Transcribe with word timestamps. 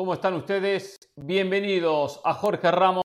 ¿Cómo 0.00 0.14
están 0.14 0.32
ustedes? 0.32 0.96
Bienvenidos 1.14 2.22
a 2.24 2.32
Jorge 2.32 2.70
Ramos. 2.70 3.02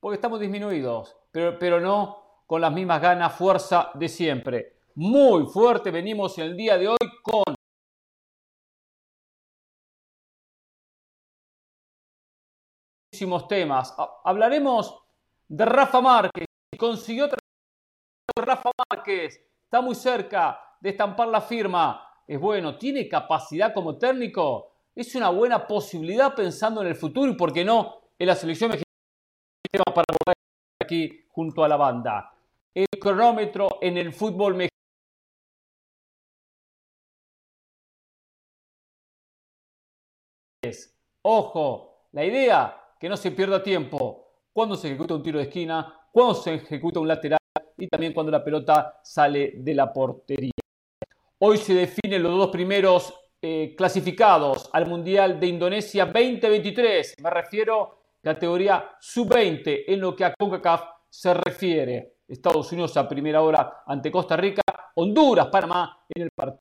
Porque 0.00 0.14
estamos 0.14 0.40
disminuidos, 0.40 1.14
pero, 1.30 1.58
pero 1.58 1.78
no 1.78 2.42
con 2.46 2.62
las 2.62 2.72
mismas 2.72 3.02
ganas, 3.02 3.36
fuerza 3.36 3.90
de 3.92 4.08
siempre. 4.08 4.78
Muy 4.94 5.44
fuerte 5.44 5.90
venimos 5.90 6.38
el 6.38 6.56
día 6.56 6.78
de 6.78 6.88
hoy 6.88 6.96
con 7.22 7.54
muchísimos 13.12 13.46
temas. 13.46 13.94
Hablaremos 14.24 15.04
de 15.48 15.66
Rafa 15.66 16.00
Márquez. 16.00 16.46
Consiguió 16.78 17.28
Rafa 18.34 18.70
Márquez. 18.90 19.53
Está 19.74 19.82
muy 19.82 19.96
cerca 19.96 20.60
de 20.78 20.90
estampar 20.90 21.26
la 21.26 21.40
firma. 21.40 22.08
Es 22.28 22.38
bueno, 22.38 22.78
tiene 22.78 23.08
capacidad 23.08 23.74
como 23.74 23.98
técnico. 23.98 24.70
Es 24.94 25.12
una 25.16 25.30
buena 25.30 25.66
posibilidad 25.66 26.32
pensando 26.32 26.80
en 26.80 26.86
el 26.86 26.94
futuro 26.94 27.32
y, 27.32 27.34
por 27.34 27.52
qué 27.52 27.64
no, 27.64 28.02
en 28.16 28.28
la 28.28 28.36
selección 28.36 28.70
mexicana 28.70 29.82
para 29.92 30.04
volver 30.12 30.36
aquí 30.80 31.26
junto 31.28 31.64
a 31.64 31.68
la 31.68 31.76
banda. 31.76 32.32
El 32.72 32.86
cronómetro 33.00 33.78
en 33.80 33.98
el 33.98 34.12
fútbol 34.12 34.54
mexicano. 34.54 34.70
Ojo, 41.22 42.06
la 42.12 42.24
idea 42.24 42.80
que 43.00 43.08
no 43.08 43.16
se 43.16 43.32
pierda 43.32 43.60
tiempo 43.60 44.28
cuando 44.52 44.76
se 44.76 44.86
ejecuta 44.86 45.16
un 45.16 45.22
tiro 45.24 45.40
de 45.40 45.46
esquina, 45.46 46.06
cuando 46.12 46.34
se 46.34 46.54
ejecuta 46.54 47.00
un 47.00 47.08
lateral 47.08 47.38
y 47.76 47.88
también 47.88 48.12
cuando 48.12 48.32
la 48.32 48.44
pelota 48.44 49.00
sale 49.02 49.54
de 49.56 49.74
la 49.74 49.92
portería. 49.92 50.52
Hoy 51.38 51.58
se 51.58 51.74
definen 51.74 52.22
los 52.22 52.36
dos 52.36 52.50
primeros 52.50 53.12
eh, 53.42 53.74
clasificados 53.76 54.70
al 54.72 54.86
Mundial 54.86 55.38
de 55.38 55.46
Indonesia 55.46 56.06
2023. 56.06 57.16
Me 57.22 57.30
refiero 57.30 57.98
categoría 58.22 58.96
sub-20 58.98 59.84
en 59.88 60.00
lo 60.00 60.16
que 60.16 60.24
a 60.24 60.34
CONCACAF 60.34 60.82
se 61.10 61.34
refiere. 61.34 62.14
Estados 62.26 62.72
Unidos 62.72 62.96
a 62.96 63.06
primera 63.06 63.42
hora 63.42 63.82
ante 63.86 64.10
Costa 64.10 64.36
Rica, 64.36 64.62
Honduras, 64.94 65.48
Panamá 65.48 66.04
en 66.08 66.22
el 66.22 66.30
partido. 66.34 66.60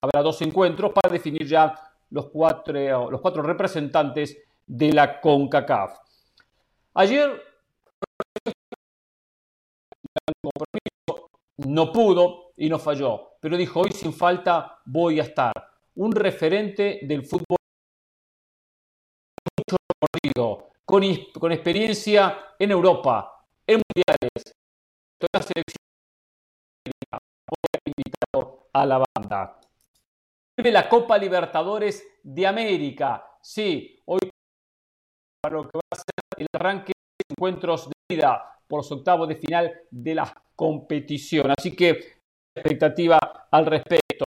Habrá 0.00 0.22
dos 0.22 0.40
encuentros 0.42 0.92
para 0.92 1.12
definir 1.12 1.46
ya 1.46 1.74
los 2.10 2.28
cuatro, 2.30 3.10
los 3.10 3.20
cuatro 3.20 3.42
representantes 3.42 4.38
de 4.66 4.92
la 4.92 5.20
CONCACAF. 5.20 5.98
Ayer 6.94 7.42
no 11.66 11.92
pudo 11.92 12.52
y 12.56 12.68
no 12.68 12.78
falló, 12.78 13.36
pero 13.40 13.56
dijo, 13.56 13.80
hoy 13.80 13.92
sin 13.92 14.12
falta 14.12 14.80
voy 14.84 15.20
a 15.20 15.24
estar. 15.24 15.52
Un 15.94 16.12
referente 16.12 17.00
del 17.02 17.24
fútbol 17.24 17.56
con, 20.84 21.02
con 21.38 21.52
experiencia 21.52 22.54
en 22.58 22.70
Europa, 22.70 23.44
en 23.66 23.80
mundiales, 23.86 24.54
toda 25.18 25.28
la 25.34 25.42
selección 25.42 25.76
invitado 27.84 28.68
a 28.72 28.86
la 28.86 29.04
banda 29.14 29.58
la 30.70 30.88
Copa 30.88 31.18
Libertadores 31.18 32.20
de 32.22 32.46
América. 32.46 33.26
Sí, 33.40 34.00
hoy 34.04 34.20
para 35.40 35.56
lo 35.56 35.62
que 35.68 35.78
va 35.78 35.82
a 35.90 35.96
ser 35.96 36.04
el 36.36 36.46
arranque 36.54 36.92
de 36.92 37.24
encuentros 37.30 37.88
de 37.88 37.94
vida 38.08 38.60
por 38.72 38.78
los 38.78 38.90
octavos 38.90 39.28
de 39.28 39.36
final 39.36 39.70
de 39.90 40.14
la 40.14 40.32
competición. 40.56 41.50
Así 41.50 41.76
que 41.76 42.22
expectativa 42.56 43.18
al 43.50 43.66
respecto. 43.66 44.24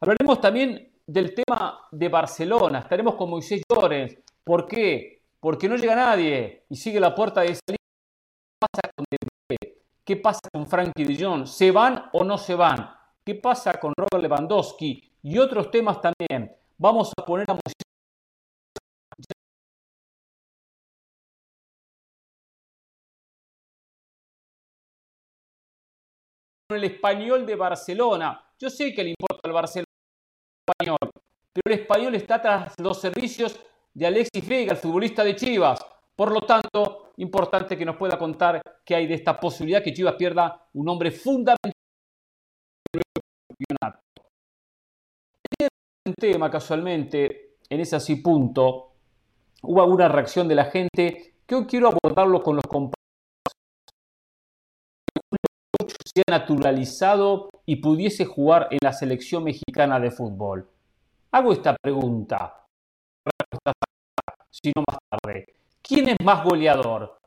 Hablaremos 0.00 0.40
también 0.40 0.92
del 1.06 1.34
tema 1.34 1.86
de 1.92 2.08
Barcelona. 2.08 2.78
Estaremos 2.78 3.16
con 3.16 3.28
Moisés 3.28 3.60
Llorens. 3.70 4.16
¿Por 4.42 4.66
qué? 4.66 5.20
Porque 5.38 5.68
no 5.68 5.76
llega 5.76 5.94
nadie 5.94 6.64
y 6.70 6.76
sigue 6.76 6.98
la 6.98 7.14
puerta 7.14 7.42
de 7.42 7.48
salida. 7.48 7.76
¿Qué 7.76 8.56
pasa 8.58 8.90
con 8.96 9.04
¿Qué 10.02 10.16
pasa 10.16 10.40
con 10.50 10.66
Frankie 10.66 11.04
de 11.04 11.22
Jong? 11.22 11.46
¿Se 11.46 11.70
van 11.70 12.08
o 12.14 12.24
no 12.24 12.38
se 12.38 12.54
van? 12.54 12.90
¿Qué 13.26 13.34
pasa 13.34 13.74
con 13.78 13.92
Robert 13.94 14.22
Lewandowski? 14.22 15.12
y 15.22 15.38
otros 15.38 15.70
temas 15.70 15.98
también. 16.00 16.56
Vamos 16.78 17.12
a 17.18 17.24
poner 17.26 17.50
a 17.50 17.58
música. 26.68 26.76
el 26.76 26.84
español 26.84 27.46
de 27.46 27.54
Barcelona. 27.54 28.44
Yo 28.58 28.70
sé 28.70 28.94
que 28.94 29.04
le 29.04 29.10
importa 29.10 29.40
al 29.44 29.52
Barcelona 29.52 29.86
español, 30.66 30.98
pero 31.52 31.74
el 31.74 31.80
español 31.80 32.14
está 32.14 32.40
tras 32.40 32.74
los 32.80 33.00
servicios 33.00 33.58
de 33.94 34.06
Alexis 34.06 34.46
Vega, 34.46 34.72
el 34.72 34.78
futbolista 34.78 35.22
de 35.24 35.36
Chivas. 35.36 35.80
Por 36.14 36.32
lo 36.32 36.40
tanto, 36.40 37.12
importante 37.18 37.76
que 37.76 37.84
nos 37.84 37.96
pueda 37.96 38.18
contar 38.18 38.60
qué 38.84 38.94
hay 38.94 39.06
de 39.06 39.14
esta 39.14 39.38
posibilidad 39.38 39.82
que 39.82 39.92
Chivas 39.92 40.14
pierda 40.14 40.68
un 40.74 40.88
hombre 40.88 41.10
fundamental 41.10 41.72
tema 46.18 46.50
casualmente, 46.50 47.56
en 47.68 47.80
ese 47.80 47.96
así 47.96 48.16
punto, 48.16 48.92
hubo 49.62 49.82
alguna 49.82 50.08
reacción 50.08 50.48
de 50.48 50.54
la 50.54 50.66
gente 50.66 51.34
que 51.46 51.54
hoy 51.54 51.66
quiero 51.66 51.88
abordarlo 51.88 52.42
con 52.42 52.56
los 52.56 52.64
compañeros. 52.64 53.05
Se 56.06 56.22
ha 56.24 56.30
naturalizado 56.30 57.50
y 57.64 57.76
pudiese 57.76 58.24
jugar 58.24 58.68
en 58.70 58.78
la 58.80 58.92
selección 58.92 59.42
mexicana 59.42 59.98
de 59.98 60.12
fútbol. 60.12 60.70
Hago 61.32 61.52
esta 61.52 61.74
pregunta, 61.82 62.64
si 64.50 64.70
no 64.76 64.84
más 64.88 64.98
tarde. 65.10 65.46
¿Quién 65.82 66.10
es 66.10 66.16
más 66.24 66.44
goleador? 66.44 67.18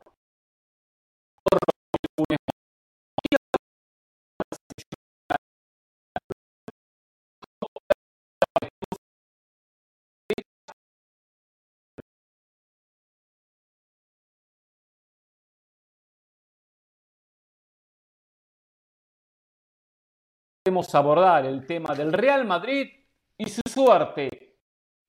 Abordar 20.92 21.46
el 21.46 21.66
tema 21.66 21.94
del 21.94 22.12
Real 22.12 22.44
Madrid 22.46 22.88
y 23.36 23.48
su 23.48 23.60
suerte. 23.68 24.56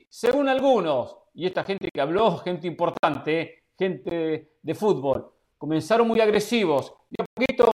Según 0.09 0.49
algunos, 0.49 1.17
y 1.35 1.45
esta 1.45 1.63
gente 1.63 1.89
que 1.93 2.01
habló, 2.01 2.37
gente 2.39 2.67
importante, 2.67 3.65
gente 3.77 4.57
de 4.61 4.75
fútbol, 4.75 5.31
comenzaron 5.57 6.07
muy 6.07 6.19
agresivos 6.19 6.93
y 7.09 7.21
a 7.21 7.25
poquito 7.35 7.71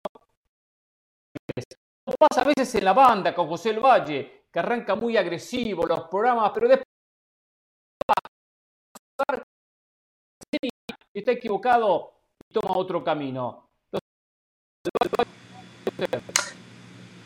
pasa 2.20 2.42
a 2.42 2.44
veces 2.44 2.76
en 2.76 2.86
la 2.86 2.94
banda 2.94 3.34
con 3.34 3.48
José 3.48 3.70
El 3.70 3.80
Valle, 3.80 4.48
que 4.52 4.60
arranca 4.60 4.96
muy 4.96 5.16
agresivo 5.16 5.86
los 5.86 6.08
programas, 6.10 6.52
pero 6.54 6.68
después 6.68 6.88
está 11.14 11.32
equivocado 11.32 12.22
y 12.50 12.54
toma 12.54 12.76
otro 12.76 13.04
camino. 13.04 13.70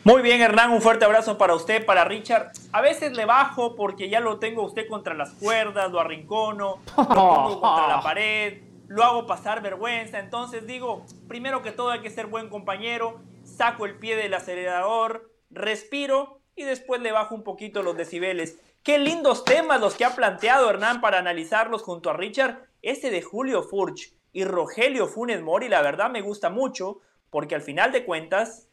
Muy 0.04 0.20
bien, 0.20 0.40
Hernán, 0.40 0.72
un 0.72 0.82
fuerte 0.82 1.04
abrazo 1.04 1.38
para 1.38 1.54
usted, 1.54 1.86
para 1.86 2.02
Richard. 2.02 2.50
A 2.72 2.80
veces 2.80 3.12
le 3.12 3.24
bajo 3.24 3.76
porque 3.76 4.08
ya 4.08 4.18
lo 4.18 4.40
tengo 4.40 4.64
usted 4.64 4.88
contra 4.88 5.14
las 5.14 5.30
cuerdas, 5.34 5.92
lo 5.92 6.00
arrincono, 6.00 6.80
lo 6.96 7.08
pongo 7.08 7.60
contra 7.60 7.86
la 7.86 8.00
pared, 8.02 8.62
lo 8.88 9.04
hago 9.04 9.28
pasar 9.28 9.62
vergüenza. 9.62 10.18
Entonces 10.18 10.66
digo, 10.66 11.06
primero 11.28 11.62
que 11.62 11.70
todo 11.70 11.90
hay 11.90 12.00
que 12.00 12.10
ser 12.10 12.26
buen 12.26 12.48
compañero, 12.48 13.20
saco 13.44 13.86
el 13.86 13.96
pie 13.96 14.16
del 14.16 14.34
acelerador, 14.34 15.30
respiro 15.50 16.40
y 16.56 16.64
después 16.64 17.00
le 17.00 17.12
bajo 17.12 17.36
un 17.36 17.44
poquito 17.44 17.84
los 17.84 17.96
decibeles. 17.96 18.58
Qué 18.82 18.98
lindos 18.98 19.44
temas 19.44 19.80
los 19.80 19.94
que 19.94 20.04
ha 20.04 20.16
planteado 20.16 20.68
Hernán 20.68 21.00
para 21.00 21.20
analizarlos 21.20 21.82
junto 21.82 22.10
a 22.10 22.14
Richard. 22.14 22.58
Este 22.82 23.10
de 23.10 23.22
Julio 23.22 23.62
Furch 23.62 24.12
y 24.32 24.42
Rogelio 24.42 25.06
Funes 25.06 25.42
Mori, 25.42 25.68
la 25.68 25.80
verdad 25.80 26.10
me 26.10 26.22
gusta 26.22 26.50
mucho 26.50 26.98
porque 27.30 27.54
al 27.54 27.62
final 27.62 27.92
de 27.92 28.04
cuentas 28.04 28.68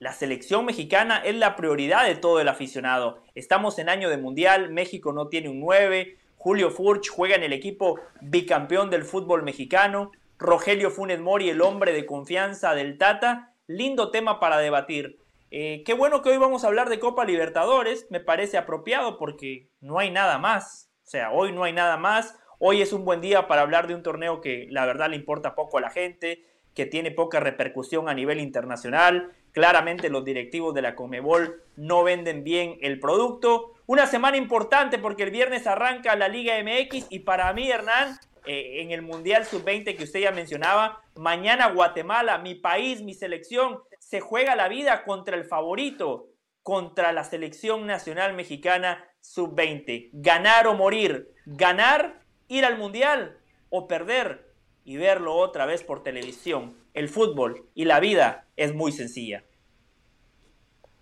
la 0.00 0.12
selección 0.12 0.64
mexicana 0.64 1.18
es 1.18 1.36
la 1.36 1.56
prioridad 1.56 2.06
de 2.06 2.14
todo 2.14 2.40
el 2.40 2.48
aficionado. 2.48 3.22
Estamos 3.34 3.78
en 3.78 3.90
año 3.90 4.08
de 4.08 4.16
mundial, 4.16 4.70
México 4.70 5.12
no 5.12 5.28
tiene 5.28 5.50
un 5.50 5.60
9, 5.60 6.16
Julio 6.38 6.70
Furch 6.70 7.10
juega 7.10 7.36
en 7.36 7.42
el 7.42 7.52
equipo 7.52 8.00
bicampeón 8.22 8.88
del 8.88 9.04
fútbol 9.04 9.42
mexicano, 9.42 10.10
Rogelio 10.38 10.90
Funes 10.90 11.20
Mori, 11.20 11.50
el 11.50 11.60
hombre 11.60 11.92
de 11.92 12.06
confianza 12.06 12.74
del 12.74 12.96
Tata. 12.96 13.52
Lindo 13.66 14.10
tema 14.10 14.40
para 14.40 14.56
debatir. 14.58 15.18
Eh, 15.50 15.82
qué 15.84 15.92
bueno 15.92 16.22
que 16.22 16.30
hoy 16.30 16.38
vamos 16.38 16.64
a 16.64 16.68
hablar 16.68 16.88
de 16.88 16.98
Copa 16.98 17.26
Libertadores, 17.26 18.06
me 18.10 18.20
parece 18.20 18.56
apropiado 18.56 19.18
porque 19.18 19.68
no 19.80 19.98
hay 19.98 20.10
nada 20.10 20.38
más. 20.38 20.90
O 21.04 21.10
sea, 21.10 21.30
hoy 21.30 21.52
no 21.52 21.62
hay 21.62 21.74
nada 21.74 21.98
más. 21.98 22.38
Hoy 22.58 22.80
es 22.80 22.94
un 22.94 23.04
buen 23.04 23.20
día 23.20 23.46
para 23.46 23.60
hablar 23.60 23.86
de 23.86 23.94
un 23.94 24.02
torneo 24.02 24.40
que 24.40 24.66
la 24.70 24.86
verdad 24.86 25.10
le 25.10 25.16
importa 25.16 25.54
poco 25.54 25.76
a 25.76 25.82
la 25.82 25.90
gente, 25.90 26.46
que 26.74 26.86
tiene 26.86 27.10
poca 27.10 27.38
repercusión 27.38 28.08
a 28.08 28.14
nivel 28.14 28.40
internacional, 28.40 29.32
Claramente 29.52 30.10
los 30.10 30.24
directivos 30.24 30.74
de 30.74 30.82
la 30.82 30.94
Comebol 30.94 31.62
no 31.76 32.04
venden 32.04 32.44
bien 32.44 32.78
el 32.82 33.00
producto. 33.00 33.74
Una 33.86 34.06
semana 34.06 34.36
importante 34.36 34.98
porque 34.98 35.24
el 35.24 35.30
viernes 35.30 35.66
arranca 35.66 36.14
la 36.16 36.28
Liga 36.28 36.54
MX 36.62 37.06
y 37.10 37.20
para 37.20 37.52
mí, 37.52 37.70
Hernán, 37.70 38.18
eh, 38.46 38.82
en 38.82 38.92
el 38.92 39.02
Mundial 39.02 39.44
Sub-20 39.44 39.96
que 39.96 40.04
usted 40.04 40.20
ya 40.20 40.30
mencionaba, 40.30 41.02
mañana 41.14 41.70
Guatemala, 41.70 42.38
mi 42.38 42.54
país, 42.54 43.02
mi 43.02 43.14
selección, 43.14 43.80
se 43.98 44.20
juega 44.20 44.56
la 44.56 44.68
vida 44.68 45.04
contra 45.04 45.36
el 45.36 45.44
favorito, 45.44 46.28
contra 46.62 47.12
la 47.12 47.24
selección 47.24 47.86
nacional 47.86 48.34
mexicana 48.34 49.04
Sub-20. 49.20 50.10
Ganar 50.12 50.66
o 50.68 50.74
morir, 50.74 51.32
ganar, 51.44 52.20
ir 52.48 52.64
al 52.64 52.78
Mundial 52.78 53.38
o 53.68 53.88
perder 53.88 54.50
y 54.84 54.96
verlo 54.96 55.34
otra 55.34 55.66
vez 55.66 55.82
por 55.82 56.02
televisión. 56.02 56.79
El 56.94 57.08
fútbol 57.08 57.68
y 57.74 57.84
la 57.84 58.00
vida 58.00 58.46
es 58.56 58.74
muy 58.74 58.92
sencilla. 58.92 59.44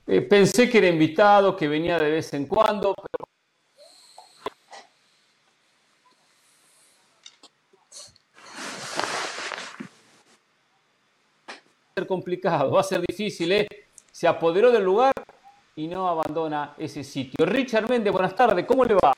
Eh, 0.06 0.22
pensé 0.22 0.70
que 0.70 0.78
era 0.78 0.88
invitado, 0.88 1.54
que 1.54 1.68
venía 1.68 1.98
de 1.98 2.10
vez 2.10 2.32
en 2.32 2.46
cuando, 2.46 2.94
pero... 2.94 3.28
Va 11.46 11.54
a 11.54 12.00
ser 12.00 12.06
complicado, 12.06 12.70
va 12.70 12.80
a 12.80 12.84
ser 12.84 13.02
difícil, 13.06 13.52
¿eh? 13.52 13.68
Se 14.10 14.26
apoderó 14.26 14.70
del 14.70 14.84
lugar 14.84 15.12
y 15.76 15.86
no 15.88 16.08
abandona 16.08 16.74
ese 16.78 17.04
sitio. 17.04 17.44
Richard 17.44 17.88
Méndez, 17.88 18.12
buenas 18.12 18.34
tardes, 18.34 18.64
¿cómo 18.64 18.84
le 18.84 18.94
va? 18.94 19.12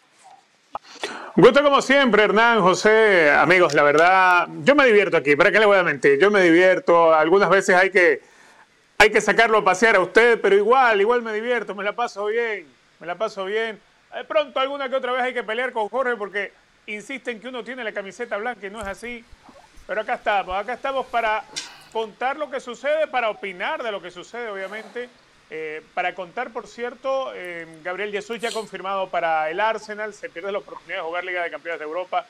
Gusto 1.36 1.62
como 1.62 1.80
siempre, 1.80 2.24
Hernán, 2.24 2.60
José, 2.60 3.30
amigos, 3.30 3.72
la 3.72 3.82
verdad, 3.82 4.48
yo 4.62 4.74
me 4.74 4.84
divierto 4.84 5.16
aquí, 5.16 5.36
¿para 5.36 5.52
qué 5.52 5.60
le 5.60 5.66
voy 5.66 5.78
a 5.78 5.82
mentir? 5.82 6.18
Yo 6.18 6.30
me 6.30 6.42
divierto, 6.42 7.14
algunas 7.14 7.48
veces 7.48 7.76
hay 7.76 7.90
que, 7.90 8.20
hay 8.98 9.10
que 9.10 9.20
sacarlo 9.20 9.58
a 9.58 9.64
pasear 9.64 9.96
a 9.96 10.00
usted, 10.00 10.40
pero 10.40 10.56
igual, 10.56 11.00
igual 11.00 11.22
me 11.22 11.32
divierto, 11.32 11.74
me 11.74 11.84
la 11.84 11.92
paso 11.92 12.26
bien, 12.26 12.66
me 12.98 13.06
la 13.06 13.14
paso 13.14 13.44
bien. 13.44 13.80
De 14.14 14.24
pronto 14.24 14.58
alguna 14.58 14.88
que 14.88 14.96
otra 14.96 15.12
vez 15.12 15.22
hay 15.22 15.32
que 15.32 15.44
pelear 15.44 15.72
con 15.72 15.88
Jorge 15.88 16.16
porque 16.16 16.52
insisten 16.86 17.40
que 17.40 17.48
uno 17.48 17.62
tiene 17.62 17.84
la 17.84 17.92
camiseta 17.92 18.36
blanca 18.36 18.66
y 18.66 18.70
no 18.70 18.80
es 18.80 18.86
así. 18.86 19.24
Pero 19.86 20.00
acá 20.00 20.14
estamos, 20.14 20.56
acá 20.56 20.74
estamos 20.74 21.06
para 21.06 21.44
contar 21.92 22.36
lo 22.36 22.50
que 22.50 22.60
sucede, 22.60 23.06
para 23.06 23.30
opinar 23.30 23.82
de 23.82 23.92
lo 23.92 24.02
que 24.02 24.10
sucede, 24.10 24.50
obviamente. 24.50 25.08
Eh, 25.50 25.82
para 25.94 26.14
contar, 26.14 26.52
por 26.52 26.68
cierto, 26.68 27.32
eh, 27.34 27.66
Gabriel 27.82 28.12
Jesús 28.12 28.38
ya 28.38 28.50
ha 28.50 28.52
confirmado 28.52 29.08
para 29.08 29.50
el 29.50 29.58
Arsenal, 29.58 30.14
se 30.14 30.30
pierde 30.30 30.52
la 30.52 30.58
oportunidad 30.58 30.98
de 30.98 31.02
jugar 31.02 31.24
Liga 31.24 31.42
de 31.42 31.50
Campeones 31.50 31.80
de 31.80 31.84
Europa. 31.84 32.26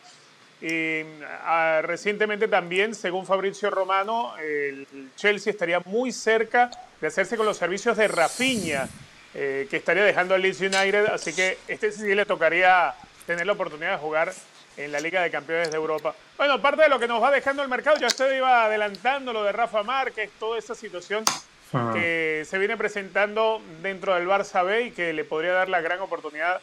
Ah, 1.42 1.80
recientemente 1.82 2.48
también, 2.48 2.94
según 2.94 3.26
Fabrizio 3.26 3.70
Romano, 3.70 4.36
el 4.38 4.86
Chelsea 5.16 5.52
estaría 5.52 5.80
muy 5.80 6.12
cerca 6.12 6.70
de 7.00 7.06
hacerse 7.06 7.36
con 7.36 7.46
los 7.46 7.56
servicios 7.56 7.96
de 7.96 8.08
Rafinha, 8.08 8.88
eh, 9.34 9.66
que 9.70 9.76
estaría 9.76 10.02
dejando 10.02 10.34
al 10.34 10.42
Leeds 10.42 10.60
United, 10.60 11.06
así 11.06 11.32
que 11.32 11.58
este 11.68 11.92
sí 11.92 12.14
le 12.14 12.26
tocaría 12.26 12.94
tener 13.26 13.46
la 13.46 13.52
oportunidad 13.52 13.92
de 13.92 13.98
jugar 13.98 14.32
en 14.76 14.92
la 14.92 15.00
Liga 15.00 15.22
de 15.22 15.30
Campeones 15.30 15.70
de 15.70 15.76
Europa. 15.76 16.14
Bueno, 16.36 16.60
parte 16.60 16.82
de 16.82 16.88
lo 16.88 16.98
que 16.98 17.06
nos 17.06 17.22
va 17.22 17.30
dejando 17.30 17.62
el 17.62 17.68
mercado, 17.68 17.96
ya 17.98 18.08
usted 18.08 18.36
iba 18.36 18.64
adelantando 18.64 19.32
lo 19.32 19.44
de 19.44 19.52
Rafa 19.52 19.82
Márquez, 19.82 20.30
toda 20.38 20.58
esa 20.58 20.74
situación 20.74 21.24
Ah. 21.72 21.92
que 21.94 22.44
se 22.46 22.58
viene 22.58 22.76
presentando 22.76 23.60
dentro 23.80 24.14
del 24.14 24.26
Barça 24.26 24.64
B 24.64 24.86
y 24.86 24.90
que 24.90 25.12
le 25.12 25.24
podría 25.24 25.52
dar 25.52 25.68
la 25.68 25.80
gran 25.80 26.00
oportunidad 26.00 26.60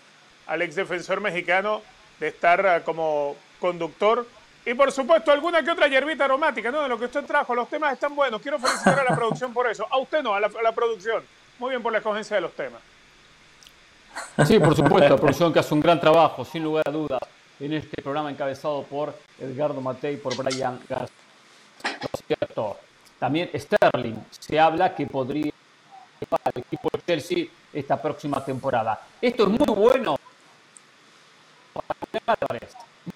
al 0.48 0.62
ex 0.62 0.76
defensor 0.76 1.22
mexicano 1.22 1.82
de 2.20 2.28
estar 2.28 2.66
ah, 2.66 2.84
como 2.84 3.36
conductor. 3.60 4.28
Y 4.66 4.74
por 4.74 4.92
supuesto, 4.92 5.32
alguna 5.32 5.64
que 5.64 5.72
otra 5.72 5.88
hierbita 5.88 6.26
aromática, 6.26 6.72
¿no? 6.72 6.84
De 6.84 6.90
lo 6.90 7.00
que 7.00 7.06
usted 7.06 7.24
trajo. 7.26 7.56
Los 7.56 7.70
temas 7.70 7.94
están 7.94 8.14
buenos. 8.14 8.42
Quiero 8.42 8.60
felicitar 8.60 9.00
a 9.00 9.04
la 9.10 9.16
producción 9.16 9.54
por 9.54 9.66
eso. 9.70 9.88
A 9.90 9.98
usted 9.98 10.22
no, 10.22 10.34
a 10.34 10.42
la, 10.42 10.72
producción. 10.74 11.24
Muy 11.58 11.70
bien 11.70 11.82
por 11.82 11.94
la 11.94 12.00
escogencia 12.00 12.36
de 12.36 12.42
los 12.42 12.52
temas. 12.52 12.82
Sí, 14.46 14.60
por 14.60 14.76
supuesto, 14.76 15.10
la 15.10 15.16
producción 15.16 15.54
que 15.54 15.60
hace 15.60 15.74
un 15.74 15.80
gran 15.80 16.02
trabajo, 16.02 16.44
sin 16.44 16.64
lugar 16.64 16.84
a 16.86 16.92
dudas, 16.92 17.22
en 17.62 17.72
este 17.74 18.02
programa 18.02 18.30
encabezado 18.30 18.84
por 18.84 19.16
Edgardo 19.40 19.80
Matei 19.80 20.16
y 20.16 20.18
por 20.18 20.36
Brian 20.36 20.80
García. 20.90 21.16
También 23.20 23.50
Sterling 23.54 24.16
se 24.30 24.60
habla 24.60 24.94
que 24.94 25.08
podría 25.08 25.52
para 26.30 26.52
el 26.56 26.62
equipo 26.62 26.90
de 26.92 27.02
Chelsea 27.06 27.46
esta 27.74 28.02
próxima 28.02 28.44
temporada. 28.44 29.00
Esto 29.22 29.44
es 29.44 29.50
muy 29.50 29.76
bueno 29.76 30.18
para 32.26 32.60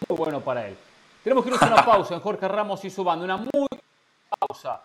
muy 0.08 0.18
bueno 0.18 0.42
para 0.42 0.68
él. 0.68 0.78
Tenemos 1.24 1.44
que 1.44 1.50
irnos 1.50 1.62
a 1.62 1.68
una 1.68 1.86
pausa 1.86 2.14
en 2.16 2.20
Jorge 2.22 2.48
Ramos 2.48 2.84
y 2.86 2.90
su 2.90 3.04
banda, 3.04 3.26
una 3.26 3.38
muy 3.38 3.68
pausa. 4.40 4.82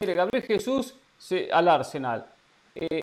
Mire, 0.00 0.14
Gabriel 0.14 0.44
Jesús 0.44 0.94
se, 1.18 1.50
al 1.50 1.68
Arsenal. 1.68 2.26
Eh, 2.74 3.00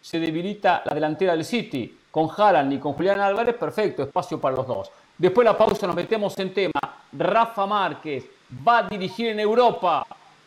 se 0.00 0.18
debilita 0.18 0.82
la 0.84 0.94
delantera 0.94 1.32
del 1.32 1.44
City 1.44 1.98
con 2.10 2.28
Haaland 2.34 2.72
y 2.74 2.78
con 2.78 2.92
Julián 2.92 3.20
Álvarez, 3.20 3.56
perfecto, 3.56 4.02
espacio 4.02 4.40
para 4.40 4.56
los 4.56 4.66
dos. 4.66 4.90
Después 5.16 5.44
de 5.44 5.52
la 5.52 5.58
pausa 5.58 5.86
nos 5.86 5.94
metemos 5.94 6.36
en 6.38 6.52
tema. 6.52 6.72
Rafa 7.12 7.66
Márquez, 7.66 8.24
va 8.66 8.78
a 8.78 8.88
dirigir 8.88 9.28
en 9.28 9.38
Europa. 9.38 10.04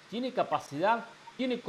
Tiene 0.10 0.34
capacidad, 0.34 1.06
tiene 1.38 1.62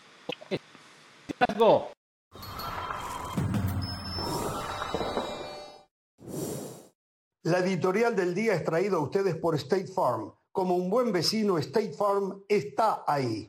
La 7.45 7.59
editorial 7.59 8.17
del 8.17 8.35
día 8.35 8.55
es 8.55 8.65
traída 8.65 8.97
a 8.97 9.01
ustedes 9.01 9.37
por 9.37 9.55
State 9.55 9.87
Farm. 9.87 10.33
Como 10.51 10.75
un 10.75 10.91
buen 10.91 11.13
vecino, 11.13 11.57
State 11.59 11.93
Farm 11.93 12.43
está 12.49 13.05
ahí. 13.07 13.49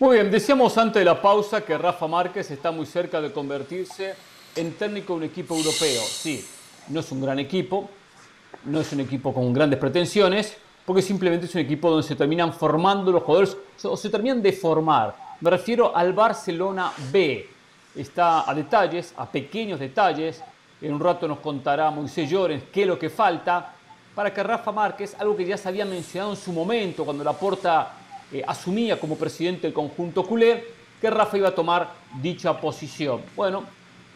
Muy 0.00 0.16
bien, 0.16 0.30
decíamos 0.30 0.78
antes 0.78 0.98
de 0.98 1.04
la 1.04 1.20
pausa 1.20 1.60
que 1.60 1.76
Rafa 1.76 2.06
Márquez 2.06 2.50
está 2.50 2.70
muy 2.70 2.86
cerca 2.86 3.20
de 3.20 3.30
convertirse 3.30 4.14
en 4.56 4.72
técnico 4.72 5.12
de 5.12 5.18
un 5.18 5.24
equipo 5.24 5.54
europeo. 5.54 6.00
Sí, 6.00 6.42
no 6.88 7.00
es 7.00 7.12
un 7.12 7.20
gran 7.20 7.38
equipo, 7.38 7.90
no 8.64 8.80
es 8.80 8.90
un 8.94 9.00
equipo 9.00 9.34
con 9.34 9.52
grandes 9.52 9.78
pretensiones, 9.78 10.56
porque 10.86 11.02
simplemente 11.02 11.44
es 11.44 11.54
un 11.54 11.60
equipo 11.60 11.90
donde 11.90 12.08
se 12.08 12.16
terminan 12.16 12.54
formando 12.54 13.12
los 13.12 13.24
jugadores 13.24 13.58
o 13.82 13.94
se 13.94 14.08
terminan 14.08 14.40
de 14.40 14.54
formar. 14.54 15.14
Me 15.38 15.50
refiero 15.50 15.94
al 15.94 16.14
Barcelona 16.14 16.90
B. 17.12 17.46
Está 17.94 18.50
a 18.50 18.54
detalles, 18.54 19.12
a 19.18 19.30
pequeños 19.30 19.78
detalles. 19.78 20.42
En 20.80 20.94
un 20.94 21.00
rato 21.00 21.28
nos 21.28 21.40
contará 21.40 21.90
Moisés 21.90 22.30
Llorens 22.30 22.64
qué 22.72 22.82
es 22.82 22.88
lo 22.88 22.98
que 22.98 23.10
falta 23.10 23.74
para 24.14 24.32
que 24.32 24.42
Rafa 24.42 24.72
Márquez, 24.72 25.14
algo 25.18 25.36
que 25.36 25.44
ya 25.44 25.58
se 25.58 25.68
había 25.68 25.84
mencionado 25.84 26.30
en 26.30 26.38
su 26.38 26.52
momento 26.54 27.04
cuando 27.04 27.22
Laporta 27.22 27.96
eh, 28.32 28.42
asumía 28.46 28.98
como 28.98 29.16
presidente 29.16 29.62
del 29.62 29.72
conjunto 29.72 30.24
culé, 30.24 30.64
que 31.00 31.10
Rafa 31.10 31.36
iba 31.36 31.48
a 31.48 31.54
tomar 31.54 31.92
dicha 32.20 32.60
posición. 32.60 33.22
Bueno, 33.34 33.64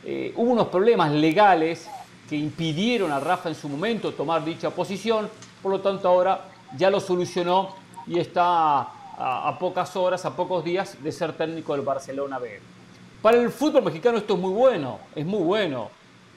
eh, 0.04 0.32
hubo 0.36 0.52
unos 0.52 0.68
problemas 0.68 1.12
legales 1.12 1.88
que 2.28 2.36
impidieron 2.36 3.10
a 3.10 3.20
Rafa 3.20 3.48
en 3.48 3.54
su 3.54 3.68
momento 3.68 4.12
tomar 4.12 4.44
dicha 4.44 4.70
posición, 4.70 5.28
por 5.62 5.72
lo 5.72 5.80
tanto 5.80 6.08
ahora 6.08 6.46
ya 6.76 6.90
lo 6.90 7.00
solucionó 7.00 7.74
y 8.06 8.18
está 8.18 8.80
a, 9.16 9.56
pocas 9.58 9.94
horas, 9.96 10.24
a 10.24 10.34
pocos 10.36 10.64
días 10.64 11.02
de 11.02 11.12
ser 11.12 11.32
técnico 11.32 11.72
del 11.74 11.82
Barcelona 11.82 12.38
B. 12.38 12.60
Para 13.22 13.38
el 13.38 13.50
fútbol 13.50 13.84
mexicano 13.84 14.18
esto 14.18 14.34
es 14.34 14.40
muy 14.40 14.52
bueno, 14.52 14.98
es 15.14 15.24
muy 15.24 15.42
bueno. 15.42 15.90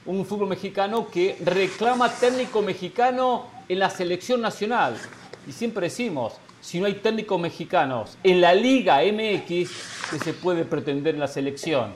Un 0.06 0.24
fútbol 0.24 0.48
mexicano 0.48 1.08
que 1.08 1.36
reclama 1.44 2.10
técnico 2.10 2.62
mexicano 2.62 3.44
en 3.68 3.78
la 3.78 3.90
selección 3.90 4.40
nacional. 4.40 4.96
Y 5.46 5.52
siempre 5.52 5.88
decimos, 5.88 6.34
si 6.60 6.80
no 6.80 6.86
hay 6.86 6.94
técnicos 6.94 7.40
mexicanos 7.40 8.18
en 8.22 8.40
la 8.40 8.54
Liga 8.54 9.00
MX, 9.02 9.48
que 10.10 10.18
se 10.18 10.32
puede 10.34 10.64
pretender 10.64 11.14
en 11.14 11.20
la 11.20 11.28
selección? 11.28 11.92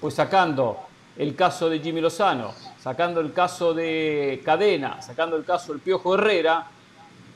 Pues 0.00 0.14
sacando 0.14 0.78
el 1.16 1.34
caso 1.34 1.68
de 1.70 1.80
Jimmy 1.80 2.00
Lozano, 2.00 2.52
sacando 2.80 3.20
el 3.20 3.32
caso 3.32 3.74
de 3.74 4.40
Cadena, 4.44 5.00
sacando 5.02 5.36
el 5.36 5.44
caso 5.44 5.72
del 5.72 5.80
Piojo 5.80 6.14
Herrera 6.14 6.68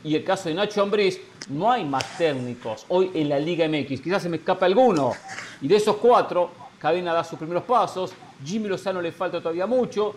y 0.05 0.15
el 0.15 0.25
caso 0.25 0.49
de 0.49 0.55
Nacho 0.55 0.83
Ambriz, 0.83 1.21
no 1.49 1.71
hay 1.71 1.85
más 1.85 2.17
técnicos 2.17 2.85
hoy 2.89 3.11
en 3.15 3.29
la 3.29 3.39
Liga 3.39 3.67
MX. 3.69 4.01
Quizás 4.01 4.23
se 4.23 4.29
me 4.29 4.37
escape 4.37 4.65
alguno. 4.65 5.13
Y 5.61 5.69
de 5.69 5.77
esos 5.77 5.97
cuatro, 5.97 6.51
Cadena 6.79 7.13
da 7.13 7.25
sus 7.25 7.39
primeros 7.39 7.65
pasos, 7.65 8.13
Jimmy 8.45 8.69
Lozano 8.69 9.03
le 9.03 9.13
falta 9.13 9.41
todavía 9.41 9.67
mucho, 9.67 10.15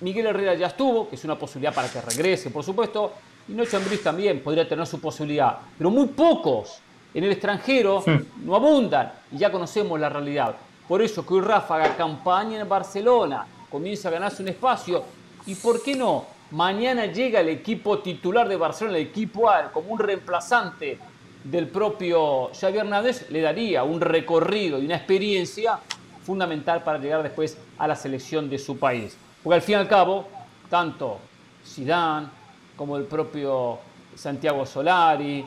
Miguel 0.00 0.26
Herrera 0.26 0.54
ya 0.54 0.68
estuvo, 0.68 1.08
que 1.08 1.16
es 1.16 1.24
una 1.24 1.38
posibilidad 1.38 1.74
para 1.74 1.88
que 1.88 2.00
regrese, 2.00 2.50
por 2.50 2.62
supuesto, 2.62 3.12
y 3.48 3.52
Nacho 3.52 3.76
Ambriz 3.76 4.02
también 4.02 4.40
podría 4.40 4.68
tener 4.68 4.86
su 4.86 5.00
posibilidad, 5.00 5.58
pero 5.76 5.90
muy 5.90 6.06
pocos 6.08 6.78
en 7.12 7.24
el 7.24 7.32
extranjero 7.32 8.02
no 8.42 8.56
abundan 8.56 9.12
y 9.30 9.38
ya 9.38 9.52
conocemos 9.52 9.98
la 10.00 10.08
realidad. 10.08 10.56
Por 10.88 11.00
eso 11.00 11.24
que 11.24 11.34
hoy 11.34 11.40
Rafa 11.40 11.76
haga 11.76 11.96
campaña 11.96 12.60
en 12.60 12.68
Barcelona, 12.68 13.46
comienza 13.70 14.08
a 14.08 14.12
ganarse 14.12 14.42
un 14.42 14.48
espacio. 14.48 15.02
¿Y 15.46 15.54
por 15.54 15.82
qué 15.82 15.94
no? 15.94 16.26
Mañana 16.50 17.06
llega 17.06 17.40
el 17.40 17.48
equipo 17.48 17.98
titular 17.98 18.48
de 18.48 18.56
Barcelona, 18.56 18.98
el 18.98 19.06
equipo 19.06 19.48
A, 19.48 19.72
como 19.72 19.90
un 19.90 19.98
reemplazante 19.98 20.98
del 21.42 21.68
propio 21.68 22.50
Xavi 22.58 22.78
Hernández, 22.78 23.30
le 23.30 23.40
daría 23.40 23.84
un 23.84 24.00
recorrido 24.00 24.78
y 24.78 24.86
una 24.86 24.96
experiencia 24.96 25.78
fundamental 26.24 26.82
para 26.82 26.98
llegar 26.98 27.22
después 27.22 27.58
a 27.78 27.86
la 27.86 27.96
selección 27.96 28.48
de 28.48 28.58
su 28.58 28.78
país. 28.78 29.16
Porque 29.42 29.56
al 29.56 29.62
fin 29.62 29.74
y 29.74 29.78
al 29.78 29.88
cabo, 29.88 30.26
tanto 30.70 31.18
Zidane, 31.66 32.28
como 32.76 32.96
el 32.96 33.04
propio 33.04 33.78
Santiago 34.14 34.66
Solari, 34.66 35.44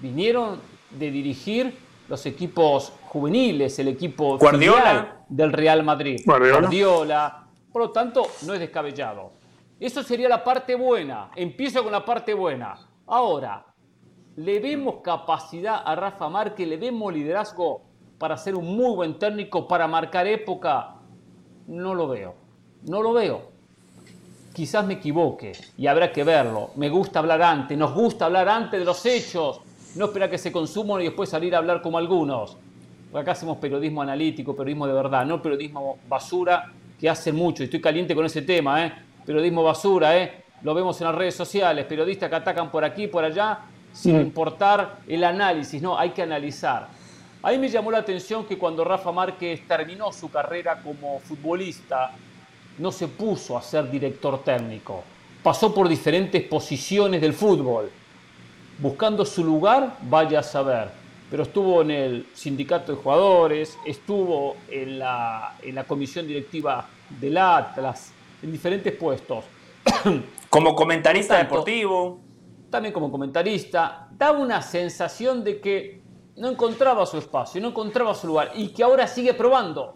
vinieron 0.00 0.60
de 0.90 1.10
dirigir 1.10 1.78
los 2.08 2.24
equipos 2.26 2.92
juveniles, 3.08 3.78
el 3.78 3.88
equipo 3.88 4.38
Guardiola. 4.38 5.24
del 5.28 5.52
Real 5.52 5.82
Madrid. 5.82 6.20
Guardiola. 6.24 6.60
Guardiola. 6.60 7.44
Por 7.72 7.82
lo 7.82 7.90
tanto, 7.90 8.26
no 8.46 8.54
es 8.54 8.60
descabellado. 8.60 9.32
Eso 9.78 10.02
sería 10.02 10.28
la 10.28 10.42
parte 10.42 10.74
buena. 10.74 11.30
Empiezo 11.36 11.82
con 11.82 11.92
la 11.92 12.04
parte 12.04 12.34
buena. 12.34 12.74
Ahora, 13.06 13.64
¿le 14.36 14.58
vemos 14.58 14.96
capacidad 15.02 15.82
a 15.84 15.94
Rafa 15.94 16.28
Márquez? 16.28 16.66
¿Le 16.66 16.76
vemos 16.76 17.12
liderazgo 17.12 17.82
para 18.18 18.36
ser 18.36 18.54
un 18.56 18.76
muy 18.76 18.94
buen 18.96 19.18
técnico, 19.18 19.68
para 19.68 19.86
marcar 19.86 20.26
época? 20.26 20.96
No 21.66 21.94
lo 21.94 22.08
veo. 22.08 22.34
No 22.88 23.02
lo 23.02 23.12
veo. 23.12 23.47
Quizás 24.58 24.84
me 24.84 24.94
equivoque 24.94 25.52
y 25.76 25.86
habrá 25.86 26.10
que 26.10 26.24
verlo. 26.24 26.70
Me 26.74 26.88
gusta 26.88 27.20
hablar 27.20 27.40
antes, 27.42 27.78
nos 27.78 27.94
gusta 27.94 28.24
hablar 28.24 28.48
antes 28.48 28.80
de 28.80 28.84
los 28.84 29.06
hechos. 29.06 29.60
No 29.94 30.06
esperar 30.06 30.28
que 30.28 30.36
se 30.36 30.50
consuman 30.50 31.00
y 31.00 31.04
después 31.04 31.30
salir 31.30 31.54
a 31.54 31.58
hablar 31.58 31.80
como 31.80 31.96
algunos. 31.96 32.56
Porque 33.08 33.22
acá 33.22 33.30
hacemos 33.30 33.58
periodismo 33.58 34.02
analítico, 34.02 34.56
periodismo 34.56 34.88
de 34.88 34.94
verdad, 34.94 35.24
no 35.24 35.40
periodismo 35.40 35.98
basura 36.08 36.72
que 36.98 37.08
hace 37.08 37.30
mucho. 37.32 37.62
Y 37.62 37.66
estoy 37.66 37.80
caliente 37.80 38.16
con 38.16 38.26
ese 38.26 38.42
tema, 38.42 38.84
¿eh? 38.84 38.92
Periodismo 39.24 39.62
basura, 39.62 40.18
¿eh? 40.18 40.42
Lo 40.64 40.74
vemos 40.74 41.00
en 41.00 41.06
las 41.06 41.14
redes 41.14 41.36
sociales, 41.36 41.84
periodistas 41.84 42.28
que 42.28 42.34
atacan 42.34 42.68
por 42.68 42.84
aquí, 42.84 43.06
por 43.06 43.22
allá, 43.22 43.60
sin 43.92 44.16
importar 44.16 44.96
el 45.06 45.22
análisis. 45.22 45.80
No, 45.80 45.96
hay 45.96 46.10
que 46.10 46.22
analizar. 46.22 46.88
A 47.44 47.52
mí 47.52 47.58
me 47.58 47.68
llamó 47.68 47.92
la 47.92 47.98
atención 47.98 48.44
que 48.44 48.58
cuando 48.58 48.82
Rafa 48.82 49.12
Márquez 49.12 49.64
terminó 49.68 50.12
su 50.12 50.28
carrera 50.28 50.80
como 50.82 51.20
futbolista, 51.20 52.10
no 52.78 52.92
se 52.92 53.08
puso 53.08 53.56
a 53.56 53.62
ser 53.62 53.90
director 53.90 54.42
técnico. 54.42 55.02
Pasó 55.42 55.72
por 55.74 55.88
diferentes 55.88 56.42
posiciones 56.44 57.20
del 57.20 57.32
fútbol. 57.32 57.90
Buscando 58.78 59.24
su 59.24 59.44
lugar, 59.44 59.96
vaya 60.02 60.40
a 60.40 60.42
saber. 60.42 60.90
Pero 61.30 61.42
estuvo 61.42 61.82
en 61.82 61.90
el 61.90 62.26
sindicato 62.34 62.92
de 62.92 62.98
jugadores, 62.98 63.76
estuvo 63.84 64.56
en 64.70 64.98
la, 64.98 65.56
en 65.62 65.74
la 65.74 65.84
comisión 65.84 66.26
directiva 66.26 66.88
del 67.20 67.36
Atlas, 67.36 68.12
en 68.42 68.50
diferentes 68.52 68.92
puestos. 68.94 69.44
Como 70.50 70.74
comentarista 70.74 71.36
Tanto- 71.36 71.54
deportivo. 71.56 72.20
También 72.70 72.92
como 72.92 73.10
comentarista, 73.10 74.08
daba 74.12 74.38
una 74.40 74.60
sensación 74.60 75.42
de 75.42 75.58
que 75.58 76.02
no 76.36 76.50
encontraba 76.50 77.06
su 77.06 77.16
espacio, 77.16 77.62
no 77.62 77.68
encontraba 77.68 78.14
su 78.14 78.26
lugar 78.26 78.52
y 78.54 78.68
que 78.68 78.82
ahora 78.82 79.06
sigue 79.06 79.32
probando 79.32 79.94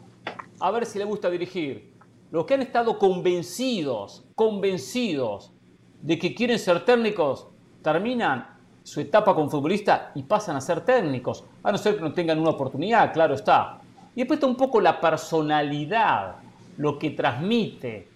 a 0.58 0.70
ver 0.70 0.86
si 0.86 0.98
le 0.98 1.04
gusta 1.04 1.28
dirigir. 1.28 1.91
Los 2.32 2.46
que 2.46 2.54
han 2.54 2.62
estado 2.62 2.98
convencidos, 2.98 4.24
convencidos 4.34 5.52
de 6.00 6.18
que 6.18 6.34
quieren 6.34 6.58
ser 6.58 6.82
técnicos, 6.82 7.46
terminan 7.82 8.56
su 8.82 9.02
etapa 9.02 9.34
como 9.34 9.50
futbolista 9.50 10.12
y 10.14 10.22
pasan 10.22 10.56
a 10.56 10.62
ser 10.62 10.80
técnicos, 10.80 11.44
a 11.62 11.70
no 11.70 11.76
ser 11.76 11.96
que 11.96 12.00
no 12.00 12.14
tengan 12.14 12.38
una 12.38 12.48
oportunidad, 12.48 13.12
claro 13.12 13.34
está. 13.34 13.82
Y 14.14 14.20
después 14.20 14.38
está 14.38 14.46
un 14.46 14.56
poco 14.56 14.80
la 14.80 14.98
personalidad, 14.98 16.36
lo 16.78 16.98
que 16.98 17.10
transmite. 17.10 18.08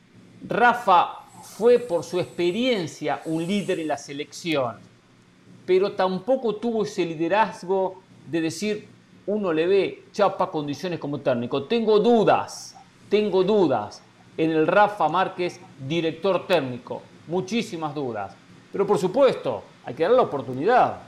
Rafa 0.48 1.18
fue 1.42 1.78
por 1.78 2.02
su 2.02 2.18
experiencia 2.18 3.20
un 3.26 3.46
líder 3.46 3.80
en 3.80 3.88
la 3.88 3.98
selección, 3.98 4.76
pero 5.66 5.92
tampoco 5.92 6.56
tuvo 6.56 6.84
ese 6.84 7.04
liderazgo 7.04 8.00
de 8.26 8.40
decir, 8.40 8.88
uno 9.26 9.52
le 9.52 9.66
ve 9.66 10.04
chapa 10.10 10.50
condiciones 10.50 10.98
como 10.98 11.18
técnico. 11.18 11.64
Tengo 11.64 11.98
dudas, 11.98 12.78
tengo 13.10 13.44
dudas 13.44 14.04
en 14.36 14.50
el 14.50 14.66
Rafa 14.66 15.08
Márquez, 15.08 15.60
director 15.86 16.46
técnico, 16.46 17.02
muchísimas 17.26 17.94
dudas. 17.94 18.34
Pero 18.72 18.86
por 18.86 18.98
supuesto, 18.98 19.62
hay 19.84 19.94
que 19.94 20.02
darle 20.02 20.18
la 20.18 20.24
oportunidad, 20.24 20.98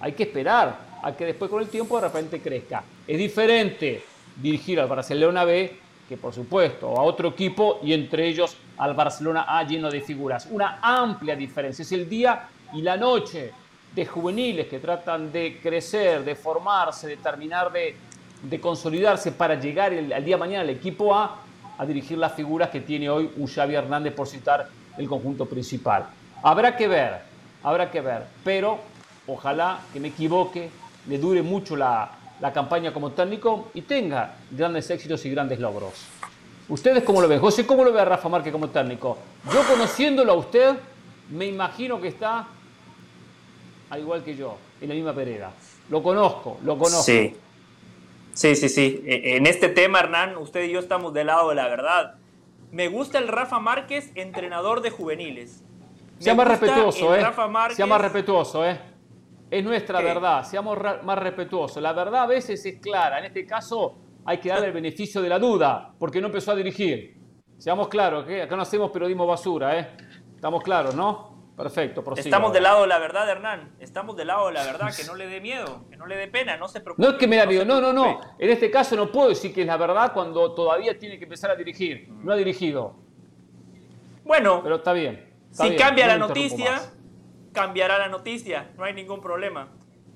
hay 0.00 0.12
que 0.12 0.24
esperar 0.24 0.88
a 1.02 1.12
que 1.12 1.26
después 1.26 1.50
con 1.50 1.62
el 1.62 1.68
tiempo 1.68 2.00
de 2.00 2.06
repente 2.06 2.40
crezca. 2.40 2.84
Es 3.06 3.18
diferente 3.18 4.02
dirigir 4.36 4.80
al 4.80 4.88
Barcelona 4.88 5.44
B 5.44 5.76
que 6.08 6.16
por 6.16 6.32
supuesto 6.32 6.96
a 6.96 7.02
otro 7.02 7.28
equipo 7.28 7.80
y 7.82 7.92
entre 7.92 8.26
ellos 8.26 8.56
al 8.78 8.94
Barcelona 8.94 9.44
A 9.46 9.62
lleno 9.64 9.90
de 9.90 10.00
figuras. 10.00 10.48
Una 10.50 10.78
amplia 10.80 11.36
diferencia, 11.36 11.82
es 11.82 11.92
el 11.92 12.08
día 12.08 12.48
y 12.72 12.80
la 12.80 12.96
noche 12.96 13.52
de 13.94 14.06
juveniles 14.06 14.68
que 14.68 14.78
tratan 14.78 15.30
de 15.30 15.58
crecer, 15.62 16.24
de 16.24 16.34
formarse, 16.34 17.08
de 17.08 17.16
terminar 17.18 17.70
de, 17.72 18.60
consolidarse 18.60 19.32
para 19.32 19.56
llegar 19.56 19.92
el, 19.92 20.12
al 20.12 20.24
día 20.24 20.36
de 20.36 20.40
mañana 20.40 20.60
al 20.62 20.70
equipo 20.70 21.14
A 21.14 21.42
a 21.78 21.86
dirigir 21.86 22.18
las 22.18 22.32
figuras 22.34 22.70
que 22.70 22.80
tiene 22.80 23.08
hoy 23.08 23.30
un 23.36 23.46
Xavi 23.46 23.74
Hernández 23.74 24.12
por 24.12 24.26
citar 24.26 24.68
el 24.96 25.08
conjunto 25.08 25.46
principal. 25.46 26.06
Habrá 26.42 26.76
que 26.76 26.88
ver, 26.88 27.20
habrá 27.62 27.90
que 27.90 28.00
ver, 28.00 28.24
pero 28.44 28.78
ojalá 29.26 29.80
que 29.92 30.00
me 30.00 30.08
equivoque, 30.08 30.70
le 31.06 31.18
dure 31.18 31.42
mucho 31.42 31.76
la, 31.76 32.10
la 32.40 32.52
campaña 32.52 32.92
como 32.92 33.12
técnico 33.12 33.70
y 33.74 33.82
tenga 33.82 34.34
grandes 34.50 34.90
éxitos 34.90 35.24
y 35.24 35.30
grandes 35.30 35.60
logros. 35.60 35.92
¿Ustedes 36.68 37.02
cómo 37.02 37.22
lo 37.22 37.28
ven? 37.28 37.40
José, 37.40 37.64
¿cómo 37.66 37.84
lo 37.84 37.92
ve 37.92 38.00
a 38.00 38.04
Rafa 38.04 38.28
Márquez 38.28 38.52
como 38.52 38.68
técnico? 38.68 39.16
Yo 39.52 39.62
conociéndolo 39.66 40.32
a 40.32 40.36
usted, 40.36 40.74
me 41.30 41.46
imagino 41.46 42.00
que 42.00 42.08
está 42.08 42.46
al 43.90 44.00
igual 44.00 44.22
que 44.22 44.36
yo, 44.36 44.56
en 44.80 44.88
la 44.88 44.94
misma 44.94 45.12
vereda. 45.12 45.50
Lo 45.88 46.02
conozco, 46.02 46.58
lo 46.62 46.76
conozco. 46.76 47.02
Sí. 47.02 47.34
Sí, 48.38 48.54
sí, 48.54 48.68
sí. 48.68 49.02
E- 49.04 49.36
En 49.36 49.48
este 49.48 49.68
tema, 49.68 49.98
Hernán, 49.98 50.36
usted 50.36 50.62
y 50.62 50.70
yo 50.70 50.78
estamos 50.78 51.12
del 51.12 51.26
lado 51.26 51.48
de 51.48 51.56
la 51.56 51.66
verdad. 51.66 52.14
Me 52.70 52.86
gusta 52.86 53.18
el 53.18 53.26
Rafa 53.26 53.58
Márquez, 53.58 54.12
entrenador 54.14 54.80
de 54.80 54.90
juveniles. 54.90 55.64
Me 56.18 56.22
Sea 56.22 56.34
más 56.36 56.46
respetuoso, 56.46 57.16
¿eh? 57.16 57.20
Rafa 57.20 57.48
Márquez- 57.48 57.74
Sea 57.74 57.86
más 57.86 58.00
respetuoso, 58.00 58.64
¿eh? 58.64 58.78
Es 59.50 59.64
nuestra 59.64 59.98
¿Qué? 59.98 60.04
verdad, 60.04 60.44
seamos 60.44 60.78
más 61.02 61.18
respetuosos. 61.18 61.82
La 61.82 61.92
verdad 61.92 62.22
a 62.22 62.26
veces 62.26 62.64
es 62.64 62.78
clara, 62.80 63.18
en 63.18 63.24
este 63.24 63.44
caso 63.44 63.96
hay 64.24 64.38
que 64.38 64.50
darle 64.50 64.66
el 64.68 64.72
beneficio 64.72 65.20
de 65.20 65.28
la 65.30 65.40
duda, 65.40 65.92
porque 65.98 66.20
no 66.20 66.28
empezó 66.28 66.52
a 66.52 66.54
dirigir. 66.54 67.16
Seamos 67.56 67.88
claros, 67.88 68.24
que 68.24 68.42
acá 68.42 68.54
no 68.54 68.62
hacemos 68.62 68.92
periodismo 68.92 69.26
basura, 69.26 69.76
¿eh? 69.80 69.88
Estamos 70.36 70.62
claros, 70.62 70.94
¿no? 70.94 71.37
Perfecto, 71.58 72.04
prosiga. 72.04 72.24
Estamos 72.24 72.52
del 72.52 72.62
lado 72.62 72.82
de 72.82 72.86
la 72.86 72.98
verdad, 72.98 73.28
Hernán. 73.28 73.74
Estamos 73.80 74.16
del 74.16 74.28
lado 74.28 74.46
de 74.46 74.52
la 74.54 74.64
verdad. 74.64 74.94
Que 74.96 75.04
no 75.04 75.16
le 75.16 75.26
dé 75.26 75.40
miedo, 75.40 75.84
que 75.90 75.96
no 75.96 76.06
le 76.06 76.16
dé 76.16 76.28
pena, 76.28 76.56
no 76.56 76.68
se 76.68 76.80
preocupe. 76.80 77.04
No 77.04 77.12
es 77.12 77.18
que 77.18 77.26
me 77.26 77.36
da 77.36 77.46
miedo, 77.46 77.64
no, 77.64 77.80
no, 77.80 77.92
no. 77.92 78.20
En 78.38 78.48
este 78.48 78.70
caso 78.70 78.94
no 78.94 79.10
puedo 79.10 79.28
decir 79.28 79.52
que 79.52 79.62
es 79.62 79.66
la 79.66 79.76
verdad 79.76 80.12
cuando 80.14 80.54
todavía 80.54 80.96
tiene 80.98 81.18
que 81.18 81.24
empezar 81.24 81.50
a 81.50 81.56
dirigir. 81.56 82.08
No 82.22 82.32
ha 82.32 82.36
dirigido, 82.36 82.94
Bueno, 84.24 84.60
pero 84.62 84.76
está 84.76 84.92
bien. 84.92 85.28
está 85.50 85.64
si 85.64 85.70
bien, 85.70 85.82
cambia 85.82 86.06
no 86.06 86.12
la 86.12 86.18
noticia, 86.28 86.70
más. 86.72 86.92
cambiará 87.52 87.98
la 87.98 88.08
noticia. 88.08 88.70
No 88.76 88.84
hay 88.84 88.94
ningún 88.94 89.20
problema. 89.20 89.72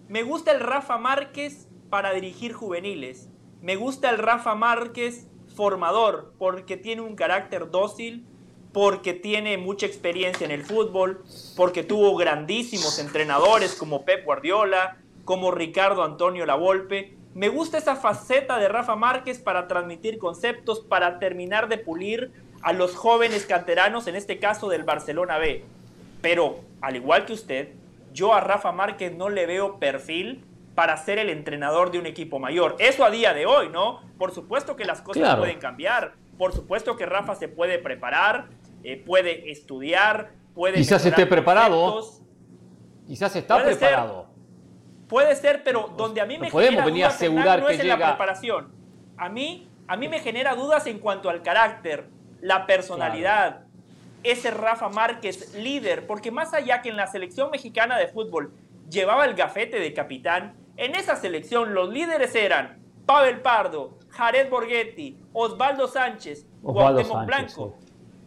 Me 0.08 0.22
gusta 0.22 0.52
el 0.52 0.60
Rafa 0.60 0.96
Márquez 0.98 1.68
para 1.90 2.12
dirigir 2.12 2.52
juveniles. 2.52 3.30
Me 3.60 3.76
gusta 3.76 4.10
el 4.10 4.18
Rafa 4.18 4.54
Márquez 4.54 5.28
formador 5.56 6.34
porque 6.38 6.76
tiene 6.76 7.02
un 7.02 7.16
carácter 7.16 7.70
dócil, 7.70 8.26
porque 8.72 9.12
tiene 9.12 9.58
mucha 9.58 9.86
experiencia 9.86 10.44
en 10.44 10.50
el 10.50 10.64
fútbol, 10.64 11.22
porque 11.56 11.82
tuvo 11.82 12.16
grandísimos 12.16 12.98
entrenadores 12.98 13.74
como 13.74 14.04
Pep 14.04 14.24
Guardiola, 14.24 14.96
como 15.24 15.50
Ricardo 15.50 16.02
Antonio 16.02 16.46
Lavolpe. 16.46 17.14
Me 17.34 17.48
gusta 17.48 17.78
esa 17.78 17.96
faceta 17.96 18.58
de 18.58 18.68
Rafa 18.68 18.96
Márquez 18.96 19.38
para 19.38 19.68
transmitir 19.68 20.18
conceptos, 20.18 20.80
para 20.80 21.18
terminar 21.18 21.68
de 21.68 21.78
pulir 21.78 22.30
a 22.62 22.72
los 22.72 22.94
jóvenes 22.94 23.44
canteranos, 23.46 24.06
en 24.06 24.16
este 24.16 24.38
caso 24.38 24.68
del 24.68 24.84
Barcelona 24.84 25.38
B. 25.38 25.64
Pero, 26.20 26.60
al 26.80 26.96
igual 26.96 27.24
que 27.26 27.32
usted, 27.32 27.70
yo 28.12 28.34
a 28.34 28.40
Rafa 28.40 28.72
Márquez 28.72 29.14
no 29.14 29.28
le 29.28 29.46
veo 29.46 29.78
perfil 29.78 30.44
para 30.74 30.96
ser 30.96 31.18
el 31.18 31.28
entrenador 31.28 31.90
de 31.90 31.98
un 31.98 32.06
equipo 32.06 32.38
mayor. 32.38 32.76
Eso 32.78 33.04
a 33.04 33.10
día 33.10 33.34
de 33.34 33.44
hoy, 33.46 33.68
¿no? 33.68 34.00
Por 34.18 34.32
supuesto 34.32 34.76
que 34.76 34.84
las 34.84 35.02
cosas 35.02 35.22
Claro. 35.22 35.40
pueden 35.40 35.58
cambiar. 35.58 36.14
Por 36.38 36.52
supuesto 36.54 36.96
que 36.96 37.04
Rafa 37.06 37.34
se 37.34 37.48
puede 37.48 37.78
preparar, 37.78 38.46
eh, 38.84 39.02
puede 39.04 39.50
estudiar, 39.50 40.32
puede... 40.54 40.76
Quizás 40.76 41.04
esté 41.04 41.26
preparado. 41.26 41.92
conceptos. 41.92 42.22
Quizás 43.06 43.36
está 43.36 43.54
Puede 43.56 43.70
ser. 43.70 43.78
preparado. 43.78 44.26
Puede 45.08 45.36
ser, 45.36 45.62
pero 45.62 45.92
donde 45.96 46.20
a 46.20 46.26
mí 46.26 46.38
me 46.38 46.46
no 46.46 46.52
podemos 46.52 46.70
genera 46.70 46.84
venir 46.86 47.04
a 47.04 47.08
dudas, 47.08 47.22
Hernán, 47.22 47.38
asegurar 47.38 47.60
no 47.60 47.66
que 47.66 47.74
es 47.74 47.80
en 47.80 47.88
la 47.88 47.96
preparación. 47.96 48.72
A 49.16 49.28
mí, 49.28 49.68
a 49.86 49.96
mí 49.96 50.08
me 50.08 50.20
genera 50.20 50.54
dudas 50.54 50.86
en 50.86 50.98
cuanto 50.98 51.28
al 51.28 51.42
carácter, 51.42 52.08
la 52.40 52.66
personalidad, 52.66 53.64
ese 54.22 54.50
Rafa 54.50 54.88
Márquez 54.88 55.54
líder, 55.54 56.06
porque 56.06 56.30
más 56.30 56.54
allá 56.54 56.80
que 56.80 56.88
en 56.88 56.96
la 56.96 57.06
selección 57.06 57.50
mexicana 57.50 57.98
de 57.98 58.08
fútbol 58.08 58.52
llevaba 58.88 59.24
el 59.24 59.34
gafete 59.34 59.78
de 59.78 59.92
capitán, 59.92 60.54
en 60.76 60.94
esa 60.94 61.16
selección 61.16 61.74
los 61.74 61.90
líderes 61.90 62.34
eran 62.34 62.82
Pavel 63.04 63.40
Pardo, 63.40 63.98
Jared 64.10 64.48
Borghetti, 64.48 65.18
Osvaldo 65.32 65.88
Sánchez, 65.88 66.46
Osvaldo 66.62 67.04
Sánchez, 67.04 67.26
Blanco. 67.26 67.76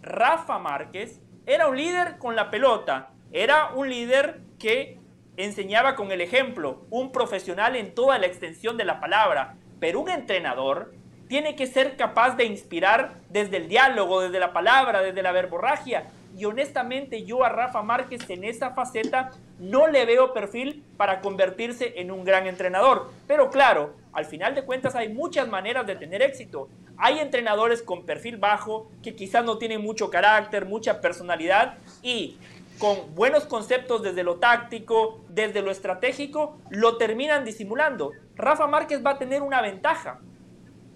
Rafa 0.06 0.60
Márquez 0.60 1.20
era 1.48 1.68
un 1.68 1.76
líder 1.76 2.20
con 2.20 2.36
la 2.36 2.52
pelota, 2.52 3.10
era 3.32 3.72
un 3.74 3.90
líder 3.90 4.40
que 4.60 5.00
enseñaba 5.36 5.96
con 5.96 6.12
el 6.12 6.22
ejemplo, 6.22 6.86
un 6.92 7.12
profesional 7.12 7.76
en 7.76 7.94
toda 7.94 8.20
la 8.20 8.28
extensión 8.28 8.78
de 8.78 8.86
la 8.86 9.00
palabra, 9.00 9.56
pero 9.80 10.00
un 10.00 10.10
entrenador 10.10 10.94
tiene 11.28 11.56
que 11.56 11.66
ser 11.66 11.98
capaz 11.98 12.38
de 12.38 12.46
inspirar 12.46 13.16
desde 13.30 13.58
el 13.58 13.68
diálogo, 13.68 14.22
desde 14.22 14.40
la 14.40 14.54
palabra, 14.54 15.02
desde 15.02 15.24
la 15.24 15.32
verborragia. 15.32 16.06
Y 16.38 16.46
honestamente 16.46 17.24
yo 17.24 17.44
a 17.44 17.50
Rafa 17.50 17.82
Márquez 17.82 18.30
en 18.30 18.44
esa 18.44 18.72
faceta 18.72 19.32
no 19.60 19.88
le 19.88 20.06
veo 20.06 20.34
perfil 20.34 20.84
para 20.98 21.22
convertirse 21.22 21.94
en 21.98 22.12
un 22.12 22.25
gran 22.25 22.46
entrenador. 22.48 23.12
Pero 23.27 23.50
claro, 23.50 23.94
al 24.12 24.25
final 24.25 24.54
de 24.54 24.63
cuentas 24.63 24.96
hay 24.96 25.10
muchas 25.10 25.48
maneras 25.48 25.88
de 25.88 25.96
tener 25.96 26.22
éxito. 26.22 26.68
Hay 26.98 27.20
entrenadores 27.20 27.82
con 27.82 28.06
perfil 28.06 28.38
bajo 28.38 28.89
que 29.01 29.15
quizás 29.15 29.46
no 29.46 29.58
tienen 29.58 29.82
mucho 29.82 30.10
carácter, 30.10 30.65
mucha 30.65 31.01
personalidad 31.01 31.77
y 32.01 32.38
con 32.80 33.15
buenos 33.15 33.46
conceptos 33.46 34.04
desde 34.04 34.24
lo 34.24 34.36
táctico, 34.36 35.22
desde 35.30 35.62
lo 35.62 35.72
estratégico, 35.72 36.58
lo 36.70 36.98
terminan 36.98 37.46
disimulando. 37.46 38.12
Rafa 38.36 38.68
Márquez 38.68 39.06
va 39.06 39.12
a 39.12 39.18
tener 39.18 39.42
una 39.42 39.62
ventaja. 39.62 40.20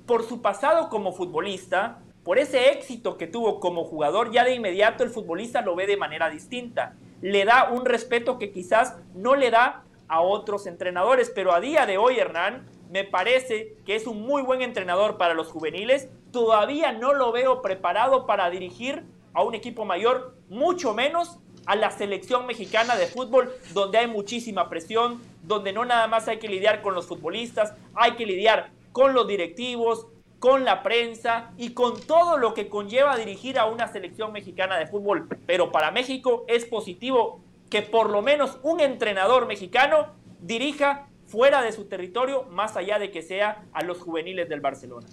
Por 0.05 0.27
su 0.27 0.41
pasado 0.41 0.89
como 0.89 1.13
futbolista, 1.13 1.99
por 2.23 2.37
ese 2.37 2.71
éxito 2.71 3.17
que 3.17 3.27
tuvo 3.27 3.59
como 3.59 3.85
jugador, 3.85 4.31
ya 4.31 4.43
de 4.43 4.55
inmediato 4.55 5.03
el 5.03 5.09
futbolista 5.09 5.61
lo 5.61 5.75
ve 5.75 5.87
de 5.87 5.97
manera 5.97 6.29
distinta. 6.29 6.95
Le 7.21 7.45
da 7.45 7.69
un 7.71 7.85
respeto 7.85 8.37
que 8.37 8.51
quizás 8.51 8.97
no 9.13 9.35
le 9.35 9.51
da 9.51 9.83
a 10.07 10.21
otros 10.21 10.65
entrenadores, 10.67 11.31
pero 11.33 11.53
a 11.53 11.59
día 11.59 11.85
de 11.85 11.97
hoy, 11.97 12.17
Hernán, 12.17 12.67
me 12.89 13.03
parece 13.03 13.75
que 13.85 13.95
es 13.95 14.07
un 14.07 14.21
muy 14.21 14.41
buen 14.41 14.61
entrenador 14.61 15.17
para 15.17 15.33
los 15.33 15.47
juveniles. 15.47 16.09
Todavía 16.31 16.91
no 16.91 17.13
lo 17.13 17.31
veo 17.31 17.61
preparado 17.61 18.25
para 18.25 18.49
dirigir 18.49 19.03
a 19.33 19.43
un 19.43 19.53
equipo 19.53 19.85
mayor, 19.85 20.35
mucho 20.49 20.93
menos 20.93 21.39
a 21.67 21.75
la 21.75 21.91
selección 21.91 22.47
mexicana 22.47 22.95
de 22.95 23.05
fútbol, 23.05 23.53
donde 23.73 23.99
hay 23.99 24.07
muchísima 24.07 24.69
presión, 24.69 25.21
donde 25.43 25.71
no 25.71 25.85
nada 25.85 26.07
más 26.07 26.27
hay 26.27 26.39
que 26.39 26.47
lidiar 26.47 26.81
con 26.81 26.95
los 26.95 27.05
futbolistas, 27.05 27.75
hay 27.93 28.13
que 28.13 28.25
lidiar 28.25 28.71
con 28.91 29.13
los 29.13 29.27
directivos, 29.27 30.07
con 30.39 30.63
la 30.63 30.83
prensa 30.83 31.51
y 31.57 31.73
con 31.73 31.99
todo 32.01 32.37
lo 32.37 32.53
que 32.53 32.69
conlleva 32.69 33.17
dirigir 33.17 33.59
a 33.59 33.65
una 33.65 33.87
selección 33.87 34.31
mexicana 34.31 34.77
de 34.77 34.87
fútbol. 34.87 35.27
Pero 35.45 35.71
para 35.71 35.91
México 35.91 36.45
es 36.47 36.65
positivo 36.65 37.41
que 37.69 37.81
por 37.81 38.09
lo 38.09 38.21
menos 38.21 38.57
un 38.63 38.79
entrenador 38.79 39.45
mexicano 39.47 40.07
dirija 40.39 41.07
fuera 41.25 41.61
de 41.61 41.71
su 41.71 41.85
territorio, 41.85 42.43
más 42.49 42.75
allá 42.75 42.97
de 42.97 43.11
que 43.11 43.21
sea 43.21 43.65
a 43.73 43.83
los 43.83 43.99
juveniles 43.99 44.49
del 44.49 44.61
Barcelona. 44.61 45.07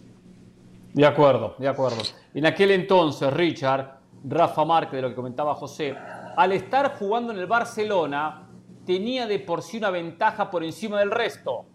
De 0.94 1.04
acuerdo, 1.04 1.54
de 1.58 1.68
acuerdo. 1.68 1.98
En 2.32 2.46
aquel 2.46 2.70
entonces, 2.70 3.30
Richard, 3.32 3.98
Rafa 4.24 4.64
Márquez, 4.64 4.92
de 4.92 5.02
lo 5.02 5.08
que 5.10 5.14
comentaba 5.14 5.54
José, 5.54 5.94
al 6.36 6.52
estar 6.52 6.98
jugando 6.98 7.32
en 7.32 7.38
el 7.38 7.46
Barcelona, 7.46 8.48
tenía 8.86 9.26
de 9.26 9.40
por 9.40 9.62
sí 9.62 9.76
una 9.76 9.90
ventaja 9.90 10.50
por 10.50 10.64
encima 10.64 10.98
del 11.00 11.10
resto 11.10 11.66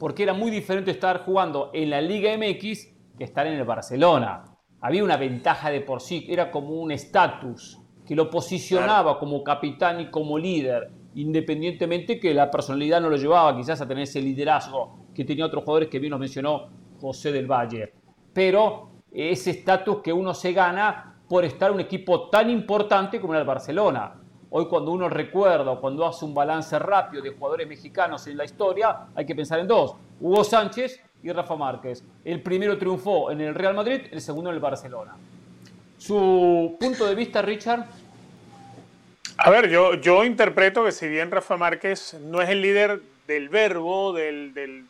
porque 0.00 0.22
era 0.22 0.32
muy 0.32 0.50
diferente 0.50 0.90
estar 0.90 1.24
jugando 1.26 1.70
en 1.74 1.90
la 1.90 2.00
Liga 2.00 2.34
MX 2.34 2.88
que 3.18 3.24
estar 3.24 3.46
en 3.46 3.52
el 3.52 3.64
Barcelona. 3.64 4.44
Había 4.80 5.04
una 5.04 5.18
ventaja 5.18 5.70
de 5.70 5.82
por 5.82 6.00
sí, 6.00 6.26
era 6.26 6.50
como 6.50 6.70
un 6.70 6.90
estatus 6.90 7.78
que 8.06 8.16
lo 8.16 8.30
posicionaba 8.30 9.18
como 9.18 9.44
capitán 9.44 10.00
y 10.00 10.10
como 10.10 10.38
líder, 10.38 10.90
independientemente 11.16 12.18
que 12.18 12.32
la 12.32 12.50
personalidad 12.50 13.02
no 13.02 13.10
lo 13.10 13.16
llevaba 13.18 13.54
quizás 13.54 13.82
a 13.82 13.86
tener 13.86 14.04
ese 14.04 14.22
liderazgo 14.22 15.06
que 15.14 15.26
tenía 15.26 15.44
otros 15.44 15.64
jugadores 15.64 15.90
que 15.90 15.98
bien 15.98 16.12
nos 16.12 16.20
mencionó 16.20 16.70
José 16.98 17.30
del 17.30 17.46
Valle. 17.46 17.92
Pero 18.32 19.02
ese 19.12 19.50
estatus 19.50 19.98
que 20.02 20.14
uno 20.14 20.32
se 20.32 20.54
gana 20.54 21.20
por 21.28 21.44
estar 21.44 21.68
en 21.68 21.74
un 21.74 21.80
equipo 21.82 22.30
tan 22.30 22.48
importante 22.48 23.20
como 23.20 23.34
era 23.34 23.42
el 23.42 23.46
Barcelona. 23.46 24.19
Hoy 24.52 24.66
cuando 24.66 24.90
uno 24.90 25.08
recuerda 25.08 25.70
o 25.70 25.80
cuando 25.80 26.04
hace 26.04 26.24
un 26.24 26.34
balance 26.34 26.76
rápido 26.78 27.22
de 27.22 27.30
jugadores 27.30 27.68
mexicanos 27.68 28.26
en 28.26 28.36
la 28.36 28.44
historia, 28.44 29.06
hay 29.14 29.24
que 29.24 29.34
pensar 29.34 29.60
en 29.60 29.68
dos, 29.68 29.94
Hugo 30.20 30.42
Sánchez 30.42 31.00
y 31.22 31.30
Rafa 31.30 31.54
Márquez. 31.54 32.02
El 32.24 32.42
primero 32.42 32.76
triunfó 32.76 33.30
en 33.30 33.40
el 33.40 33.54
Real 33.54 33.74
Madrid, 33.74 34.02
el 34.10 34.20
segundo 34.20 34.50
en 34.50 34.56
el 34.56 34.60
Barcelona. 34.60 35.16
¿Su 35.98 36.76
punto 36.80 37.06
de 37.06 37.14
vista, 37.14 37.42
Richard? 37.42 37.86
A 39.36 39.50
ver, 39.50 39.68
yo, 39.70 39.94
yo 39.94 40.24
interpreto 40.24 40.84
que 40.84 40.90
si 40.90 41.08
bien 41.08 41.30
Rafa 41.30 41.56
Márquez 41.56 42.14
no 42.20 42.42
es 42.42 42.48
el 42.48 42.60
líder 42.60 43.00
del 43.28 43.48
verbo, 43.48 44.12
del, 44.12 44.52
del, 44.52 44.88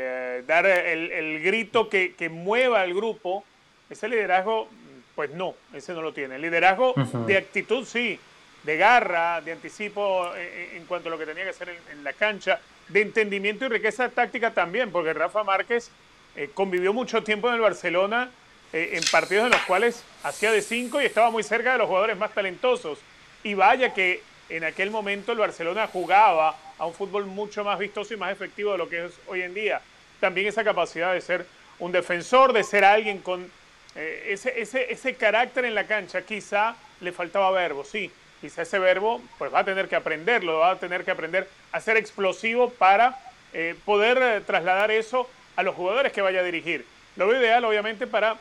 eh, 0.00 0.44
dar 0.46 0.64
el, 0.64 1.42
grito 1.42 1.90
que, 1.90 2.14
que, 2.14 2.30
mueva 2.30 2.80
al 2.80 2.94
grupo, 2.94 3.44
ese 3.90 4.08
liderazgo, 4.08 4.68
pues 5.14 5.30
no, 5.34 5.54
ese 5.74 5.92
no 5.92 6.00
lo 6.00 6.14
tiene. 6.14 6.36
El 6.36 6.42
liderazgo 6.42 6.94
de 7.26 7.36
actitud 7.36 7.84
sí, 7.84 8.18
de 8.62 8.76
garra, 8.76 9.40
de 9.40 9.52
anticipo 9.52 10.34
eh, 10.34 10.40
eh, 10.42 10.76
en, 10.76 10.84
cuanto 10.86 11.08
a 11.08 11.10
lo 11.10 11.18
que 11.18 11.26
tenía 11.26 11.44
que 11.44 11.50
hacer 11.50 11.74
en, 11.90 12.04
la 12.04 12.12
cancha, 12.12 12.60
de 12.88 13.02
entendimiento 13.02 13.64
y 13.64 13.68
riqueza 13.68 14.08
táctica 14.08 14.52
también, 14.52 14.90
porque 14.90 15.12
Rafa 15.12 15.44
Márquez 15.44 15.90
eh, 16.36 16.50
convivió 16.54 16.92
mucho 16.92 17.22
tiempo 17.22 17.48
en 17.48 17.54
el 17.54 17.60
Barcelona 17.60 18.30
en 18.70 19.02
partidos 19.10 19.46
en 19.46 19.52
los 19.52 19.62
cuales 19.62 20.04
hacía 20.22 20.52
de 20.52 20.60
cinco 20.60 21.00
y 21.00 21.06
estaba 21.06 21.30
muy 21.30 21.42
cerca 21.42 21.72
de 21.72 21.78
los 21.78 21.86
jugadores 21.86 22.18
más 22.18 22.34
talentosos. 22.34 22.98
Y 23.42 23.54
vaya 23.54 23.94
que 23.94 24.22
en 24.50 24.62
aquel 24.62 24.90
momento 24.90 25.32
el 25.32 25.38
Barcelona 25.38 25.86
jugaba 25.86 26.54
a 26.76 26.84
un 26.84 26.92
fútbol 26.92 27.24
mucho 27.24 27.64
más 27.64 27.78
vistoso 27.78 28.12
y 28.12 28.18
más 28.18 28.30
efectivo 28.30 28.72
de 28.72 28.78
lo 28.78 28.86
que 28.86 29.06
es 29.06 29.12
hoy 29.26 29.40
en 29.40 29.54
día. 29.54 29.80
También 30.20 30.48
esa 30.48 30.64
capacidad 30.64 31.14
de 31.14 31.22
ser 31.22 31.46
un 31.78 31.92
defensor, 31.92 32.52
de 32.52 32.62
ser 32.62 32.84
alguien 32.84 33.20
con 33.20 33.50
ese, 33.94 34.60
ese, 34.60 34.92
ese 34.92 35.14
carácter 35.14 35.64
en 35.64 35.74
la 35.74 35.86
cancha, 35.86 36.20
quizá 36.20 36.76
le 37.00 37.10
faltaba 37.12 37.50
verbo, 37.50 37.84
sí, 37.84 38.12
quizá 38.40 38.62
ese 38.62 38.78
verbo 38.78 39.20
pues 39.38 39.52
va 39.52 39.60
a 39.60 39.64
tener 39.64 39.88
que 39.88 39.96
aprenderlo, 39.96 40.58
va 40.58 40.72
a 40.72 40.78
tener 40.78 41.04
que 41.04 41.10
aprender 41.10 41.48
a 41.72 41.80
ser 41.80 41.96
explosivo 41.96 42.70
para 42.70 43.18
eh, 43.52 43.74
poder 43.84 44.18
eh, 44.20 44.40
trasladar 44.40 44.90
eso 44.90 45.28
a 45.56 45.62
los 45.62 45.74
jugadores 45.74 46.12
que 46.12 46.22
vaya 46.22 46.40
a 46.40 46.44
dirigir. 46.44 46.84
Lo 47.16 47.26
veo 47.26 47.40
ideal 47.40 47.64
obviamente 47.64 48.06
para 48.06 48.36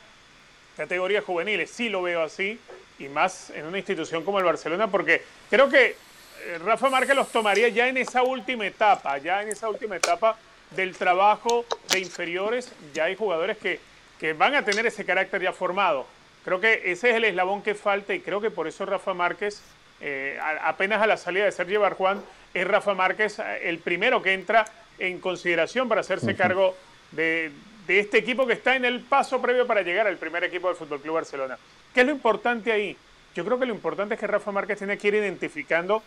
categorías 0.75 1.23
juveniles, 1.23 1.71
sí 1.71 1.89
lo 1.89 2.03
veo 2.03 2.21
así, 2.21 2.59
y 2.99 3.07
más 3.07 3.49
en 3.51 3.65
una 3.65 3.77
institución 3.77 4.23
como 4.23 4.39
el 4.39 4.45
Barcelona, 4.45 4.87
porque 4.87 5.23
creo 5.49 5.69
que 5.69 5.95
eh, 6.43 6.59
Rafa 6.63 6.89
Márquez 6.89 7.15
los 7.15 7.31
tomaría 7.31 7.69
ya 7.69 7.87
en 7.87 7.97
esa 7.97 8.23
última 8.23 8.65
etapa, 8.67 9.17
ya 9.17 9.41
en 9.41 9.49
esa 9.49 9.69
última 9.69 9.95
etapa 9.95 10.37
del 10.71 10.95
trabajo 10.95 11.65
de 11.89 11.99
inferiores, 11.99 12.71
ya 12.93 13.05
hay 13.05 13.15
jugadores 13.15 13.57
que, 13.57 13.79
que 14.19 14.33
van 14.33 14.55
a 14.55 14.63
tener 14.63 14.85
ese 14.85 15.05
carácter 15.05 15.41
ya 15.41 15.53
formado. 15.53 16.05
Creo 16.43 16.59
que 16.59 16.91
ese 16.91 17.09
es 17.09 17.15
el 17.15 17.25
eslabón 17.25 17.61
que 17.61 17.75
falta 17.75 18.13
y 18.13 18.19
creo 18.19 18.39
que 18.39 18.51
por 18.51 18.67
eso 18.67 18.85
Rafa 18.85 19.13
Márquez 19.13 19.61
eh, 19.99 20.39
apenas 20.63 21.01
a 21.01 21.07
la 21.07 21.17
salida 21.17 21.45
de 21.45 21.51
Sergio 21.51 21.81
Barjuan, 21.81 22.21
es 22.53 22.67
Rafa 22.67 22.93
Márquez 22.93 23.39
eh, 23.39 23.69
el 23.69 23.79
primero 23.79 24.21
que 24.21 24.33
entra 24.33 24.65
en 24.99 25.19
consideración 25.19 25.87
para 25.87 26.01
hacerse 26.01 26.35
cargo 26.35 26.75
de, 27.11 27.51
este 27.87 28.17
equipo 28.17 28.45
que 28.45 28.53
está 28.53 28.75
en 28.75 28.85
el 28.85 28.99
paso 29.01 29.41
previo 29.41 29.65
para 29.65 29.81
llegar 29.81 30.07
al 30.07 30.17
primer 30.17 30.43
equipo 30.43 30.67
del 30.67 30.75
Fútbol 30.75 31.01
Club 31.01 31.15
Barcelona. 31.15 31.57
¿Qué 31.93 32.01
es 32.01 32.05
lo 32.05 32.11
importante 32.11 32.71
ahí? 32.71 32.97
Yo 33.33 33.45
creo 33.45 33.59
que 33.59 33.65
lo 33.65 33.73
importante 33.73 34.15
es 34.15 34.19
que 34.19 34.27
Rafa 34.27 34.51
Márquez 34.51 34.79
tiene 34.79 34.97
que 34.97 35.07
ir 35.07 35.15
identificando 35.15 36.03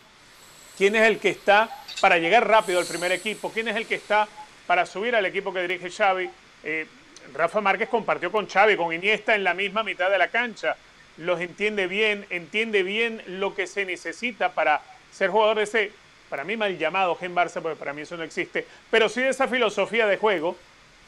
quién 0.76 0.96
es 0.96 1.02
el 1.02 1.18
que 1.18 1.30
está 1.30 1.70
para 2.00 2.18
llegar 2.18 2.46
rápido 2.46 2.80
al 2.80 2.86
primer 2.86 3.12
equipo, 3.12 3.50
quién 3.50 3.68
es 3.68 3.76
el 3.76 3.86
que 3.86 3.94
está 3.94 4.28
para 4.66 4.84
subir 4.84 5.14
al 5.16 5.24
equipo 5.26 5.52
que 5.52 5.62
dirige 5.62 5.90
Xavi. 5.90 6.28
Eh, 6.64 6.86
Rafa 7.32 7.60
Márquez 7.60 7.88
compartió 7.88 8.30
con 8.30 8.48
Xavi, 8.48 8.76
con 8.76 8.92
Iniesta 8.92 9.34
en 9.34 9.44
la 9.44 9.54
misma 9.54 9.82
mitad 9.82 10.10
de 10.10 10.18
la 10.18 10.28
cancha 10.28 10.76
los 11.20 11.40
entiende 11.40 11.86
bien, 11.86 12.26
entiende 12.30 12.82
bien 12.82 13.22
lo 13.26 13.54
que 13.54 13.66
se 13.66 13.84
necesita 13.84 14.52
para 14.52 14.80
ser 15.12 15.28
jugador 15.28 15.58
de 15.58 15.64
ese, 15.64 15.92
para 16.30 16.44
mí 16.44 16.56
mal 16.56 16.78
llamado 16.78 17.14
Gen 17.14 17.34
Barça, 17.34 17.60
porque 17.60 17.76
para 17.76 17.92
mí 17.92 18.02
eso 18.02 18.16
no 18.16 18.22
existe, 18.22 18.66
pero 18.90 19.08
sí 19.08 19.20
de 19.20 19.28
esa 19.28 19.46
filosofía 19.46 20.06
de 20.06 20.16
juego 20.16 20.56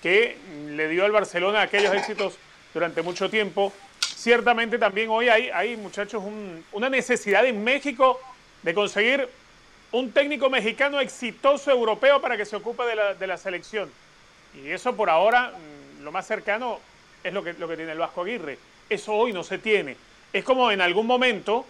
que 0.02 0.36
le 0.68 0.88
dio 0.88 1.06
al 1.06 1.12
Barcelona 1.12 1.62
aquellos 1.62 1.94
éxitos 1.94 2.36
durante 2.74 3.00
mucho 3.00 3.30
tiempo. 3.30 3.72
Ciertamente 4.00 4.78
también 4.78 5.08
hoy 5.08 5.28
hay, 5.28 5.48
hay 5.48 5.76
muchachos, 5.76 6.22
una 6.72 6.90
necesidad 6.90 7.46
en 7.46 7.64
México 7.64 8.20
de 8.62 8.74
conseguir 8.74 9.28
un 9.92 10.12
técnico 10.12 10.50
mexicano 10.50 11.00
exitoso 11.00 11.70
europeo 11.70 12.20
para 12.20 12.36
que 12.36 12.44
se 12.44 12.56
ocupe 12.56 12.84
de 12.84 12.96
la, 12.96 13.14
de 13.14 13.26
la 13.26 13.38
selección. 13.38 13.90
Y 14.62 14.70
eso 14.70 14.94
por 14.94 15.08
ahora, 15.08 15.52
mm, 15.52 16.02
lo 16.02 16.12
más 16.12 16.26
cercano 16.26 16.80
es 17.24 17.32
lo 17.32 17.42
que, 17.42 17.54
lo 17.54 17.66
que 17.66 17.76
tiene 17.76 17.92
el 17.92 17.98
Vasco 17.98 18.22
Aguirre. 18.22 18.58
Eso 18.92 19.14
hoy 19.14 19.32
no 19.32 19.42
se 19.42 19.56
tiene. 19.56 19.96
Es 20.34 20.44
como 20.44 20.70
en 20.70 20.82
algún 20.82 21.06
momento, 21.06 21.64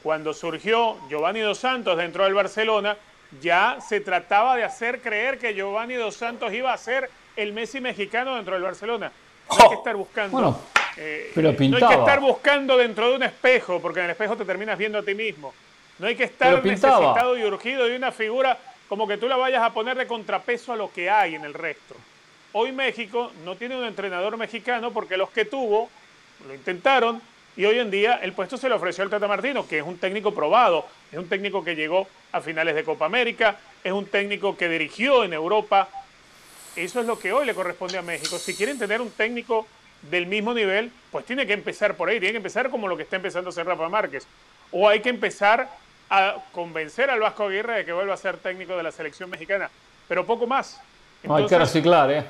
cuando 0.00 0.32
surgió 0.32 0.96
Giovanni 1.08 1.40
Dos 1.40 1.58
Santos 1.58 1.96
dentro 1.96 2.22
del 2.22 2.34
Barcelona, 2.34 2.96
ya 3.40 3.78
se 3.80 4.00
trataba 4.00 4.56
de 4.56 4.62
hacer 4.62 5.00
creer 5.00 5.40
que 5.40 5.54
Giovanni 5.54 5.94
Dos 5.94 6.14
Santos 6.14 6.52
iba 6.52 6.72
a 6.72 6.78
ser 6.78 7.10
el 7.34 7.52
Messi 7.52 7.80
mexicano 7.80 8.36
dentro 8.36 8.54
del 8.54 8.62
Barcelona. 8.62 9.10
No 9.50 9.56
hay 9.60 9.68
que 9.70 9.74
estar 9.74 9.96
buscando. 9.96 10.62
Eh, 10.96 11.32
no 11.34 11.48
hay 11.48 11.56
que 11.56 11.94
estar 11.94 12.20
buscando 12.20 12.76
dentro 12.76 13.10
de 13.10 13.16
un 13.16 13.22
espejo, 13.24 13.80
porque 13.80 13.98
en 13.98 14.04
el 14.06 14.10
espejo 14.12 14.36
te 14.36 14.44
terminas 14.44 14.78
viendo 14.78 14.98
a 14.98 15.02
ti 15.02 15.14
mismo. 15.14 15.52
No 15.98 16.06
hay 16.06 16.14
que 16.14 16.24
estar 16.24 16.64
necesitado 16.64 17.36
y 17.36 17.42
urgido 17.42 17.86
de 17.86 17.96
una 17.96 18.12
figura 18.12 18.56
como 18.88 19.08
que 19.08 19.16
tú 19.16 19.26
la 19.26 19.36
vayas 19.36 19.62
a 19.62 19.72
poner 19.72 19.96
de 19.96 20.06
contrapeso 20.06 20.72
a 20.72 20.76
lo 20.76 20.92
que 20.92 21.10
hay 21.10 21.34
en 21.34 21.44
el 21.44 21.54
resto. 21.54 21.96
Hoy 22.52 22.70
México 22.70 23.32
no 23.44 23.56
tiene 23.56 23.76
un 23.76 23.84
entrenador 23.84 24.36
mexicano 24.36 24.92
porque 24.92 25.16
los 25.16 25.30
que 25.30 25.44
tuvo 25.44 25.90
lo 26.46 26.54
intentaron 26.54 27.20
y 27.56 27.64
hoy 27.64 27.80
en 27.80 27.90
día 27.90 28.20
el 28.22 28.32
puesto 28.32 28.56
se 28.56 28.68
le 28.68 28.76
ofreció 28.76 29.02
al 29.02 29.10
Tata 29.10 29.26
Martino, 29.26 29.66
que 29.66 29.78
es 29.78 29.84
un 29.84 29.98
técnico 29.98 30.32
probado, 30.32 30.86
es 31.10 31.18
un 31.18 31.28
técnico 31.28 31.64
que 31.64 31.74
llegó 31.74 32.06
a 32.30 32.40
finales 32.40 32.76
de 32.76 32.84
Copa 32.84 33.06
América, 33.06 33.56
es 33.82 33.92
un 33.92 34.06
técnico 34.06 34.56
que 34.56 34.68
dirigió 34.68 35.24
en 35.24 35.32
Europa. 35.32 35.88
Eso 36.76 37.00
es 37.00 37.06
lo 37.06 37.18
que 37.18 37.32
hoy 37.32 37.46
le 37.46 37.54
corresponde 37.54 37.98
a 37.98 38.02
México. 38.02 38.38
Si 38.38 38.54
quieren 38.54 38.78
tener 38.78 39.00
un 39.00 39.10
técnico 39.10 39.66
del 40.02 40.26
mismo 40.26 40.54
nivel, 40.54 40.92
pues 41.10 41.24
tiene 41.24 41.48
que 41.48 41.52
empezar 41.52 41.96
por 41.96 42.08
ahí, 42.08 42.20
tiene 42.20 42.34
que 42.34 42.36
empezar 42.36 42.70
como 42.70 42.86
lo 42.86 42.96
que 42.96 43.02
está 43.02 43.16
empezando 43.16 43.48
a 43.48 43.50
hacer 43.50 43.66
Rafa 43.66 43.88
Márquez. 43.88 44.26
O 44.70 44.88
hay 44.88 45.00
que 45.00 45.08
empezar 45.08 45.68
a 46.10 46.36
convencer 46.52 47.10
al 47.10 47.18
Vasco 47.18 47.44
Aguirre 47.44 47.78
de 47.78 47.84
que 47.84 47.92
vuelva 47.92 48.14
a 48.14 48.18
ser 48.18 48.36
técnico 48.36 48.76
de 48.76 48.84
la 48.84 48.92
selección 48.92 49.28
mexicana, 49.30 49.68
pero 50.06 50.24
poco 50.24 50.46
más. 50.46 50.80
hay 51.28 51.46
que 51.46 51.58
reciclar, 51.58 52.10
¿eh? 52.12 52.24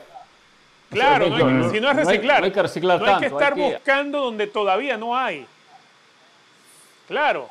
Claro, 0.91 1.27
si 1.71 1.81
no 1.81 1.91
es 1.91 1.97
reciclar, 1.97 2.41
no 2.41 2.47
hay, 2.47 2.53
que 2.53 2.63
reciclar 2.63 3.01
no 3.01 3.07
hay 3.07 3.21
que 3.21 3.27
estar 3.27 3.55
buscando 3.55 4.21
donde 4.21 4.47
todavía 4.47 4.97
no 4.97 5.17
hay. 5.17 5.47
Claro, 7.07 7.49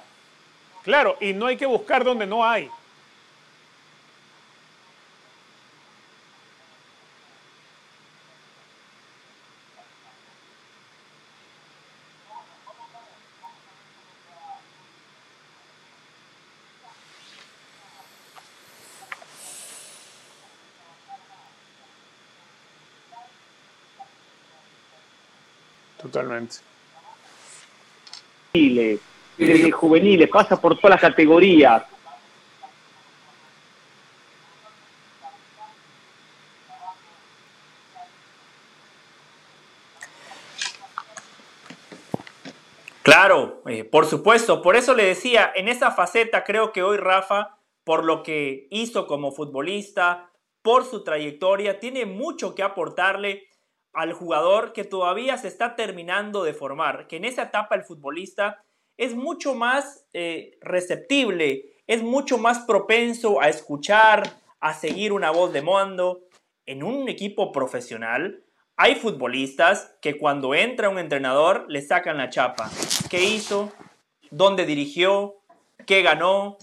claro, 0.83 1.17
y 1.19 1.33
no 1.33 1.45
hay 1.45 1.57
que 1.57 1.65
buscar 1.65 2.03
donde 2.03 2.25
no 2.25 2.43
hay. 2.45 2.69
Totalmente. 26.07 26.57
Desde 28.53 29.71
juveniles, 29.71 30.29
pasa 30.29 30.59
por 30.59 30.75
todas 30.77 30.91
las 30.91 31.01
categorías. 31.01 31.83
Claro, 43.03 43.61
eh, 43.67 43.83
por 43.83 44.05
supuesto. 44.05 44.61
Por 44.61 44.75
eso 44.75 44.93
le 44.93 45.03
decía, 45.03 45.51
en 45.55 45.67
esa 45.67 45.91
faceta 45.91 46.43
creo 46.43 46.71
que 46.71 46.83
hoy 46.83 46.97
Rafa, 46.97 47.57
por 47.83 48.03
lo 48.03 48.23
que 48.23 48.67
hizo 48.69 49.07
como 49.07 49.31
futbolista, 49.31 50.29
por 50.61 50.83
su 50.83 51.03
trayectoria, 51.03 51.79
tiene 51.79 52.05
mucho 52.05 52.53
que 52.53 52.63
aportarle 52.63 53.47
al 53.93 54.13
jugador 54.13 54.73
que 54.73 54.83
todavía 54.83 55.37
se 55.37 55.47
está 55.47 55.75
terminando 55.75 56.43
de 56.43 56.53
formar, 56.53 57.07
que 57.07 57.17
en 57.17 57.25
esa 57.25 57.43
etapa 57.43 57.75
el 57.75 57.83
futbolista 57.83 58.63
es 58.97 59.15
mucho 59.15 59.53
más 59.55 60.05
eh, 60.13 60.57
receptible, 60.61 61.75
es 61.87 62.03
mucho 62.03 62.37
más 62.37 62.59
propenso 62.59 63.41
a 63.41 63.49
escuchar, 63.49 64.23
a 64.59 64.73
seguir 64.73 65.13
una 65.13 65.31
voz 65.31 65.53
de 65.53 65.61
mando. 65.61 66.21
En 66.65 66.83
un 66.83 67.07
equipo 67.07 67.51
profesional 67.51 68.43
hay 68.75 68.95
futbolistas 68.95 69.95
que 70.01 70.17
cuando 70.17 70.53
entra 70.53 70.89
un 70.89 70.99
entrenador 70.99 71.65
le 71.67 71.81
sacan 71.81 72.17
la 72.17 72.29
chapa. 72.29 72.69
¿Qué 73.09 73.23
hizo? 73.23 73.71
¿Dónde 74.29 74.65
dirigió? 74.65 75.37
¿Qué 75.85 76.01
ganó? 76.01 76.57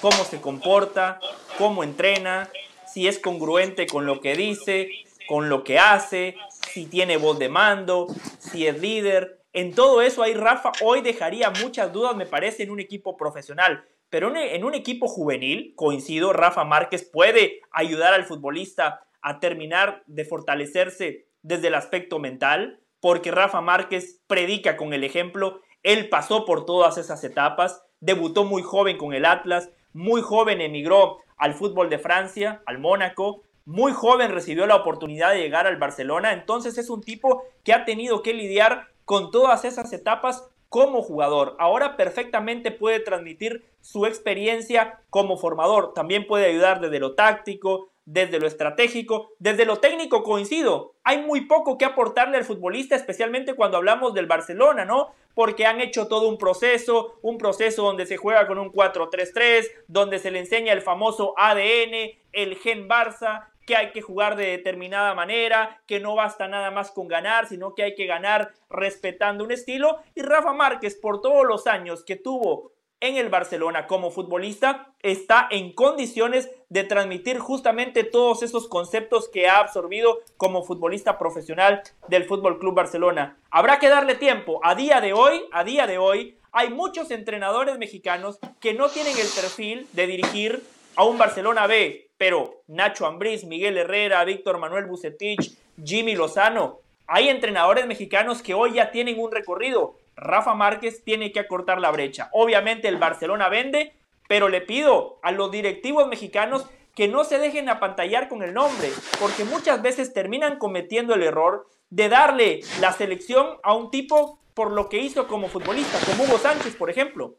¿Cómo 0.00 0.24
se 0.24 0.40
comporta? 0.40 1.20
¿Cómo 1.58 1.84
entrena? 1.84 2.48
Si 2.86 3.06
es 3.06 3.18
congruente 3.18 3.86
con 3.86 4.06
lo 4.06 4.20
que 4.20 4.34
dice, 4.34 4.90
con 5.28 5.48
lo 5.48 5.62
que 5.64 5.78
hace, 5.78 6.36
si 6.72 6.86
tiene 6.86 7.18
voz 7.18 7.38
de 7.38 7.48
mando, 7.48 8.06
si 8.38 8.66
es 8.66 8.80
líder. 8.80 9.40
En 9.52 9.74
todo 9.74 10.00
eso 10.00 10.22
ahí 10.22 10.32
Rafa 10.32 10.72
hoy 10.82 11.02
dejaría 11.02 11.50
muchas 11.50 11.92
dudas, 11.92 12.16
me 12.16 12.24
parece, 12.24 12.62
en 12.62 12.70
un 12.70 12.80
equipo 12.80 13.16
profesional. 13.16 13.84
Pero 14.08 14.34
en 14.34 14.64
un 14.64 14.74
equipo 14.74 15.06
juvenil, 15.06 15.74
coincido, 15.76 16.32
Rafa 16.32 16.64
Márquez 16.64 17.08
puede 17.10 17.60
ayudar 17.70 18.14
al 18.14 18.24
futbolista 18.24 19.00
a 19.20 19.38
terminar 19.38 20.02
de 20.06 20.24
fortalecerse 20.24 21.26
desde 21.42 21.68
el 21.68 21.74
aspecto 21.74 22.18
mental, 22.18 22.80
porque 23.00 23.30
Rafa 23.30 23.60
Márquez 23.60 24.20
predica 24.26 24.76
con 24.76 24.92
el 24.92 25.04
ejemplo, 25.04 25.60
él 25.82 26.08
pasó 26.08 26.44
por 26.44 26.64
todas 26.64 26.98
esas 26.98 27.24
etapas, 27.24 27.82
debutó 28.00 28.44
muy 28.44 28.62
joven 28.62 28.96
con 28.96 29.12
el 29.12 29.24
Atlas, 29.24 29.70
muy 29.92 30.22
joven 30.22 30.60
emigró 30.60 31.18
al 31.36 31.54
fútbol 31.54 31.90
de 31.90 31.98
Francia, 31.98 32.62
al 32.66 32.78
Mónaco, 32.78 33.42
muy 33.64 33.92
joven 33.92 34.30
recibió 34.30 34.66
la 34.66 34.76
oportunidad 34.76 35.32
de 35.32 35.40
llegar 35.40 35.66
al 35.66 35.76
Barcelona, 35.76 36.32
entonces 36.32 36.78
es 36.78 36.90
un 36.90 37.00
tipo 37.00 37.44
que 37.64 37.72
ha 37.72 37.84
tenido 37.84 38.22
que 38.22 38.34
lidiar 38.34 38.88
con 39.04 39.30
todas 39.30 39.64
esas 39.64 39.92
etapas 39.92 40.48
como 40.68 41.02
jugador. 41.02 41.54
Ahora 41.58 41.98
perfectamente 41.98 42.70
puede 42.70 42.98
transmitir 42.98 43.62
su 43.82 44.06
experiencia 44.06 45.00
como 45.10 45.36
formador. 45.36 45.92
También 45.92 46.26
puede 46.26 46.46
ayudar 46.46 46.80
desde 46.80 46.98
lo 46.98 47.14
táctico, 47.14 47.90
desde 48.06 48.40
lo 48.40 48.46
estratégico, 48.46 49.32
desde 49.38 49.66
lo 49.66 49.80
técnico 49.80 50.22
coincido. 50.22 50.94
Hay 51.04 51.18
muy 51.22 51.42
poco 51.42 51.76
que 51.76 51.84
aportarle 51.84 52.38
al 52.38 52.44
futbolista, 52.44 52.96
especialmente 52.96 53.54
cuando 53.54 53.76
hablamos 53.76 54.14
del 54.14 54.26
Barcelona, 54.26 54.86
¿no? 54.86 55.10
Porque 55.34 55.66
han 55.66 55.80
hecho 55.80 56.08
todo 56.08 56.28
un 56.28 56.38
proceso, 56.38 57.18
un 57.22 57.38
proceso 57.38 57.82
donde 57.82 58.06
se 58.06 58.16
juega 58.16 58.46
con 58.46 58.58
un 58.58 58.72
4-3-3, 58.72 59.66
donde 59.88 60.18
se 60.18 60.30
le 60.30 60.38
enseña 60.38 60.72
el 60.72 60.80
famoso 60.80 61.34
ADN, 61.36 62.18
el 62.32 62.56
gen 62.56 62.88
Barça, 62.88 63.48
que 63.66 63.76
hay 63.76 63.92
que 63.92 64.02
jugar 64.02 64.36
de 64.36 64.46
determinada 64.46 65.14
manera, 65.14 65.80
que 65.86 66.00
no 66.00 66.14
basta 66.14 66.48
nada 66.48 66.70
más 66.70 66.90
con 66.90 67.08
ganar, 67.08 67.46
sino 67.46 67.74
que 67.74 67.82
hay 67.82 67.94
que 67.94 68.06
ganar 68.06 68.52
respetando 68.68 69.44
un 69.44 69.52
estilo. 69.52 69.98
Y 70.14 70.22
Rafa 70.22 70.52
Márquez, 70.52 70.96
por 70.96 71.20
todos 71.20 71.46
los 71.46 71.66
años 71.66 72.04
que 72.04 72.16
tuvo 72.16 72.72
en 73.02 73.16
el 73.16 73.30
Barcelona 73.30 73.88
como 73.88 74.12
futbolista, 74.12 74.94
está 75.00 75.48
en 75.50 75.72
condiciones 75.72 76.48
de 76.68 76.84
transmitir 76.84 77.40
justamente 77.40 78.04
todos 78.04 78.44
esos 78.44 78.68
conceptos 78.68 79.28
que 79.28 79.48
ha 79.48 79.58
absorbido 79.58 80.20
como 80.36 80.62
futbolista 80.62 81.18
profesional 81.18 81.82
del 82.06 82.24
Fútbol 82.24 82.60
Club 82.60 82.76
Barcelona. 82.76 83.38
Habrá 83.50 83.80
que 83.80 83.88
darle 83.88 84.14
tiempo. 84.14 84.60
A 84.62 84.76
día 84.76 85.00
de 85.00 85.12
hoy, 85.12 85.42
a 85.50 85.64
día 85.64 85.88
de 85.88 85.98
hoy, 85.98 86.38
hay 86.52 86.70
muchos 86.70 87.10
entrenadores 87.10 87.76
mexicanos 87.76 88.38
que 88.60 88.72
no 88.72 88.88
tienen 88.88 89.16
el 89.18 89.28
perfil 89.34 89.88
de 89.92 90.06
dirigir 90.06 90.62
a 90.94 91.04
un 91.04 91.18
Barcelona 91.18 91.66
B, 91.66 92.10
pero 92.22 92.62
Nacho 92.68 93.04
Ambriz, 93.04 93.42
Miguel 93.42 93.76
Herrera, 93.76 94.22
Víctor 94.22 94.58
Manuel 94.58 94.86
Bucetich, 94.86 95.58
Jimmy 95.82 96.14
Lozano, 96.14 96.78
hay 97.08 97.28
entrenadores 97.28 97.84
mexicanos 97.88 98.42
que 98.42 98.54
hoy 98.54 98.74
ya 98.74 98.92
tienen 98.92 99.18
un 99.18 99.32
recorrido. 99.32 99.96
Rafa 100.14 100.54
Márquez 100.54 101.02
tiene 101.02 101.32
que 101.32 101.40
acortar 101.40 101.80
la 101.80 101.90
brecha. 101.90 102.30
Obviamente 102.32 102.86
el 102.86 102.98
Barcelona 102.98 103.48
vende, 103.48 103.96
pero 104.28 104.48
le 104.48 104.60
pido 104.60 105.18
a 105.22 105.32
los 105.32 105.50
directivos 105.50 106.06
mexicanos 106.06 106.64
que 106.94 107.08
no 107.08 107.24
se 107.24 107.40
dejen 107.40 107.68
apantallar 107.68 108.28
con 108.28 108.44
el 108.44 108.54
nombre, 108.54 108.92
porque 109.18 109.42
muchas 109.42 109.82
veces 109.82 110.12
terminan 110.12 110.58
cometiendo 110.58 111.14
el 111.14 111.24
error 111.24 111.66
de 111.90 112.08
darle 112.08 112.60
la 112.80 112.92
selección 112.92 113.58
a 113.64 113.74
un 113.74 113.90
tipo 113.90 114.38
por 114.54 114.70
lo 114.70 114.88
que 114.88 114.98
hizo 114.98 115.26
como 115.26 115.48
futbolista, 115.48 115.98
como 116.06 116.22
Hugo 116.22 116.38
Sánchez, 116.38 116.76
por 116.76 116.88
ejemplo. 116.88 117.34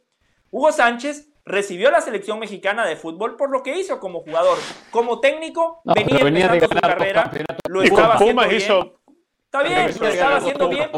Hugo 0.52 0.74
Sánchez 0.74 1.30
recibió 1.46 1.92
la 1.92 2.02
selección 2.02 2.40
mexicana 2.40 2.86
de 2.86 2.96
fútbol 2.96 3.36
por 3.36 3.50
lo 3.50 3.64
que 3.64 3.78
hizo 3.78 4.00
como 4.00 4.22
jugador. 4.22 4.58
Como 4.92 5.20
técnico, 5.20 5.82
venía, 5.84 6.24
venía 6.24 6.60
su 6.60 6.70
carrera, 6.70 7.32
lo 7.68 7.84
estaba 7.84 8.16
haciendo 8.16 8.48
bien. 8.48 8.62
Está 8.62 9.64
bien, 9.64 9.92
lo 10.00 10.08
estaba 10.08 10.36
haciendo 10.38 10.70
bien. 10.70 10.90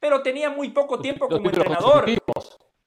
Pero 0.00 0.22
tenía 0.22 0.50
muy 0.50 0.70
poco 0.70 1.00
tiempo 1.00 1.28
como 1.28 1.48
entrenador. 1.48 2.06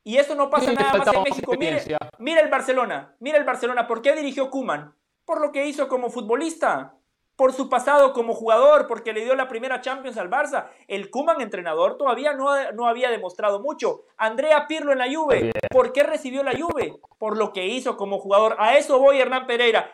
Y 0.03 0.17
eso 0.17 0.33
no 0.33 0.49
pasa 0.49 0.73
nada 0.73 0.97
más 0.97 1.13
en 1.13 1.23
México. 1.23 1.53
Mire, 1.57 1.83
mira 2.17 2.41
el 2.41 2.49
Barcelona, 2.49 3.15
mira 3.19 3.37
el 3.37 3.43
Barcelona. 3.43 3.85
¿Por 3.85 4.01
qué 4.01 4.15
dirigió 4.15 4.49
Kuman? 4.49 4.95
Por 5.25 5.41
lo 5.41 5.51
que 5.51 5.67
hizo 5.67 5.87
como 5.87 6.09
futbolista 6.09 6.95
por 7.41 7.53
su 7.53 7.69
pasado 7.69 8.13
como 8.13 8.35
jugador, 8.35 8.85
porque 8.85 9.13
le 9.13 9.23
dio 9.23 9.33
la 9.33 9.47
primera 9.47 9.81
Champions 9.81 10.15
al 10.17 10.29
Barça. 10.29 10.67
El 10.87 11.09
Kuman 11.09 11.41
entrenador 11.41 11.97
todavía 11.97 12.33
no, 12.33 12.71
no 12.73 12.85
había 12.85 13.09
demostrado 13.09 13.59
mucho. 13.59 14.03
Andrea 14.15 14.67
Pirlo 14.67 14.91
en 14.91 14.99
la 14.99 15.11
Juve, 15.11 15.51
¿por 15.71 15.91
qué 15.91 16.03
recibió 16.03 16.43
la 16.43 16.51
Juve? 16.55 16.99
Por 17.17 17.37
lo 17.37 17.51
que 17.51 17.65
hizo 17.65 17.97
como 17.97 18.19
jugador. 18.19 18.57
A 18.59 18.77
eso 18.77 18.99
voy, 18.99 19.19
Hernán 19.19 19.47
Pereira. 19.47 19.91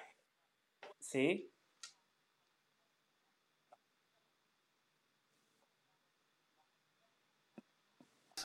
Sí. 1.00 1.50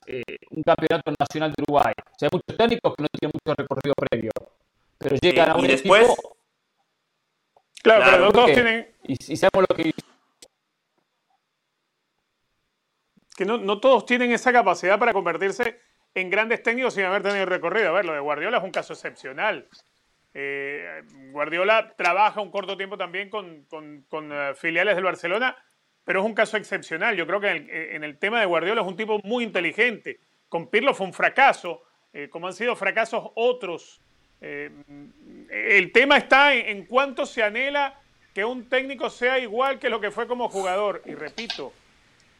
Eh, 0.06 0.22
un 0.52 0.62
campeonato 0.62 1.12
nacional 1.18 1.52
de 1.56 1.62
Uruguay. 1.64 1.92
O 1.98 2.18
sea, 2.20 2.28
hay 2.28 2.38
muchos 2.38 2.56
técnicos 2.56 2.94
que 2.94 3.02
no 3.02 3.08
tienen 3.18 3.32
mucho 3.34 3.56
recorrido 3.58 3.94
previo, 3.96 4.30
pero 4.96 5.16
llegan 5.16 5.50
a 5.50 5.56
un 5.56 5.64
y 5.64 5.66
después, 5.66 6.06
Claro, 7.82 8.04
pero 8.04 8.18
no 8.18 8.32
todos 8.32 8.52
tienen. 8.52 8.88
Y, 9.02 9.36
sabemos 9.36 9.66
lo 9.68 9.76
que. 9.76 9.92
Que 13.36 13.44
no, 13.44 13.58
no, 13.58 13.80
todos 13.80 14.06
tienen 14.06 14.30
esa 14.30 14.52
capacidad 14.52 14.98
para 14.98 15.12
convertirse 15.12 15.80
en 16.14 16.30
grandes 16.30 16.62
técnicos 16.62 16.94
sin 16.94 17.04
haber 17.04 17.22
tenido 17.22 17.46
recorrido. 17.46 17.88
A 17.88 17.92
ver, 17.92 18.04
lo 18.04 18.12
de 18.12 18.20
Guardiola 18.20 18.58
es 18.58 18.64
un 18.64 18.70
caso 18.70 18.92
excepcional. 18.92 19.68
Eh, 20.34 21.02
Guardiola 21.30 21.94
trabaja 21.96 22.40
un 22.40 22.50
corto 22.50 22.76
tiempo 22.76 22.96
también 22.96 23.28
con, 23.28 23.64
con, 23.64 24.32
eh, 24.32 24.54
filiales 24.54 24.94
del 24.94 25.04
Barcelona, 25.04 25.56
pero 26.04 26.20
es 26.20 26.26
un 26.26 26.34
caso 26.34 26.56
excepcional. 26.56 27.16
Yo 27.16 27.26
creo 27.26 27.40
que 27.40 27.50
en 27.50 28.04
el, 28.04 28.18
tema 28.18 28.40
de 28.40 28.46
Guardiola 28.46 28.82
es 28.82 28.86
un 28.86 28.96
tipo 28.96 29.20
muy 29.24 29.44
inteligente. 29.44 30.20
Con 30.48 30.68
Pirlo 30.68 30.94
fue 30.94 31.06
un 31.06 31.12
fracaso, 31.12 31.82
eh, 32.12 32.28
como 32.28 32.46
han 32.46 32.54
sido 32.54 32.76
fracasos 32.76 33.30
otros 33.34 34.00
eh, 34.42 34.70
el 35.50 35.92
tema 35.92 36.16
está 36.16 36.54
en, 36.54 36.84
cuánto 36.84 37.24
se 37.26 37.42
anhela 37.42 37.94
que 38.34 38.44
un 38.44 38.68
técnico 38.68 39.08
sea 39.08 39.38
igual 39.38 39.78
que 39.78 39.88
lo 39.88 40.00
que 40.00 40.10
fue 40.10 40.26
como 40.26 40.48
jugador. 40.48 41.02
Y 41.06 41.14
repito, 41.14 41.72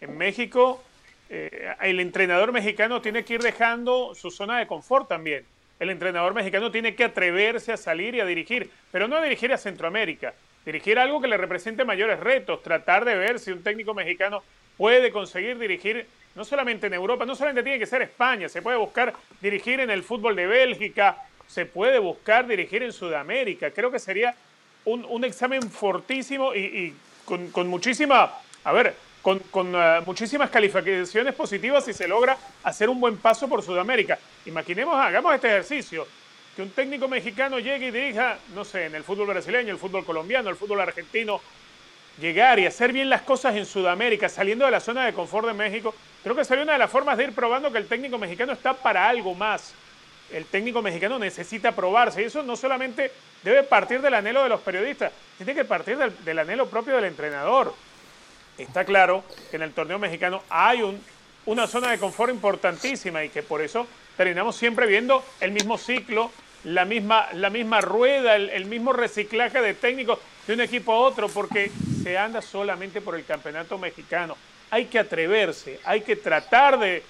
en 0.01 0.19
México 0.19 0.83
eh, 1.31 1.75
el 1.81 2.01
entrenador 2.01 2.53
mexicano 2.53 3.01
tiene 3.01 3.25
que 3.25 3.35
ir 3.35 3.43
dejando 3.43 4.15
su 4.15 4.31
zona 4.31 4.59
de 4.59 4.67
confort 4.67 5.09
también. 5.09 5.45
El 5.79 5.91
entrenador 5.91 6.35
mexicano 6.35 6.71
tiene 6.71 6.95
que 6.95 7.05
atreverse 7.05 7.73
a 7.73 7.77
salir 7.77 8.15
y 8.15 8.21
a 8.21 8.27
dirigir, 8.27 8.71
pero 8.91 9.09
no 9.09 9.17
a 9.17 9.23
dirigir 9.23 9.53
a 9.53 9.59
Centroamérica, 9.59 10.35
dirigir 10.65 10.99
algo 10.99 11.21
que 11.21 11.29
le 11.29 11.37
represente 11.37 11.85
mayores 11.85 12.21
retos, 12.21 12.63
tratar 12.63 13.05
de 13.05 13.17
ver 13.17 13.39
si 13.39 13.51
un 13.51 13.63
técnico 13.63 13.95
mexicano 13.95 14.43
puede 14.77 15.11
conseguir 15.11 15.59
dirigir 15.59 16.07
no 16.35 16.45
solamente 16.45 16.87
en 16.87 16.95
Europa, 16.95 17.25
no 17.25 17.35
solamente 17.35 17.63
tiene 17.63 17.79
que 17.79 17.87
ser 17.87 18.03
España, 18.03 18.49
se 18.49 18.63
puede 18.63 18.77
buscar 18.77 19.13
dirigir 19.41 19.81
en 19.81 19.91
el 19.91 20.03
fútbol 20.03 20.35
de 20.35 20.47
Bélgica, 20.47 21.19
se 21.47 21.67
puede 21.67 21.99
buscar 21.99 22.47
dirigir 22.47 22.83
en 22.83 22.93
Sudamérica. 22.93 23.71
Creo 23.71 23.91
que 23.91 23.99
sería 23.99 24.35
un, 24.85 25.25
examen 25.25 25.63
fortísimo 25.71 26.55
y, 26.55 26.95
con, 27.25 27.51
con, 27.51 27.81
a 28.65 28.73
ver, 28.73 28.95
con, 29.23 29.39
con 29.39 29.75
uh, 29.75 30.03
muchísimas 30.05 30.51
calificaciones 30.51 31.35
positivas 31.35 31.85
si 31.85 31.93
se 31.93 32.09
logra 32.09 32.37
hacer 32.65 32.89
un 32.89 33.01
buen 33.01 33.17
paso 33.17 33.49
por 33.49 33.63
Sudamérica. 33.63 34.19
Imaginemos, 34.47 34.95
hagamos 34.97 35.35
este 35.35 35.49
ejercicio, 35.49 36.07
que 36.57 36.63
un 36.63 36.71
técnico 36.71 37.09
mexicano 37.09 37.59
llegue 37.59 37.87
y 37.87 37.91
dirija, 37.91 38.39
no 38.55 38.65
sé, 38.65 38.87
en 38.87 38.95
el 38.95 39.05
fútbol 39.05 39.29
brasileño, 39.29 39.73
el 39.73 39.79
fútbol 39.79 40.05
colombiano, 40.05 40.51
el 40.51 40.57
fútbol 40.57 40.81
argentino, 40.81 41.41
llegar 42.21 42.59
y 42.59 42.67
hacer 42.67 42.93
bien 42.93 43.09
las 43.09 43.23
cosas 43.23 43.57
en 43.57 43.65
Sudamérica, 43.65 44.29
saliendo 44.29 44.65
de 44.65 44.71
la 44.71 44.81
zona 44.81 45.07
de 45.07 45.15
confort 45.15 45.47
de 45.47 45.55
México, 45.55 45.95
creo 46.23 46.37
que 46.37 46.45
sería 46.45 46.65
una 46.65 46.75
de 46.75 46.81
las 46.81 46.91
formas 46.91 47.17
de 47.17 47.25
ir 47.25 47.33
probando 47.33 47.73
que 47.73 47.79
el 47.79 47.87
técnico 47.87 48.19
mexicano 48.19 48.53
está 48.53 48.75
para 48.75 49.09
algo 49.09 49.35
más. 49.35 49.73
El 50.31 50.47
técnico 50.47 50.83
mexicano 50.83 51.19
necesita 51.19 51.73
probarse 51.73 52.23
y 52.23 52.27
eso 52.27 52.43
no 52.43 52.57
solamente 52.57 53.11
debe 53.43 53.63
partir 53.63 54.01
del 54.01 54.15
anhelo 54.15 54.43
de 54.43 54.49
los 54.49 54.61
periodistas, 54.61 55.13
tiene 55.37 55.55
que 55.55 55.65
partir 55.65 55.99
del, 55.99 56.39
anhelo 56.39 56.69
propio 56.69 56.97
del 56.97 57.05
entrenador. 57.05 57.75
Está 58.57 58.85
claro 58.85 59.25
que 59.51 59.57
en 59.57 59.63
el 59.63 59.73
torneo 59.73 59.99
mexicano 59.99 60.43
hay 60.49 60.83
un, 60.83 61.03
una 61.47 61.67
zona 61.67 61.91
de 61.91 61.99
confort 61.99 62.33
importantísima 62.33 63.25
y 63.25 63.29
que 63.29 63.43
por 63.43 63.61
eso 63.61 63.87
terminamos 64.17 64.57
siempre 64.57 64.87
viendo 64.87 65.25
el 65.41 65.53
mismo 65.53 65.77
ciclo, 65.79 66.31
la 66.65 66.85
misma, 66.85 67.29
la 67.33 67.51
misma 67.51 67.81
rueda, 67.81 68.37
el 68.37 68.67
mismo 68.67 68.93
reciclaje 68.93 69.61
de 69.61 69.75
técnicos 69.75 70.19
de 70.47 70.55
un 70.55 70.61
equipo 70.61 70.93
a 70.93 70.99
otro, 70.99 71.29
porque 71.29 71.71
se 72.03 72.19
anda 72.19 72.43
solamente 72.43 73.01
por 73.01 73.15
el 73.15 73.25
campeonato 73.25 73.79
mexicano. 73.79 74.37
Hay 74.71 74.87
que 74.87 74.99
atreverse, 74.99 75.81
hay 75.85 76.01
que 76.01 76.17
tratar 76.17 76.79
de, 76.79 77.03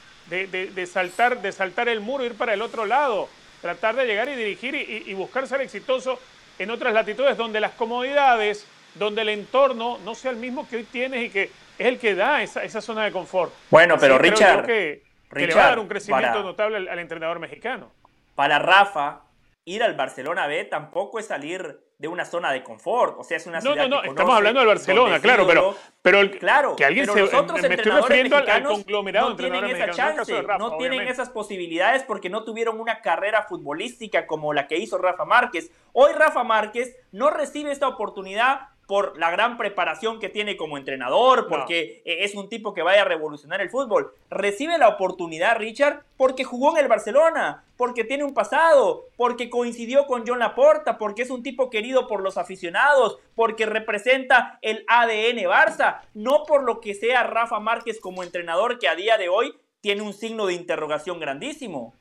saltar, 0.86 1.42
de 1.42 1.52
saltar 1.52 1.88
el 1.88 2.00
muro, 2.00 2.24
ir 2.24 2.34
para 2.34 2.54
el 2.54 2.62
otro 2.62 2.86
lado, 2.86 3.28
tratar 3.60 3.94
de 3.96 4.06
llegar 4.06 4.28
y 4.28 4.34
dirigir 4.34 4.74
y, 4.74 5.12
buscar 5.14 5.46
ser 5.46 5.60
exitoso 5.60 6.18
en 6.58 6.70
otras 6.70 6.92
latitudes 6.92 7.36
donde 7.36 7.60
las 7.60 7.72
comodidades, 7.72 8.66
donde 8.94 9.22
el 9.22 9.30
entorno 9.30 9.98
no 10.04 10.14
sea 10.14 10.30
el 10.30 10.36
mismo 10.36 10.68
que 10.68 10.76
hoy 10.76 10.84
tienes 10.84 11.24
y 11.24 11.30
que 11.30 11.42
es 11.78 11.86
el 11.86 11.98
que 11.98 12.14
da 12.14 12.42
esa, 12.42 12.62
esa 12.62 12.80
zona 12.80 13.04
de 13.04 13.12
confort. 13.12 13.52
Bueno, 13.70 13.96
pero 13.98 14.18
Richard, 14.18 14.66
que, 14.66 15.02
le 15.34 15.54
va 15.54 15.64
a 15.64 15.68
dar 15.68 15.78
un 15.78 15.88
crecimiento 15.88 16.42
notable 16.42 16.76
al, 16.76 16.88
al 16.88 16.98
entrenador 16.98 17.38
mexicano. 17.38 17.90
Para 18.34 18.58
Rafa, 18.58 19.22
ir 19.64 19.82
al 19.82 19.94
Barcelona 19.94 20.46
B 20.46 20.64
tampoco 20.64 21.18
es 21.18 21.26
salir 21.26 21.80
de 22.02 22.08
una 22.08 22.24
zona 22.24 22.50
de 22.50 22.64
confort, 22.64 23.14
o 23.16 23.22
sea, 23.22 23.36
es 23.36 23.46
una 23.46 23.60
no, 23.60 23.74
ciudad 23.74 23.88
No, 23.88 24.02
no, 24.02 24.10
estamos 24.10 24.34
hablando 24.34 24.58
del 24.58 24.66
Barcelona, 24.66 25.20
claro, 25.20 25.46
pero, 25.46 25.76
pero 26.02 26.18
el, 26.18 26.36
claro, 26.36 26.74
que 26.74 26.84
alguien 26.84 27.06
se, 27.06 27.12
me 27.14 27.74
estoy 27.76 27.92
refiriendo 27.92 28.36
al, 28.36 28.64
conglomerado 28.64 29.28
no 29.30 29.36
tienen 29.36 29.64
esa 29.66 29.88
chance, 29.90 30.42
no 30.58 30.76
tienen 30.78 31.06
esas 31.06 31.30
posibilidades 31.30 32.02
porque 32.02 32.28
no 32.28 32.42
tuvieron 32.42 32.80
una 32.80 33.02
carrera 33.02 33.44
futbolística 33.44 34.26
como 34.26 34.52
la 34.52 34.66
que 34.66 34.78
hizo 34.78 34.98
Rafa 34.98 35.24
Márquez. 35.24 35.70
Hoy 35.92 36.12
Rafa 36.12 36.42
Márquez 36.42 36.96
no 37.12 37.30
recibe 37.30 37.70
esta 37.70 37.86
oportunidad 37.86 38.70
por 38.86 39.18
la 39.18 39.30
gran 39.30 39.56
preparación 39.56 40.20
que 40.20 40.28
tiene 40.28 40.56
como 40.56 40.76
entrenador, 40.76 41.48
porque 41.48 42.02
eh, 42.04 42.24
es 42.24 42.34
un 42.34 42.48
tipo 42.48 42.74
que 42.74 42.82
vaya 42.82 43.02
a 43.02 43.06
revolucionar 43.06 43.60
el 43.60 43.70
fútbol. 43.70 44.12
Recibe 44.28 44.76
la 44.78 44.88
oportunidad, 44.88 45.56
Richard, 45.56 46.02
porque 46.16 46.44
jugó 46.44 46.72
en 46.72 46.82
el 46.82 46.88
Barcelona, 46.88 47.64
porque 47.76 48.04
tiene 48.04 48.24
un 48.24 48.34
pasado, 48.34 49.06
porque 49.16 49.48
coincidió 49.48 50.06
con 50.06 50.26
John 50.26 50.40
Laporta, 50.40 50.98
porque 50.98 51.22
es 51.22 51.30
un 51.30 51.42
tipo 51.42 51.70
querido 51.70 52.06
por 52.06 52.22
los 52.22 52.36
aficionados, 52.36 53.18
porque 53.34 53.66
representa 53.66 54.58
el 54.62 54.84
ADN 54.88 55.38
Barça, 55.48 56.00
no 56.14 56.44
por 56.44 56.62
lo 56.62 56.80
que 56.80 56.94
sea 56.94 57.22
Rafa 57.22 57.60
Márquez 57.60 58.00
como 58.00 58.22
entrenador 58.22 58.78
que 58.78 58.88
a 58.88 58.94
día 58.94 59.16
de 59.16 59.28
hoy 59.28 59.54
tiene 59.80 60.02
un 60.02 60.12
signo 60.12 60.46
de 60.46 60.54
interrogación 60.54 61.18
grandísimo. 61.18 61.94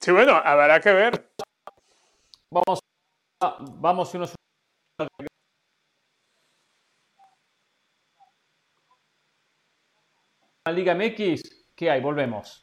Sí, 0.00 0.12
bueno, 0.12 0.40
habrá 0.44 0.80
que 0.80 0.92
ver. 0.92 1.28
Vamos, 2.52 2.78
vamos 3.80 4.14
unos 4.14 4.35
la 4.98 5.08
Liga 10.72 10.94
MX, 10.94 11.42
¿qué 11.74 11.90
hay? 11.90 12.00
Volvemos. 12.00 12.62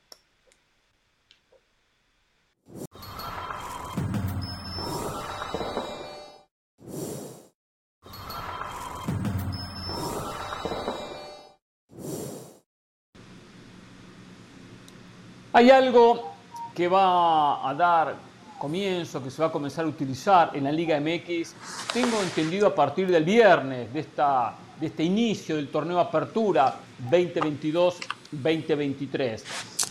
Hay 15.56 15.69
algo 15.69 16.34
que 16.74 16.88
va 16.88 17.69
a 17.69 17.76
dar 17.76 18.33
comienzo, 18.63 19.21
que 19.21 19.30
se 19.30 19.41
va 19.41 19.49
a 19.49 19.52
comenzar 19.52 19.84
a 19.84 19.89
utilizar 19.89 20.52
en 20.54 20.63
la 20.63 20.71
Liga 20.71 20.97
MX, 20.97 21.54
tengo 21.91 22.21
entendido 22.21 22.65
a 22.65 22.73
partir 22.73 23.12
del 23.12 23.26
viernes 23.26 23.93
de, 23.93 23.99
esta, 23.99 24.56
de 24.80 24.88
este 24.88 25.04
inicio 25.04 25.58
del 25.58 25.67
torneo 25.67 25.99
Apertura 25.99 26.73
2022-2023, 27.12 29.43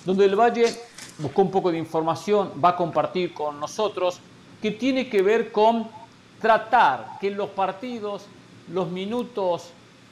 donde 0.06 0.24
el 0.24 0.35
Valle 0.35 0.74
buscó 1.18 1.42
un 1.42 1.50
poco 1.50 1.70
de 1.70 1.76
información, 1.76 2.52
va 2.64 2.70
a 2.70 2.76
compartir 2.76 3.35
con 3.35 3.61
nosotros, 3.61 4.20
que 4.62 4.70
tiene 4.70 5.06
que 5.06 5.20
ver 5.20 5.52
con 5.52 5.87
tratar 6.40 7.18
que 7.20 7.30
los 7.30 7.50
partidos 7.50 8.22
los 8.70 8.90
minutos 8.90 9.68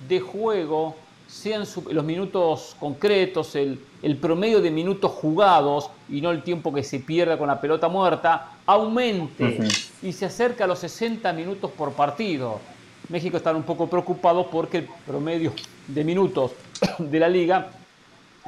de 0.07 0.21
juego 0.21 0.97
sean 1.31 1.65
los 1.91 2.05
minutos 2.05 2.77
concretos, 2.81 3.55
el, 3.55 3.79
promedio 4.21 4.61
de 4.61 4.71
minutos 4.71 5.13
jugados 5.13 5.89
y 6.09 6.21
no 6.21 6.33
el 6.33 6.43
tiempo 6.43 6.75
que 6.75 6.83
se 6.83 6.99
pierda 6.99 7.39
con 7.39 7.47
la 7.47 7.61
pelota 7.61 7.89
muerta, 7.89 8.49
aumente 8.67 9.59
y 10.03 10.13
se 10.13 10.27
acerca 10.27 10.65
a 10.65 10.67
los 10.67 10.81
60 10.81 11.33
minutos 11.33 11.71
por 11.71 11.93
partido. 11.93 12.59
México 13.09 13.37
está 13.37 13.55
un 13.55 13.63
poco 13.63 13.89
preocupado 13.89 14.51
porque 14.51 14.79
el 14.79 14.89
promedio 15.07 15.53
de 15.87 16.05
minutos 16.05 16.53
de 16.99 17.21
la 17.21 17.29
liga 17.29 17.69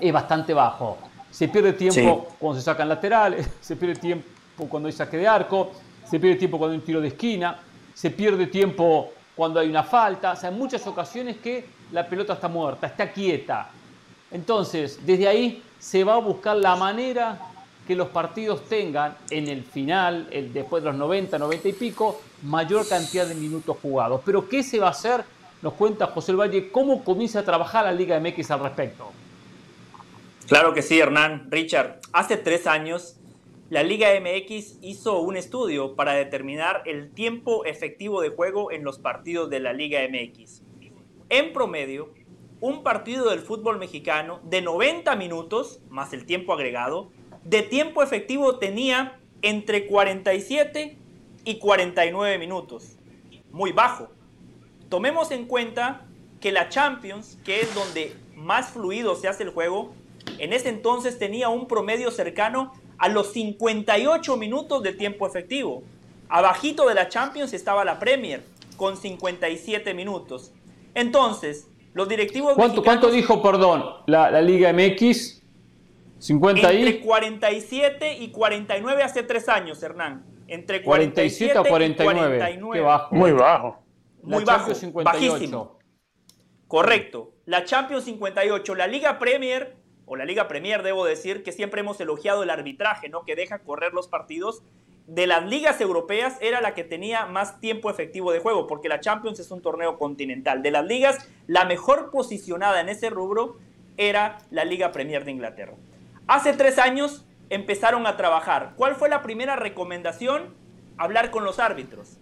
es 0.01 0.13
bastante 0.13 0.53
bajo. 0.53 0.99
Se 1.31 1.49
pierde 1.49 1.75
tiempo 1.75 2.29
cuando 2.39 2.59
se 2.59 2.65
sacan 2.65 2.89
laterales, 2.89 3.49
se 3.61 3.77
pierde 3.77 3.95
tiempo 3.95 4.27
cuando 4.69 4.89
hay 4.89 4.93
saque 4.93 5.17
de 5.17 5.29
arco, 5.29 5.71
se 6.05 6.19
pierde 6.19 6.37
tiempo 6.37 6.59
cuando 6.59 6.73
hay 6.73 6.81
un 6.81 6.85
tiro 6.85 7.01
de 7.01 7.09
esquina, 7.09 7.61
se 7.95 8.11
pierde 8.11 8.49
tiempo 8.49 9.13
cuando 9.37 9.61
hay 9.61 9.69
una 9.69 9.85
falta. 9.85 10.33
O 10.33 10.37
sea, 10.37 10.51
en 10.51 10.59
muchas 10.59 10.87
ocasiones 10.87 11.37
que 11.39 11.82
la 11.93 12.09
pelota 12.09 12.33
está 12.33 12.49
muerta, 12.49 12.87
está 12.87 13.13
quieta. 13.13 13.71
Entonces, 14.31 14.99
desde 15.05 15.29
ahí 15.29 15.63
se 15.79 16.05
va 16.05 16.15
a 16.15 16.19
buscar 16.19 16.57
la 16.57 16.75
manera 16.75 17.39
que 17.87 17.95
los 17.95 18.09
partidos 18.09 18.65
tengan 18.69 19.17
en 19.31 19.49
el 19.49 19.65
final, 19.65 20.29
después 20.53 20.83
de 20.83 20.91
los 20.91 20.99
90, 20.99 21.39
90 21.39 21.69
y 21.69 21.73
pico, 21.73 22.21
mayor 22.43 22.89
cantidad 22.89 23.27
de 23.27 23.35
minutos 23.35 23.77
jugados. 23.83 24.23
Pero 24.25 24.49
¿qué 24.49 24.63
se 24.63 24.79
va 24.79 24.89
a 24.89 24.91
hacer? 24.91 25.25
Nos 25.61 25.75
cuenta 25.75 26.07
José 26.07 26.33
Valle 26.33 26.71
cómo 26.71 27.05
comienza 27.05 27.41
a 27.41 27.45
trabajar 27.45 27.85
la 27.85 27.93
Liga 27.93 28.19
MX 28.19 28.51
al 28.53 28.61
respecto. 28.61 29.11
Claro 30.49 30.73
que 30.73 30.83
sí, 30.83 30.99
Hernán. 30.99 31.49
Richard, 31.51 32.01
hace 32.13 32.37
tres 32.37 32.67
años 32.67 33.17
la 33.71 33.83
Liga 33.83 34.09
MX 34.21 34.79
hizo 34.83 35.21
un 35.21 35.37
estudio 35.37 35.95
para 35.95 36.15
determinar 36.15 36.83
el 36.87 37.11
tiempo 37.11 37.65
efectivo 37.65 38.21
de 38.21 38.29
juego 38.29 38.71
en 38.71 38.85
los 38.85 38.99
partidos 38.99 39.51
de 39.51 39.61
la 39.61 39.73
Liga 39.73 40.01
MX. 40.09 40.63
En 41.33 41.55
promedio, 41.55 42.13
un 42.61 42.83
partido 42.83 43.31
del 43.31 43.41
fútbol 43.41 43.79
mexicano 43.79 44.41
de 44.45 44.61
90 44.61 45.17
minutos, 45.17 45.81
más 45.89 46.13
el 46.13 46.27
tiempo 46.27 46.53
agregado, 46.53 47.11
de 47.43 47.63
tiempo 47.63 48.03
efectivo 48.03 48.59
tenía 48.59 49.19
entre 49.41 49.87
47 49.87 50.99
y 51.47 51.59
49 51.59 52.37
minutos. 52.37 52.99
Muy 53.51 53.73
bajo. 53.73 54.11
Tomemos 54.91 55.31
en 55.31 55.47
cuenta 55.47 56.07
que 56.39 56.53
la 56.53 56.69
Champions, 56.69 57.39
que 57.47 57.63
es 57.63 57.75
donde 57.75 58.15
más 58.37 58.69
fluido 58.69 59.17
se 59.17 59.29
hace 59.29 59.45
el 59.45 59.51
juego, 59.53 59.95
en 60.37 60.53
ese 60.53 60.69
entonces 60.69 61.19
tenía 61.19 61.49
un 61.49 61.67
promedio 61.67 62.11
cercano 62.11 62.75
a 62.99 63.09
los 63.09 63.33
58 63.33 64.37
minutos 64.37 64.83
de 64.83 64.93
tiempo 64.93 65.27
efectivo. 65.27 65.83
Abajito 66.29 66.87
de 66.87 66.95
la 66.95 67.09
Champions 67.09 67.55
estaba 67.55 67.87
la 67.87 67.99
Premier, 67.99 68.45
con 68.77 68.99
57 68.99 69.95
minutos. 69.95 70.53
Entonces, 70.95 71.69
los 71.95 72.09
directivos 72.09 72.55
¿Cuánto, 72.55 72.83
¿Cuánto 72.83 73.11
dijo, 73.11 73.43
perdón, 73.43 73.85
la, 74.07 74.41
Liga 74.41 74.73
MX? 74.73 75.43
50 76.19 76.73
Entre 76.73 77.01
47 77.01 78.19
y 78.19 78.31
49 78.31 79.03
hace 79.03 79.23
tres 79.25 79.49
años, 79.49 79.83
Hernán. 79.83 80.25
Entre 80.47 80.83
47, 80.83 81.59
a 81.59 81.63
49. 81.65 82.59
Qué 82.73 82.81
bajo. 82.81 83.15
Muy 83.15 83.33
bajo. 83.33 83.83
Muy 84.23 84.45
bajo, 84.45 84.73
bajísimo. 85.03 85.79
Correcto. 86.69 87.33
la 87.45 87.65
Champions 87.65 88.05
58, 88.05 88.75
la 88.75 88.87
Liga 88.87 89.19
Premier, 89.19 89.77
o 90.07 90.17
la 90.17 90.25
Liga 90.25 90.49
Premier 90.49 90.83
debo 90.83 91.05
decir, 91.05 91.43
que 91.43 91.53
siempre 91.53 91.81
hemos 91.81 92.01
elogiado 92.01 92.43
el 92.43 92.51
arbitraje, 92.51 93.09
¿no? 93.09 93.25
Que 93.25 93.35
deja 93.35 93.59
correr 93.59 93.93
los 93.93 94.09
partidos. 94.09 94.63
De 95.07 95.27
las 95.27 95.45
ligas 95.45 95.81
europeas 95.81 96.39
era 96.41 96.61
la 96.61 96.75
que 96.75 96.85
tenía 96.85 97.27
más 97.27 97.61
tiempo 97.61 97.91
efectivo 97.91 98.33
de 98.33 98.39
juego, 98.39 98.67
porque 98.67 98.89
la 98.89 99.01
Champions 99.01 99.41
es 99.41 99.51
un 99.51 99.61
torneo 99.61 99.99
continental. 99.99 100.63
De 100.63 100.71
las 100.71 100.85
ligas, 100.85 101.29
la 101.47 101.65
mejor 101.65 102.11
posicionada 102.11 102.81
en 102.81 102.89
ese 102.89 103.11
rubro 103.11 103.57
era 103.97 104.39
la 104.51 104.65
Liga 104.65 104.93
Premier 104.93 105.25
de 105.25 105.33
Inglaterra. 105.33 105.75
Hace 106.29 106.53
tres 106.53 106.79
años 106.79 107.25
empezaron 107.51 108.07
a 108.07 108.17
trabajar. 108.17 108.75
¿Cuál 108.77 108.95
fue 108.95 109.09
la 109.09 109.23
primera 109.23 109.57
recomendación? 109.57 110.55
Hablar 110.97 111.31
con 111.31 111.45
los 111.45 111.59
árbitros 111.59 112.19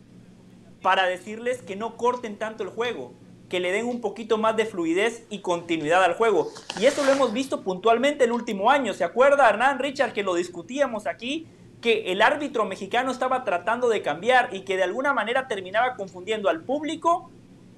para 0.82 1.06
decirles 1.06 1.62
que 1.62 1.76
no 1.76 1.96
corten 1.96 2.38
tanto 2.38 2.62
el 2.62 2.70
juego, 2.70 3.12
que 3.48 3.60
le 3.60 3.72
den 3.72 3.86
un 3.86 4.00
poquito 4.00 4.38
más 4.38 4.56
de 4.56 4.64
fluidez 4.64 5.26
y 5.28 5.40
continuidad 5.40 6.02
al 6.02 6.14
juego. 6.14 6.48
Y 6.80 6.86
eso 6.86 7.04
lo 7.04 7.12
hemos 7.12 7.32
visto 7.32 7.62
puntualmente 7.62 8.24
el 8.24 8.32
último 8.32 8.70
año. 8.70 8.94
¿Se 8.94 9.04
acuerda 9.04 9.48
Hernán 9.48 9.78
Richard 9.78 10.12
que 10.12 10.22
lo 10.22 10.34
discutíamos 10.34 11.06
aquí? 11.06 11.46
Que 11.80 12.12
el 12.12 12.22
árbitro 12.22 12.64
mexicano 12.64 13.10
estaba 13.10 13.44
tratando 13.44 13.88
de 13.88 14.02
cambiar 14.02 14.50
y 14.52 14.62
que 14.62 14.76
de 14.76 14.82
alguna 14.82 15.12
manera 15.12 15.48
terminaba 15.48 15.96
confundiendo 15.96 16.48
al 16.48 16.62
público 16.62 17.30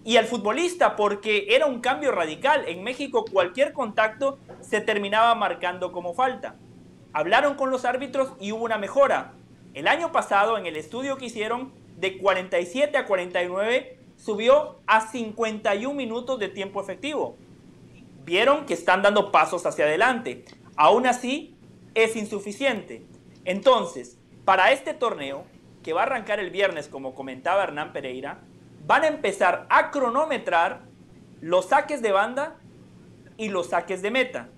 y 0.05 0.17
al 0.17 0.25
futbolista 0.25 0.97
porque 0.97 1.47
era 1.51 1.67
un 1.67 1.81
cambio 1.81 2.13
radical. 2.13 2.65
En 2.67 2.83
México 2.83 3.25
cualquier 3.31 3.73
contacto 3.73 4.39
se 4.61 4.81
terminaba 4.81 5.35
marcando 5.35 5.93
como 5.93 6.15
falta. 6.15 6.57
Hablaron 7.13 7.55
con 7.55 7.71
los 7.71 7.85
árbitros 7.85 8.33
y 8.41 8.53
hubo 8.53 8.65
una 8.65 8.79
mejora. 8.79 9.33
El 9.75 9.87
año 9.87 10.13
pasado 10.13 10.59
en 10.59 10.67
el 10.67 10.77
estudio 10.77 11.17
que 11.17 11.27
hicieron 11.27 11.73
de 11.99 12.19
47 12.19 12.97
a 12.97 13.07
49 13.07 13.99
subió 14.17 14.81
a 14.87 15.09
51 15.09 15.95
minutos 15.95 16.39
de 16.39 16.49
tiempo 16.49 16.81
efectivo. 16.81 17.37
Vieron 18.25 18.67
que 18.67 18.75
están 18.75 19.03
dando 19.03 19.33
pasos 19.33 19.67
hacia 19.67 19.85
adelante. 19.85 20.45
Aún 20.77 21.07
así, 21.07 21.55
es 21.95 22.17
insuficiente. 22.17 23.05
Entonces, 23.45 24.19
para 24.45 24.73
este 24.73 24.95
torneo, 24.95 25.45
que 25.83 25.93
va 25.93 26.03
a 26.03 26.05
arrancar 26.05 26.39
el 26.41 26.51
viernes, 26.51 26.89
como 26.89 27.15
comentaba 27.15 27.63
Hernán 27.63 27.93
Pereira, 27.93 28.39
van 28.87 29.05
a 29.05 29.09
empezar 29.09 29.67
a 29.69 29.91
cronometrar 29.91 30.83
los 31.41 31.67
saques 31.67 32.03
de 32.03 32.13
banda 32.13 32.57
y 33.37 33.49
los 33.49 33.69
saques 33.69 34.03
de 34.03 34.11
meta. 34.11 34.49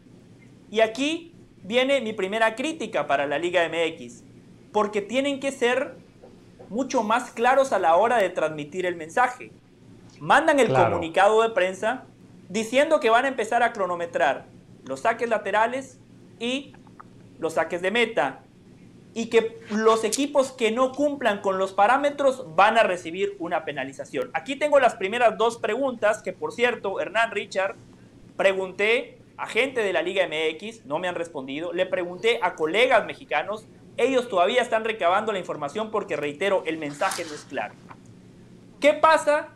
Y 0.71 0.81
aquí 0.81 1.35
viene 1.63 2.01
mi 2.01 2.13
primera 2.13 2.55
crítica 2.55 3.07
para 3.07 3.27
la 3.27 3.39
Liga 3.39 3.67
MX, 3.69 4.23
porque 4.73 5.01
tienen 5.01 5.41
que 5.41 5.51
ser 5.51 5.97
mucho 6.69 7.03
más 7.03 7.31
claros 7.31 7.73
a 7.73 7.79
la 7.79 7.97
hora 7.97 8.19
de 8.19 8.31
transmitir 8.31 8.87
el 8.87 8.97
mensaje. 8.97 9.51
Mandan 10.21 10.61
el 10.61 10.73
comunicado 10.73 11.43
de 11.43 11.51
prensa 11.51 12.05
diciendo 12.49 13.01
que 13.01 13.11
van 13.11 13.25
a 13.25 13.29
empezar 13.29 13.63
a 13.63 13.73
cronometrar 13.73 14.47
los 14.85 15.01
saques 15.01 15.29
laterales 15.29 15.99
y 16.39 16.75
los 17.39 17.55
saques 17.55 17.83
de 17.83 17.91
meta 17.91 18.44
y 19.15 19.27
que 19.27 19.61
los 19.71 20.03
equipos 20.03 20.51
que 20.51 20.73
no 20.73 20.93
cumplan 20.93 21.41
con 21.41 21.57
los 21.57 21.73
parámetros 21.73 22.55
van 22.57 22.77
a 22.77 22.83
recibir 22.83 23.37
una 23.39 23.65
penalización. 23.65 24.31
Aquí 24.35 24.57
tengo 24.57 24.81
las 24.81 24.97
primeras 24.97 25.39
dos 25.39 25.57
preguntas 25.59 26.21
que 26.21 26.33
por 26.33 26.53
cierto, 26.53 27.01
Hernán 27.01 27.31
Richard, 27.31 27.77
pregunté 28.37 29.19
a 29.37 29.47
gente 29.47 29.83
de 29.83 29.93
la 29.93 30.03
Liga 30.03 30.27
MX, 30.27 30.85
no 30.85 30.99
me 30.99 31.09
han 31.09 31.15
respondido, 31.15 31.73
le 31.73 31.87
pregunté 31.87 32.41
a 32.43 32.55
colegas 32.55 33.07
mexicanos, 33.07 33.67
ellos 33.97 34.29
todavía 34.29 34.63
están 34.63 34.85
recabando 34.85 35.33
la 35.33 35.39
información 35.39 35.93
porque, 35.93 36.17
reitero, 36.17 36.65
el 36.67 36.79
mensaje 36.79 37.25
no 37.25 37.35
es 37.35 37.45
claro. 37.45 37.75
¿Qué 38.81 38.93
pasa 38.93 39.51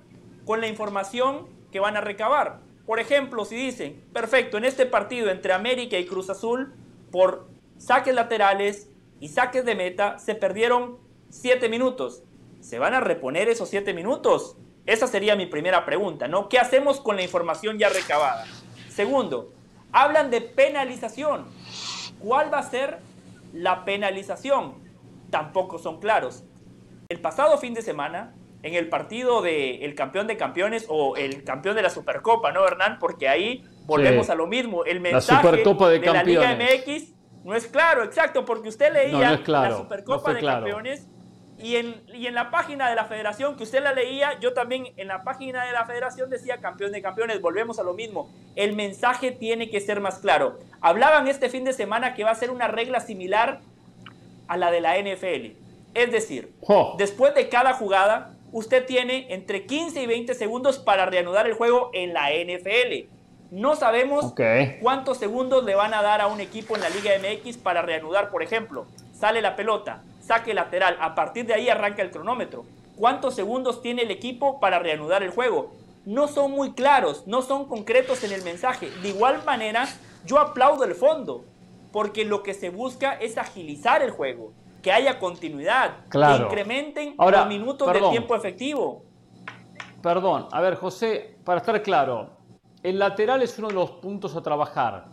con 0.45 0.61
la 0.61 0.69
información 0.69 1.49
que 1.73 1.81
van 1.81 1.97
a 1.97 2.01
recabar? 2.01 2.61
Por 2.87 3.01
ejemplo, 3.01 3.45
si 3.45 3.57
dicen, 3.57 4.03
perfecto, 4.13 4.57
en 4.57 4.65
este 4.65 4.87
partido 4.87 5.31
entre 5.31 5.53
América 5.53 5.99
y 5.99 6.07
Cruz 6.07 6.31
Azul, 6.31 6.73
por 7.11 7.49
saques 7.77 8.15
laterales 8.15 8.88
y 9.21 9.29
saques 9.29 9.65
de 9.65 9.75
meta, 9.75 10.19
se 10.19 10.35
perdieron 10.35 10.99
7 11.31 11.69
minutos. 11.69 12.23
¿Se 12.61 12.79
van 12.79 12.95
a 12.95 13.01
reponer 13.01 13.49
esos 13.49 13.69
7 13.69 13.95
minutos? 13.95 14.57
Esa 14.87 15.07
sería 15.07 15.37
mi 15.37 15.47
primera 15.47 15.85
pregunta, 15.85 16.29
¿no? 16.29 16.49
¿Qué 16.49 16.59
hacemos 16.59 17.01
con 17.01 17.17
la 17.17 17.23
información 17.23 17.79
ya 17.79 17.89
recabada? 17.89 18.47
Segundo, 18.89 19.53
hablan 19.93 20.31
de 20.31 20.41
penalización. 20.41 21.47
¿Cuál 22.21 22.53
va 22.53 22.59
a 22.59 22.71
ser 22.71 22.99
la 23.53 23.85
penalización 23.85 24.75
tampoco 25.31 25.79
son 25.79 26.01
claros. 26.01 26.45
El 27.09 27.21
pasado 27.21 27.59
fin 27.59 27.75
de 27.75 27.83
semana, 27.83 28.35
en 28.63 28.75
el 28.75 28.89
partido 28.89 29.41
del 29.43 29.83
el 29.83 29.95
campeón 29.95 30.27
de 30.27 30.37
campeones 30.37 30.87
o 30.89 31.17
el 31.17 31.45
campeón 31.45 31.77
de 31.77 31.83
la 31.83 31.91
Supercopa, 31.91 32.53
¿no, 32.53 32.67
Hernán? 32.67 32.99
Porque 32.99 33.29
ahí 33.29 33.65
volvemos 33.87 34.31
a 34.31 34.35
lo 34.35 34.47
mismo. 34.47 34.85
El 34.85 35.01
mensaje 35.01 35.51
de, 35.51 36.01
la 36.01 36.23
Liga 36.23 36.57
MX 36.57 37.15
no 37.49 37.55
es 37.55 37.67
claro, 37.67 38.05
exacto, 38.05 38.45
porque 38.45 38.69
usted 38.69 38.93
leía 38.93 39.41
la 39.47 39.75
Supercopa 39.75 40.35
de 40.35 40.43
Campeones 40.43 41.09
y 41.59 41.77
en, 41.77 42.03
y 42.13 42.27
en 42.27 42.35
la 42.35 42.51
página 42.51 42.91
de 42.91 42.95
la 42.95 43.07
federación 43.07 43.57
que 43.57 43.63
usted 43.63 43.83
la 43.83 43.95
leía, 43.95 44.39
yo 44.39 44.53
también 44.53 44.89
en 44.99 45.09
la 45.09 45.25
página 45.25 45.65
de 45.65 45.73
la 45.73 45.87
federación 45.87 46.29
decía 46.29 46.59
campeón 46.59 46.93
de 46.93 47.01
campeones, 47.01 47.41
volvemos 47.41 47.79
a 47.79 47.85
lo 47.85 47.95
mismo. 47.95 48.31
El 48.55 48.77
mensaje 48.77 49.33
tiene 49.33 49.71
que 49.71 49.81
ser 49.81 50.03
más 50.03 50.19
claro. 50.19 50.59
Hablaban 50.83 51.27
este 51.27 51.49
fin 51.49 51.65
de 51.65 51.73
semana 51.73 52.13
que 52.13 52.23
va 52.23 52.33
a 52.33 52.35
ser 52.35 52.51
una 52.51 52.69
regla 52.69 53.01
similar 53.01 53.61
a 54.47 54.59
la 54.59 54.71
de 54.71 54.83
la 54.83 54.99
NFL. 54.99 55.57
Es 55.95 56.13
decir, 56.13 56.53
después 56.99 57.35
de 57.35 57.49
cada 57.49 57.73
jugada, 57.73 58.37
usted 58.53 58.85
tiene 58.85 59.33
entre 59.33 59.65
15 59.65 60.03
y 60.03 60.07
20 60.07 60.35
segundos 60.35 60.79
para 60.79 61.07
reanudar 61.07 61.47
el 61.47 61.55
juego 61.55 61.91
en 61.95 62.13
la 62.13 62.29
NFL. 62.29 63.18
No 63.51 63.77
sabemos 63.77 64.35
cuántos 64.83 65.17
segundos 65.17 65.65
le 65.65 65.75
van 65.75 65.95
a 65.95 66.03
dar 66.03 66.21
a 66.21 66.27
un 66.27 66.41
equipo 66.41 66.75
en 66.75 66.83
la 66.83 66.91
Liga 66.91 67.13
MX 67.19 67.57
para 67.57 67.81
reanudar, 67.81 68.31
por 68.31 68.43
ejemplo. 68.43 68.87
Sale 69.15 69.41
la 69.41 69.57
pelota, 69.57 70.03
saque 70.21 70.53
lateral. 70.53 70.97
A 71.01 71.15
partir 71.15 71.47
de 71.47 71.55
ahí 71.55 71.69
arranca 71.71 72.03
el 72.03 72.11
cronómetro. 72.11 72.65
¿Cuántos 72.97 73.35
segundos 73.35 73.81
tiene 73.81 74.03
el 74.03 74.11
equipo 74.11 74.61
para 74.61 74.79
reanudar 74.79 75.23
el 75.23 75.31
juego? 75.31 75.73
No 76.05 76.29
son 76.29 76.51
muy 76.51 76.73
claros, 76.73 77.27
no 77.27 77.43
son 77.43 77.67
concretos 77.67 78.23
en 78.25 78.33
el 78.33 78.43
mensaje. 78.43 78.91
De 79.03 79.09
igual 79.09 79.43
manera, 79.45 79.89
yo 80.27 80.39
aplaudo 80.39 80.85
el 80.85 80.95
fondo, 80.95 81.45
porque 81.93 82.25
lo 82.25 82.43
que 82.43 82.55
se 82.55 82.71
busca 82.71 83.15
es 83.15 83.39
agilizar 83.39 84.03
el 84.03 84.11
juego, 84.11 84.53
que 84.83 84.93
haya 84.93 85.19
continuidad, 85.19 86.05
que 86.11 86.19
incrementen 86.19 87.15
los 87.17 87.47
minutos 87.47 87.93
de 87.93 88.01
tiempo 88.11 88.35
efectivo. 88.35 89.05
Perdón, 90.03 90.49
a 90.53 90.61
ver, 90.61 90.77
José, 90.77 91.37
para 91.45 91.59
estar 91.59 91.83
claro, 91.83 92.38
el 92.89 92.99
lateral 92.99 93.43
es 93.43 93.59
uno 93.59 93.69
de 93.69 93.75
los 93.75 93.91
puntos 93.93 94.35
a 94.37 94.43
trabajar. 94.43 95.07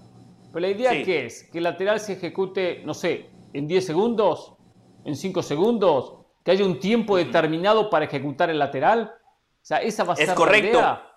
Pero 0.51 0.59
la 0.59 0.69
idea 0.69 0.91
que 1.03 1.25
es 1.25 1.49
que 1.51 1.57
el 1.57 1.65
lateral 1.65 1.99
se 1.99 2.13
ejecute, 2.13 2.81
no 2.85 2.93
sé, 2.93 3.29
en 3.53 3.67
10 3.67 3.85
segundos, 3.85 4.55
en 5.03 5.15
5 5.15 5.43
segundos, 5.43 6.15
que 6.43 6.51
haya 6.51 6.65
un 6.65 6.79
tiempo 6.79 7.17
determinado 7.17 7.89
para 7.89 8.05
ejecutar 8.05 8.49
el 8.49 8.59
lateral. 8.59 9.13
O 9.13 9.65
sea, 9.65 9.79
esa 9.79 10.03
va 10.03 10.13
a 10.13 10.15
ser 10.15 10.33
correcto. 10.33 10.79
la 10.79 10.83
idea. 10.83 11.11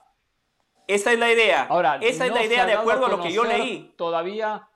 Esa 0.88 1.12
es 1.12 1.18
la 1.18 1.32
idea. 1.32 1.66
Ahora, 1.68 1.98
esa 2.00 2.26
es 2.26 2.32
la 2.32 2.44
idea 2.44 2.66
de 2.66 2.72
acuerdo 2.72 3.06
a, 3.06 3.08
lo 3.10 3.20
que 3.20 3.32
yo 3.32 3.44
leí. 3.44 3.94
Todavía 3.96 4.68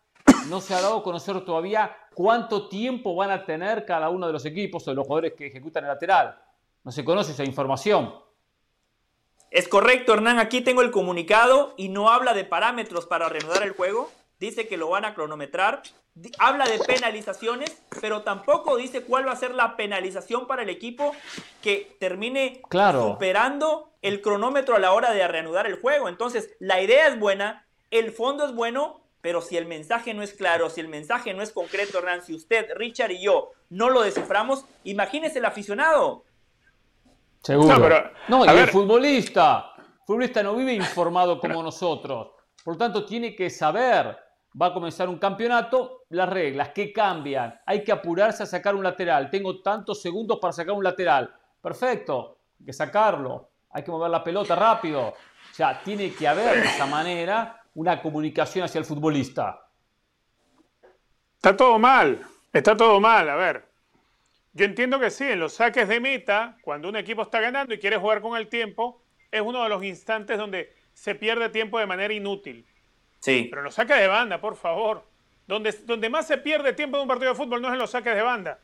no 0.48 0.60
se 0.60 0.74
ha 0.74 0.80
dado 0.80 0.98
a 0.98 1.02
conocer 1.02 1.44
todavía 1.44 1.96
cuánto 2.14 2.68
tiempo 2.68 3.14
van 3.14 3.30
a 3.30 3.44
tener 3.44 3.84
cada 3.86 4.10
uno 4.10 4.26
de 4.26 4.32
los 4.32 4.44
equipos 4.44 4.86
o 4.86 4.90
de 4.90 4.94
los 4.94 5.06
jugadores 5.06 5.32
que 5.32 5.46
ejecutan 5.46 5.84
el 5.84 5.88
lateral. 5.88 6.38
No 6.84 6.92
se 6.92 7.04
conoce 7.04 7.32
esa 7.32 7.44
información. 7.44 8.14
Es 9.52 9.68
correcto, 9.68 10.14
Hernán. 10.14 10.40
Aquí 10.40 10.62
tengo 10.62 10.82
el 10.82 10.90
comunicado 10.90 11.74
y 11.76 11.88
no 11.88 12.10
habla 12.10 12.34
de 12.34 12.44
parámetros 12.44 13.06
para 13.06 13.28
reanudar 13.28 13.62
el 13.62 13.72
juego. 13.72 14.10
Dice 14.40 14.66
que 14.66 14.76
lo 14.76 14.88
van 14.88 15.04
a 15.04 15.14
cronometrar 15.14 15.82
habla 16.38 16.66
de 16.66 16.78
penalizaciones, 16.78 17.82
pero 18.00 18.22
tampoco 18.22 18.76
dice 18.76 19.02
cuál 19.02 19.26
va 19.26 19.32
a 19.32 19.36
ser 19.36 19.54
la 19.54 19.76
penalización 19.76 20.46
para 20.46 20.62
el 20.62 20.68
equipo 20.68 21.14
que 21.62 21.96
termine 21.98 22.60
superando 22.70 23.90
el 24.02 24.20
cronómetro 24.20 24.76
a 24.76 24.78
la 24.78 24.92
hora 24.92 25.12
de 25.12 25.26
reanudar 25.26 25.66
el 25.66 25.80
juego. 25.80 26.08
Entonces, 26.08 26.50
la 26.58 26.82
idea 26.82 27.08
es 27.08 27.18
buena, 27.18 27.66
el 27.90 28.12
fondo 28.12 28.44
es 28.44 28.54
bueno, 28.54 29.00
pero 29.22 29.40
si 29.40 29.56
el 29.56 29.66
mensaje 29.66 30.12
no 30.12 30.22
es 30.22 30.34
claro, 30.34 30.68
si 30.68 30.80
el 30.80 30.88
mensaje 30.88 31.32
no 31.32 31.42
es 31.42 31.52
concreto, 31.52 31.98
Hernán, 31.98 32.22
si 32.22 32.34
usted, 32.34 32.66
Richard 32.74 33.12
y 33.12 33.22
yo 33.22 33.52
no 33.70 33.88
lo 33.88 34.02
desciframos, 34.02 34.66
imagínese 34.84 35.38
el 35.38 35.44
aficionado. 35.44 36.24
Seguro. 37.42 38.10
No, 38.28 38.44
y 38.44 38.48
el 38.48 38.68
futbolista. 38.68 39.72
El 39.76 40.06
futbolista 40.06 40.42
no 40.42 40.54
vive 40.54 40.74
informado 40.74 41.38
como 41.40 41.62
nosotros. 41.62 42.32
Por 42.64 42.74
lo 42.74 42.78
tanto, 42.78 43.04
tiene 43.04 43.34
que 43.34 43.50
saber 43.50 44.16
va 44.60 44.66
a 44.66 44.74
comenzar 44.74 45.08
un 45.08 45.18
campeonato, 45.18 46.04
las 46.10 46.28
reglas, 46.28 46.70
¿qué 46.74 46.92
cambian? 46.92 47.58
Hay 47.64 47.82
que 47.82 47.92
apurarse 47.92 48.42
a 48.42 48.46
sacar 48.46 48.74
un 48.74 48.82
lateral. 48.82 49.30
Tengo 49.30 49.62
tantos 49.62 50.02
segundos 50.02 50.38
para 50.40 50.52
sacar 50.52 50.74
un 50.74 50.84
lateral. 50.84 51.34
Perfecto, 51.60 52.38
hay 52.58 52.66
que 52.66 52.72
sacarlo. 52.72 53.48
Hay 53.70 53.82
que 53.82 53.90
mover 53.90 54.10
la 54.10 54.22
pelota 54.22 54.54
rápido. 54.54 55.08
O 55.08 55.54
sea, 55.54 55.82
tiene 55.82 56.12
que 56.12 56.28
haber 56.28 56.60
de 56.60 56.68
esa 56.68 56.86
manera 56.86 57.62
una 57.74 58.02
comunicación 58.02 58.64
hacia 58.64 58.78
el 58.78 58.84
futbolista. 58.84 59.66
Está 61.36 61.56
todo 61.56 61.78
mal, 61.78 62.20
está 62.52 62.76
todo 62.76 63.00
mal. 63.00 63.28
A 63.30 63.36
ver, 63.36 63.71
yo 64.54 64.64
entiendo 64.64 65.00
que 65.00 65.10
sí, 65.10 65.24
en 65.24 65.40
los 65.40 65.54
saques 65.54 65.88
de 65.88 66.00
meta, 66.00 66.58
cuando 66.62 66.88
un 66.88 66.96
equipo 66.96 67.22
está 67.22 67.40
ganando 67.40 67.74
y 67.74 67.78
quiere 67.78 67.96
jugar 67.96 68.20
con 68.20 68.36
el 68.36 68.48
tiempo, 68.48 69.00
es 69.30 69.40
uno 69.40 69.62
de 69.62 69.68
los 69.68 69.82
instantes 69.82 70.36
donde 70.36 70.72
se 70.92 71.14
pierde 71.14 71.48
tiempo 71.48 71.78
de 71.78 71.86
manera 71.86 72.12
inútil. 72.12 72.66
Sí. 73.20 73.46
Pero 73.48 73.62
los 73.62 73.74
saques 73.74 73.96
de 73.96 74.06
banda, 74.06 74.40
por 74.40 74.56
favor. 74.56 75.04
Donde, 75.46 75.72
donde 75.84 76.08
más 76.08 76.26
se 76.26 76.38
pierde 76.38 76.72
tiempo 76.72 76.96
de 76.96 77.02
un 77.02 77.08
partido 77.08 77.30
de 77.30 77.36
fútbol 77.36 77.60
no 77.62 77.68
es 77.68 77.74
en 77.74 77.78
los 77.78 77.90
saques 77.90 78.14
de 78.14 78.22
banda. 78.22 78.58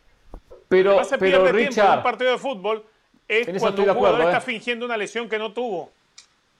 Pero, 0.68 0.96
más 0.96 1.08
se 1.08 1.18
pero 1.18 1.42
pierde 1.42 1.58
tiempo 1.58 1.58
en 1.58 1.64
un 1.64 1.90
Richard, 1.90 2.02
partido 2.02 2.32
de 2.32 2.38
fútbol 2.38 2.84
es 3.26 3.48
En 3.48 3.58
cuando 3.58 3.82
de 3.82 3.90
un 3.90 3.96
jugador 3.96 4.20
acuerdo, 4.20 4.36
está 4.36 4.50
¿eh? 4.50 4.54
fingiendo 4.54 4.86
una 4.86 4.96
lesión 4.96 5.28
que 5.28 5.38
no 5.38 5.52
tuvo. 5.52 5.92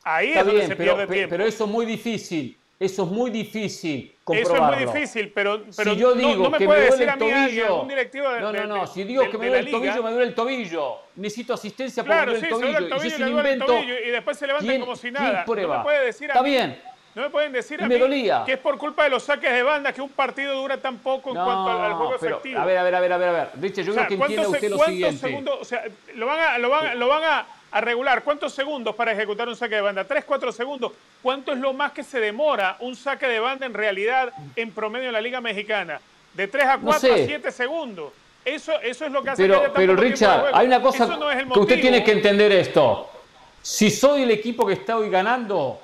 Ahí 0.03 0.29
está 0.29 0.41
es 0.41 0.47
donde 0.47 0.61
bien, 0.61 0.69
se 0.71 0.77
pierde 0.77 1.07
tiempo. 1.07 1.31
pero 1.31 1.45
eso 1.45 1.65
es 1.65 1.71
muy 1.71 1.87
difícil. 1.87 2.57
Eso 2.81 3.03
es 3.03 3.09
muy 3.11 3.31
difícil 3.33 4.13
Eso 4.15 4.33
es 4.35 4.49
comprobarlo. 4.49 4.77
muy 4.77 4.87
difícil, 4.95 5.33
pero, 5.35 5.63
pero 5.77 5.95
si 5.95 6.01
yo 6.01 6.11
no- 6.11 6.15
digo 6.15 6.45
no, 6.45 6.51
me 6.51 6.59
que 6.59 6.65
puede 6.67 6.79
me 6.79 6.85
decir 6.87 6.99
duele 7.07 7.11
a 7.11 7.15
el 7.15 7.21
mí 7.21 7.31
tobillo. 7.49 7.67
algún 7.67 7.89
directivo 7.89 8.29
de, 8.31 8.41
no, 8.41 8.53
no, 8.53 8.67
no. 8.67 8.81
de- 8.83 8.87
Si 8.87 9.03
digo 9.05 9.23
de- 9.23 9.31
que 9.31 9.39
me 9.39 9.47
duele 9.49 9.61
el 9.67 9.71
tobillo, 9.73 10.03
me 10.05 10.11
duele 10.13 10.27
el 10.29 10.35
tobillo. 10.35 10.97
Necesito 11.17 11.55
asistencia 11.55 12.05
Claro, 12.05 12.31
el 12.31 12.37
sí, 12.39 12.45
se 12.45 12.51
tobillo. 12.51 12.67
duele 12.71 12.79
el 12.79 12.85
y 12.87 12.89
tobillo, 12.91 13.09
si 13.11 13.15
es 13.15 13.19
le 13.19 13.27
un 13.27 13.33
duele 13.33 13.53
el 13.55 13.59
tobillo 13.59 13.95
y 13.99 14.11
después 14.11 14.39
se 14.39 14.47
levanta 14.47 14.69
¿quién- 14.69 14.81
como 14.81 14.95
si 14.95 15.01
quién 15.11 15.15
nada. 15.15 15.45
prueba? 15.45 15.73
No 15.73 15.79
me 15.79 15.85
puede 15.85 16.05
decir 16.07 16.31
a 16.31 16.35
Está 16.35 16.43
mí- 16.45 16.51
bien. 16.51 16.81
No 17.17 17.23
me 17.23 17.31
pueden 17.31 17.51
decir 17.53 17.81
Y 17.81 17.83
a 17.85 17.89
me 17.89 17.95
mí 17.97 18.01
dolía. 18.01 18.43
que 18.47 18.53
es 18.53 18.59
por 18.59 18.79
culpa 18.79 19.03
de 19.03 19.11
los 19.11 19.25
saques 19.25 19.51
de 19.53 19.63
banda 19.65 19.93
que 19.93 20.01
un 20.01 20.11
partido 20.11 20.55
dura 20.55 20.77
tan 20.77 20.99
poco 20.99 21.31
en 21.31 21.35
cuanto 21.35 21.69
al, 21.71 21.81
al 21.81 21.95
juego 21.95 22.15
pero, 22.21 22.37
efectivo. 22.37 22.61
a 22.61 22.65
ver, 22.65 22.79
a 22.79 22.83
ver, 22.85 22.95
a 22.95 23.01
ver, 23.01 23.13
a 23.13 23.17
ver, 23.19 23.29
a 23.29 23.33
ver. 23.33 23.49
Richard, 23.61 23.85
yo 23.87 23.91
O 23.91 23.95
sea, 23.95 24.07
creo 24.07 24.19
que 24.21 24.25
¿cuántos, 24.37 24.55
usted 24.55 24.71
lo 24.71 24.77
cuántos 24.77 24.95
siguiente. 24.95 25.27
segundos? 25.27 25.59
O 25.61 25.65
sea, 25.65 25.83
lo 26.15 26.27
van, 26.27 26.39
a, 26.39 26.59
lo, 26.59 26.69
van, 26.71 26.87
a- 26.87 26.95
lo 26.95 27.09
van 27.09 27.25
a, 27.25 27.47
a 27.71 27.81
regular. 27.81 28.23
¿Cuántos 28.23 28.53
segundos 28.53 28.95
para 28.95 29.13
ejecutar 29.13 29.49
un 29.49 29.57
saque 29.57 29.77
de 29.77 29.81
banda? 29.81 30.05
¿Tres, 30.05 30.25
cuatro 30.25 30.53
segundos? 30.53 30.93
¿Cuánto 31.23 31.53
es 31.53 31.59
lo 31.59 31.73
más 31.73 31.93
que 31.93 32.03
se 32.03 32.21
demora 32.21 32.77
un 32.81 32.97
saque 32.97 33.27
de 33.27 33.41
banda 33.41 33.67
en 33.67 33.75
realidad 33.75 34.33
en 34.57 34.71
promedio 34.73 35.09
en 35.09 35.13
la 35.13 35.21
Liga 35.21 35.41
Mexicana? 35.41 36.01
De 36.35 36.47
tres 36.49 36.65
a 36.67 36.77
No 36.77 36.85
cuatro 36.85 37.13
a 37.13 37.17
sé. 37.17 37.27
siete 37.27 37.51
segundos. 37.53 38.13
Eso, 38.45 38.73
eso 38.81 39.05
es 39.05 39.13
lo 39.13 39.23
que 39.23 39.31
hace 39.31 39.43
Pero, 39.43 39.61
que 39.61 39.65
haya 39.67 39.75
pero 39.75 39.97
Richard, 39.97 40.51
hay 40.55 40.67
una 40.67 40.81
cosa 40.81 41.07
no 41.07 41.31
es 41.31 41.45
que 41.45 41.59
usted 41.59 41.81
tiene 41.81 42.03
que 42.03 42.13
entender 42.13 42.51
esto. 42.53 43.11
Si 43.61 43.91
soy 43.91 44.23
el 44.23 44.31
equipo 44.31 44.67
que 44.67 44.73
está 44.75 44.97
hoy 44.97 45.11
ganando, 45.11 45.79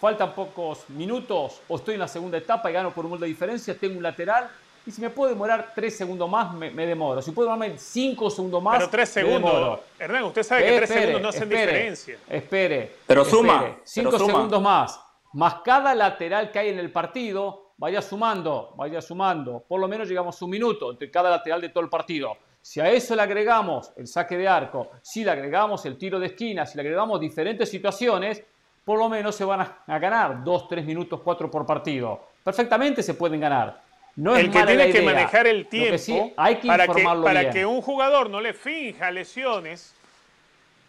faltan 0.00 0.34
pocos 0.34 0.88
minutos, 0.90 1.62
o 1.68 1.76
estoy 1.76 1.94
en 1.94 2.00
la 2.00 2.08
segunda 2.08 2.36
etapa 2.36 2.70
y 2.70 2.74
gano 2.74 2.90
por 2.90 3.04
un 3.04 3.12
gol 3.12 3.20
de 3.20 3.26
diferencia, 3.26 3.74
tengo 3.78 3.96
un 3.96 4.02
lateral, 4.02 4.50
y 4.86 4.90
si 4.90 5.00
me 5.00 5.10
puedo 5.10 5.30
demorar 5.30 5.72
tres 5.74 5.96
segundos 5.96 6.28
más, 6.28 6.52
me, 6.54 6.70
me 6.70 6.86
demoro. 6.86 7.20
Si 7.22 7.30
puedo 7.32 7.50
demorarme 7.50 7.78
cinco 7.78 8.30
segundos 8.30 8.62
más, 8.62 8.78
Pero 8.78 8.90
tres 8.90 9.08
me 9.16 9.22
segundos. 9.22 9.52
demoro. 9.52 9.80
Hernán, 9.98 10.24
usted 10.24 10.42
sabe 10.42 10.62
que 10.62 10.76
tres 10.76 10.82
Espere, 10.90 11.00
segundos 11.06 11.22
no 11.22 11.28
hacen 11.28 11.42
espere, 11.42 11.72
diferencia. 11.72 12.18
Espere. 12.28 12.92
Pero 13.06 13.22
espere. 13.22 13.38
suma, 13.38 13.76
Cinco 13.84 14.10
pero 14.10 14.18
suma. 14.24 14.32
segundos 14.32 14.62
más. 14.62 15.00
Más 15.32 15.54
cada 15.64 15.94
lateral 15.94 16.50
que 16.50 16.58
hay 16.58 16.68
en 16.70 16.78
el 16.78 16.90
partido, 16.90 17.72
vaya 17.76 18.02
sumando, 18.02 18.74
vaya 18.76 19.00
sumando. 19.00 19.64
Por 19.68 19.80
lo 19.80 19.86
menos 19.86 20.08
llegamos 20.08 20.40
a 20.40 20.44
un 20.44 20.50
minuto 20.50 20.90
entre 20.90 21.10
cada 21.10 21.30
lateral 21.30 21.60
de 21.60 21.68
todo 21.68 21.84
el 21.84 21.90
partido. 21.90 22.36
Si 22.62 22.80
a 22.80 22.90
eso 22.90 23.14
le 23.14 23.22
agregamos 23.22 23.92
el 23.96 24.06
saque 24.06 24.36
de 24.36 24.48
arco, 24.48 24.90
si 25.02 25.24
le 25.24 25.30
agregamos 25.30 25.84
el 25.86 25.96
tiro 25.96 26.18
de 26.18 26.26
esquina, 26.26 26.66
si 26.66 26.76
le 26.76 26.82
agregamos 26.82 27.20
diferentes 27.20 27.70
situaciones, 27.70 28.42
por 28.84 28.98
lo 28.98 29.08
menos 29.08 29.34
se 29.36 29.44
van 29.44 29.60
a, 29.60 29.78
a 29.86 29.98
ganar 29.98 30.42
dos, 30.42 30.66
tres 30.68 30.84
minutos, 30.84 31.20
cuatro 31.22 31.50
por 31.50 31.64
partido. 31.64 32.20
Perfectamente 32.42 33.02
se 33.02 33.14
pueden 33.14 33.40
ganar. 33.40 33.80
No 34.20 34.36
es 34.36 34.44
el 34.44 34.50
que 34.50 34.62
tiene 34.64 34.90
que 34.92 35.00
manejar 35.00 35.46
el 35.46 35.64
que 35.64 35.70
tiempo 35.70 35.98
sí, 35.98 36.32
hay 36.36 36.56
que 36.56 36.68
para, 36.68 36.86
que, 36.86 37.02
para 37.02 37.40
bien. 37.40 37.52
que 37.54 37.64
un 37.64 37.80
jugador 37.80 38.28
no 38.28 38.38
le 38.40 38.52
finja 38.52 39.10
lesiones, 39.10 39.94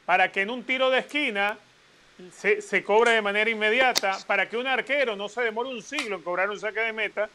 para 0.06 0.30
que 0.32 0.42
en 0.42 0.50
un 0.50 0.64
tiro 0.64 0.90
de 0.90 1.00
esquina 1.00 1.58
se, 2.34 2.62
se 2.62 2.84
cobre 2.84 3.12
de 3.12 3.22
manera 3.22 3.50
inmediata, 3.50 4.18
para 4.28 4.50
que 4.50 4.58
un 4.58 4.68
arquero 4.68 5.16
no 5.16 5.30
se 5.30 5.42
demore 5.44 5.70
un 5.70 5.82
siglo 5.82 6.18
en 6.18 6.24
cobrar 6.24 6.50
un 6.50 6.60
saque 6.60 6.82
de 6.82 6.92
meta, 6.92 7.30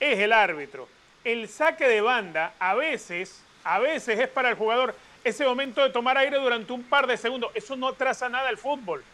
es 0.00 0.18
el 0.18 0.32
árbitro. 0.32 0.88
El 1.22 1.48
saque 1.48 1.86
de 1.86 2.00
banda 2.00 2.54
a 2.58 2.74
veces, 2.74 3.40
a 3.62 3.78
veces 3.78 4.18
es 4.18 4.28
para 4.28 4.48
el 4.48 4.56
jugador 4.56 4.96
ese 5.22 5.44
momento 5.44 5.80
de 5.80 5.90
tomar 5.90 6.18
aire 6.18 6.38
durante 6.38 6.72
un 6.72 6.82
par 6.82 7.06
de 7.06 7.16
segundos. 7.16 7.52
Eso 7.54 7.76
no 7.76 7.86
atrasa 7.88 8.28
nada 8.28 8.50
el 8.50 8.58
fútbol. 8.58 9.04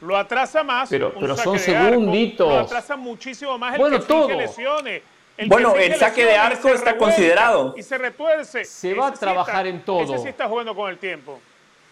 Lo 0.00 0.16
atrasa 0.16 0.64
más. 0.64 0.88
Pero- 0.88 1.12
un 1.14 1.20
pero 1.20 1.36
saque 1.36 1.58
son 1.58 1.66
de 1.66 1.76
arco, 1.76 1.90
segunditos. 1.90 2.48
Lo 2.48 2.58
atrasa 2.60 2.96
muchísimo 2.96 3.58
más 3.58 3.74
el 3.74 3.78
Bueno, 3.80 3.96
que 3.98 4.02
finge 4.06 4.20
todo. 4.28 4.38
lesiones. 4.38 5.02
El 5.36 5.48
Bueno, 5.48 5.74
el 5.76 5.94
saque 5.96 6.24
de 6.24 6.36
arco 6.36 6.68
está 6.68 6.96
considerado. 6.96 7.74
Y 7.76 7.82
se 7.82 7.98
retuerce. 7.98 8.64
Se 8.64 8.94
va 8.94 9.06
a 9.06 9.08
Ese 9.08 9.16
sí 9.16 9.20
trabajar 9.20 9.66
está- 9.66 9.76
en 9.78 9.84
todo. 9.84 10.02
Ese 10.14 10.18
sí 10.18 10.28
está 10.28 10.48
jugando 10.48 10.74
con 10.74 10.90
el 10.90 10.98
tiempo. 10.98 11.40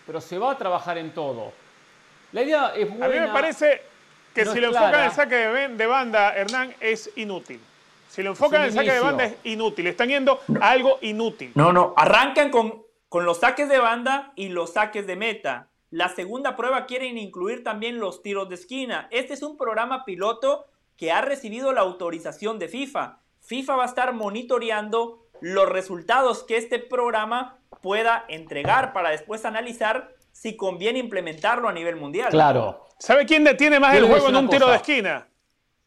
Pero 0.07 0.21
se 0.21 0.39
va 0.39 0.53
a 0.53 0.59
trabajar 0.59 0.99
en 0.99 1.13
todo. 1.13 1.53
La 2.33 2.43
idea 2.43 2.73
es 2.77 2.89
buena. 2.89 3.07
A 3.07 3.09
mí 3.09 3.19
me 3.19 3.29
parece 3.29 3.83
que 4.35 4.45
no 4.45 4.53
si 4.53 4.61
lo 4.61 4.69
enfocan 4.69 5.05
el 5.05 5.11
saque 5.13 5.35
de, 5.37 5.87
banda, 5.87 6.35
Hernán, 6.35 6.75
es 6.81 7.11
inútil. 7.17 7.61
Si 8.09 8.23
lo 8.23 8.31
enfocan 8.31 8.63
en 8.63 8.67
el 8.69 8.73
saque 8.73 8.93
de 8.93 9.01
banda, 9.01 9.25
es 9.25 9.35
inútil. 9.45 9.87
Están 9.87 10.09
yendo 10.09 10.41
a 10.61 10.71
algo 10.71 10.99
inútil. 11.01 11.53
No, 11.55 11.73
no, 11.73 11.95
arrancan 11.97 12.51
con, 12.51 12.83
con 13.09 13.25
los 13.25 13.39
saques 13.41 13.69
de 13.69 13.79
banda 13.79 14.33
y 14.37 14.49
los 14.49 14.75
saques 14.75 15.07
de 15.07 15.17
meta. 15.17 15.69
La 15.91 16.09
segunda 16.09 16.55
prueba 16.57 16.87
quieren 16.87 17.19
incluir 17.19 17.65
también 17.65 17.99
los 17.99 18.23
tiros 18.23 18.49
de 18.49 18.55
esquina. 18.55 19.09
Este 19.11 19.35
es 19.35 19.43
un 19.43 19.57
programa 19.57 20.05
piloto 20.05 20.67
que 20.97 21.11
ha 21.11 21.21
recibido 21.21 21.73
la 21.73 21.81
autorización 21.81 22.59
de 22.61 22.69
FIFA. 22.69 23.19
FIFA 23.41 23.77
va 23.77 23.83
a 23.85 23.87
estar 23.87 24.13
monitoreando 24.13 25.27
los 25.41 25.69
resultados 25.69 26.45
que 26.45 26.57
este 26.57 26.79
programa 26.79 27.59
pueda 27.83 28.25
entregar 28.29 28.93
para 28.93 29.11
después 29.11 29.45
analizar 29.45 30.15
si 30.33 30.57
conviene 30.57 30.99
implementarlo 30.99 31.69
a 31.69 31.73
nivel 31.73 31.97
mundial. 31.97 32.31
Claro. 32.31 32.87
¿Sabe 32.99 33.25
quién 33.27 33.43
detiene 33.45 33.81
más 33.81 33.93
Yo 33.95 34.01
el 34.05 34.07
juego 34.11 34.29
en 34.29 34.37
un 34.37 34.49
tiro 34.49 34.69
de 34.69 34.77
esquina? 34.77 35.27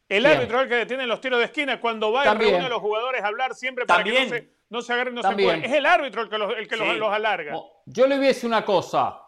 El 0.10 0.24
¿Quién? 0.24 0.38
árbitro 0.38 0.58
es 0.58 0.64
el 0.64 0.70
que 0.70 0.76
detiene 0.76 1.06
los 1.08 1.22
tiros 1.22 1.40
de 1.40 1.46
esquina 1.46 1.80
cuando 1.80 2.12
va 2.12 2.22
y 2.24 2.26
También. 2.26 2.52
reúne 2.52 2.66
a 2.66 2.70
los 2.70 2.82
jugadores 2.82 3.24
a 3.24 3.28
hablar 3.28 3.56
siempre 3.56 3.86
para 3.86 4.04
que 4.04 4.12
no 4.12 4.30
se, 4.30 4.50
no 4.70 4.82
se 4.82 4.94
agarren, 4.94 5.14
no 5.16 5.22
se 5.22 5.28
También. 5.28 5.50
empujen. 5.52 5.72
Es 5.72 5.78
el 5.78 5.86
árbitro 5.86 6.22
el 6.24 6.30
que 6.30 6.38
los, 6.38 6.58
el 6.58 6.68
que 6.68 6.76
los- 6.76 6.88
Sí. 6.90 6.96
los 6.98 7.14
alarga. 7.14 7.56
Yo 7.86 8.08
le 8.08 8.18
voy 8.18 8.26
a 8.26 8.28
decir 8.30 8.48
una 8.48 8.66
cosa. 8.66 9.20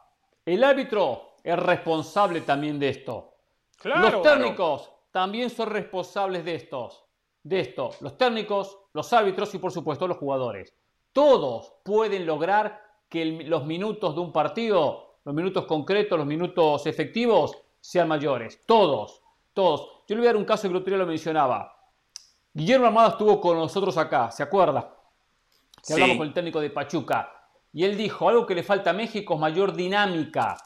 El 0.46 0.64
árbitro 0.64 1.36
es 1.44 1.58
responsable 1.58 2.42
también 2.42 2.80
de 2.80 2.90
esto. 2.90 3.32
Claro. 3.78 4.10
los 4.10 4.22
técnicos 4.24 4.92
también 5.12 5.50
son 5.50 5.70
responsables 5.70 6.44
de 6.44 6.56
estos. 6.56 7.05
De 7.46 7.60
esto. 7.60 7.92
Los 8.02 8.18
técnicos, 8.18 8.76
los 8.94 9.14
árbitros 9.14 9.54
y 9.54 9.60
por 9.60 9.72
supuesto 9.72 10.08
los 10.08 10.18
jugadores. 10.18 10.74
Todos 11.14 11.74
pueden 11.84 12.26
lograr 12.26 12.82
que 13.08 13.22
el- 13.22 13.48
los 13.48 13.66
minutos 13.66 14.16
de 14.16 14.22
un 14.22 14.32
partido, 14.32 15.18
los 15.24 15.36
minutos 15.36 15.66
concretos, 15.68 16.18
los 16.18 16.26
minutos 16.28 16.88
efectivos, 16.88 17.56
sean 17.80 18.08
mayores. 18.08 18.66
Todos. 18.66 19.22
Todos. 19.54 19.82
Yo 20.08 20.16
le 20.16 20.22
voy 20.22 20.26
a 20.26 20.30
dar 20.30 20.38
un 20.38 20.46
caso 20.46 20.64
que 20.64 20.70
el 20.70 20.76
otro 20.78 20.90
día 20.90 20.98
lo 20.98 21.06
mencionaba. 21.06 21.72
Guillermo 22.52 22.88
Armada 22.88 23.10
estuvo 23.10 23.40
con 23.40 23.58
nosotros 23.58 23.96
acá, 23.98 24.32
¿se 24.32 24.42
acuerda? 24.42 24.92
que 25.78 25.94
Sí. 25.94 25.94
hablamos 25.94 26.18
con 26.18 26.28
el 26.28 26.34
técnico 26.34 26.60
de 26.60 26.72
Pachuca. 26.72 27.32
Y 27.72 27.84
él 27.84 27.96
dijo, 27.96 28.28
algo 28.28 28.48
que 28.48 28.56
le 28.56 28.64
falta 28.64 28.90
a 28.90 28.94
México 28.94 29.36
es 29.36 29.40
mayor 29.40 29.74
dinámica, 29.76 30.58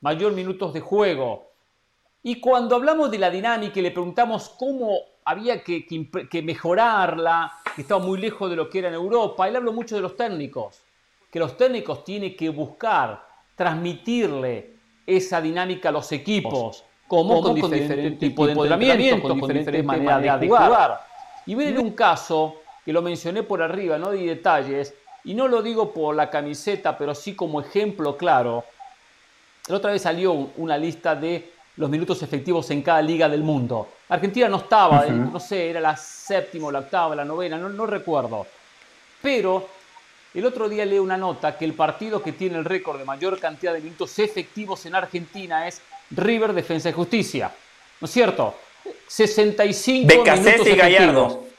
mayor 0.00 0.32
minutos 0.32 0.72
de 0.72 0.80
juego. 0.80 1.52
Y 2.24 2.40
cuando 2.40 2.74
hablamos 2.74 3.08
de 3.12 3.18
la 3.18 3.30
dinámica 3.30 3.78
y 3.78 3.82
le 3.82 3.92
preguntamos 3.92 4.48
cómo 4.58 4.98
había 5.24 5.62
que, 5.62 5.86
que 5.86 5.94
imp- 5.96 6.28
que 6.28 6.42
mejorarla, 6.42 7.52
que 7.74 7.82
estaba 7.82 8.04
muy 8.04 8.18
lejos 8.18 8.50
de 8.50 8.56
lo 8.56 8.68
que 8.68 8.80
era 8.80 8.88
en 8.88 8.94
Europa, 8.94 9.48
él 9.48 9.56
habló 9.56 9.72
mucho 9.72 9.94
de 9.96 10.02
los 10.02 10.16
técnicos, 10.16 10.82
que 11.30 11.38
los 11.38 11.56
técnicos 11.56 12.04
tienen 12.04 12.36
que 12.36 12.50
buscar 12.50 13.26
transmitirle 13.56 14.74
esa 15.06 15.40
dinámica 15.40 15.88
a 15.88 15.92
los 15.92 16.10
equipos, 16.12 16.84
como, 17.06 17.40
con, 17.42 17.54
diferentes 17.54 18.18
tipos 18.18 18.46
de 18.46 18.52
entrenamiento, 18.52 19.22
con 19.22 19.40
diferentes 19.40 19.84
maneras 19.84 20.40
de 20.40 20.46
jugar. 20.48 21.00
Y 21.46 21.54
dar 21.54 21.78
un 21.78 21.90
caso 21.92 22.56
que 22.84 22.92
lo 22.92 23.02
mencioné 23.02 23.42
por 23.42 23.62
arriba, 23.62 23.98
no 23.98 24.10
di 24.10 24.26
detalles, 24.26 24.94
y 25.24 25.34
no 25.34 25.48
lo 25.48 25.62
digo 25.62 25.92
por 25.92 26.14
la 26.14 26.28
camiseta, 26.28 26.96
pero 26.98 27.14
sí 27.14 27.34
como 27.34 27.60
ejemplo 27.60 28.16
claro. 28.16 28.64
La 29.68 29.76
otra 29.76 29.92
vez 29.92 30.02
salió 30.02 30.32
un- 30.32 30.52
una 30.58 30.76
lista 30.76 31.14
de 31.14 31.53
los 31.76 31.90
minutos 31.90 32.22
efectivos 32.22 32.70
en 32.70 32.82
cada 32.82 33.02
liga 33.02 33.28
del 33.28 33.42
mundo. 33.42 33.88
Argentina 34.08 34.48
no 34.48 34.58
estaba, 34.58 35.06
no 35.06 35.40
sé, 35.40 35.70
era 35.70 35.80
la 35.80 35.96
séptima, 35.96 36.70
la 36.70 36.80
octava, 36.80 37.16
la 37.16 37.24
novena, 37.24 37.58
no, 37.58 37.68
no 37.68 37.86
recuerdo. 37.86 38.46
Pero 39.20 39.68
el 40.34 40.44
otro 40.46 40.68
día 40.68 40.84
leí 40.84 40.98
una 40.98 41.16
nota 41.16 41.56
que 41.56 41.64
el 41.64 41.74
partido 41.74 42.22
que 42.22 42.32
tiene 42.32 42.58
el 42.58 42.64
récord 42.64 42.98
de 42.98 43.04
mayor 43.04 43.40
cantidad 43.40 43.72
de 43.72 43.80
minutos 43.80 44.18
efectivos 44.18 44.86
en 44.86 44.94
Argentina 44.94 45.66
es 45.66 45.80
River 46.10 46.52
Defensa 46.52 46.90
y 46.90 46.92
Justicia. 46.92 47.50
¿No 48.00 48.04
es 48.04 48.10
cierto? 48.10 48.54
65 49.08 50.06
Becasese 50.06 50.50
minutos 50.50 50.68
y 50.68 50.76
Gallardo. 50.76 51.24
efectivos. 51.26 51.54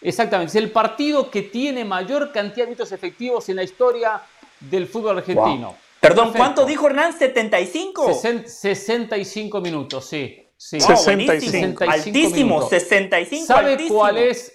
Exactamente, 0.00 0.50
es 0.50 0.56
el 0.56 0.70
partido 0.70 1.28
que 1.30 1.42
tiene 1.42 1.84
mayor 1.84 2.30
cantidad 2.30 2.66
de 2.66 2.70
minutos 2.70 2.92
efectivos 2.92 3.48
en 3.48 3.56
la 3.56 3.64
historia 3.64 4.20
del 4.60 4.86
fútbol 4.86 5.18
argentino. 5.18 5.76
Perdón, 6.08 6.24
Perfecto. 6.32 6.38
¿cuánto 6.38 6.64
dijo 6.66 6.86
Hernán? 6.86 7.12
¿75? 7.18 7.94
Sesen- 8.12 8.46
65 8.46 9.60
minutos, 9.60 10.04
sí. 10.06 10.48
sí. 10.56 10.78
Wow, 10.78 10.96
65. 10.96 11.24
buenísimo. 11.26 11.78
65 11.78 11.84
Altísimo, 11.90 12.46
minutos. 12.54 12.70
65 12.70 13.46
¿Sabe 13.46 13.72
altísimo. 13.72 13.98
cuál 13.98 14.18
es? 14.18 14.54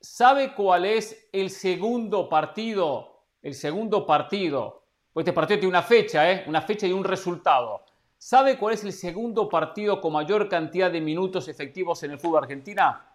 ¿Sabe 0.00 0.54
cuál 0.54 0.84
es 0.84 1.28
el 1.32 1.50
segundo 1.50 2.28
partido? 2.28 3.24
El 3.42 3.54
segundo 3.54 4.04
partido. 4.06 4.82
Pues 5.12 5.24
este 5.24 5.32
partido 5.32 5.60
tiene 5.60 5.70
una 5.70 5.82
fecha, 5.82 6.30
¿eh? 6.30 6.44
Una 6.46 6.62
fecha 6.62 6.86
y 6.86 6.92
un 6.92 7.04
resultado. 7.04 7.84
¿Sabe 8.18 8.56
cuál 8.56 8.74
es 8.74 8.84
el 8.84 8.92
segundo 8.92 9.48
partido 9.48 10.00
con 10.00 10.12
mayor 10.12 10.48
cantidad 10.48 10.90
de 10.90 11.00
minutos 11.00 11.48
efectivos 11.48 12.02
en 12.04 12.12
el 12.12 12.18
fútbol 12.18 12.44
argentina? 12.44 13.08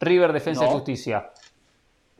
River 0.00 0.32
Defensa 0.32 0.64
y 0.64 0.66
No. 0.68 0.72
Justicia. 0.72 1.30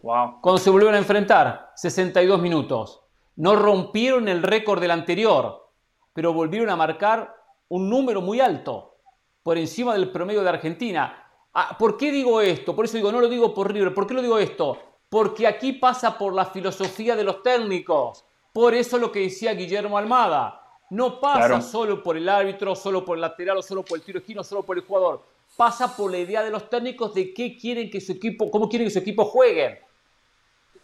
Wow. 0.03 0.41
Cuando 0.41 0.59
se 0.59 0.71
volvieron 0.71 0.95
a 0.95 0.99
enfrentar, 0.99 1.73
62 1.75 2.41
minutos. 2.41 3.03
No 3.39 3.55
rompieron 3.55 4.29
el 4.29 4.43
récord 4.43 4.81
del 4.81 4.91
anterior, 4.91 5.71
pero 6.13 6.33
volvieron 6.33 6.71
a 6.71 6.77
marcar 6.77 7.37
un 7.69 7.89
número 7.89 8.21
muy 8.21 8.41
alto. 8.41 8.97
por 9.45 9.57
encima 9.57 9.95
del 9.95 10.11
promedio 10.11 10.43
de 10.43 10.49
Argentina. 10.51 11.25
Ah, 11.55 11.75
¿Por 11.79 11.97
qué 11.97 12.11
digo 12.13 12.41
esto? 12.43 12.77
Por 12.77 12.85
eso 12.85 12.99
digo, 12.99 13.11
no 13.11 13.21
lo 13.21 13.29
digo 13.29 13.55
por 13.55 13.73
River. 13.73 13.95
¿Por 13.95 14.07
qué 14.07 14.13
lo 14.13 14.21
digo 14.21 14.39
esto? 14.39 14.77
Porque 15.09 15.47
aquí 15.47 15.73
pasa 15.73 16.19
por 16.19 16.35
la 16.35 16.45
filosofía 16.47 17.17
de 17.17 17.25
los 17.25 17.43
técnicos. 17.43 18.25
Por 18.53 18.75
eso 18.75 18.99
lo 18.99 19.11
que 19.11 19.21
decía 19.21 19.55
Guillermo 19.55 19.97
Almada. 19.97 20.61
No 20.91 21.19
pasa 21.21 21.63
solo 21.63 22.03
por 22.03 22.17
el 22.17 22.29
árbitro, 22.29 22.75
solo 22.75 23.05
por 23.05 23.17
el 23.17 23.23
lateral, 23.23 23.57
o 23.59 23.63
solo 23.63 23.85
por 23.85 23.99
el 23.99 24.05
tiro 24.05 24.19
esquino, 24.19 24.45
solo 24.45 24.65
por 24.65 24.77
el 24.77 24.85
jugador. 24.85 25.23
Pasa 25.57 25.97
por 25.97 26.11
la 26.11 26.19
idea 26.19 26.43
de 26.43 26.51
los 26.51 26.69
técnicos 26.69 27.15
de 27.15 27.33
qué 27.33 27.57
quieren 27.57 27.89
que 27.89 28.01
su 28.01 28.13
equipo, 28.13 28.51
cómo 28.51 28.69
quieren 28.69 28.89
que 28.89 28.93
su 28.93 28.99
equipo 28.99 29.25
juegue. 29.25 29.81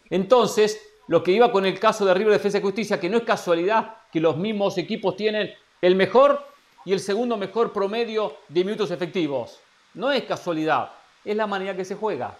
Entonces, 0.09 0.80
lo 1.09 1.22
que 1.22 1.32
iba 1.32 1.52
con 1.52 1.66
el 1.66 1.78
caso 1.78 2.05
de 2.05 2.14
River 2.14 2.32
Defensa 2.34 2.59
y 2.59 2.62
Justicia, 2.62 2.98
que 3.00 3.11
no 3.11 3.18
es 3.18 3.24
casualidad 3.24 3.96
que 4.11 4.20
los 4.20 4.36
mismos 4.36 4.78
equipos 4.78 5.16
tienen 5.16 5.52
el 5.80 5.94
mejor 5.96 6.46
y 6.84 6.92
el 6.92 7.00
segundo 7.00 7.36
mejor 7.36 7.72
promedio 7.72 8.36
de 8.48 8.64
minutos 8.64 8.90
efectivos. 8.90 9.61
No 9.94 10.11
es 10.11 10.24
casualidad, 10.24 10.90
es 11.24 11.36
la 11.36 11.46
manera 11.46 11.76
que 11.76 11.84
se 11.84 11.94
juega. 11.94 12.36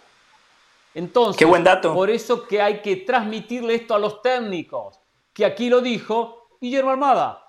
Entonces, 0.95 1.37
Qué 1.39 1.45
buen 1.45 1.65
dato. 1.65 1.93
por 1.93 2.09
eso 2.11 2.47
que 2.47 2.63
hay 2.63 2.81
que 2.81 2.97
transmitirle 2.97 3.75
esto 3.75 3.95
a 3.95 3.99
los 3.99 4.23
técnicos, 4.23 4.99
que 5.33 5.45
aquí 5.45 5.69
lo 5.69 5.81
dijo 5.81 6.49
Guillermo 6.61 6.91
Armada, 6.91 7.43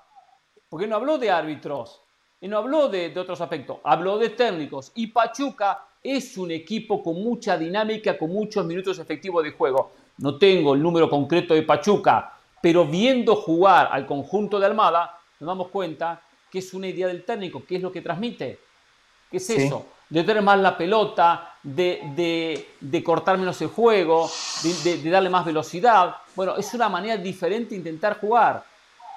porque 0.68 0.88
no 0.88 0.96
habló 0.96 1.18
de 1.18 1.30
árbitros, 1.30 2.02
y 2.42 2.48
no 2.48 2.58
habló 2.58 2.90
de, 2.90 3.10
de 3.10 3.20
otros 3.20 3.40
aspectos, 3.42 3.78
habló 3.84 4.18
de 4.18 4.30
técnicos. 4.30 4.92
Y 4.96 5.08
Pachuca 5.08 5.86
es 6.04 6.38
un 6.38 6.52
equipo 6.52 7.02
con 7.02 7.24
mucha 7.24 7.58
dinámica, 7.58 8.18
con 8.18 8.32
muchos 8.32 8.66
minutos 8.66 9.00
efectivos 9.00 9.44
de 9.44 9.52
juego. 9.52 9.92
No 10.18 10.38
tengo 10.38 10.76
el 10.76 10.82
número 10.82 11.10
concreto 11.10 11.54
de 11.54 11.64
Pachuca, 11.64 12.34
pero 12.62 12.86
viendo 12.86 13.36
jugar 13.36 13.90
al 13.92 14.06
conjunto 14.06 14.60
de 14.60 14.66
Almada, 14.66 15.20
nos 15.40 15.48
damos 15.48 15.68
cuenta 15.68 16.22
que 16.52 16.60
es 16.60 16.74
una 16.74 16.88
idea 16.88 17.08
del 17.08 17.24
técnico, 17.24 17.64
que 17.66 17.76
es 17.76 17.82
lo 17.82 17.92
que 17.92 18.02
transmite. 18.02 18.60
¿Qué 19.30 19.38
es 19.38 19.50
eso? 19.50 19.86
De 20.10 20.24
tener 20.24 20.42
más 20.42 20.60
la 20.60 20.78
pelota, 20.78 21.56
de, 21.62 22.66
de, 22.80 23.04
cortar 23.04 23.38
menos 23.38 23.60
el 23.62 23.68
juego, 23.70 24.30
de, 24.64 24.98
de, 24.98 25.10
darle 25.10 25.30
más 25.30 25.46
velocidad. 25.46 26.16
Bueno, 26.36 26.56
es 26.56 26.74
una 26.74 26.88
manera 26.88 27.18
diferente 27.18 27.72
de 27.72 27.78
intentar 27.78 28.20
jugar. 28.20 28.64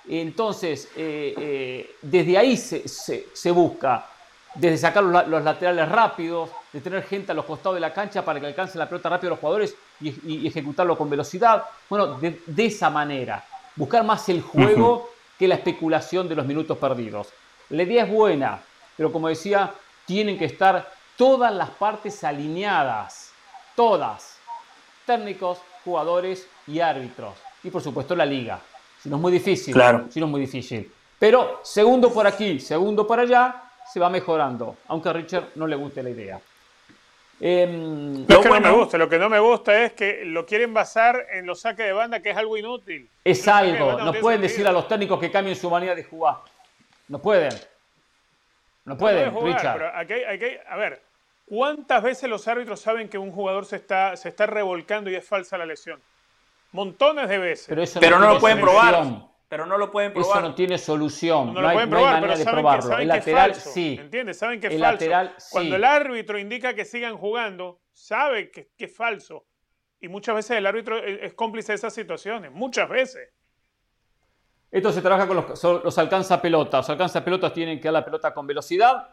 Entonces, 0.09 0.89
eh, 0.97 1.35
eh, 1.37 1.97
desde 2.01 2.39
ahí 2.39 2.57
se, 2.57 2.89
se, 2.89 3.29
se, 3.33 3.51
busca, 3.51 4.07
desde 4.55 4.79
sacar 4.79 5.05
los, 5.05 5.29
los, 5.29 5.45
laterales 5.45 5.89
rápidos, 5.89 6.51
de 6.73 6.81
tener 6.81 7.03
gente 7.05 7.33
a 7.33 7.35
los 7.35 7.45
costados 7.45 7.77
de 7.77 7.81
la 7.81 7.93
cancha 7.93 8.25
para 8.25 8.41
que 8.41 8.47
alcance 8.47 8.79
la 8.79 8.89
pelota 8.89 9.09
rápido 9.09 9.31
los 9.31 9.39
jugadores 9.39 9.75
y, 10.01 10.09
y, 10.09 10.37
y 10.43 10.47
ejecutarlo 10.47 10.97
con 10.97 11.09
velocidad. 11.09 11.65
Bueno, 11.89 12.19
de, 12.19 12.67
esa 12.67 12.91
manera, 12.91 13.45
buscar 13.77 14.05
más 14.05 14.29
el 14.29 14.43
juego. 14.43 14.93
Uh 14.93 15.01
-huh 15.01 15.19
que 15.39 15.49
la 15.49 15.55
especulación 15.55 16.29
de 16.29 16.35
los 16.35 16.45
minutos 16.45 16.77
perdidos. 16.77 17.29
La 17.71 17.85
idea 17.85 18.05
es 18.05 18.11
buena, 18.11 18.61
pero 18.97 19.13
como 19.13 19.29
decía, 19.29 19.73
tienen 20.05 20.37
que 20.37 20.47
estar 20.47 20.91
todas 21.17 21.55
las 21.55 21.71
partes 21.71 22.25
alineadas, 22.25 23.33
todas, 23.77 24.39
técnicos, 25.07 25.59
jugadores 25.85 26.49
y 26.67 26.81
árbitros. 26.81 27.35
Y 27.63 27.71
por 27.71 27.83
supuesto 27.83 28.17
la 28.17 28.27
liga. 28.27 28.61
Si 29.01 29.09
no 29.09 29.17
es 29.17 29.23
muy 29.23 29.33
difícil, 29.33 29.73
claro. 29.73 30.07
si 30.11 30.19
no 30.19 30.27
es 30.27 30.33
muy 30.33 30.41
difícil. 30.41 30.93
Pero 31.19 31.61
segundo 31.63 32.13
por 32.13 32.27
aquí, 32.27 32.59
segundo 32.59 33.07
por 33.07 33.21
allá, 33.21 33.71
se 33.93 34.01
va 34.01 34.11
mejorando, 34.11 34.77
aunque 34.89 35.09
a 35.09 35.13
Richard 35.13 35.51
no 35.55 35.67
le 35.67 35.77
guste 35.77 36.03
la 36.03 36.11
idea. 36.11 36.41
Eh, 37.41 38.25
lo 38.29 38.41
que 38.41 38.49
bueno, 38.49 38.69
no 38.69 38.77
me 38.77 38.83
gusta, 38.83 38.99
lo 38.99 39.09
que 39.09 39.19
no 39.19 39.29
me 39.29 39.39
gusta 39.39 39.85
es 39.85 39.93
que 39.93 40.25
lo 40.25 40.45
quieren 40.45 40.75
basar 40.75 41.27
en 41.31 41.47
los 41.47 41.61
saques 41.61 41.87
de 41.87 41.93
banda, 41.93 42.21
que 42.21 42.31
es 42.31 42.37
algo 42.37 42.57
inútil. 42.57 43.09
Es 43.23 43.47
algo, 43.47 43.93
no 44.01 44.13
pueden 44.15 44.41
decir 44.41 44.67
a 44.67 44.73
los 44.73 44.89
técnicos 44.89 45.21
que 45.21 45.31
cambien 45.31 45.55
su 45.55 45.71
manera 45.71 45.95
de 45.95 46.03
jugar. 46.03 46.39
No 47.07 47.21
pueden. 47.21 47.53
No 48.85 48.97
pueden, 48.97 49.33
no 49.33 49.41
jugar, 49.41 49.55
Richard. 49.55 49.79
Pero 49.79 49.97
aquí, 49.97 50.25
aquí, 50.25 50.57
a 50.69 50.77
ver, 50.77 51.03
¿cuántas 51.47 52.03
veces 52.03 52.29
los 52.29 52.49
árbitros 52.49 52.81
saben 52.81 53.09
que 53.09 53.19
un 53.19 53.31
jugador 53.31 53.67
se 53.67 53.77
está, 53.77 54.17
se 54.17 54.31
está 54.31 54.47
revolcando 54.47 55.09
y 55.11 55.15
es 55.15 55.27
falsa 55.27 55.57
la 55.59 55.67
lesión? 55.67 56.01
Montones 56.73 57.29
de 57.29 57.39
veces. 57.39 57.67
Pero, 57.69 57.83
eso 57.83 58.01
pero 58.01 58.19
no, 58.19 58.27
no 58.27 58.35
lo 58.35 58.41
pueden 58.41 58.61
probar. 58.61 59.29
Pero 59.49 59.65
no 59.65 59.79
lo 59.79 59.91
pueden 59.91 60.13
probar. 60.13 60.39
Eso 60.39 60.49
no 60.49 60.55
tiene 60.55 60.77
solución. 60.77 61.49
No, 61.49 61.53
no, 61.55 61.61
lo 61.63 61.69
hay, 61.69 61.75
pueden 61.75 61.91
probar, 61.91 62.11
no 62.11 62.17
hay 62.17 62.21
manera 62.21 62.35
pero 62.35 62.39
de 62.39 62.45
saben 62.45 62.61
probarlo. 62.61 62.83
Que, 62.83 62.89
saben 62.89 63.03
el 63.03 63.09
que 63.09 63.19
lateral, 63.19 63.51
es 63.51 63.57
falso, 63.57 63.71
sí. 63.73 63.99
¿Entiendes? 64.01 64.39
Saben 64.39 64.61
que 64.61 64.67
es 64.67 64.73
el 64.75 64.81
falso. 64.81 64.93
Lateral, 64.93 65.35
Cuando 65.51 65.71
sí. 65.71 65.77
el 65.77 65.85
árbitro 65.85 66.39
indica 66.39 66.75
que 66.75 66.85
sigan 66.85 67.17
jugando, 67.17 67.81
sabe 67.93 68.51
que, 68.51 68.71
que, 68.77 68.85
es 68.85 68.97
falso. 68.97 69.47
Y 70.01 70.09
muchas 70.09 70.35
veces 70.35 70.59
el 70.59 70.67
árbitro 70.67 70.99
es 70.99 71.35
cómplice 71.35 71.73
de 71.73 71.77
esas 71.77 71.95
situaciones. 71.95 72.53
Muchas 72.53 72.89
veces. 72.89 73.31
Esto 74.71 74.93
se 74.93 75.01
trabaja 75.01 75.27
con 75.27 75.37
los, 75.37 75.65
los 75.65 75.99
alcanza 75.99 76.43
pelotas. 76.43 76.81
Los 76.81 76.91
alcanza 76.91 77.25
pelotas 77.25 77.53
tienen 77.55 77.81
que 77.81 77.85
dar 77.85 77.95
la 77.95 78.05
pelota 78.05 78.35
con 78.35 78.47
velocidad 78.47 79.09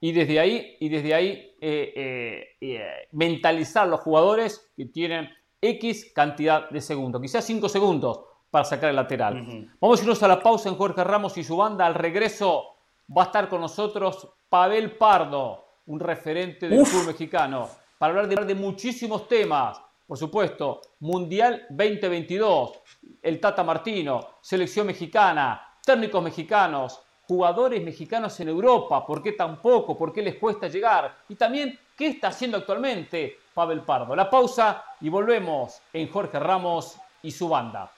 y 0.00 0.12
desde 0.12 0.38
ahí, 0.38 0.76
y 0.80 0.88
desde 0.88 1.14
ahí 1.14 1.56
eh, 1.60 1.92
eh, 1.96 2.56
eh, 2.60 3.08
mentalizar 3.12 3.84
a 3.84 3.86
los 3.86 4.00
jugadores 4.00 4.70
que 4.76 4.86
tienen 4.86 5.28
X 5.60 6.12
cantidad 6.14 6.70
de 6.70 6.80
segundos, 6.80 7.20
quizás 7.20 7.44
5 7.44 7.68
segundos 7.68 8.20
para 8.50 8.64
sacar 8.64 8.90
el 8.90 8.96
lateral. 8.96 9.34
Uh 9.34 9.44
-huh. 9.44 9.70
Vamos 9.80 10.00
a 10.00 10.02
irnos 10.02 10.22
a 10.22 10.28
la 10.28 10.42
pausa 10.42 10.68
en 10.68 10.76
Jorge 10.76 11.04
Ramos 11.04 11.36
y 11.38 11.44
su 11.44 11.56
banda. 11.56 11.86
Al 11.86 11.94
regreso 11.94 12.76
va 13.16 13.22
a 13.22 13.26
estar 13.26 13.48
con 13.48 13.60
nosotros 13.60 14.28
Pavel 14.48 14.96
Pardo, 14.96 15.64
un 15.86 16.00
referente 16.00 16.68
del 16.68 16.84
fútbol 16.84 17.08
mexicano, 17.08 17.68
para 17.98 18.10
hablar 18.10 18.28
de, 18.28 18.44
de, 18.44 18.54
muchísimos 18.54 19.28
temas. 19.28 19.80
Por 20.06 20.16
supuesto, 20.16 20.80
Mundial 21.00 21.66
2022, 21.68 22.80
el 23.22 23.40
Tata 23.40 23.62
Martino, 23.62 24.26
selección 24.40 24.86
mexicana, 24.86 25.76
técnicos 25.84 26.22
mexicanos, 26.22 27.02
jugadores 27.26 27.84
mexicanos 27.84 28.40
en 28.40 28.48
Europa, 28.48 29.04
por 29.04 29.22
qué 29.22 29.32
tan 29.32 29.60
poco, 29.60 29.98
por 29.98 30.12
qué 30.12 30.22
les 30.22 30.36
cuesta 30.36 30.68
llegar 30.68 31.14
y 31.28 31.34
también 31.34 31.78
qué 31.94 32.08
está 32.08 32.28
haciendo 32.28 32.56
actualmente 32.56 33.38
Pavel 33.52 33.82
Pardo. 33.82 34.16
La 34.16 34.30
pausa 34.30 34.82
y 35.00 35.10
volvemos 35.10 35.82
en 35.92 36.10
Jorge 36.10 36.38
Ramos 36.38 36.96
y 37.22 37.30
su 37.30 37.48
banda. 37.48 37.92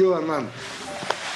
¿Qué 0.00 0.06
hubo, 0.06 0.16
hermano? 0.16 0.48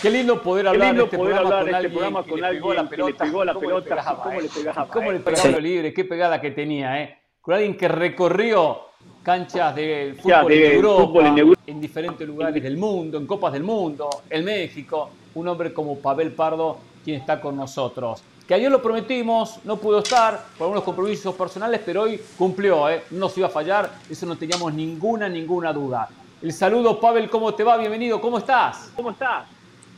Qué 0.00 0.08
lindo 0.08 0.40
poder 0.40 0.68
hablar 0.68 0.86
lindo 0.88 1.02
en 1.02 1.06
este 1.08 1.18
poder 1.18 1.34
programa 1.34 1.58
hablar 1.58 1.60
con 1.60 1.68
este 1.68 1.76
alguien 1.76 1.92
programa 1.92 2.24
que 2.24 2.30
con 2.30 2.40
le 2.40 2.48
pegó 2.48 2.70
alguien 2.70 2.76
la 2.76 2.88
que 2.88 2.96
le 2.96 2.96
pelota, 2.96 3.24
pegó 3.24 3.44
la 3.44 3.52
cómo 3.52 3.60
le 3.60 3.66
pelota, 3.68 3.88
pegaba, 3.90 4.22
cómo 4.22 4.40
le 4.40 4.48
pegaba, 4.48 4.88
cómo 4.88 5.12
le 5.12 5.20
pegaba 5.20 5.42
Sí. 5.42 5.52
lo 5.52 5.60
libre, 5.60 5.92
qué 5.92 6.04
pegada 6.06 6.40
que 6.40 6.50
tenía, 6.52 7.02
¿eh? 7.02 7.18
Con 7.42 7.54
alguien 7.56 7.76
que 7.76 7.88
recorrió 7.88 8.78
canchas 9.22 9.74
del 9.74 10.14
fútbol, 10.14 10.30
Ya, 10.30 10.40
en, 10.40 10.48
de 10.48 10.74
Europa, 10.76 11.02
fútbol 11.04 11.26
en 11.26 11.38
Europa. 11.38 11.62
en 11.66 11.78
diferentes 11.82 12.26
lugares 12.26 12.62
del 12.62 12.76
mundo, 12.78 13.18
en 13.18 13.26
Copas 13.26 13.52
del 13.52 13.64
Mundo, 13.64 14.08
en 14.30 14.44
México. 14.46 15.10
Un 15.34 15.46
hombre 15.46 15.70
como 15.74 15.98
Pavel 15.98 16.32
Pardo, 16.32 16.78
quien 17.04 17.20
está 17.20 17.38
con 17.42 17.54
nosotros. 17.58 18.22
Que 18.48 18.54
ayer 18.54 18.70
lo 18.70 18.80
prometimos, 18.80 19.58
no 19.64 19.76
pudo 19.76 19.98
estar 19.98 20.42
por 20.56 20.64
algunos 20.64 20.84
compromisos 20.84 21.34
personales, 21.34 21.82
pero 21.84 22.00
hoy 22.04 22.18
cumplió, 22.38 22.88
¿eh? 22.88 23.02
No 23.10 23.28
se 23.28 23.40
iba 23.40 23.48
a 23.48 23.50
fallar, 23.52 23.90
eso 24.08 24.24
no 24.24 24.36
teníamos 24.38 24.72
ninguna, 24.72 25.28
ninguna 25.28 25.70
duda. 25.70 26.08
El 26.44 26.52
saludo, 26.52 27.00
Pavel, 27.00 27.30
¿cómo 27.30 27.54
te 27.54 27.64
va? 27.64 27.78
Bienvenido, 27.78 28.20
¿cómo 28.20 28.36
estás? 28.36 28.90
¿Cómo 28.94 29.12
estás? 29.12 29.46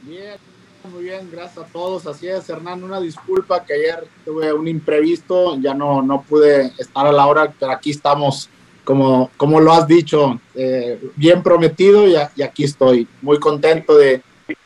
Bien, 0.02 0.36
muy 0.94 1.02
bien, 1.02 1.28
gracias 1.28 1.66
a 1.66 1.68
todos. 1.72 2.06
Así 2.06 2.28
es, 2.28 2.48
Hernán, 2.48 2.84
una 2.84 3.00
disculpa 3.00 3.64
que 3.64 3.74
ayer 3.74 4.06
tuve 4.24 4.52
un 4.52 4.68
imprevisto, 4.68 5.58
ya 5.60 5.74
no, 5.74 6.02
no 6.02 6.22
pude 6.22 6.70
estar 6.78 7.04
a 7.04 7.10
la 7.10 7.26
hora, 7.26 7.52
pero 7.58 7.72
aquí 7.72 7.90
estamos, 7.90 8.48
como, 8.84 9.28
como 9.36 9.58
lo 9.58 9.72
has 9.72 9.88
dicho, 9.88 10.38
eh, 10.54 11.00
bien 11.16 11.42
prometido 11.42 12.06
y, 12.06 12.14
a, 12.14 12.30
y, 12.36 12.42
aquí 12.42 12.62
estoy, 12.62 13.08
muy 13.22 13.40
contento 13.40 13.96
de, 13.96 14.22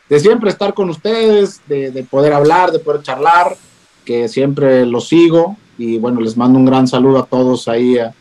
de 0.07 0.21
siempre 0.21 0.51
estar 0.51 0.75
con 0.75 0.91
ustedes, 0.91 1.63
de, 1.67 1.93
de, 1.93 2.03
poder 2.03 2.35
hablar, 2.35 2.73
de 2.73 2.81
poder 2.81 3.01
charlar, 3.01 3.57
que 4.05 4.29
siempre 4.29 4.85
lo 4.85 5.01
sigo 5.01 5.57
y 5.79 5.97
bueno, 5.97 6.21
les 6.21 6.37
mando 6.37 6.59
un 6.59 6.67
gran 6.67 6.87
saludo 6.87 7.21
a 7.21 7.25
todos 7.25 7.69
ahí, 7.69 7.97
a, 7.97 8.13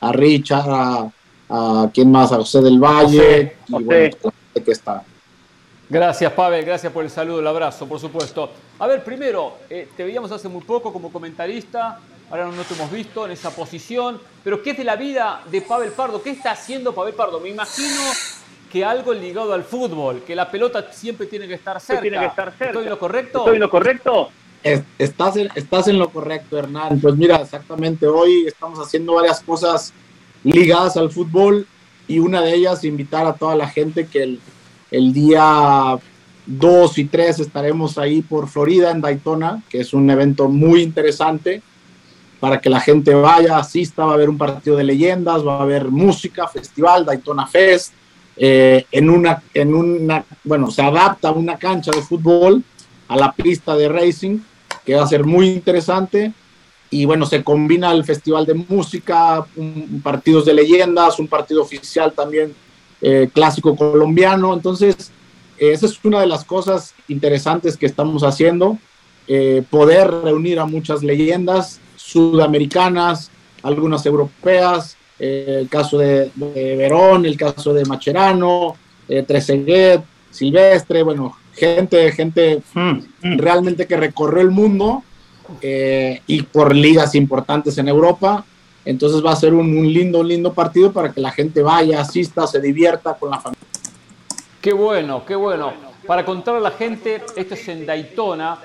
a 0.00 0.12
Richard, 0.12 0.70
a, 0.70 1.12
a 1.48 1.90
quién 1.92 2.10
más, 2.10 2.32
a 2.32 2.36
José 2.36 2.60
del 2.60 2.78
Valle 2.78 3.18
José, 3.18 3.56
y 3.66 3.72
José. 3.72 3.84
bueno, 3.84 4.16
la 4.22 4.30
gente 4.30 4.62
que 4.64 4.72
está. 4.72 5.04
Gracias, 5.90 6.32
Pavel, 6.32 6.64
gracias 6.64 6.92
por 6.92 7.02
el 7.04 7.10
saludo, 7.10 7.40
el 7.40 7.46
abrazo, 7.46 7.86
por 7.86 7.98
supuesto. 7.98 8.50
A 8.78 8.86
ver, 8.86 9.02
primero, 9.02 9.54
eh, 9.70 9.88
te 9.96 10.04
veíamos 10.04 10.30
hace 10.30 10.48
muy 10.48 10.62
poco 10.62 10.92
como 10.92 11.10
comentarista, 11.10 11.98
ahora 12.30 12.46
no 12.46 12.62
te 12.62 12.74
hemos 12.74 12.90
visto 12.90 13.24
en 13.24 13.32
esa 13.32 13.50
posición, 13.50 14.20
pero 14.44 14.62
¿qué 14.62 14.72
es 14.72 14.76
de 14.76 14.84
la 14.84 14.96
vida 14.96 15.40
de 15.50 15.62
Pavel 15.62 15.90
Pardo? 15.92 16.22
¿Qué 16.22 16.30
está 16.30 16.50
haciendo 16.50 16.94
Pavel 16.94 17.14
Pardo? 17.14 17.40
Me 17.40 17.48
imagino 17.48 18.02
que 18.70 18.84
algo 18.84 19.14
ligado 19.14 19.54
al 19.54 19.64
fútbol, 19.64 20.22
que 20.26 20.36
la 20.36 20.50
pelota 20.50 20.92
siempre 20.92 21.26
tiene 21.26 21.48
que 21.48 21.54
estar 21.54 21.80
cerca. 21.80 22.02
Tiene 22.02 22.18
que 22.18 22.26
estar 22.26 22.50
cerca. 22.50 22.66
¿Estoy 22.66 22.84
en 22.84 22.90
lo 22.90 22.98
correcto? 22.98 23.38
¿Estoy 23.38 23.54
en 23.54 23.60
lo 23.60 23.70
correcto? 23.70 24.28
Estás 24.98 25.36
en, 25.36 25.48
estás 25.54 25.88
en 25.88 25.98
lo 25.98 26.10
correcto, 26.10 26.58
Hernán. 26.58 27.00
Pues 27.00 27.16
mira, 27.16 27.36
exactamente 27.36 28.06
hoy 28.06 28.46
estamos 28.46 28.78
haciendo 28.78 29.14
varias 29.14 29.40
cosas 29.40 29.94
ligadas 30.44 30.96
al 30.96 31.10
fútbol 31.10 31.66
y 32.06 32.18
una 32.18 32.40
de 32.40 32.54
ellas 32.54 32.84
invitar 32.84 33.26
a 33.26 33.34
toda 33.34 33.54
la 33.54 33.68
gente 33.68 34.06
que 34.06 34.22
el, 34.22 34.40
el 34.90 35.12
día 35.12 35.98
2 36.46 36.98
y 36.98 37.04
3 37.04 37.40
estaremos 37.40 37.98
ahí 37.98 38.22
por 38.22 38.48
Florida, 38.48 38.90
en 38.90 39.02
Daytona, 39.02 39.62
que 39.68 39.80
es 39.80 39.92
un 39.92 40.08
evento 40.10 40.48
muy 40.48 40.82
interesante. 40.82 41.62
para 42.40 42.60
que 42.60 42.70
la 42.70 42.78
gente 42.78 43.14
vaya, 43.14 43.58
asista, 43.58 44.04
va 44.04 44.12
a 44.12 44.14
haber 44.14 44.30
un 44.30 44.38
partido 44.38 44.76
de 44.76 44.84
leyendas, 44.84 45.44
va 45.44 45.58
a 45.58 45.62
haber 45.62 45.88
música, 45.88 46.46
festival, 46.46 47.04
Daytona 47.04 47.48
Fest, 47.48 47.92
eh, 48.36 48.86
en, 48.92 49.10
una, 49.10 49.42
en 49.52 49.74
una, 49.74 50.24
bueno, 50.44 50.70
se 50.70 50.80
adapta 50.80 51.32
una 51.32 51.58
cancha 51.58 51.90
de 51.90 52.00
fútbol 52.00 52.62
a 53.08 53.16
la 53.16 53.32
pista 53.32 53.74
de 53.74 53.88
racing, 53.88 54.38
que 54.86 54.94
va 54.94 55.02
a 55.02 55.08
ser 55.08 55.24
muy 55.24 55.48
interesante. 55.48 56.32
Y 56.90 57.04
bueno, 57.04 57.26
se 57.26 57.44
combina 57.44 57.92
el 57.92 58.04
festival 58.04 58.46
de 58.46 58.54
música, 58.54 59.46
un, 59.56 60.00
partidos 60.02 60.46
de 60.46 60.54
leyendas, 60.54 61.18
un 61.18 61.28
partido 61.28 61.62
oficial 61.62 62.12
también 62.12 62.54
eh, 63.02 63.28
clásico 63.32 63.76
colombiano. 63.76 64.54
Entonces, 64.54 65.10
esa 65.58 65.86
es 65.86 66.02
una 66.04 66.20
de 66.20 66.26
las 66.26 66.44
cosas 66.44 66.94
interesantes 67.08 67.76
que 67.76 67.86
estamos 67.86 68.22
haciendo, 68.22 68.78
eh, 69.26 69.62
poder 69.68 70.10
reunir 70.10 70.58
a 70.58 70.66
muchas 70.66 71.02
leyendas 71.02 71.80
sudamericanas, 71.96 73.30
algunas 73.62 74.06
europeas, 74.06 74.96
eh, 75.18 75.58
el 75.60 75.68
caso 75.68 75.98
de, 75.98 76.30
Verón, 76.36 77.26
el 77.26 77.36
caso 77.36 77.74
de 77.74 77.84
Macherano, 77.84 78.76
eh, 79.08 79.24
Trezeguet, 79.24 80.02
Silvestre, 80.30 81.02
bueno, 81.02 81.36
gente, 81.54 82.12
gente 82.12 82.62
mm, 82.72 82.98
mm. 83.22 83.38
realmente 83.38 83.86
que 83.86 83.96
recorrió 83.96 84.42
el 84.42 84.50
mundo 84.50 85.02
eh, 85.62 86.22
y 86.26 86.42
por 86.42 86.74
ligas 86.74 87.14
importantes 87.14 87.78
en 87.78 87.88
Europa. 87.88 88.44
Entonces 88.84 89.24
va 89.24 89.32
a 89.32 89.36
ser 89.36 89.52
un, 89.54 89.76
un 89.76 89.92
lindo, 89.92 90.22
lindo 90.22 90.52
partido 90.52 90.92
para 90.92 91.12
que 91.12 91.20
la 91.20 91.30
gente 91.30 91.62
vaya, 91.62 92.00
asista, 92.00 92.46
se 92.46 92.60
divierta 92.60 93.14
con 93.14 93.30
la 93.30 93.38
familia. 93.38 93.64
Qué 94.60 94.72
bueno, 94.72 95.24
qué 95.26 95.34
bueno. 95.34 95.72
Para 96.06 96.24
contar 96.24 96.54
a 96.54 96.60
la 96.60 96.70
gente, 96.70 97.22
esto 97.36 97.54
es 97.54 97.68
en 97.68 97.84
Daytona, 97.84 98.58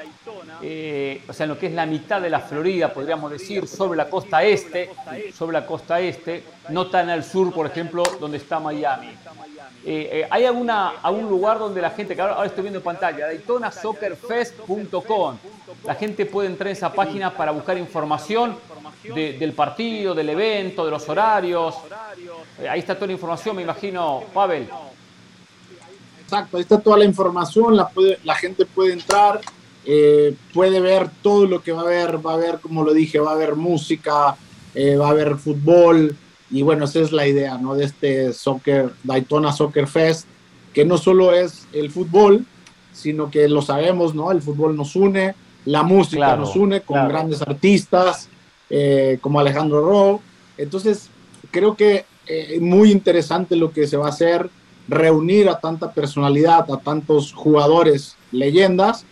eh, 0.61 1.21
o 1.27 1.33
sea, 1.33 1.43
en 1.43 1.49
lo 1.49 1.59
que 1.59 1.67
es 1.67 1.73
la 1.73 1.85
mitad 1.85 2.21
de 2.21 2.29
la 2.29 2.39
Florida, 2.39 2.93
podríamos 2.93 3.29
decir, 3.29 3.67
sobre 3.67 3.97
la 3.97 4.09
costa 4.09 4.43
este, 4.45 4.91
sobre 5.33 5.51
la 5.51 5.65
costa 5.65 5.99
este, 5.99 6.41
no 6.69 6.87
tan 6.87 7.09
al 7.09 7.23
sur, 7.25 7.53
por 7.53 7.65
ejemplo, 7.65 8.01
donde 8.19 8.37
está 8.37 8.61
Miami. 8.61 9.09
Eh, 9.85 10.09
eh, 10.11 10.25
¿Hay 10.29 10.45
alguna, 10.45 10.93
algún 11.01 11.27
lugar 11.27 11.59
donde 11.59 11.81
la 11.81 11.89
gente, 11.89 12.15
que 12.15 12.21
ahora, 12.21 12.45
estoy 12.45 12.61
viendo 12.61 12.79
en 12.79 12.83
pantalla, 12.83 13.27
daytonasoccerfest.com, 13.27 15.37
la 15.83 15.95
gente 15.95 16.25
puede 16.25 16.47
entrar 16.47 16.69
en 16.69 16.73
esa 16.73 16.93
página 16.93 17.33
para 17.33 17.51
buscar 17.51 17.77
información 17.77 18.55
del 19.03 19.51
partido, 19.51 20.15
del 20.15 20.29
evento, 20.29 20.85
de 20.85 20.91
los 20.91 21.09
horarios? 21.09 21.75
ahí 22.69 22.79
está 22.79 22.95
toda 22.95 23.07
la 23.07 23.13
información, 23.13 23.57
me 23.57 23.63
imagino, 23.63 24.23
Pavel. 24.33 24.69
Exacto, 26.23 26.55
ahí 26.55 26.63
está 26.63 26.79
toda 26.79 26.97
la 26.97 27.05
información, 27.05 27.75
la, 27.75 28.35
gente 28.35 28.65
puede 28.65 28.93
entrar, 28.93 29.41
eh, 29.85 30.33
puede 30.53 30.79
ver 30.79 31.09
todo 31.21 31.45
lo 31.45 31.61
que 31.61 31.73
va 31.73 31.81
a 31.81 31.83
haber, 31.83 32.25
va 32.25 32.31
a 32.31 32.35
haber, 32.35 32.59
como 32.59 32.85
lo 32.85 32.93
dije, 32.93 33.19
va 33.19 33.31
a 33.31 33.33
haber 33.33 33.55
música, 33.55 34.37
eh, 34.73 34.95
va 34.95 35.07
a 35.07 35.11
haber 35.11 35.35
fútbol, 35.35 36.15
y 36.53 36.61
bueno, 36.61 36.85
esa 36.85 36.99
es 36.99 37.11
la 37.11 37.27
idea, 37.27 37.57
¿no? 37.57 37.73
De 37.73 37.85
este 37.85 38.31
soccer, 38.31 38.91
Daytona 39.03 39.51
Soccer 39.51 39.87
Fest, 39.87 40.27
que 40.71 40.85
no 40.85 40.99
solo 40.99 41.33
es 41.33 41.67
el 41.73 41.89
fútbol, 41.89 42.45
sino 42.93 43.31
que 43.31 43.49
lo 43.49 43.63
sabemos, 43.63 44.13
¿no? 44.13 44.31
El 44.31 44.41
fútbol 44.41 44.77
nos 44.77 44.95
une, 44.95 45.33
la 45.65 45.81
música 45.81 46.35
nos 46.35 46.55
une 46.55 46.81
con 46.81 47.07
grandes 47.07 47.41
artistas 47.41 48.29
eh, 48.69 49.17
como 49.19 49.39
Alejandro 49.39 49.81
Rowe. 49.81 50.21
Entonces, 50.57 51.09
creo 51.49 51.75
que 51.75 52.05
es 52.27 52.61
muy 52.61 52.91
interesante 52.91 53.55
lo 53.55 53.71
que 53.71 53.87
se 53.87 53.97
va 53.97 54.05
a 54.05 54.09
hacer, 54.09 54.49
reunir 54.87 55.49
a 55.49 55.59
tanta 55.59 55.91
personalidad, 55.91 56.71
a 56.71 56.77
tantos 56.77 57.33
jugadores, 57.33 58.15
leyendas, 58.31 59.05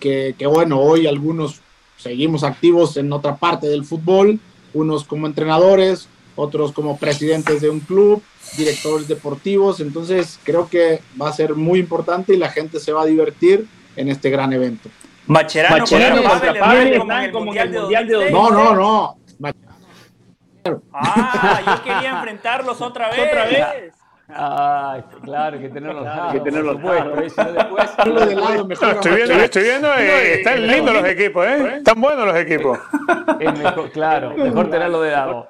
que, 0.00 0.34
bueno, 0.50 0.80
hoy 0.80 1.06
algunos 1.06 1.60
seguimos 1.96 2.42
activos 2.42 2.96
en 2.96 3.12
otra 3.12 3.36
parte 3.36 3.66
del 3.68 3.84
fútbol, 3.84 4.40
unos 4.72 5.04
como 5.04 5.26
entrenadores, 5.26 6.08
otros 6.36 6.72
como 6.72 6.96
presidentes 6.98 7.60
de 7.60 7.70
un 7.70 7.80
club, 7.80 8.22
directores 8.56 9.08
deportivos, 9.08 9.80
entonces 9.80 10.38
creo 10.44 10.68
que 10.68 11.00
va 11.20 11.28
a 11.28 11.32
ser 11.32 11.54
muy 11.54 11.80
importante 11.80 12.34
y 12.34 12.36
la 12.36 12.50
gente 12.50 12.78
se 12.78 12.92
va 12.92 13.02
a 13.02 13.06
divertir 13.06 13.66
en 13.96 14.08
este 14.08 14.30
gran 14.30 14.52
evento. 14.52 14.88
Macherano, 15.26 15.84
como 17.32 17.52
el 17.52 17.72
Mundial 17.72 18.06
de 18.06 18.30
No, 18.30 18.50
no, 18.50 18.74
no. 18.74 19.16
Ah, 20.92 21.62
yo 21.64 21.82
quería 21.84 22.10
enfrentarlos 22.10 22.80
otra 22.80 23.08
vez. 23.10 23.18
¿Otra 23.28 23.44
vez? 23.46 23.94
Ay, 24.28 25.04
claro, 25.22 25.60
que 25.60 25.68
tenerlos 25.68 26.02
claro, 26.02 26.32
que 26.32 26.40
tenerlos 26.40 26.74
después, 26.74 27.32
estoy 28.96 29.14
viendo, 29.14 29.34
estoy 29.34 29.62
viendo 29.62 29.94
eh, 29.94 30.34
están 30.34 30.66
lindos 30.66 30.94
los 30.94 31.04
equipos, 31.04 31.46
¿eh? 31.46 31.76
Están 31.76 32.00
buenos 32.00 32.26
los 32.26 32.36
equipos. 32.36 32.76
claro, 33.92 34.34
mejor 34.36 34.68
tenerlo 34.68 35.00
de 35.02 35.12
lado. 35.12 35.48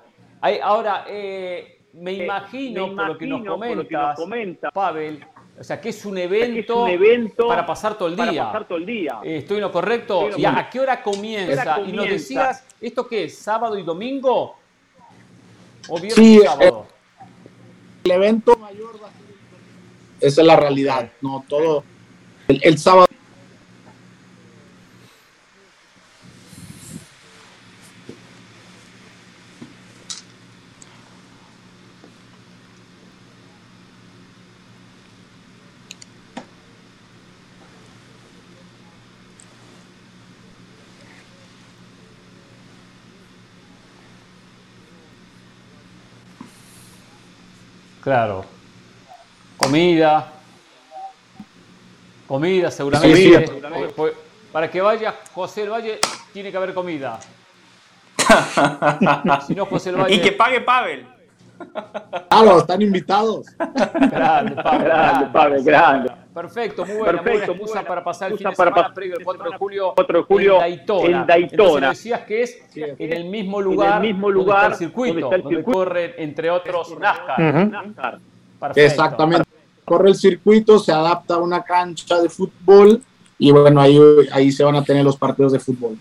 Ahora, 0.62 1.05
eh, 1.09 1.80
me 1.94 2.12
imagino, 2.12 2.94
por 2.94 3.09
lo 3.09 3.18
que 3.18 3.26
nos 3.26 4.16
comentas, 4.16 4.72
Pavel, 4.72 5.24
o 5.59 5.64
sea, 5.64 5.80
que 5.80 5.88
es 5.88 6.05
un 6.05 6.18
evento, 6.18 7.49
para 7.49 7.64
pasar 7.64 7.97
todo 7.97 8.09
el 8.09 8.16
día. 8.16 8.53
todo 8.68 8.78
el 8.78 8.86
día. 8.86 9.20
Eh, 9.22 9.38
¿Estoy 9.38 9.57
en 9.57 9.62
lo 9.62 9.72
correcto? 9.72 10.28
¿Y 10.36 10.44
a 10.44 10.68
qué 10.70 10.80
hora 10.80 11.03
comienza? 11.03 11.80
Y 11.80 11.92
nos 11.92 12.09
decías, 12.09 12.66
¿esto 12.80 13.07
qué 13.07 13.24
es? 13.24 13.38
¿Sábado 13.38 13.78
y 13.78 13.82
domingo? 13.82 14.57
¿O 15.88 16.01
viernes 16.01 16.18
y 16.18 16.38
sábado? 16.40 16.86
el 18.05 18.11
evento 18.12 18.57
mayor 18.57 19.03
va 19.03 19.09
a 19.09 19.11
ser 19.11 20.28
Esa 20.28 20.40
es 20.40 20.47
la 20.47 20.57
realidad, 20.57 21.11
no 21.20 21.44
todo. 21.49 21.82
el, 22.49 22.78
sábado 22.78 23.06
Claro. 48.07 48.45
Comida. 49.57 50.31
Comida, 52.29 52.71
seguramente. 52.71 53.61
Para 54.53 54.71
que 54.71 54.81
vaya 54.81 55.13
José 55.35 55.65
el 55.65 55.71
Valle, 55.71 55.99
tiene 56.33 56.53
que 56.53 56.57
haber 56.57 56.73
comida. 56.73 57.19
si 59.45 59.57
no, 59.57 59.67
José 59.67 59.91
el 59.91 59.97
Valle. 59.97 60.15
Y 60.15 60.21
que 60.21 60.31
pague 60.31 60.61
Pavel. 60.61 61.05
Claro, 62.29 62.59
están 62.59 62.83
invitados. 62.83 63.47
Grande, 63.57 64.57
Pavel. 64.57 64.85
Grande, 64.85 65.27
Pavel, 65.33 65.65
grande. 65.65 66.13
Perfecto, 66.35 66.85
muy 66.85 66.97
buena, 66.99 67.23
Perfecto, 67.23 67.55
muy 67.55 67.67
buena 67.67 67.83
para 67.83 68.05
pasar 68.05 68.31
el 68.31 68.37
fin 68.37 68.51
de 68.51 68.57
para 68.57 68.71
semana 68.71 68.95
previo 68.95 69.17
el 69.19 69.25
4 69.25 69.51
de 69.51 69.57
julio, 69.57 69.93
4 69.95 70.19
de 70.19 70.25
julio 70.25 70.55
en 70.55 70.61
Daytona. 70.61 71.21
En 71.21 71.27
Daytona. 71.27 71.89
decías 71.89 72.21
que 72.23 72.43
es 72.43 72.59
en 72.75 73.13
el 73.13 73.25
mismo 73.25 73.63
lugar, 73.63 74.01
en 74.01 74.05
el 74.05 74.13
mismo 74.13 74.31
lugar 74.31 74.71
donde 74.71 74.75
está 74.75 74.85
el 74.85 74.91
circuito, 74.91 75.31
donde, 75.31 75.39
donde 75.39 75.63
corre, 75.65 76.23
entre 76.23 76.51
otros, 76.51 76.99
NASCAR. 76.99 77.41
Uh 77.41 77.45
-huh. 77.45 77.71
NASCAR. 77.71 78.21
Exactamente. 78.75 79.49
Corre 79.83 80.11
el 80.11 80.15
circuito, 80.15 80.79
se 80.79 80.93
adapta 80.93 81.35
a 81.35 81.39
una 81.39 81.63
cancha 81.63 82.21
de 82.21 82.29
fútbol 82.29 83.03
y 83.39 83.51
bueno, 83.51 83.81
ahí, 83.81 83.99
ahí 84.33 84.53
se 84.53 84.63
van 84.63 84.77
a 84.77 84.85
tener 84.85 85.05
los 85.05 85.17
partidos 85.17 85.53
de 85.53 85.59
fútbol. 85.59 85.97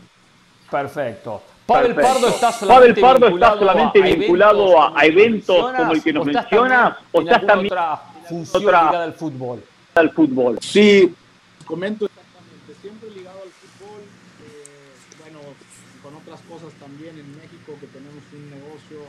Perfecto. 0.70 1.42
Pavel 1.66 1.96
Pardo 1.96 2.28
está 2.28 2.52
solamente, 2.52 3.02
Pardo 3.02 3.26
vinculado, 3.28 3.56
está 3.56 3.60
solamente 3.60 4.00
a 4.00 4.16
vinculado 4.16 4.98
a, 4.98 5.06
eventos 5.06 5.74
como 5.74 5.92
el 5.94 6.04
que 6.04 6.14
nos 6.14 6.26
menciona 6.26 6.98
o 7.12 7.22
estás 7.22 7.46
también 7.46 7.74
otra 7.74 8.02
función 8.30 8.64
otra 8.64 8.82
ligada 8.84 9.04
al 9.04 9.14
fútbol. 9.14 9.64
Al 9.96 10.12
fútbol. 10.12 10.60
Sí, 10.62 11.14
comento 11.66 12.06
exactamente, 12.06 12.76
siempre 12.82 13.10
ligado 13.12 13.42
al 13.42 13.50
fútbol, 13.50 14.02
eh, 14.46 14.94
bueno, 15.24 15.40
con 16.04 16.14
otras 16.22 16.40
cosas 16.46 16.72
también 16.80 17.18
en 17.18 17.30
México 17.36 17.74
que 17.82 17.88
tenemos 17.88 18.22
un 18.34 18.46
negocio 18.52 19.02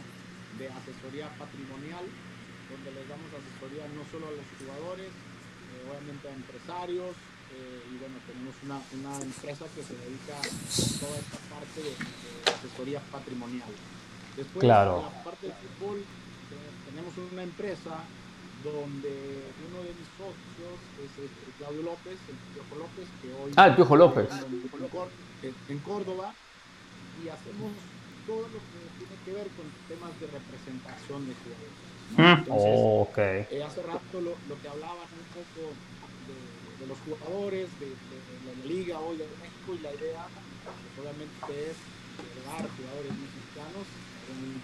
de 0.57 0.69
asesoría 0.73 1.29
patrimonial 1.37 2.09
donde 2.73 2.91
les 2.91 3.05
damos 3.07 3.31
asesoría 3.31 3.87
no 3.95 4.03
solo 4.11 4.27
a 4.27 4.35
los 4.35 4.47
jugadores, 4.59 5.11
eh, 5.13 5.87
obviamente 5.87 6.25
a 6.27 6.33
empresarios, 6.35 7.15
eh, 7.55 7.93
y 7.93 7.95
bueno, 8.03 8.19
tenemos 8.27 8.55
una, 8.67 8.79
una, 8.99 9.15
empresa 9.23 9.65
que 9.71 9.83
se 9.87 9.95
dedica 9.95 10.35
a 10.35 10.43
toda 10.99 11.15
esta 11.15 11.39
parte 11.47 11.79
de, 11.79 11.95
de 12.47 12.53
asesoría 12.53 13.01
patrimonial. 13.11 13.69
Después, 14.37 14.63
claro. 14.63 14.99
en 14.99 15.03
la 15.03 15.25
parte 15.25 15.47
del 15.47 15.57
fútbol, 15.57 15.99
eh, 15.99 16.71
tenemos 16.91 17.13
una 17.33 17.43
empresa 17.43 18.05
donde 18.63 19.43
uno 19.69 19.79
de 19.83 19.93
mis 19.95 20.09
socios 20.17 20.79
es 21.01 21.13
el, 21.23 21.31
Claudio 21.59 21.83
López, 21.83 22.19
el 22.29 22.37
Piojo 22.53 22.75
López, 22.77 23.07
que 23.23 23.29
hoy... 23.33 23.53
Ah, 23.57 23.67
el 23.69 23.75
Piojo 23.77 23.97
López. 23.97 24.29
En, 25.69 25.79
Córdoba, 25.81 26.35
y 27.23 27.29
hacemos 27.29 27.73
todo 28.27 28.43
lo 28.43 28.59
que 28.59 28.81
tiene 28.99 29.17
que 29.25 29.33
ver 29.33 29.49
con 29.55 29.67
temas 29.89 30.13
de 30.21 30.27
representación 30.27 31.29
de 31.29 31.35
jugadores. 31.41 31.87
Entonces, 32.17 32.73
oh, 32.77 33.09
okay. 33.09 33.47
eh, 33.51 33.63
hace 33.63 33.83
rato 33.83 34.21
lo, 34.21 34.35
lo, 34.49 34.55
que 34.61 34.69
hablaban 34.69 35.09
un 35.11 35.29
poco 35.35 35.75
de, 36.27 36.37
de 36.81 36.87
los 36.87 36.99
jugadores, 37.07 37.69
de, 37.79 37.87
de, 37.87 38.19
de, 38.21 38.57
la 38.59 38.65
liga 38.67 38.99
hoy 39.01 39.23
en 39.23 39.31
México 39.43 39.75
y 39.75 39.79
la 39.79 39.93
idea 39.95 40.27
pues, 40.65 41.07
obviamente 41.07 41.71
es 41.71 41.77
jugadores 42.47 43.13
mexicanos 43.13 43.87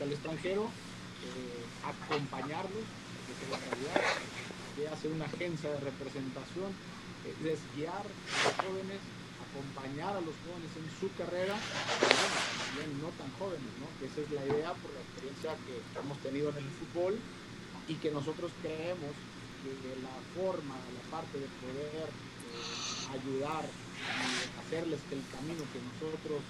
al 0.00 0.12
extranjero, 0.12 0.64
eh, 0.66 1.62
acompañarlos, 1.86 2.86
que 3.32 3.46
la 4.82 5.14
una 5.14 5.26
agencia 5.26 5.70
de 5.70 5.80
representación, 5.80 6.70
es 7.44 7.58
guiar 7.76 8.02
a 8.02 8.38
los 8.42 8.54
jóvenes, 8.66 9.00
acompañar 9.38 10.16
a 10.16 10.20
los 10.20 10.34
jóvenes 10.42 10.70
en 10.74 10.86
su 10.98 11.06
carrera, 11.14 11.54
también 11.54 12.90
no 13.02 13.10
tan 13.14 13.30
jóvenes, 13.38 13.70
¿no? 13.78 13.86
esa 14.02 14.20
es 14.22 14.30
la 14.32 14.42
idea 14.46 14.74
por 14.74 14.90
la 14.90 15.02
experiencia 15.06 15.54
que 15.66 15.74
hemos 15.98 16.18
tenido 16.18 16.50
en 16.50 16.58
el 16.58 16.70
fútbol 16.82 17.14
y 17.86 17.94
que 17.94 18.10
nosotros 18.10 18.50
creemos 18.62 19.14
que 19.62 19.94
la 20.02 20.16
forma, 20.34 20.74
la 20.74 21.04
parte 21.10 21.38
de 21.38 21.46
poder 21.62 22.08
eh, 22.10 23.14
ayudar 23.14 23.62
y 23.62 24.42
hacerles 24.58 24.98
que 25.06 25.14
el 25.14 25.24
camino 25.30 25.62
que 25.70 25.78
nosotros 25.78 26.42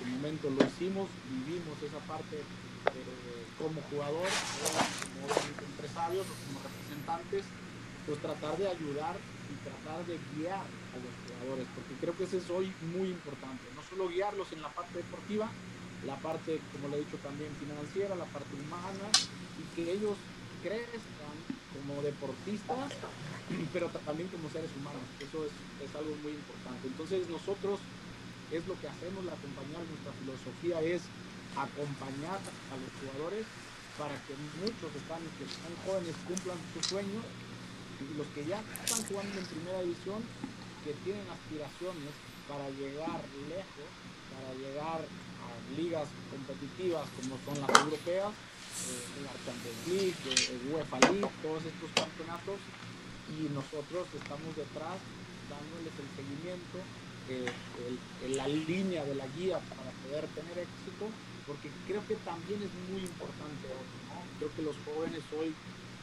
su 0.00 0.06
momento 0.08 0.48
lo 0.48 0.64
hicimos, 0.64 1.08
vivimos 1.28 1.76
esa 1.84 2.00
parte 2.08 2.40
como 3.60 3.84
jugador, 3.92 4.24
como 4.24 5.28
empresarios 5.68 6.24
o 6.24 6.34
como 6.48 6.56
representantes, 6.64 7.44
pues 8.08 8.18
tratar 8.24 8.56
de 8.56 8.68
ayudar 8.68 9.16
y 9.20 9.54
tratar 9.60 10.00
de 10.08 10.16
guiar 10.32 10.64
a 10.64 10.96
los 10.96 11.12
jugadores, 11.28 11.68
porque 11.76 11.94
creo 12.00 12.16
que 12.16 12.24
eso 12.24 12.40
es 12.40 12.48
hoy 12.48 12.72
muy 12.96 13.12
importante, 13.12 13.60
no 13.76 13.82
solo 13.84 14.08
guiarlos 14.08 14.48
en 14.52 14.62
la 14.62 14.72
parte 14.72 14.96
deportiva, 14.96 15.52
la 16.08 16.16
parte, 16.16 16.60
como 16.72 16.88
le 16.88 16.96
he 16.96 17.04
dicho 17.04 17.20
también, 17.20 17.52
financiera, 17.60 18.16
la 18.16 18.24
parte 18.32 18.48
humana, 18.56 19.04
y 19.60 19.64
que 19.76 19.92
ellos 19.92 20.16
crezcan 20.64 21.36
como 21.76 22.00
deportistas, 22.00 22.96
pero 23.72 23.88
también 24.08 24.28
como 24.32 24.48
seres 24.48 24.70
humanos. 24.80 25.04
Eso 25.20 25.44
es, 25.44 25.52
es, 25.84 25.92
algo 25.94 26.16
muy 26.22 26.32
importante. 26.32 26.88
Entonces 26.88 27.28
nosotros 27.28 27.78
es 28.50 28.66
lo 28.66 28.74
que 28.80 28.88
hacemos, 28.88 29.24
la 29.24 29.38
compañía, 29.38 29.78
nuestra 29.78 30.12
filosofía 30.18 30.82
es 30.82 31.02
acompañar 31.54 32.38
a 32.42 32.74
los 32.78 32.90
jugadores 32.98 33.46
para 33.98 34.14
que 34.26 34.34
muchos 34.62 34.90
están, 34.96 35.22
que 35.38 35.44
están 35.46 35.74
jóvenes 35.86 36.14
cumplan 36.26 36.58
sus 36.74 36.86
sueños 36.86 37.24
y 38.00 38.16
los 38.16 38.26
que 38.32 38.46
ya 38.46 38.62
están 38.84 39.04
jugando 39.06 39.38
en 39.38 39.46
primera 39.46 39.82
división, 39.82 40.24
que 40.84 40.96
tienen 41.04 41.26
aspiraciones 41.28 42.12
para 42.48 42.66
llegar 42.74 43.20
lejos, 43.46 43.90
para 44.32 44.50
llegar 44.56 45.00
a 45.04 45.48
ligas 45.76 46.08
competitivas 46.32 47.04
como 47.20 47.36
son 47.44 47.60
las 47.60 47.70
europeas, 47.84 48.32
eh, 48.32 49.20
la 49.20 49.34
Champions 49.44 49.82
League, 49.86 50.20
el 50.24 50.72
UEFA 50.72 50.98
League, 51.12 51.30
todos 51.44 51.62
estos 51.62 51.90
campeonatos. 51.92 52.58
Y 53.30 53.46
nosotros 53.54 54.08
estamos 54.10 54.50
detrás 54.56 54.98
dándoles 55.46 55.94
el 55.94 56.08
seguimiento, 56.18 56.78
eh, 57.28 57.46
la 58.34 58.48
línea 58.48 59.04
de 59.04 59.14
la 59.14 59.26
guía 59.28 59.58
para 59.58 59.90
poder 60.02 60.26
tener 60.34 60.58
éxito, 60.58 61.06
porque 61.46 61.70
creo 61.86 62.06
que 62.06 62.16
también 62.16 62.62
es 62.62 62.72
muy 62.90 63.02
importante 63.02 63.66
hoy, 63.68 64.00
Creo 64.38 64.56
que 64.56 64.62
los 64.62 64.76
jóvenes 64.86 65.20
hoy 65.36 65.52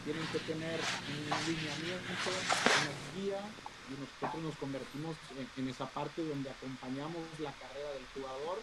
tienen 0.05 0.21
que 0.31 0.37
tener 0.39 0.77
un 0.77 1.23
lineamiento, 1.49 2.29
una 2.29 2.93
guía 3.17 3.41
y 3.89 3.97
nosotros 3.97 4.43
nos 4.43 4.55
convertimos 4.57 5.15
en 5.57 5.67
esa 5.67 5.87
parte 5.87 6.23
donde 6.23 6.51
acompañamos 6.51 7.23
la 7.39 7.51
carrera 7.53 7.89
del 7.93 8.05
jugador 8.13 8.59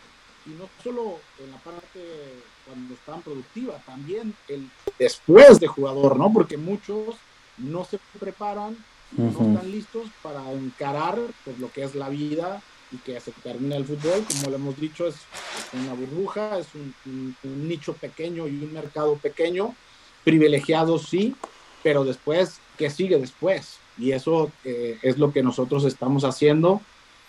y 0.47 0.51
no 0.51 0.69
solo 0.83 1.21
en 1.39 1.51
la 1.51 1.59
parte 1.59 2.01
cuando 2.67 2.95
están 2.95 3.23
productiva, 3.23 3.79
también 3.87 4.35
el 4.49 4.71
después 4.99 5.59
de 5.59 5.67
jugador, 5.67 6.19
¿no? 6.19 6.33
Porque 6.33 6.57
muchos 6.57 7.17
no 7.59 7.85
se 7.85 7.99
preparan, 8.19 8.77
no 9.17 9.29
están 9.29 9.71
listos 9.71 10.09
para 10.23 10.53
encarar 10.53 11.19
pues, 11.45 11.59
lo 11.59 11.71
que 11.71 11.85
es 11.85 11.95
la 11.95 12.09
vida 12.09 12.63
y 12.93 12.99
que 12.99 13.21
se 13.21 13.33
termina 13.33 13.77
el 13.77 13.85
fútbol, 13.85 14.25
como 14.29 14.51
le 14.51 14.57
hemos 14.57 14.79
dicho, 14.79 15.07
es, 15.07 15.17
una 15.73 15.95
burbuja, 15.95 16.59
es 16.59 16.69
un, 16.75 17.35
nicho 17.67 17.95
pequeño 17.95 18.47
y 18.47 18.63
un 18.63 18.73
mercado 18.73 19.17
pequeño, 19.17 19.75
privilegiado 20.23 20.99
sí, 20.99 21.35
pero 21.83 22.05
después, 22.05 22.61
¿qué 22.79 22.91
sigue 22.91 23.19
después? 23.19 23.79
Y 23.99 24.13
eso 24.13 24.51
eh, 24.65 24.99
es 25.03 25.19
lo 25.19 25.33
que 25.33 25.43
nosotros 25.43 25.85
estamos 25.85 26.25
haciendo 26.25 26.81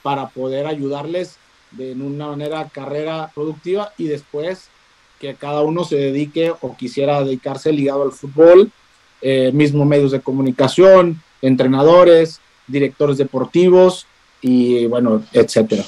para 0.03 0.29
poder 0.29 0.67
ayudarles 0.67 1.38
de 1.71 1.91
en 1.91 2.01
una 2.01 2.27
manera 2.27 2.69
carrera 2.69 3.31
productiva 3.33 3.91
y 3.97 4.05
después 4.05 4.69
que 5.19 5.36
cada 5.36 5.61
uno 5.61 5.83
se 5.83 5.95
dedique 5.95 6.53
o 6.61 6.75
quisiera 6.75 7.23
dedicarse 7.23 7.71
ligado 7.71 8.03
al 8.03 8.11
fútbol, 8.11 8.71
eh, 9.21 9.51
mismo 9.53 9.86
medios 9.86 10.11
de 10.11 10.21
comunicación, 10.21 11.21
entrenadores, 11.41 12.39
directores 12.67 13.17
deportivos 13.17 14.07
y 14.41 14.86
bueno, 14.88 15.23
etcétera. 15.31 15.83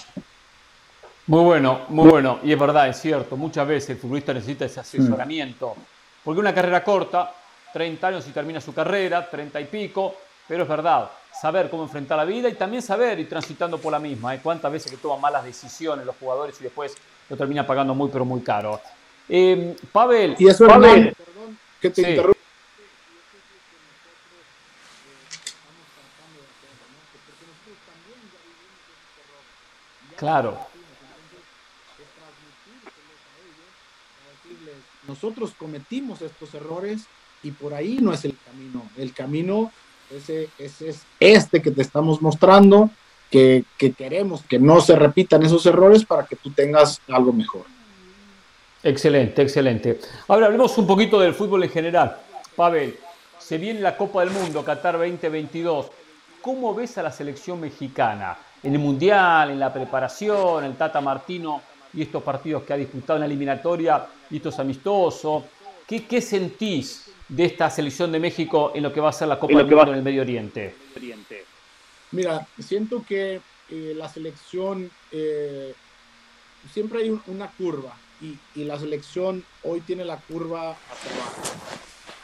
Muy 1.28 1.44
bueno, 1.44 1.82
muy 1.90 2.10
bueno. 2.10 2.40
Y 2.44 2.54
es 2.54 2.60
verdad, 2.60 2.88
es 2.88 3.02
cierto, 3.02 3.36
muchas 3.36 3.68
veces 3.68 3.90
el 3.92 3.98
futbolista 3.98 4.34
necesita 4.34 4.66
ese 4.66 4.80
asesoramiento. 4.80 5.76
Porque 6.24 6.40
una 6.40 6.54
carrera 6.54 6.84
corta, 6.84 7.34
30 7.74 8.08
años 8.08 8.28
y 8.28 8.32
termina 8.32 8.62
su 8.62 8.74
carrera, 8.74 9.30
30 9.30 9.60
y 9.62 9.66
pico, 9.66 10.16
pero 10.48 10.64
es 10.64 10.70
verdad, 10.70 11.10
saber 11.40 11.70
cómo 11.70 11.84
enfrentar 11.84 12.18
la 12.18 12.26
vida 12.26 12.48
y 12.48 12.54
también 12.54 12.82
saber 12.82 13.20
ir 13.20 13.28
transitando 13.28 13.78
por 13.78 13.92
la 13.92 14.00
misma. 14.00 14.36
¿eh? 14.36 14.40
Cuántas 14.42 14.72
veces 14.72 14.90
que 14.90 14.98
toman 14.98 15.20
malas 15.20 15.44
decisiones 15.44 16.06
los 16.06 16.16
jugadores 16.16 16.56
y 16.62 16.64
después 16.64 16.96
lo 17.30 17.36
termina 17.36 17.68
pagando 17.68 17.94
muy, 17.94 18.10
pero 18.10 18.24
muy 18.24 18.42
caro. 18.42 18.80
Eh, 19.28 19.76
Pavel. 19.92 20.36
Y 20.40 20.48
eso, 20.48 20.66
Pavel, 20.66 21.14
perdón, 21.14 21.58
que 21.82 21.90
te 21.90 22.10
interrumpa. 22.10 22.37
Claro. 30.18 30.58
Nosotros 35.08 35.54
cometimos 35.58 36.22
estos 36.22 36.54
errores 36.54 37.04
y 37.44 37.52
por 37.52 37.74
ahí 37.74 38.00
no 38.02 38.12
es 38.12 38.26
el 38.26 38.36
camino. 38.46 38.84
El 38.98 39.14
camino 39.14 39.72
ese, 40.10 40.50
ese 40.58 40.90
es 40.90 41.06
este 41.20 41.62
que 41.62 41.72
te 41.72 41.82
estamos 41.82 42.22
mostrando, 42.22 42.90
que, 43.30 43.64
que, 43.78 43.94
queremos 43.94 44.42
que 44.44 44.60
no 44.60 44.82
se 44.82 44.96
repitan 44.96 45.44
esos 45.44 45.66
errores 45.66 46.06
para 46.06 46.26
que 46.26 46.36
tú 46.36 46.52
tengas 46.52 47.02
algo 47.08 47.32
mejor. 47.32 47.64
Excelente, 48.84 49.42
excelente. 49.42 50.00
Ahora 50.28 50.48
hablemos 50.48 50.78
un 50.78 50.88
poquito 50.88 51.20
del 51.20 51.34
fútbol 51.34 51.64
en 51.64 51.70
general. 51.70 52.18
Pavel, 52.56 52.98
se 53.38 53.58
viene 53.58 53.82
la 53.82 53.98
Copa 53.98 54.22
del 54.22 54.32
Mundo, 54.32 54.64
Qatar 54.64 54.98
2022. 54.98 55.88
¿Cómo 56.42 56.74
ves 56.74 56.98
a 56.98 57.04
la 57.04 57.12
selección 57.12 57.60
mexicana? 57.60 58.38
En 58.64 58.74
el 58.74 58.80
Mundial, 58.80 59.52
en 59.52 59.60
la 59.60 59.72
preparación, 59.72 60.64
el 60.64 60.76
Tata 60.76 61.00
Martino 61.02 61.62
y 61.94 62.02
estos 62.02 62.24
partidos 62.24 62.64
que 62.64 62.74
ha 62.74 62.78
disputado 62.78 63.18
en 63.18 63.22
la 63.22 63.26
eliminatoria 63.26 64.06
y 64.30 64.38
estos 64.38 64.60
amistosos. 64.60 65.44
¿Qué, 65.88 66.06
qué 66.06 66.22
sentís 66.22 67.10
de 67.28 67.46
esta 67.46 67.70
selección 67.70 68.12
de 68.12 68.20
México 68.20 68.72
en 68.74 68.84
lo 68.84 68.92
que 68.92 69.00
va 69.00 69.10
a 69.10 69.14
ser 69.14 69.28
la 69.28 69.40
Copa 69.40 69.58
del 69.58 69.68
Mundo 69.68 69.92
en 69.92 69.98
el 69.98 70.04
Medio 70.04 70.22
Oriente? 70.22 70.76
Mira, 72.12 72.48
siento 72.60 73.04
que 73.08 73.42
eh, 73.70 73.94
la 73.96 74.10
selección 74.10 74.90
eh, 75.12 75.74
siempre 76.74 77.04
hay 77.04 77.20
una 77.28 77.48
curva 77.52 77.96
y, 78.22 78.38
y, 78.56 78.64
la 78.64 78.80
selección 78.80 79.44
hoy 79.64 79.82
tiene 79.82 80.06
la 80.06 80.18
curva 80.18 80.72
hacia 80.72 81.12
abajo. 81.12 81.42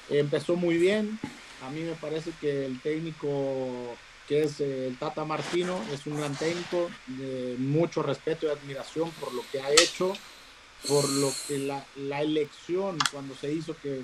empezó 0.09 0.55
muy 0.55 0.77
bien, 0.77 1.19
a 1.65 1.69
mí 1.69 1.81
me 1.81 1.93
parece 1.93 2.31
que 2.39 2.65
el 2.65 2.79
técnico 2.81 3.27
que 4.34 4.43
es 4.43 4.59
eh, 4.61 4.88
el 4.88 4.97
Tata 4.97 5.25
Martino 5.25 5.79
es 5.93 6.07
un 6.07 6.17
gran 6.17 6.36
técnico 6.36 6.89
de 7.05 7.55
mucho 7.59 8.01
respeto 8.01 8.47
y 8.47 8.49
admiración 8.49 9.11
por 9.11 9.31
lo 9.31 9.43
que 9.51 9.61
ha 9.61 9.69
hecho 9.71 10.13
por 10.88 11.07
lo 11.07 11.31
que 11.47 11.59
la, 11.59 11.86
la 11.95 12.21
elección, 12.21 12.97
cuando 13.11 13.36
se 13.36 13.53
hizo 13.53 13.73
que, 13.77 14.03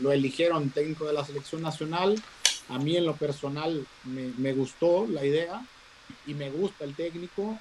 lo 0.00 0.12
eligieron 0.12 0.70
técnico 0.70 1.04
de 1.06 1.12
la 1.12 1.24
selección 1.24 1.62
nacional, 1.62 2.22
a 2.68 2.78
mí 2.78 2.96
en 2.96 3.06
lo 3.06 3.16
personal 3.16 3.84
me, 4.04 4.30
me 4.38 4.52
gustó 4.52 5.06
la 5.08 5.24
idea 5.24 5.66
y 6.26 6.34
me 6.34 6.50
gusta 6.50 6.84
el 6.84 6.94
técnico 6.94 7.58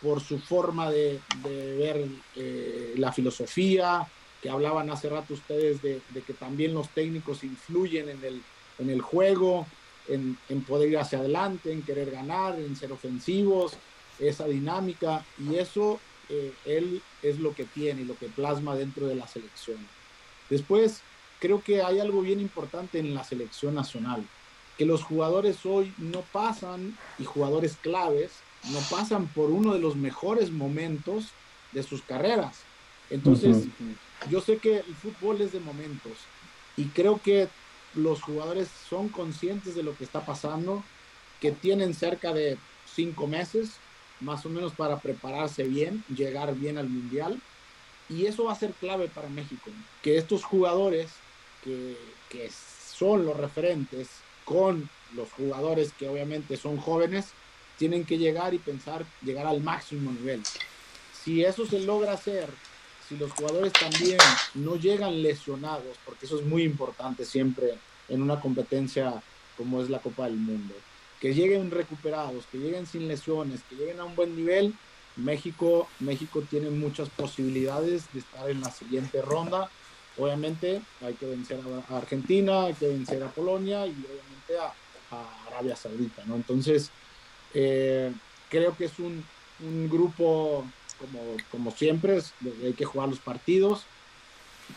por 0.00 0.20
su 0.20 0.38
forma 0.38 0.90
de, 0.90 1.18
de 1.42 1.76
ver 1.76 2.06
eh, 2.36 2.94
la 2.98 3.10
filosofía, 3.10 4.06
que 4.40 4.50
hablaban 4.50 4.90
hace 4.90 5.08
rato 5.08 5.34
ustedes 5.34 5.82
de, 5.82 6.00
de, 6.10 6.22
que 6.22 6.34
también 6.34 6.74
los 6.74 6.88
técnicos 6.90 7.42
influyen 7.42 8.10
en 8.10 8.22
el, 8.22 8.42
en 8.78 8.90
el 8.90 9.00
juego, 9.00 9.66
en, 10.08 10.38
en, 10.48 10.62
poder 10.62 10.88
ir 10.88 10.98
hacia 10.98 11.18
adelante, 11.18 11.72
en 11.72 11.82
querer 11.82 12.10
ganar, 12.10 12.58
en 12.58 12.76
ser 12.76 12.92
ofensivos, 12.92 13.74
esa 14.18 14.46
dinámica, 14.46 15.24
y 15.38 15.56
eso 15.56 16.00
eh, 16.28 16.52
él 16.64 17.02
es 17.22 17.38
lo 17.38 17.54
que 17.54 17.64
tiene 17.64 18.02
y 18.02 18.04
lo 18.04 18.16
que 18.16 18.26
plasma 18.26 18.74
dentro 18.74 19.06
de 19.06 19.14
la 19.14 19.26
selección. 19.26 19.78
Después, 20.50 21.02
creo 21.40 21.62
que 21.62 21.82
hay 21.82 22.00
algo 22.00 22.22
bien 22.22 22.40
importante 22.40 22.98
en 22.98 23.14
la 23.14 23.24
selección 23.24 23.74
nacional, 23.74 24.24
que 24.76 24.86
los 24.86 25.02
jugadores 25.02 25.64
hoy 25.64 25.92
no 25.98 26.22
pasan, 26.32 26.96
y 27.18 27.24
jugadores 27.24 27.76
claves, 27.76 28.32
no 28.70 28.78
pasan 28.90 29.26
por 29.28 29.50
uno 29.50 29.72
de 29.72 29.80
los 29.80 29.96
mejores 29.96 30.50
momentos 30.50 31.28
de 31.72 31.82
sus 31.82 32.02
carreras. 32.02 32.62
Entonces, 33.10 33.66
yo 34.30 34.40
sé 34.40 34.58
que 34.58 34.78
el 34.78 34.94
fútbol 34.94 35.40
es 35.40 35.52
de 35.52 35.60
momentos 35.60 36.12
y 36.76 36.84
creo 36.86 37.20
que 37.22 37.48
los 37.94 38.22
jugadores 38.22 38.68
son 38.88 39.08
conscientes 39.08 39.74
de 39.74 39.82
lo 39.82 39.96
que 39.96 40.04
está 40.04 40.24
pasando, 40.24 40.82
que 41.40 41.52
tienen 41.52 41.94
cerca 41.94 42.32
de 42.32 42.58
cinco 42.86 43.26
meses 43.26 43.78
más 44.20 44.44
o 44.46 44.48
menos 44.48 44.72
para 44.72 44.98
prepararse 44.98 45.64
bien, 45.64 46.04
llegar 46.14 46.54
bien 46.54 46.78
al 46.78 46.88
Mundial. 46.88 47.40
Y 48.08 48.26
eso 48.26 48.44
va 48.44 48.52
a 48.52 48.58
ser 48.58 48.72
clave 48.72 49.08
para 49.08 49.28
México, 49.28 49.70
que 50.02 50.16
estos 50.16 50.42
jugadores 50.42 51.10
que, 51.62 51.96
que 52.30 52.50
son 52.50 53.26
los 53.26 53.36
referentes 53.36 54.08
con 54.44 54.88
los 55.14 55.30
jugadores 55.32 55.92
que 55.92 56.08
obviamente 56.08 56.56
son 56.56 56.78
jóvenes, 56.78 57.26
tienen 57.76 58.04
que 58.04 58.18
llegar 58.18 58.54
y 58.54 58.58
pensar 58.58 59.04
llegar 59.22 59.46
al 59.46 59.60
máximo 59.60 60.10
nivel. 60.10 60.42
Si 61.22 61.44
eso 61.44 61.66
se 61.66 61.80
logra 61.80 62.12
hacer, 62.12 62.48
si 63.08 63.16
los 63.16 63.32
jugadores 63.32 63.72
también 63.72 64.18
no 64.54 64.76
llegan 64.76 65.22
lesionados, 65.22 65.96
porque 66.04 66.26
eso 66.26 66.38
es 66.38 66.44
muy 66.44 66.62
importante 66.62 67.24
siempre 67.24 67.78
en 68.08 68.22
una 68.22 68.40
competencia 68.40 69.22
como 69.56 69.82
es 69.82 69.90
la 69.90 69.98
Copa 69.98 70.24
del 70.26 70.36
Mundo, 70.36 70.74
que 71.20 71.34
lleguen 71.34 71.70
recuperados, 71.70 72.44
que 72.50 72.58
lleguen 72.58 72.86
sin 72.86 73.08
lesiones, 73.08 73.62
que 73.68 73.76
lleguen 73.76 74.00
a 74.00 74.04
un 74.04 74.14
buen 74.14 74.36
nivel, 74.36 74.74
México, 75.18 75.88
México 75.98 76.42
tiene 76.48 76.70
muchas 76.70 77.08
posibilidades 77.10 78.04
de 78.12 78.20
estar 78.20 78.48
en 78.48 78.60
la 78.60 78.70
siguiente 78.70 79.20
ronda. 79.20 79.68
Obviamente 80.16 80.80
hay 81.00 81.14
que 81.14 81.26
vencer 81.26 81.60
a 81.88 81.96
Argentina, 81.96 82.64
hay 82.64 82.74
que 82.74 82.88
vencer 82.88 83.22
a 83.22 83.28
Polonia 83.28 83.86
y 83.86 83.90
obviamente 83.90 84.58
a, 84.60 84.72
Arabia 85.46 85.74
Saudita, 85.74 86.22
¿no? 86.26 86.36
Entonces, 86.36 86.90
eh, 87.54 88.12
creo 88.50 88.76
que 88.76 88.84
es 88.84 88.98
un, 88.98 89.24
un 89.60 89.88
grupo, 89.88 90.66
como, 90.98 91.36
como 91.50 91.70
siempre, 91.70 92.18
hay 92.64 92.72
que 92.74 92.84
jugar 92.84 93.08
los 93.08 93.20
partidos. 93.20 93.86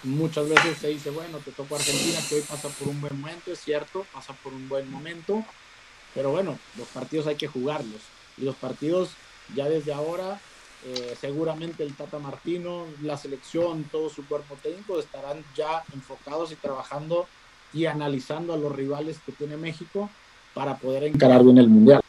Muchas 0.03 0.47
veces 0.47 0.77
se 0.77 0.87
dice, 0.87 1.09
bueno, 1.09 1.39
te 1.39 1.51
toca 1.51 1.75
Argentina, 1.75 2.19
que 2.29 2.35
hoy 2.35 2.41
pasa 2.41 2.69
por 2.69 2.87
un 2.87 3.01
buen 3.01 3.19
momento, 3.19 3.51
es 3.51 3.59
cierto, 3.59 4.05
pasa 4.13 4.33
por 4.41 4.53
un 4.53 4.69
buen 4.69 4.89
momento, 4.89 5.43
pero 6.13 6.31
bueno, 6.31 6.57
los 6.77 6.87
partidos 6.89 7.27
hay 7.27 7.35
que 7.35 7.47
jugarlos. 7.47 8.01
Y 8.37 8.45
los 8.45 8.55
partidos 8.55 9.11
ya 9.55 9.67
desde 9.67 9.93
ahora, 9.93 10.39
eh, 10.85 11.15
seguramente 11.19 11.83
el 11.83 11.93
Tata 11.95 12.19
Martino, 12.19 12.85
la 13.01 13.17
selección, 13.17 13.83
todo 13.91 14.09
su 14.09 14.25
cuerpo 14.25 14.55
técnico 14.61 14.99
estarán 14.99 15.43
ya 15.55 15.83
enfocados 15.93 16.51
y 16.51 16.55
trabajando 16.55 17.27
y 17.73 17.85
analizando 17.85 18.53
a 18.53 18.57
los 18.57 18.73
rivales 18.73 19.17
que 19.25 19.31
tiene 19.33 19.57
México 19.57 20.09
para 20.53 20.77
poder 20.77 21.03
encarar 21.03 21.43
bien 21.43 21.57
el 21.57 21.69
Mundial. 21.69 22.01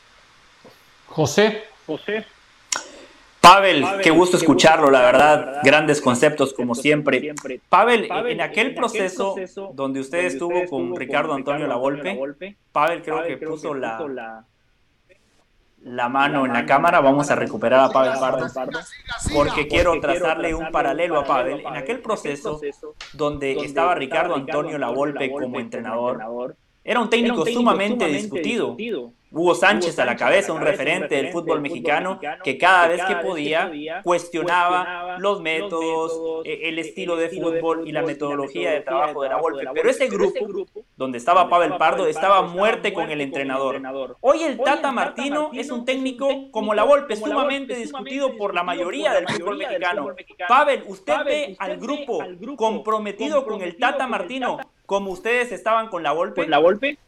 José. 1.07 1.65
José. 1.87 2.25
Pavel, 3.43 3.85
qué 4.05 4.11
gusto 4.11 4.37
escucharlo, 4.37 4.89
la 4.89 5.01
verdad, 5.01 5.61
grandes 5.65 6.01
conceptos 6.01 6.55
como 6.55 6.77
siempre. 6.77 7.35
Pavel, 7.69 8.09
en 8.29 8.41
aquel 8.41 8.73
proceso 8.73 9.35
donde 9.75 9.99
usted 9.99 10.27
estuvo 10.27 10.65
con 10.71 10.95
Ricardo 10.97 11.35
Antonio 11.35 11.67
Lavolpe, 11.67 12.57
Pavel 12.71 13.03
creo 13.03 13.25
que 13.25 13.37
puso 13.39 13.75
la, 13.75 14.47
la 15.83 16.09
mano 16.09 16.47
en 16.47 16.53
la 16.53 16.65
cámara, 16.65 17.01
vamos 17.01 17.33
a 17.33 17.35
recuperar 17.35 17.81
a 17.81 17.89
Pavel 17.91 18.13
Pardo, 18.21 18.49
porque 19.35 19.67
quiero 19.67 19.99
trazarle 20.01 20.55
un 20.55 20.71
paralelo 20.71 21.19
a 21.19 21.25
Pavel. 21.25 21.67
En 21.67 21.77
aquel 21.77 21.99
proceso 21.99 22.61
donde 23.13 23.53
estaba 23.65 23.97
Ricardo 23.97 24.37
Antonio 24.37 24.79
Lavolpe 24.79 25.33
como 25.33 25.59
entrenador, 25.59 26.57
era 26.85 27.01
un 27.01 27.11
técnico 27.11 27.45
sumamente 27.45 28.07
discutido. 28.07 28.77
Hugo 29.33 29.55
Sánchez 29.55 29.99
a 29.99 30.05
la 30.05 30.15
cabeza, 30.15 30.53
un 30.53 30.61
referente 30.61 31.15
del 31.15 31.33
fútbol 31.33 31.61
mexicano, 31.61 32.21
que 32.45 32.59
cada 32.59 32.89
vez 32.89 33.03
que 33.03 33.17
podía 33.17 33.71
cuestionaba 34.03 35.17
los 35.19 35.41
métodos, 35.41 36.43
eh, 36.45 36.61
el 36.65 36.79
estilo 36.79 37.17
de 37.17 37.31
fútbol 37.31 37.89
y 37.89 37.93
la 37.93 38.03
metodología 38.03 38.73
de 38.73 38.81
trabajo 38.81 39.23
de 39.23 39.31
la 39.31 39.37
Volpe. 39.37 39.65
Pero 39.73 39.89
ese 39.89 40.09
grupo, 40.09 40.67
donde 40.97 41.19
estaba 41.19 41.49
Pavel 41.49 41.77
Pardo, 41.77 42.07
estaba 42.07 42.43
muerte 42.43 42.93
con 42.93 43.11
el 43.11 43.21
entrenador. 43.21 43.81
Hoy 44.21 44.43
el 44.43 44.59
Tata 44.59 44.93
Martino 44.93 45.51
es 45.55 45.71
un 45.71 45.85
técnico 45.85 46.51
como 46.51 46.75
la 46.75 46.85
Volpe, 46.85 47.17
sumamente 47.17 47.75
discutido 47.75 48.37
por 48.37 48.55
la 48.55 48.63
mayoría 48.63 49.13
del 49.15 49.27
fútbol 49.29 49.57
mexicano. 49.57 50.15
Pavel, 50.47 50.85
¿usted 50.87 51.15
ve 51.25 51.57
al 51.59 51.79
grupo 51.79 52.23
comprometido 52.57 53.47
con 53.47 53.63
el 53.63 53.77
Tata 53.77 54.07
Martino 54.07 54.59
como 54.85 55.11
ustedes 55.11 55.53
estaban 55.53 55.89
con 55.89 56.03
la 56.03 56.13
Volpe? 56.13 56.47
¿La 56.47 56.59
Volpe? 56.59 56.99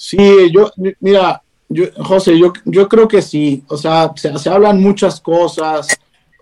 Sí, 0.00 0.52
yo, 0.52 0.70
mira, 1.00 1.42
yo, 1.68 1.86
José, 2.04 2.38
yo, 2.38 2.52
yo 2.64 2.88
creo 2.88 3.08
que 3.08 3.20
sí, 3.20 3.64
o 3.66 3.76
sea, 3.76 4.12
se, 4.14 4.48
hablan 4.48 4.80
muchas 4.80 5.20
cosas. 5.20 5.88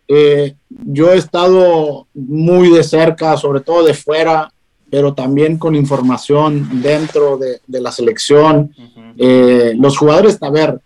Eh, 0.06 0.54
yo 0.68 1.10
he 1.10 1.16
estado 1.16 2.06
muy 2.12 2.68
de 2.68 2.84
cerca, 2.84 3.34
sobre 3.38 3.62
todo 3.62 3.82
de 3.82 3.94
fuera, 3.94 4.52
pero 4.90 5.14
también 5.14 5.56
con 5.56 5.74
información 5.74 6.82
dentro 6.82 7.38
de, 7.38 7.80
la 7.80 7.90
selección. 7.90 8.74
Eh, 9.16 9.72
los 9.78 9.96
jugadores, 9.96 10.36
a 10.42 10.50
ver, 10.50 10.78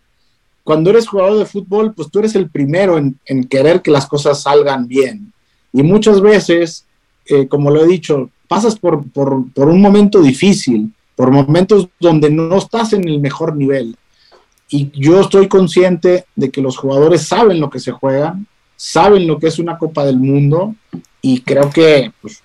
cuando 0.63 0.91
eres 0.91 1.09
jugador 1.09 1.41
de 1.41 1.47
fútbol, 1.47 1.93
pues 1.93 2.09
tú 2.09 2.21
eres 2.21 2.37
el 2.37 2.51
primero 2.51 2.99
en, 2.99 3.45
querer 3.49 3.83
que 3.83 3.91
las 3.91 4.07
cosas 4.07 4.43
salgan 4.43 4.87
bien. 4.87 5.33
Y 5.73 5.83
muchas 5.83 6.21
veces, 6.21 6.87
eh, 7.27 7.49
como 7.49 7.73
lo 7.73 7.83
he 7.83 7.89
dicho, 7.89 8.31
pasas 8.47 8.79
por, 8.79 9.11
por, 9.11 9.53
por 9.53 9.69
un 9.69 9.81
momento 9.81 10.23
difícil 10.23 10.95
por 11.21 11.33
momentos 11.33 11.87
donde 12.01 12.31
no 12.31 12.57
estás 12.57 12.95
en 12.95 13.07
el 13.07 13.21
mejor 13.21 13.55
nivel. 13.55 13.95
Y 14.71 14.91
yo 14.99 15.21
estoy 15.21 15.49
consciente 15.49 16.25
de 16.35 16.51
que 16.51 16.63
los 16.63 16.79
jugadores 16.79 17.29
saben 17.29 17.61
lo 17.61 17.69
que 17.69 17.79
se 17.79 17.93
juegan, 17.93 18.47
saben 18.75 19.27
lo 19.27 19.39
que 19.39 19.49
es 19.49 19.59
una 19.59 19.77
Copa 19.77 20.07
del 20.07 20.17
Mundo 20.17 20.75
y 21.21 21.43
creo 21.43 21.69
que 21.69 22.11
pues, 22.23 22.43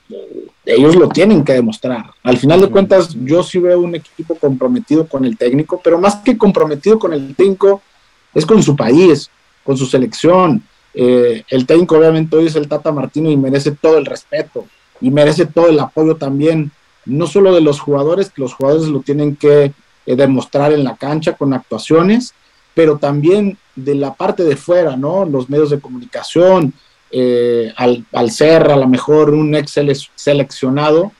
ellos 0.66 0.98
lo 0.98 1.08
tienen 1.08 1.46
que 1.46 1.54
demostrar. 1.54 2.08
Al 2.22 2.38
final 2.38 2.60
de 2.60 2.70
cuentas, 2.70 3.16
yo 3.24 3.44
sí 3.44 3.60
veo 3.60 3.80
un 3.80 3.96
equipo 3.96 4.36
comprometido 4.36 5.08
con 5.08 5.24
el 5.24 5.38
técnico, 5.38 5.80
pero 5.82 5.98
más 5.98 6.18
que 6.18 6.38
comprometido 6.38 7.00
con 7.00 7.14
el 7.14 7.34
técnico, 7.34 7.82
es 8.34 8.46
con 8.46 8.62
su 8.62 8.76
país, 8.76 9.30
con 9.64 9.78
su 9.78 9.86
selección. 9.86 10.62
Eh, 10.94 11.46
el 11.50 11.66
técnico 11.66 11.98
obviamente 11.98 12.36
hoy 12.36 12.48
es 12.48 12.58
el 12.58 12.68
Tata 12.68 12.92
Martino 12.92 13.32
y 13.32 13.38
merece 13.38 13.72
todo 13.72 13.98
el 13.98 14.06
respeto 14.06 14.66
y 15.00 15.12
merece 15.12 15.46
todo 15.46 15.70
el 15.70 15.80
apoyo 15.80 16.18
también 16.18 16.74
no 17.06 17.28
solo 17.28 17.54
de 17.54 17.62
los 17.62 17.80
jugadores, 17.80 18.30
que 18.30 18.42
los 18.42 18.54
jugadores 18.54 18.88
lo 18.88 19.02
tienen 19.02 19.36
que 19.36 19.74
eh, 20.06 20.16
demostrar 20.16 20.72
en 20.74 20.84
la 20.84 20.96
cancha 20.96 21.34
con 21.34 21.54
actuaciones, 21.54 22.34
pero 22.74 22.98
también 22.98 23.58
de 23.76 23.96
la 23.96 24.14
parte 24.14 24.44
de 24.44 24.56
fuera, 24.56 24.96
¿no? 24.96 25.26
Los 25.26 25.50
medios 25.50 25.70
de 25.70 25.80
comunicación, 25.80 26.74
eh, 27.12 27.74
al, 27.78 28.32
ser 28.32 28.70
a 28.70 28.76
lo 28.76 28.88
mejor 28.88 29.32
un 29.32 29.56
ex 29.56 29.80
seleccionado, 30.16 31.12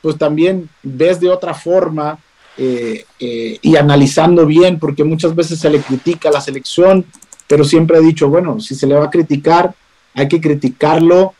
pues 0.00 0.16
también 0.16 0.68
ves 0.82 1.20
de 1.20 1.28
otra 1.28 1.54
forma 1.54 2.18
eh, 2.56 3.04
y 3.18 3.76
analizando 3.76 4.46
bien, 4.46 4.78
porque 4.78 5.04
muchas 5.04 5.34
veces 5.34 5.58
se 5.58 5.70
le 5.70 5.80
critica 5.80 6.28
a 6.28 6.32
la 6.32 6.40
selección, 6.40 7.04
pero 7.46 7.64
siempre 7.64 7.98
he 7.98 8.02
dicho, 8.02 8.28
bueno, 8.28 8.60
si 8.60 8.74
se 8.74 8.86
le 8.86 8.94
va 8.94 9.04
a 9.04 9.10
criticar, 9.10 9.74
hay 10.14 10.28
que 10.28 10.40
criticarlo 10.40 11.34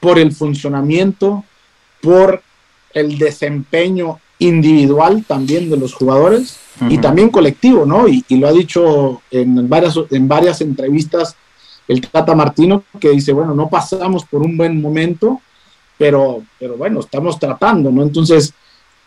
por 0.00 0.18
el 0.18 0.32
funcionamiento, 0.32 1.44
por 2.00 2.42
el 2.94 3.18
desempeño 3.18 4.18
individual 4.38 5.24
también 5.26 5.70
de 5.70 5.76
los 5.76 5.94
jugadores 5.94 6.58
y 6.88 6.98
también 6.98 7.28
colectivo, 7.28 7.86
¿no? 7.86 8.08
Y, 8.08 8.24
lo 8.30 8.48
ha 8.48 8.52
dicho 8.52 9.22
en 9.30 9.68
varias, 9.68 9.94
en 10.10 10.26
varias 10.26 10.60
entrevistas 10.60 11.36
el 11.86 12.00
Tata 12.00 12.34
Martino, 12.34 12.82
que 12.98 13.10
dice, 13.10 13.32
bueno, 13.32 13.54
no 13.54 13.68
pasamos 13.68 14.24
por 14.24 14.42
un 14.42 14.56
buen 14.56 14.80
momento, 14.80 15.40
pero, 15.98 16.42
pero 16.58 16.76
bueno, 16.76 17.00
estamos 17.00 17.38
tratando, 17.38 17.90
¿no? 17.90 18.02
Entonces, 18.02 18.54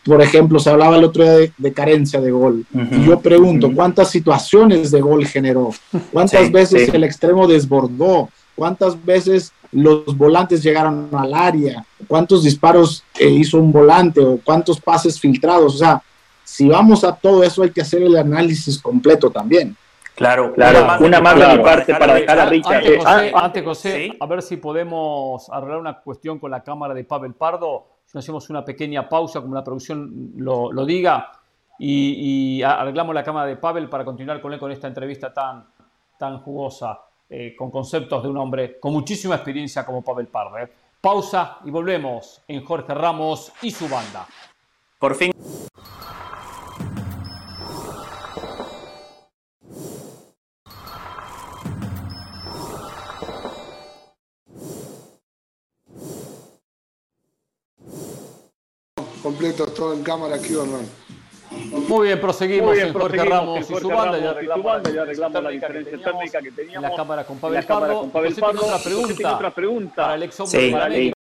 por 0.06 0.22
ejemplo, 0.22 0.60
se 0.60 0.70
hablaba 0.70 0.98
el 0.98 1.04
otro 1.04 1.24
día 1.24 1.52
de, 1.58 1.74
carencia 1.74 2.22
de 2.22 2.32
gol. 2.32 2.66
Y 2.92 3.06
yo 3.06 3.20
pregunto, 3.20 3.72
¿cuántas 3.74 4.10
situaciones 4.10 4.92
de 4.92 5.02
gol 5.02 5.26
generó? 5.26 5.72
¿Cuántas 6.14 6.52
veces 6.52 6.90
el 6.94 7.04
extremo 7.04 7.48
desbordó? 7.48 8.30
¿Cuántas 8.56 9.04
veces 9.04 9.52
los 9.72 10.18
volantes 10.18 10.64
llegaron 10.64 11.10
al 11.14 11.34
área, 11.34 11.86
cuántos 12.08 12.44
disparos 12.44 13.04
eh, 13.20 13.30
hizo 13.30 13.58
un 13.58 13.72
volante 13.72 14.20
o 14.20 14.40
cuántos 14.44 14.80
pases 14.80 15.20
filtrados. 15.20 15.76
O 15.76 15.78
sea, 15.78 16.02
si 16.44 16.68
vamos 16.68 17.04
a 17.04 17.16
todo 17.16 17.44
eso 17.44 17.64
hay 17.64 17.72
que 17.72 17.82
hacer 17.82 18.02
el 18.04 18.16
análisis 18.16 18.82
completo 18.82 19.30
también. 19.30 19.76
Claro, 20.18 20.52
claro, 20.54 21.06
una 21.06 21.22
más, 21.22 21.38
de 21.38 21.58
mi 21.58 21.64
parte 21.64 21.94
para 21.94 22.16
dejar 22.16 22.40
a 22.40 22.46
Richard. 22.48 22.84
Antes, 23.36 23.64
José, 23.64 24.10
ah, 24.14 24.24
a 24.24 24.28
ver 24.28 24.42
si 24.42 24.58
podemos 24.58 25.48
arreglar 25.52 25.78
una 25.78 26.00
cuestión 26.00 26.40
con 26.40 26.50
la 26.50 26.64
cámara 26.64 26.96
de 26.96 27.04
Pavel 27.04 27.36
Pardo. 27.36 27.86
Si 28.04 28.18
hacemos 28.18 28.50
una 28.50 28.66
pequeña 28.66 29.08
pausa, 29.08 29.42
como 29.42 29.54
la 29.54 29.64
producción 29.64 30.32
lo, 30.38 30.86
diga, 30.88 31.34
y, 31.78 32.64
arreglamos 32.64 33.14
la 33.14 33.24
cámara 33.24 33.46
de 33.46 33.58
Pavel 33.58 33.90
para 33.90 34.04
continuar 34.04 34.42
con 34.42 34.54
él 34.54 34.60
con 34.60 34.72
esta 34.72 34.88
entrevista 34.88 35.32
tan, 35.32 35.68
tan 36.18 36.40
jugosa. 36.40 37.00
Eh, 37.30 37.56
con 37.58 37.70
conceptos 37.70 38.24
de 38.24 38.30
un 38.30 38.38
hombre 38.38 38.80
con 38.80 38.94
muchísima 38.94 39.36
experiencia 39.36 39.86
como 39.86 40.02
Pavel 40.02 40.28
Parde. 40.28 40.72
Pausa 41.02 41.60
y 41.66 41.70
volvemos 41.70 42.42
en 42.48 42.64
Jorge 42.64 42.94
Ramos 42.94 43.52
y 43.62 43.72
su 43.72 43.90
banda. 43.90 44.26
Por 44.98 45.14
fin. 45.16 45.32
Completo 59.22 59.68
todo 59.68 59.94
en 59.94 60.04
cámara 60.04 60.36
aquí, 60.38 60.54
Hernán. 60.54 61.07
Muy 61.88 62.08
bien, 62.08 62.20
proseguimos 62.22 62.68
Muy 62.70 62.76
bien, 62.78 62.88
en 62.88 62.94
Jorge 62.94 63.24
Ramos 63.26 63.58
en 63.58 63.62
y 63.64 63.66
su 63.66 63.74
Jorge 63.74 63.88
banda. 63.88 64.04
Ramos 64.04 64.20
Ya 64.20 64.20
y 64.20 64.24
su 64.24 64.30
arreglamos 64.38 64.66
banda, 64.66 64.90
la 64.90 64.96
ya 64.96 65.02
arreglamos 65.02 65.44
la 65.44 65.50
diferencia 65.50 65.98
técnica 66.04 66.42
que 66.42 66.48
En 66.50 66.56
teníamos. 66.56 66.90
la 66.92 66.96
cámara 66.96 67.26
con 67.26 67.36
En 67.36 67.42
Pavel 67.42 67.56
la 67.62 67.68
cámara 67.68 67.88
Pardo. 67.88 68.00
con 68.02 68.12
Pavel 68.12 68.30
José 68.32 68.42
tiene 68.42 68.54
Pardo. 68.60 68.66
otra 68.76 68.84
pregunta 68.84 69.36
otra 69.36 69.52
pregunta. 69.52 69.96
para 70.04 70.16
el 70.16 70.24
ex 70.24 70.40
hombre 70.40 70.60
Sí. 70.60 70.72
Para 70.72 70.88
el. 70.88 71.14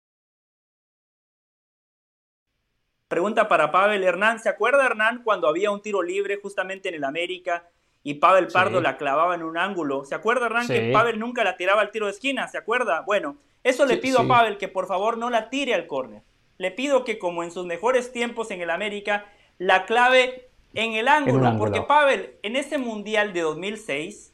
Pregunta 3.08 3.48
para 3.48 3.72
Pavel 3.72 4.04
Hernán. 4.04 4.40
¿Se 4.40 4.50
acuerda 4.50 4.86
Hernán 4.86 5.22
cuando 5.24 5.48
había 5.48 5.72
un 5.72 5.82
tiro 5.82 6.02
libre 6.02 6.40
justamente 6.42 6.90
en 6.90 6.96
el 6.96 7.04
América 7.04 7.68
y 8.04 8.16
Pavel 8.16 8.48
Pardo 8.48 8.80
Sí. 8.80 8.84
la 8.84 8.98
clavaba 8.98 9.36
en 9.36 9.44
un 9.44 9.58
ángulo? 9.58 10.06
¿Se 10.06 10.16
acuerda 10.16 10.48
Hernán 10.48 10.68
que. 10.68 10.92
Pavel 10.92 11.20
nunca 11.20 11.44
la 11.44 11.56
tiraba 11.58 11.82
al 11.82 11.92
tiro 11.92 12.08
de 12.08 12.14
esquina? 12.14 12.48
¿Se 12.48 12.58
acuerda? 12.58 13.02
Bueno, 13.02 13.38
eso 13.64 13.86
le 13.86 13.98
pido 13.98 14.20
sí. 14.20 14.26
a 14.26 14.28
Pavel 14.28 14.58
que 14.58 14.68
por 14.68 14.88
favor 14.88 15.18
no 15.18 15.30
la 15.30 15.50
tire 15.50 15.74
al 15.76 15.88
córner. 15.88 16.24
Le 16.58 16.72
pido 16.72 17.04
que 17.04 17.20
como 17.20 17.44
en 17.44 17.52
sus 17.52 17.66
mejores 17.66 18.12
tiempos 18.12 18.50
en 18.52 18.62
el 18.62 18.70
América, 18.70 19.26
la 19.58 19.86
clave 19.86 20.50
en 20.74 20.94
el 20.94 21.08
ángulo. 21.08 21.48
ángulo. 21.48 21.60
Porque 21.60 21.82
Pavel, 21.82 22.36
en 22.44 22.56
ese 22.56 22.78
Mundial 22.78 23.34
de 23.34 23.42
2006, 23.42 24.34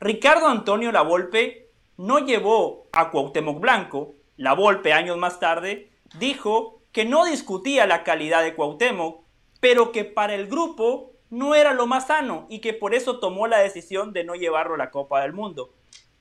Ricardo 0.00 0.48
Antonio 0.48 0.92
Lavolpe 0.92 1.68
no 1.96 2.18
llevó 2.18 2.86
a 2.92 3.10
Cuauhtémoc 3.10 3.60
Blanco. 3.60 4.14
Lavolpe, 4.36 4.92
años 4.92 5.16
más 5.16 5.38
tarde, 5.40 5.90
dijo 6.18 6.80
que 6.92 7.04
no 7.04 7.24
discutía 7.24 7.86
la 7.86 8.04
calidad 8.04 8.42
de 8.42 8.54
Cuauhtémoc, 8.54 9.22
pero 9.60 9.92
que 9.92 10.04
para 10.04 10.34
el 10.34 10.46
grupo 10.46 11.12
no 11.30 11.54
era 11.54 11.72
lo 11.72 11.86
más 11.86 12.06
sano 12.06 12.46
y 12.48 12.60
que 12.60 12.72
por 12.72 12.94
eso 12.94 13.18
tomó 13.18 13.46
la 13.46 13.58
decisión 13.58 14.12
de 14.12 14.24
no 14.24 14.34
llevarlo 14.34 14.74
a 14.74 14.78
la 14.78 14.90
Copa 14.90 15.22
del 15.22 15.32
Mundo. 15.32 15.70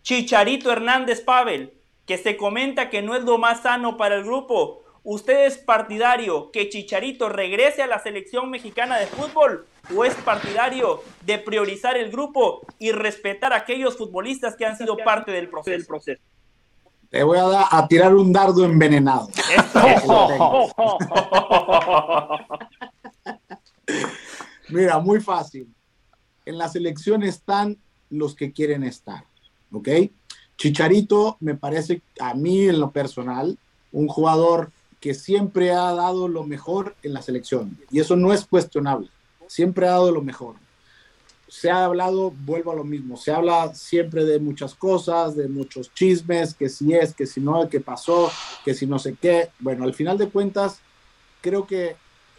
Chicharito 0.02 0.72
Hernández 0.72 1.22
Pavel, 1.22 1.74
que 2.06 2.18
se 2.18 2.36
comenta 2.36 2.90
que 2.90 3.02
no 3.02 3.16
es 3.16 3.24
lo 3.24 3.38
más 3.38 3.62
sano 3.62 3.98
para 3.98 4.16
el 4.16 4.24
grupo. 4.24 4.83
¿Usted 5.06 5.48
es 5.48 5.58
partidario 5.58 6.50
que 6.52 6.70
Chicharito 6.70 7.28
regrese 7.28 7.84
a 7.84 7.88
la 7.88 8.00
selección 8.00 8.50
mexicana 8.50 8.98
de 8.98 9.06
fútbol 9.08 9.66
o 9.94 10.06
es 10.06 10.16
partidario 10.16 11.02
de 11.26 11.40
priorizar 11.40 11.98
el 11.98 12.10
grupo 12.10 12.62
y 12.80 12.94
respetar 12.94 13.52
a 13.52 13.58
aquellos 13.58 13.98
futbolistas 13.98 14.56
que 14.56 14.66
han 14.66 14.78
sido 14.78 14.96
parte 14.98 15.32
del 15.32 15.50
proceso? 15.50 15.86
proceso. 15.88 16.22
Te 17.10 17.22
voy 17.22 17.38
a, 17.38 17.44
dar- 17.44 17.66
a 17.70 17.86
tirar 17.88 18.16
un 18.16 18.32
dardo 18.32 18.64
envenenado. 18.66 19.28
Mira, 24.70 25.00
muy 25.00 25.20
fácil. 25.20 25.68
En 26.46 26.58
la 26.58 26.68
selección 26.70 27.24
están 27.24 27.78
los 28.10 28.36
que 28.36 28.52
quieren 28.52 28.84
estar, 28.84 29.24
¿ok? 29.72 29.90
Chicharito 30.58 31.38
me 31.40 31.56
parece 31.56 32.02
a 32.20 32.34
mí 32.34 32.68
en 32.68 32.80
lo 32.80 32.92
personal 32.92 33.58
un 33.92 34.08
jugador 34.08 34.72
que 35.04 35.14
siempre 35.14 35.70
ha 35.72 35.92
dado 35.92 36.30
lo 36.30 36.46
mejor 36.46 36.96
en 37.04 37.12
la 37.12 37.22
selección 37.22 37.78
y 37.92 38.00
eso 38.00 38.16
no 38.16 38.32
es 38.32 38.46
cuestionable. 38.46 39.10
Siempre 39.48 39.86
ha 39.86 39.92
dado 39.92 40.14
lo 40.14 40.22
mejor. 40.22 40.56
Se 41.50 41.70
ha 41.70 41.84
hablado, 41.84 42.32
vuelvo 42.46 42.72
a 42.72 42.76
lo 42.76 42.86
mismo, 42.86 43.18
se 43.18 43.34
habla 43.34 43.76
siempre 43.76 44.24
de 44.24 44.40
muchas 44.40 44.74
cosas, 44.74 45.36
de 45.36 45.50
muchos 45.50 45.94
chismes, 45.94 46.54
que 46.54 46.70
si 46.70 46.94
es, 46.94 47.14
que 47.14 47.26
si 47.26 47.42
no, 47.42 47.68
que 47.68 47.82
pasó, 47.82 48.32
que 48.64 48.74
si 48.74 48.88
no 48.88 48.98
sé 48.98 49.18
qué. 49.22 49.50
Bueno, 49.60 49.84
al 49.84 49.94
final 49.94 50.18
de 50.18 50.30
cuentas, 50.30 50.80
creo 51.42 51.68
que 51.68 51.98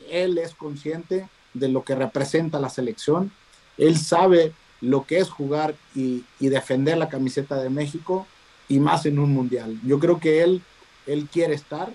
él 0.09 0.39
es 0.39 0.55
consciente 0.55 1.29
de 1.53 1.69
lo 1.69 1.85
que 1.85 1.95
representa 1.95 2.59
la 2.59 2.71
selección. 2.71 3.31
Él 3.77 3.99
sabe 3.99 4.55
lo 4.81 5.05
que 5.05 5.19
es 5.19 5.29
jugar 5.29 5.75
y, 5.95 6.25
y 6.41 6.49
defender 6.49 6.97
la 6.97 7.11
camiseta 7.11 7.63
de 7.63 7.69
México 7.69 8.27
y 8.71 8.81
más 8.81 9.05
en 9.05 9.19
un 9.19 9.35
mundial. 9.35 9.79
Yo 9.85 9.99
creo 9.99 10.19
que 10.19 10.43
él, 10.43 10.63
él 11.07 11.29
quiere 11.31 11.53
estar 11.53 11.93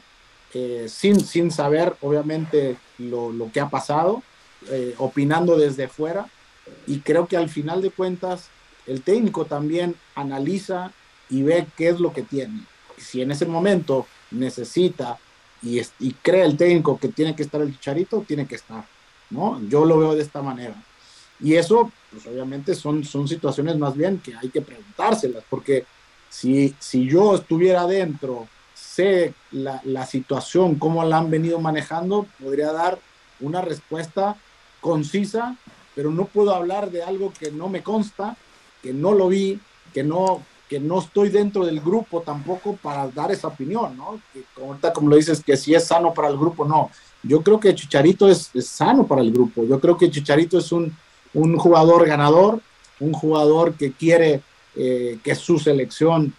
eh, 0.54 0.88
sin, 0.90 1.20
sin 1.20 1.52
saber, 1.52 1.96
obviamente, 2.02 2.78
lo, 2.98 3.32
lo 3.32 3.52
que 3.52 3.60
ha 3.60 3.70
pasado, 3.70 4.24
eh, 4.70 4.96
opinando 4.98 5.58
desde 5.58 5.88
fuera. 5.88 6.28
Y 6.88 7.00
creo 7.00 7.28
que 7.28 7.38
al 7.38 7.50
final 7.50 7.82
de 7.82 7.92
cuentas, 7.92 8.50
el 8.88 9.02
técnico 9.02 9.46
también 9.46 9.96
analiza 10.16 10.92
y 11.30 11.44
ve 11.44 11.68
qué 11.78 11.90
es 11.90 12.00
lo 12.00 12.14
que 12.14 12.24
tiene. 12.24 12.62
Si 12.98 13.22
en 13.22 13.32
ese 13.32 13.46
momento 13.46 14.06
necesita 14.32 15.18
y, 15.62 15.80
es- 15.80 15.94
y 16.00 16.14
cree 16.14 16.46
el 16.46 16.58
técnico 16.58 16.98
que 17.00 17.10
tiene 17.10 17.36
que 17.36 17.44
estar 17.44 17.62
el 17.62 17.74
chicharito, 17.74 18.24
tiene 18.28 18.46
que 18.48 18.56
estar. 18.56 18.86
¿no? 19.30 19.62
Yo 19.70 19.86
lo 19.86 19.98
veo 20.00 20.16
de 20.16 20.24
esta 20.24 20.42
manera. 20.42 20.76
Y 21.40 21.56
eso, 21.56 21.92
pues 22.12 22.26
obviamente 22.28 22.76
son, 22.76 23.04
son 23.04 23.28
situaciones 23.28 23.78
más 23.78 23.96
bien 23.96 24.20
que 24.20 24.36
hay 24.36 24.50
que 24.50 24.62
preguntárselas, 24.62 25.44
porque 25.50 25.86
si, 26.30 26.76
si 26.80 27.08
yo 27.08 27.36
estuviera 27.36 27.82
adentro, 27.82 28.48
la, 29.52 30.06
situación, 30.06 30.76
cómo 30.76 31.04
la 31.04 31.18
han 31.18 31.30
venido 31.30 31.60
manejando, 31.60 32.26
podría 32.42 32.72
dar 32.72 33.00
una 33.40 33.62
respuesta 33.62 34.36
concisa, 34.82 35.56
pero 35.96 36.12
no 36.12 36.26
puedo 36.26 36.54
hablar 36.54 36.92
de 36.92 37.04
algo 37.04 37.34
que 37.38 37.52
no 37.52 37.70
me 37.70 37.84
consta, 37.84 38.38
que 38.82 38.94
no 38.94 39.14
lo 39.14 39.28
vi, 39.28 39.60
que 39.94 40.04
no, 40.04 40.42
que 40.70 40.80
no 40.80 41.00
estoy 41.00 41.30
dentro 41.30 41.66
del 41.66 41.82
grupo 41.82 42.22
tampoco 42.22 42.78
para 42.82 43.08
dar 43.10 43.32
esa 43.32 43.48
opinión, 43.48 43.98
¿no? 43.98 44.22
Que 44.34 44.44
como 44.94 45.10
lo 45.10 45.16
dices, 45.16 45.44
que 45.44 45.58
si 45.58 45.74
es 45.74 45.86
sano 45.86 46.14
para 46.14 46.28
el 46.28 46.38
grupo, 46.38 46.66
no. 46.66 46.90
Yo 47.24 47.42
creo 47.42 47.60
que 47.60 47.76
Chicharito 47.76 48.30
es, 48.30 48.50
es 48.54 48.68
sano 48.68 49.06
para 49.06 49.22
el 49.22 49.32
grupo. 49.32 49.64
Yo 49.66 49.80
creo 49.80 49.98
que 49.98 50.10
Chicharito 50.10 50.58
es 50.58 50.72
un, 50.72 50.96
un 51.34 51.58
jugador 51.58 52.08
ganador, 52.08 52.62
un 53.00 53.14
jugador 53.14 53.74
que 53.74 53.92
quiere 53.92 54.42
eh, 54.76 55.20
que 55.24 55.36
su 55.36 55.60
selección 55.60 56.34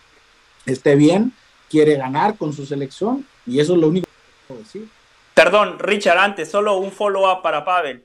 esté 0.65 0.95
bien, 0.95 1.33
quiere 1.71 1.97
ganar 1.97 2.37
con 2.37 2.53
su 2.53 2.67
selección, 2.67 3.25
y 3.47 3.61
eso 3.61 3.75
es 3.75 3.81
lo 3.81 3.89
único 3.89 4.07
que 4.07 4.47
puedo 4.49 4.61
decir. 4.61 4.89
Perdón, 5.35 5.79
Richard, 5.79 6.19
antes, 6.19 6.51
solo 6.51 6.77
un 6.77 6.91
follow-up 6.91 7.43
para 7.43 7.65
Pavel. 7.65 8.05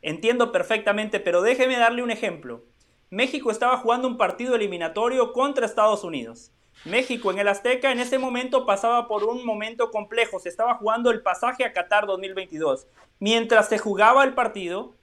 Entiendo 0.00 0.52
perfectamente, 0.52 1.20
pero 1.20 1.42
déjeme 1.42 1.76
darle 1.76 2.02
un 2.02 2.10
ejemplo. 2.10 2.62
México 3.10 3.50
estaba 3.50 3.76
jugando 3.76 4.08
un 4.08 4.16
partido 4.16 4.54
eliminatorio 4.54 5.32
contra 5.32 5.66
Estados 5.66 6.02
Unidos. 6.04 6.50
México 6.84 7.30
en 7.30 7.38
el 7.38 7.48
Azteca 7.48 7.92
en 7.92 8.00
ese 8.00 8.18
momento 8.18 8.64
pasaba 8.64 9.06
por 9.06 9.24
un 9.24 9.44
momento 9.44 9.90
complejo. 9.90 10.40
Se 10.40 10.48
estaba 10.48 10.76
jugando 10.76 11.10
el 11.10 11.22
pasaje 11.22 11.64
a 11.64 11.72
Qatar 11.72 12.06
2022. 12.06 12.86
Mientras 13.18 13.68
se 13.68 13.78
jugaba 13.78 14.24
el 14.24 14.34
partido, 14.34 14.94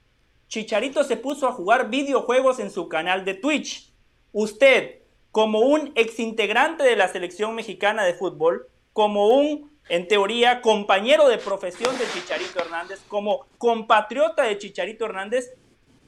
Chicharito 0.48 1.04
se 1.04 1.16
puso 1.16 1.46
a 1.46 1.52
jugar 1.52 1.88
videojuegos 1.88 2.58
en 2.58 2.70
su 2.70 2.88
canal 2.88 3.24
de 3.24 3.34
Twitch. 3.34 3.92
Usted, 4.32 4.99
como 5.32 5.60
un 5.60 5.92
exintegrante 5.94 6.82
de 6.82 6.96
la 6.96 7.08
selección 7.08 7.54
mexicana 7.54 8.04
de 8.04 8.14
fútbol, 8.14 8.66
como 8.92 9.28
un, 9.28 9.70
en 9.88 10.08
teoría, 10.08 10.60
compañero 10.60 11.28
de 11.28 11.38
profesión 11.38 11.96
de 11.98 12.04
Chicharito 12.12 12.60
Hernández, 12.60 13.00
como 13.08 13.46
compatriota 13.58 14.42
de 14.44 14.58
Chicharito 14.58 15.04
Hernández, 15.04 15.54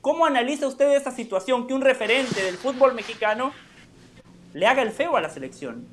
¿cómo 0.00 0.26
analiza 0.26 0.66
usted 0.66 0.92
esa 0.94 1.12
situación 1.12 1.66
que 1.66 1.74
un 1.74 1.82
referente 1.82 2.42
del 2.42 2.56
fútbol 2.56 2.94
mexicano 2.94 3.52
le 4.52 4.66
haga 4.66 4.82
el 4.82 4.90
feo 4.90 5.16
a 5.16 5.20
la 5.20 5.30
selección? 5.30 5.86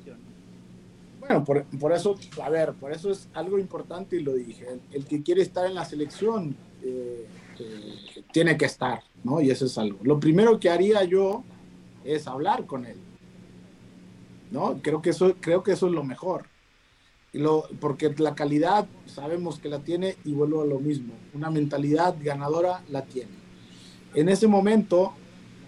Bueno, 1.20 1.44
por, 1.44 1.64
por 1.78 1.92
eso, 1.92 2.16
a 2.42 2.50
ver, 2.50 2.72
por 2.72 2.92
eso 2.92 3.10
es 3.10 3.28
algo 3.34 3.58
importante 3.58 4.16
y 4.16 4.22
lo 4.22 4.34
dije. 4.34 4.66
El, 4.90 5.04
que 5.04 5.22
quiere 5.22 5.42
estar 5.42 5.66
en 5.66 5.74
la 5.74 5.84
selección 5.84 6.56
eh, 6.82 7.26
eh, 7.58 8.22
tiene 8.32 8.56
que 8.56 8.64
estar, 8.64 9.02
¿no? 9.22 9.40
Y 9.40 9.50
eso 9.50 9.66
es 9.66 9.78
algo. 9.78 9.98
Lo 10.02 10.18
primero 10.18 10.58
que 10.58 10.70
haría 10.70 11.04
yo 11.04 11.44
es 12.04 12.26
hablar 12.26 12.66
con 12.66 12.86
él, 12.86 12.96
¿no? 14.50 14.80
Creo 14.82 15.02
que 15.02 15.10
eso, 15.10 15.34
creo 15.40 15.62
que 15.62 15.72
eso 15.72 15.86
es 15.86 15.92
lo 15.92 16.04
mejor. 16.04 16.46
Lo, 17.32 17.64
porque 17.80 18.12
la 18.18 18.34
calidad 18.34 18.86
sabemos 19.06 19.60
que 19.60 19.68
la 19.68 19.80
tiene 19.80 20.16
y 20.24 20.32
vuelvo 20.32 20.62
a 20.62 20.66
lo 20.66 20.80
mismo. 20.80 21.14
Una 21.32 21.50
mentalidad 21.50 22.16
ganadora 22.20 22.82
la 22.88 23.04
tiene. 23.04 23.30
En 24.14 24.28
ese 24.28 24.48
momento, 24.48 25.12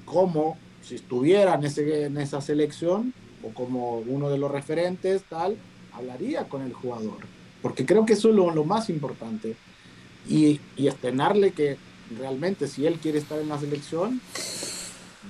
como 0.04 0.56
si 0.82 0.96
estuviera 0.96 1.54
en, 1.54 1.64
ese, 1.64 2.06
en 2.06 2.18
esa 2.18 2.40
selección 2.40 3.14
o 3.44 3.50
como 3.50 3.98
uno 3.98 4.28
de 4.28 4.38
los 4.38 4.50
referentes, 4.50 5.22
tal, 5.24 5.56
hablaría 5.92 6.48
con 6.48 6.62
el 6.62 6.72
jugador. 6.72 7.18
Porque 7.60 7.86
creo 7.86 8.04
que 8.04 8.14
eso 8.14 8.30
es 8.30 8.34
lo, 8.34 8.50
lo 8.50 8.64
más 8.64 8.90
importante. 8.90 9.54
Y, 10.28 10.60
y 10.76 10.88
estrenarle 10.88 11.52
que 11.52 11.76
realmente 12.18 12.66
si 12.66 12.86
él 12.86 12.98
quiere 12.98 13.18
estar 13.18 13.38
en 13.38 13.48
la 13.48 13.58
selección, 13.58 14.20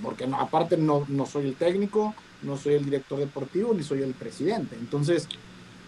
porque 0.02 0.26
no, 0.26 0.40
aparte 0.40 0.76
no, 0.76 1.04
no 1.08 1.26
soy 1.26 1.46
el 1.46 1.54
técnico, 1.54 2.14
no 2.42 2.56
soy 2.56 2.74
el 2.74 2.84
director 2.84 3.18
deportivo, 3.18 3.74
ni 3.74 3.82
soy 3.82 4.02
el 4.02 4.14
presidente. 4.14 4.76
Entonces, 4.76 5.28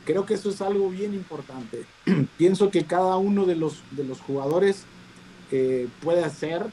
creo 0.05 0.27
que 0.27 0.35
eso 0.35 0.51
es 0.51 0.61
algo 0.61 0.91
bien 0.91 1.15
importante. 1.15 1.85
Pienso 2.39 2.71
que 2.71 2.85
cada 2.85 3.17
uno 3.17 3.47
de 3.47 3.57
los, 3.57 3.83
de 3.91 4.05
los 4.05 4.21
jugadores 4.21 4.85
eh, 5.51 5.89
puede 6.03 6.25
hacer 6.25 6.67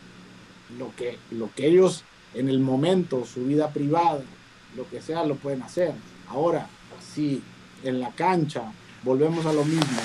lo 0.77 0.95
que, 0.95 1.17
lo 1.31 1.49
que 1.53 1.67
ellos 1.67 2.03
en 2.33 2.49
el 2.49 2.59
momento, 2.59 3.25
su 3.25 3.45
vida 3.45 3.71
privada, 3.71 4.23
lo 4.75 4.89
que 4.89 5.01
sea, 5.01 5.25
lo 5.25 5.35
pueden 5.35 5.61
hacer. 5.63 5.93
Ahora, 6.27 6.67
si 7.13 7.41
en 7.83 7.99
la 7.99 8.11
cancha 8.11 8.71
volvemos 9.03 9.45
a 9.45 9.53
lo 9.53 9.65
mismo, 9.65 9.99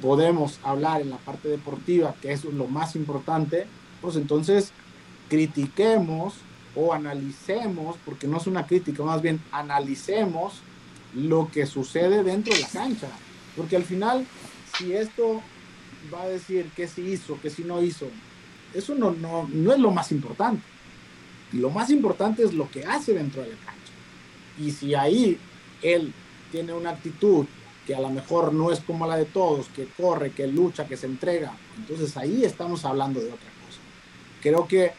podemos 0.00 0.58
hablar 0.62 1.00
en 1.00 1.10
la 1.10 1.18
parte 1.18 1.48
deportiva, 1.48 2.14
que 2.20 2.32
eso 2.32 2.48
es 2.48 2.54
lo 2.54 2.66
más 2.66 2.96
importante, 2.96 3.66
pues 4.00 4.16
entonces 4.16 4.72
critiquemos 5.28 6.34
o 6.76 6.92
analicemos, 6.92 7.96
porque 8.04 8.28
no 8.28 8.36
es 8.36 8.46
una 8.46 8.66
crítica, 8.66 9.02
más 9.02 9.22
bien 9.22 9.40
analicemos 9.50 10.60
lo 11.14 11.50
que 11.50 11.66
sucede 11.66 12.22
dentro 12.22 12.54
de 12.54 12.60
la 12.60 12.68
cancha. 12.68 13.08
Porque 13.56 13.76
al 13.76 13.84
final, 13.84 14.26
si 14.76 14.92
esto 14.92 15.40
va 16.12 16.22
a 16.22 16.28
decir 16.28 16.70
qué 16.76 16.86
sí 16.86 17.02
hizo, 17.02 17.40
qué 17.40 17.48
sí 17.48 17.64
no 17.64 17.82
hizo, 17.82 18.06
eso 18.74 18.94
no, 18.94 19.10
no, 19.12 19.48
no 19.50 19.72
es 19.72 19.78
lo 19.78 19.90
más 19.90 20.12
importante. 20.12 20.62
Lo 21.52 21.70
más 21.70 21.90
importante 21.90 22.42
es 22.42 22.52
lo 22.52 22.70
que 22.70 22.84
hace 22.84 23.14
dentro 23.14 23.42
de 23.42 23.48
la 23.48 23.56
cancha. 23.56 23.92
Y 24.58 24.70
si 24.72 24.94
ahí 24.94 25.38
él 25.82 26.12
tiene 26.52 26.74
una 26.74 26.90
actitud 26.90 27.46
que 27.86 27.94
a 27.94 28.00
lo 28.00 28.10
mejor 28.10 28.52
no 28.52 28.72
es 28.72 28.80
como 28.80 29.06
la 29.06 29.16
de 29.16 29.24
todos, 29.24 29.68
que 29.68 29.86
corre, 29.86 30.32
que 30.32 30.46
lucha, 30.46 30.86
que 30.86 30.96
se 30.96 31.06
entrega, 31.06 31.52
entonces 31.78 32.16
ahí 32.16 32.44
estamos 32.44 32.84
hablando 32.84 33.20
de 33.20 33.26
otra 33.26 33.48
cosa. 33.64 33.80
Creo 34.42 34.66
que 34.66 34.92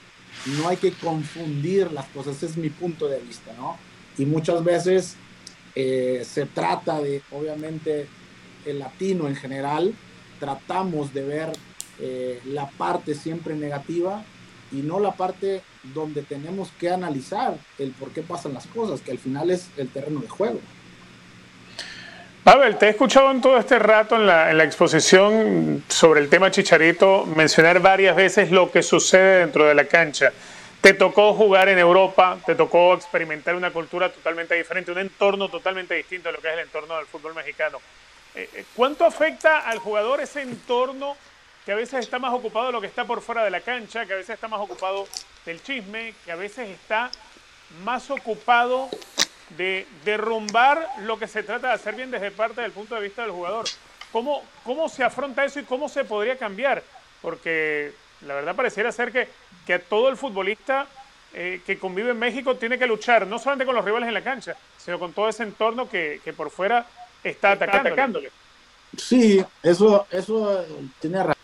no 0.45 0.69
hay 0.69 0.77
que 0.77 0.91
confundir 0.91 1.91
las 1.91 2.05
cosas, 2.07 2.37
ese 2.37 2.47
es 2.47 2.57
mi 2.57 2.69
punto 2.69 3.07
de 3.07 3.19
vista, 3.19 3.51
¿no? 3.57 3.77
Y 4.17 4.25
muchas 4.25 4.63
veces 4.63 5.15
eh, 5.75 6.25
se 6.27 6.45
trata 6.45 7.01
de, 7.01 7.21
obviamente, 7.31 8.07
el 8.65 8.79
latino 8.79 9.27
en 9.27 9.35
general, 9.35 9.93
tratamos 10.39 11.13
de 11.13 11.23
ver 11.23 11.53
eh, 11.99 12.41
la 12.45 12.69
parte 12.69 13.15
siempre 13.15 13.55
negativa 13.55 14.23
y 14.71 14.77
no 14.77 14.99
la 14.99 15.13
parte 15.13 15.61
donde 15.93 16.21
tenemos 16.21 16.69
que 16.79 16.89
analizar 16.89 17.57
el 17.77 17.91
por 17.91 18.11
qué 18.11 18.21
pasan 18.21 18.53
las 18.53 18.67
cosas, 18.67 19.01
que 19.01 19.11
al 19.11 19.19
final 19.19 19.49
es 19.51 19.69
el 19.77 19.89
terreno 19.89 20.19
de 20.19 20.27
juego. 20.27 20.59
Pavel, 22.47 22.77
te 22.77 22.85
he 22.85 22.89
escuchado 22.91 23.29
en 23.29 23.41
todo 23.41 23.57
este 23.57 23.77
rato 23.77 24.15
en 24.15 24.25
la, 24.25 24.49
en 24.49 24.57
la, 24.57 24.63
exposición 24.63 25.83
sobre 25.89 26.21
el 26.21 26.29
tema 26.29 26.49
Chicharito 26.49 27.25
mencionar 27.25 27.81
varias 27.81 28.15
veces 28.15 28.51
lo 28.51 28.71
que 28.71 28.81
sucede 28.83 29.39
dentro 29.39 29.65
de 29.65 29.75
la 29.75 29.83
cancha. 29.83 30.31
Te 30.79 30.93
tocó 30.93 31.33
jugar 31.33 31.67
en 31.67 31.77
Europa, 31.77 32.37
te 32.45 32.55
tocó 32.55 32.93
experimentar 32.93 33.53
una 33.53 33.71
cultura 33.71 34.09
totalmente 34.09 34.55
diferente, 34.55 34.93
un 34.93 34.99
entorno 34.99 35.49
totalmente 35.49 35.95
distinto 35.95 36.29
a 36.29 36.31
lo 36.31 36.39
que 36.39 36.47
es 36.47 36.53
el 36.53 36.59
entorno 36.61 36.95
del 36.95 37.05
fútbol 37.07 37.35
mexicano. 37.35 37.79
Eh, 38.33 38.49
eh, 38.53 38.63
¿Cuánto 38.73 39.03
afecta 39.03 39.67
al 39.67 39.79
jugador 39.79 40.21
ese 40.21 40.41
entorno 40.41 41.17
que 41.65 41.73
a 41.73 41.75
veces 41.75 41.99
está 41.99 42.17
más 42.17 42.33
ocupado 42.33 42.67
de 42.67 42.71
lo 42.71 42.79
que 42.79 42.87
está 42.87 43.03
por 43.03 43.21
fuera 43.21 43.43
de 43.43 43.51
la 43.51 43.59
cancha, 43.59 44.05
que 44.05 44.13
a 44.13 44.15
veces 44.15 44.35
está 44.35 44.47
más 44.47 44.61
ocupado 44.61 45.05
del 45.45 45.61
chisme, 45.61 46.13
que 46.23 46.31
a 46.31 46.37
veces 46.37 46.69
está 46.69 47.11
más 47.83 48.09
ocupado 48.09 48.87
de 49.49 49.87
derrumbar 50.03 50.87
lo 51.01 51.17
que 51.17 51.27
se 51.27 51.43
trata 51.43 51.67
de 51.67 51.73
hacer 51.73 51.95
bien 51.95 52.11
desde 52.11 52.31
parte 52.31 52.61
del 52.61 52.71
punto 52.71 52.95
de 52.95 53.01
vista 53.01 53.21
del 53.21 53.31
jugador. 53.31 53.65
¿Cómo, 54.11 54.41
cómo 54.63 54.89
se 54.89 55.03
afronta 55.03 55.45
eso 55.45 55.59
y 55.59 55.63
cómo 55.63 55.89
se 55.89 56.03
podría 56.03 56.37
cambiar? 56.37 56.83
Porque 57.21 57.93
la 58.21 58.35
verdad 58.35 58.55
pareciera 58.55 58.91
ser 58.91 59.11
que, 59.11 59.27
que 59.65 59.79
todo 59.79 60.09
el 60.09 60.17
futbolista 60.17 60.87
eh, 61.33 61.61
que 61.65 61.77
convive 61.77 62.11
en 62.11 62.19
México 62.19 62.55
tiene 62.55 62.79
que 62.79 62.87
luchar 62.87 63.27
no 63.27 63.37
solamente 63.37 63.65
con 63.65 63.75
los 63.75 63.85
rivales 63.85 64.07
en 64.07 64.13
la 64.13 64.23
cancha, 64.23 64.55
sino 64.77 64.97
con 64.97 65.13
todo 65.13 65.29
ese 65.29 65.43
entorno 65.43 65.89
que, 65.89 66.21
que 66.23 66.33
por 66.33 66.49
fuera 66.49 66.85
está, 67.23 67.51
atacándole. 67.51 68.31
Sí, 68.97 69.43
eso, 69.61 70.07
eso 70.09 70.65
tiene 70.99 71.19
razón. 71.19 71.36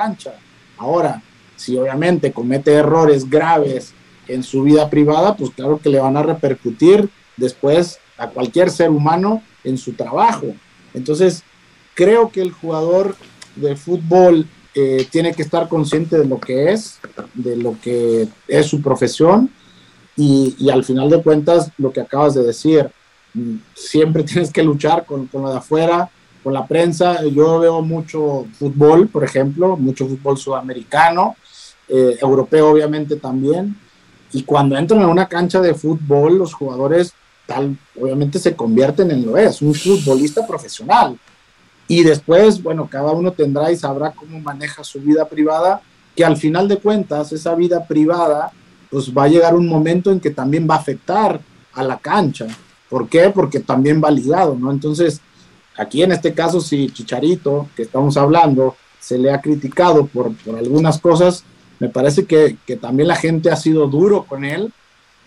Cancha. 0.00 0.32
Ahora, 0.78 1.22
si 1.56 1.76
obviamente 1.76 2.32
comete 2.32 2.72
errores 2.72 3.28
graves 3.28 3.92
en 4.28 4.42
su 4.42 4.62
vida 4.62 4.88
privada, 4.88 5.36
pues 5.36 5.50
claro 5.50 5.78
que 5.78 5.90
le 5.90 6.00
van 6.00 6.16
a 6.16 6.22
repercutir 6.22 7.10
después 7.36 7.98
a 8.16 8.28
cualquier 8.28 8.70
ser 8.70 8.88
humano 8.88 9.42
en 9.62 9.76
su 9.76 9.92
trabajo. 9.92 10.46
Entonces, 10.94 11.42
creo 11.94 12.30
que 12.30 12.40
el 12.40 12.50
jugador 12.50 13.14
de 13.56 13.76
fútbol 13.76 14.46
eh, 14.74 15.06
tiene 15.10 15.34
que 15.34 15.42
estar 15.42 15.68
consciente 15.68 16.16
de 16.16 16.26
lo 16.26 16.40
que 16.40 16.72
es, 16.72 16.98
de 17.34 17.56
lo 17.56 17.76
que 17.82 18.26
es 18.48 18.66
su 18.66 18.80
profesión 18.80 19.50
y, 20.16 20.70
al 20.70 20.82
final 20.82 21.10
de 21.10 21.22
cuentas, 21.22 21.72
lo 21.76 21.92
que 21.92 22.00
acabas 22.00 22.34
de 22.34 22.42
decir, 22.42 22.90
mm, 23.34 23.56
siempre 23.74 24.22
tienes 24.30 24.50
que 24.50 24.62
luchar 24.62 25.04
con, 25.04 25.26
con 25.26 25.42
lo 25.42 25.50
de 25.50 25.58
afuera, 25.58 26.10
con 26.42 26.52
la 26.52 26.66
prensa. 26.66 27.24
Yo 27.24 27.58
veo 27.58 27.82
mucho 27.82 28.46
fútbol, 28.58 29.08
por 29.08 29.24
ejemplo, 29.24 29.76
mucho 29.76 30.06
fútbol 30.06 30.38
sudamericano, 30.38 31.36
eh, 31.88 32.18
europeo 32.20 32.70
obviamente 32.70 33.16
también. 33.16 33.76
Y 34.32 34.42
cuando 34.44 34.76
entran 34.76 35.02
en 35.02 35.08
una 35.08 35.28
cancha 35.28 35.60
de 35.60 35.74
fútbol, 35.74 36.38
los 36.38 36.54
jugadores 36.54 37.12
tal, 37.46 37.76
obviamente 38.00 38.38
se 38.38 38.54
convierten 38.54 39.10
en 39.10 39.26
lo 39.26 39.36
es, 39.36 39.60
un 39.60 39.74
futbolista 39.74 40.46
profesional. 40.46 41.18
Y 41.88 42.04
después, 42.04 42.62
bueno, 42.62 42.88
cada 42.88 43.10
uno 43.10 43.32
tendrá 43.32 43.72
y 43.72 43.76
sabrá 43.76 44.12
cómo 44.12 44.38
maneja 44.38 44.84
su 44.84 45.00
vida 45.00 45.28
privada, 45.28 45.82
que 46.14 46.24
al 46.24 46.36
final 46.36 46.68
de 46.68 46.76
cuentas, 46.76 47.32
esa 47.32 47.56
vida 47.56 47.84
privada, 47.84 48.52
pues 48.90 49.12
va 49.12 49.24
a 49.24 49.28
llegar 49.28 49.56
un 49.56 49.66
momento 49.66 50.12
en 50.12 50.20
que 50.20 50.30
también 50.30 50.68
va 50.70 50.76
a 50.76 50.78
afectar 50.78 51.40
a 51.72 51.82
la 51.82 51.98
cancha. 51.98 52.46
¿Por 52.88 53.08
qué? 53.08 53.30
Porque 53.30 53.58
también 53.58 54.00
va 54.02 54.10
ligado, 54.10 54.54
¿no? 54.54 54.70
Entonces, 54.70 55.20
Aquí 55.80 56.02
en 56.02 56.12
este 56.12 56.34
caso, 56.34 56.60
si 56.60 56.90
Chicharito, 56.90 57.66
que 57.74 57.84
estamos 57.84 58.18
hablando, 58.18 58.76
se 58.98 59.16
le 59.16 59.32
ha 59.32 59.40
criticado 59.40 60.04
por, 60.04 60.30
algunas 60.58 60.98
cosas, 60.98 61.42
me 61.78 61.88
parece 61.88 62.26
que, 62.26 62.58
que, 62.66 62.76
también 62.76 63.08
la 63.08 63.16
gente 63.16 63.50
ha 63.50 63.56
sido 63.56 63.86
duro 63.86 64.26
con 64.28 64.44
él, 64.44 64.74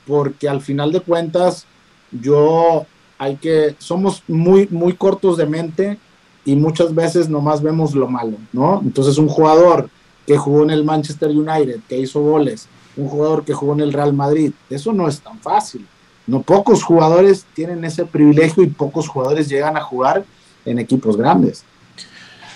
porque 0.06 0.48
al 0.48 0.62
final 0.62 0.92
de 0.92 1.00
cuentas, 1.00 1.66
yo 2.12 2.86
hay 3.18 3.38
que, 3.38 3.76
somos 3.80 4.22
muy, 4.28 4.68
muy 4.70 4.94
cortos 4.94 5.38
de 5.38 5.48
mente 5.48 5.98
y 6.46 6.56
muchas 6.56 6.94
veces 6.94 7.30
nomás 7.30 7.64
vemos 7.64 7.96
lo 7.96 8.08
malo, 8.08 8.38
¿no? 8.52 8.80
Entonces 8.84 9.18
un 9.18 9.30
jugador 9.30 9.90
que 10.28 10.38
jugó 10.38 10.62
en 10.62 10.70
el 10.70 10.84
Manchester 10.84 11.32
United, 11.32 11.80
que 11.90 11.98
hizo 11.98 12.22
goles, 12.22 12.68
un 12.96 13.08
jugador 13.08 13.44
que 13.44 13.56
jugó 13.56 13.74
en 13.74 13.82
el 13.82 13.92
Real 13.92 14.14
Madrid, 14.14 14.52
eso 14.70 14.94
no 14.94 15.08
es 15.08 15.20
tan 15.20 15.40
fácil. 15.40 15.88
No 16.28 16.44
pocos 16.44 16.84
jugadores 16.84 17.44
tienen 17.56 17.84
ese 17.86 18.06
privilegio 18.06 18.62
y 18.62 18.68
pocos 18.68 19.08
jugadores 19.08 19.50
llegan 19.50 19.78
a 19.78 19.82
jugar 19.82 20.24
en 20.66 20.80
equipos 20.80 21.18
grandes. 21.18 21.66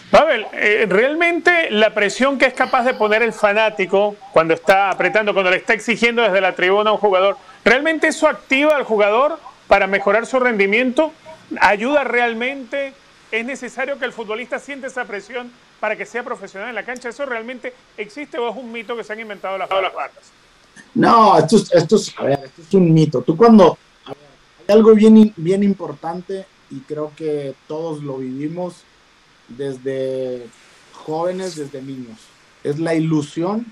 Pavel, 0.10 0.46
eh, 0.54 0.86
realmente 0.88 1.70
la 1.70 1.94
presión 1.94 2.38
que 2.38 2.46
es 2.46 2.54
capaz 2.54 2.84
de 2.84 2.94
poner 2.94 3.22
el 3.24 3.34
fanático 3.34 4.16
cuando 4.32 4.54
está 4.54 4.90
apretando, 4.90 5.34
cuando 5.34 5.52
le 5.52 5.58
está 5.58 5.74
exigiendo 5.74 6.22
desde 6.22 6.40
la 6.40 6.56
tribuna 6.56 6.92
a 6.92 6.94
un 6.94 7.00
jugador, 7.00 7.38
¿realmente 7.66 8.08
eso 8.08 8.28
activa 8.28 8.78
al 8.78 8.84
jugador 8.84 9.38
para 9.68 9.86
mejorar 9.86 10.26
su 10.26 10.40
rendimiento? 10.40 11.12
¿Ayuda 11.60 12.06
realmente? 12.06 12.94
¿Es 13.34 13.46
necesario 13.46 14.00
que 14.00 14.06
el 14.06 14.14
futbolista 14.14 14.60
siente 14.60 14.88
esa 14.88 15.04
presión 15.04 15.52
para 15.82 15.98
que 15.98 16.06
sea 16.06 16.24
profesional 16.24 16.70
en 16.70 16.76
la 16.76 16.84
cancha? 16.84 17.10
¿Eso 17.10 17.26
realmente 17.26 17.74
existe 17.98 18.38
o 18.38 18.50
es 18.50 18.56
un 18.56 18.72
mito 18.72 18.96
que 18.96 19.04
se 19.04 19.12
han 19.12 19.20
inventado 19.20 19.58
las, 19.58 19.68
barras? 19.68 20.32
No, 20.96 21.38
esto 21.38 21.58
es, 21.58 21.74
esto, 21.74 21.98
es, 21.98 22.14
a 22.18 22.24
ver, 22.24 22.40
esto 22.46 22.62
es 22.62 22.74
un 22.74 22.94
mito. 22.94 23.22
Tú 23.24 23.36
cuando... 23.36 23.78
Ver, 24.08 24.16
hay 24.70 24.76
algo 24.76 24.94
bien, 24.94 25.34
bien 25.36 25.64
importante 25.64 26.46
y 26.70 26.80
creo 26.82 27.12
que 27.16 27.56
todos 27.68 28.04
lo 28.04 28.18
vivimos 28.18 28.84
desde 29.48 30.48
jóvenes, 30.94 31.56
desde 31.56 31.82
niños. 31.82 32.20
Es 32.64 32.80
la 32.80 32.96
ilusión 32.96 33.66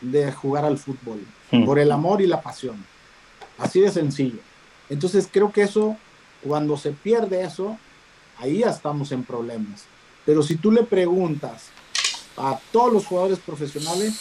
de 0.00 0.30
jugar 0.32 0.64
al 0.64 0.78
fútbol, 0.78 1.24
hmm. 1.50 1.64
por 1.64 1.78
el 1.78 1.90
amor 1.92 2.20
y 2.20 2.26
la 2.26 2.42
pasión. 2.42 2.84
Así 3.58 3.80
de 3.80 3.90
sencillo. 3.90 4.40
Entonces 4.90 5.28
creo 5.30 5.52
que 5.52 5.62
eso, 5.62 5.96
cuando 6.42 6.76
se 6.76 6.92
pierde 6.92 7.42
eso, 7.42 7.78
ahí 8.38 8.58
ya 8.58 8.70
estamos 8.70 9.12
en 9.12 9.24
problemas. 9.24 9.84
Pero 10.26 10.42
si 10.42 10.56
tú 10.56 10.70
le 10.70 10.82
preguntas 10.82 11.68
a 12.36 12.58
todos 12.72 12.92
los 12.92 13.06
jugadores 13.06 13.38
profesionales, 13.38 14.20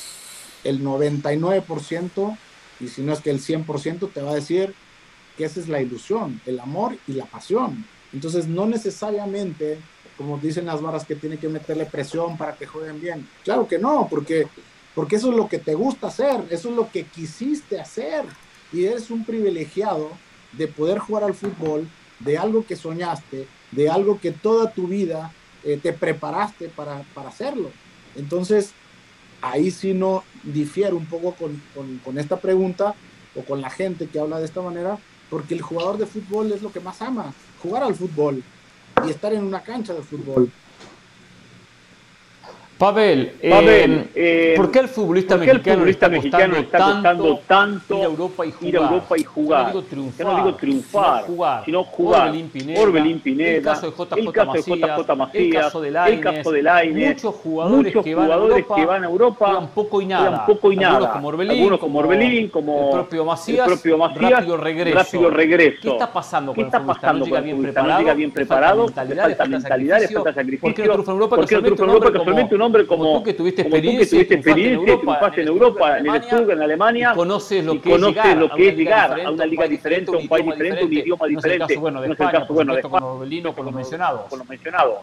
el 0.64 0.84
99%, 0.84 2.38
y 2.80 2.88
si 2.88 3.02
no 3.02 3.14
es 3.14 3.20
que 3.20 3.32
el 3.32 3.42
100%, 3.42 4.12
te 4.12 4.22
va 4.22 4.32
a 4.32 4.36
decir 4.36 4.74
que 5.38 5.46
esa 5.46 5.60
es 5.60 5.68
la 5.68 5.82
ilusión, 5.82 6.42
el 6.46 6.60
amor 6.60 6.98
y 7.08 7.14
la 7.14 7.26
pasión. 7.26 7.86
Entonces, 8.14 8.48
no 8.48 8.66
necesariamente, 8.66 9.80
como 10.18 10.38
dicen 10.38 10.66
las 10.66 10.82
barras, 10.82 11.06
que 11.06 11.16
tiene 11.16 11.38
que 11.38 11.50
meterle 11.50 11.86
presión 11.86 12.38
para 12.38 12.56
que 12.56 12.68
jueguen 12.68 13.02
bien. 13.02 13.28
Claro 13.44 13.68
que 13.68 13.80
no, 13.80 14.08
porque, 14.10 14.48
porque 14.94 15.16
eso 15.16 15.32
es 15.32 15.36
lo 15.36 15.50
que 15.50 15.60
te 15.60 15.74
gusta 15.74 16.08
hacer, 16.08 16.46
eso 16.50 16.70
es 16.70 16.76
lo 16.76 16.92
que 16.92 17.06
quisiste 17.06 17.80
hacer. 17.80 18.24
Y 18.72 18.86
eres 18.86 19.10
un 19.10 19.26
privilegiado 19.26 20.12
de 20.52 20.68
poder 20.68 21.00
jugar 21.00 21.24
al 21.24 21.34
fútbol, 21.34 21.88
de 22.20 22.38
algo 22.38 22.66
que 22.66 22.76
soñaste, 22.76 23.48
de 23.72 23.90
algo 23.90 24.20
que 24.20 24.32
toda 24.32 24.72
tu 24.72 24.88
vida 24.88 25.34
eh, 25.64 25.80
te 25.82 25.94
preparaste 25.94 26.70
para, 26.70 27.04
para, 27.14 27.30
hacerlo. 27.30 27.72
Entonces, 28.16 28.72
ahí 29.42 29.72
sí 29.72 29.94
no 29.94 30.24
difiere 30.44 30.94
un 30.94 31.06
poco 31.08 31.34
con, 31.34 31.62
con, 31.74 31.98
con 32.00 32.20
esta 32.20 32.40
pregunta 32.40 32.94
o 33.36 33.42
con 33.42 33.62
la 33.62 33.70
gente 33.70 34.08
que 34.08 34.20
habla 34.20 34.40
de 34.40 34.46
esta 34.46 34.62
manera, 34.62 35.00
porque 35.34 35.56
el 35.56 35.64
jugador 35.64 35.98
de 35.98 36.06
fútbol 36.06 36.52
es 36.52 36.62
lo 36.62 36.72
que 36.72 36.80
más 36.80 37.02
ama, 37.02 37.34
jugar 37.60 37.82
al 37.82 37.96
fútbol 37.96 38.44
y 39.04 39.10
estar 39.10 39.34
en 39.34 39.44
una 39.44 39.64
cancha 39.64 39.92
de 39.92 40.04
fútbol. 40.04 40.52
Pavel, 42.84 43.32
Pavel 43.50 44.10
eh, 44.14 44.56
¿por 44.58 44.70
qué 44.70 44.80
el 44.80 44.90
futbolista, 44.90 45.38
mexicano, 45.38 45.86
el 45.86 45.96
futbolista 45.96 46.08
está 46.08 46.10
mexicano 46.10 46.56
está 46.58 46.78
costando 46.80 47.40
tanto, 47.48 47.96
ir 47.96 48.02
a 48.02 48.06
Europa 48.08 48.46
y 48.46 48.52
jugar? 48.52 48.68
Ir 48.68 48.78
a 48.78 48.82
Europa 48.82 49.18
y 49.18 49.24
jugar. 49.24 49.62
no 49.62 49.68
digo 49.68 49.84
triunfar, 49.84 50.26
no 50.26 50.36
digo 50.36 50.56
triunfar 50.56 51.24
sino 51.24 51.28
jugar. 51.28 51.64
Sino 51.64 51.84
jugar. 51.86 52.28
Orbelín 52.28 52.50
Pineda, 52.50 52.82
Orbelín 52.82 53.20
Pineda, 53.22 53.56
el 53.56 53.64
caso 53.64 53.90
de 53.90 53.92
JJ, 53.94 54.20
el 54.20 54.34
caso 54.34 54.52
Macías, 54.52 54.68
de 54.68 55.04
JJ 55.04 55.16
Macías, 55.16 55.44
el 55.44 55.54
caso 55.54 55.82
de 55.82 55.92
Lainez, 55.92 56.18
el 56.18 56.36
caso 56.36 56.52
de 56.52 56.62
Lainez 56.62 57.10
muchos 57.14 57.36
jugadores, 57.36 57.86
muchos 57.86 58.04
que, 58.04 58.16
van 58.16 58.26
jugadores 58.26 58.66
a 58.70 58.76
que 58.76 58.86
van 58.86 59.04
a 59.04 59.08
Europa, 59.08 59.46
juegan 59.46 59.68
poco 59.70 60.02
y 60.02 60.06
nada. 60.06 60.46
Poco 60.46 60.72
y 60.74 60.76
nada. 60.76 60.96
Algunos 60.96 61.14
como 61.14 61.28
Orbelín, 61.30 61.52
Algunos 61.52 61.80
como, 61.80 62.00
Orbelín, 62.00 62.50
como 62.50 62.88
el 62.88 62.94
propio 62.96 63.24
Macías, 63.24 63.66
el 63.66 63.74
propio 63.76 63.98
Macías 63.98 64.32
rápido 64.32 64.58
regreso. 64.58 64.98
Rápido 64.98 65.30
regreso. 65.30 65.78
¿Qué 65.82 65.88
está 65.88 66.12
pasando 66.12 66.52
¿Qué 66.52 66.58
con 66.58 66.66
está 66.66 66.80
el 66.80 66.86
pasando 66.86 67.26
futbolista? 67.26 67.42
No 67.42 67.48
llega 67.48 67.54
bien 67.54 67.62
preparado, 67.62 67.94
no 67.94 68.00
llega 68.00 68.14
bien 68.14 68.32
preparado, 68.32 68.88
falta 68.90 69.46
mentalidad, 69.46 70.00
le 70.02 70.08
falta 70.10 70.34
sacrificio. 70.34 70.68
¿Por 70.68 70.74
qué 70.74 70.86
no 70.86 71.62
triunfa 71.64 71.84
en 71.84 71.90
Europa? 71.90 72.54
Un 72.54 72.62
hombre 72.62 72.73
como 72.88 73.18
tú 73.18 73.24
que 73.24 73.34
tuviste 73.34 73.64
como 73.64 73.76
tú 73.76 73.82
que 73.82 74.06
tuviste 74.06 74.34
experiencia, 74.36 74.98
triunfaste 75.00 75.42
en 75.42 75.48
Europa, 75.48 76.00
en 76.00 76.08
el 76.08 76.24
Stuttgart, 76.24 76.52
en 76.52 76.62
Alemania, 76.62 77.12
y 77.14 77.16
conoces 77.16 77.64
lo 77.64 77.82
que 77.82 77.92
conoces 77.92 78.26
es 78.26 78.38
lo 78.38 78.50
que 78.50 78.70
es 78.70 78.78
llegar 78.78 79.16
llegar 79.16 79.28
a 79.28 79.32
una 79.32 79.46
liga 79.46 79.68
diferente, 79.68 80.12
a 80.12 80.18
un 80.18 80.28
país 80.28 80.46
diferente, 80.46 80.86
un 80.86 80.94
idioma 80.94 81.28
diferente. 81.28 81.78
No 81.78 82.04
es 82.04 82.10
el 82.10 82.18
caso, 82.18 82.54
bueno, 82.54 82.74
de 82.74 82.80
España, 82.80 83.00
con 83.00 83.04
Orbelino, 83.04 83.54
con 83.54 83.66
los 83.66 83.74
mencionados. 83.74 84.22
Con 84.30 84.40
los 84.40 84.50
mencionados. 84.50 84.96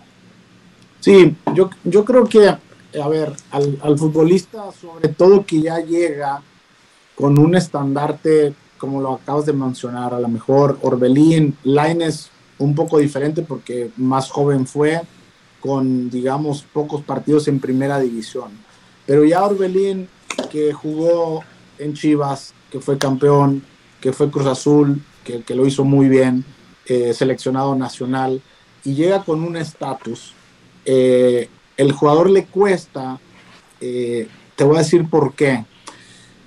Sí, 1.01 1.35
yo, 1.55 1.71
yo 1.85 2.05
creo 2.05 2.27
que, 2.27 2.49
a 2.49 3.09
ver, 3.09 3.33
al, 3.51 3.79
al 3.83 3.99
futbolista, 3.99 4.71
sobre 4.73 5.09
todo 5.09 5.45
que 5.47 5.63
ya 5.63 5.79
llega 5.79 6.43
con 7.15 7.39
un 7.39 7.55
estandarte, 7.55 8.55
como 8.79 9.01
lo 9.01 9.15
acabas 9.15 9.47
de 9.47 9.53
mencionar, 9.53 10.15
a 10.15 10.21
lo 10.21 10.29
mejor 10.29 10.79
Orbelín, 10.83 11.57
Laines, 11.65 12.31
un 12.59 12.75
poco 12.75 12.99
diferente 12.99 13.43
porque 13.43 13.91
más 13.97 14.31
joven 14.31 14.67
fue, 14.67 15.01
con, 15.61 16.11
digamos, 16.11 16.63
pocos 16.63 17.03
partidos 17.03 17.49
en 17.49 17.61
primera 17.61 18.01
división. 18.01 18.51
Pero 19.07 19.25
ya 19.25 19.45
Orbelín, 19.45 20.09
que 20.51 20.73
jugó 20.73 21.45
en 21.79 21.95
Chivas, 21.95 22.55
que 22.71 22.81
fue 22.81 22.99
campeón, 22.99 23.63
que 24.01 24.13
fue 24.13 24.31
Cruz 24.31 24.47
Azul, 24.47 25.03
que, 25.25 25.55
lo 25.55 25.67
hizo 25.67 25.85
muy 25.85 26.09
bien, 26.09 26.45
eh, 26.87 27.15
seleccionado 27.15 27.75
nacional, 27.75 28.43
y 28.85 28.95
llega 28.95 29.25
con 29.25 29.43
un 29.43 29.57
estatus, 29.57 30.33
eh, 30.85 31.49
el 31.77 31.93
jugador 31.93 32.31
le 32.31 32.47
cuesta, 32.47 33.19
eh, 33.81 34.29
te 34.57 34.65
voy 34.65 34.77
a 34.77 34.81
decir 34.81 35.09
por 35.09 35.35
qué. 35.35 35.65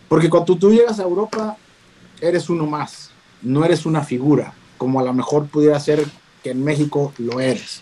Porque 0.07 0.30
cuando 0.30 0.56
tú 0.57 0.72
llegas 0.72 0.99
a 0.99 1.03
Europa, 1.03 1.57
eres 2.22 2.49
uno 2.49 2.65
más, 2.65 3.11
no 3.41 3.64
eres 3.65 3.85
una 3.85 4.03
figura, 4.03 4.53
como 4.77 4.99
a 4.99 5.03
lo 5.03 5.14
mejor 5.14 5.48
pudiera 5.48 5.80
ser 5.80 6.06
que 6.44 6.52
en 6.52 6.64
México 6.64 7.14
lo 7.18 7.40
eres. 7.40 7.81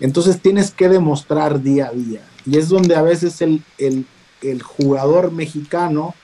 Entonces 0.00 0.40
tienes 0.40 0.70
que 0.70 0.88
demostrar 0.88 1.62
día 1.62 1.88
a 1.88 1.92
día. 1.92 2.22
Y 2.46 2.56
es 2.56 2.68
donde 2.68 2.96
a 2.96 3.02
veces 3.02 3.40
el, 3.42 3.62
el, 3.78 4.62
jugador 4.62 5.30
mexicano 5.30 6.14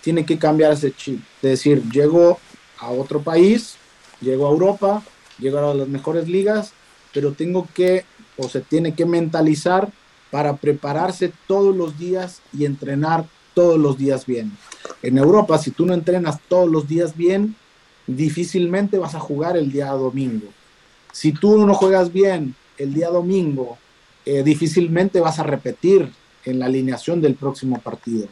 tiene 0.00 0.24
que 0.24 0.38
cambiar 0.38 0.72
ese 0.72 0.92
chip. 0.94 1.20
Es 1.42 1.50
decir, 1.50 1.82
llego 1.90 2.38
a 2.78 2.90
otro 2.90 3.20
país, 3.20 3.76
llego 4.20 4.46
a 4.46 4.50
Europa, 4.50 5.02
llego 5.38 5.58
a 5.58 5.74
las 5.74 5.88
mejores 5.88 6.28
ligas, 6.28 6.72
pero 7.12 7.32
tengo 7.32 7.68
que, 7.74 8.04
o 8.36 8.48
se 8.48 8.60
tiene 8.60 8.94
que 8.94 9.04
mentalizar 9.04 9.90
para 10.30 10.56
prepararse 10.56 11.32
todos 11.46 11.76
los 11.76 11.98
días 11.98 12.40
y 12.52 12.64
entrenar 12.64 13.26
todos 13.54 13.78
los 13.78 13.98
días 13.98 14.26
bien. 14.26 14.56
En 15.02 15.18
Europa, 15.18 15.58
si 15.58 15.70
tú 15.70 15.84
no 15.86 15.94
entrenas 15.94 16.38
todos 16.48 16.70
los 16.70 16.88
días 16.88 17.16
bien, 17.16 17.54
difícilmente 18.06 18.98
vas 18.98 19.14
a 19.14 19.20
jugar 19.20 19.56
el 19.56 19.70
día 19.72 19.90
domingo. 19.90 20.46
Si 21.12 21.32
tú 21.32 21.66
no 21.66 21.74
juegas 21.74 22.12
bien 22.12 22.54
el 22.78 22.94
día 22.94 23.08
domingo, 23.08 23.78
eh, 24.24 24.42
difícilmente 24.42 25.20
vas 25.20 25.38
a 25.38 25.44
repetir 25.44 26.10
en 26.44 26.58
la 26.58 26.66
alineación 26.66 27.20
del 27.20 27.34
próximo 27.34 27.78
partido. 27.80 28.28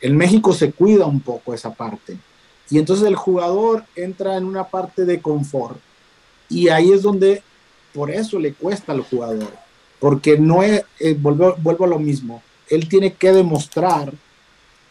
En 0.00 0.16
México 0.16 0.52
se 0.52 0.72
cuida 0.72 1.06
un 1.06 1.20
poco 1.20 1.54
esa 1.54 1.74
parte. 1.74 2.18
Y 2.70 2.78
entonces 2.78 3.06
el 3.06 3.16
jugador 3.16 3.84
entra 3.96 4.36
en 4.36 4.44
una 4.44 4.64
parte 4.64 5.04
de 5.04 5.20
confort. 5.20 5.78
Y 6.48 6.68
ahí 6.68 6.92
es 6.92 7.02
donde, 7.02 7.42
por 7.92 8.10
eso 8.10 8.38
le 8.38 8.54
cuesta 8.54 8.92
al 8.92 9.02
jugador. 9.02 9.52
Porque 9.98 10.38
no 10.38 10.62
es, 10.62 10.82
eh, 10.98 11.14
vuelvo, 11.18 11.56
vuelvo 11.58 11.84
a 11.84 11.88
lo 11.88 11.98
mismo, 11.98 12.42
él 12.68 12.88
tiene 12.88 13.12
que 13.12 13.32
demostrar 13.32 14.12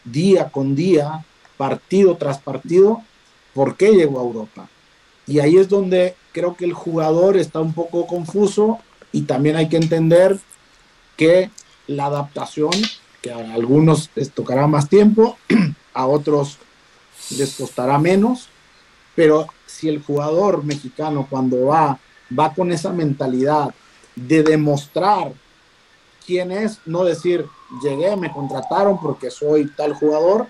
día 0.04 0.50
con 0.50 0.76
día, 0.76 1.24
partido 1.56 2.16
tras 2.16 2.38
partido, 2.38 3.02
por 3.54 3.76
qué 3.76 3.92
llegó 3.92 4.20
a 4.20 4.24
Europa. 4.24 4.68
Y 5.26 5.40
ahí 5.40 5.56
es 5.56 5.68
donde 5.68 6.14
creo 6.32 6.54
que 6.56 6.64
el 6.64 6.72
jugador 6.72 7.36
está 7.36 7.60
un 7.60 7.72
poco 7.72 8.06
confuso 8.06 8.78
y 9.12 9.22
también 9.22 9.56
hay 9.56 9.68
que 9.68 9.76
entender 9.76 10.38
que 11.16 11.50
la 11.86 12.06
adaptación, 12.06 12.70
que 13.20 13.32
a 13.32 13.54
algunos 13.54 14.10
les 14.14 14.30
tocará 14.30 14.66
más 14.66 14.88
tiempo, 14.88 15.36
a 15.94 16.06
otros 16.06 16.58
les 17.36 17.54
costará 17.54 17.98
menos, 17.98 18.48
pero 19.14 19.46
si 19.66 19.88
el 19.88 20.02
jugador 20.02 20.64
mexicano 20.64 21.26
cuando 21.28 21.66
va, 21.66 21.98
va 22.36 22.54
con 22.54 22.72
esa 22.72 22.92
mentalidad 22.92 23.74
de 24.16 24.42
demostrar 24.42 25.32
quién 26.26 26.52
es, 26.52 26.78
no 26.86 27.04
decir, 27.04 27.46
llegué, 27.82 28.16
me 28.16 28.32
contrataron 28.32 29.00
porque 29.00 29.30
soy 29.30 29.66
tal 29.76 29.94
jugador, 29.94 30.46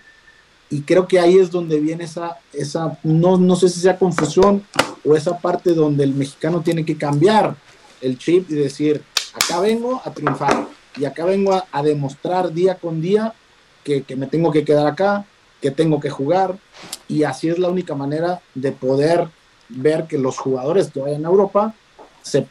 y 0.68 0.82
creo 0.82 1.08
que 1.08 1.18
ahí 1.18 1.36
es 1.36 1.50
donde 1.50 1.80
viene 1.80 2.04
esa, 2.04 2.38
esa 2.52 2.98
no, 3.02 3.36
no 3.36 3.56
sé 3.56 3.68
si 3.68 3.80
sea 3.80 3.98
confusión 3.98 4.64
o 5.04 5.16
esa 5.16 5.36
parte 5.38 5.74
donde 5.74 6.04
el 6.04 6.14
mexicano 6.14 6.60
tiene 6.60 6.84
que 6.84 6.96
cambiar 6.96 7.56
el 8.00 8.18
chip 8.18 8.50
y 8.50 8.54
decir, 8.54 9.02
acá 9.34 9.60
vengo 9.60 10.00
a 10.04 10.10
triunfar 10.12 10.66
y 10.96 11.04
acá 11.04 11.24
vengo 11.24 11.54
a, 11.54 11.66
a 11.70 11.82
demostrar 11.82 12.52
día 12.52 12.74
con 12.76 13.00
día 13.00 13.32
que, 13.84 14.02
que, 14.02 14.16
me 14.16 14.26
tengo 14.26 14.50
que 14.50 14.64
quedar 14.64 14.86
acá, 14.86 15.24
que 15.60 15.70
tengo 15.70 16.00
que 16.00 16.10
jugar 16.10 16.56
y 17.08 17.24
así 17.24 17.48
es 17.48 17.58
la 17.58 17.68
única 17.68 17.94
manera 17.94 18.40
de 18.54 18.72
poder 18.72 19.28
ver 19.68 20.04
que 20.04 20.18
los 20.18 20.38
jugadores 20.38 20.90
que 20.90 21.00
vayan 21.00 21.24
a 21.24 21.28
Europa 21.28 21.74
se 22.22 22.46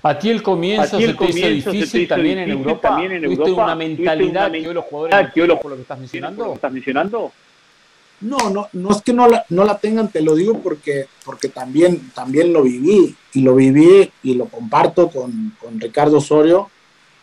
a 0.00 0.18
ti 0.18 0.30
el 0.30 0.42
comienzo, 0.42 0.96
ti 0.96 1.02
el 1.04 1.10
se, 1.10 1.14
te 1.16 1.18
comienzo 1.26 1.48
hizo 1.48 1.70
difícil, 1.70 1.86
se 1.86 1.92
te 1.98 2.02
hizo 2.04 2.14
también, 2.14 2.38
difícil 2.38 2.52
en 2.52 2.58
Europa? 2.58 2.88
también 2.88 3.12
en 3.12 3.22
¿Tuviste 3.24 3.42
Europa? 3.42 3.64
una 3.64 3.74
mentalidad 3.74 4.16
¿Tuviste 4.16 4.38
una 4.46 4.52
que 4.62 4.68
hoy 4.68 4.74
los 4.74 4.84
jugadores 4.84 5.32
que 5.34 5.42
hoy 5.42 5.48
los- 5.48 5.58
por 5.58 5.70
lo 5.70 5.76
que 5.76 5.82
estás 5.82 5.98
¿Lo 5.98 6.00
mencionando? 6.02 6.54
estás 6.54 6.72
mencionando? 6.72 7.32
No, 8.20 8.50
no, 8.50 8.68
no 8.72 8.90
es 8.90 9.02
que 9.02 9.12
no 9.12 9.28
la, 9.28 9.44
no 9.48 9.64
la 9.64 9.78
tengan, 9.78 10.10
te 10.10 10.20
lo 10.20 10.34
digo 10.34 10.58
porque, 10.58 11.06
porque 11.24 11.48
también, 11.48 12.10
también 12.14 12.52
lo 12.52 12.62
viví 12.62 13.14
y 13.32 13.40
lo 13.42 13.54
viví 13.54 14.10
y 14.22 14.34
lo 14.34 14.46
comparto 14.46 15.08
con, 15.08 15.56
con 15.60 15.80
Ricardo 15.80 16.18
Osorio 16.18 16.68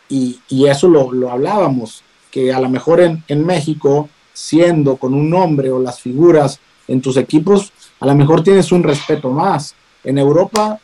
y, 0.08 0.40
y 0.48 0.66
eso 0.66 0.88
lo, 0.88 1.12
lo 1.12 1.30
hablábamos, 1.30 2.02
que 2.30 2.52
a 2.52 2.60
lo 2.60 2.68
mejor 2.68 3.00
en, 3.00 3.22
en 3.28 3.44
México, 3.44 4.08
siendo 4.32 4.96
con 4.96 5.12
un 5.12 5.28
nombre 5.28 5.70
o 5.70 5.80
las 5.80 6.00
figuras 6.00 6.60
en 6.88 7.00
tus 7.00 7.16
equipos, 7.16 7.72
a 8.00 8.06
lo 8.06 8.14
mejor 8.14 8.42
tienes 8.42 8.72
un 8.72 8.82
respeto 8.82 9.30
más. 9.30 9.74
En 10.04 10.18
Europa, 10.18 10.78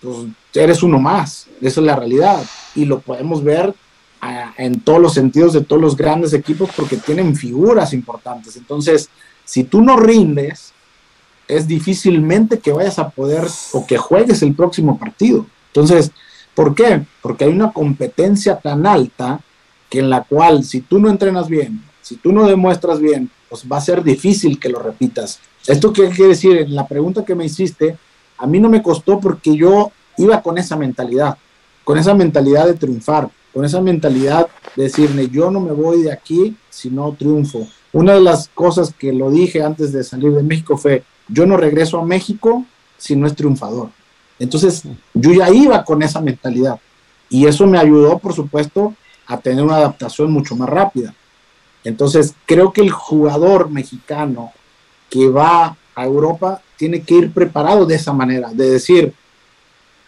pues 0.00 0.16
eres 0.54 0.82
uno 0.82 0.98
más, 0.98 1.46
esa 1.60 1.80
es 1.80 1.86
la 1.86 1.96
realidad 1.96 2.42
y 2.74 2.84
lo 2.84 3.00
podemos 3.00 3.42
ver 3.44 3.74
ah, 4.20 4.52
en 4.56 4.80
todos 4.80 5.00
los 5.00 5.14
sentidos 5.14 5.52
de 5.52 5.62
todos 5.62 5.82
los 5.82 5.96
grandes 5.96 6.32
equipos 6.32 6.70
porque 6.76 6.96
tienen 6.96 7.36
figuras 7.36 7.92
importantes. 7.92 8.56
Entonces, 8.56 9.10
si 9.50 9.64
tú 9.64 9.82
no 9.82 9.96
rindes, 9.96 10.72
es 11.48 11.66
difícilmente 11.66 12.60
que 12.60 12.70
vayas 12.70 13.00
a 13.00 13.08
poder 13.08 13.48
o 13.72 13.84
que 13.84 13.98
juegues 13.98 14.42
el 14.42 14.54
próximo 14.54 14.96
partido. 14.96 15.44
Entonces, 15.70 16.12
¿por 16.54 16.72
qué? 16.72 17.02
Porque 17.20 17.46
hay 17.46 17.50
una 17.50 17.72
competencia 17.72 18.60
tan 18.60 18.86
alta 18.86 19.40
que 19.88 19.98
en 19.98 20.08
la 20.08 20.22
cual 20.22 20.62
si 20.62 20.82
tú 20.82 21.00
no 21.00 21.10
entrenas 21.10 21.48
bien, 21.48 21.82
si 22.00 22.14
tú 22.14 22.30
no 22.30 22.46
demuestras 22.46 23.00
bien, 23.00 23.28
pues 23.48 23.64
va 23.66 23.78
a 23.78 23.80
ser 23.80 24.04
difícil 24.04 24.60
que 24.60 24.68
lo 24.68 24.78
repitas. 24.78 25.40
¿Esto 25.66 25.92
qué 25.92 26.10
quiere 26.10 26.28
decir? 26.28 26.56
En 26.56 26.76
la 26.76 26.86
pregunta 26.86 27.24
que 27.24 27.34
me 27.34 27.46
hiciste, 27.46 27.98
a 28.38 28.46
mí 28.46 28.60
no 28.60 28.68
me 28.68 28.84
costó 28.84 29.18
porque 29.18 29.56
yo 29.56 29.90
iba 30.16 30.40
con 30.42 30.58
esa 30.58 30.76
mentalidad, 30.76 31.36
con 31.82 31.98
esa 31.98 32.14
mentalidad 32.14 32.66
de 32.66 32.74
triunfar, 32.74 33.28
con 33.52 33.64
esa 33.64 33.80
mentalidad 33.80 34.46
de 34.76 34.84
decirme, 34.84 35.26
yo 35.26 35.50
no 35.50 35.58
me 35.58 35.72
voy 35.72 36.04
de 36.04 36.12
aquí 36.12 36.56
si 36.68 36.88
no 36.88 37.12
triunfo. 37.18 37.66
Una 37.92 38.14
de 38.14 38.20
las 38.20 38.48
cosas 38.48 38.94
que 38.96 39.12
lo 39.12 39.30
dije 39.30 39.62
antes 39.62 39.92
de 39.92 40.04
salir 40.04 40.32
de 40.32 40.42
México 40.42 40.76
fue, 40.76 41.02
yo 41.28 41.46
no 41.46 41.56
regreso 41.56 41.98
a 41.98 42.04
México 42.04 42.64
si 42.96 43.16
no 43.16 43.26
es 43.26 43.34
triunfador. 43.34 43.88
Entonces, 44.38 44.82
yo 45.14 45.32
ya 45.32 45.50
iba 45.50 45.84
con 45.84 46.02
esa 46.02 46.20
mentalidad. 46.20 46.78
Y 47.28 47.46
eso 47.46 47.66
me 47.66 47.78
ayudó, 47.78 48.18
por 48.18 48.32
supuesto, 48.32 48.94
a 49.26 49.38
tener 49.38 49.64
una 49.64 49.76
adaptación 49.76 50.32
mucho 50.32 50.56
más 50.56 50.68
rápida. 50.68 51.14
Entonces, 51.84 52.34
creo 52.46 52.72
que 52.72 52.80
el 52.80 52.90
jugador 52.90 53.70
mexicano 53.70 54.52
que 55.08 55.28
va 55.28 55.76
a 55.94 56.04
Europa 56.04 56.62
tiene 56.76 57.02
que 57.02 57.14
ir 57.14 57.32
preparado 57.32 57.86
de 57.86 57.94
esa 57.96 58.12
manera, 58.12 58.50
de 58.52 58.70
decir, 58.70 59.14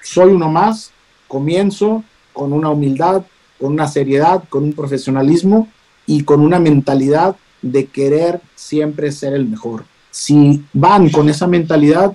soy 0.02 0.32
uno 0.32 0.48
más, 0.48 0.90
comienzo 1.28 2.02
con 2.32 2.52
una 2.52 2.70
humildad, 2.70 3.22
con 3.60 3.72
una 3.72 3.88
seriedad, 3.88 4.44
con 4.48 4.64
un 4.64 4.72
profesionalismo 4.72 5.68
y 6.06 6.24
con 6.24 6.40
una 6.40 6.58
mentalidad 6.58 7.36
de 7.62 7.86
querer 7.86 8.40
siempre 8.54 9.10
ser 9.12 9.32
el 9.32 9.46
mejor. 9.46 9.84
Si 10.10 10.64
van 10.72 11.08
con 11.10 11.28
esa 11.28 11.46
mentalidad, 11.46 12.12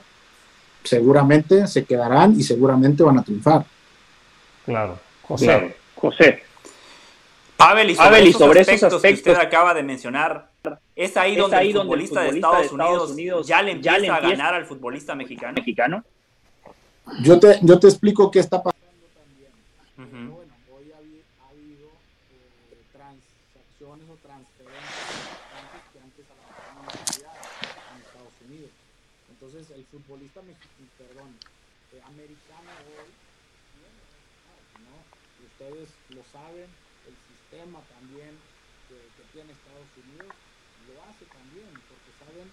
seguramente 0.84 1.68
se 1.68 1.84
quedarán 1.84 2.40
y 2.40 2.44
seguramente 2.44 3.04
van 3.04 3.18
a 3.18 3.24
triunfar. 3.24 3.66
Claro. 4.66 5.00
José. 5.24 5.76
José. 5.96 6.44
Pavel, 7.58 7.90
y 7.90 7.96
sobre, 7.96 8.62
esos, 8.62 8.84
aspectos 8.84 9.02
que 9.02 9.14
usted 9.14 9.36
acaba 9.36 9.74
de 9.74 9.82
mencionar, 9.82 10.52
¿es 10.96 11.18
ahí, 11.18 11.36
donde, 11.36 11.58
el 11.58 11.74
futbolista 11.74 12.22
de 12.22 12.30
Estados, 12.30 12.72
Unidos, 13.10 13.48
ya 13.48 13.64
le 13.64 13.72
empieza, 13.72 14.16
a 14.16 14.20
ganar 14.20 14.54
al 14.54 14.68
futbolista 14.68 15.16
mexicano? 15.16 15.54
mexicano? 15.54 16.04
Yo, 17.24 17.40
te, 17.40 17.58
yo 17.64 17.80
te 17.80 17.88
explico 17.88 18.30
qué 18.30 18.40
está 18.40 18.62
pasando 18.62 18.86
también. 19.18 20.30
Bueno, 20.30 20.54
hoy 20.70 20.92
ha, 20.94 20.98
habido 21.50 21.88
eh, 22.30 22.78
transacciones 22.94 24.06
o 24.08 24.16
transferencias 24.22 25.02
que 25.94 26.00
antes 26.00 26.26
a 26.30 26.36
la 26.38 26.46
en 27.90 28.02
Estados 28.06 28.38
Unidos. 28.46 28.70
Entonces, 29.32 29.72
el 29.76 29.84
futbolista 29.86 30.42
mexicano, 30.44 30.94
perdón, 31.00 31.34
eh, 31.94 32.02
americano 32.06 32.70
hoy, 32.86 33.10
¿no? 34.86 34.94
ustedes 35.42 35.90
lo 36.14 36.22
saben, 36.32 36.70
sistema 37.48 37.80
también 37.96 38.36
que, 38.92 39.00
que, 39.16 39.24
tiene 39.32 39.56
Estados 39.56 39.88
Unidos 39.96 40.36
lo 40.84 41.00
hace 41.08 41.24
también 41.32 41.72
porque 41.88 42.12
saben 42.20 42.48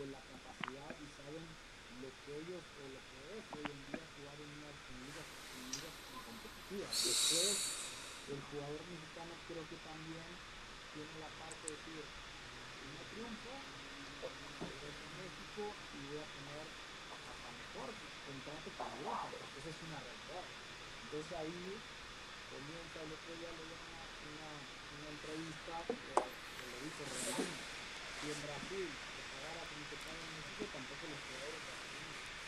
de 0.00 0.06
la 0.08 0.20
capacidad 0.24 0.88
y 0.88 1.06
saben 1.20 1.44
lo 2.00 2.08
que 2.24 2.32
ellos 2.32 2.64
o 2.64 2.84
lo 2.88 3.00
que 3.12 3.18
es 3.36 3.44
hoy 3.52 3.68
en 3.68 3.80
día 3.92 4.00
jugar 4.16 4.38
en 4.40 4.50
unas 4.56 4.76
ligas, 5.04 5.28
competitivas. 6.24 6.92
Después, 6.96 7.56
el 8.32 8.40
jugador 8.48 8.80
mexicano 8.88 9.32
creo 9.52 9.64
que 9.68 9.78
también 9.84 10.30
tiene 10.96 11.14
la 11.20 11.30
parte 11.36 11.64
de 11.68 11.76
decir, 11.76 12.04
no 12.08 13.00
triunfo, 13.12 13.52
regreso 13.52 15.02
a 15.04 15.12
México 15.12 15.62
y 15.68 15.98
voy 16.08 16.20
a 16.24 16.28
tener 16.28 16.64
hasta 17.12 17.48
mejor 17.52 17.88
contrato 17.92 18.68
para 18.80 18.96
Europa, 18.96 19.28
porque 19.28 19.58
esa 19.60 19.70
es 19.76 19.80
una 19.84 20.00
realidad. 20.00 20.46
Entonces 21.04 21.32
ahí 21.36 21.62
comienza 22.48 22.96
el 23.04 23.12
otro 23.12 23.32
día 23.36 23.52
lo 23.52 23.68
entrevista 25.08 25.74
que, 25.88 25.94
que 25.94 26.64
lo 26.68 26.78
dijo 26.84 27.00
Ronaldinho. 27.04 27.58
Si 28.18 28.26
en 28.28 28.40
Brasil 28.44 28.88
se 28.88 29.22
pagara 29.28 29.62
como 29.68 29.82
se 29.88 29.96
paga 30.04 30.20
en 30.22 30.32
México, 30.38 30.62
tampoco 30.72 31.04
los 31.08 31.20
jugadores 31.26 31.62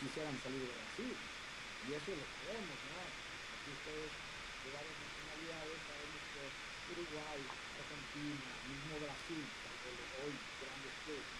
quisieran 0.01 0.35
Y 0.51 1.95
eso 1.95 2.11
lo 2.11 2.27
sabemos, 2.27 2.75
¿no? 2.91 2.99
Aquí 2.99 3.71
ustedes 3.71 4.11
de 4.11 4.69
varias 4.75 4.97
nacionalidades 4.99 5.79
sabemos 5.87 6.21
que 6.27 6.43
Uruguay, 6.91 7.39
Argentina, 7.79 8.51
mismo 8.67 8.99
Brasil, 8.99 9.47
hoy 9.47 10.33
grandes 10.35 10.95
clubes, 11.07 11.31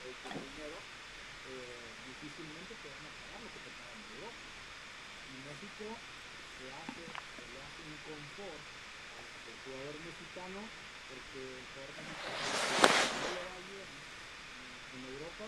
hoy 0.00 0.12
tienen 0.24 0.48
dinero, 0.48 0.80
eh, 0.80 1.88
difícilmente 2.08 2.72
te 2.72 2.88
van 2.88 3.04
a 3.04 3.12
pagar 3.20 3.40
lo 3.44 3.50
que 3.52 3.60
te 3.68 3.72
pagan 3.76 4.00
en 4.00 4.08
Europa. 4.16 4.40
Y 5.28 5.34
México 5.44 5.86
se 5.92 6.64
hace, 6.72 7.04
se 7.04 7.44
le 7.52 7.58
hace 7.60 7.80
un 7.84 7.96
confort 8.00 8.64
el 9.44 9.56
jugador 9.60 9.96
mexicano, 10.08 10.60
porque 11.12 11.40
el 11.52 11.64
jugador 11.68 11.92
mexicano 12.00 12.48
no 13.12 13.28
le 13.28 13.42
va 13.44 13.58
bien 13.60 13.90
en 13.92 15.00
Europa, 15.04 15.44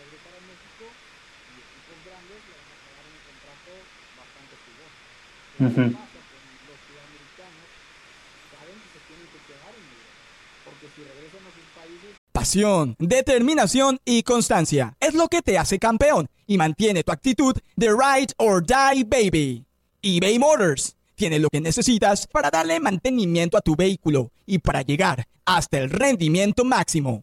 regresar 0.00 0.32
a 0.32 0.42
México 0.48 1.11
y 1.52 1.58
equipos 1.62 1.98
grandes 2.08 2.40
le 2.48 2.54
van 2.56 2.68
a 2.72 2.78
pagar 2.82 3.04
un 3.12 3.20
contrato 3.28 3.72
bastante 4.18 4.54
jugoso. 4.64 4.98
Uh 5.58 5.70
-huh. 5.70 5.88
¿Qué 5.88 5.96
pasa 6.02 6.20
con 6.32 6.42
los 6.68 6.78
sudamericanos? 6.86 7.66
Saben 8.52 8.76
que 8.82 8.88
se 8.92 9.00
tienen 9.08 9.28
que 9.32 9.40
quedar 9.48 9.72
en 9.76 9.84
Europa, 9.92 10.22
porque 10.66 10.86
si 10.94 11.00
regresan 11.04 11.42
a 11.46 11.50
sus 11.56 11.66
países 11.76 12.22
Pasión, 12.32 12.96
determinación 12.98 14.00
y 14.04 14.22
constancia 14.22 14.96
es 15.00 15.14
lo 15.14 15.28
que 15.28 15.42
te 15.42 15.58
hace 15.58 15.78
campeón 15.78 16.28
y 16.46 16.56
mantiene 16.56 17.04
tu 17.04 17.12
actitud 17.12 17.54
de 17.76 17.88
ride 17.88 18.32
or 18.38 18.64
die 18.64 19.04
baby. 19.04 19.66
eBay 20.02 20.38
Motors 20.38 20.96
tiene 21.14 21.38
lo 21.38 21.48
que 21.50 21.60
necesitas 21.60 22.26
para 22.26 22.50
darle 22.50 22.80
mantenimiento 22.80 23.56
a 23.56 23.60
tu 23.60 23.76
vehículo 23.76 24.32
y 24.46 24.58
para 24.58 24.82
llegar 24.82 25.26
hasta 25.44 25.78
el 25.78 25.90
rendimiento 25.90 26.64
máximo. 26.64 27.22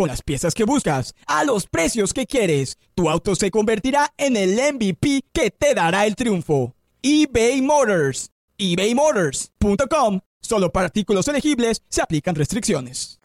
Con 0.00 0.08
las 0.08 0.22
piezas 0.22 0.54
que 0.54 0.64
buscas, 0.64 1.14
a 1.26 1.44
los 1.44 1.66
precios 1.66 2.14
que 2.14 2.24
quieres, 2.24 2.78
tu 2.94 3.10
auto 3.10 3.34
se 3.34 3.50
convertirá 3.50 4.14
en 4.16 4.34
el 4.34 4.52
MVP 4.54 5.24
que 5.30 5.50
te 5.50 5.74
dará 5.74 6.06
el 6.06 6.16
triunfo. 6.16 6.74
eBay 7.02 7.60
Motors. 7.60 8.30
ebaymotors.com. 8.56 10.20
Solo 10.40 10.72
para 10.72 10.86
artículos 10.86 11.28
elegibles 11.28 11.82
se 11.90 12.00
aplican 12.00 12.34
restricciones. 12.34 13.20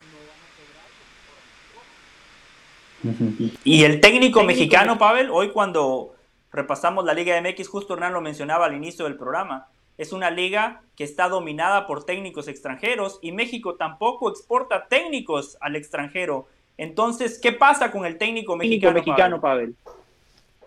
Y 3.64 3.86
el 3.86 4.02
técnico 4.02 4.44
mexicano, 4.44 4.98
Pavel, 4.98 5.30
hoy 5.32 5.52
cuando 5.52 6.14
repasamos 6.52 7.06
la 7.06 7.14
Liga 7.14 7.42
MX, 7.42 7.70
justo 7.70 7.94
Hernán 7.94 8.12
lo 8.12 8.20
mencionaba 8.20 8.66
al 8.66 8.76
inicio 8.76 9.06
del 9.06 9.16
programa, 9.16 9.70
es 9.98 10.12
una 10.12 10.30
liga 10.30 10.82
que 10.98 11.06
está 11.06 11.30
dominada 11.30 11.88
por 11.88 12.04
técnicos 12.04 12.50
extranjeros 12.50 13.18
y 13.22 13.32
México 13.32 13.76
tampoco 13.76 14.30
exporta 14.30 14.88
técnicos 14.90 15.58
al 15.62 15.78
extranjero. 15.78 16.50
Entonces, 16.78 17.40
¿qué 17.42 17.52
pasa 17.52 17.92
con 17.92 18.06
el 18.06 18.18
técnico 18.18 18.56
mexicano, 18.56 18.94
mexicano 18.94 19.42
Pavel? 19.42 19.76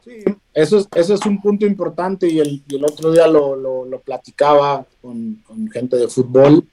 Sí, 0.05 0.25
eso 0.55 0.79
es, 0.95 1.11
es 1.11 1.27
un 1.27 1.41
punto 1.41 1.67
importante 1.67 2.29
y 2.29 2.39
el, 2.39 2.63
el 2.71 2.85
otro 2.85 3.13
día 3.13 3.27
lo, 3.27 3.57
lo, 3.57 4.01
platicaba 4.01 4.87
con, 5.03 5.43
con, 5.47 5.71
gente 5.71 5.97
de 5.97 6.09
fútbol, 6.09 6.67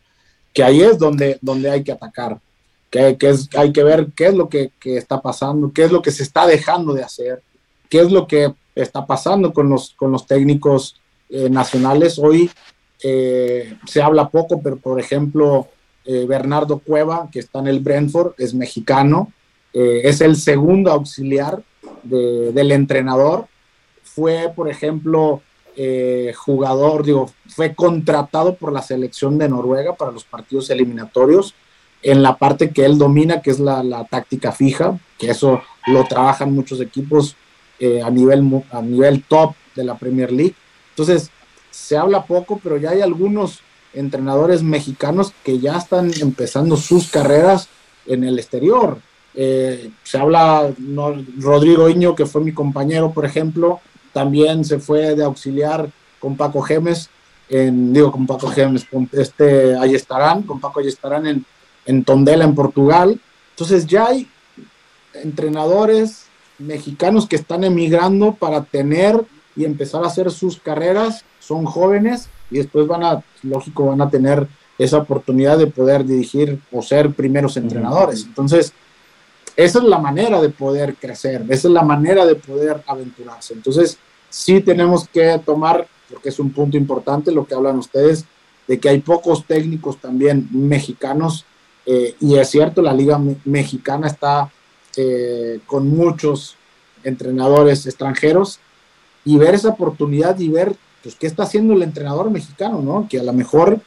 que 0.53 0.63
ahí 0.63 0.81
es 0.81 0.97
donde, 0.97 1.37
donde 1.41 1.69
hay 1.69 1.83
que 1.83 1.91
atacar, 1.91 2.39
que, 2.89 3.17
que 3.17 3.29
es, 3.29 3.49
hay 3.55 3.73
que 3.73 3.83
ver 3.83 4.07
qué 4.15 4.27
es 4.27 4.33
lo 4.33 4.47
que, 4.47 4.71
que, 4.79 4.97
está 4.97 5.21
pasando, 5.21 5.71
qué 5.73 5.83
es 5.83 5.91
lo 5.91 6.01
que 6.01 6.11
se 6.11 6.23
está 6.23 6.47
dejando 6.47 6.93
de 6.93 7.03
hacer, 7.03 7.43
qué 7.89 7.99
es 7.99 8.11
lo 8.11 8.27
que 8.27 8.53
está 8.73 9.05
pasando 9.05 9.53
con 9.53 9.69
los, 9.69 9.91
con 9.91 10.11
los 10.11 10.25
técnicos 10.25 10.99
eh, 11.29 11.49
nacionales. 11.49 12.19
Hoy 12.19 12.49
eh, 13.03 13.77
se 13.85 14.01
habla 14.01 14.29
poco, 14.29 14.61
pero 14.61 14.77
por 14.77 14.99
ejemplo, 14.99 15.67
eh, 16.05 16.25
Bernardo 16.27 16.79
Cueva, 16.79 17.29
que 17.31 17.39
está 17.39 17.59
en 17.59 17.67
el 17.67 17.79
Brentford, 17.79 18.33
es 18.37 18.53
mexicano, 18.53 19.31
es 19.73 20.21
el 20.21 20.37
segundo 20.37 20.89
auxiliar 20.89 21.61
del 22.03 22.71
entrenador. 22.71 23.47
Fue, 24.03 24.49
por 24.55 24.69
ejemplo, 24.69 25.41
jugador, 26.33 27.03
digo, 27.03 27.29
fue 27.49 27.75
contratado 27.75 28.55
por 28.55 28.71
la 28.71 28.81
selección 28.81 29.37
de 29.37 29.49
Noruega 29.49 29.93
para 29.95 30.13
los 30.13 30.23
partidos 30.23 30.69
eliminatorios 30.69 31.55
en 32.03 32.23
la 32.23 32.37
parte 32.37 32.69
que 32.69 32.85
él 32.85 32.97
domina, 32.97 33.41
que 33.41 33.51
es 33.51 33.59
la, 33.59 33.83
la 33.83 34.05
táctica 34.05 34.53
fija, 34.53 34.97
que 35.17 35.31
eso 35.31 35.61
lo 35.87 36.05
trabajan 36.05 36.53
muchos 36.53 36.79
equipos 36.79 37.35
a, 38.01 38.09
nivel, 38.09 38.63
a 38.71 38.81
nivel 38.81 39.23
top 39.23 39.55
de 39.75 39.83
la 39.83 39.97
Premier 39.97 40.31
League. 40.31 40.55
Entonces, 40.91 41.29
se 41.69 41.97
habla 41.97 42.25
poco, 42.25 42.59
pero 42.63 42.77
ya 42.77 42.91
hay 42.91 43.01
algunos 43.01 43.59
entrenadores 43.95 44.61
mexicanos 44.61 45.33
que 45.43 45.59
ya 45.59 45.77
están 45.77 46.11
empezando 46.21 46.77
sus 46.77 47.09
carreras 47.09 47.69
en 48.05 48.23
el 48.23 48.37
exterior. 48.37 48.99
Eh, 49.33 49.89
se 50.03 50.17
habla, 50.17 50.71
no, 50.77 51.13
Rodrigo 51.39 51.89
Iño, 51.89 52.15
que 52.15 52.25
fue 52.25 52.41
mi 52.41 52.53
compañero, 52.53 53.11
por 53.11 53.25
ejemplo, 53.25 53.79
también 54.13 54.63
se 54.63 54.79
fue 54.79 55.15
de 55.15 55.23
auxiliar 55.23 55.89
con 56.19 56.37
Paco 56.37 56.61
Gemes, 56.61 57.09
en, 57.49 57.93
digo 57.93 58.11
con 58.11 58.25
Paco 58.25 58.47
Gemes, 58.47 58.85
con 58.85 59.09
este 59.11 59.75
estarán 59.93 60.43
con 60.43 60.59
Paco 60.59 60.79
Ayestarán 60.79 61.27
en, 61.27 61.45
en 61.85 62.03
Tondela, 62.03 62.45
en 62.45 62.55
Portugal. 62.55 63.19
Entonces 63.51 63.85
ya 63.85 64.07
hay 64.07 64.27
entrenadores 65.13 66.25
mexicanos 66.57 67.27
que 67.27 67.35
están 67.35 67.63
emigrando 67.63 68.33
para 68.33 68.63
tener 68.63 69.23
y 69.55 69.65
empezar 69.65 70.03
a 70.03 70.07
hacer 70.07 70.31
sus 70.31 70.59
carreras, 70.59 71.23
son 71.39 71.65
jóvenes 71.65 72.29
y 72.51 72.57
después 72.57 72.87
van 72.87 73.03
a, 73.03 73.23
lógico, 73.43 73.85
van 73.85 74.01
a 74.01 74.09
tener 74.09 74.47
esa 74.77 74.97
oportunidad 74.97 75.57
de 75.57 75.67
poder 75.67 76.05
dirigir 76.05 76.59
o 76.71 76.81
ser 76.81 77.13
primeros 77.13 77.57
entrenadores. 77.57 78.23
Entonces, 78.23 78.73
esa 79.55 79.79
es 79.79 79.85
la 79.85 79.99
manera 79.99 80.41
de 80.41 80.49
poder 80.49 80.95
crecer, 80.95 81.43
esa 81.49 81.67
es 81.67 81.73
la 81.73 81.83
manera 81.83 82.25
de 82.25 82.35
poder 82.35 82.83
aventurarse. 82.87 83.53
Entonces, 83.53 83.97
sí 84.29 84.59
tenemos 84.59 85.07
que 85.07 85.39
tomar, 85.45 85.87
porque 86.09 86.29
es 86.29 86.39
un 86.39 86.51
punto 86.51 86.75
importante 86.75 87.31
lo 87.31 87.45
que 87.45 87.55
hablan 87.55 87.77
ustedes, 87.77 88.25
de 88.67 88.79
que 88.79 88.89
hay 88.89 88.99
pocos 88.99 89.45
técnicos 89.45 89.97
también 90.01 90.49
mexicanos, 90.51 91.45
eh, 91.85 92.15
y 92.19 92.35
es 92.35 92.49
cierto, 92.49 92.81
la 92.81 92.93
liga 92.93 93.21
mexicana 93.45 94.07
está 94.07 94.51
eh, 94.97 95.59
con 95.65 95.87
muchos 95.87 96.57
entrenadores 97.03 97.85
extranjeros, 97.85 98.59
y 99.25 99.37
ver 99.37 99.55
esa 99.55 99.69
oportunidad 99.69 100.39
y 100.39 100.49
ver 100.49 100.75
pues, 101.03 101.15
qué 101.15 101.27
está 101.27 101.43
haciendo 101.43 101.73
el 101.73 101.81
entrenador 101.81 102.29
mexicano, 102.29 102.81
¿no? 102.81 103.07
Que 103.09 103.19
a 103.19 103.23
lo 103.23 103.33
mejor 103.33 103.79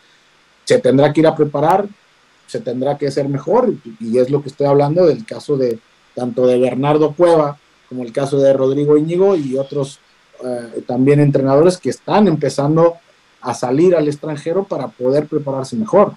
se 0.65 0.79
tendrá 0.79 1.13
que 1.13 1.21
ir 1.21 1.27
a 1.27 1.37
preparar, 1.37 1.87
se 2.47 2.61
tendrá 2.61 2.99
que 2.99 3.07
hacer 3.07 3.29
mejor, 3.29 3.73
y 4.01 4.19
es 4.19 4.31
lo 4.31 4.43
que 4.43 4.49
estoy 4.49 4.67
hablando 4.67 5.07
del 5.07 5.25
caso 5.25 5.57
de 5.57 5.79
tanto 6.15 6.47
de 6.47 6.59
Bernardo 6.59 7.15
Cueva 7.15 7.59
como 7.89 8.03
el 8.03 8.13
caso 8.13 8.39
de 8.39 8.53
Rodrigo 8.53 8.99
Íñigo 8.99 9.35
y 9.35 9.57
otros 9.57 10.01
eh, 10.45 10.83
también 10.87 11.21
entrenadores 11.21 11.79
que 11.79 11.91
están 11.91 12.29
empezando 12.29 12.97
a 13.41 13.55
salir 13.55 13.97
al 13.97 14.09
extranjero 14.09 14.65
para 14.65 14.89
poder 14.89 15.27
prepararse 15.27 15.77
mejor. 15.77 16.13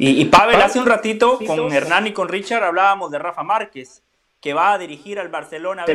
Y, 0.00 0.24
Pavel, 0.26 0.62
hace 0.62 0.78
un 0.78 0.86
ratito 0.86 1.40
con 1.44 1.72
Hernán 1.72 2.06
y 2.06 2.12
con 2.12 2.28
Richard 2.28 2.62
hablábamos 2.62 3.10
de 3.10 3.18
Rafa 3.18 3.42
Márquez, 3.42 4.00
que 4.40 4.54
va 4.54 4.72
a 4.72 4.78
dirigir 4.78 5.18
al 5.18 5.28
Barcelona 5.28 5.84
B. 5.84 5.86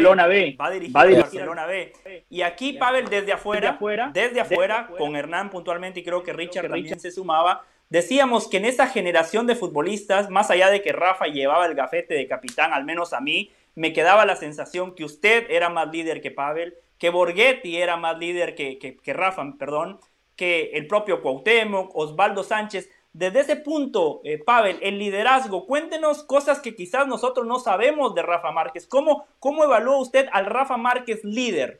Va 0.59 0.67
a 0.67 0.69
dirigir 0.71 0.97
al 0.97 1.15
Barcelona 1.15 1.65
B. 1.65 1.93
Y 2.29 2.41
aquí, 2.41 2.73
Pavel, 2.73 3.07
desde 3.09 3.31
afuera, 3.31 3.79
desde 4.13 4.41
afuera, 4.41 4.89
con 4.97 5.15
Hernán 5.15 5.49
puntualmente, 5.49 6.01
y 6.01 6.03
creo 6.03 6.23
que 6.23 6.33
Richard 6.33 6.69
también 6.69 6.99
se 6.99 7.11
sumaba, 7.11 7.63
decíamos 7.89 8.47
que 8.49 8.57
en 8.57 8.65
esa 8.65 8.87
generación 8.87 9.47
de 9.47 9.55
futbolistas, 9.55 10.29
más 10.29 10.51
allá 10.51 10.69
de 10.69 10.81
que 10.81 10.91
Rafa 10.91 11.27
llevaba 11.27 11.65
el 11.65 11.75
gafete 11.75 12.15
de 12.15 12.27
capitán, 12.27 12.73
al 12.73 12.83
menos 12.83 13.13
a 13.13 13.21
mí, 13.21 13.51
me 13.75 13.93
quedaba 13.93 14.25
la 14.25 14.35
sensación 14.35 14.93
que 14.93 15.03
usted 15.03 15.49
era 15.49 15.69
más 15.69 15.89
líder 15.91 16.21
que 16.21 16.31
Pavel, 16.31 16.75
que 16.97 17.09
Borghetti 17.09 17.77
era 17.77 17.97
más 17.97 18.17
líder 18.17 18.55
que, 18.55 18.77
que, 18.77 19.13
Rafa, 19.13 19.43
perdón, 19.57 19.99
que 20.35 20.71
el 20.73 20.87
propio 20.87 21.21
Cuauhtémoc, 21.21 21.95
Osvaldo 21.95 22.43
Sánchez. 22.43 22.89
Desde 23.13 23.41
ese 23.41 23.55
punto, 23.57 24.21
eh, 24.23 24.39
Pavel, 24.43 24.79
el 24.81 24.97
liderazgo, 24.97 25.67
cuéntenos 25.67 26.23
cosas 26.23 26.59
que 26.59 26.75
quizás 26.75 27.07
nosotros 27.07 27.45
no 27.45 27.59
sabemos 27.59 28.15
de 28.15 28.23
Rafa 28.23 28.51
Márquez. 28.51 28.87
¿Cómo, 28.87 29.25
cómo 29.39 29.63
evalúa 29.63 30.01
usted 30.01 30.25
al 30.31 30.47
Rafa 30.47 30.77
Márquez 30.77 31.23
líder? 31.23 31.79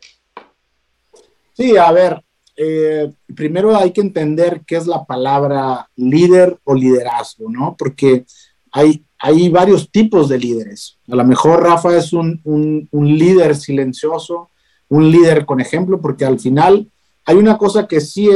Sí, 1.53 1.76
a 1.76 1.91
ver, 1.91 2.23
eh, 2.55 3.11
primero 3.35 3.76
hay 3.76 3.91
que 3.91 4.01
entender 4.01 4.61
qué 4.65 4.76
es 4.76 4.85
la 4.85 5.05
palabra 5.05 5.89
líder 5.95 6.60
o 6.64 6.76
liderazgo, 6.76 7.49
¿no? 7.49 7.76
Porque 7.77 8.26
hay, 8.72 9.03
hay 9.18 9.49
varios 9.49 9.89
tipos 9.89 10.30
de 10.30 10.38
líderes. 10.38 10.99
A 11.07 11.15
lo 11.15 11.23
mejor 11.23 11.64
Rafa 11.64 11.97
es 11.97 12.14
un, 12.14 12.41
un, 12.43 13.18
líder 13.18 13.55
silencioso, 13.55 14.49
un 14.89 15.10
líder 15.10 15.45
con 15.45 15.60
ejemplo, 15.60 15.99
porque 15.99 16.26
al 16.26 16.39
final 16.39 16.91
hay 17.26 17.38
una 17.38 17.57
cosa 17.57 17.88
que 17.88 18.01
sí 18.01 18.30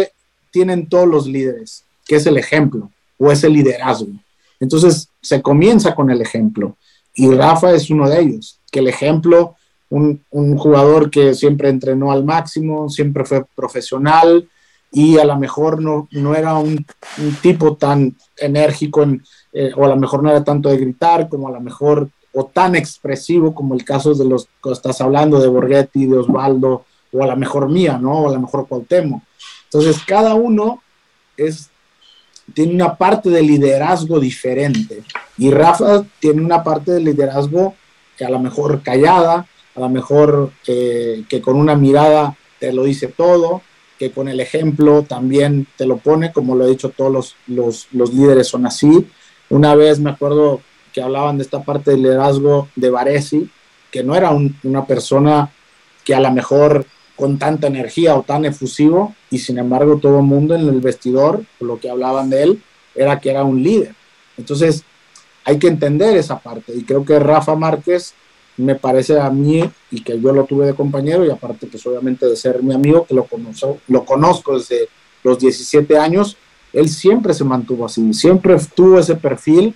tienen 0.51 0.89
todos 0.89 1.07
los 1.07 1.27
líderes, 1.27 1.85
que 2.07 2.15
es 2.15 2.25
el 2.25 2.37
ejemplo 2.37 2.89
o 3.17 3.31
es 3.31 3.43
el 3.43 3.53
liderazgo. 3.53 4.11
Entonces 4.59 5.09
se 5.21 5.41
comienza 5.41 5.93
con 5.93 6.09
el 6.09 6.21
ejemplo 6.21 6.77
y 7.13 7.29
Rafa 7.31 7.71
es 7.71 7.89
uno 7.89 8.09
de 8.09 8.19
ellos, 8.19 8.59
que 8.71 8.79
el 8.79 8.87
ejemplo, 8.87 9.55
un, 9.89 10.23
un 10.31 10.57
jugador 10.57 11.09
que 11.09 11.33
siempre 11.33 11.69
entrenó 11.69 12.11
al 12.11 12.23
máximo, 12.23 12.89
siempre 12.89 13.25
fue 13.25 13.45
profesional 13.55 14.47
y 14.91 15.17
a 15.17 15.25
lo 15.25 15.37
mejor 15.37 15.81
no, 15.81 16.07
no 16.11 16.35
era 16.35 16.55
un, 16.55 16.85
tipo 17.41 17.75
tan 17.75 18.15
enérgico 18.37 19.03
en, 19.03 19.23
eh, 19.53 19.71
o 19.75 19.85
a 19.85 19.89
lo 19.89 19.97
mejor 19.97 20.23
no 20.23 20.29
era 20.29 20.43
tanto 20.43 20.69
de 20.69 20.77
gritar, 20.77 21.29
como 21.29 21.47
a 21.47 21.51
lo 21.51 21.59
mejor, 21.59 22.09
o 22.33 22.45
tan 22.45 22.75
expresivo 22.75 23.53
como 23.53 23.73
el 23.73 23.83
caso 23.83 24.13
de 24.13 24.25
los 24.25 24.47
que 24.63 24.71
estás 24.71 25.01
hablando, 25.01 25.39
de 25.39 25.47
Borghetti, 25.47 26.05
de 26.05 26.17
Osvaldo, 26.17 26.85
o 27.11 27.23
a 27.23 27.27
lo 27.27 27.35
mejor 27.35 27.69
mía, 27.69 27.97
¿no? 28.01 28.23
O 28.23 28.29
a 28.29 28.33
lo 28.33 28.39
mejor 28.39 28.67
Cuauhtémoc. 28.67 29.21
Entonces, 29.65 30.01
cada 30.05 30.35
uno 30.35 30.81
es, 31.35 31.69
tiene 32.53 32.73
una 32.73 32.95
parte 32.95 33.29
de 33.29 33.41
liderazgo 33.41 34.19
diferente. 34.19 35.03
Y 35.37 35.51
Rafa 35.51 36.03
tiene 36.19 36.41
una 36.41 36.63
parte 36.63 36.91
de 36.91 37.01
liderazgo 37.01 37.75
que 38.17 38.25
a 38.25 38.29
lo 38.29 38.39
mejor 38.39 38.81
callada, 38.81 39.47
a 39.75 39.79
lo 39.79 39.89
mejor 39.89 40.51
que 40.65 41.41
con 41.43 41.55
una 41.55 41.75
mirada 41.75 42.35
te 42.59 42.73
lo 42.73 42.83
dice 42.83 43.07
todo, 43.07 43.61
que 43.97 44.11
con 44.11 44.27
el 44.27 44.39
ejemplo 44.39 45.03
también 45.03 45.67
te 45.75 45.85
lo 45.85 45.97
pone, 45.97 46.31
como 46.31 46.55
lo 46.55 46.65
he 46.65 46.69
dicho, 46.69 46.89
todos 46.89 47.11
los, 47.11 47.35
los, 47.47 47.87
los 47.91 48.13
líderes 48.13 48.47
son 48.47 48.65
así. 48.65 49.07
Una 49.49 49.75
vez 49.75 49.99
me 49.99 50.11
acuerdo 50.11 50.61
que 50.93 51.01
hablaban 51.01 51.37
de 51.37 51.43
esta 51.43 51.63
parte 51.63 51.91
del 51.91 52.03
liderazgo 52.03 52.69
de 52.75 52.89
Varesi, 52.89 53.49
que 53.91 54.03
no 54.03 54.15
era 54.15 54.31
una 54.63 54.85
persona 54.85 55.51
que 56.03 56.15
a 56.15 56.19
lo 56.19 56.31
mejor 56.31 56.85
con 57.17 57.39
tanta 57.39 57.67
energía 57.67 58.15
o 58.15 58.21
tan 58.21 58.45
efusivo, 58.45 59.15
y 59.29 59.39
sin 59.39 59.57
embargo 59.57 59.97
todo 59.97 60.19
el 60.19 60.25
mundo 60.25 60.55
en 60.55 60.61
el 60.61 60.79
vestidor, 60.79 61.43
lo 61.59 61.79
que 61.79 61.89
hablaban 61.89 62.29
de 62.29 62.43
él, 62.43 62.63
era 62.95 63.19
que 63.19 63.31
era 63.31 63.43
un 63.43 63.61
líder. 63.61 63.93
Entonces, 64.37 64.83
hay 65.43 65.57
que 65.57 65.67
entender 65.67 66.15
esa 66.15 66.39
parte, 66.39 66.73
y 66.75 66.83
creo 66.83 67.03
que 67.03 67.19
Rafa 67.19 67.55
Márquez 67.55 68.13
me 68.57 68.75
parece 68.75 69.19
a 69.19 69.29
mí, 69.29 69.69
y 69.91 70.01
que 70.01 70.19
yo 70.21 70.31
lo 70.31 70.45
tuve 70.45 70.67
de 70.67 70.75
compañero, 70.75 71.25
y 71.25 71.31
aparte 71.31 71.67
que 71.67 71.77
obviamente 71.89 72.27
de 72.27 72.35
ser 72.35 72.61
mi 72.61 72.73
amigo, 72.73 73.05
que 73.05 73.15
lo, 73.15 73.25
conozco, 73.25 73.79
lo 73.87 74.05
conozco 74.05 74.57
desde 74.57 74.87
los 75.23 75.39
17 75.39 75.97
años, 75.97 76.37
él 76.71 76.89
siempre 76.89 77.33
se 77.33 77.43
mantuvo 77.43 77.85
así, 77.85 78.13
siempre 78.13 78.55
tuvo 78.75 78.99
ese 78.99 79.15
perfil, 79.15 79.75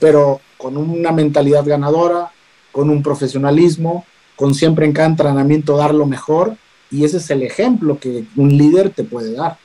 pero 0.00 0.40
con 0.56 0.76
una 0.76 1.12
mentalidad 1.12 1.64
ganadora, 1.64 2.32
con 2.72 2.90
un 2.90 3.02
profesionalismo, 3.02 4.04
con 4.34 4.54
siempre 4.54 4.86
en 4.86 4.92
cada 4.92 5.08
entrenamiento 5.08 5.76
dar 5.76 5.94
lo 5.94 6.06
mejor, 6.06 6.56
y 6.92 7.04
ese 7.04 7.16
es 7.16 7.30
el 7.30 7.42
ejemplo 7.42 7.98
que 7.98 8.24
un 8.36 8.56
líder 8.56 8.90
te 8.90 9.02
puede 9.02 9.34
dar. 9.34 9.56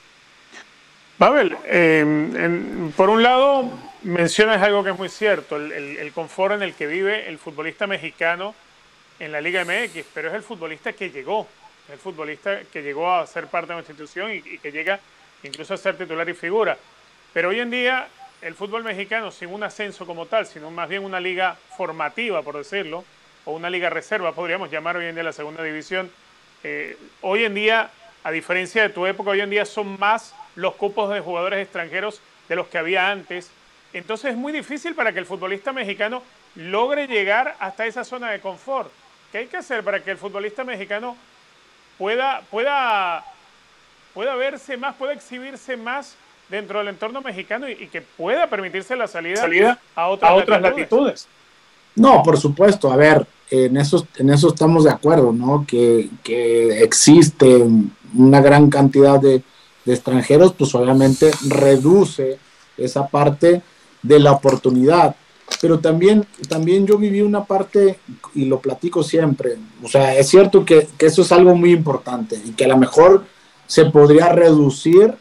Babel, 1.19 1.55
em, 1.65 2.91
por 2.91 3.09
un 3.09 3.21
lado 3.21 3.69
mencionas 4.03 4.61
algo 4.61 4.83
que 4.83 4.91
es 4.91 4.97
muy 4.97 5.09
cierto, 5.09 5.57
el, 5.57 6.11
confort 6.13 6.55
en 6.55 6.61
el 6.63 6.73
que 6.73 6.87
vive 6.87 7.27
el 7.27 7.37
futbolista 7.37 7.85
mexicano 7.87 8.55
en 9.19 9.31
la 9.31 9.41
Liga 9.41 9.65
MX, 9.65 10.05
pero 10.13 10.29
es 10.29 10.35
el 10.35 10.43
futbolista 10.43 10.93
que 10.93 11.09
llegó, 11.09 11.47
el 11.91 11.97
futbolista 11.97 12.61
que 12.71 12.81
llegó 12.81 13.11
a 13.11 13.27
ser 13.27 13.47
parte 13.47 13.67
de 13.67 13.73
una 13.73 13.81
institución 13.81 14.31
y 14.31 14.41
que 14.59 14.71
llega 14.71 14.99
incluso 15.43 15.73
a 15.73 15.77
ser 15.77 15.97
titular 15.97 16.27
y 16.29 16.33
figura. 16.33 16.77
Pero 17.33 17.49
hoy 17.49 17.59
en 17.59 17.69
día 17.69 18.07
el 18.41 18.53
fútbol 18.53 18.83
mexicano, 18.83 19.31
sin 19.31 19.49
un 19.49 19.63
ascenso 19.63 20.05
como 20.05 20.27
tal, 20.27 20.45
sino 20.45 20.69
más 20.69 20.87
bien 20.87 21.03
una 21.03 21.19
liga 21.19 21.57
formativa, 21.75 22.41
por 22.43 22.57
decirlo, 22.57 23.03
o 23.45 23.53
una 23.53 23.69
liga 23.69 23.89
reserva, 23.89 24.33
podríamos 24.33 24.69
llamar 24.69 24.97
hoy 24.97 25.05
en 25.05 25.15
día 25.15 25.23
la 25.23 25.33
segunda 25.33 25.63
división, 25.63 26.11
eh, 26.63 26.97
hoy 27.21 27.45
en 27.45 27.53
día, 27.53 27.89
a 28.23 28.31
diferencia 28.31 28.81
de 28.83 28.89
tu 28.89 29.05
época, 29.05 29.31
hoy 29.31 29.41
en 29.41 29.49
día 29.49 29.65
son 29.65 29.99
más 29.99 30.33
los 30.55 30.75
cupos 30.75 31.13
de 31.13 31.19
jugadores 31.19 31.63
extranjeros 31.63 32.21
de 32.49 32.55
los 32.55 32.67
que 32.67 32.77
había 32.77 33.09
antes. 33.11 33.51
Entonces 33.93 34.31
es 34.31 34.37
muy 34.37 34.51
difícil 34.51 34.95
para 34.95 35.13
que 35.13 35.19
el 35.19 35.25
futbolista 35.25 35.71
mexicano 35.71 36.23
logre 36.55 37.07
llegar 37.07 37.55
hasta 37.59 37.85
esa 37.85 38.03
zona 38.03 38.31
de 38.31 38.39
confort. 38.39 38.91
¿Qué 39.31 39.39
hay 39.39 39.47
que 39.47 39.57
hacer 39.57 39.83
para 39.83 40.03
que 40.03 40.11
el 40.11 40.17
futbolista 40.17 40.63
mexicano 40.63 41.15
pueda, 41.97 42.41
pueda 42.49 43.23
pueda 44.17 44.33
verse 44.33 44.77
más, 44.77 44.95
pueda 44.95 45.13
exhibirse 45.13 45.77
más 45.77 46.15
dentro 46.49 46.79
del 46.79 46.87
entorno 46.87 47.21
mexicano 47.21 47.69
y, 47.69 47.87
que 47.87 48.01
pueda 48.01 48.47
permitirse 48.47 48.95
la 48.95 49.07
salida, 49.07 49.79
a 49.93 50.07
otras, 50.07 50.59
latitudes. 50.59 51.27
No, 51.93 52.23
por 52.23 52.35
supuesto. 52.39 52.91
A 52.91 52.95
ver, 52.95 53.27
en 53.49 53.77
eso, 53.77 54.07
en 54.17 54.29
eso 54.29 54.49
estamos 54.49 54.83
de 54.83 54.91
acuerdo, 54.91 55.31
¿no? 55.31 55.65
Que, 55.67 56.09
existe 56.83 57.65
una 58.15 58.41
gran 58.41 58.69
cantidad 58.69 59.19
de, 59.19 59.43
extranjeros, 59.85 60.51
pues 60.51 60.75
obviamente 60.75 61.31
reduce 61.47 62.37
esa 62.77 63.07
parte 63.07 63.61
de 64.03 64.19
la 64.19 64.33
oportunidad. 64.33 65.15
Pero 65.61 65.79
también, 65.79 66.27
también 66.49 66.85
yo 66.85 66.97
viví 66.97 67.21
una 67.21 67.45
parte, 67.45 67.97
y 68.35 68.45
lo 68.45 68.59
platico 68.59 69.01
siempre, 69.01 69.55
o 69.81 69.87
sea, 69.87 70.13
es 70.13 70.27
cierto 70.27 70.65
que, 70.65 70.89
que 70.97 71.05
eso 71.05 71.21
es 71.21 71.31
algo 71.31 71.55
muy 71.55 71.71
importante 71.71 72.37
y 72.43 72.51
que 72.51 72.65
a 72.65 72.67
lo 72.67 72.75
mejor 72.75 73.23
se 73.65 73.85
podría 73.85 74.27
reducir 74.27 75.15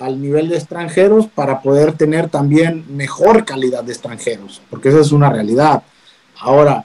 al 0.00 0.20
nivel 0.20 0.48
de 0.48 0.56
extranjeros 0.56 1.28
para 1.28 1.62
poder 1.62 1.92
tener 1.92 2.28
también 2.28 2.84
mejor 2.96 3.44
calidad 3.44 3.84
de 3.84 3.92
extranjeros, 3.92 4.60
porque 4.68 4.88
esa 4.88 5.00
es 5.00 5.12
una 5.12 5.30
realidad. 5.30 5.84
Ahora, 6.40 6.84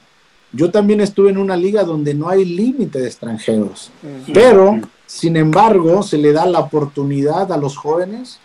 yo 0.54 0.72
también 0.72 1.02
estuve 1.02 1.32
en 1.32 1.38
una 1.38 1.58
liga 1.58 1.84
donde 1.84 2.14
no 2.14 2.30
hay 2.30 2.46
límite 2.46 3.00
de 3.00 3.08
extranjeros, 3.08 3.92
pero 4.34 4.80
sin 5.06 5.36
embargo 5.36 6.04
se 6.04 6.18
le 6.18 6.32
da 6.32 6.46
la 6.46 6.60
oportunidad 6.60 7.52
a 7.52 7.58
los 7.58 7.76
jóvenes, 7.76 8.40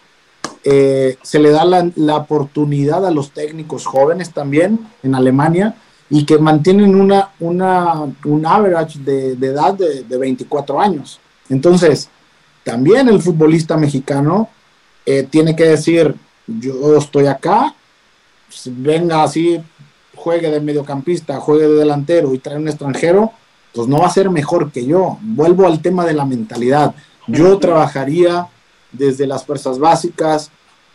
eh, 0.64 1.16
se 1.22 1.38
le 1.38 1.50
da 1.50 1.64
la, 1.64 2.16
oportunidad 2.16 3.06
a 3.06 3.10
los 3.10 3.30
técnicos 3.30 3.86
jóvenes 3.86 4.32
también 4.32 4.80
en 5.02 5.14
Alemania 5.14 5.76
y 6.10 6.24
que 6.24 6.38
mantienen 6.38 6.94
una, 6.94 7.30
una, 7.38 8.06
un 8.24 8.46
average 8.46 8.98
de, 9.00 9.32
edad 9.32 9.74
de, 9.74 10.02
de 10.02 10.18
24 10.18 10.80
años. 10.80 11.20
Entonces, 11.50 12.08
también 12.64 13.08
el 13.08 13.20
futbolista 13.20 13.76
mexicano 13.76 14.48
eh, 15.06 15.22
tiene 15.22 15.54
que 15.54 15.64
decir, 15.64 16.14
yo 16.46 16.96
estoy 16.96 17.26
acá, 17.26 17.74
venga 18.66 19.22
así, 19.22 19.60
juegue 20.18 20.50
de 20.50 20.60
mediocampista, 20.60 21.40
juegue 21.40 21.68
de 21.68 21.76
delantero 21.76 22.34
y 22.34 22.38
trae 22.38 22.56
un 22.56 22.68
extranjero, 22.68 23.32
pues 23.72 23.88
no 23.88 23.98
va 23.98 24.06
a 24.06 24.10
ser 24.10 24.30
mejor 24.30 24.72
que 24.72 24.84
yo. 24.84 25.18
Vuelvo 25.22 25.66
al 25.66 25.80
tema 25.80 26.04
de 26.04 26.14
la 26.14 26.24
mentalidad. 26.24 26.94
Yo 27.26 27.58
trabajaría 27.58 28.48
desde 28.92 29.26
las 29.26 29.44
fuerzas 29.44 29.78
básicas, 29.78 30.50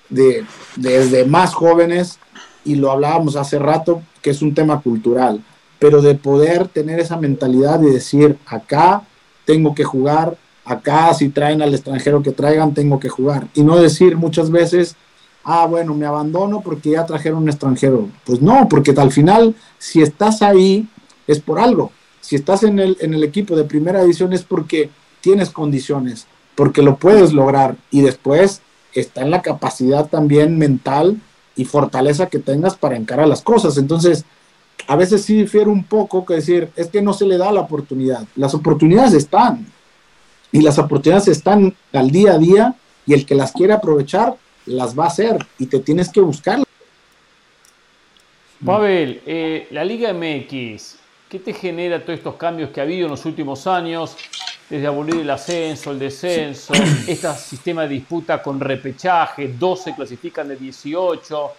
de, 0.10 0.46
desde 0.76 1.26
más 1.26 1.54
jóvenes, 1.54 2.20
y 2.66 2.76
lo 2.76 2.92
hablábamos 2.92 3.36
hace 3.36 3.60
rato, 3.60 4.02
que 4.22 4.30
es 4.30 4.42
un 4.42 4.54
tema 4.54 4.82
cultural, 4.82 5.44
pero 5.80 6.02
de 6.02 6.16
poder 6.16 6.68
tener 6.68 7.00
esa 7.00 7.18
mentalidad 7.18 7.80
de 7.80 7.92
decir, 7.92 8.38
acá 8.46 9.04
tengo 9.46 9.76
que 9.76 9.84
jugar, 9.84 10.38
acá 10.66 11.14
si 11.14 11.30
traen 11.30 11.62
al 11.62 11.74
extranjero 11.74 12.24
que 12.24 12.32
traigan, 12.32 12.74
tengo 12.74 13.00
que 13.00 13.10
jugar. 13.10 13.48
Y 13.54 13.64
no 13.64 13.76
decir 13.76 14.16
muchas 14.16 14.50
veces, 14.50 14.96
ah, 15.44 15.66
bueno, 15.66 15.94
me 15.94 16.06
abandono 16.06 16.62
porque 16.62 16.92
ya 16.92 17.06
trajeron 17.06 17.44
un 17.44 17.50
extranjero. 17.50 18.10
Pues 18.26 18.42
no, 18.42 18.68
porque 18.70 18.92
al 18.92 19.12
final, 19.12 19.56
si 19.78 20.02
estás 20.02 20.42
ahí, 20.42 20.88
es 21.28 21.40
por 21.40 21.60
algo. 21.60 21.92
Si 22.22 22.36
estás 22.36 22.64
en 22.64 22.80
el, 22.80 22.98
en 23.02 23.14
el 23.14 23.24
equipo 23.24 23.56
de 23.56 23.64
primera 23.64 24.02
división 24.02 24.34
es 24.34 24.44
porque 24.44 24.90
tienes 25.22 25.50
condiciones, 25.50 26.28
porque 26.56 26.82
lo 26.82 26.98
puedes 26.98 27.34
lograr 27.34 27.76
y 27.92 28.02
después 28.02 28.62
está 28.94 29.22
en 29.22 29.32
la 29.32 29.42
capacidad 29.42 30.08
también 30.08 30.58
mental 30.58 31.20
y 31.56 31.66
fortaleza 31.66 32.28
que 32.28 32.40
tengas 32.40 32.76
para 32.76 32.96
encarar 32.96 33.28
las 33.28 33.42
cosas. 33.42 33.78
Entonces, 33.78 34.26
a 34.88 34.96
veces 34.96 35.24
sí 35.24 35.36
difiere 35.36 35.70
un 35.70 35.84
poco 35.84 36.26
que 36.26 36.36
decir, 36.36 36.70
es 36.76 36.88
que 36.88 37.02
no 37.02 37.14
se 37.14 37.26
le 37.26 37.38
da 37.38 37.52
la 37.52 37.62
oportunidad. 37.62 38.26
Las 38.36 38.54
oportunidades 38.54 39.14
están 39.14 39.68
y 40.52 40.62
las 40.62 40.78
oportunidades 40.78 41.28
están 41.28 41.76
al 41.94 42.12
día 42.12 42.34
a 42.34 42.38
día 42.38 42.76
y 43.06 43.14
el 43.14 43.26
que 43.26 43.36
las 43.36 43.52
quiere 43.52 43.74
aprovechar 43.74 44.36
las 44.66 44.98
va 44.98 45.06
a 45.06 45.08
hacer 45.08 45.38
y 45.60 45.66
te 45.68 45.80
tienes 45.80 46.10
que 46.10 46.22
buscar. 46.22 46.60
Pavel, 48.66 49.22
eh, 49.26 49.68
la 49.72 49.84
Liga 49.84 50.14
MX, 50.14 50.98
¿qué 51.30 51.40
te 51.40 51.54
genera 51.54 52.02
todos 52.02 52.18
estos 52.18 52.36
cambios 52.36 52.70
que 52.70 52.80
ha 52.80 52.84
habido 52.84 53.06
en 53.06 53.12
los 53.12 53.26
últimos 53.26 53.68
años? 53.68 54.16
Desde 54.70 54.88
abolir 54.88 55.18
el 55.18 55.30
ascenso, 55.30 55.92
el 55.92 56.00
descenso, 56.00 56.74
este 57.08 57.32
sistema 57.34 57.84
de 57.84 57.90
disputa 57.90 58.42
con 58.42 58.60
repechaje, 58.60 59.50
12 59.50 59.94
clasifican 59.96 60.48
de 60.48 60.56
18 60.56 61.52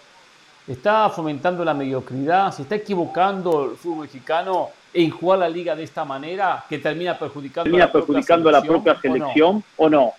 está 0.67 1.09
fomentando 1.09 1.63
la 1.63 1.73
mediocridad, 1.73 2.51
se 2.51 2.63
está 2.63 2.75
equivocando 2.75 3.71
el 3.71 3.77
fútbol 3.77 4.03
mexicano 4.03 4.69
en 4.93 5.11
jugar 5.11 5.39
la 5.39 5.49
liga 5.49 5.75
de 5.75 5.83
esta 5.83 6.05
manera 6.05 6.65
que 6.67 6.79
termina 6.79 7.17
perjudicando, 7.17 7.75
a, 7.75 7.79
la 7.79 7.91
perjudicando 7.91 8.49
la 8.49 8.61
propia 8.61 8.99
selección 8.99 9.63
o 9.77 9.89
no? 9.89 10.13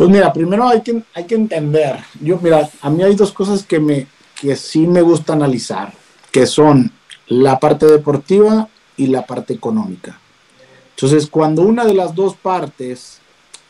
Pues 0.00 0.08
mira, 0.08 0.32
primero 0.32 0.66
hay 0.66 0.80
que, 0.80 1.02
hay 1.12 1.24
que 1.24 1.34
entender. 1.34 1.98
Yo, 2.22 2.38
mira, 2.40 2.70
a 2.80 2.88
mí 2.88 3.02
hay 3.02 3.14
dos 3.14 3.32
cosas 3.32 3.62
que, 3.62 3.78
me, 3.78 4.06
que 4.40 4.56
sí 4.56 4.86
me 4.86 5.02
gusta 5.02 5.34
analizar, 5.34 5.92
que 6.32 6.46
son 6.46 6.90
la 7.26 7.60
parte 7.60 7.84
deportiva 7.84 8.66
y 8.96 9.08
la 9.08 9.26
parte 9.26 9.52
económica. 9.52 10.18
Entonces, 10.96 11.26
cuando 11.26 11.60
una 11.60 11.84
de 11.84 11.92
las 11.92 12.14
dos 12.14 12.34
partes 12.34 13.18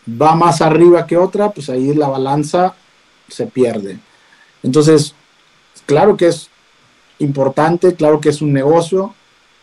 va 0.08 0.36
más 0.36 0.60
arriba 0.60 1.04
que 1.04 1.16
otra, 1.16 1.50
pues 1.50 1.68
ahí 1.68 1.92
la 1.94 2.06
balanza 2.06 2.76
se 3.26 3.46
pierde. 3.48 3.98
Entonces, 4.62 5.16
claro 5.84 6.16
que 6.16 6.28
es 6.28 6.48
importante, 7.18 7.96
claro 7.96 8.20
que 8.20 8.28
es 8.28 8.40
un 8.40 8.52
negocio 8.52 9.16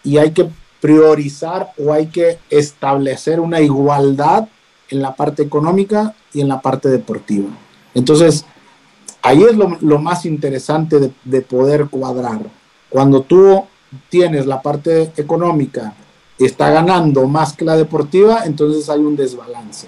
y 0.04 0.18
hay 0.18 0.32
que 0.32 0.50
priorizar 0.82 1.72
o 1.78 1.94
hay 1.94 2.08
que 2.08 2.40
establecer 2.50 3.40
una 3.40 3.62
igualdad 3.62 4.50
en 4.90 5.02
la 5.02 5.16
parte 5.16 5.44
económica 5.44 6.16
y 6.34 6.42
en 6.42 6.48
la 6.48 6.62
parte 6.62 6.90
deportiva. 6.90 7.50
Entonces, 7.94 8.46
ahí 9.22 9.44
es 9.44 9.56
lo, 9.56 10.00
más 10.00 10.26
interesante 10.26 11.00
de, 11.00 11.12
de, 11.24 11.42
poder 11.42 11.88
cuadrar. 11.90 12.40
Cuando 12.90 13.22
tú 13.22 13.64
tienes 14.10 14.46
la 14.46 14.62
parte 14.62 15.12
económica 15.18 15.94
y 16.38 16.46
está 16.46 16.70
ganando 16.70 17.28
más 17.28 17.54
que 17.54 17.66
la 17.66 17.76
deportiva, 17.76 18.44
entonces 18.46 18.90
hay 18.90 19.00
un 19.00 19.16
desbalance. 19.16 19.88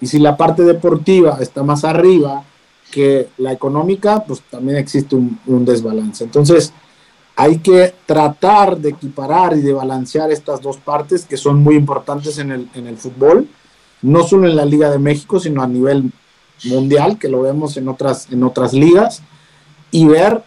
Y 0.00 0.06
si 0.06 0.18
la 0.18 0.36
parte 0.36 0.62
deportiva 0.64 1.38
está 1.40 1.62
más 1.62 1.84
arriba 1.84 2.44
que 2.90 3.28
la 3.38 3.52
económica, 3.52 4.24
pues 4.24 4.42
también 4.50 4.78
existe 4.78 5.16
un, 5.16 5.64
desbalance. 5.64 6.24
Entonces, 6.24 6.72
hay 7.36 7.58
que 7.58 7.94
tratar 8.06 8.76
de 8.76 8.90
equiparar 8.90 9.56
y 9.56 9.60
de 9.62 9.72
balancear 9.72 10.30
estas 10.30 10.60
dos 10.60 10.76
partes 10.76 11.24
que 11.24 11.36
son 11.36 11.62
muy 11.62 11.74
importantes 11.74 12.38
en 12.38 12.50
el 12.50 12.96
fútbol, 12.96 13.48
no 14.04 14.22
solo 14.22 14.48
en 14.48 14.56
la 14.56 14.64
Liga 14.64 14.90
de 14.90 14.98
México, 14.98 15.40
sino 15.40 15.62
a 15.62 15.66
nivel 15.66 16.12
mundial, 16.64 17.18
que 17.18 17.28
lo 17.28 17.42
vemos 17.42 17.76
en 17.76 17.88
otras, 17.88 18.30
en 18.30 18.42
otras 18.44 18.72
ligas, 18.74 19.22
y 19.90 20.06
ver 20.06 20.42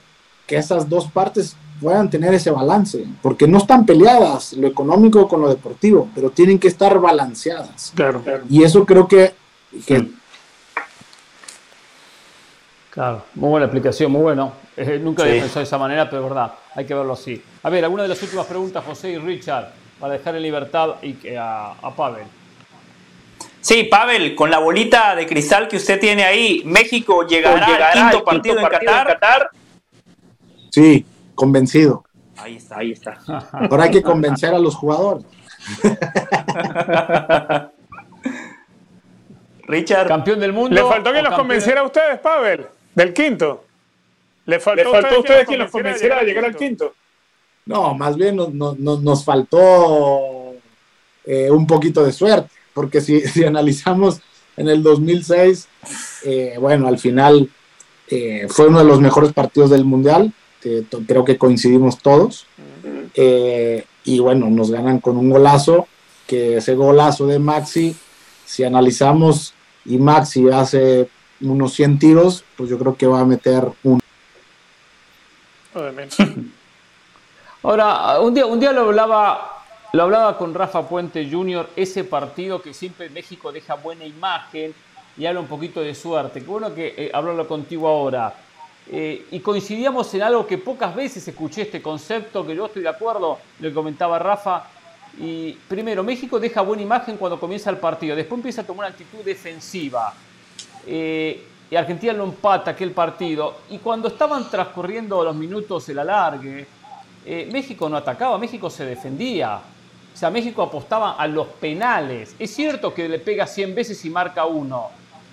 que 0.46 0.58
esas 0.58 0.88
dos 0.88 1.10
partes 1.12 1.56
puedan 1.82 2.10
tener 2.10 2.34
ese 2.34 2.52
balance, 2.52 3.06
porque 3.22 3.48
no 3.48 3.58
están 3.58 3.86
peleadas 3.86 4.54
lo 4.54 4.68
económico 4.68 5.28
con 5.28 5.42
lo 5.42 5.50
deportivo, 5.50 6.10
pero 6.14 6.30
tienen 6.30 6.60
que 6.60 6.68
estar 6.68 7.00
balanceadas. 7.00 7.94
Claro. 7.96 8.24
Y 8.50 8.64
eso 8.64 8.86
creo 8.86 9.08
que, 9.08 9.34
que 9.86 10.08
Claro, 12.92 13.24
muy 13.36 13.50
buena 13.50 13.68
explicación, 13.68 14.12
muy 14.12 14.22
bueno. 14.22 14.54
Eh, 14.76 15.00
nunca 15.00 15.22
había 15.22 15.42
pensado 15.42 15.60
de 15.60 15.66
esa 15.66 15.78
manera, 15.78 16.10
pero 16.10 16.24
es 16.24 16.30
verdad, 16.30 16.54
hay 16.74 16.86
que 16.86 16.96
verlo 16.96 17.14
así. 17.14 17.40
A 17.62 17.70
ver, 17.70 17.84
alguna 17.84 18.04
de 18.04 18.10
las 18.10 18.22
últimas 18.24 18.48
preguntas, 18.48 18.84
José 18.84 19.12
y 19.12 19.18
Richard, 19.20 19.72
para 20.00 20.14
dejar 20.14 20.36
en 20.36 20.42
libertad 20.42 20.96
a, 21.40 21.76
a 21.80 21.96
Pavel. 21.96 22.26
Sí, 23.68 23.84
Pavel, 23.84 24.34
con 24.34 24.50
la 24.50 24.60
bolita 24.60 25.14
de 25.14 25.28
cristal 25.28 25.68
que 25.68 25.76
usted 25.76 26.00
tiene 26.00 26.24
ahí, 26.24 26.62
¿México 26.64 27.28
llegará, 27.28 27.66
al 27.66 28.12
quinto, 28.12 28.24
partido, 28.24 28.60
en, 28.60 28.66
Qatar? 28.66 29.50
Sí, 30.70 31.06
convencido. 31.36 32.06
Ahí 32.38 32.56
está, 32.56 32.78
ahí 32.78 32.94
está. 32.94 33.20
Ahora 33.52 33.84
hay 33.84 33.92
que 33.92 34.02
convencer 34.02 34.54
a 34.54 34.60
los 34.60 34.74
jugadores. 34.74 35.26
Richard. 39.68 40.08
Campeón 40.08 40.40
del 40.40 40.54
mundo. 40.54 40.74
Le 40.74 40.84
faltó 40.84 41.12
que 41.12 41.22
los 41.22 41.34
convenciera 41.34 41.82
a 41.82 41.84
ustedes, 41.84 42.20
Pavel. 42.20 42.68
Del 42.96 43.14
quinto. 43.14 43.66
Le 44.46 44.62
faltó, 44.62 44.96
a 44.96 45.20
ustedes 45.20 45.46
que 45.46 45.58
los 45.58 45.70
convenciera 45.70 46.20
a 46.20 46.24
llegar 46.24 46.46
al 46.46 46.56
quinto. 46.56 46.96
No, 47.66 47.94
más 47.96 48.16
bien 48.16 48.38
nos, 48.38 49.26
faltó 49.26 50.54
eh, 51.26 51.52
un 51.52 51.68
poquito 51.68 52.06
de 52.06 52.14
suerte, 52.14 52.57
porque 52.78 53.02
si, 53.02 53.44
analizamos 53.44 54.22
en 54.56 54.70
el 54.70 54.84
2006, 54.84 55.68
eh, 56.26 56.58
bueno, 56.60 56.88
al 56.88 57.00
final 57.00 57.50
eh, 58.08 58.46
fue 58.50 58.68
uno 58.68 58.78
de 58.78 58.86
los 58.86 59.02
mejores 59.02 59.34
partidos 59.34 59.72
del 59.72 59.84
Mundial, 59.84 60.32
creo 61.08 61.26
que 61.26 61.40
coincidimos 61.40 61.98
todos, 61.98 62.46
y 63.16 64.20
bueno, 64.20 64.52
nos 64.52 64.70
ganan 64.70 65.00
con 65.00 65.18
un 65.18 65.32
golazo, 65.32 65.88
que 66.28 66.58
ese 66.58 66.76
golazo 66.76 67.26
de 67.26 67.40
Maxi, 67.40 67.96
si 68.46 68.64
analizamos, 68.64 69.56
y 69.84 69.98
Maxi 69.98 70.48
hace 70.50 71.10
unos 71.42 71.74
100 71.74 71.98
tiros, 71.98 72.44
pues 72.56 72.70
yo 72.70 72.78
creo 72.78 72.96
que 72.96 73.08
va 73.08 73.22
a 73.22 73.26
meter 73.26 73.64
uno. 73.82 74.00
Ahora, 77.64 78.20
un 78.22 78.36
día, 78.36 78.46
un 78.46 78.60
día 78.60 78.72
lo 78.72 78.82
hablaba, 78.82 79.57
lo 79.94 80.04
hablaba 80.04 80.38
con 80.38 80.54
Rafa 80.54 80.88
Puente 80.88 81.30
Jr., 81.30 81.70
ese 81.76 82.04
partido 82.04 82.62
que 82.62 82.74
siempre 82.74 83.10
México 83.10 83.52
deja 83.52 83.76
buena 83.76 84.06
imagen 84.06 84.74
y 85.18 85.26
habla 85.26 85.40
un 85.40 85.48
poquito 85.48 85.82
de 85.82 85.96
suerte. 85.96 86.42
Qué 86.42 86.46
bueno 86.46 86.74
que 86.74 86.94
eh, 86.98 87.12
hablarlo 87.14 87.48
contigo 87.48 87.88
ahora. 87.88 88.34
Eh, 88.90 89.26
y 89.32 89.40
coincidíamos 89.40 90.14
en 90.14 90.24
algo 90.24 90.46
que 90.46 90.58
pocas 90.58 90.96
veces 90.96 91.28
escuché 91.28 91.64
este 91.64 91.82
concepto, 91.82 92.46
que 92.46 92.56
yo 92.56 92.68
estoy 92.68 92.84
de 92.84 92.90
acuerdo, 92.90 93.40
lo 93.60 93.70
que 93.70 93.74
comentaba 93.74 94.20
Rafa. 94.20 94.64
Y 95.20 95.54
primero, 95.54 96.04
México 96.04 96.40
deja 96.40 96.62
buena 96.62 96.84
imagen 96.84 97.18
cuando 97.18 97.40
comienza 97.40 97.70
el 97.70 97.78
partido, 97.78 98.16
después 98.16 98.38
empieza 98.38 98.62
a 98.62 98.66
tomar 98.66 98.88
una 98.88 98.94
actitud 98.94 99.24
defensiva. 99.24 100.14
Eh, 100.86 101.44
y 101.70 101.76
Argentina 101.76 102.14
lo 102.14 102.24
empata 102.24 102.72
aquel 102.72 102.92
partido. 102.92 103.58
Y 103.70 103.80
cuando 103.80 104.08
estaban 104.08 104.50
transcurriendo 104.50 105.24
los 105.24 105.36
minutos 105.36 105.90
el 105.90 106.00
alargue, 106.00 106.66
eh, 107.26 107.50
México 107.52 107.90
no 107.90 107.98
atacaba, 107.98 108.38
México 108.38 108.70
se 108.70 108.86
defendía. 108.86 109.60
O 110.18 110.20
sea, 110.20 110.32
México 110.32 110.64
apostaba 110.64 111.12
a 111.12 111.28
los 111.28 111.46
penales. 111.46 112.36
Es 112.40 112.50
cierto 112.50 112.92
que 112.92 113.08
le 113.08 113.20
pega 113.20 113.46
100 113.46 113.76
veces 113.76 114.04
y 114.04 114.10
marca 114.10 114.46
uno, 114.46 114.88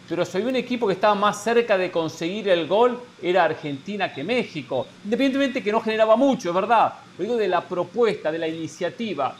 pero 0.07 0.25
había 0.31 0.47
un 0.47 0.57
equipo 0.57 0.87
que 0.87 0.93
estaba 0.93 1.15
más 1.15 1.43
cerca 1.43 1.79
de 1.79 1.91
conseguir 1.91 2.51
el 2.51 2.67
gol, 2.67 3.01
era 3.23 3.45
Argentina 3.45 4.13
que 4.13 4.23
México. 4.23 4.87
Independientemente 5.03 5.63
que 5.63 5.73
no 5.73 5.81
generaba 5.81 6.17
mucho, 6.17 6.51
es 6.51 6.55
verdad. 6.55 6.93
Lo 7.17 7.25
digo 7.25 7.37
de 7.39 7.49
la 7.49 7.63
propuesta, 7.63 8.31
de 8.31 8.39
la 8.39 8.47
iniciativa. 8.47 9.35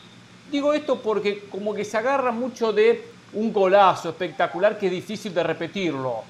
Digo 0.51 0.73
esto 0.73 0.99
porque 1.03 1.41
como 1.51 1.75
que 1.75 1.85
se 1.85 1.99
agarra 1.99 2.33
mucho 2.33 2.73
de 2.73 3.05
un 3.35 3.53
golazo 3.53 4.09
espectacular 4.09 4.79
que 4.79 4.87
es 4.87 4.93
difícil 4.93 5.35
de 5.35 5.43
repetirlo. 5.43 6.23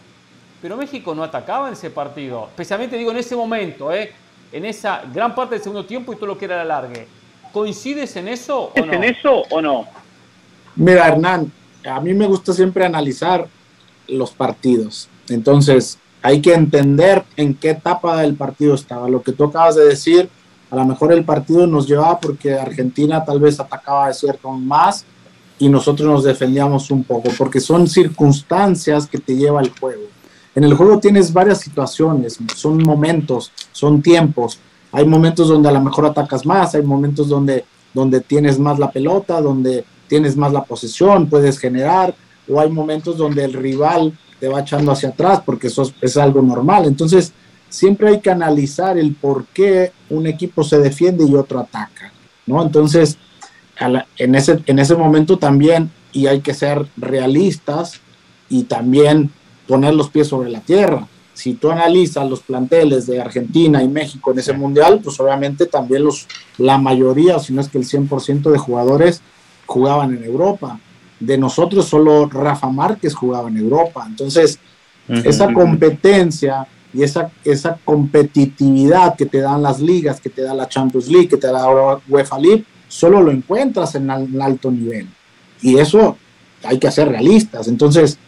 Pero 0.60 0.76
México 0.76 1.14
no 1.14 1.22
atacaba 1.22 1.68
en 1.68 1.74
ese 1.74 1.90
partido, 1.90 2.48
especialmente 2.48 2.98
digo 2.98 3.12
en 3.12 3.18
ese 3.18 3.36
momento, 3.36 3.92
¿eh? 3.92 4.12
en 4.50 4.64
esa 4.64 5.04
gran 5.14 5.36
parte 5.36 5.54
del 5.54 5.62
segundo 5.62 5.86
tiempo 5.86 6.12
y 6.12 6.16
todo 6.16 6.26
lo 6.26 6.36
que 6.36 6.46
era 6.46 6.56
la 6.56 6.64
largue. 6.64 7.06
¿Coincides 7.54 8.16
en 8.16 8.26
eso 8.26 8.72
o 8.76 8.84
no? 8.84 8.92
en 8.92 9.04
eso 9.04 9.42
o 9.48 9.62
no? 9.62 9.86
Mira, 10.74 11.06
Hernán, 11.06 11.52
a 11.88 12.00
mí 12.00 12.12
me 12.12 12.26
gusta 12.26 12.52
siempre 12.52 12.84
analizar 12.84 13.46
los 14.08 14.32
partidos. 14.32 15.08
Entonces, 15.28 15.98
hay 16.20 16.40
que 16.40 16.52
entender 16.52 17.22
en 17.36 17.54
qué 17.54 17.70
etapa 17.70 18.20
del 18.20 18.34
partido 18.34 18.74
estaba. 18.74 19.08
Lo 19.08 19.22
que 19.22 19.30
tú 19.30 19.44
acabas 19.44 19.76
de 19.76 19.84
decir, 19.84 20.28
a 20.68 20.74
lo 20.74 20.84
mejor 20.84 21.12
el 21.12 21.24
partido 21.24 21.64
nos 21.68 21.86
llevaba 21.86 22.18
porque 22.18 22.54
Argentina 22.54 23.24
tal 23.24 23.38
vez 23.38 23.60
atacaba 23.60 24.08
de 24.08 24.14
cierto 24.14 24.50
más 24.50 25.04
y 25.56 25.68
nosotros 25.68 26.08
nos 26.08 26.24
defendíamos 26.24 26.90
un 26.90 27.04
poco, 27.04 27.30
porque 27.38 27.60
son 27.60 27.86
circunstancias 27.86 29.06
que 29.06 29.18
te 29.18 29.36
lleva 29.36 29.60
el 29.60 29.70
juego. 29.70 30.02
En 30.56 30.64
el 30.64 30.74
juego 30.74 30.98
tienes 30.98 31.32
varias 31.32 31.60
situaciones, 31.60 32.36
son 32.56 32.82
momentos, 32.82 33.52
son 33.70 34.02
tiempos. 34.02 34.58
Hay 34.94 35.04
momentos 35.06 35.48
donde 35.48 35.68
a 35.68 35.72
lo 35.72 35.80
mejor 35.80 36.06
atacas 36.06 36.46
más, 36.46 36.76
hay 36.76 36.82
momentos 36.82 37.28
donde, 37.28 37.64
donde 37.92 38.20
tienes 38.20 38.60
más 38.60 38.78
la 38.78 38.92
pelota, 38.92 39.40
donde 39.40 39.84
tienes 40.06 40.36
más 40.36 40.52
la 40.52 40.62
posesión, 40.62 41.28
puedes 41.28 41.58
generar, 41.58 42.14
o 42.48 42.60
hay 42.60 42.70
momentos 42.70 43.16
donde 43.16 43.44
el 43.44 43.54
rival 43.54 44.16
te 44.38 44.46
va 44.46 44.60
echando 44.60 44.92
hacia 44.92 45.08
atrás, 45.08 45.42
porque 45.44 45.66
eso 45.66 45.92
es 46.00 46.16
algo 46.16 46.42
normal. 46.42 46.84
Entonces, 46.84 47.32
siempre 47.68 48.08
hay 48.08 48.20
que 48.20 48.30
analizar 48.30 48.96
el 48.96 49.16
por 49.16 49.46
qué 49.46 49.90
un 50.10 50.28
equipo 50.28 50.62
se 50.62 50.78
defiende 50.78 51.24
y 51.26 51.34
otro 51.34 51.58
ataca, 51.58 52.12
¿no? 52.46 52.62
Entonces, 52.62 53.18
en, 54.16 54.34
ese, 54.36 54.62
en 54.66 54.78
ese 54.78 54.94
momento 54.94 55.38
también, 55.38 55.90
y 56.12 56.28
hay 56.28 56.40
que 56.40 56.54
ser 56.54 56.86
realistas 56.96 58.00
y 58.48 58.62
también 58.64 59.32
poner 59.66 59.92
los 59.94 60.08
pies 60.08 60.28
sobre 60.28 60.50
la 60.50 60.60
tierra. 60.60 61.08
Si 61.34 61.54
tú 61.54 61.70
analizas 61.70 62.28
los 62.28 62.40
planteles 62.40 63.06
de 63.06 63.20
Argentina 63.20 63.82
y 63.82 63.88
México 63.88 64.32
en 64.32 64.38
ese 64.38 64.52
mundial, 64.52 65.00
pues 65.02 65.18
obviamente 65.20 65.66
también 65.66 66.04
los, 66.04 66.26
la 66.58 66.78
mayoría, 66.78 67.38
si 67.38 67.52
no 67.52 67.60
es 67.60 67.68
que 67.68 67.78
el 67.78 67.84
100% 67.84 68.50
de 68.50 68.58
jugadores 68.58 69.20
jugaban 69.66 70.16
en 70.16 70.24
Europa. 70.24 70.78
De 71.18 71.36
nosotros 71.36 71.86
solo 71.86 72.28
Rafa 72.28 72.68
Márquez 72.68 73.14
jugaba 73.14 73.48
en 73.48 73.56
Europa. 73.56 74.04
Entonces, 74.06 74.58
esa 75.08 75.52
competencia 75.52 76.66
y 76.92 77.02
esa, 77.02 77.30
esa 77.44 77.78
competitividad 77.84 79.16
que 79.16 79.26
te 79.26 79.40
dan 79.40 79.62
las 79.62 79.80
ligas, 79.80 80.20
que 80.20 80.30
te 80.30 80.42
da 80.42 80.54
la 80.54 80.68
Champions 80.68 81.08
League, 81.08 81.28
que 81.28 81.36
te 81.36 81.48
da 81.48 81.52
la 81.54 82.00
UEFA 82.08 82.38
League, 82.38 82.64
solo 82.88 83.20
lo 83.20 83.32
encuentras 83.32 83.96
en 83.96 84.08
el 84.08 84.40
alto 84.40 84.70
nivel. 84.70 85.08
Y 85.60 85.78
eso 85.78 86.16
hay 86.62 86.78
que 86.78 86.90
ser 86.90 87.08
realistas. 87.08 87.68
Entonces, 87.68 88.18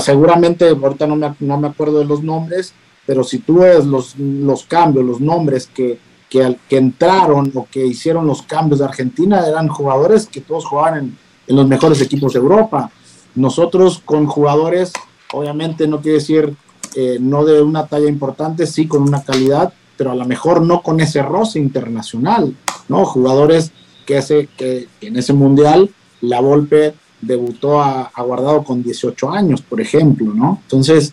seguramente, 0.00 0.68
ahorita 0.68 1.06
no 1.06 1.16
me, 1.16 1.34
no 1.40 1.58
me 1.58 1.68
acuerdo 1.68 1.98
de 1.98 2.04
los 2.04 2.22
nombres, 2.22 2.72
pero 3.06 3.24
si 3.24 3.38
tú 3.38 3.60
ves 3.60 3.86
los, 3.86 4.16
los 4.18 4.64
cambios, 4.64 5.04
los 5.04 5.20
nombres 5.20 5.66
que, 5.66 5.98
que, 6.28 6.56
que, 6.68 6.76
entraron 6.76 7.50
o 7.54 7.66
que 7.70 7.86
hicieron 7.86 8.26
los 8.26 8.42
cambios 8.42 8.80
de 8.80 8.84
Argentina, 8.86 9.46
eran 9.46 9.68
jugadores 9.68 10.26
que 10.26 10.40
todos 10.40 10.66
jugaban 10.66 10.98
en, 10.98 11.18
en 11.46 11.56
los 11.56 11.66
mejores 11.66 12.00
equipos 12.00 12.34
de 12.34 12.40
Europa. 12.40 12.90
Nosotros 13.34 14.02
con 14.04 14.26
jugadores, 14.26 14.92
obviamente 15.32 15.86
no 15.86 16.00
quiere 16.00 16.18
decir 16.18 16.54
eh, 16.94 17.18
no 17.20 17.44
de 17.44 17.62
una 17.62 17.86
talla 17.86 18.08
importante, 18.08 18.66
sí 18.66 18.86
con 18.86 19.02
una 19.02 19.22
calidad, 19.22 19.72
pero 19.96 20.12
a 20.12 20.14
lo 20.14 20.24
mejor 20.24 20.62
no 20.62 20.82
con 20.82 21.00
ese 21.00 21.22
roce 21.22 21.58
internacional, 21.58 22.54
¿no? 22.88 23.04
Jugadores 23.04 23.72
que, 24.06 24.18
hace, 24.18 24.48
que 24.56 24.88
en 25.00 25.16
ese 25.16 25.32
mundial 25.32 25.90
la 26.20 26.40
Volpe 26.40 26.94
debutó 27.20 27.80
a, 27.80 28.10
Guardado 28.16 28.62
con 28.64 28.82
18 28.82 29.30
años, 29.30 29.62
por 29.62 29.80
ejemplo, 29.80 30.32
¿no? 30.34 30.60
Entonces, 30.62 31.12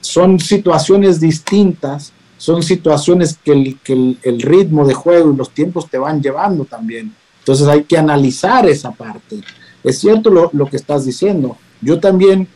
son 0.00 0.38
situaciones 0.38 1.20
distintas, 1.20 2.12
son 2.36 2.62
situaciones 2.62 3.38
que 3.42 3.52
el, 3.52 3.78
que 3.80 4.16
el, 4.22 4.42
ritmo 4.42 4.86
de 4.86 4.94
juego 4.94 5.32
y 5.32 5.36
los 5.36 5.50
tiempos 5.50 5.88
te 5.88 5.98
van 5.98 6.20
llevando 6.20 6.64
también. 6.64 7.14
Entonces 7.38 7.68
hay 7.68 7.84
que 7.84 7.96
analizar 7.96 8.68
esa 8.68 8.90
parte. 8.90 9.40
Es 9.84 9.98
cierto 9.98 10.30
lo, 10.30 10.50
lo 10.52 10.66
que 10.66 10.76
estás 10.76 11.04
diciendo. 11.04 11.56
Yo 11.80 12.00
también 12.00 12.48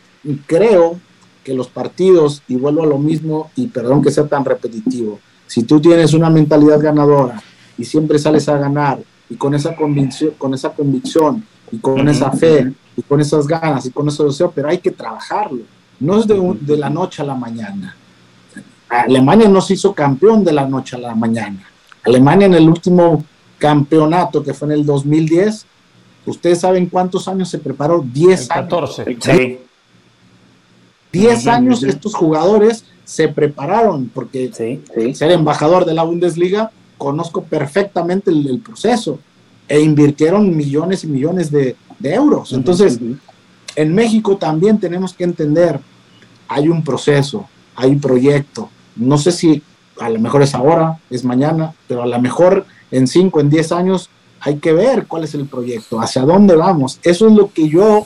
creo 0.45 0.99
que 1.43 1.53
los 1.53 1.69
partidos, 1.69 2.43
y 2.47 2.57
vuelvo 2.57 2.83
a 2.83 2.87
lo 2.87 2.97
mismo, 2.97 3.49
y 3.55 3.67
perdón 3.67 4.01
que 4.01 4.11
sea 4.11 4.27
tan 4.27 4.43
repetitivo, 4.43 5.19
si 5.47 5.63
tú 5.63 5.79
tienes 5.79 6.13
una 6.13 6.29
mentalidad 6.29 6.79
ganadora 6.79 7.41
y 7.77 7.85
siempre 7.85 8.19
sales 8.19 8.49
a 8.49 8.57
ganar 8.57 8.99
y 9.29 9.35
con 9.35 9.53
esa 9.53 9.75
convicción, 9.75 10.33
con 10.37 10.53
esa 10.53 10.73
convicción 10.73 11.45
y 11.71 11.77
con 11.77 12.07
esa 12.07 12.31
fe 12.31 12.73
y 12.95 13.01
con 13.01 13.19
esas 13.19 13.47
ganas 13.47 13.85
y 13.85 13.91
con 13.91 14.07
ese 14.07 14.23
deseo, 14.23 14.51
pero 14.51 14.69
hay 14.69 14.79
que 14.79 14.91
trabajarlo. 14.91 15.61
No 15.99 16.19
es 16.19 16.27
de, 16.27 16.57
de 16.61 16.77
la 16.77 16.89
noche 16.89 17.21
a 17.21 17.25
la 17.25 17.35
mañana. 17.35 17.95
Alemania 18.89 19.47
no 19.49 19.61
se 19.61 19.73
hizo 19.73 19.93
campeón 19.93 20.43
de 20.43 20.53
la 20.53 20.65
noche 20.65 20.95
a 20.95 20.99
la 20.99 21.15
mañana. 21.15 21.67
Alemania 22.03 22.47
en 22.47 22.53
el 22.53 22.69
último 22.69 23.23
campeonato 23.57 24.43
que 24.43 24.53
fue 24.53 24.67
en 24.69 24.73
el 24.73 24.85
2010, 24.85 25.65
ustedes 26.25 26.59
saben 26.59 26.87
cuántos 26.87 27.27
años 27.27 27.49
se 27.49 27.57
preparó, 27.57 28.01
10 28.01 28.51
años. 28.51 28.69
14. 28.69 29.17
Sí. 29.19 29.59
10 31.11 31.47
años 31.47 31.83
estos 31.83 32.13
jugadores 32.13 32.85
se 33.03 33.27
prepararon, 33.29 34.09
porque 34.13 34.51
ser 35.13 35.31
embajador 35.31 35.85
de 35.85 35.93
la 35.93 36.03
Bundesliga, 36.03 36.71
conozco 36.97 37.43
perfectamente 37.43 38.31
el, 38.31 38.59
proceso, 38.59 39.19
e 39.67 39.79
invirtieron 39.81 40.55
millones 40.55 41.03
y 41.03 41.07
millones 41.07 41.51
de, 41.51 41.75
euros. 41.99 42.53
Entonces, 42.53 42.99
en 43.75 43.95
México 43.95 44.37
también 44.37 44.79
tenemos 44.79 45.13
que 45.13 45.23
entender, 45.23 45.79
hay 46.47 46.69
un 46.69 46.83
proceso, 46.83 47.47
hay 47.75 47.91
un 47.91 47.99
proyecto. 47.99 48.69
No 48.95 49.17
sé 49.17 49.31
si 49.31 49.63
a 49.99 50.09
lo 50.09 50.19
mejor 50.19 50.43
es 50.43 50.53
ahora, 50.53 50.99
es 51.09 51.23
mañana, 51.23 51.73
pero 51.87 52.03
a 52.03 52.05
lo 52.05 52.21
mejor 52.21 52.65
en 52.91 53.07
5, 53.07 53.39
en 53.39 53.49
10 53.49 53.71
años 53.71 54.09
hay 54.39 54.57
que 54.57 54.73
ver 54.73 55.07
cuál 55.07 55.23
es 55.23 55.33
el 55.33 55.47
proyecto, 55.47 55.99
hacia 55.99 56.21
dónde 56.21 56.55
vamos. 56.55 56.99
Eso 57.01 57.27
es 57.27 57.33
lo 57.33 57.51
que 57.51 57.67
yo 57.67 58.05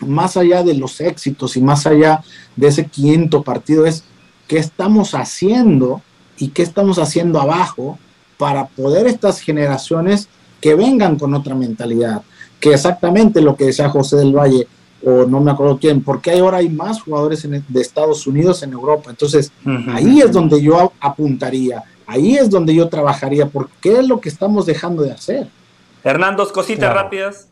más 0.00 0.36
allá 0.36 0.62
de 0.62 0.74
los 0.74 1.00
éxitos 1.00 1.56
y 1.56 1.60
más 1.60 1.86
allá 1.86 2.22
de 2.56 2.68
ese 2.68 2.86
quinto 2.86 3.42
partido, 3.42 3.86
es 3.86 4.04
qué 4.46 4.58
estamos 4.58 5.14
haciendo 5.14 6.02
y 6.38 6.48
qué 6.48 6.62
estamos 6.62 6.98
haciendo 6.98 7.40
abajo 7.40 7.98
para 8.36 8.68
poder 8.68 9.06
estas 9.06 9.40
generaciones 9.40 10.28
que 10.60 10.74
vengan 10.74 11.16
con 11.16 11.34
otra 11.34 11.54
mentalidad, 11.54 12.22
que 12.60 12.72
exactamente 12.72 13.40
lo 13.40 13.56
que 13.56 13.66
decía 13.66 13.88
José 13.88 14.16
del 14.16 14.36
Valle, 14.36 14.66
o 15.04 15.24
no 15.26 15.40
me 15.40 15.50
acuerdo 15.50 15.78
quién, 15.78 16.02
porque 16.02 16.32
ahora 16.32 16.58
hay 16.58 16.68
más 16.68 17.02
jugadores 17.02 17.48
de 17.48 17.80
Estados 17.80 18.26
Unidos 18.26 18.62
en 18.62 18.72
Europa. 18.72 19.10
Entonces, 19.10 19.52
ahí 19.92 20.20
es 20.20 20.32
donde 20.32 20.60
yo 20.60 20.92
apuntaría, 21.00 21.84
ahí 22.06 22.36
es 22.36 22.50
donde 22.50 22.74
yo 22.74 22.88
trabajaría, 22.88 23.46
porque 23.46 23.98
es 23.98 24.08
lo 24.08 24.20
que 24.20 24.28
estamos 24.28 24.66
dejando 24.66 25.02
de 25.02 25.12
hacer. 25.12 25.48
Hernán, 26.02 26.36
dos 26.36 26.52
cositas 26.52 26.92
rápidas. 26.92 27.48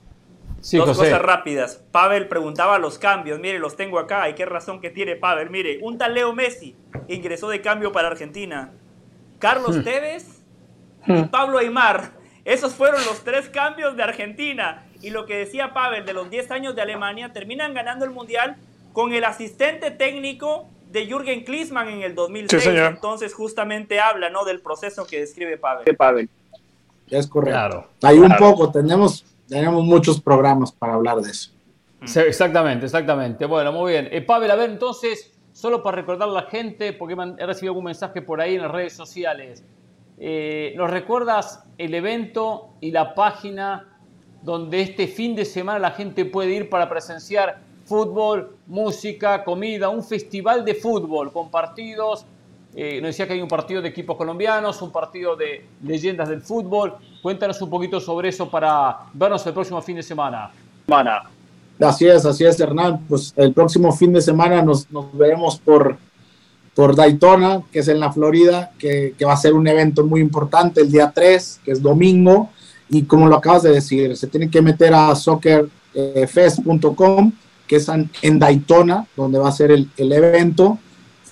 Dos 0.72 0.96
cosas 0.96 1.22
rápidas. 1.22 1.82
Pavel 1.92 2.26
preguntaba 2.26 2.78
los 2.78 2.98
cambios. 2.98 3.38
Mire, 3.38 3.58
los 3.58 3.76
tengo 3.76 3.98
acá. 3.98 4.28
¿Y 4.28 4.34
qué 4.34 4.44
razón 4.44 4.80
que 4.80 4.90
tiene 4.90 5.14
Pavel? 5.14 5.50
Mire, 5.50 5.78
un 5.82 5.96
tal 5.96 6.14
Leo 6.14 6.32
Messi 6.32 6.74
ingresó 7.08 7.48
de 7.48 7.60
cambio 7.60 7.92
para 7.92 8.08
Argentina. 8.08 8.72
Carlos 9.38 9.76
hmm. 9.76 9.82
Tevez 9.84 10.42
y 11.06 11.12
hmm. 11.12 11.28
Pablo 11.28 11.58
Aymar. 11.58 12.15
Esos 12.46 12.74
fueron 12.74 13.04
los 13.04 13.22
tres 13.24 13.50
cambios 13.50 13.94
de 13.96 14.02
Argentina. 14.02 14.86
Y 15.02 15.10
lo 15.10 15.26
que 15.26 15.36
decía 15.36 15.74
Pavel 15.74 16.06
de 16.06 16.14
los 16.14 16.30
10 16.30 16.50
años 16.52 16.74
de 16.74 16.80
Alemania, 16.80 17.32
terminan 17.34 17.74
ganando 17.74 18.06
el 18.06 18.12
Mundial 18.12 18.56
con 18.94 19.12
el 19.12 19.24
asistente 19.24 19.90
técnico 19.90 20.70
de 20.90 21.06
Jürgen 21.06 21.44
Klinsmann 21.44 21.88
en 21.88 22.02
el 22.02 22.14
2006. 22.14 22.66
Entonces 22.66 23.34
justamente 23.34 24.00
habla 24.00 24.30
¿no? 24.30 24.44
del 24.44 24.60
proceso 24.60 25.06
que 25.06 25.20
describe 25.20 25.58
Pavel. 25.58 25.96
Pavel. 25.96 26.30
Es 27.10 27.26
correcto. 27.26 27.88
Hay 28.02 28.18
un 28.18 28.34
poco, 28.36 28.70
tenemos 28.70 29.24
tenemos 29.48 29.84
muchos 29.84 30.20
programas 30.20 30.72
para 30.72 30.94
hablar 30.94 31.18
de 31.18 31.30
eso. 31.30 31.50
exactamente, 32.20 32.86
exactamente. 32.86 33.46
Bueno, 33.46 33.72
muy 33.72 33.92
bien. 33.92 34.08
Eh, 34.10 34.22
Pavel, 34.22 34.50
a 34.50 34.56
ver, 34.56 34.70
entonces, 34.70 35.32
solo 35.52 35.82
para 35.82 35.96
recordar 35.96 36.28
a 36.28 36.32
la 36.32 36.42
gente, 36.42 36.92
porque 36.92 37.14
he 37.38 37.46
recibido 37.46 37.72
algún 37.72 37.84
mensaje 37.84 38.22
por 38.22 38.40
ahí 38.40 38.56
en 38.56 38.62
las 38.62 38.70
redes 38.70 38.94
sociales. 38.94 39.64
Eh, 40.18 40.74
¿Nos 40.76 40.90
recuerdas 40.90 41.64
el 41.78 41.94
evento 41.94 42.70
y 42.80 42.90
la 42.90 43.14
página 43.14 43.88
donde 44.42 44.80
este 44.80 45.08
fin 45.08 45.34
de 45.34 45.44
semana 45.44 45.78
la 45.78 45.90
gente 45.90 46.24
puede 46.24 46.52
ir 46.54 46.70
para 46.70 46.88
presenciar 46.88 47.60
fútbol, 47.84 48.56
música, 48.66 49.44
comida, 49.44 49.88
un 49.88 50.02
festival 50.02 50.64
de 50.64 50.74
fútbol 50.74 51.32
con 51.32 51.50
partidos 51.50 52.26
eh, 52.78 53.00
nos 53.00 53.08
decía 53.08 53.26
que 53.26 53.32
hay 53.32 53.40
un 53.40 53.48
partido 53.48 53.80
de 53.80 53.88
equipos 53.88 54.18
colombianos, 54.18 54.82
un 54.82 54.92
partido 54.92 55.34
de 55.34 55.64
leyendas 55.82 56.28
del 56.28 56.42
fútbol. 56.42 56.94
Cuéntanos 57.22 57.60
un 57.62 57.70
poquito 57.70 57.98
sobre 58.00 58.28
eso 58.28 58.50
para 58.50 58.98
vernos 59.14 59.46
el 59.46 59.54
próximo 59.54 59.80
fin 59.80 59.96
de 59.96 60.02
semana. 60.02 60.50
Así 61.80 62.06
es, 62.06 62.26
así 62.26 62.44
es, 62.44 62.60
Hernán. 62.60 63.00
Pues 63.08 63.32
el 63.34 63.54
próximo 63.54 63.90
fin 63.92 64.12
de 64.12 64.20
semana 64.20 64.60
nos, 64.60 64.86
veremos 65.14 65.58
por, 65.58 65.96
por 66.76 66.94
Daytona, 66.94 67.62
que 67.72 67.80
es 67.80 67.88
en 67.88 67.98
la 67.98 68.12
Florida, 68.12 68.70
que, 68.78 69.16
va 69.26 69.32
a 69.32 69.36
ser 69.36 69.54
un 69.54 69.66
evento 69.66 70.04
muy 70.04 70.20
importante 70.20 70.82
el 70.82 70.92
día 70.92 71.10
3, 71.12 71.62
que 71.64 71.72
es 71.72 71.82
domingo. 71.82 72.50
Y 72.88 73.02
como 73.04 73.26
lo 73.26 73.34
acabas 73.36 73.64
de 73.64 73.72
decir, 73.72 74.16
se 74.16 74.28
tiene 74.28 74.48
que 74.50 74.62
meter 74.62 74.94
a 74.94 75.16
soccerfest.com, 75.16 77.32
que 77.66 77.76
es 77.76 77.88
en, 77.88 78.38
Daytona, 78.38 79.06
donde 79.16 79.38
va 79.38 79.48
a 79.48 79.52
ser 79.52 79.70
el, 79.72 79.90
el 79.96 80.12
evento 80.12 80.78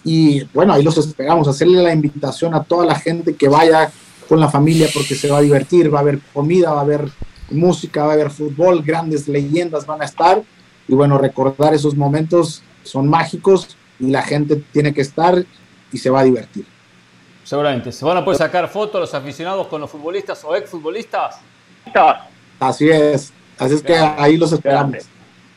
y 0.05 0.45
bueno, 0.53 0.75
ahí 0.75 0.83
los 0.83 0.99
esperamos, 0.99 1.49
hacerle 1.49 1.83
la 1.83 1.93
invitación 1.93 2.55
a 2.55 2.63
toda 2.63 2.85
la 2.85 2.95
gente 2.95 3.35
que 3.35 3.49
vaya 3.49 3.91
con 4.29 4.39
la 4.39 4.51
familia 4.51 4.89
porque 4.93 5.15
se 5.15 5.31
va 5.31 5.39
a 5.39 5.41
divertir, 5.41 5.93
va 5.93 5.99
a 5.99 6.03
haber 6.03 6.21
comida, 6.33 6.73
va 6.73 6.81
a 6.81 6.83
haber 6.83 7.09
música, 7.51 8.05
va 8.05 8.11
a 8.11 8.15
haber 8.15 8.31
fútbol, 8.31 8.83
grandes 8.83 9.29
leyendas 9.29 9.87
van 9.87 10.03
a 10.03 10.05
estar. 10.05 10.43
Y 10.87 10.95
bueno, 10.95 11.17
recordar 11.17 11.73
esos 11.73 11.97
momentos 11.97 12.63
son 12.83 13.09
mágicos 13.09 13.79
y 13.99 14.11
la 14.11 14.23
gente 14.23 14.57
tiene 14.73 14.93
que 14.93 15.01
estar 15.01 15.43
y 15.93 15.99
se 15.99 16.11
va 16.11 16.21
a 16.21 16.25
divertir. 16.25 16.67
Seguramente. 17.45 17.93
¿Se 17.93 18.05
van 18.05 18.17
a 18.17 18.25
poder 18.25 18.39
sacar 18.39 18.69
fotos 18.69 19.01
los 19.01 19.15
aficionados 19.15 19.69
con 19.69 19.81
los 19.81 19.89
futbolistas 19.91 20.43
o 20.45 20.57
exfutbolistas? 20.57 21.37
Así 22.59 22.89
es. 22.89 23.33
Así 23.59 23.75
es 23.75 23.83
que 23.83 23.95
ahí 23.95 24.37
los 24.37 24.53
esperamos. 24.53 25.07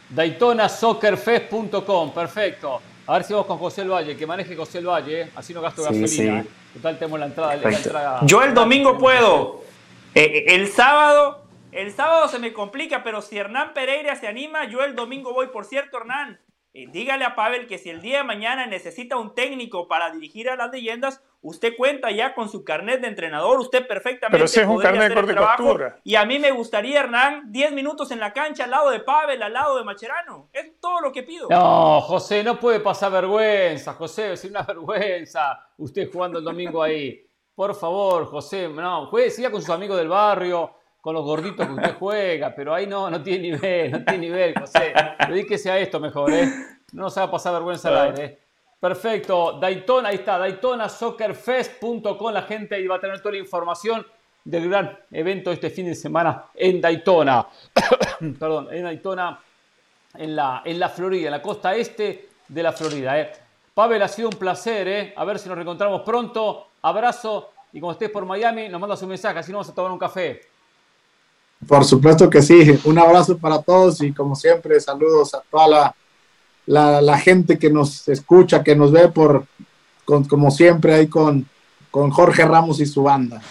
DaytonaSoccerFest.com, 0.09 2.13
perfecto. 2.13 2.81
A 3.07 3.13
ver 3.13 3.23
si 3.23 3.33
vamos 3.33 3.47
con 3.47 3.57
José 3.57 3.81
el 3.81 3.89
Valle, 3.89 4.15
que 4.17 4.27
maneje 4.27 4.55
José 4.55 4.77
el 4.79 4.87
Valle, 4.87 5.21
¿eh? 5.21 5.31
así 5.35 5.53
no 5.53 5.61
gasto 5.61 5.83
gasolina. 5.83 6.41
¿eh? 6.41 6.45
Total, 6.73 6.99
tenemos 6.99 7.19
la 7.19 7.27
entrada. 7.27 7.55
La 7.55 7.69
entrada 7.69 8.19
Yo 8.23 8.43
el 8.43 8.53
domingo 8.53 8.97
puedo. 8.97 9.63
Eh, 10.13 10.43
el 10.47 10.67
sábado, 10.67 11.45
el 11.71 11.93
sábado 11.93 12.27
se 12.27 12.39
me 12.39 12.51
complica, 12.51 13.03
pero 13.03 13.21
si 13.21 13.37
Hernán 13.37 13.73
Pereira 13.73 14.17
se 14.17 14.27
anima, 14.27 14.69
yo 14.69 14.83
el 14.83 14.95
domingo 14.95 15.33
voy. 15.33 15.47
Por 15.47 15.63
cierto, 15.63 15.97
Hernán, 15.97 16.41
dígale 16.85 17.25
a 17.25 17.35
Pavel 17.35 17.67
que 17.67 17.77
si 17.77 17.89
el 17.89 18.01
día 18.01 18.19
de 18.19 18.23
mañana 18.23 18.67
necesita 18.67 19.17
un 19.17 19.33
técnico 19.33 19.87
para 19.87 20.11
dirigir 20.11 20.49
a 20.49 20.55
las 20.55 20.71
leyendas, 20.71 21.21
Usted 21.41 21.77
cuenta 21.77 22.09
ya 22.09 22.33
con 22.33 22.49
su 22.49 22.63
carnet 22.63 22.99
de 22.99 23.07
entrenador, 23.07 23.59
usted 23.59 23.87
perfectamente 23.87 24.35
Pero 24.35 24.47
si 24.47 24.59
es 24.59 24.67
un 24.67 24.81
carnet 24.81 25.13
de 25.13 25.33
trabajo. 25.33 25.77
Y 26.03 26.15
a 26.15 26.25
mí 26.25 26.39
me 26.39 26.51
gustaría, 26.51 26.99
Hernán, 26.99 27.51
10 27.51 27.73
minutos 27.73 28.09
en 28.11 28.19
la 28.19 28.33
cancha 28.33 28.63
al 28.63 28.71
lado 28.71 28.89
de 28.89 29.01
Pavel, 29.01 29.41
al 29.43 29.53
lado 29.53 29.77
de 29.77 29.83
Macherano. 29.83 30.49
Es 30.51 30.79
todo 30.81 30.99
lo 30.99 31.11
que 31.11 31.23
pido. 31.23 31.47
No, 31.49 32.01
José, 32.01 32.43
no 32.43 32.59
puede 32.59 32.79
pasar 32.79 33.11
vergüenza, 33.11 33.93
José, 33.93 34.33
es 34.33 34.43
una 34.45 34.63
vergüenza 34.67 35.63
usted 35.77 36.11
jugando 36.11 36.39
el 36.39 36.45
domingo 36.45 36.81
ahí. 36.81 37.23
Por 37.53 37.75
favor, 37.75 38.25
José, 38.25 38.67
no, 38.67 39.05
juegue, 39.05 39.29
siga 39.29 39.51
con 39.51 39.61
sus 39.61 39.69
amigos 39.69 39.97
del 39.97 40.09
barrio, 40.09 40.73
con 41.01 41.13
los 41.13 41.23
gorditos 41.23 41.65
que 41.65 41.73
usted 41.73 41.95
juega, 41.97 42.53
pero 42.55 42.73
ahí 42.73 42.87
no, 42.87 43.09
no 43.09 43.21
tiene 43.21 43.51
nivel, 43.51 43.91
no 43.91 44.03
tiene 44.03 44.19
nivel, 44.19 44.59
José. 44.59 44.93
Dedíquese 45.27 45.71
a 45.71 45.79
esto 45.79 45.99
mejor, 45.99 46.31
¿eh? 46.33 46.51
No 46.93 47.03
nos 47.03 47.17
haga 47.17 47.31
pasar 47.31 47.53
vergüenza 47.53 47.89
al 47.89 48.09
aire, 48.09 48.25
¿eh? 48.25 48.39
Perfecto. 48.79 49.53
Daytona, 49.59 50.09
ahí 50.09 50.15
está, 50.15 50.37
DaytonaSoccerFest.com. 50.37 52.31
La 52.31 52.43
gente 52.43 52.75
ahí 52.75 52.85
va 52.87 52.97
a 52.97 52.99
tener 52.99 53.19
toda 53.19 53.31
la 53.33 53.39
información 53.39 54.05
del 54.43 54.69
gran 54.69 54.97
evento 55.11 55.51
este 55.51 55.69
fin 55.69 55.87
de 55.87 55.95
semana 55.95 56.45
en 56.53 56.79
Daytona. 56.79 57.47
Perdón, 58.39 58.67
en 58.71 58.83
Daytona, 58.83 59.39
en 60.13 60.35
la, 60.35 60.61
en 60.63 60.79
la 60.79 60.89
Florida, 60.89 61.25
en 61.27 61.31
la 61.31 61.41
costa 61.41 61.75
este 61.75 62.29
de 62.47 62.63
la 62.63 62.71
Florida. 62.71 63.19
Eh. 63.19 63.31
Pavel, 63.73 64.01
ha 64.01 64.07
sido 64.07 64.29
un 64.29 64.37
placer. 64.37 64.87
Eh. 64.87 65.13
A 65.15 65.25
ver 65.25 65.39
si 65.39 65.49
nos 65.49 65.57
reencontramos 65.57 66.01
pronto. 66.01 66.67
Abrazo. 66.81 67.51
Y 67.73 67.79
como 67.79 67.91
estés 67.91 68.09
por 68.09 68.25
Miami, 68.25 68.69
nos 68.69 68.79
mandas 68.79 69.01
un 69.01 69.09
mensaje, 69.09 69.39
así 69.39 69.51
nos 69.51 69.59
vamos 69.59 69.69
a 69.69 69.75
tomar 69.75 69.91
un 69.91 69.99
café. 69.99 70.41
Por 71.65 71.85
supuesto 71.85 72.29
que 72.29 72.41
sí. 72.41 72.79
Un 72.83 72.99
abrazo 72.99 73.37
para 73.37 73.61
todos 73.61 74.01
y 74.01 74.11
como 74.11 74.35
siempre, 74.35 74.79
saludos 74.79 75.33
a 75.33 75.41
toda 75.49 75.67
la 75.67 75.95
la, 76.67 77.17
gente 77.17 77.57
que 77.57 77.69
nos 77.69 78.07
escucha, 78.07 78.63
que 78.63 78.75
nos 78.75 78.91
ve 78.91 79.07
por, 79.07 79.45
como 80.05 80.51
siempre, 80.51 80.93
ahí 80.93 81.07
con, 81.07 81.47
con 81.89 82.11
Jorge 82.11 82.45
Ramos 82.45 82.79
y 82.79 82.85
su 82.85 83.03
banda. 83.03 83.41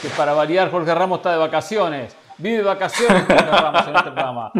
Que 0.00 0.08
para 0.10 0.34
variar, 0.34 0.70
Jorge 0.70 0.94
Ramos 0.94 1.18
está 1.18 1.32
de 1.32 1.38
vacaciones. 1.38 2.16
Vive 2.38 2.62
vacaciones 2.62 3.24
Jorge 3.26 3.46
Ramos 3.46 3.88
en 3.88 3.96
este 3.96 4.10
programa. 4.10 4.52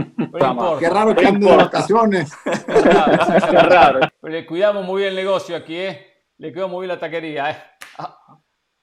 Qué 0.79 0.89
raro 0.89 1.15
que 1.15 1.27
ande 1.27 1.51
de 1.51 1.57
vacaciones. 1.57 2.33
Qué 2.45 3.59
raro. 3.59 4.01
le 4.23 4.47
cuidamos 4.47 4.85
muy 4.85 5.03
bien 5.03 5.11
el 5.11 5.17
negocio 5.17 5.55
aquí, 5.55 5.77
¿eh? 5.77 6.07
Le 6.39 6.53
cuidamos 6.53 6.73
muy 6.73 6.87
bien 6.87 6.97
la 6.97 7.01
taquería, 7.01 7.51
¿eh? 7.51 7.57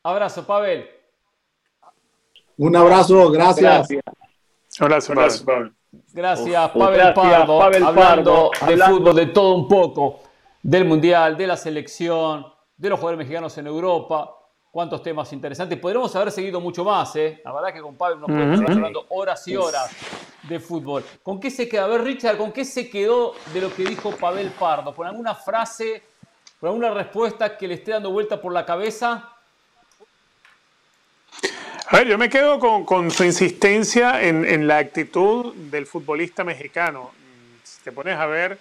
Abrazo, 0.04 0.46
Pavel. 0.46 0.88
Un 2.58 2.76
abrazo, 2.76 3.32
gracias. 3.32 3.88
gracias. 3.88 4.04
Abrazo, 4.80 5.14
abrazo, 5.14 5.46
Pavel. 5.46 5.74
Gracias, 6.12 6.72
Pavel 6.72 7.14
Pardo. 7.14 7.62
hablando 7.62 8.52
de 8.66 8.78
fútbol, 8.78 9.16
de 9.16 9.26
todo 9.28 9.56
un 9.56 9.68
poco, 9.68 10.22
del 10.62 10.86
Mundial, 10.86 11.38
de 11.38 11.48
la 11.48 11.58
selección, 11.58 12.46
de 12.76 12.90
los 12.90 13.00
jugadores 13.00 13.20
mexicanos 13.20 13.58
en 13.58 13.68
Europa. 13.68 14.38
Cuántos 14.72 15.04
temas 15.04 15.32
interesantes. 15.34 15.78
Podríamos 15.78 16.16
haber 16.16 16.32
seguido 16.32 16.60
mucho 16.60 16.84
más, 16.84 17.16
¿eh? 17.16 17.42
La 17.46 17.54
verdad 17.54 17.72
que 17.72 17.80
con 17.80 17.96
Pavel 17.96 18.20
nos 18.20 18.28
podemos 18.28 18.60
estar 18.60 18.76
hablando 18.76 19.06
horas 19.10 19.48
y 19.48 19.56
horas 19.56 19.92
de 20.50 20.60
fútbol. 20.60 21.04
¿Con 21.22 21.40
qué 21.40 21.52
se 21.52 21.70
queda? 21.70 21.86
A 21.86 21.88
ver, 21.88 22.02
Richard, 22.02 22.38
¿con 22.38 22.52
qué 22.52 22.66
se 22.66 22.90
quedó 22.90 23.34
de 23.54 23.62
lo 23.62 23.72
que 23.72 23.84
dijo 23.84 24.10
Pavel 24.12 24.50
Pardo? 24.50 24.96
¿Con 24.96 25.06
alguna 25.06 25.36
frase, 25.36 26.02
con 26.60 26.70
alguna 26.70 26.90
respuesta 26.90 27.56
que 27.56 27.68
le 27.68 27.76
esté 27.76 27.92
dando 27.92 28.10
vuelta 28.10 28.42
por 28.42 28.52
la 28.52 28.66
cabeza? 28.66 29.33
A 31.94 31.98
ver, 31.98 32.08
yo 32.08 32.18
me 32.18 32.28
quedo 32.28 32.58
con, 32.60 33.12
su 33.12 33.24
insistencia 33.24 34.24
en, 34.24 34.68
la 34.68 34.80
actitud 34.80 35.54
del 35.54 35.86
futbolista 35.86 36.44
mexicano. 36.44 37.12
Si 37.64 37.84
te 37.84 37.92
pones 37.92 38.18
a 38.18 38.26
ver, 38.26 38.58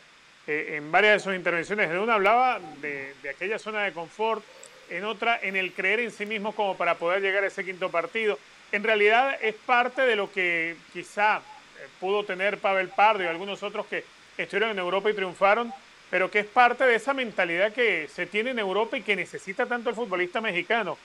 eh, 0.47 0.75
en 0.77 0.93
varias 0.93 1.15
de 1.15 1.21
sus 1.21 1.35
intervenciones, 1.35 1.91
en 1.91 1.97
una 1.97 2.13
hablaba 2.13 2.61
de, 2.83 3.15
aquella 3.31 3.59
zona 3.59 3.85
de 3.85 3.93
confort, 3.95 4.45
en 4.91 5.05
otra 5.05 5.41
en 5.41 5.57
el 5.57 5.73
creer 5.73 6.01
en 6.01 6.11
sí 6.11 6.27
mismo 6.27 6.53
como 6.53 6.77
para 6.77 6.97
poder 6.97 7.23
llegar 7.23 7.43
a 7.43 7.47
ese 7.47 7.65
quinto 7.65 7.91
partido. 7.91 8.39
En 8.71 8.85
realidad 8.85 9.35
es 9.41 9.55
parte 9.55 10.03
de 10.03 10.15
lo 10.15 10.31
que 10.31 10.77
quizá 10.93 11.39
eh, 11.39 11.89
pudo 12.01 12.25
tener 12.25 12.59
Pavel 12.59 12.91
Pardo 12.91 13.25
y 13.25 13.29
algunos 13.29 13.63
otros 13.63 13.87
que 13.87 14.05
estuvieron 14.37 14.73
en 14.73 14.79
Europa 14.79 15.11
y 15.11 15.15
triunfaron, 15.15 15.73
pero 16.11 16.31
que 16.31 16.41
es 16.41 16.47
parte 16.47 16.85
de 16.85 16.97
esa 16.97 17.15
mentalidad 17.15 17.73
que 17.73 18.11
se 18.15 18.27
tiene 18.27 18.51
en 18.51 18.59
Europa 18.59 18.99
y 18.99 19.03
que 19.03 19.17
necesita 19.17 19.65
tanto 19.65 19.89
el 19.89 19.97
futbolista 19.97 20.43
mexicano 20.43 20.99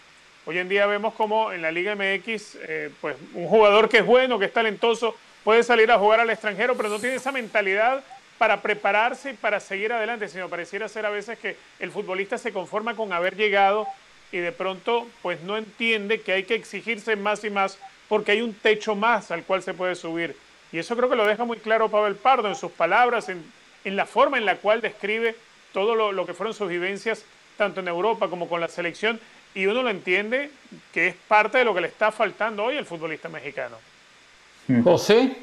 Hoy 0.49 0.59
en 0.59 0.69
día 0.69 0.85
vemos 0.85 1.13
como 1.13 1.51
en 1.51 1.61
la 1.61 1.71
Liga 1.71 1.93
MX, 1.93 2.57
eh, 2.61 2.89
pues 3.01 3.17
un 3.33 3.49
jugador 3.49 3.89
que 3.89 3.97
es 3.97 4.05
bueno, 4.05 4.39
que 4.39 4.45
es 4.45 4.53
talentoso, 4.53 5.13
puede 5.43 5.61
salir 5.61 5.91
a 5.91 5.99
jugar 5.99 6.21
al 6.21 6.29
extranjero, 6.29 6.77
pero 6.77 6.87
no 6.87 6.99
tiene 6.99 7.17
esa 7.17 7.33
mentalidad 7.33 8.01
para 8.37 8.61
prepararse 8.61 9.31
y 9.31 9.33
para 9.33 9.59
seguir 9.59 9.91
adelante, 9.91 10.29
sino 10.29 10.47
pareciera 10.47 10.87
ser 10.87 11.05
a 11.05 11.09
veces 11.09 11.37
que 11.37 11.57
el 11.79 11.91
futbolista 11.91 12.37
se 12.37 12.53
conforma 12.53 12.95
con 12.95 13.11
haber 13.11 13.35
llegado 13.35 13.87
y 14.31 14.37
de 14.37 14.53
pronto 14.53 15.05
pues 15.21 15.41
no 15.41 15.57
entiende 15.57 16.21
que 16.21 16.31
hay 16.31 16.43
que 16.45 16.55
exigirse 16.55 17.17
más 17.17 17.43
y 17.43 17.49
más 17.49 17.77
porque 18.07 18.31
hay 18.31 18.41
un 18.41 18.53
techo 18.53 18.95
más 18.95 19.31
al 19.31 19.43
cual 19.43 19.63
se 19.63 19.73
puede 19.73 19.95
subir. 19.95 20.33
Y 20.71 20.79
eso 20.79 20.95
creo 20.95 21.09
que 21.09 21.17
lo 21.17 21.27
deja 21.27 21.43
muy 21.43 21.57
claro 21.57 21.89
Pavel 21.89 22.15
Pardo 22.15 22.47
en 22.47 22.55
sus 22.55 22.71
palabras, 22.71 23.27
en, 23.27 23.43
la 23.83 24.05
forma 24.05 24.37
en 24.37 24.45
la 24.45 24.55
cual 24.55 24.79
describe 24.79 25.35
todo 25.73 25.93
lo, 25.93 26.13
lo 26.13 26.25
que 26.25 26.33
fueron 26.33 26.53
sus 26.53 26.69
vivencias 26.69 27.25
tanto 27.57 27.81
en 27.81 27.89
Europa 27.89 28.29
como 28.29 28.47
con 28.47 28.61
la 28.61 28.69
selección 28.69 29.19
y 29.53 29.65
uno 29.65 29.83
lo 29.83 29.89
entiende 29.89 30.51
que 30.93 31.07
es 31.07 31.15
parte 31.27 31.59
de 31.59 31.65
lo 31.65 31.73
que 31.73 31.81
le 31.81 31.87
está 31.87 32.11
faltando 32.11 32.63
hoy 32.63 32.77
al 32.77 32.85
futbolista 32.85 33.29
mexicano. 33.29 33.77
Hmm. 34.67 34.83
José. 34.83 35.37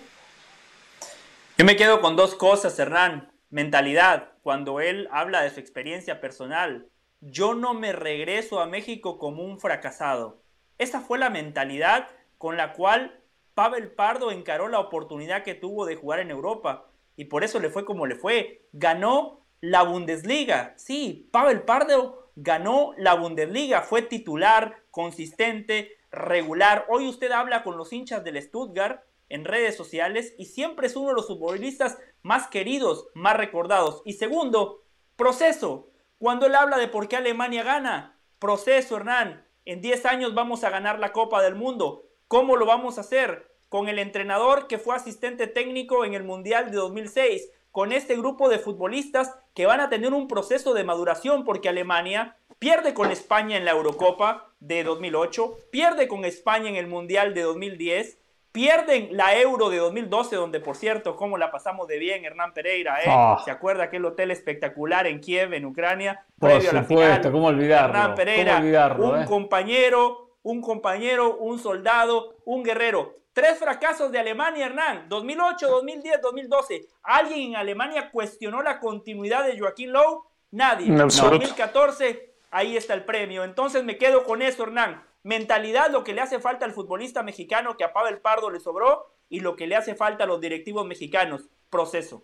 Yo 1.56 1.64
me 1.64 1.76
quedo 1.76 2.01
con 2.01 2.16
dos 2.16 2.35
cosas, 2.35 2.78
Hernán. 2.78 3.31
Mentalidad, 3.51 4.32
cuando 4.43 4.81
él 4.81 5.09
habla 5.12 5.43
de 5.43 5.51
su 5.51 5.60
experiencia 5.60 6.20
personal. 6.20 6.89
Yo 7.20 7.55
no 7.55 7.74
me 7.74 7.93
regreso 7.93 8.60
a 8.60 8.66
México 8.66 9.18
como 9.18 9.44
un 9.44 9.60
fracasado. 9.60 10.43
Esa 10.78 11.01
fue 11.01 11.18
la 11.18 11.31
mentalidad 11.31 12.09
con 12.39 12.56
la 12.56 12.72
cual 12.72 13.20
Pavel 13.55 13.93
Pardo 13.93 14.31
encaró 14.31 14.68
la 14.68 14.81
oportunidad 14.81 15.44
que 15.44 15.55
tuvo 15.55 15.86
de 15.86 15.97
jugar 15.97 16.18
en 16.18 16.31
Europa. 16.31 16.90
Y 17.16 17.26
por 17.26 17.44
eso 17.44 17.60
le 17.60 17.70
fue 17.70 17.85
como 17.85 18.06
le 18.06 18.16
fue. 18.16 18.66
Ganó 18.72 19.40
la 19.60 19.82
Bundesliga. 19.82 20.74
Sí, 20.76 21.28
Pavel 21.32 21.62
Pardo 21.62 22.24
ganó 22.36 22.93
la 22.97 23.15
Bundesliga, 23.15 23.82
fue 23.82 24.02
titular, 24.02 24.82
consistente, 24.90 25.97
regular. 26.11 26.86
Hoy 26.89 27.09
usted 27.09 27.31
habla 27.32 27.62
con 27.62 27.77
los 27.77 27.93
hinchas 27.93 28.24
del 28.24 28.40
Stuttgart 28.40 29.02
en 29.28 29.44
redes 29.44 29.77
sociales 29.77 30.35
y 30.39 30.47
siempre 30.47 30.86
es 30.86 30.97
uno 30.97 31.09
de 31.09 31.15
los 31.15 31.27
futbolistas 31.27 31.98
más 32.23 32.48
queridos, 32.48 33.09
más 33.15 33.36
recordados. 33.36 34.02
Y 34.05 34.15
segundo, 34.15 34.85
proceso. 35.16 35.90
Cuando 36.19 36.47
él 36.47 36.55
habla 36.55 36.78
de 36.78 36.89
por 36.89 37.09
qué 37.09 37.16
Alemania 37.16 37.62
gana, 37.62 38.19
proceso, 38.39 38.97
Hernán. 38.97 39.47
En 39.65 39.81
10 39.81 40.05
años 40.06 40.35
vamos 40.35 40.62
a 40.62 40.70
ganar 40.70 40.98
la 40.98 41.12
Copa 41.12 41.43
del 41.43 41.55
Mundo. 41.55 42.05
¿Cómo 42.28 42.56
lo 42.56 42.66
vamos 42.66 42.98
a 42.98 43.01
hacer? 43.01 43.51
Con 43.69 43.89
el 43.89 43.98
entrenador 43.98 44.66
que 44.66 44.78
fue 44.78 44.94
asistente 44.94 45.47
técnico 45.47 46.05
en 46.05 46.15
el 46.15 46.23
Mundial 46.23 46.70
de 46.70 46.77
2006 46.77 47.51
con 47.74 47.90
este 47.90 48.16
grupo 48.16 48.48
de 48.48 48.61
futbolistas 48.61 49.35
que 49.55 49.66
van 49.66 49.81
a 49.81 49.89
tener 49.89 50.12
un 50.12 50.28
proceso 50.28 50.74
de 50.74 50.85
maduración 50.85 51.44
porque 51.44 51.68
Alemania 51.68 52.36
pierde 52.59 52.93
con 52.93 53.10
España 53.10 53.56
en 53.56 53.64
la 53.64 53.70
Eurocopa 53.70 54.51
de 54.60 54.85
2008, 54.85 55.56
pierde 55.70 56.09
con 56.09 56.24
España 56.24 56.68
en 56.68 56.76
el 56.76 56.89
Mundial 56.89 57.35
de 57.35 57.43
2010, 57.43 58.18
pierden 58.51 59.09
la 59.16 59.39
Euro 59.39 59.70
de 59.70 59.78
2012, 59.78 60.36
donde 60.36 60.60
por 60.60 60.76
cierto, 60.76 61.16
cómo 61.16 61.39
la 61.39 61.51
pasamos 61.51 61.86
de 61.89 61.98
bien 61.98 62.24
Hernán 62.24 62.52
Pereira, 62.52 63.01
¿eh? 63.01 63.06
Ah. 63.09 63.43
¿Se 63.44 63.51
acuerda 63.51 63.85
aquel 63.85 64.05
hotel 64.05 64.31
espectacular 64.31 65.06
en 65.06 65.20
Kiev, 65.20 65.52
en 65.55 65.64
Ucrania? 65.64 66.24
Por 66.39 66.51
previo 66.51 66.70
supuesto, 66.70 66.94
a 66.94 67.09
la 67.09 67.16
final. 67.16 67.32
¿cómo 67.32 67.47
olvidarlo? 67.47 67.94
Hernán 67.97 68.14
Pereira, 68.14 68.97
un 68.98 69.22
eh? 69.22 69.24
compañero, 69.26 70.39
un 70.43 70.60
compañero, 70.60 71.36
un 71.36 71.59
soldado, 71.59 72.36
un 72.44 72.62
guerrero. 72.62 73.14
Tres 73.35 73.59
fracasos 73.59 74.12
de 74.12 74.20
Alemania, 74.20 74.66
Hernán. 74.66 75.09
2008, 75.09 75.69
2010, 75.69 76.23
2012. 76.23 76.89
¿Alguien 77.02 77.51
en 77.51 77.56
Alemania 77.56 78.11
cuestionó 78.12 78.62
la 78.62 78.78
continuidad 78.78 79.44
de 79.44 79.59
Joaquín 79.59 79.93
Lowe? 79.93 80.23
Nadie. 80.52 80.86
En 80.86 80.97
2014, 80.97 82.32
ahí 82.52 82.77
está 82.77 82.94
el 82.94 83.05
premio. 83.05 83.43
Entonces 83.43 83.82
me 83.82 83.98
quedo 83.98 84.23
con 84.23 84.40
eso, 84.40 84.62
Hernán. 84.62 85.02
Mentalidad, 85.24 85.90
lo 85.90 86.05
que 86.05 86.15
le 86.15 86.20
hace 86.20 86.39
falta 86.39 86.65
al 86.65 86.73
futbolista 86.73 87.24
mexicano 87.24 87.77
que 87.77 87.82
a 87.82 87.93
Pavel 87.93 88.20
Pardo 88.20 88.51
le 88.51 88.61
sobró 88.61 89.11
y 89.28 89.40
lo 89.40 89.56
que 89.56 89.66
le 89.66 89.74
hace 89.74 89.97
falta 89.97 90.24
a 90.24 90.27
los 90.28 90.40
directivos 90.40 90.86
mexicanos. 90.86 91.48
Proceso. 91.70 92.23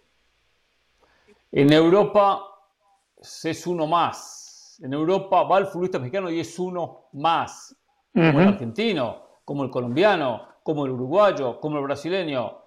En 1.51 1.73
Europa 1.73 2.45
es 3.17 3.67
uno 3.67 3.89
más. 3.89 4.79
En 4.81 4.93
Europa 4.93 5.43
va 5.43 5.59
el 5.59 5.67
futbolista 5.67 5.99
mexicano 5.99 6.31
y 6.31 6.39
es 6.39 6.57
uno 6.57 7.09
más. 7.15 7.75
Como 8.15 8.41
el 8.41 8.49
argentino, 8.49 9.41
como 9.45 9.65
el 9.65 9.71
colombiano, 9.71 10.50
como 10.63 10.87
el 10.87 10.93
uruguayo, 10.93 11.61
como 11.61 11.79
el 11.79 11.85
brasileño. 11.85 12.59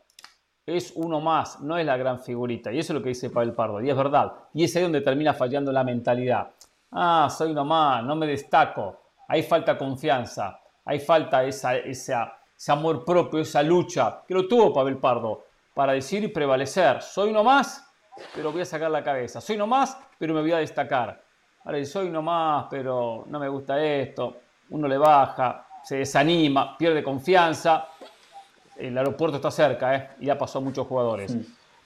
Es 0.66 0.94
uno 0.96 1.20
más, 1.20 1.60
no 1.62 1.78
es 1.78 1.86
la 1.86 1.98
gran 1.98 2.20
figurita. 2.20 2.72
Y 2.72 2.80
eso 2.80 2.94
es 2.94 3.00
lo 3.00 3.04
que 3.04 3.10
dice 3.10 3.30
Pavel 3.30 3.54
Pardo. 3.54 3.82
Y 3.82 3.90
es 3.90 3.98
verdad. 3.98 4.34
Y 4.54 4.64
es 4.64 4.76
ahí 4.76 4.84
donde 4.84 5.02
termina 5.02 5.34
fallando 5.34 5.72
la 5.72 5.84
mentalidad. 5.84 6.52
Ah, 6.92 7.28
soy 7.30 7.52
uno 7.52 7.66
más, 7.66 8.04
no 8.04 8.16
me 8.16 8.28
destaco. 8.28 9.02
Ahí 9.28 9.44
falta 9.44 9.78
confianza. 9.78 10.60
Ahí 10.86 11.00
falta 11.00 11.44
esa, 11.44 11.76
ese 11.78 12.14
amor 12.68 13.04
propio, 13.04 13.40
esa 13.40 13.64
lucha 13.64 14.22
que 14.28 14.34
lo 14.34 14.48
tuvo 14.48 14.74
Pavel 14.74 14.98
Pardo 14.98 15.46
para 15.74 15.94
decir 15.94 16.24
y 16.24 16.28
prevalecer. 16.28 17.02
Soy 17.02 17.30
uno 17.30 17.44
más, 17.44 17.90
pero 18.36 18.52
voy 18.52 18.62
a 18.62 18.66
sacar 18.66 18.92
la 18.92 19.04
cabeza. 19.04 19.42
Soy 19.42 19.56
uno 19.56 19.68
más, 19.68 19.98
pero 20.18 20.34
me 20.34 20.42
voy 20.42 20.52
a 20.52 20.58
destacar. 20.58 21.24
Soy 21.86 22.08
uno 22.08 22.22
más, 22.22 22.68
pero 22.70 23.24
no 23.28 23.40
me 23.40 23.48
gusta 23.48 23.82
esto. 23.84 24.38
Uno 24.70 24.88
le 24.88 24.98
baja, 24.98 25.66
se 25.84 25.98
desanima, 25.98 26.78
pierde 26.78 27.04
confianza. 27.04 27.88
El 28.76 28.98
aeropuerto 28.98 29.38
está 29.38 29.52
cerca, 29.52 29.96
¿eh? 29.96 30.10
Y 30.22 30.26
ya 30.28 30.38
pasó 30.38 30.60
a 30.60 30.62
muchos 30.62 30.88
jugadores. 30.88 31.36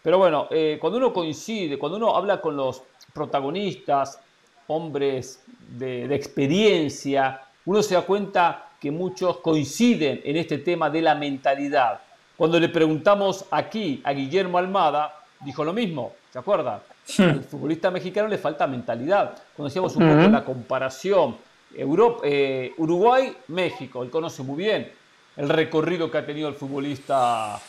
Pero 0.02 0.18
bueno, 0.18 0.48
eh, 0.52 0.78
cuando 0.80 0.98
uno 0.98 1.12
coincide, 1.12 1.78
cuando 1.78 1.98
uno 1.98 2.16
habla 2.16 2.40
con 2.40 2.56
los 2.56 2.84
protagonistas, 3.14 4.22
hombres 4.68 5.44
de, 5.70 6.08
de 6.08 6.16
experiencia, 6.16 7.42
uno 7.66 7.82
se 7.82 7.96
da 7.96 8.02
cuenta 8.04 8.70
que 8.80 8.92
muchos 8.92 9.38
coinciden 9.38 10.22
en 10.24 10.38
este 10.38 10.60
tema 10.60 10.90
de 10.90 11.02
la 11.02 11.16
mentalidad. 11.16 12.00
Cuando 12.38 12.60
le 12.60 12.70
preguntamos 12.70 13.46
aquí 13.50 14.00
a 14.04 14.14
Guillermo 14.14 14.60
Almada, 14.60 15.14
dijo 15.42 15.64
lo 15.64 15.74
mismo, 15.74 16.14
¿se 16.32 16.40
acuerda? 16.40 16.84
Al 17.20 17.44
futbolista 17.44 17.90
mexicano 17.90 18.28
le 18.28 18.38
falta 18.38 18.68
mentalidad. 18.68 19.34
Cuando 19.56 19.70
hacíamos 19.70 19.96
un 19.96 20.08
poco 20.08 20.30
la 20.30 20.46
comparación, 20.46 21.38
eh, 21.74 22.74
Uruguay-México, 22.78 24.04
él 24.04 24.10
conoce 24.10 24.44
muy 24.44 24.58
bien 24.58 24.92
el 25.36 25.50
recorrido 25.50 26.10
que 26.10 26.18
ha 26.18 26.26
tenido 26.26 26.50
el 26.50 26.56
futbolista, 26.56 27.60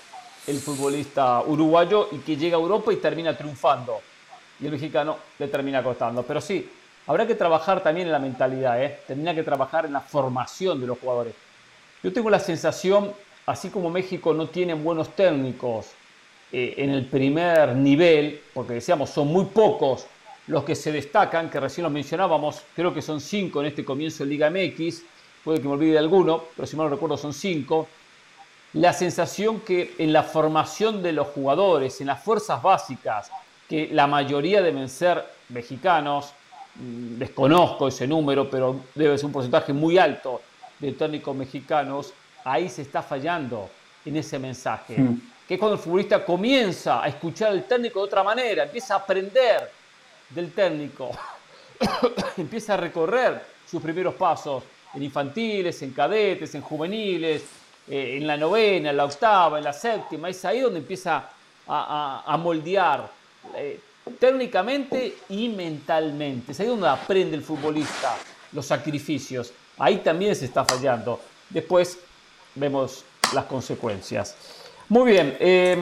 el 0.47 0.59
futbolista 0.59 1.43
uruguayo 1.43 2.09
y 2.13 2.19
que 2.19 2.37
llega 2.37 2.57
a 2.57 2.61
Europa 2.61 2.93
y 2.93 2.97
termina 2.97 3.37
triunfando. 3.37 4.01
Y 4.61 4.67
el 4.67 4.73
mexicano 4.73 5.19
le 5.39 5.49
termina 5.49 5.83
costando. 5.83 6.23
Pero 6.23 6.41
sí, 6.41 6.69
habrá 7.07 7.27
que 7.27 7.35
trabajar 7.35 7.83
también 7.83 8.07
en 8.07 8.13
la 8.13 8.19
mentalidad, 8.19 8.83
¿eh? 8.83 9.01
tendría 9.07 9.35
que 9.35 9.43
trabajar 9.43 9.87
en 9.87 9.93
la 9.93 10.01
formación 10.01 10.81
de 10.81 10.87
los 10.87 10.99
jugadores. 10.99 11.35
Yo 12.03 12.13
tengo 12.13 12.31
la 12.31 12.41
sensación, 12.41 13.13
así 13.47 13.69
como 13.69 13.91
México 13.91 14.33
no 14.33 14.49
tiene 14.49 14.75
buenos 14.75 15.15
técnicos, 15.15 15.89
eh, 16.51 16.75
en 16.79 16.91
el 16.91 17.05
primer 17.05 17.77
nivel, 17.77 18.41
porque 18.55 18.75
decíamos, 18.75 19.11
son 19.11 19.29
muy 19.29 19.45
pocos 19.45 20.07
los 20.49 20.65
que 20.65 20.75
se 20.75 20.93
destacan, 20.93 21.51
que 21.51 21.61
recién 21.61 21.85
los 21.85 21.93
mencionábamos, 21.93 22.63
creo 22.75 22.93
que 22.93 23.03
son 23.03 23.21
cinco 23.21 23.61
en 23.61 23.67
este 23.67 23.85
comienzo 23.85 24.25
de 24.25 24.31
Liga 24.31 24.51
MX, 24.51 25.03
puede 25.45 25.61
que 25.61 25.69
me 25.69 25.75
olvide 25.75 25.93
de 25.93 25.99
alguno, 25.99 26.45
pero 26.57 26.67
si 26.67 26.77
mal 26.77 26.87
no 26.87 26.95
recuerdo 26.95 27.17
son 27.17 27.33
cinco, 27.33 27.89
la 28.75 28.93
sensación 28.93 29.61
que 29.61 29.95
en 29.99 30.13
la 30.13 30.23
formación 30.23 31.03
de 31.03 31.13
los 31.13 31.29
jugadores, 31.29 32.01
en 32.01 32.09
las 32.09 32.23
fuerzas 32.23 32.63
básicas, 32.63 33.31
que 33.69 33.89
la 33.93 34.07
mayoría 34.07 34.63
deben 34.63 34.89
ser 34.89 35.25
mexicanos, 35.51 36.33
mm, 36.75 37.19
desconozco 37.19 37.89
ese 37.89 38.07
número, 38.07 38.51
pero 38.51 38.81
debe 38.95 39.17
ser 39.17 39.27
un 39.27 39.33
porcentaje 39.33 39.73
muy 39.73 39.99
alto 39.99 40.41
de 40.79 40.93
técnicos 40.93 41.37
mexicanos, 41.37 42.13
ahí 42.45 42.69
se 42.69 42.83
está 42.83 43.03
fallando 43.03 43.69
en 44.05 44.17
ese 44.17 44.39
mensaje. 44.39 44.97
Hmm 44.97 45.21
que 45.49 45.55
es 45.55 45.61
cuando 45.61 45.77
el 45.77 45.83
futbolista 45.83 46.23
comienza 46.23 47.03
a 47.03 47.09
escuchar 47.09 47.53
al 47.53 47.65
técnico 47.65 48.01
de 48.01 48.05
otra 48.05 48.23
manera, 48.23 48.65
empieza 48.65 48.93
a 48.93 48.99
aprender 48.99 49.71
del 50.31 50.53
técnico, 50.53 51.11
empieza 52.37 52.75
a 52.75 52.77
recorrer 52.77 53.43
sus 53.69 53.83
primeros 53.83 54.15
pasos 54.15 54.63
en 54.95 55.03
infantiles, 55.03 55.81
en 55.83 55.93
cadetes, 55.93 56.55
en 56.55 56.63
juveniles, 56.63 57.43
eh, 57.89 58.17
en 58.17 58.27
la 58.27 58.37
novena, 58.37 58.91
en 58.91 58.97
la 58.97 59.05
octava, 59.05 59.59
en 59.59 59.65
la 59.65 59.73
séptima, 59.73 60.29
es 60.29 60.45
ahí 60.45 60.61
donde 60.61 60.81
empieza 60.81 61.31
a, 61.71 62.37
moldear 62.41 63.11
eh, 63.55 63.79
técnicamente 64.19 65.19
y 65.29 65.51
mentalmente, 65.51 66.53
es 66.53 66.61
ahí 66.61 66.67
donde 66.67 66.89
aprende 66.89 67.37
el 67.37 67.43
futbolista 67.43 68.17
los 68.53 68.67
sacrificios, 68.67 69.53
ahí 69.79 69.99
también 69.99 70.35
se 70.35 70.47
está 70.47 70.65
fallando. 70.65 71.21
Después 71.51 71.99
vemos 72.55 73.05
las 73.35 73.45
consecuencias. 73.45 74.35
Muy 74.89 75.13
bien. 75.13 75.37
Eh, 75.39 75.77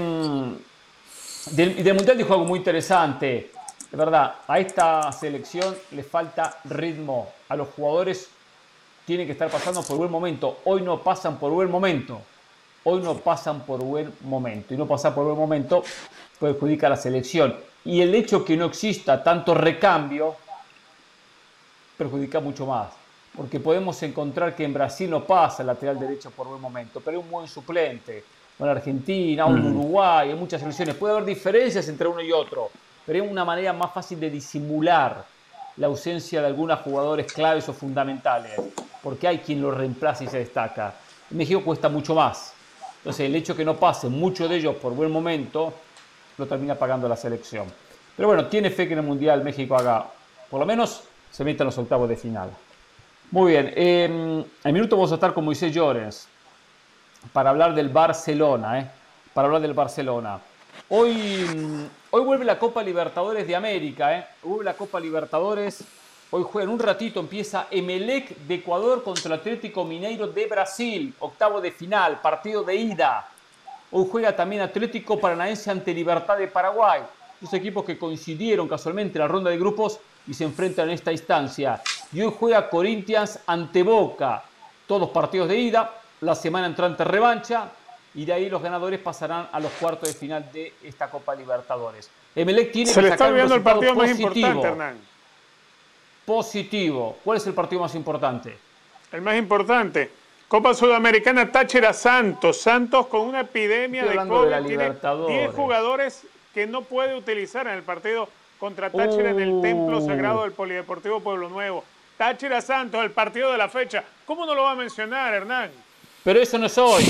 del, 1.52 1.94
Mundial 1.94 2.18
dijo 2.18 2.32
algo 2.32 2.44
muy 2.44 2.59
interesante. 2.59 3.52
De 3.90 3.96
verdad, 3.96 4.36
a 4.46 4.58
esta 4.58 5.10
selección 5.12 5.74
le 5.92 6.02
falta 6.02 6.58
ritmo. 6.64 7.28
A 7.48 7.56
los 7.56 7.68
jugadores 7.68 8.28
tienen 9.06 9.26
que 9.26 9.32
estar 9.32 9.50
pasando 9.50 9.82
por 9.82 9.96
buen 9.96 10.10
momento. 10.10 10.58
Hoy 10.64 10.82
no 10.82 11.02
pasan 11.02 11.38
por 11.38 11.52
buen 11.52 11.70
momento. 11.70 12.20
Hoy 12.84 13.00
no 13.00 13.16
pasan 13.16 13.60
por 13.60 13.82
buen 13.82 14.12
momento. 14.22 14.74
Y 14.74 14.76
no 14.76 14.86
pasar 14.86 15.14
por 15.14 15.24
buen 15.24 15.36
momento 15.36 15.82
perjudica 16.38 16.86
a 16.86 16.90
la 16.90 16.96
selección. 16.96 17.56
Y 17.84 18.00
el 18.00 18.14
hecho 18.14 18.44
que 18.44 18.56
no 18.56 18.66
exista 18.66 19.22
tanto 19.22 19.54
recambio 19.54 20.36
perjudica 21.96 22.40
mucho 22.40 22.66
más. 22.66 22.88
Porque 23.36 23.60
podemos 23.60 24.02
encontrar 24.02 24.54
que 24.54 24.64
en 24.64 24.72
Brasil 24.72 25.10
no 25.10 25.24
pasa 25.24 25.62
el 25.62 25.66
lateral 25.66 25.98
derecho 25.98 26.30
por 26.30 26.46
buen 26.46 26.60
momento, 26.60 27.00
pero 27.04 27.18
es 27.18 27.24
un 27.24 27.30
buen 27.30 27.48
suplente 27.48 28.24
con 28.56 28.68
Argentina, 28.68 29.44
un 29.44 29.66
Uruguay, 29.66 30.30
hay 30.30 30.34
muchas 30.34 30.60
selecciones. 30.60 30.94
Puede 30.94 31.14
haber 31.14 31.26
diferencias 31.26 31.86
entre 31.88 32.08
uno 32.08 32.22
y 32.22 32.32
otro, 32.32 32.70
pero 33.06 33.24
es 33.24 33.30
una 33.30 33.44
manera 33.44 33.72
más 33.72 33.92
fácil 33.92 34.18
de 34.20 34.28
disimular 34.30 35.24
la 35.76 35.86
ausencia 35.86 36.40
de 36.40 36.46
algunos 36.46 36.80
jugadores 36.80 37.32
claves 37.32 37.68
o 37.68 37.72
fundamentales, 37.72 38.60
porque 39.02 39.28
hay 39.28 39.38
quien 39.38 39.62
lo 39.62 39.70
reemplaza 39.70 40.24
y 40.24 40.28
se 40.28 40.38
destaca. 40.38 40.94
En 41.30 41.36
México 41.36 41.62
cuesta 41.62 41.88
mucho 41.88 42.14
más. 42.14 42.52
Entonces, 42.98 43.26
el 43.26 43.36
hecho 43.36 43.52
de 43.52 43.58
que 43.58 43.64
no 43.64 43.76
pase 43.76 44.08
mucho 44.08 44.48
de 44.48 44.56
ellos 44.56 44.76
por 44.76 44.92
buen 44.92 45.10
momento, 45.10 45.72
lo 46.38 46.46
termina 46.46 46.74
pagando 46.74 47.08
la 47.08 47.16
selección. 47.16 47.66
Pero 48.16 48.28
bueno, 48.28 48.46
tiene 48.46 48.70
fe 48.70 48.86
que 48.86 48.94
en 48.94 49.00
el 49.00 49.04
Mundial 49.04 49.44
México 49.44 49.76
haga, 49.76 50.06
por 50.50 50.58
lo 50.58 50.66
menos, 50.66 51.04
se 51.30 51.44
meta 51.44 51.62
en 51.62 51.66
los 51.66 51.78
octavos 51.78 52.08
de 52.08 52.16
final. 52.16 52.50
Muy 53.30 53.52
bien, 53.52 53.72
eh, 53.76 54.44
en 54.64 54.72
minuto 54.74 54.96
vamos 54.96 55.12
a 55.12 55.16
estar 55.16 55.34
con 55.34 55.44
Moisés 55.44 55.72
Llorens, 55.72 56.28
para 57.32 57.50
hablar 57.50 57.74
del 57.74 57.88
Barcelona, 57.88 58.80
¿eh? 58.80 58.90
para 59.34 59.46
hablar 59.46 59.62
del 59.62 59.74
Barcelona. 59.74 60.38
Hoy, 60.88 61.44
hoy 62.12 62.22
vuelve 62.22 62.44
la 62.44 62.60
Copa 62.60 62.80
Libertadores 62.80 63.44
de 63.44 63.56
América, 63.56 64.16
¿eh? 64.16 64.26
la 64.62 64.74
Copa 64.74 65.00
Libertadores. 65.00 65.82
Hoy 66.30 66.44
juega 66.44 66.62
en 66.62 66.72
un 66.72 66.78
ratito, 66.78 67.18
empieza 67.18 67.66
Emelec 67.72 68.36
de 68.36 68.54
Ecuador 68.54 69.02
contra 69.02 69.34
Atlético 69.34 69.84
Mineiro 69.84 70.28
de 70.28 70.46
Brasil, 70.46 71.12
octavo 71.18 71.60
de 71.60 71.72
final, 71.72 72.20
partido 72.20 72.62
de 72.62 72.76
ida. 72.76 73.28
Hoy 73.90 74.06
juega 74.08 74.36
también 74.36 74.62
Atlético 74.62 75.18
Paranaense 75.18 75.72
ante 75.72 75.92
Libertad 75.92 76.38
de 76.38 76.46
Paraguay. 76.46 77.02
Dos 77.40 77.52
equipos 77.54 77.84
que 77.84 77.98
coincidieron 77.98 78.68
casualmente 78.68 79.18
en 79.18 79.22
la 79.22 79.28
ronda 79.28 79.50
de 79.50 79.58
grupos 79.58 79.98
y 80.28 80.34
se 80.34 80.44
enfrentan 80.44 80.86
en 80.88 80.94
esta 80.94 81.10
instancia. 81.10 81.82
Y 82.12 82.22
hoy 82.22 82.32
juega 82.38 82.70
Corinthians 82.70 83.40
ante 83.44 83.82
Boca. 83.82 84.44
Todos 84.86 85.10
partidos 85.10 85.48
de 85.48 85.58
ida 85.58 85.96
la 86.20 86.36
semana 86.36 86.68
entrante 86.68 87.02
revancha 87.02 87.72
y 88.16 88.24
de 88.24 88.32
ahí 88.32 88.48
los 88.48 88.62
ganadores 88.62 88.98
pasarán 88.98 89.47
a 89.52 89.60
los 89.60 89.70
cuartos 89.72 90.09
de 90.09 90.14
final 90.14 90.51
de 90.51 90.72
esta 90.82 91.10
Copa 91.10 91.34
Libertadores. 91.34 92.10
Emelec 92.34 92.72
tiene 92.72 92.90
Se 92.90 93.02
le 93.02 93.10
está 93.10 93.26
olvidando 93.26 93.55
el 93.55 93.62
partido 93.62 93.94
más 93.94 94.18
importante, 94.18 94.66
Hernán. 94.66 94.98
Positivo. 96.24 97.18
¿Cuál 97.22 97.36
es 97.36 97.47
el 97.47 97.52
partido 97.52 97.82
más 97.82 97.94
importante? 97.94 98.56
El 99.12 99.20
más 99.20 99.36
importante. 99.36 100.10
Copa 100.48 100.72
Sudamericana 100.72 101.52
Táchira 101.52 101.93
Santos. 101.93 102.59
Santos 102.59 103.06
con 103.09 103.20
una 103.20 103.40
epidemia 103.40 104.06
de 104.06 104.16
COVID. 104.16 104.66
tiene 104.66 104.94
10 105.28 105.55
jugadores 105.55 106.26
que 106.55 106.66
no 106.66 106.82
puede 106.82 107.14
utilizar 107.14 107.66
en 107.66 107.74
el 107.74 107.82
partido 107.82 108.30
contra 108.59 108.88
Táchira 108.88 109.30
en 109.30 109.40
el 109.40 109.60
Templo 109.60 109.98
uh. 109.98 110.06
Sagrado 110.06 110.43
del 110.43 110.52
Polideportivo 110.52 111.20
Pueblo 111.20 111.51
Nuevo. 111.51 111.84
Táchira 112.16 112.62
Santos, 112.62 113.05
el 113.05 113.10
partido 113.10 113.52
de 113.52 113.59
la 113.59 113.68
fecha. 113.68 114.02
¿Cómo 114.24 114.47
no 114.47 114.55
lo 114.55 114.62
va 114.62 114.70
a 114.70 114.74
mencionar, 114.74 115.34
Hernán? 115.34 115.70
Pero 116.24 116.40
eso 116.40 116.56
no 116.56 116.64
es 116.64 116.78
hoy. 116.78 117.05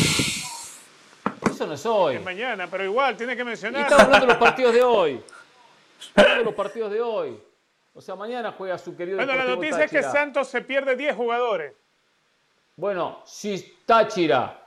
Eso 1.57 1.67
no 1.67 1.73
es 1.73 1.87
hoy. 1.87 2.17
Es 2.17 2.23
mañana, 2.23 2.67
pero 2.71 2.85
igual, 2.85 3.17
tiene 3.17 3.35
que 3.35 3.43
mencionar. 3.43 3.81
Y 3.81 3.85
estamos 3.85 4.05
hablando 4.05 4.27
de 4.27 4.33
los 4.35 4.43
partidos 4.43 4.75
de 4.75 4.83
hoy. 4.83 5.13
Estamos 5.99 6.15
hablando 6.17 6.39
de 6.39 6.45
los 6.45 6.55
partidos 6.55 6.93
de 6.93 7.01
hoy. 7.01 7.43
O 7.95 8.01
sea, 8.03 8.15
mañana 8.15 8.53
juega 8.53 8.77
su 8.77 8.95
querido. 8.95 9.17
Bueno, 9.17 9.35
la 9.35 9.45
noticia 9.45 9.85
es 9.85 9.91
que 9.91 10.03
Santos 10.03 10.49
se 10.49 10.61
pierde 10.61 10.97
10 10.97 11.17
jugadores. 11.17 11.73
Bueno, 12.77 13.23
si 13.25 13.75
Táchira, 13.87 14.61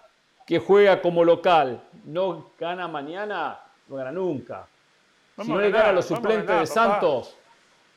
que 0.47 0.57
juega 0.57 0.99
como 0.99 1.23
local, 1.23 1.79
no 2.05 2.53
gana 2.57 2.87
mañana, 2.87 3.59
no 3.87 3.95
gana 3.95 4.11
nunca. 4.11 4.65
si 5.39 5.47
no 5.47 5.61
le 5.61 5.69
gana 5.69 5.89
a 5.89 5.93
los 5.93 6.07
suplentes 6.07 6.59
de 6.59 6.65
Santos, 6.65 7.35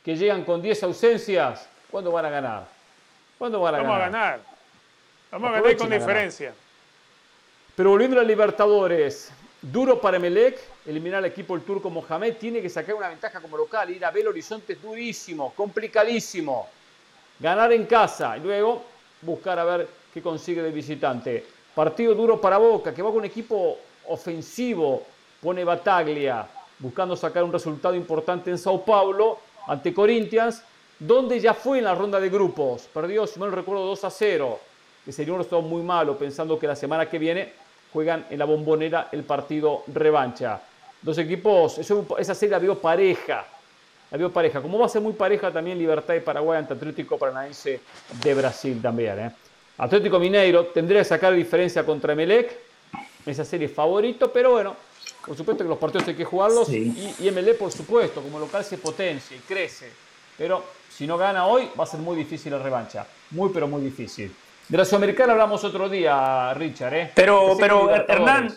que 0.04 0.14
llegan 0.16 0.44
con 0.44 0.60
10 0.60 0.82
ausencias, 0.82 1.66
¿cuándo 1.90 2.12
van 2.12 2.26
a 2.26 2.28
ganar? 2.28 2.64
¿Cuándo 3.38 3.58
van 3.58 3.74
a 3.74 3.78
Vamos 3.78 3.98
ganar? 3.98 4.02
a 4.02 4.10
ganar. 4.10 4.40
Vamos 5.30 5.48
a 5.48 5.52
ganar 5.54 5.76
con 5.78 5.88
diferencia. 5.88 6.52
Pero 7.74 7.88
volviendo 7.88 8.20
a 8.20 8.22
Libertadores, 8.22 9.32
duro 9.62 9.98
para 9.98 10.18
Emelec, 10.18 10.60
eliminar 10.84 11.20
al 11.20 11.24
equipo 11.24 11.54
el 11.54 11.62
turco 11.62 11.88
Mohamed, 11.88 12.36
tiene 12.36 12.60
que 12.60 12.68
sacar 12.68 12.94
una 12.94 13.08
ventaja 13.08 13.40
como 13.40 13.56
local, 13.56 13.88
ir 13.88 14.04
a 14.04 14.10
Belo 14.10 14.28
Horizonte 14.28 14.74
es 14.74 14.82
durísimo, 14.82 15.54
complicadísimo. 15.56 16.68
ganar 17.40 17.72
en 17.72 17.86
casa 17.86 18.36
y 18.36 18.40
luego 18.40 18.82
buscar 19.22 19.58
a 19.58 19.64
ver 19.64 19.88
qué 20.12 20.20
consigue 20.20 20.62
de 20.62 20.70
visitante. 20.70 21.46
Partido 21.74 22.14
duro 22.14 22.38
para 22.38 22.58
Boca, 22.58 22.92
que 22.92 23.00
va 23.00 23.08
con 23.08 23.20
un 23.20 23.24
equipo 23.24 23.78
ofensivo, 24.08 25.04
pone 25.40 25.64
Bataglia, 25.64 26.46
buscando 26.78 27.16
sacar 27.16 27.42
un 27.42 27.52
resultado 27.52 27.94
importante 27.94 28.50
en 28.50 28.58
Sao 28.58 28.84
Paulo 28.84 29.38
ante 29.66 29.94
Corinthians, 29.94 30.62
donde 30.98 31.40
ya 31.40 31.54
fue 31.54 31.78
en 31.78 31.84
la 31.84 31.94
ronda 31.94 32.20
de 32.20 32.28
grupos. 32.28 32.82
Perdió, 32.92 33.26
si 33.26 33.40
mal 33.40 33.48
no 33.48 33.56
recuerdo, 33.56 33.86
2 33.86 34.04
a 34.04 34.10
0, 34.10 34.60
que 35.06 35.10
sería 35.10 35.32
un 35.32 35.38
resultado 35.38 35.62
muy 35.62 35.82
malo, 35.82 36.18
pensando 36.18 36.58
que 36.58 36.66
la 36.66 36.76
semana 36.76 37.08
que 37.08 37.18
viene 37.18 37.61
juegan 37.92 38.26
en 38.30 38.38
la 38.38 38.44
bombonera 38.44 39.08
el 39.12 39.24
partido 39.24 39.84
revancha. 39.92 40.60
Dos 41.00 41.18
equipos, 41.18 41.78
esa 41.78 42.34
serie 42.34 42.52
la 42.52 42.58
vio 42.58 42.78
pareja, 42.78 43.44
la 44.10 44.18
vio 44.18 44.32
pareja. 44.32 44.60
Como 44.60 44.78
va 44.78 44.86
a 44.86 44.88
ser 44.88 45.02
muy 45.02 45.12
pareja 45.12 45.50
también 45.50 45.78
Libertad 45.78 46.14
de 46.14 46.20
Paraguay 46.20 46.58
ante 46.58 46.74
Atlético 46.74 47.18
Paranaense 47.18 47.80
de 48.22 48.34
Brasil 48.34 48.80
también. 48.80 49.18
¿eh? 49.18 49.32
Atlético 49.78 50.18
Mineiro 50.18 50.66
tendría 50.66 51.00
que 51.00 51.06
sacar 51.06 51.34
diferencia 51.34 51.84
contra 51.84 52.12
Emelec, 52.12 52.56
esa 53.26 53.44
serie 53.44 53.68
favorito, 53.68 54.32
pero 54.32 54.52
bueno, 54.52 54.76
por 55.26 55.36
supuesto 55.36 55.64
que 55.64 55.68
los 55.68 55.78
partidos 55.78 56.08
hay 56.08 56.14
que 56.14 56.24
jugarlos 56.24 56.68
y, 56.68 57.14
y 57.18 57.28
Emelec, 57.28 57.58
por 57.58 57.72
supuesto, 57.72 58.22
como 58.22 58.38
local 58.38 58.64
se 58.64 58.78
potencia 58.78 59.36
y 59.36 59.40
crece. 59.40 59.90
Pero 60.38 60.62
si 60.90 61.06
no 61.06 61.18
gana 61.18 61.46
hoy, 61.46 61.68
va 61.78 61.84
a 61.84 61.86
ser 61.86 62.00
muy 62.00 62.16
difícil 62.16 62.52
la 62.52 62.58
revancha. 62.58 63.06
Muy, 63.30 63.50
pero 63.52 63.66
muy 63.66 63.82
difícil. 63.82 64.34
De 64.68 64.78
la 64.78 64.84
Sudamericana 64.84 65.32
hablamos 65.32 65.64
otro 65.64 65.88
día, 65.88 66.54
Richard. 66.54 66.94
¿eh? 66.94 67.10
Pero, 67.14 67.56
pero 67.58 67.90
Hernán, 67.90 68.54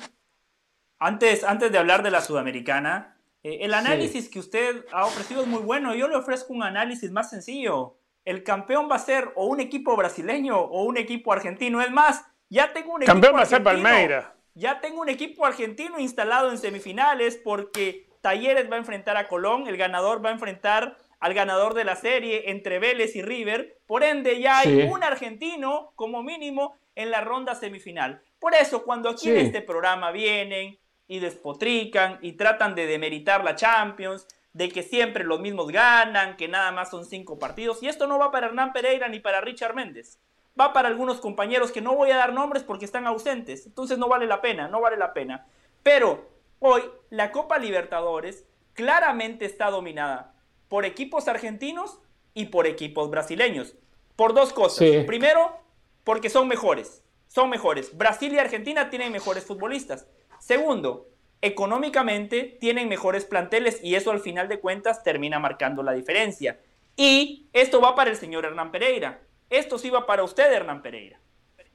antes, 0.99 1.43
antes 1.43 1.71
de 1.71 1.77
hablar 1.77 2.03
de 2.03 2.11
la 2.11 2.21
Sudamericana, 2.21 3.17
eh, 3.43 3.59
el 3.61 3.73
análisis 3.73 4.29
que 4.29 4.39
usted 4.39 4.85
ha 4.91 5.05
ofrecido 5.05 5.41
es 5.41 5.47
muy 5.47 5.61
bueno. 5.61 5.93
Yo 5.93 6.07
le 6.07 6.15
ofrezco 6.15 6.53
un 6.53 6.63
análisis 6.63 7.11
más 7.11 7.29
sencillo. 7.29 7.97
El 8.23 8.43
campeón 8.43 8.89
va 8.89 8.95
a 8.95 8.99
ser 8.99 9.31
o 9.35 9.45
un 9.45 9.59
equipo 9.59 9.95
brasileño 9.95 10.57
o 10.57 10.83
un 10.83 10.97
equipo 10.97 11.31
argentino. 11.31 11.81
Es 11.81 11.91
más, 11.91 12.25
ya 12.49 12.73
tengo 12.73 12.93
un 12.93 13.03
equipo 13.03 13.13
campeón 13.13 13.35
va 13.35 13.41
a 13.41 13.45
ser 13.45 13.61
Palmeiras. 13.61 14.25
Ya 14.53 14.79
tengo 14.79 15.01
un 15.01 15.09
equipo 15.09 15.45
argentino 15.45 15.99
instalado 15.99 16.49
en 16.49 16.57
semifinales 16.57 17.35
porque 17.35 18.09
Talleres 18.21 18.71
va 18.71 18.75
a 18.75 18.79
enfrentar 18.79 19.17
a 19.17 19.27
Colón, 19.27 19.67
el 19.67 19.77
ganador 19.77 20.25
va 20.25 20.29
a 20.29 20.33
enfrentar 20.33 20.97
al 21.25 21.33
ganador 21.33 21.73
de 21.73 21.85
la 21.85 21.95
serie 21.95 22.51
entre 22.51 22.77
Vélez 22.77 23.15
y 23.15 23.23
River. 23.23 23.79
Por 23.87 24.03
ende, 24.03 24.39
ya 24.39 24.59
hay 24.59 24.83
un 24.83 25.03
argentino 25.03 25.91
como 25.95 26.21
mínimo 26.21 26.77
en 26.93 27.09
la 27.09 27.21
ronda 27.21 27.55
semifinal. 27.55 28.21
Por 28.37 28.53
eso, 28.53 28.83
cuando 28.83 29.09
aquí 29.09 29.31
en 29.31 29.37
este 29.37 29.63
programa 29.63 30.11
vienen 30.11 30.77
y 31.07 31.17
despotrican 31.17 32.19
y 32.21 32.33
tratan 32.33 32.75
de 32.75 32.85
demeritar 32.85 33.43
la 33.43 33.55
Champions, 33.55 34.27
de 34.53 34.69
que 34.69 34.83
siempre 34.83 35.23
los 35.23 35.39
mismos 35.39 35.71
ganan, 35.71 36.37
que 36.37 36.47
nada 36.47 36.71
más 36.71 36.91
son 36.91 37.05
cinco 37.05 37.39
partidos. 37.39 37.81
Y 37.81 37.87
esto 37.87 38.05
no 38.05 38.19
va 38.19 38.29
para 38.29 38.45
Hernán 38.45 38.71
Pereira 38.71 39.07
ni 39.07 39.19
para 39.19 39.41
Richard 39.41 39.73
Méndez. 39.73 40.19
Va 40.59 40.73
para 40.73 40.89
algunos 40.89 41.21
compañeros 41.21 41.71
que 41.71 41.81
no 41.81 41.95
voy 41.95 42.11
a 42.11 42.17
dar 42.17 42.33
nombres 42.33 42.61
porque 42.61 42.85
están 42.85 43.07
ausentes. 43.07 43.65
Entonces 43.65 43.97
no 43.97 44.07
vale 44.07 44.27
la 44.27 44.41
pena, 44.41 44.67
no 44.67 44.79
vale 44.79 44.97
la 44.97 45.11
pena. 45.11 45.47
Pero 45.81 46.29
hoy 46.59 46.83
la 47.09 47.31
Copa 47.31 47.57
Libertadores 47.57 48.45
claramente 48.75 49.45
está 49.45 49.71
dominada 49.71 50.34
por 50.67 50.85
equipos 50.85 51.27
argentinos 51.27 51.99
y 52.33 52.45
por 52.45 52.67
equipos 52.67 53.09
brasileños. 53.09 53.75
Por 54.15 54.33
dos 54.33 54.53
cosas. 54.53 55.05
Primero, 55.05 55.57
porque 56.03 56.29
son 56.29 56.47
mejores. 56.47 57.03
Son 57.27 57.49
mejores. 57.49 57.97
Brasil 57.97 58.33
y 58.33 58.39
Argentina 58.39 58.89
tienen 58.89 59.11
mejores 59.11 59.43
futbolistas. 59.43 60.07
Segundo, 60.39 61.09
económicamente 61.41 62.57
tienen 62.59 62.87
mejores 62.87 63.25
planteles 63.25 63.83
y 63.83 63.95
eso 63.95 64.11
al 64.11 64.19
final 64.19 64.47
de 64.47 64.59
cuentas 64.59 65.03
termina 65.03 65.39
marcando 65.39 65.83
la 65.83 65.91
diferencia. 65.91 66.59
Y 66.95 67.47
esto 67.51 67.81
va 67.81 67.95
para 67.95 68.09
el 68.09 68.15
señor 68.15 68.45
Hernán 68.45 68.71
Pereira. 68.71 69.21
Esto 69.49 69.77
sí 69.77 69.89
va 69.89 70.05
para 70.05 70.23
usted, 70.23 70.51
Hernán 70.51 70.81
Pereira. 70.81 71.19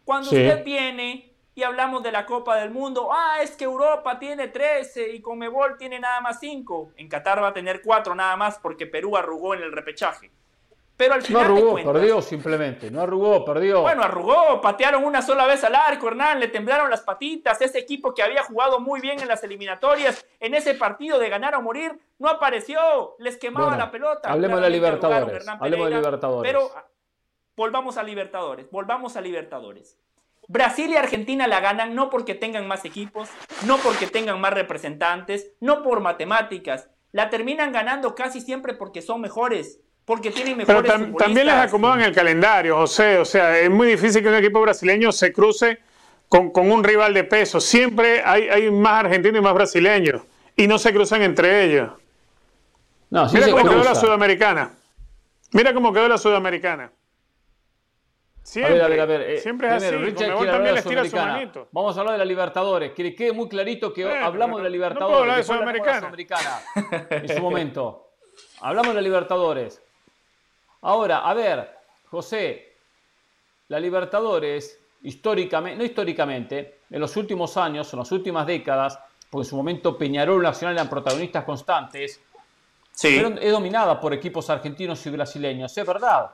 Cuando 0.05 0.31
usted 0.31 0.65
viene 0.65 1.30
y 1.61 1.63
hablamos 1.63 2.03
de 2.03 2.11
la 2.11 2.25
Copa 2.25 2.57
del 2.57 2.71
Mundo, 2.71 3.11
ah, 3.13 3.43
es 3.43 3.51
que 3.51 3.65
Europa 3.65 4.19
tiene 4.19 4.49
13 4.49 5.11
y 5.11 5.21
Comebol 5.21 5.77
tiene 5.77 6.01
nada 6.01 6.23
más 6.23 6.41
5. 6.41 6.93
En 6.97 7.07
Qatar 7.07 7.43
va 7.43 7.49
a 7.49 7.53
tener 7.53 7.83
4 7.83 8.15
nada 8.15 8.35
más 8.37 8.59
porque 8.59 8.87
Perú 8.87 9.15
arrugó 9.15 9.55
en 9.55 9.63
el 9.63 9.71
repechaje. 9.71 10.31
Pero 10.97 11.15
al 11.15 11.23
final 11.23 11.49
no 11.49 11.55
arrugó, 11.55 11.93
perdió 11.93 12.23
simplemente. 12.23 12.91
No 12.91 13.03
arrugó, 13.03 13.45
perdió. 13.45 13.83
Bueno, 13.83 14.03
arrugó, 14.03 14.61
patearon 14.63 15.05
una 15.05 15.21
sola 15.21 15.47
vez 15.47 15.63
al 15.63 15.75
arco, 15.75 16.09
Hernán, 16.09 16.41
le 16.41 16.49
temblaron 16.49 16.89
las 16.89 17.03
patitas. 17.03 17.61
Ese 17.61 17.79
equipo 17.79 18.15
que 18.15 18.23
había 18.23 18.43
jugado 18.43 18.81
muy 18.81 19.01
bien 19.03 19.21
en 19.21 19.29
las 19.29 19.45
eliminatorias, 19.45 20.25
en 20.41 20.55
ese 20.55 20.75
partido 20.75 21.19
de 21.19 21.29
ganar 21.29 21.55
o 21.57 21.63
morir, 21.63 21.93
no 22.19 22.29
apareció, 22.29 23.17
les 23.19 23.37
quemaba 23.37 23.77
la 23.77 23.91
pelota. 23.91 24.31
Hablemos 24.31 24.57
de 24.57 24.63
la 24.63 24.69
Libertadores. 24.71 25.47
hablemos 25.47 25.91
de 25.91 25.97
Libertadores. 25.97 26.53
Pero 26.53 26.71
volvamos 27.55 27.99
a 27.99 28.03
Libertadores, 28.03 28.71
volvamos 28.71 29.17
a 29.17 29.21
Libertadores. 29.21 29.99
Brasil 30.51 30.91
y 30.91 30.97
Argentina 30.97 31.47
la 31.47 31.61
ganan 31.61 31.95
no 31.95 32.11
porque 32.11 32.35
tengan 32.35 32.67
más 32.67 32.85
equipos, 32.85 33.29
no 33.67 33.77
porque 33.79 34.09
tengan 34.09 34.41
más 34.41 34.53
representantes, 34.53 35.53
no 35.61 35.85
por 35.85 36.01
matemáticas. 36.01 36.89
La 37.13 37.31
terminan 37.31 37.71
ganando 37.71 38.17
casi 38.17 38.41
siempre 38.41 38.75
porque 38.75 39.01
son 39.01 39.21
mejores 39.21 39.79
porque 40.05 40.33
tienen 40.33 40.57
mejores 40.57 40.83
Pero 40.83 41.15
también 41.15 41.47
les 41.47 41.55
acomodan 41.55 42.01
el 42.01 42.13
calendario, 42.13 42.77
José. 42.77 43.19
O 43.19 43.25
sea, 43.25 43.57
es 43.61 43.71
muy 43.71 43.87
difícil 43.87 44.25
que 44.25 44.29
un 44.29 44.35
equipo 44.35 44.61
brasileño 44.61 45.13
se 45.13 45.33
cruce 45.33 45.79
con, 46.29 46.51
un 46.53 46.83
rival 46.83 47.15
de 47.15 47.23
peso. 47.23 47.61
Siempre 47.61 48.21
hay, 48.25 48.49
hay, 48.49 48.73
más 48.73 49.05
argentinos 49.05 49.39
y 49.39 49.45
más 49.45 49.55
brasileños. 49.55 50.23
Y 50.57 50.67
no 50.67 50.81
se 50.81 50.93
cruzan 50.93 51.23
entre 51.23 51.63
ellos. 51.63 51.93
Mira 53.11 53.53
cómo 53.53 53.69
quedó 53.69 53.85
la 53.85 53.95
sudamericana. 53.95 54.71
Mira 55.53 55.73
cómo 55.73 55.93
quedó 55.93 56.09
la 56.09 56.19
sudamericana. 56.19 56.91
Siempre, 58.51 58.83
a 58.83 58.89
ver, 58.89 59.01
a 59.01 59.07
ver, 59.07 59.21
eh, 59.21 59.39
siempre 59.39 59.69
es 59.69 59.75
así. 59.75 60.13
también 60.13 60.75
les 60.75 60.85
tira 60.85 61.05
su 61.05 61.15
manito. 61.15 61.69
Vamos 61.71 61.97
a 61.97 62.01
hablar 62.01 62.15
de 62.15 62.19
la 62.19 62.25
Libertadores. 62.25 62.91
Que 62.91 63.15
quede 63.15 63.33
muy 63.33 63.49
clarito 63.49 63.93
que 63.93 64.05
hablamos 64.05 64.59
de 64.59 64.65
la 64.65 64.69
Libertadores. 64.69 65.01
No 65.01 65.07
puedo 65.07 65.21
hablar 65.21 65.37
de 65.37 65.45
Sudamericana. 65.45 66.61
en 67.11 67.29
su 67.29 67.41
momento. 67.41 68.09
Hablamos 68.61 68.89
de 68.89 68.95
la 68.95 69.01
Libertadores. 69.03 69.81
Ahora, 70.81 71.19
a 71.19 71.33
ver, 71.33 71.71
José, 72.11 72.73
la 73.69 73.79
Libertadores, 73.79 74.81
históricamente, 75.03 75.79
no 75.79 75.85
históricamente, 75.85 76.81
en 76.91 77.01
los 77.01 77.17
últimos 77.17 77.57
años, 77.57 77.93
en 77.93 78.01
las 78.01 78.11
últimas 78.11 78.49
décadas, 78.49 78.99
porque 79.31 79.47
en 79.47 79.49
su 79.49 79.57
momento 79.57 79.97
Peñarol 79.97 80.43
Nacional 80.43 80.75
eran 80.75 80.91
protagonistas 80.91 81.45
constantes, 81.45 82.21
sí. 82.91 83.23
es 83.41 83.53
dominada 83.53 84.01
por 84.01 84.13
equipos 84.13 84.51
argentinos 84.51 85.07
y 85.07 85.11
brasileños, 85.11 85.79
es 85.79 85.87
verdad, 85.87 86.33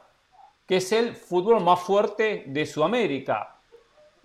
que 0.66 0.76
es 0.78 0.92
el 0.92 1.14
fútbol 1.14 1.62
más 1.62 1.80
fuerte 1.80 2.44
de 2.46 2.66
Sudamérica. 2.66 3.56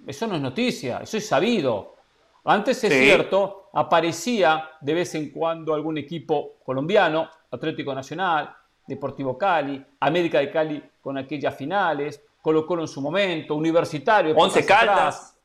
Eso 0.05 0.27
no 0.27 0.35
es 0.35 0.41
noticia, 0.41 0.99
eso 1.03 1.17
es 1.17 1.27
sabido. 1.27 1.95
Antes 2.43 2.83
es 2.83 2.91
cierto, 2.91 3.69
aparecía 3.73 4.71
de 4.81 4.93
vez 4.95 5.13
en 5.13 5.29
cuando 5.29 5.75
algún 5.75 5.97
equipo 5.99 6.53
colombiano, 6.65 7.29
Atlético 7.51 7.93
Nacional, 7.93 8.55
Deportivo 8.87 9.37
Cali, 9.37 9.83
América 9.99 10.39
de 10.39 10.49
Cali 10.49 10.83
con 10.99 11.17
aquellas 11.17 11.55
finales, 11.55 12.23
Colo 12.41 12.65
Colo 12.65 12.81
en 12.81 12.87
su 12.87 12.99
momento, 12.99 13.53
Universitario. 13.53 14.35
Once 14.35 14.65
Caldas. 14.65 15.37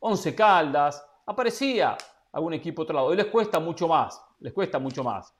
Once 0.00 0.34
Caldas. 0.34 1.06
Aparecía 1.24 1.96
algún 2.32 2.54
equipo 2.54 2.82
otro 2.82 2.96
lado. 2.96 3.14
Y 3.14 3.16
les 3.16 3.26
cuesta 3.26 3.60
mucho 3.60 3.86
más, 3.86 4.20
les 4.40 4.52
cuesta 4.52 4.80
mucho 4.80 5.04
más. 5.04 5.32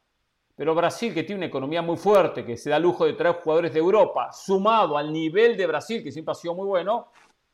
Pero 0.55 0.75
Brasil, 0.75 1.15
que 1.15 1.23
tiene 1.23 1.41
una 1.41 1.47
economía 1.47 1.83
muy 1.83 1.97
fuerte, 1.97 2.45
que 2.45 2.57
se 2.57 2.71
da 2.71 2.79
lujo 2.79 3.07
de 3.07 3.15
traer 3.15 3.37
jugadores 3.37 3.73
de 3.73 3.79
Europa, 3.79 4.31
sumado 4.33 4.97
al 4.99 5.13
nivel 5.13 5.57
de 5.57 5.67
Brasil, 5.67 6.03
que 6.03 6.13
siempre 6.13 6.33
ha 6.33 6.35
sido 6.35 6.55
muy 6.55 6.67
bueno, 6.67 7.09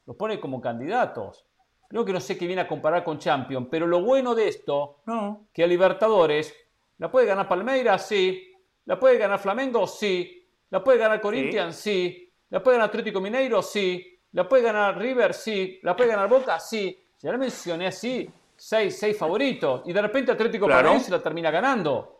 los 0.06 0.16
pone 0.16 0.40
como 0.40 0.60
candidatos. 0.60 1.44
Creo 1.88 2.04
que 2.04 2.12
no 2.12 2.20
sé 2.20 2.36
qué 2.36 2.46
viene 2.46 2.62
a 2.62 2.68
comparar 2.68 3.04
con 3.04 3.18
Champions, 3.18 3.68
pero 3.70 3.86
lo 3.86 4.02
bueno 4.02 4.34
de 4.34 4.48
esto, 4.48 4.98
no. 5.06 5.46
que 5.52 5.64
a 5.64 5.66
Libertadores 5.66 6.54
la 6.98 7.10
puede 7.10 7.26
ganar 7.26 7.48
Palmeiras, 7.48 8.06
sí, 8.06 8.48
¿La 8.88 8.98
puede 8.98 9.18
ganar 9.18 9.38
Flamengo? 9.38 9.86
Sí. 9.86 10.48
¿La 10.70 10.82
puede 10.82 10.98
ganar 10.98 11.20
Corinthians? 11.20 11.76
Sí. 11.76 12.32
¿La 12.48 12.62
puede 12.62 12.78
ganar 12.78 12.88
Atlético 12.88 13.20
Mineiro? 13.20 13.60
Sí. 13.60 14.18
¿La 14.32 14.48
puede 14.48 14.62
ganar 14.62 14.96
River? 14.96 15.34
Sí. 15.34 15.78
¿La 15.82 15.94
puede 15.94 16.08
ganar 16.08 16.26
Boca? 16.26 16.58
Sí. 16.58 16.98
Ya 17.20 17.30
la 17.30 17.36
mencioné 17.36 17.88
así, 17.88 18.30
seis, 18.56 18.98
seis 18.98 19.18
favoritos. 19.18 19.82
Y 19.84 19.92
de 19.92 20.00
repente 20.00 20.32
Atlético 20.32 20.64
claro. 20.64 20.94
la 21.06 21.22
termina 21.22 21.50
ganando. 21.50 22.17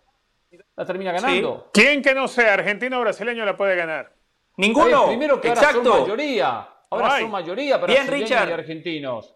La 0.76 0.84
termina 0.84 1.12
ganando. 1.12 1.70
¿Quién 1.72 2.02
que 2.02 2.14
no 2.14 2.28
sea 2.28 2.54
argentino 2.54 2.98
o 2.98 3.00
brasileño 3.00 3.44
la 3.44 3.56
puede 3.56 3.76
ganar? 3.76 4.12
Ninguno. 4.56 5.06
primero 5.06 5.40
que 5.40 5.48
ahora 5.48 5.72
son 5.72 5.88
mayoría. 5.88 6.68
Ahora 6.90 7.20
son 7.20 7.30
mayoría 7.30 7.76
brasileños 7.76 8.30
y 8.30 8.34
argentinos. 8.34 9.34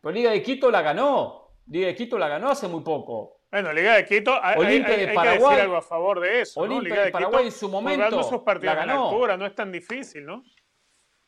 Pero 0.00 0.12
Liga 0.12 0.30
de 0.32 0.42
Quito 0.42 0.70
la 0.70 0.82
ganó. 0.82 1.52
Liga 1.66 1.86
de 1.86 1.94
Quito 1.94 2.18
la 2.18 2.28
ganó 2.28 2.50
hace 2.50 2.68
muy 2.68 2.82
poco. 2.82 3.42
Bueno, 3.50 3.72
Liga 3.72 3.96
de 3.96 4.06
Quito, 4.06 4.38
hay, 4.42 4.58
Olimpia 4.58 4.96
de 4.96 5.08
Paraguay, 5.08 5.38
que 5.38 5.44
decir 5.44 5.60
algo 5.60 5.76
a 5.76 5.82
favor 5.82 6.20
de 6.20 6.40
eso. 6.40 6.60
Olimpia 6.60 7.02
de, 7.02 7.10
Paraguay 7.10 7.46
en 7.46 7.52
su 7.52 7.68
momento. 7.68 8.04
Jugando 8.04 8.22
sus 8.28 8.42
partidos 8.42 8.78
en 8.78 8.86
la 8.86 8.94
altura, 8.94 9.36
no 9.36 9.46
es 9.46 9.54
tan 9.54 9.70
difícil, 9.70 10.24
¿no? 10.24 10.42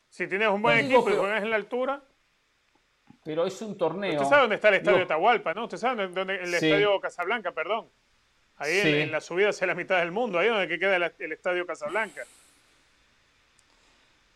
Si 0.09 0.27
tienes 0.27 0.49
un 0.49 0.63
buen 0.63 0.79
equipo 0.87 1.11
y 1.11 1.15
juegas 1.15 1.43
en 1.43 1.51
la 1.51 1.57
altura. 1.57 2.03
Pero 3.25 3.47
es 3.47 3.61
un 3.63 3.77
torneo. 3.77 4.15
Usted 4.15 4.29
sabe 4.29 4.41
dónde 4.43 4.57
está 4.57 4.69
el 4.69 4.75
estadio 4.75 4.99
de 4.99 5.05
Atahualpa, 5.05 5.55
¿no? 5.55 5.65
Usted 5.65 5.77
sabe 5.77 6.09
dónde 6.09 6.37
el 6.37 6.55
estadio 6.55 6.99
Casablanca, 7.01 7.53
perdón. 7.53 7.91
Ahí 8.59 8.81
en, 9.03 9.11
la 9.11 9.21
subida 9.21 9.49
hacia 9.49 9.67
la 9.67 9.75
mitad 9.75 9.99
del 9.99 10.13
mundo, 10.13 10.39
ahí 10.39 10.49
donde 10.49 10.79
queda 10.79 10.97
el, 10.97 11.33
estadio 11.33 11.67
Casablanca. 11.67 12.23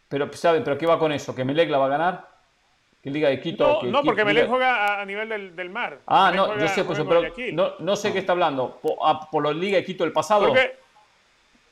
Pero, 0.08 0.32
¿saben? 0.32 0.64
¿Pero 0.64 0.76
qué 0.76 0.86
va 0.86 0.98
con 0.98 1.12
eso? 1.12 1.34
¿Que 1.34 1.44
Melec 1.44 1.70
la 1.70 1.78
va 1.78 1.86
a 1.86 1.90
ganar? 1.90 2.28
¿Qué 3.02 3.10
Liga 3.10 3.28
de 3.28 3.40
Quito? 3.40 3.80
No, 3.84 3.90
no 3.90 4.02
porque 4.02 4.24
Melec 4.24 4.48
juega 4.48 5.00
a, 5.00 5.04
nivel 5.04 5.54
del, 5.54 5.70
mar. 5.70 5.98
Ah, 6.06 6.32
no, 6.34 6.58
yo 6.58 6.66
sé, 6.68 6.82
pues, 6.82 6.98
pero 7.06 7.22
no, 7.52 7.74
no, 7.78 7.96
sé 7.96 8.12
qué 8.12 8.18
está 8.18 8.32
hablando. 8.32 8.80
¿Por, 8.82 8.96
ah, 9.02 9.28
por 9.30 9.46
la 9.46 9.52
Liga 9.52 9.76
de 9.76 9.84
Quito 9.84 10.02
del 10.02 10.12
pasado? 10.12 10.52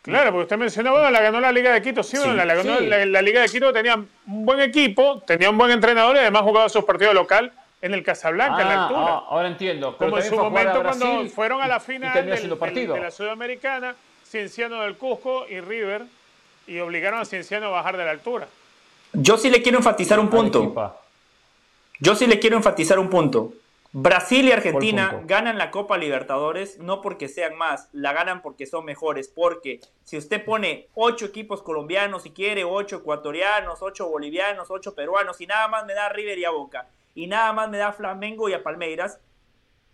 claro, 0.02 0.30
porque 0.30 0.42
usted 0.44 0.56
mencionó, 0.56 0.92
bueno, 0.92 1.10
la 1.10 1.20
ganó 1.20 1.40
la 1.40 1.50
Liga 1.50 1.72
de 1.72 1.82
Quito. 1.82 2.04
Sí, 2.04 2.16
bueno, 2.16 2.34
la, 2.36 2.54
ganó, 2.54 2.78
la, 2.78 3.22
Liga 3.22 3.40
de 3.40 3.48
Quito 3.48 3.72
tenía 3.72 3.96
un 3.96 4.46
buen 4.46 4.60
equipo, 4.60 5.20
tenía 5.26 5.50
un 5.50 5.58
buen 5.58 5.72
entrenador 5.72 6.14
y 6.14 6.20
además 6.20 6.42
jugaba 6.42 6.68
sus 6.68 6.84
partidos 6.84 7.14
local 7.14 7.52
en 7.86 7.94
el 7.94 8.02
Casablanca, 8.02 8.62
en 8.62 8.68
la 8.68 8.74
ah, 8.74 8.82
altura. 8.84 9.06
Ah, 9.08 9.24
ahora 9.28 9.48
entiendo. 9.48 9.96
Como 9.96 10.18
en 10.18 10.24
su 10.24 10.36
momento 10.36 10.82
cuando 10.82 11.26
fueron 11.30 11.62
a 11.62 11.68
la 11.68 11.80
final 11.80 12.26
de 12.26 13.00
la 13.00 13.10
Sudamericana, 13.10 13.94
Cienciano 14.24 14.82
del 14.82 14.96
Cusco 14.96 15.46
y 15.48 15.60
River, 15.60 16.02
y 16.66 16.78
obligaron 16.80 17.20
a 17.20 17.24
Cienciano 17.24 17.66
a 17.66 17.70
bajar 17.70 17.96
de 17.96 18.04
la 18.04 18.10
altura. 18.10 18.48
Yo 19.12 19.38
sí 19.38 19.50
le 19.50 19.62
quiero 19.62 19.78
enfatizar 19.78 20.18
un 20.18 20.28
punto. 20.28 20.94
Yo 22.00 22.14
sí 22.14 22.26
le 22.26 22.38
quiero 22.38 22.56
enfatizar 22.56 22.98
un 22.98 23.08
punto. 23.08 23.52
Brasil 23.92 24.46
y 24.46 24.52
Argentina 24.52 25.22
ganan 25.24 25.56
la 25.56 25.70
Copa 25.70 25.96
Libertadores 25.96 26.78
no 26.78 27.00
porque 27.00 27.28
sean 27.28 27.56
más, 27.56 27.88
la 27.92 28.12
ganan 28.12 28.42
porque 28.42 28.66
son 28.66 28.84
mejores. 28.84 29.28
Porque 29.28 29.80
si 30.04 30.18
usted 30.18 30.44
pone 30.44 30.88
ocho 30.94 31.24
equipos 31.24 31.62
colombianos, 31.62 32.24
si 32.24 32.30
quiere, 32.30 32.64
ocho 32.64 32.96
ecuatorianos, 32.96 33.80
ocho 33.80 34.08
bolivianos, 34.08 34.70
ocho 34.70 34.94
peruanos, 34.94 35.40
y 35.40 35.46
nada 35.46 35.68
más 35.68 35.86
me 35.86 35.94
da 35.94 36.10
River 36.10 36.38
y 36.38 36.44
a 36.44 36.50
Boca, 36.50 36.88
y 37.16 37.26
nada 37.26 37.52
más 37.52 37.68
me 37.68 37.78
da 37.78 37.92
Flamengo 37.92 38.48
y 38.48 38.52
a 38.52 38.62
Palmeiras, 38.62 39.18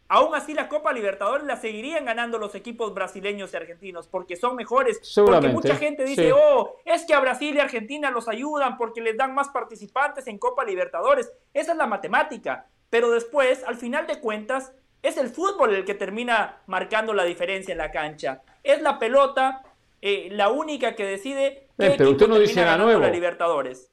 aún 0.09 0.35
así 0.35 0.53
la 0.53 0.69
Copa 0.69 0.93
Libertadores 0.93 1.47
la 1.47 1.57
seguirían 1.57 2.05
ganando 2.05 2.37
los 2.37 2.55
equipos 2.55 2.93
brasileños 2.93 3.55
y 3.55 3.57
argentinos 3.57 4.09
porque 4.09 4.37
son 4.37 4.57
mejores. 4.57 5.01
Porque 5.15 5.49
mucha 5.49 5.77
gente 5.77 6.05
dice, 6.05 6.33
oh, 6.33 6.77
es 6.85 7.05
que 7.05 7.15
a 7.15 7.21
Brasil 7.21 7.55
y 7.55 7.61
Argentina 7.61 8.11
los 8.11 8.29
ayudan 8.29 8.77
porque 8.77 9.01
les 9.01 9.17
dan 9.17 9.35
más 9.35 9.49
participantes 9.49 10.27
en 10.27 10.37
Copa 10.37 10.65
Libertadores. 10.65 11.33
Esa 11.55 11.73
es 11.73 11.79
la 11.79 11.87
matemática. 11.87 12.67
Pero 12.91 13.11
después, 13.11 13.65
al 13.65 13.77
final 13.77 14.07
de 14.07 14.21
cuentas, 14.21 14.73
es 15.01 15.17
el 15.17 15.29
fútbol 15.29 15.75
el 15.75 15.85
que 15.85 15.95
termina 15.95 16.61
marcando 16.67 17.15
la 17.15 17.25
diferencia 17.25 17.73
en 17.73 17.79
la 17.79 17.91
cancha. 17.91 18.43
Es 18.63 18.83
la 18.83 18.99
pelota 18.99 19.63
eh, 20.03 20.29
la 20.33 20.51
única 20.51 20.97
que 20.97 21.07
decide. 21.07 21.69
Eh, 21.79 21.95
pero 21.97 22.11
usted 22.11 22.27
no 22.27 22.39
dice 22.39 22.61
nada 22.65 22.77
nuevo. 22.79 23.01
La 23.01 23.09
Libertadores. 23.09 23.93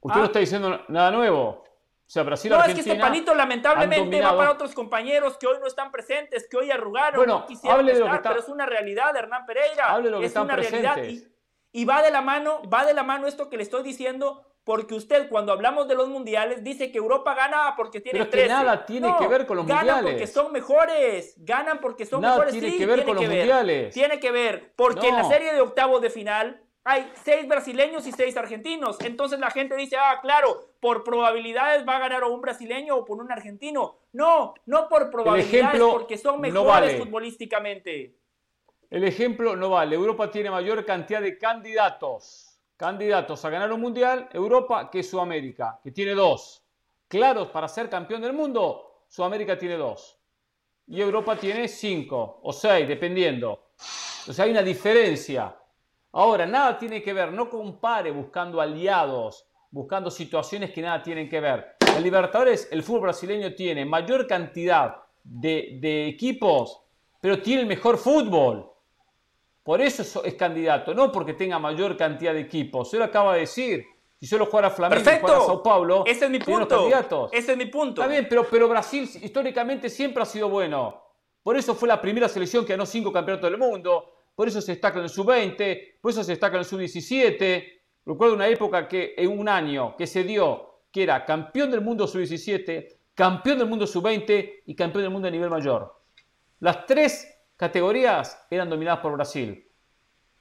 Usted 0.00 0.18
no 0.18 0.24
¿Ah? 0.24 0.26
está 0.26 0.38
diciendo 0.38 0.80
nada 0.88 1.10
nuevo. 1.10 1.64
O 2.06 2.08
sea, 2.08 2.22
Brasil 2.22 2.52
No, 2.52 2.62
es 2.62 2.72
que 2.74 2.80
este 2.80 2.94
palito 2.94 3.34
lamentablemente 3.34 4.20
va 4.20 4.36
para 4.36 4.52
otros 4.52 4.72
compañeros 4.74 5.36
que 5.38 5.48
hoy 5.48 5.58
no 5.60 5.66
están 5.66 5.90
presentes, 5.90 6.46
que 6.48 6.56
hoy 6.56 6.70
arrugaron, 6.70 7.16
bueno, 7.18 7.40
no 7.40 7.46
quisieron 7.46 7.80
hable 7.80 7.92
de 7.92 7.98
estar, 7.98 8.06
lo 8.06 8.12
que 8.12 8.16
está... 8.18 8.28
pero 8.28 8.40
es 8.42 8.48
una 8.48 8.64
realidad, 8.64 9.16
Hernán 9.16 9.44
Pereira. 9.44 9.90
Hable 9.90 10.04
de 10.04 10.10
lo 10.12 10.18
que 10.20 10.26
es 10.26 10.30
están 10.30 10.44
una 10.44 10.54
presentes. 10.54 10.94
realidad 10.94 11.04
y, 11.72 11.80
y, 11.80 11.84
va 11.84 12.02
de 12.02 12.12
la 12.12 12.22
mano, 12.22 12.62
va 12.72 12.84
de 12.86 12.94
la 12.94 13.02
mano 13.02 13.26
esto 13.26 13.50
que 13.50 13.56
le 13.56 13.64
estoy 13.64 13.82
diciendo, 13.82 14.46
porque 14.62 14.94
usted 14.94 15.28
cuando 15.28 15.52
hablamos 15.52 15.88
de 15.88 15.96
los 15.96 16.08
mundiales 16.08 16.62
dice 16.62 16.92
que 16.92 16.98
Europa 16.98 17.34
gana 17.34 17.74
porque 17.76 18.00
tiene 18.00 18.20
pero 18.20 18.30
13. 18.30 18.46
que 18.46 18.52
nada 18.52 18.86
tiene 18.86 19.14
que 19.18 19.26
ver 19.26 19.44
con 19.44 19.56
los 19.56 19.66
ganan 19.66 19.78
mundiales. 19.86 20.04
Ganan 20.04 20.12
porque 20.14 20.26
son 20.28 20.52
mejores, 20.52 21.34
ganan 21.38 21.80
porque 21.80 22.06
son 22.06 22.20
nada 22.20 22.34
mejores. 22.34 22.52
tiene 22.52 22.70
sí, 22.70 22.78
que 22.78 22.86
ver 22.86 22.94
tiene 22.98 23.04
con 23.08 23.16
que 23.18 23.22
los 23.24 23.30
ver. 23.30 23.38
mundiales. 23.38 23.94
Tiene 23.94 24.20
que 24.20 24.30
ver, 24.30 24.72
porque 24.76 25.08
en 25.08 25.16
la 25.16 25.24
serie 25.24 25.52
de 25.52 25.60
octavos 25.60 26.00
de 26.00 26.10
final 26.10 26.62
hay 26.88 27.10
seis 27.24 27.48
brasileños 27.48 28.06
y 28.06 28.12
seis 28.12 28.36
argentinos. 28.36 28.96
Entonces 29.00 29.40
la 29.40 29.50
gente 29.50 29.74
dice, 29.74 29.96
ah, 29.96 30.20
claro, 30.22 30.68
por 30.78 31.02
probabilidades 31.02 31.86
va 31.86 31.96
a 31.96 31.98
ganar 31.98 32.22
o 32.22 32.32
un 32.32 32.40
brasileño 32.40 32.98
o 32.98 33.04
por 33.04 33.18
un 33.18 33.32
argentino. 33.32 33.96
No, 34.12 34.54
no 34.66 34.88
por 34.88 35.10
probabilidades, 35.10 35.82
porque 35.82 36.16
son 36.16 36.40
mejores 36.40 36.96
futbolísticamente. 36.96 38.14
El 38.88 39.02
ejemplo 39.02 39.56
no 39.56 39.70
vale. 39.70 39.96
Europa 39.96 40.30
tiene 40.30 40.48
mayor 40.48 40.84
cantidad 40.84 41.20
de 41.20 41.36
candidatos, 41.36 42.56
candidatos 42.76 43.44
a 43.44 43.50
ganar 43.50 43.72
un 43.72 43.80
mundial, 43.80 44.28
Europa, 44.32 44.88
que 44.88 45.02
Sudamérica, 45.02 45.80
que 45.82 45.90
tiene 45.90 46.14
dos. 46.14 46.62
Claros 47.08 47.48
para 47.48 47.66
ser 47.66 47.90
campeón 47.90 48.22
del 48.22 48.32
mundo, 48.32 49.02
Sudamérica 49.08 49.58
tiene 49.58 49.74
dos. 49.74 50.20
Y 50.86 51.00
Europa 51.00 51.36
tiene 51.36 51.66
cinco 51.66 52.38
o 52.44 52.52
seis, 52.52 52.86
dependiendo. 52.86 53.70
O 54.28 54.32
sea, 54.32 54.44
hay 54.44 54.52
una 54.52 54.62
diferencia. 54.62 55.52
Ahora, 56.18 56.46
nada 56.46 56.78
tiene 56.78 57.02
que 57.02 57.12
ver, 57.12 57.30
no 57.30 57.50
compare 57.50 58.10
buscando 58.10 58.58
aliados, 58.58 59.46
buscando 59.70 60.10
situaciones 60.10 60.70
que 60.70 60.80
nada 60.80 61.02
tienen 61.02 61.28
que 61.28 61.40
ver. 61.40 61.76
En 61.94 62.02
Libertadores, 62.02 62.68
el 62.72 62.82
fútbol 62.82 63.02
brasileño 63.02 63.54
tiene 63.54 63.84
mayor 63.84 64.26
cantidad 64.26 64.96
de, 65.22 66.08
equipos, 66.08 66.80
pero 67.20 67.42
tiene 67.42 67.60
el 67.60 67.68
mejor 67.68 67.98
fútbol. 67.98 68.66
Por 69.62 69.82
eso 69.82 70.24
es 70.24 70.34
candidato, 70.36 70.94
no 70.94 71.12
porque 71.12 71.34
tenga 71.34 71.58
mayor 71.58 71.98
cantidad 71.98 72.32
de 72.32 72.40
equipos. 72.40 72.88
Se 72.88 72.96
lo 72.96 73.04
acaba 73.04 73.34
de 73.34 73.40
decir. 73.40 73.84
Si 74.18 74.26
solo 74.26 74.46
juega 74.46 74.70
Flamengo 74.70 75.04
Perfecto. 75.04 75.42
y 75.42 75.46
Sao 75.46 75.62
Paulo, 75.62 76.04
ese 76.06 76.24
es 76.24 76.30
mi 76.30 76.38
punto. 76.38 76.88
Ese 77.30 77.52
es 77.52 77.58
mi 77.58 77.66
punto. 77.66 78.00
Está 78.00 78.10
bien, 78.10 78.26
pero, 78.26 78.46
pero 78.50 78.66
Brasil 78.70 79.02
históricamente 79.20 79.90
siempre 79.90 80.22
ha 80.22 80.26
sido 80.26 80.48
bueno. 80.48 80.98
Por 81.42 81.58
eso 81.58 81.74
fue 81.74 81.86
la 81.86 82.00
primera 82.00 82.26
selección 82.26 82.64
que 82.64 82.72
ganó 82.72 82.86
cinco 82.86 83.12
campeonatos 83.12 83.50
del 83.50 83.60
mundo 83.60 84.15
por 84.36 84.46
eso 84.46 84.60
se 84.60 84.72
destaca 84.72 84.98
en 84.98 85.04
el 85.04 85.10
sub-20, 85.10 85.98
por 86.00 86.12
eso 86.12 86.22
se 86.22 86.32
destaca 86.32 86.56
en 86.56 86.60
el 86.60 86.66
sub-17. 86.66 87.72
Recuerdo 88.04 88.34
una 88.34 88.46
época 88.46 88.86
que 88.86 89.14
en 89.16 89.36
un 89.36 89.48
año 89.48 89.96
que 89.96 90.06
se 90.06 90.22
dio 90.22 90.82
que 90.92 91.02
era 91.02 91.24
campeón 91.24 91.70
del 91.70 91.80
mundo 91.80 92.06
sub-17, 92.06 92.86
campeón 93.14 93.58
del 93.58 93.66
mundo 93.66 93.86
sub-20 93.86 94.62
y 94.66 94.74
campeón 94.74 95.04
del 95.04 95.10
mundo 95.10 95.26
a 95.26 95.30
nivel 95.30 95.48
mayor. 95.48 96.00
Las 96.60 96.84
tres 96.84 97.26
categorías 97.56 98.46
eran 98.50 98.68
dominadas 98.68 99.00
por 99.00 99.14
Brasil. 99.14 99.66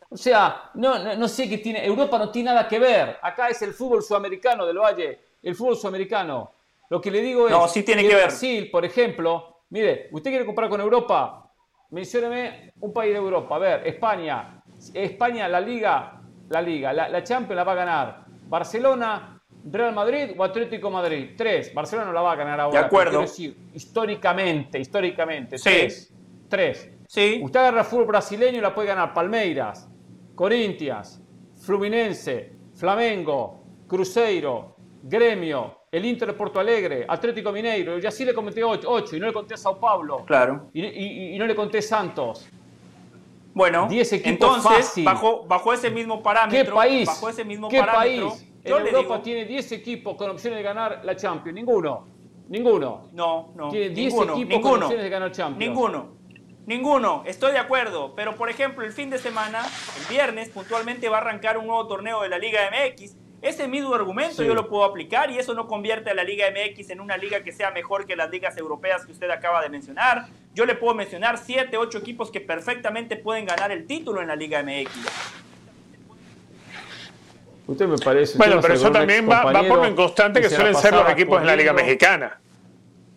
O 0.10 0.18
sea, 0.18 0.72
no, 0.76 1.16
no, 1.16 1.28
sé 1.30 1.50
qué 1.50 1.58
tiene. 1.58 1.86
Europa 1.86 2.18
no 2.18 2.30
tiene 2.30 2.52
nada 2.52 2.68
que 2.68 2.78
ver. 2.78 3.18
Acá 3.22 3.48
es 3.48 3.62
el 3.62 3.74
fútbol 3.74 4.04
sudamericano 4.04 4.66
del 4.66 4.78
Valle, 4.78 5.20
el 5.42 5.56
fútbol 5.56 5.78
sudamericano. 5.78 6.52
Lo 6.90 7.00
que 7.00 7.12
le 7.12 7.22
digo 7.22 7.48
es 7.48 7.52
no, 7.52 7.68
sí 7.68 7.84
tiene 7.84 8.04
que, 8.04 8.10
que 8.10 8.16
Brasil, 8.16 8.70
por 8.70 8.84
ejemplo, 8.84 9.62
mire, 9.70 10.10
usted 10.12 10.30
quiere 10.30 10.46
comparar 10.46 10.70
con 10.70 10.82
Europa, 10.82 11.45
Mencióneme 11.92 12.74
un 12.80 12.94
país 12.94 13.12
de 13.14 13.18
Europa. 13.18 13.56
A 13.56 13.60
ver, 13.60 13.88
España. 13.88 14.62
España, 14.94 15.48
la 15.48 15.62
Liga, 15.62 16.22
la 16.50 16.62
Liga, 16.62 16.94
la, 16.94 17.24
Champions 17.24 17.56
la 17.56 17.64
va 17.64 17.72
a 17.72 17.76
ganar. 17.76 18.26
Barcelona, 18.48 19.40
Real 19.66 19.94
Madrid 19.94 20.32
o 20.38 20.44
Atlético 20.44 20.90
Madrid. 20.90 21.32
Tres. 21.38 21.74
Barcelona 21.74 22.08
no 22.08 22.14
la 22.14 22.22
va 22.22 22.34
a 22.34 22.36
ganar 22.36 22.60
ahora. 22.60 22.80
De 22.80 22.86
acuerdo. 22.86 23.22
Decir, 23.22 23.56
históricamente, 23.74 24.80
históricamente. 24.80 25.58
Tres. 25.58 26.14
Tres. 26.50 26.90
Sí. 27.08 27.40
Usted 27.44 27.60
agarra 27.60 27.84
fútbol 27.84 28.08
brasileño 28.08 28.58
y 28.58 28.62
la 28.62 28.74
puede 28.74 28.90
ganar 28.90 29.14
Palmeiras, 29.14 29.90
Corinthians, 30.34 31.22
Fluminense, 31.56 32.54
Flamengo, 32.74 33.64
Cruzeiro, 33.88 34.76
Gremio, 35.04 35.85
el 35.92 36.06
Inter 36.06 36.28
de 36.28 36.34
Porto 36.34 36.60
Alegre, 36.60 37.06
Atlético 37.08 37.52
Mineiro, 37.52 37.98
y 38.00 38.06
así 38.06 38.26
le 38.26 38.34
conté 38.34 38.64
8 38.64 39.16
y 39.16 39.20
no 39.20 39.28
le 39.28 39.34
conté 39.34 39.54
a 39.54 39.58
Sao 39.58 39.80
Paulo. 39.80 40.26
Claro. 40.26 40.70
Y, 40.74 41.38
no 41.38 41.46
le 41.46 41.56
conté 41.56 41.82
Santos. 41.82 42.48
Bueno, 43.54 43.88
10 43.88 44.14
equipos 44.14 44.58
entonces, 44.58 45.04
Bajo, 45.06 45.46
bajo 45.46 45.72
ese 45.72 45.90
mismo 45.90 46.22
parámetro. 46.22 46.66
¿Qué 46.66 46.72
país? 46.72 47.08
Bajo 47.08 47.30
ese 47.30 47.46
mismo 47.46 47.70
¿Qué 47.70 47.82
país 47.82 48.46
en 48.64 48.72
Europa 48.72 49.22
tiene 49.22 49.46
10 49.46 49.72
equipos 49.72 50.18
con 50.18 50.30
opciones 50.30 50.58
de 50.58 50.64
ganar 50.64 51.02
la 51.06 51.16
Champions? 51.16 51.56
Ninguno. 51.56 52.06
Ninguno. 52.50 53.10
No, 53.14 53.54
no. 53.56 53.70
Tiene 53.70 53.90
10 53.90 54.14
equipos 54.14 54.60
con 54.60 54.84
opciones 54.84 55.04
de 55.04 55.10
ganar 55.10 55.32
Champions. 55.32 55.60
Ninguno. 55.60 56.16
Ninguno, 56.66 57.24
estoy 57.28 57.54
de 57.54 57.60
acuerdo. 57.60 58.14
Pero 58.16 58.36
por 58.36 58.50
ejemplo, 58.50 58.84
el 58.84 58.92
fin 58.92 59.10
de 59.10 59.20
semana, 59.20 59.64
el 60.00 60.14
viernes, 60.14 60.50
puntualmente 60.50 61.08
va 61.08 61.18
a 61.18 61.22
arrancar 61.22 61.58
un 61.58 61.68
nuevo 61.68 61.88
torneo 61.88 62.24
de 62.24 62.30
la 62.30 62.40
Liga 62.40 62.60
MX 62.72 63.16
ese 63.46 63.68
mismo 63.68 63.94
argumento 63.94 64.42
yo 64.42 64.56
lo 64.56 64.68
puedo 64.68 64.84
aplicar 64.84 65.30
y 65.30 65.38
eso 65.38 65.54
no 65.54 65.68
convierte 65.68 66.10
a 66.10 66.16
la 66.16 66.24
Liga 66.24 66.48
MX 66.50 66.90
en 66.90 67.00
una 67.00 67.16
liga 67.16 67.44
que 67.44 67.52
sea 67.52 67.70
mejor 67.70 68.08
que 68.08 68.16
las 68.16 68.32
ligas 68.32 68.58
europeas 68.58 69.06
que 69.06 69.12
usted 69.12 69.30
acaba 69.30 69.62
de 69.62 69.70
mencionar. 69.70 70.26
Yo 70.56 70.66
le 70.66 70.74
puedo 70.74 70.96
mencionar 70.96 71.38
7, 71.38 71.78
8 71.78 71.98
equipos 72.00 72.32
que 72.32 72.42
perfectamente 72.42 73.18
pueden 73.18 73.46
ganar 73.46 73.72
el 73.72 73.86
título 73.86 74.20
en 74.20 74.30
la 74.30 74.36
Liga 74.36 74.64
MX. 74.64 74.90
Usted 77.68 77.88
me 77.88 77.98
parece. 78.00 78.36
Bueno, 78.38 78.60
pero 78.62 78.74
eso 78.74 78.92
también 78.92 79.30
va, 79.30 79.44
por 79.44 79.78
lo 79.78 79.88
inconstante 79.88 80.42
que, 80.42 80.50
suelen 80.50 80.74
ser 80.74 80.94
los 80.94 81.08
equipos 81.10 81.40
en 81.40 81.46
la 81.46 81.56
Liga 81.56 81.72
Mexicana. 81.72 82.40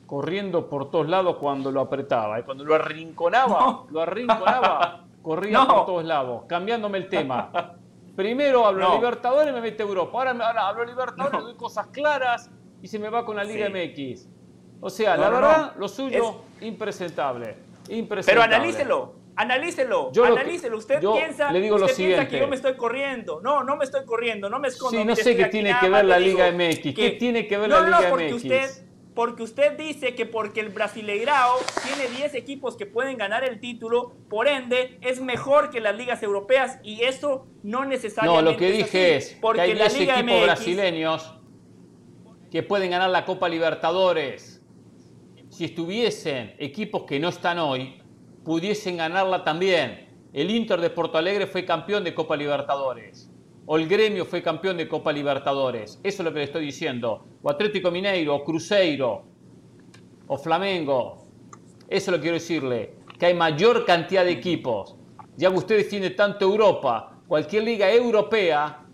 Corriendo 0.07 0.69
por 0.69 0.91
todos 0.91 1.09
lados 1.09 1.37
cuando 1.37 1.73
lo 1.73 1.81
apretaba. 1.81 2.39
Y 2.39 2.43
cuando 2.43 2.65
lo 2.65 2.75
arrinconaba, 2.75 3.85
lo 3.91 4.03
arrinconaba, 4.03 5.05
corría 5.23 5.65
por 5.65 5.87
todos 5.87 6.05
lados, 6.05 6.43
cambiándome 6.47 6.99
el 6.99 7.09
tema. 7.09 7.51
Primero 8.19 8.67
hablo 8.67 8.91
de 8.91 8.97
Libertadores 8.97 9.51
y 9.51 9.53
me 9.53 9.61
mete 9.61 9.85
Europa. 9.85 10.19
Ahora, 10.19 10.33
ahora 10.33 10.67
hablo 10.67 10.85
Libertadores, 10.85 11.41
doy 11.41 11.55
cosas 11.55 11.87
claras 11.87 12.51
y 12.83 12.89
se 12.89 12.99
me 12.99 13.11
va 13.11 13.25
con 13.25 13.37
la 13.37 13.45
Liga 13.45 13.69
MX. 13.69 14.27
O 14.81 14.91
sea, 14.91 15.17
la 15.17 15.31
verdad, 15.31 15.77
lo 15.77 15.87
suyo, 15.87 16.43
impresentable. 16.61 17.55
impresentable. 17.89 18.25
Pero 18.27 18.43
analícelo, 18.43 19.15
analícelo, 19.37 20.11
yo 20.11 20.25
analícelo. 20.25 20.79
Usted, 20.79 20.99
piensa, 20.99 21.53
le 21.53 21.61
digo 21.61 21.77
usted 21.77 21.89
lo 21.89 21.95
siguiente. 21.95 22.17
piensa 22.23 22.31
que 22.31 22.41
yo 22.41 22.49
me 22.49 22.57
estoy 22.57 22.77
corriendo. 22.77 23.41
No, 23.41 23.63
no 23.63 23.77
me 23.77 23.85
estoy 23.85 24.05
corriendo, 24.05 24.51
no 24.51 24.59
me 24.59 24.67
escondo. 24.67 24.99
Sí, 24.99 25.05
no 25.05 25.15
sé 25.15 25.37
qué 25.37 25.45
tiene 25.45 25.77
que 25.81 25.89
ver 25.89 26.05
la 26.05 26.19
Liga 26.19 26.51
MX. 26.51 26.95
¿Qué 26.97 27.17
tiene 27.21 27.47
que 27.47 27.57
ver 27.57 27.71
la 27.71 27.83
Liga 27.83 28.11
no, 28.11 28.17
MX? 28.17 28.85
Porque 29.19 29.43
usted 29.43 29.77
dice 29.77 30.15
que 30.15 30.27
porque 30.27 30.61
el 30.61 30.69
Brasileirao 30.69 31.57
tiene 31.83 32.09
10 32.09 32.37
equipos 32.37 32.77
que 32.77 32.87
pueden 32.87 33.19
ganar 33.19 33.43
el 33.43 33.59
título, 33.59 34.13
por 34.31 34.47
ende 34.47 34.97
es 35.01 35.21
mejor 35.21 35.71
que 35.71 35.81
las 35.81 35.97
ligas 35.97 36.23
europeas 36.23 36.79
y 36.85 37.03
eso 37.03 37.49
no 37.65 37.85
necesariamente 37.85 38.45
No, 38.45 38.53
lo 38.53 38.57
que 38.57 38.71
dije 38.71 39.17
es, 39.17 39.37
porque 39.41 39.57
que 39.57 39.73
hay 39.73 39.75
10 39.75 39.95
equipos 40.03 40.43
brasileños 40.45 41.35
que 42.49 42.63
pueden 42.63 42.93
ganar 42.93 43.11
la 43.11 43.25
Copa 43.25 43.49
Libertadores. 43.49 44.63
Si 45.49 45.65
estuviesen 45.65 46.55
equipos 46.61 47.03
que 47.03 47.19
no 47.19 47.31
están 47.31 47.59
hoy, 47.59 48.01
pudiesen 48.45 48.99
ganarla 48.99 49.43
también. 49.43 50.11
El 50.33 50.49
Inter 50.49 50.81
de 50.81 50.91
Porto 50.91 51.19
Alegre 51.19 51.49
fue 51.49 51.65
campeón 51.65 52.05
de 52.05 52.15
Copa 52.15 52.37
Libertadores 52.37 53.28
o 53.71 53.77
el 53.77 53.87
gremio 53.87 54.25
fue 54.25 54.43
campeón 54.43 54.79
de 54.79 54.89
Copa 54.89 55.13
Libertadores. 55.13 56.01
Eso 56.03 56.23
es 56.23 56.25
lo 56.25 56.33
que 56.33 56.39
le 56.39 56.45
estoy 56.47 56.65
diciendo. 56.65 57.27
O 57.43 57.51
Atlético 57.51 57.91
Mineiro, 57.91 58.35
o 58.35 58.43
Cruzeiro, 58.43 59.25
o 60.27 60.39
Flamengo. 60.39 61.27
Eso 61.87 62.11
lo 62.11 62.19
quiero 62.19 62.35
decirle. 62.35 62.95
Que 63.19 63.27
hay 63.27 63.35
mayor 63.35 63.85
cantidad 63.85 64.25
de 64.25 64.31
equipos. 64.31 64.97
Ya 65.37 65.51
que 65.51 65.57
usted 65.59 65.77
defiende 65.77 66.09
tanto 66.11 66.47
Europa, 66.47 67.21
cualquier 67.29 67.65
liga 67.65 67.93
europea, 67.93 68.87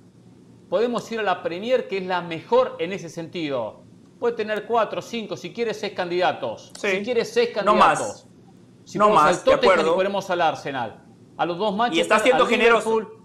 podemos 0.68 1.10
ir 1.12 1.20
a 1.20 1.22
la 1.22 1.40
Premier, 1.40 1.86
que 1.86 1.98
es 1.98 2.06
la 2.06 2.20
mejor 2.20 2.74
en 2.80 2.92
ese 2.92 3.09
sentido. 3.09 3.84
Puede 4.18 4.34
tener 4.34 4.66
cuatro, 4.66 5.01
cinco, 5.01 5.36
si 5.36 5.52
quiere 5.52 5.72
seis 5.72 5.92
candidatos. 5.92 6.72
Si 6.76 7.01
quiere 7.05 7.24
seis 7.24 7.51
candidatos. 7.51 7.68
No 7.68 7.74
más. 7.74 8.28
Si 8.84 8.98
no 8.98 9.10
más, 9.10 9.38
al 9.38 9.44
Tottenham 9.44 9.86
y 9.86 9.90
ponemos 9.90 10.28
al 10.30 10.40
Arsenal. 10.40 11.01
A 11.36 11.46
los 11.46 11.59
dos 11.59 11.76
matches. 11.76 11.98
Y 11.98 12.01
está 12.01 12.18
siendo 12.18 12.44
generoso. 12.44 13.23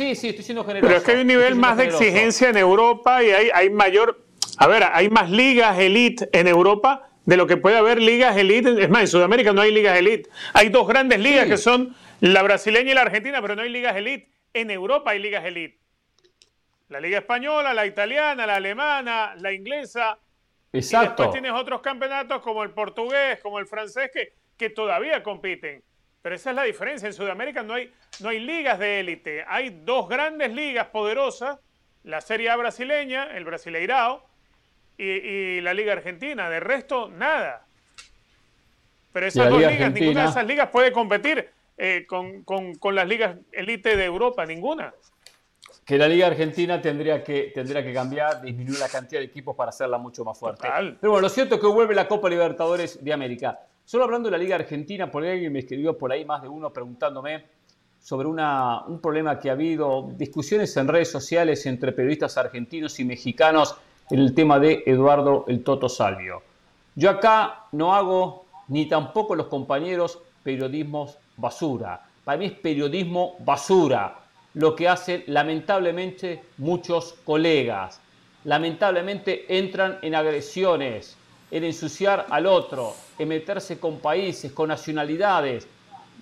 Sí, 0.00 0.14
sí, 0.14 0.28
estoy 0.30 0.44
siendo 0.44 0.64
generoso. 0.64 0.86
Pero 0.86 0.98
es 0.98 1.04
que 1.04 1.10
hay 1.10 1.20
un 1.20 1.26
nivel 1.26 1.56
más 1.56 1.76
de 1.76 1.84
exigencia 1.84 2.48
en 2.48 2.56
Europa 2.56 3.22
y 3.22 3.32
hay, 3.32 3.50
hay 3.52 3.68
mayor. 3.68 4.24
A 4.56 4.66
ver, 4.66 4.82
hay 4.90 5.10
más 5.10 5.30
ligas 5.30 5.78
elite 5.78 6.26
en 6.32 6.48
Europa 6.48 7.10
de 7.26 7.36
lo 7.36 7.46
que 7.46 7.58
puede 7.58 7.76
haber 7.76 8.00
ligas 8.00 8.34
elite. 8.34 8.82
Es 8.82 8.88
más, 8.88 9.02
en 9.02 9.08
Sudamérica 9.08 9.52
no 9.52 9.60
hay 9.60 9.70
ligas 9.72 9.98
elite. 9.98 10.30
Hay 10.54 10.70
dos 10.70 10.88
grandes 10.88 11.20
ligas 11.20 11.46
que 11.48 11.58
son 11.58 11.94
la 12.20 12.42
brasileña 12.42 12.92
y 12.92 12.94
la 12.94 13.02
argentina, 13.02 13.42
pero 13.42 13.54
no 13.54 13.60
hay 13.60 13.68
ligas 13.68 13.94
elite. 13.94 14.32
En 14.54 14.70
Europa 14.70 15.10
hay 15.10 15.18
ligas 15.18 15.44
elite. 15.44 15.78
La 16.88 16.98
liga 16.98 17.18
española, 17.18 17.74
la 17.74 17.84
italiana, 17.84 18.46
la 18.46 18.56
alemana, 18.56 19.34
la 19.36 19.52
inglesa. 19.52 20.18
Exacto. 20.72 21.04
Y 21.04 21.08
después 21.08 21.30
tienes 21.42 21.52
otros 21.52 21.82
campeonatos 21.82 22.40
como 22.40 22.62
el 22.62 22.70
portugués, 22.70 23.38
como 23.42 23.58
el 23.58 23.66
francés, 23.66 24.10
que, 24.14 24.32
que 24.56 24.70
todavía 24.70 25.22
compiten. 25.22 25.82
Pero 26.22 26.34
esa 26.34 26.50
es 26.50 26.56
la 26.56 26.64
diferencia. 26.64 27.06
En 27.06 27.14
Sudamérica 27.14 27.62
no 27.62 27.74
hay, 27.74 27.90
no 28.20 28.28
hay 28.28 28.40
ligas 28.40 28.78
de 28.78 29.00
élite. 29.00 29.44
Hay 29.48 29.80
dos 29.84 30.08
grandes 30.08 30.52
ligas 30.52 30.88
poderosas, 30.88 31.58
la 32.04 32.20
Serie 32.20 32.50
A 32.50 32.56
brasileña, 32.56 33.24
el 33.36 33.44
Brasileirao, 33.44 34.28
y, 34.98 35.60
la 35.62 35.72
Liga 35.72 35.92
Argentina. 35.92 36.50
De 36.50 36.60
resto, 36.60 37.08
nada. 37.08 37.64
Pero 39.12 39.26
esas 39.26 39.48
dos 39.48 39.58
ligas, 39.58 39.92
ninguna 39.92 40.22
de 40.24 40.28
esas 40.28 40.46
ligas 40.46 40.68
puede 40.68 40.92
competir 40.92 41.48
eh, 41.78 42.04
con, 42.06 42.44
con, 42.44 42.94
las 42.94 43.08
ligas 43.08 43.36
élite 43.52 43.96
de 43.96 44.04
Europa, 44.04 44.44
ninguna. 44.44 44.92
Que 45.86 45.96
la 45.96 46.06
Liga 46.06 46.26
Argentina 46.26 46.80
tendría 46.80 47.24
que, 47.24 47.50
tendría 47.54 47.82
que 47.82 47.92
cambiar, 47.92 48.42
disminuir 48.42 48.78
la 48.78 48.88
cantidad 48.88 49.20
de 49.20 49.26
equipos 49.26 49.56
para 49.56 49.70
hacerla 49.70 49.96
mucho 49.98 50.22
más 50.22 50.38
fuerte. 50.38 50.68
Pero 51.00 51.12
bueno, 51.12 51.22
lo 51.22 51.28
cierto 51.30 51.54
es 51.54 51.60
que 51.60 51.66
vuelve 51.66 51.94
la 51.94 52.06
Copa 52.06 52.28
Libertadores 52.28 53.02
de 53.02 53.12
América. 53.12 53.58
Solo 53.90 54.04
hablando 54.04 54.28
de 54.28 54.38
la 54.38 54.38
Liga 54.38 54.54
Argentina, 54.54 55.10
por 55.10 55.24
alguien 55.24 55.52
me 55.52 55.58
escribió 55.58 55.98
por 55.98 56.12
ahí 56.12 56.24
más 56.24 56.42
de 56.42 56.48
uno 56.48 56.72
preguntándome 56.72 57.46
sobre 57.98 58.28
una, 58.28 58.84
un 58.86 59.00
problema 59.00 59.36
que 59.40 59.50
ha 59.50 59.54
habido, 59.54 60.12
discusiones 60.16 60.76
en 60.76 60.86
redes 60.86 61.10
sociales 61.10 61.66
entre 61.66 61.90
periodistas 61.90 62.38
argentinos 62.38 63.00
y 63.00 63.04
mexicanos 63.04 63.74
en 64.08 64.20
el 64.20 64.32
tema 64.32 64.60
de 64.60 64.84
Eduardo 64.86 65.44
el 65.48 65.64
Toto 65.64 65.88
Salvio. 65.88 66.40
Yo 66.94 67.10
acá 67.10 67.64
no 67.72 67.92
hago, 67.92 68.46
ni 68.68 68.86
tampoco 68.86 69.34
los 69.34 69.48
compañeros, 69.48 70.20
periodismo 70.44 71.12
basura. 71.36 72.00
Para 72.22 72.38
mí 72.38 72.44
es 72.44 72.52
periodismo 72.52 73.34
basura 73.40 74.20
lo 74.54 74.76
que 74.76 74.86
hacen 74.86 75.24
lamentablemente 75.26 76.44
muchos 76.58 77.14
colegas. 77.24 78.00
Lamentablemente 78.44 79.46
entran 79.48 79.98
en 80.02 80.14
agresiones, 80.14 81.16
en 81.50 81.64
ensuciar 81.64 82.26
al 82.30 82.46
otro, 82.46 82.94
en 83.18 83.28
meterse 83.28 83.78
con 83.78 83.98
países, 83.98 84.52
con 84.52 84.68
nacionalidades. 84.68 85.66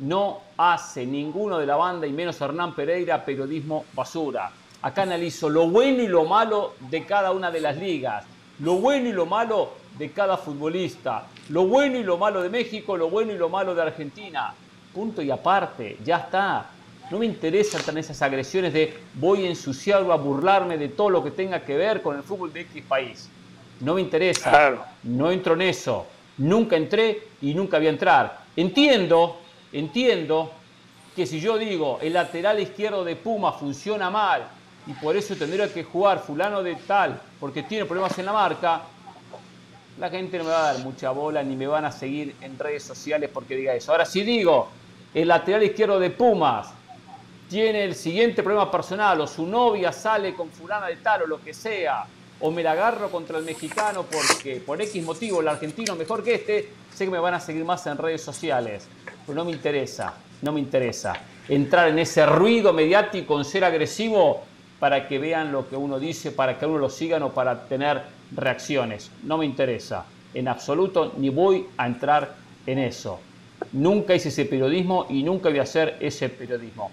No 0.00 0.40
hace 0.56 1.04
ninguno 1.04 1.58
de 1.58 1.66
la 1.66 1.76
banda, 1.76 2.06
y 2.06 2.12
menos 2.12 2.40
Hernán 2.40 2.74
Pereira, 2.74 3.24
periodismo 3.24 3.84
basura. 3.94 4.50
Acá 4.80 5.02
analizo 5.02 5.48
lo 5.48 5.68
bueno 5.68 6.02
y 6.02 6.06
lo 6.06 6.24
malo 6.24 6.74
de 6.88 7.04
cada 7.04 7.32
una 7.32 7.50
de 7.50 7.60
las 7.60 7.76
ligas, 7.76 8.24
lo 8.60 8.74
bueno 8.74 9.08
y 9.08 9.12
lo 9.12 9.26
malo 9.26 9.70
de 9.98 10.12
cada 10.12 10.36
futbolista, 10.36 11.26
lo 11.48 11.66
bueno 11.66 11.98
y 11.98 12.04
lo 12.04 12.16
malo 12.16 12.42
de 12.42 12.48
México, 12.48 12.96
lo 12.96 13.10
bueno 13.10 13.32
y 13.32 13.36
lo 13.36 13.48
malo 13.48 13.74
de 13.74 13.82
Argentina. 13.82 14.54
Punto 14.94 15.20
y 15.20 15.30
aparte, 15.30 15.98
ya 16.04 16.18
está. 16.18 16.70
No 17.10 17.18
me 17.18 17.26
interesan 17.26 17.96
esas 17.98 18.22
agresiones 18.22 18.72
de 18.72 18.96
voy 19.14 19.44
a 19.44 19.48
ensuciar 19.48 20.02
o 20.02 20.12
a 20.12 20.16
burlarme 20.16 20.78
de 20.78 20.88
todo 20.88 21.10
lo 21.10 21.24
que 21.24 21.32
tenga 21.32 21.64
que 21.64 21.76
ver 21.76 22.02
con 22.02 22.16
el 22.16 22.22
fútbol 22.22 22.52
de 22.52 22.60
X 22.60 22.84
país 22.86 23.30
no 23.80 23.94
me 23.94 24.00
interesa, 24.00 24.86
no 25.04 25.30
entro 25.30 25.54
en 25.54 25.62
eso, 25.62 26.06
nunca 26.38 26.76
entré 26.76 27.22
y 27.40 27.54
nunca 27.54 27.78
voy 27.78 27.86
a 27.86 27.90
entrar. 27.90 28.40
Entiendo, 28.56 29.40
entiendo 29.72 30.52
que 31.14 31.26
si 31.26 31.40
yo 31.40 31.58
digo 31.58 31.98
el 32.00 32.12
lateral 32.12 32.60
izquierdo 32.60 33.04
de 33.04 33.16
Puma 33.16 33.52
funciona 33.52 34.10
mal 34.10 34.46
y 34.86 34.92
por 34.94 35.16
eso 35.16 35.34
tendría 35.36 35.72
que 35.72 35.84
jugar 35.84 36.20
fulano 36.20 36.62
de 36.62 36.74
tal 36.74 37.20
porque 37.38 37.62
tiene 37.62 37.84
problemas 37.84 38.18
en 38.18 38.26
la 38.26 38.32
marca, 38.32 38.82
la 39.98 40.10
gente 40.10 40.38
no 40.38 40.44
me 40.44 40.50
va 40.50 40.70
a 40.70 40.72
dar 40.74 40.84
mucha 40.84 41.10
bola 41.10 41.42
ni 41.42 41.56
me 41.56 41.66
van 41.66 41.84
a 41.84 41.92
seguir 41.92 42.36
en 42.40 42.58
redes 42.58 42.84
sociales 42.84 43.30
porque 43.32 43.56
diga 43.56 43.74
eso. 43.74 43.92
Ahora 43.92 44.04
si 44.04 44.22
digo 44.22 44.68
el 45.14 45.28
lateral 45.28 45.62
izquierdo 45.62 45.98
de 45.98 46.10
Pumas 46.10 46.72
tiene 47.48 47.84
el 47.84 47.94
siguiente 47.94 48.42
problema 48.42 48.70
personal 48.70 49.20
o 49.20 49.26
su 49.26 49.46
novia 49.46 49.92
sale 49.92 50.34
con 50.34 50.50
fulana 50.50 50.86
de 50.86 50.96
tal 50.96 51.22
o 51.22 51.26
lo 51.26 51.40
que 51.42 51.54
sea 51.54 52.06
o 52.40 52.50
me 52.50 52.62
la 52.62 52.72
agarro 52.72 53.10
contra 53.10 53.38
el 53.38 53.44
mexicano 53.44 54.04
porque 54.10 54.62
por 54.64 54.80
X 54.80 55.02
motivo 55.02 55.40
el 55.40 55.48
argentino 55.48 55.96
mejor 55.96 56.22
que 56.22 56.34
este, 56.34 56.68
sé 56.94 57.04
que 57.04 57.10
me 57.10 57.18
van 57.18 57.34
a 57.34 57.40
seguir 57.40 57.64
más 57.64 57.86
en 57.86 57.98
redes 57.98 58.22
sociales. 58.22 58.86
Pero 59.26 59.36
no 59.36 59.44
me 59.44 59.52
interesa, 59.52 60.14
no 60.42 60.52
me 60.52 60.60
interesa 60.60 61.14
entrar 61.48 61.88
en 61.88 61.98
ese 61.98 62.24
ruido 62.26 62.72
mediático, 62.72 63.38
en 63.38 63.44
ser 63.44 63.64
agresivo 63.64 64.42
para 64.78 65.08
que 65.08 65.18
vean 65.18 65.50
lo 65.50 65.68
que 65.68 65.76
uno 65.76 65.98
dice, 65.98 66.30
para 66.30 66.58
que 66.58 66.66
uno 66.66 66.78
lo 66.78 66.90
sigan 66.90 67.22
o 67.22 67.32
para 67.32 67.66
tener 67.66 68.02
reacciones. 68.32 69.10
No 69.24 69.38
me 69.38 69.46
interesa, 69.46 70.04
en 70.34 70.46
absoluto, 70.46 71.14
ni 71.16 71.30
voy 71.30 71.66
a 71.76 71.86
entrar 71.86 72.36
en 72.66 72.78
eso. 72.78 73.18
Nunca 73.72 74.14
hice 74.14 74.28
ese 74.28 74.44
periodismo 74.44 75.06
y 75.08 75.22
nunca 75.22 75.48
voy 75.48 75.58
a 75.58 75.62
hacer 75.62 75.96
ese 76.00 76.28
periodismo. 76.28 76.90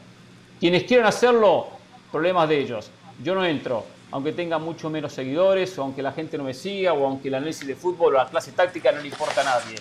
Quienes 0.60 0.84
quieran 0.84 1.08
hacerlo, 1.08 1.68
problemas 2.12 2.50
de 2.50 2.60
ellos. 2.60 2.90
Yo 3.24 3.36
no 3.36 3.46
entro 3.46 3.86
aunque 4.16 4.32
tenga 4.32 4.60
mucho 4.60 4.90
menos 4.90 5.12
seguidores, 5.12 5.78
o 5.78 5.82
aunque 5.82 6.02
la 6.02 6.14
gente 6.14 6.38
no 6.38 6.46
me 6.46 6.54
siga, 6.54 6.94
o 6.94 7.06
aunque 7.06 7.28
el 7.28 7.36
análisis 7.36 7.68
de 7.68 7.76
fútbol 7.76 8.16
o 8.16 8.18
la 8.20 8.30
clase 8.30 8.54
táctica 8.54 8.94
no 8.94 9.02
le 9.02 9.10
importa 9.10 9.42
a 9.42 9.44
nadie. 9.44 9.76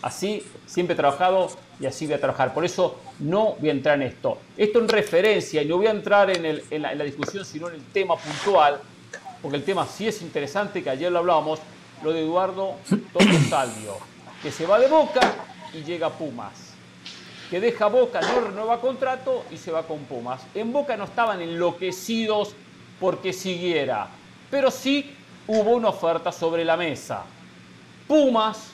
Así 0.00 0.42
siempre 0.64 0.94
he 0.94 0.96
trabajado 0.96 1.50
y 1.78 1.84
así 1.84 2.06
voy 2.06 2.14
a 2.14 2.18
trabajar. 2.18 2.54
Por 2.54 2.64
eso 2.64 2.96
no 3.18 3.56
voy 3.60 3.68
a 3.68 3.72
entrar 3.72 4.00
en 4.00 4.08
esto. 4.08 4.38
Esto 4.56 4.78
en 4.78 4.88
referencia, 4.88 5.60
y 5.60 5.66
no 5.66 5.76
voy 5.76 5.88
a 5.88 5.90
entrar 5.90 6.30
en, 6.30 6.80
la, 6.80 7.04
discusión, 7.04 7.44
sino 7.44 7.68
en 7.68 7.74
el 7.74 7.84
tema 7.88 8.16
puntual, 8.16 8.80
porque 9.42 9.58
el 9.58 9.64
tema 9.64 9.86
sí 9.86 10.08
es 10.08 10.22
interesante, 10.22 10.82
que 10.82 10.88
ayer 10.88 11.12
lo 11.12 11.18
hablábamos, 11.18 11.60
lo 12.02 12.10
de 12.10 12.22
Eduardo 12.22 12.76
Toto 13.12 13.38
Salvio, 13.50 13.98
que 14.42 14.50
se 14.50 14.64
va 14.64 14.78
de 14.78 14.88
Boca 14.88 15.20
y 15.74 15.84
llega 15.84 16.06
a 16.06 16.10
Pumas. 16.10 16.72
Que 17.50 17.60
deja 17.60 17.88
Boca, 17.88 18.22
no 18.22 18.40
renueva 18.40 18.80
contrato 18.80 19.44
y 19.50 19.58
se 19.58 19.70
va 19.70 19.86
con 19.86 19.98
Pumas. 20.04 20.40
En 20.54 20.72
Boca 20.72 20.96
no 20.96 21.04
estaban 21.04 21.42
enloquecidos 21.42 22.56
porque 23.00 23.32
siguiera, 23.32 24.08
pero 24.50 24.70
sí 24.70 25.14
hubo 25.46 25.72
una 25.72 25.88
oferta 25.88 26.32
sobre 26.32 26.64
la 26.64 26.76
mesa. 26.76 27.24
Pumas, 28.06 28.72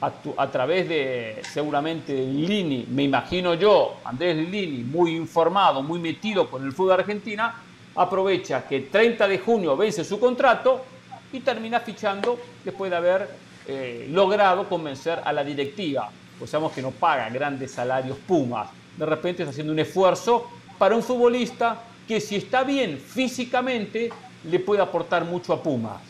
a, 0.00 0.50
través 0.50 0.88
de 0.88 1.42
seguramente 1.52 2.14
Lini, 2.14 2.86
me 2.90 3.02
imagino 3.02 3.54
yo, 3.54 3.98
Andrés 4.04 4.36
Lini, 4.36 4.82
muy 4.82 5.14
informado, 5.14 5.82
muy 5.82 6.00
metido 6.00 6.48
con 6.48 6.64
el 6.64 6.72
fútbol 6.72 6.92
argentina, 7.00 7.54
aprovecha 7.94 8.66
que 8.66 8.80
30 8.80 9.28
de 9.28 9.38
junio 9.38 9.76
vence 9.76 10.04
su 10.04 10.18
contrato 10.18 10.84
y 11.32 11.40
termina 11.40 11.80
fichando 11.80 12.38
después 12.64 12.90
de 12.90 12.96
haber 12.96 13.28
eh, 13.66 14.08
logrado 14.10 14.68
convencer 14.68 15.20
a 15.22 15.32
la 15.32 15.44
directiva. 15.44 16.10
Pues 16.38 16.50
sabemos 16.50 16.72
que 16.72 16.80
no 16.80 16.92
paga 16.92 17.28
grandes 17.28 17.72
salarios 17.72 18.16
Pumas. 18.26 18.70
De 18.96 19.04
repente 19.04 19.42
está 19.42 19.50
haciendo 19.50 19.72
un 19.72 19.78
esfuerzo 19.78 20.48
para 20.78 20.96
un 20.96 21.02
futbolista 21.02 21.82
que 22.10 22.20
si 22.20 22.34
está 22.34 22.64
bien 22.64 22.98
físicamente, 22.98 24.10
le 24.50 24.58
puede 24.58 24.82
aportar 24.82 25.24
mucho 25.24 25.52
a 25.52 25.62
Pumas. 25.62 26.02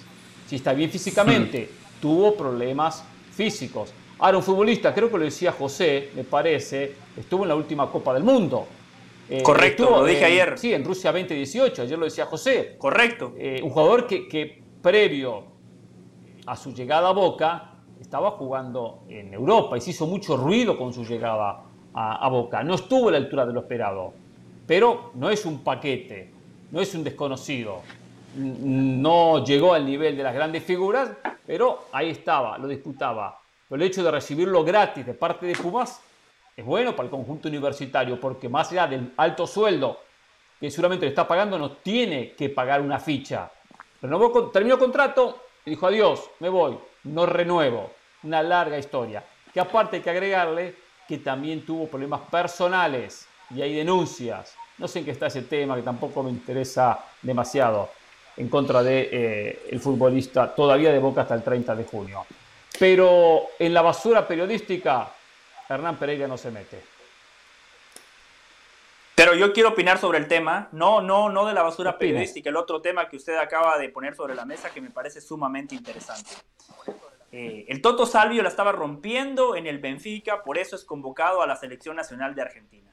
Si 0.47 0.56
está 0.56 0.72
bien 0.72 0.89
físicamente, 0.89 1.68
tuvo 2.01 2.35
problemas 2.35 3.05
físicos. 3.32 3.93
Ahora, 4.18 4.39
un 4.39 4.43
futbolista, 4.43 4.94
creo 4.94 5.10
que 5.10 5.18
lo 5.18 5.24
decía 5.24 5.52
José, 5.52 6.09
me 6.16 6.24
parece, 6.24 6.94
estuvo 7.18 7.43
en 7.43 7.51
la 7.51 7.55
última 7.55 7.90
Copa 7.90 8.14
del 8.14 8.22
Mundo. 8.22 8.66
Eh, 9.28 9.43
Correcto, 9.43 9.90
lo 9.90 10.06
dije 10.06 10.24
ayer. 10.24 10.59
Sí, 10.59 10.72
en 10.72 10.86
Rusia 10.86 11.12
2018, 11.12 11.82
ayer 11.82 11.98
lo 11.98 12.06
decía 12.06 12.24
José. 12.24 12.77
Correcto. 12.78 13.35
Eh, 13.36 13.60
un 13.62 13.68
jugador 13.68 14.06
que, 14.06 14.27
que 14.27 14.62
previo 14.81 15.44
a 16.47 16.56
su 16.56 16.72
llegada 16.72 17.10
a 17.10 17.12
Boca, 17.12 17.74
estaba 18.01 18.31
jugando 18.31 19.02
en 19.10 19.35
Europa 19.35 19.77
y 19.77 19.82
se 19.82 19.90
hizo 19.90 20.06
mucho 20.06 20.39
ruido 20.39 20.78
con 20.78 20.94
su 20.94 21.05
llegada 21.05 21.64
a, 21.93 22.28
Boca. 22.31 22.62
No 22.62 22.77
estuvo 22.77 23.10
a 23.10 23.12
la 23.12 23.18
altura 23.18 23.44
de 23.44 23.52
lo 23.52 23.60
esperado, 23.60 24.14
pero 24.71 25.11
no 25.15 25.31
es 25.31 25.47
un 25.47 25.65
paquete, 25.65 26.31
no 26.71 26.81
es 26.81 26.95
un 26.95 27.03
desconocido. 27.03 27.83
No 28.37 29.45
llegó 29.45 29.75
al 29.75 29.85
nivel 29.85 30.17
de 30.17 30.23
las 30.23 30.33
grandes 30.33 30.63
figuras, 30.63 31.11
pero 31.45 31.87
ahí 31.91 32.11
estaba, 32.11 32.57
lo 32.57 32.69
disputaba. 32.69 33.41
Pero 33.69 33.83
el 33.83 33.89
hecho 33.89 34.05
de 34.05 34.13
recibirlo 34.13 34.63
gratis 34.63 35.05
de 35.05 35.15
parte 35.15 35.45
de 35.47 35.57
Pumas 35.57 36.01
es 36.57 36.65
bueno 36.65 36.95
para 36.95 37.07
el 37.07 37.11
conjunto 37.11 37.49
universitario, 37.49 38.21
porque 38.21 38.49
más 38.49 38.71
allá 38.71 38.87
del 38.87 39.13
alto 39.17 39.45
sueldo 39.45 39.99
que 40.61 40.71
seguramente 40.71 41.05
le 41.05 41.11
está 41.11 41.27
pagando, 41.27 41.59
no 41.59 41.73
tiene 41.73 42.35
que 42.35 42.49
pagar 42.49 42.81
una 42.81 43.01
ficha. 43.01 43.51
Renovó, 44.01 44.51
terminó 44.51 44.79
contrato 44.79 45.47
y 45.67 45.71
dijo 45.71 45.89
adiós, 45.89 46.31
me 46.39 46.49
voy, 46.49 46.79
no 47.03 47.27
renuevo. 47.27 47.91
Una 48.23 48.41
larga 48.41 48.79
historia. 48.79 49.25
Que 49.53 49.59
aparte 49.59 49.97
hay 49.97 50.03
que 50.03 50.11
agregarle 50.11 50.77
que 51.09 51.19
también 51.19 51.67
tuvo 51.67 51.89
problemas 51.89 52.21
personales 52.31 53.27
y 53.55 53.63
hay 53.63 53.75
denuncias. 53.75 54.55
No 54.81 54.89
sé 54.89 55.01
en 55.01 55.05
qué 55.05 55.11
está 55.11 55.27
ese 55.27 55.43
tema, 55.43 55.77
que 55.77 55.82
tampoco 55.82 56.23
me 56.23 56.31
interesa 56.31 56.98
demasiado 57.20 57.90
en 58.39 58.48
contra 58.48 58.82
de 58.82 59.09
eh, 59.12 59.62
el 59.70 59.78
futbolista 59.78 60.55
todavía 60.55 60.90
de 60.90 60.98
Boca 60.98 61.20
hasta 61.20 61.35
el 61.35 61.43
30 61.43 61.77
de 61.77 61.85
junio. 61.85 62.24
Pero 62.78 63.43
en 63.59 63.74
la 63.74 63.82
basura 63.82 64.27
periodística, 64.27 65.12
Hernán 65.69 65.97
Pereira 65.97 66.27
no 66.27 66.39
se 66.39 66.51
mete. 66.51 66.82
Pero 69.15 69.35
yo 69.35 69.52
quiero 69.52 69.69
opinar 69.69 69.98
sobre 69.98 70.16
el 70.16 70.27
tema, 70.27 70.70
no, 70.73 71.02
no, 71.02 71.28
no 71.28 71.44
de 71.44 71.52
la 71.52 71.62
basura 71.62 71.98
periodística, 71.98 72.48
el 72.48 72.57
otro 72.57 72.81
tema 72.81 73.07
que 73.07 73.16
usted 73.16 73.36
acaba 73.36 73.77
de 73.77 73.90
poner 73.90 74.15
sobre 74.15 74.35
la 74.35 74.47
mesa 74.47 74.70
que 74.70 74.81
me 74.81 74.89
parece 74.89 75.20
sumamente 75.20 75.74
interesante. 75.74 76.31
Eh, 77.31 77.66
el 77.69 77.82
Toto 77.82 78.07
Salvio 78.07 78.43
la 78.43 78.48
estaba 78.48 78.73
rompiendo 78.73 79.57
en 79.57 79.66
el 79.66 79.78
Benfica, 79.78 80.43
por 80.43 80.57
eso 80.57 80.74
es 80.74 80.86
convocado 80.86 81.43
a 81.43 81.47
la 81.47 81.57
selección 81.57 81.97
nacional 81.97 82.35
de 82.35 82.40
Argentina. 82.40 82.90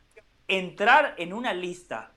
Entrar 0.47 1.15
en 1.17 1.33
una 1.33 1.53
lista 1.53 2.11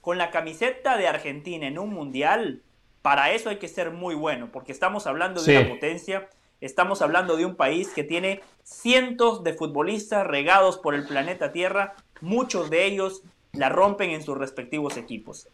con 0.00 0.18
la 0.18 0.30
camiseta 0.30 0.96
de 0.96 1.08
Argentina 1.08 1.66
en 1.66 1.78
un 1.78 1.90
mundial, 1.90 2.62
para 3.02 3.32
eso 3.32 3.50
hay 3.50 3.56
que 3.56 3.68
ser 3.68 3.90
muy 3.90 4.14
bueno, 4.14 4.50
porque 4.52 4.72
estamos 4.72 5.06
hablando 5.06 5.42
de 5.42 5.58
una 5.58 5.68
potencia, 5.68 6.28
estamos 6.60 7.02
hablando 7.02 7.36
de 7.36 7.46
un 7.46 7.56
país 7.56 7.88
que 7.88 8.04
tiene 8.04 8.40
cientos 8.62 9.44
de 9.44 9.54
futbolistas 9.54 10.26
regados 10.26 10.78
por 10.78 10.94
el 10.94 11.06
planeta 11.06 11.52
Tierra 11.52 11.94
muchos 12.20 12.70
de 12.70 12.84
ellos 12.84 13.22
la 13.52 13.68
rompen 13.68 14.10
en 14.10 14.22
sus 14.22 14.36
respectivos 14.36 14.96
equipos. 14.96 15.48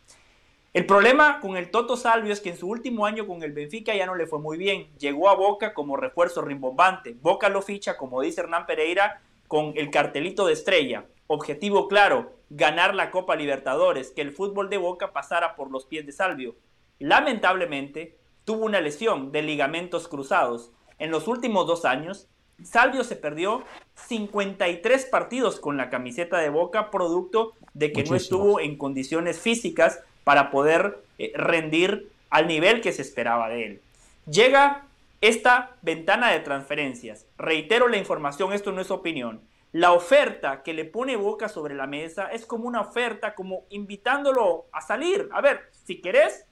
El 0.73 0.87
problema 0.87 1.39
con 1.41 1.57
el 1.57 1.71
Toto 1.71 1.97
Salvio 1.97 2.33
es 2.33 2.41
que 2.41 2.51
en 2.51 2.57
su 2.57 2.69
último 2.69 3.07
año 3.07 3.27
con 3.27 3.43
el 3.45 3.53
Benfica 3.53 3.95
ya 3.95 4.07
no 4.07 4.17
le 4.17 4.27
fue 4.27 4.41
muy 4.41 4.59
bien. 4.59 4.89
Llegó 4.99 5.29
a 5.29 5.37
Boca 5.37 5.73
como 5.73 5.97
refuerzo 5.97 6.43
rimbombante. 6.43 7.15
Boca 7.23 7.49
lo 7.49 7.63
ficha, 7.63 7.97
como 7.97 8.21
dice 8.21 8.41
Hernán 8.41 8.67
Pereira, 8.67 9.23
con 9.55 9.73
el 9.77 9.93
cartelito 9.93 10.47
de 10.47 10.53
estrella. 10.53 11.05
Objetivo 11.29 11.87
claro, 11.87 12.33
ganar 12.51 12.93
la 12.97 13.13
Copa 13.13 13.37
Libertadores, 13.37 14.11
que 14.11 14.21
el 14.21 14.33
fútbol 14.33 14.69
de 14.69 14.79
Boca 14.79 15.13
pasara 15.13 15.55
por 15.55 15.71
los 15.71 15.87
pies 15.87 16.05
de 16.05 16.11
Salvio. 16.11 16.57
Lamentablemente, 16.99 18.19
tuvo 18.45 18.65
una 18.65 18.81
lesión 18.81 19.31
de 19.31 19.43
ligamentos 19.43 20.09
cruzados. 20.09 20.73
En 20.99 21.13
los 21.13 21.29
últimos 21.29 21.69
dos 21.69 21.85
años, 21.85 22.27
Salvio 22.65 23.05
se 23.05 23.15
perdió 23.15 23.63
53 23.95 25.05
partidos 25.05 25.61
con 25.61 25.77
la 25.77 25.89
camiseta 25.89 26.39
de 26.39 26.49
Boca, 26.49 26.91
producto 26.91 27.53
de 27.75 27.93
que 27.93 28.03
no 28.03 28.17
estuvo 28.17 28.59
en 28.59 28.77
condiciones 28.77 29.39
físicas 29.39 30.01
para 30.25 30.51
poder 30.51 30.99
eh, 31.19 31.31
rendir 31.37 32.11
al 32.29 32.49
nivel 32.49 32.81
que 32.81 32.93
se 32.93 33.03
esperaba 33.03 33.49
de 33.51 33.67
él. 33.67 33.81
Llega 34.27 34.89
esta 35.21 35.77
ventana 35.83 36.31
de 36.31 36.41
transferencias. 36.41 37.27
Reitero 37.39 37.89
la 37.89 37.97
información, 37.97 38.53
esto 38.53 38.73
no 38.73 38.81
es 38.81 38.91
opinión. 38.91 39.43
La 39.73 39.93
oferta 39.93 40.63
que 40.63 40.73
le 40.73 40.85
pone 40.85 41.17
Boca 41.17 41.49
sobre 41.49 41.75
la 41.75 41.89
mesa 41.89 42.29
es 42.29 42.47
como 42.47 42.69
una 42.69 42.81
oferta, 42.81 43.35
como 43.35 43.65
invitándolo 43.71 44.67
a 44.73 44.81
salir. 44.81 45.29
A 45.33 45.41
ver, 45.41 45.69
si 45.73 46.01
querés, 46.01 46.47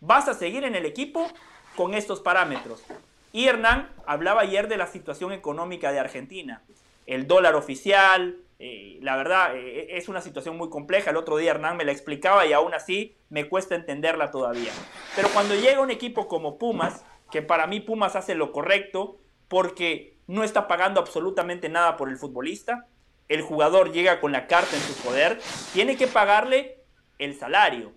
vas 0.00 0.28
a 0.28 0.34
seguir 0.34 0.64
en 0.64 0.76
el 0.76 0.86
equipo 0.86 1.26
con 1.74 1.94
estos 1.94 2.20
parámetros. 2.20 2.84
Y 3.32 3.46
Hernán 3.46 3.90
hablaba 4.06 4.42
ayer 4.42 4.68
de 4.68 4.76
la 4.76 4.86
situación 4.86 5.32
económica 5.32 5.90
de 5.90 5.98
Argentina. 5.98 6.62
El 7.06 7.26
dólar 7.26 7.56
oficial, 7.56 8.36
eh, 8.60 8.98
la 9.02 9.16
verdad, 9.16 9.56
eh, 9.56 9.96
es 9.96 10.08
una 10.08 10.20
situación 10.20 10.56
muy 10.56 10.70
compleja. 10.70 11.10
El 11.10 11.16
otro 11.16 11.36
día 11.36 11.52
Hernán 11.52 11.76
me 11.76 11.84
la 11.84 11.92
explicaba 11.92 12.46
y 12.46 12.52
aún 12.52 12.74
así 12.74 13.16
me 13.28 13.48
cuesta 13.48 13.74
entenderla 13.74 14.30
todavía. 14.30 14.72
Pero 15.14 15.28
cuando 15.30 15.54
llega 15.54 15.80
un 15.80 15.90
equipo 15.90 16.28
como 16.28 16.58
Pumas, 16.58 17.04
que 17.30 17.42
para 17.42 17.66
mí 17.66 17.80
Pumas 17.80 18.16
hace 18.16 18.34
lo 18.34 18.52
correcto 18.52 19.18
porque 19.48 20.18
no 20.26 20.44
está 20.44 20.68
pagando 20.68 21.00
absolutamente 21.00 21.68
nada 21.68 21.96
por 21.96 22.08
el 22.08 22.16
futbolista, 22.16 22.86
el 23.28 23.42
jugador 23.42 23.92
llega 23.92 24.20
con 24.20 24.32
la 24.32 24.46
carta 24.46 24.76
en 24.76 24.82
su 24.82 24.94
poder, 25.02 25.38
tiene 25.72 25.96
que 25.96 26.06
pagarle 26.06 26.78
el 27.18 27.38
salario. 27.38 27.92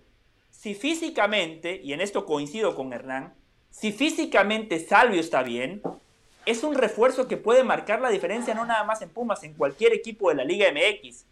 Si 0.50 0.74
físicamente, 0.74 1.80
y 1.82 1.92
en 1.92 2.00
esto 2.00 2.26
coincido 2.26 2.74
con 2.74 2.92
Hernán, 2.92 3.34
si 3.70 3.92
físicamente 3.92 4.78
Salvio 4.78 5.20
está 5.20 5.42
bien, 5.42 5.82
es 6.44 6.62
un 6.64 6.74
refuerzo 6.74 7.28
que 7.28 7.36
puede 7.36 7.64
marcar 7.64 8.00
la 8.00 8.10
diferencia 8.10 8.54
no 8.54 8.64
nada 8.64 8.84
más 8.84 9.00
en 9.00 9.10
Pumas, 9.10 9.42
en 9.44 9.54
cualquier 9.54 9.92
equipo 9.92 10.28
de 10.28 10.34
la 10.34 10.44
Liga 10.44 10.66
MX. 10.70 11.26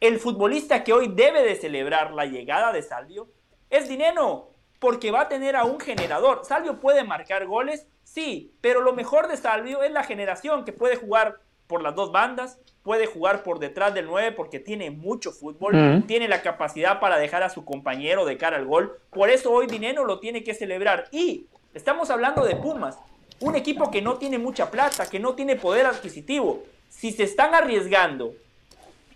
El 0.00 0.18
futbolista 0.18 0.84
que 0.84 0.92
hoy 0.92 1.08
debe 1.08 1.42
de 1.42 1.56
celebrar 1.56 2.12
la 2.12 2.26
llegada 2.26 2.72
de 2.72 2.82
Salvio 2.82 3.28
es 3.70 3.88
Dineno, 3.88 4.50
porque 4.78 5.10
va 5.10 5.22
a 5.22 5.28
tener 5.28 5.56
a 5.56 5.64
un 5.64 5.80
generador. 5.80 6.42
Salvio 6.44 6.80
puede 6.80 7.04
marcar 7.04 7.46
goles, 7.46 7.86
sí, 8.04 8.52
pero 8.60 8.80
lo 8.80 8.92
mejor 8.92 9.28
de 9.28 9.36
Salvio 9.36 9.82
es 9.82 9.90
la 9.90 10.04
generación 10.04 10.64
que 10.64 10.72
puede 10.72 10.96
jugar 10.96 11.40
por 11.66 11.82
las 11.82 11.94
dos 11.94 12.12
bandas, 12.12 12.58
puede 12.82 13.06
jugar 13.06 13.42
por 13.42 13.58
detrás 13.58 13.94
del 13.94 14.06
9 14.06 14.32
porque 14.32 14.60
tiene 14.60 14.90
mucho 14.90 15.32
fútbol, 15.32 16.04
tiene 16.06 16.28
la 16.28 16.42
capacidad 16.42 17.00
para 17.00 17.18
dejar 17.18 17.42
a 17.42 17.50
su 17.50 17.64
compañero 17.64 18.24
de 18.24 18.36
cara 18.36 18.56
al 18.56 18.66
gol. 18.66 18.98
Por 19.10 19.30
eso 19.30 19.50
hoy 19.50 19.66
Dineno 19.66 20.04
lo 20.04 20.20
tiene 20.20 20.44
que 20.44 20.54
celebrar. 20.54 21.08
Y 21.10 21.48
Estamos 21.76 22.08
hablando 22.08 22.42
de 22.42 22.56
Pumas, 22.56 22.96
un 23.38 23.54
equipo 23.54 23.90
que 23.90 24.00
no 24.00 24.14
tiene 24.14 24.38
mucha 24.38 24.70
plata, 24.70 25.10
que 25.10 25.20
no 25.20 25.34
tiene 25.34 25.56
poder 25.56 25.84
adquisitivo. 25.84 26.62
Si 26.88 27.12
se 27.12 27.24
están 27.24 27.54
arriesgando 27.54 28.32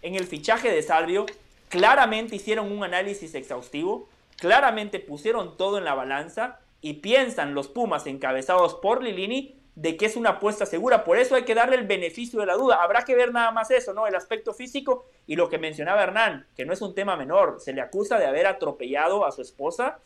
en 0.03 0.15
el 0.15 0.27
fichaje 0.27 0.70
de 0.70 0.82
Salvio, 0.82 1.24
claramente 1.70 2.37
hicieron 2.37 2.70
un 2.70 2.85
análisis 2.85 3.35
exhaustivo, 3.35 4.11
claramente 4.41 4.99
pusieron 4.99 5.57
todo 5.57 5.79
en 5.79 5.85
la 5.85 5.95
balanza 5.95 6.59
y 6.81 6.95
piensan 6.95 7.55
los 7.55 7.69
Pumas 7.69 8.07
encabezados 8.07 8.75
por 8.75 9.03
Lilini 9.03 9.61
de 9.75 9.97
que 9.97 10.07
es 10.07 10.17
una 10.17 10.31
apuesta 10.31 10.67
segura. 10.67 11.05
Por 11.05 11.19
eso 11.19 11.35
hay 11.35 11.45
que 11.45 11.55
darle 11.55 11.77
el 11.77 11.87
beneficio 11.87 12.41
de 12.41 12.47
la 12.47 12.55
duda. 12.55 12.83
Habrá 12.83 13.03
que 13.03 13.15
ver 13.15 13.33
nada 13.33 13.51
más 13.51 13.71
eso, 13.71 13.95
¿no? 13.95 14.07
El 14.07 14.15
aspecto 14.15 14.53
físico 14.53 15.07
y 15.27 15.37
lo 15.37 15.49
que 15.49 15.59
mencionaba 15.59 16.03
Hernán, 16.03 16.47
que 16.57 16.65
no 16.65 16.73
es 16.73 16.83
un 16.83 16.95
tema 16.95 17.17
menor. 17.17 17.61
Se 17.61 17.73
le 17.73 17.81
acusa 17.81 18.19
de 18.19 18.27
haber 18.27 18.47
atropellado 18.47 19.25
a 19.25 19.33
su 19.33 19.43
esposa 19.43 19.99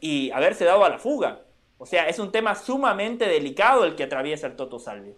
y 0.00 0.30
haberse 0.32 0.64
dado 0.64 0.84
a 0.84 0.90
la 0.90 0.98
fuga. 0.98 1.40
O 1.78 1.86
sea, 1.86 2.08
es 2.08 2.18
un 2.18 2.32
tema 2.32 2.54
sumamente 2.54 3.26
delicado 3.26 3.84
el 3.84 3.96
que 3.96 4.04
atraviesa 4.04 4.46
el 4.46 4.56
Toto 4.56 4.78
Salvio. 4.78 5.14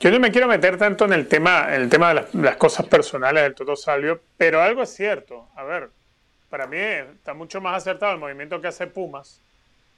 Yo 0.00 0.10
no 0.10 0.18
me 0.18 0.30
quiero 0.30 0.48
meter 0.48 0.78
tanto 0.78 1.04
en 1.04 1.12
el 1.12 1.28
tema, 1.28 1.74
el 1.74 1.90
tema 1.90 2.14
de 2.14 2.24
las, 2.32 2.56
cosas 2.56 2.86
personales 2.86 3.42
del 3.42 3.54
Toto 3.54 3.76
Salvio, 3.76 4.20
pero 4.36 4.62
algo 4.62 4.82
es 4.82 4.94
cierto. 4.94 5.48
A 5.54 5.64
ver, 5.64 5.90
para 6.52 6.66
mí 6.66 6.76
está 6.76 7.32
mucho 7.32 7.62
más 7.62 7.78
acertado 7.78 8.12
el 8.12 8.18
movimiento 8.18 8.60
que 8.60 8.68
hace 8.68 8.86
Pumas 8.86 9.40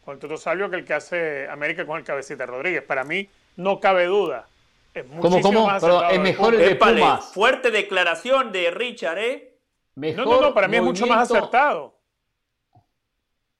con 0.04 0.14
el 0.14 0.20
Toto 0.20 0.36
Salvio 0.36 0.70
que 0.70 0.76
el 0.76 0.84
que 0.84 0.94
hace 0.94 1.48
América 1.48 1.84
con 1.84 1.98
el 1.98 2.04
Cabecita 2.04 2.46
Rodríguez. 2.46 2.84
Para 2.84 3.02
mí 3.02 3.28
no 3.56 3.80
cabe 3.80 4.04
duda. 4.04 4.46
Es 4.94 5.04
¿Cómo, 5.20 5.40
cómo? 5.40 5.66
Más 5.66 5.82
pero 5.82 6.08
es 6.08 6.20
mejor 6.20 6.54
el 6.54 6.60
de 6.60 6.76
Pumas. 6.76 7.32
Fuerte 7.32 7.72
declaración 7.72 8.52
de 8.52 8.70
Richard, 8.70 9.18
¿eh? 9.18 9.58
no, 9.96 10.24
no, 10.24 10.40
no, 10.40 10.54
para 10.54 10.68
mí 10.68 10.76
es 10.76 10.82
mucho 10.84 11.08
más 11.08 11.28
acertado. 11.28 11.98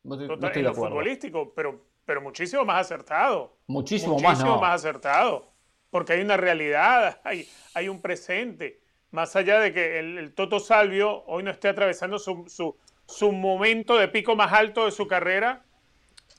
No, 0.05 0.15
estoy, 0.15 0.62
de 0.62 0.69
acuerdo. 0.69 0.91
futbolístico, 0.91 1.53
pero 1.53 1.83
pero 2.05 2.21
muchísimo 2.21 2.65
más 2.65 2.83
acertado. 2.83 3.57
Muchísimo, 3.66 4.21
más, 4.21 4.39
más 4.45 4.75
acertado. 4.75 5.51
Porque 5.91 6.12
hay 6.12 6.21
una 6.21 6.37
realidad, 6.37 7.21
hay, 7.25 7.49
hay 7.75 7.89
un 7.89 8.01
presente. 8.01 8.85
Más 9.11 9.37
allá 9.37 9.61
de 9.61 9.73
que 9.73 10.01
el, 10.01 10.35
Toto 10.35 10.59
Salvio 10.59 11.25
hoy 11.27 11.45
no 11.45 11.51
esté 11.51 11.69
atravesando 11.69 12.19
su, 12.19 12.45
su, 12.49 12.77
su, 13.07 13.33
momento 13.33 13.97
de 13.97 14.09
pico 14.09 14.37
más 14.37 14.53
alto 14.53 14.87
de 14.87 14.91
su 14.91 15.07
carrera. 15.07 15.65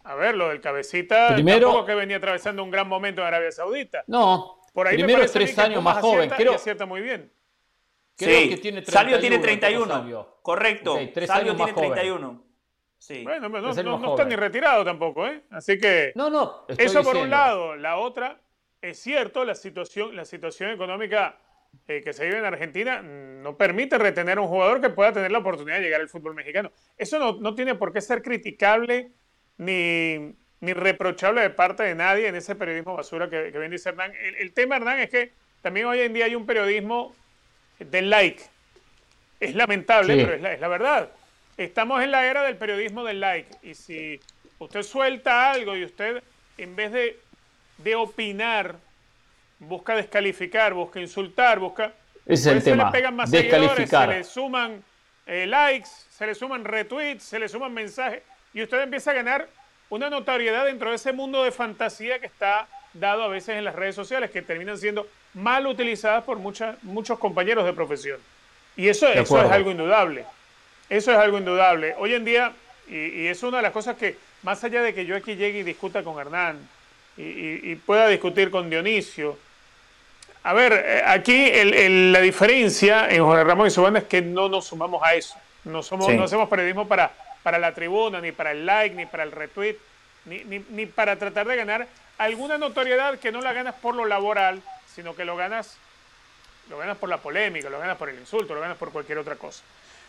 A 0.04 0.16
ver, 0.16 0.36
lo 0.36 0.50
del 0.50 0.62
cabecita 0.62 1.34
primero, 1.34 1.68
tampoco 1.68 1.86
que 1.86 1.96
venía 1.96 2.18
atravesando 2.18 2.64
un 2.64 2.70
gran 2.70 2.88
momento 2.88 3.22
en 3.22 3.28
Arabia 3.28 3.52
Saudita. 3.52 4.04
No, 4.08 4.62
por 4.74 4.88
ahí 4.88 4.96
primero 4.96 5.24
es 5.24 5.32
tres 5.32 5.58
años 5.58 5.82
más 5.84 6.00
joven. 6.00 6.30
Creo, 6.30 6.52
que 6.52 6.56
acierta 6.58 6.86
muy 6.86 7.02
bien. 7.02 7.32
Creo 8.16 8.50
que 8.50 8.58
tiene 8.58 8.82
31, 8.82 8.92
Salvio 8.92 9.20
tiene 9.20 9.40
31. 9.40 10.38
Correcto. 10.42 10.98
Salvio 11.26 11.56
tiene 11.56 11.74
31. 11.74 12.46
Bueno, 13.24 13.50
no, 13.50 14.10
está 14.10 14.26
ni 14.26 14.36
retirado 14.36 14.84
tampoco, 14.84 15.28
¿eh? 15.28 15.44
Así 15.52 15.78
que. 15.78 16.12
No, 16.16 16.30
no. 16.30 16.66
Eso 16.78 17.04
por 17.04 17.16
un 17.16 17.30
lado. 17.30 17.76
La 17.76 17.98
otra, 17.98 18.42
es 18.82 19.00
cierto, 19.00 19.46
la 19.46 19.56
situación, 19.56 20.16
la 20.16 20.26
situación 20.26 20.72
económica 20.72 21.40
eh, 21.88 22.02
que 22.03 22.14
se 22.14 22.26
vive 22.26 22.39
en 22.39 22.45
Argentina 22.45 23.02
no 23.02 23.57
permite 23.57 23.97
retener 23.97 24.38
a 24.38 24.41
un 24.41 24.47
jugador 24.47 24.81
que 24.81 24.89
pueda 24.89 25.14
tener 25.14 25.31
la 25.31 25.39
oportunidad 25.39 25.77
de 25.77 25.84
llegar 25.84 26.02
al 26.02 26.10
fútbol 26.10 26.34
mexicano. 26.34 26.72
Eso 26.97 27.39
no, 27.39 27.56
tiene 27.56 27.76
por 27.76 27.93
qué 27.93 28.02
ser 28.02 28.22
criticable 28.22 29.11
ni, 29.57 30.35
ni 30.61 30.73
reprochable 30.73 31.41
de 31.41 31.49
parte 31.52 31.84
de 31.84 31.95
nadie 31.95 32.27
en 32.27 32.35
ese 32.35 32.56
periodismo 32.56 32.95
basura 32.95 33.30
que, 33.30 33.52
que 33.52 33.60
bien 33.60 33.72
dice 33.72 33.89
Hernán. 33.89 34.14
El, 34.39 34.53
tema, 34.53 34.77
Hernán, 34.77 34.99
es 34.99 35.10
que 35.10 35.31
también 35.61 35.85
hoy 35.85 35.99
en 35.99 36.14
día 36.14 36.26
hay 36.26 36.35
un 36.35 36.45
periodismo 36.45 37.15
del 37.80 38.10
like. 38.10 38.43
Es 39.39 39.53
lamentable, 39.53 40.15
pero 40.15 40.34
es 40.34 40.41
la, 40.41 40.53
es 40.53 40.60
la 40.60 40.68
verdad. 40.68 41.11
Estamos 41.57 42.03
en 42.03 42.11
la 42.11 42.26
era 42.26 42.43
del 42.43 42.57
periodismo 42.57 43.03
del 43.03 43.19
like. 43.19 43.49
Y 43.61 43.76
si 43.76 44.19
usted 44.60 44.81
suelta 44.81 45.52
algo 45.52 45.76
y 45.76 45.84
usted, 45.84 46.23
en 46.57 46.76
vez 46.76 46.91
de, 46.91 47.19
de 47.77 47.95
opinar, 47.95 48.76
busca 49.60 49.95
descalificar, 49.95 50.73
busca 50.73 50.99
insultar, 50.99 51.60
busca... 51.60 51.94
Es 52.26 52.45
el 52.45 52.64
tema. 52.64 52.84
Se 52.84 52.86
le 52.88 52.91
pegan 52.91 53.15
más 53.15 53.30
seguidores, 53.30 53.90
se 53.90 54.07
le 54.07 54.23
suman 54.23 54.84
eh, 55.27 55.45
likes, 55.45 55.90
se 56.10 56.26
le 56.26 56.36
suman 56.36 56.65
retweets, 56.65 57.23
se 57.23 57.40
le 57.40 57.48
suman 57.48 57.73
mensajes 57.73 58.23
y 58.53 58.64
usted 58.64 58.82
empieza 58.82 59.11
a 59.11 59.14
ganar 59.14 59.48
una 59.90 60.10
notoriedad 60.10 60.65
dentro 60.65 60.90
de 60.90 60.95
ese 60.95 61.14
mundo 61.14 61.44
de 61.44 61.52
fantasía 61.52 62.19
que 62.19 62.26
está 62.26 62.68
dado 62.94 63.23
a 63.23 63.27
veces 63.27 63.57
en 63.57 63.64
las 63.64 63.76
redes 63.76 63.95
sociales, 63.95 64.32
que 64.32 64.41
terminan 64.41 64.77
siendo 64.77 65.07
mal 65.34 65.68
utilizadas 65.68 66.23
por 66.23 66.40
muchos 66.40 67.19
compañeros 67.19 67.65
de 67.65 67.73
profesión. 67.73 68.19
Y 68.77 68.88
eso, 68.88 69.07
eso 69.10 69.41
es 69.41 69.52
algo 69.52 69.72
indudable. 69.72 70.26
Eso 70.90 71.11
es 71.11 71.18
algo 71.18 71.38
indudable. 71.38 71.95
Hoy 71.98 72.14
en 72.14 72.26
día, 72.26 72.53
y, 72.88 73.27
es 73.27 73.44
una 73.44 73.57
de 73.57 73.64
las 73.64 73.72
cosas 73.72 73.98
que, 73.98 74.18
más 74.44 74.64
allá 74.64 74.82
de 74.82 74.94
que 74.94 75.06
yo 75.06 75.15
aquí 75.15 75.36
llegue 75.36 75.60
y 75.60 75.64
discuta 75.64 76.03
con 76.03 76.19
Hernán 76.19 76.57
y, 77.18 77.76
pueda 77.76 78.07
discutir 78.07 78.52
con 78.52 78.69
Dionisio, 78.69 79.38
a 80.45 80.53
ver, 80.53 80.73
eh, 80.73 81.03
aquí 81.05 81.51
la 82.09 82.22
diferencia 82.22 83.09
en 83.09 83.23
Jorge 83.23 83.43
Ramón 83.43 83.67
y 83.67 83.72
su 83.72 83.81
banda 83.81 83.99
es 83.99 84.05
que 84.05 84.22
no 84.22 84.47
nos 84.47 84.67
sumamos 84.67 85.03
a 85.03 85.13
eso. 85.13 85.35
No, 85.63 85.81
somos, 85.81 86.13
no 86.13 86.23
hacemos 86.23 86.47
periodismo 86.47 86.88
para 86.88 87.11
para 87.45 87.59
la 87.59 87.76
tribuna, 87.76 88.22
ni 88.22 88.31
para 88.31 88.53
el 88.53 88.65
like, 88.65 88.95
ni 88.95 89.05
para 89.05 89.22
el 89.22 89.31
retweet, 89.31 89.76
ni, 90.26 90.43
ni, 90.67 90.88
para 90.88 91.15
tratar 91.19 91.45
de 91.45 91.55
ganar 91.55 91.88
alguna 92.17 92.57
notoriedad 92.57 93.19
que 93.19 93.31
no 93.31 93.39
la 93.39 93.53
ganas 93.53 93.76
por 93.76 93.93
lo 93.93 94.07
laboral, 94.07 94.63
sino 94.95 95.15
que 95.15 95.26
lo 95.26 95.35
ganas, 95.35 95.77
lo 96.72 96.80
ganas 96.80 96.97
por 96.97 97.07
la 97.07 97.17
polémica, 97.17 97.69
lo 97.69 97.77
ganas 97.77 97.97
por 97.97 98.09
el 98.09 98.17
insulto, 98.17 98.55
lo 98.55 98.61
ganas 98.61 98.77
por 98.77 98.91
cualquier 98.91 99.19
otra 99.19 99.35
cosa. 99.35 99.61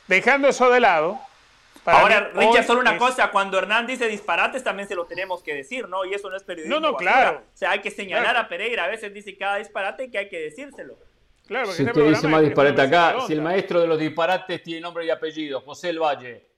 Dejando 0.06 0.48
eso 0.48 0.70
de 0.70 0.80
lado. 0.80 1.20
Ahora, 1.86 2.30
Richard, 2.34 2.64
solo 2.64 2.80
una 2.80 2.98
cosa, 2.98 3.30
cuando 3.30 3.58
Hernán 3.58 3.86
dice 3.86 4.08
disparates 4.08 4.64
también 4.64 4.88
se 4.88 4.94
lo 4.94 5.06
tenemos 5.06 5.42
que 5.42 5.54
decir, 5.54 5.88
¿no? 5.88 6.04
Y 6.04 6.14
eso 6.14 6.28
no 6.28 6.36
es 6.36 6.42
periodismo. 6.42 6.80
No, 6.80 6.90
no, 6.90 6.96
claro. 6.96 7.42
O 7.52 7.56
sea, 7.56 7.70
hay 7.70 7.80
que 7.80 7.90
señalar 7.90 8.36
a 8.36 8.48
Pereira, 8.48 8.84
a 8.84 8.88
veces 8.88 9.12
dice 9.12 9.36
cada 9.36 9.56
disparate 9.56 10.10
que 10.10 10.18
hay 10.18 10.28
que 10.28 10.40
decírselo. 10.40 10.98
Claro, 11.46 11.70
si 11.72 11.84
usted 11.84 12.08
dice 12.08 12.26
más 12.26 12.42
disparate 12.42 12.82
acá, 12.82 13.16
si 13.26 13.32
el 13.32 13.40
maestro 13.40 13.80
de 13.80 13.86
los 13.86 13.98
disparates 13.98 14.62
tiene 14.62 14.80
nombre 14.80 15.04
y 15.04 15.10
apellido, 15.10 15.60
José 15.60 15.90
El 15.90 16.00
Valle, 16.00 16.48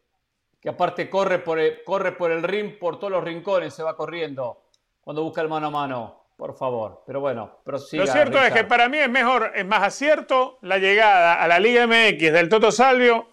que 0.60 0.70
aparte 0.70 1.10
corre 1.10 1.40
por 1.40 1.58
el, 1.58 1.82
corre 1.84 2.12
por 2.12 2.30
el 2.30 2.42
ring, 2.42 2.78
por 2.78 2.98
todos 2.98 3.12
los 3.12 3.22
rincones, 3.22 3.74
se 3.74 3.82
va 3.82 3.94
corriendo 3.94 4.64
cuando 5.00 5.22
busca 5.22 5.42
el 5.42 5.48
mano 5.48 5.66
a 5.66 5.70
mano. 5.70 6.18
Por 6.36 6.56
favor, 6.56 7.02
pero 7.04 7.18
bueno, 7.18 7.58
prosiga, 7.64 8.04
Lo 8.04 8.12
cierto 8.12 8.40
es 8.40 8.52
que 8.52 8.62
para 8.62 8.88
mí 8.88 8.96
es 8.96 9.10
mejor, 9.10 9.50
es 9.56 9.66
más 9.66 9.82
acierto 9.82 10.58
la 10.62 10.78
llegada 10.78 11.42
a 11.42 11.48
la 11.48 11.58
Liga 11.58 11.84
MX 11.84 12.32
del 12.32 12.48
Toto 12.48 12.70
Salvio 12.70 13.26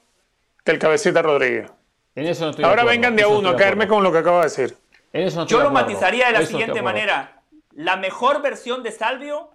que 0.63 0.71
el 0.71 0.79
Cabecita 0.79 1.21
Rodríguez. 1.21 1.71
En 2.15 2.27
eso 2.27 2.45
no 2.45 2.49
estoy 2.51 2.65
Ahora 2.65 2.83
vengan 2.83 3.15
de 3.15 3.23
a 3.23 3.27
uno 3.27 3.49
a 3.49 3.55
caerme 3.55 3.87
con 3.87 4.01
lo 4.01 4.11
que 4.11 4.19
acabo 4.19 4.37
de 4.37 4.45
decir. 4.45 4.77
Yo 5.47 5.61
lo 5.61 5.69
matizaría 5.69 6.27
de 6.27 6.33
la 6.33 6.45
siguiente 6.45 6.81
manera. 6.81 7.41
La 7.73 7.97
mejor 7.97 8.41
versión 8.41 8.83
de 8.83 8.91
Salvio 8.91 9.49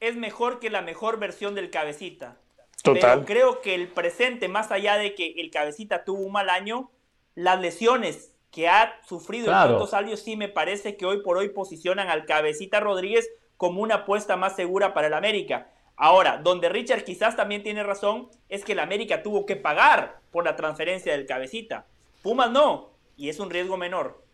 es 0.00 0.16
mejor 0.16 0.58
que 0.58 0.70
la 0.70 0.82
mejor 0.82 1.18
versión 1.18 1.54
del 1.54 1.70
Cabecita. 1.70 2.36
Total. 2.82 3.00
Pero 3.00 3.24
creo 3.24 3.60
que 3.60 3.74
el 3.74 3.88
presente, 3.88 4.48
más 4.48 4.70
allá 4.70 4.96
de 4.96 5.14
que 5.14 5.34
el 5.38 5.50
Cabecita 5.50 6.04
tuvo 6.04 6.22
un 6.22 6.32
mal 6.32 6.50
año, 6.50 6.90
las 7.34 7.60
lesiones 7.60 8.32
que 8.50 8.68
ha 8.68 9.00
sufrido 9.06 9.50
el 9.50 9.68
Toto 9.68 9.86
Salvio 9.86 10.16
sí 10.16 10.36
me 10.36 10.48
parece 10.48 10.96
que 10.96 11.06
hoy 11.06 11.22
por 11.22 11.36
hoy 11.36 11.48
posicionan 11.48 12.08
al 12.08 12.26
Cabecita 12.26 12.78
Rodríguez 12.78 13.28
como 13.56 13.82
una 13.82 13.96
apuesta 13.96 14.36
más 14.36 14.54
segura 14.54 14.94
para 14.94 15.06
el 15.06 15.14
América. 15.14 15.68
Ahora, 15.96 16.40
donde 16.42 16.68
Richard 16.68 17.04
quizás 17.04 17.36
también 17.36 17.62
tiene 17.62 17.82
razón 17.82 18.28
es 18.48 18.64
que 18.64 18.72
el 18.72 18.80
América 18.80 19.22
tuvo 19.22 19.46
que 19.46 19.56
pagar 19.56 20.20
por 20.32 20.44
la 20.44 20.56
transferencia 20.56 21.12
del 21.12 21.26
Cabecita. 21.26 21.86
Pumas 22.22 22.50
no, 22.50 22.90
y 23.16 23.28
es 23.28 23.38
un 23.38 23.50
riesgo 23.50 23.76
menor. 23.76 24.24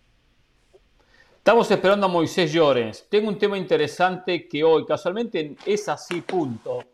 Estamos 1.36 1.70
esperando 1.70 2.06
a 2.06 2.08
Moisés 2.08 2.52
Llorens. 2.52 3.06
Tengo 3.08 3.28
un 3.28 3.38
tema 3.38 3.58
interesante 3.58 4.46
que 4.46 4.62
hoy 4.62 4.86
casualmente 4.86 5.56
es 5.66 5.88
así, 5.88 6.20
punto. 6.20 6.84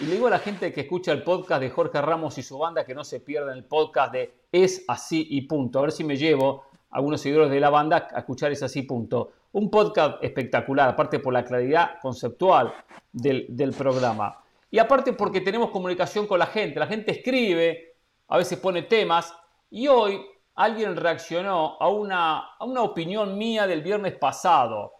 Y 0.00 0.04
le 0.04 0.12
digo 0.12 0.26
a 0.26 0.30
la 0.30 0.38
gente 0.38 0.72
que 0.72 0.82
escucha 0.82 1.10
el 1.12 1.22
podcast 1.22 1.60
de 1.60 1.70
Jorge 1.70 2.00
Ramos 2.00 2.38
y 2.38 2.42
su 2.42 2.56
banda 2.56 2.84
que 2.84 2.94
no 2.94 3.02
se 3.02 3.20
pierdan 3.20 3.56
el 3.56 3.64
podcast 3.64 4.12
de 4.12 4.34
Es 4.52 4.84
así 4.88 5.26
y 5.30 5.40
punto. 5.42 5.80
A 5.80 5.82
ver 5.82 5.92
si 5.92 6.04
me 6.04 6.16
llevo 6.16 6.64
a 6.90 6.96
algunos 6.96 7.20
seguidores 7.20 7.50
de 7.50 7.60
la 7.60 7.70
banda 7.70 8.08
a 8.12 8.20
escuchar 8.20 8.52
Es 8.52 8.62
así 8.62 8.82
punto. 8.82 9.32
Un 9.52 9.70
podcast 9.70 10.22
espectacular, 10.22 10.90
aparte 10.90 11.18
por 11.18 11.32
la 11.32 11.44
claridad 11.44 11.98
conceptual 12.00 12.72
del, 13.12 13.74
programa. 13.76 14.42
Y 14.70 14.78
aparte 14.78 15.12
porque 15.12 15.40
tenemos 15.40 15.70
comunicación 15.70 16.26
con 16.26 16.38
la 16.38 16.46
gente. 16.46 16.78
La 16.78 16.86
gente 16.86 17.12
escribe, 17.12 17.96
a 18.28 18.36
veces 18.36 18.58
pone 18.58 18.82
temas. 18.82 19.34
Y 19.70 19.88
hoy 19.88 20.20
alguien 20.54 20.96
reaccionó 20.96 21.76
a 21.80 21.88
una, 21.88 22.54
a 22.58 22.64
una 22.64 22.82
opinión 22.82 23.38
mía 23.38 23.66
del 23.66 23.82
viernes 23.82 24.14
pasado 24.16 24.92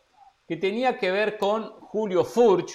que 0.46 0.56
tenía 0.56 0.98
que 0.98 1.10
ver 1.10 1.36
con 1.36 1.70
Julio 1.80 2.24
Furch 2.24 2.72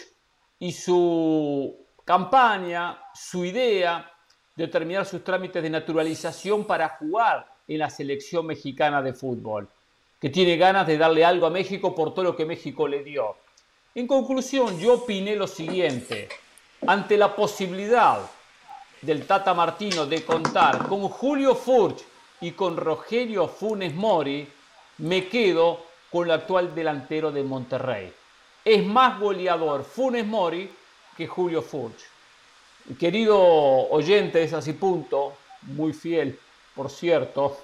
y 0.60 0.72
su 0.72 1.76
campaña, 2.06 3.00
su 3.14 3.44
idea 3.44 4.10
de 4.56 4.68
terminar 4.68 5.06
sus 5.06 5.24
trámites 5.24 5.64
de 5.64 5.70
naturalización 5.70 6.66
para 6.66 6.90
jugar 6.90 7.48
en 7.68 7.80
la 7.80 7.90
selección 7.90 8.46
mexicana 8.46 9.02
de 9.02 9.14
fútbol, 9.14 9.68
que 10.24 10.30
tiene 10.30 10.56
ganas 10.56 10.88
de 10.88 10.98
darle 10.98 11.26
algo 11.26 11.48
a 11.48 11.50
México 11.50 11.94
por 11.94 12.14
todo 12.14 12.24
lo 12.24 12.36
que 12.38 12.46
México 12.46 12.88
le 12.88 13.04
dio. 13.04 13.36
En 13.94 14.08
conclusión, 14.08 14.80
yo 14.80 14.94
opiné 14.94 15.36
lo 15.36 15.48
siguiente, 15.48 16.30
ante 16.88 17.18
la 17.18 17.36
posibilidad 17.36 18.22
del 19.02 19.28
Tata 19.28 19.54
Martino 19.54 20.06
de 20.06 20.24
contar 20.24 20.88
con 20.88 21.10
Julio 21.10 21.56
Furch 21.56 22.06
y 22.40 22.52
con 22.52 22.78
Rogelio 22.78 23.50
Funes 23.50 23.94
Mori, 23.94 24.48
me 25.00 25.28
quedo 25.28 25.82
con 26.10 26.28
el 26.28 26.32
actual 26.32 26.74
delantero 26.74 27.30
de 27.30 27.44
Monterrey. 27.44 28.14
Es 28.64 28.86
más 28.86 29.20
goleador 29.20 29.84
Funes 29.84 30.26
Mori 30.26 30.72
que 31.18 31.28
Julio 31.28 31.62
Furch. 31.62 32.00
Querido 32.98 33.38
oyente 33.42 34.42
es 34.42 34.54
así 34.54 34.72
punto, 34.72 35.34
muy 35.64 35.92
fiel, 35.92 36.40
por 36.74 36.90
cierto, 36.90 37.58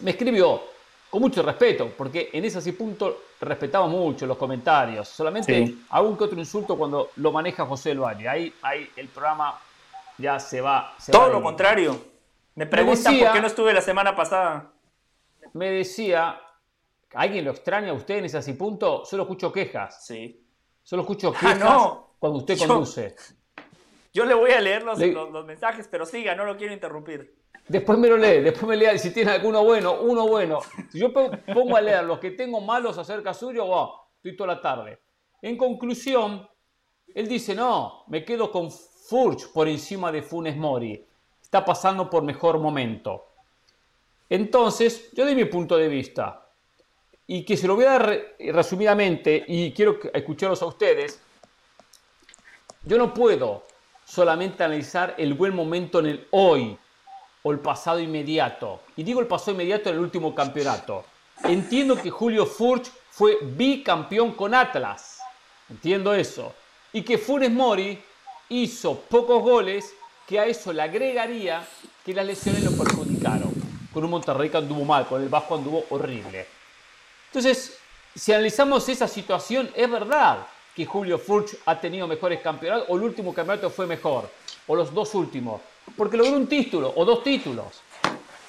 me 0.00 0.10
escribió 0.10 0.75
con 1.10 1.22
mucho 1.22 1.42
respeto, 1.42 1.92
porque 1.96 2.30
en 2.32 2.44
ese 2.44 2.58
así 2.58 2.72
punto 2.72 3.22
respetamos 3.40 3.90
mucho 3.90 4.26
los 4.26 4.36
comentarios. 4.36 5.08
Solamente 5.08 5.74
algún 5.90 6.16
que 6.16 6.24
otro 6.24 6.38
insulto 6.38 6.76
cuando 6.76 7.10
lo 7.16 7.32
maneja 7.32 7.64
José 7.64 7.92
El 7.92 8.00
Valle. 8.00 8.28
Ahí, 8.28 8.54
ahí 8.62 8.88
el 8.96 9.08
programa 9.08 9.58
ya 10.18 10.38
se 10.38 10.60
va. 10.60 10.94
Todo 11.10 11.28
lo 11.28 11.42
contrario. 11.42 11.98
Me 12.54 12.66
preguntan 12.66 13.18
por 13.18 13.32
qué 13.32 13.40
no 13.40 13.46
estuve 13.46 13.72
la 13.72 13.82
semana 13.82 14.16
pasada. 14.16 14.72
Me 15.52 15.70
decía, 15.70 16.40
¿alguien 17.14 17.44
lo 17.44 17.50
extraña 17.52 17.90
a 17.90 17.94
usted 17.94 18.18
en 18.18 18.24
ese 18.24 18.38
así 18.38 18.54
punto? 18.54 19.04
Solo 19.04 19.24
escucho 19.24 19.52
quejas. 19.52 20.04
Sí. 20.06 20.44
Solo 20.82 21.02
escucho 21.02 21.32
ah, 21.36 21.38
quejas. 21.38 21.58
no 21.60 22.06
cuando 22.18 22.38
usted 22.38 22.58
conduce. 22.58 23.14
Yo, 23.16 23.35
le 24.24 24.34
voy 24.34 24.52
a 24.52 24.60
leer 24.60 24.82
los, 24.82 24.98
mensajes, 25.44 25.88
pero 25.90 26.06
siga, 26.06 26.34
no 26.34 26.44
lo 26.44 26.56
quiero 26.56 26.72
interrumpir. 26.72 27.34
Después 27.68 27.98
me 27.98 28.08
lo 28.08 28.16
lee, 28.16 28.40
después 28.40 28.66
me 28.66 28.76
lea 28.76 28.96
si 28.96 29.10
tiene 29.10 29.32
alguno 29.32 29.62
bueno, 29.64 30.00
uno 30.00 30.26
bueno. 30.26 30.60
Si 30.90 30.98
yo 31.00 31.12
pongo 31.12 31.76
a 31.76 31.80
leer 31.80 32.04
los 32.04 32.18
que 32.18 32.30
tengo 32.30 32.60
malos 32.60 32.96
acerca 32.96 33.34
suyo, 33.34 33.66
oh, 33.66 34.08
estoy 34.16 34.36
toda 34.36 34.54
la 34.54 34.60
tarde. 34.60 35.00
En 35.42 35.56
conclusión, 35.56 36.48
él 37.14 37.28
dice, 37.28 37.54
no, 37.54 38.04
me 38.06 38.24
quedo 38.24 38.50
con 38.50 38.70
Furch 38.70 39.52
por 39.52 39.68
encima 39.68 40.10
de 40.12 40.22
Funes 40.22 40.56
Mori. 40.56 41.04
Está 41.42 41.64
pasando 41.64 42.08
por 42.08 42.22
mejor 42.22 42.58
momento. 42.58 43.32
Entonces, 44.28 45.10
yo 45.12 45.24
doy 45.24 45.34
mi 45.34 45.44
punto 45.44 45.76
de 45.76 45.88
vista. 45.88 46.48
Y 47.26 47.44
que 47.44 47.56
se 47.56 47.66
lo 47.66 47.74
voy 47.74 47.84
a 47.84 47.98
dar 47.98 48.36
resumidamente, 48.38 49.44
y 49.46 49.72
quiero 49.72 49.98
escucharlos 50.14 50.62
a 50.62 50.66
ustedes, 50.66 51.20
yo 52.84 52.98
no 52.98 53.12
puedo 53.12 53.64
solamente 54.06 54.62
analizar 54.62 55.14
el 55.18 55.34
buen 55.34 55.54
momento 55.54 55.98
en 55.98 56.06
el 56.06 56.28
hoy 56.30 56.78
o 57.42 57.52
el 57.52 57.58
pasado 57.58 57.98
inmediato. 57.98 58.80
Y 58.96 59.02
digo 59.02 59.20
el 59.20 59.26
pasado 59.26 59.52
inmediato 59.52 59.90
en 59.90 59.96
el 59.96 60.00
último 60.00 60.34
campeonato. 60.34 61.04
Entiendo 61.42 62.00
que 62.00 62.10
Julio 62.10 62.46
Furch 62.46 62.90
fue 63.10 63.38
bicampeón 63.42 64.32
con 64.32 64.54
Atlas. 64.54 65.18
Entiendo 65.68 66.14
eso. 66.14 66.54
Y 66.92 67.02
que 67.02 67.18
Funes 67.18 67.50
Mori 67.50 68.00
hizo 68.48 68.94
pocos 69.00 69.42
goles, 69.42 69.92
que 70.26 70.38
a 70.38 70.46
eso 70.46 70.72
le 70.72 70.82
agregaría 70.82 71.66
que 72.04 72.14
las 72.14 72.24
lesiones 72.24 72.62
lo 72.62 72.70
perjudicaron. 72.72 73.52
Con 73.92 74.04
un 74.04 74.10
Monterrey 74.10 74.48
que 74.48 74.58
anduvo 74.58 74.84
mal, 74.84 75.06
con 75.06 75.22
el 75.22 75.28
Vasco 75.28 75.56
anduvo 75.56 75.84
horrible. 75.90 76.46
Entonces, 77.28 77.78
si 78.14 78.32
analizamos 78.32 78.88
esa 78.88 79.08
situación, 79.08 79.70
es 79.74 79.90
verdad 79.90 80.46
que 80.76 80.84
Julio 80.84 81.18
Furch 81.18 81.56
ha 81.64 81.80
tenido 81.80 82.06
mejores 82.06 82.42
campeonatos 82.42 82.86
o 82.90 82.96
el 82.96 83.02
último 83.02 83.32
campeonato 83.32 83.70
fue 83.70 83.86
mejor, 83.86 84.28
o 84.66 84.76
los 84.76 84.92
dos 84.92 85.14
últimos, 85.14 85.62
porque 85.96 86.18
logró 86.18 86.36
un 86.36 86.46
título 86.46 86.92
o 86.94 87.04
dos 87.06 87.24
títulos. 87.24 87.80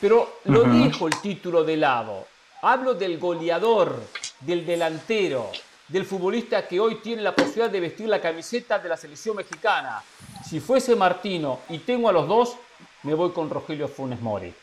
Pero 0.01 0.39
lo 0.43 0.65
dijo 0.65 1.07
el 1.07 1.19
título 1.21 1.63
de 1.63 1.77
lado. 1.77 2.27
Hablo 2.61 2.93
del 2.93 3.17
goleador, 3.17 4.01
del 4.41 4.65
delantero, 4.65 5.49
del 5.87 6.05
futbolista 6.05 6.67
que 6.67 6.79
hoy 6.79 6.95
tiene 6.95 7.21
la 7.21 7.33
posibilidad 7.33 7.69
de 7.69 7.79
vestir 7.79 8.09
la 8.09 8.19
camiseta 8.19 8.77
de 8.77 8.89
la 8.89 8.97
selección 8.97 9.37
mexicana. 9.37 10.03
Si 10.45 10.59
fuese 10.59 10.97
Martino 10.97 11.61
y 11.69 11.79
tengo 11.79 12.09
a 12.09 12.11
los 12.11 12.27
dos, 12.27 12.57
me 13.03 13.13
voy 13.13 13.31
con 13.31 13.49
Rogelio 13.49 13.87
Funes 13.87 14.19
Mori. 14.19 14.53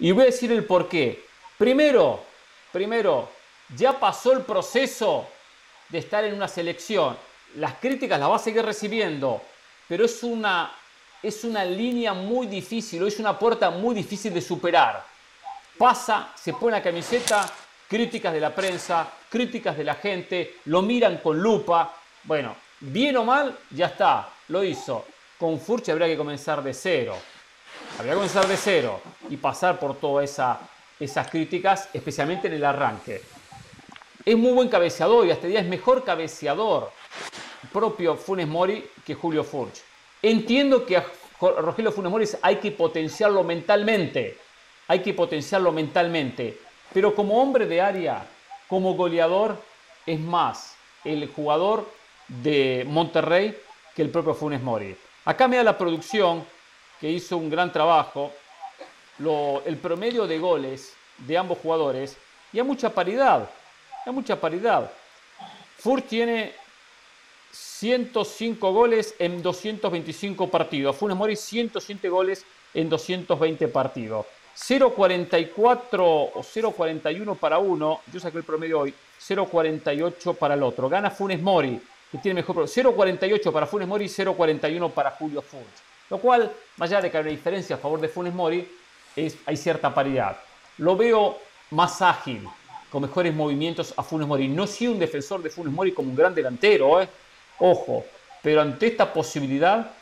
Y 0.00 0.12
voy 0.12 0.24
a 0.24 0.26
decir 0.26 0.52
el 0.52 0.64
por 0.66 0.86
qué. 0.86 1.24
Primero, 1.56 2.22
primero, 2.70 3.30
ya 3.74 3.98
pasó 3.98 4.32
el 4.32 4.42
proceso 4.42 5.26
de 5.92 5.98
estar 5.98 6.24
en 6.24 6.34
una 6.34 6.48
selección. 6.48 7.16
Las 7.56 7.74
críticas 7.74 8.18
las 8.18 8.30
va 8.30 8.36
a 8.36 8.38
seguir 8.38 8.64
recibiendo, 8.64 9.42
pero 9.86 10.06
es 10.06 10.22
una, 10.22 10.72
es 11.22 11.44
una 11.44 11.64
línea 11.66 12.14
muy 12.14 12.46
difícil, 12.46 13.02
o 13.02 13.06
es 13.06 13.18
una 13.18 13.38
puerta 13.38 13.70
muy 13.70 13.94
difícil 13.94 14.32
de 14.32 14.40
superar. 14.40 15.04
Pasa, 15.76 16.32
se 16.34 16.54
pone 16.54 16.72
la 16.78 16.82
camiseta, 16.82 17.46
críticas 17.86 18.32
de 18.32 18.40
la 18.40 18.54
prensa, 18.54 19.06
críticas 19.28 19.76
de 19.76 19.84
la 19.84 19.96
gente, 19.96 20.56
lo 20.64 20.80
miran 20.80 21.18
con 21.18 21.38
lupa. 21.38 21.94
Bueno, 22.24 22.56
bien 22.80 23.14
o 23.18 23.24
mal, 23.24 23.58
ya 23.70 23.86
está, 23.86 24.30
lo 24.48 24.64
hizo. 24.64 25.04
Con 25.38 25.60
Furch 25.60 25.90
habría 25.90 26.06
que 26.06 26.16
comenzar 26.16 26.62
de 26.62 26.72
cero. 26.72 27.16
Habría 27.98 28.12
que 28.12 28.16
comenzar 28.16 28.46
de 28.46 28.56
cero 28.56 29.02
y 29.28 29.36
pasar 29.36 29.78
por 29.78 29.98
todas 29.98 30.30
esa, 30.30 30.58
esas 30.98 31.28
críticas, 31.28 31.90
especialmente 31.92 32.46
en 32.46 32.54
el 32.54 32.64
arranque. 32.64 33.41
Es 34.24 34.36
muy 34.36 34.52
buen 34.52 34.68
cabeceador 34.68 35.26
y 35.26 35.32
hasta 35.32 35.48
día 35.48 35.60
es 35.60 35.66
mejor 35.66 36.04
cabeceador 36.04 36.90
propio 37.72 38.16
Funes 38.16 38.46
Mori 38.46 38.88
que 39.04 39.14
Julio 39.14 39.42
Furch. 39.42 39.82
Entiendo 40.22 40.86
que 40.86 40.96
a 40.96 41.04
Rogelio 41.40 41.90
Funes 41.90 42.10
Mori 42.12 42.28
hay 42.40 42.56
que 42.56 42.70
potenciarlo 42.70 43.42
mentalmente, 43.42 44.38
hay 44.86 45.00
que 45.00 45.12
potenciarlo 45.12 45.72
mentalmente, 45.72 46.56
pero 46.92 47.14
como 47.16 47.42
hombre 47.42 47.66
de 47.66 47.80
área, 47.80 48.24
como 48.68 48.94
goleador, 48.94 49.56
es 50.06 50.20
más 50.20 50.76
el 51.04 51.26
jugador 51.26 51.88
de 52.28 52.84
Monterrey 52.88 53.58
que 53.96 54.02
el 54.02 54.10
propio 54.10 54.34
Funes 54.34 54.62
Mori. 54.62 54.96
Acá 55.24 55.48
me 55.48 55.56
da 55.56 55.64
la 55.64 55.76
producción 55.76 56.44
que 57.00 57.10
hizo 57.10 57.36
un 57.36 57.50
gran 57.50 57.72
trabajo, 57.72 58.30
el 59.64 59.76
promedio 59.78 60.28
de 60.28 60.38
goles 60.38 60.94
de 61.18 61.36
ambos 61.36 61.58
jugadores 61.58 62.16
y 62.52 62.58
hay 62.58 62.64
mucha 62.64 62.90
paridad, 62.90 63.48
hay 64.04 64.12
mucha 64.12 64.40
paridad. 64.40 64.90
Furch 65.78 66.06
tiene 66.06 66.52
105 67.50 68.72
goles 68.72 69.14
en 69.18 69.42
225 69.42 70.48
partidos. 70.48 70.96
Funes 70.96 71.16
Mori 71.16 71.36
107 71.36 72.08
goles 72.08 72.44
en 72.74 72.88
220 72.88 73.68
partidos. 73.68 74.26
0.44 74.56 75.98
o 76.00 76.32
0.41 76.34 77.36
para 77.36 77.58
uno, 77.58 78.00
yo 78.12 78.20
saqué 78.20 78.38
el 78.38 78.44
promedio 78.44 78.80
hoy, 78.80 78.94
0.48 79.20 80.36
para 80.36 80.54
el 80.54 80.62
otro. 80.62 80.88
Gana 80.88 81.10
Funes 81.10 81.40
Mori, 81.40 81.80
que 82.10 82.18
tiene 82.18 82.42
mejor 82.42 82.56
0.48 82.56 83.50
para 83.50 83.66
Funes 83.66 83.88
Mori 83.88 84.04
y 84.04 84.08
0.41 84.08 84.90
para 84.90 85.12
Julio 85.12 85.40
Furch. 85.40 85.64
Lo 86.10 86.18
cual, 86.18 86.52
más 86.76 86.90
allá 86.90 87.00
de 87.00 87.10
que 87.10 87.16
hay 87.16 87.22
una 87.22 87.30
diferencia 87.30 87.76
a 87.76 87.78
favor 87.78 88.00
de 88.00 88.08
Funes 88.08 88.34
Mori, 88.34 88.68
hay 89.46 89.56
cierta 89.56 89.94
paridad. 89.94 90.36
Lo 90.78 90.96
veo 90.96 91.38
más 91.70 92.02
ágil, 92.02 92.46
con 92.92 93.00
mejores 93.00 93.32
movimientos 93.34 93.94
a 93.96 94.02
Funes 94.02 94.28
Mori. 94.28 94.48
No 94.48 94.66
soy 94.66 94.88
un 94.88 94.98
defensor 94.98 95.42
de 95.42 95.48
Funes 95.48 95.72
Mori 95.72 95.92
como 95.92 96.10
un 96.10 96.14
gran 96.14 96.34
delantero, 96.34 97.00
¿eh? 97.00 97.08
ojo, 97.58 98.04
pero 98.42 98.60
ante 98.60 98.88
esta 98.88 99.10
posibilidad 99.10 99.92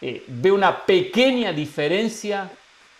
eh, 0.00 0.24
veo 0.26 0.56
una 0.56 0.84
pequeña 0.84 1.52
diferencia 1.52 2.50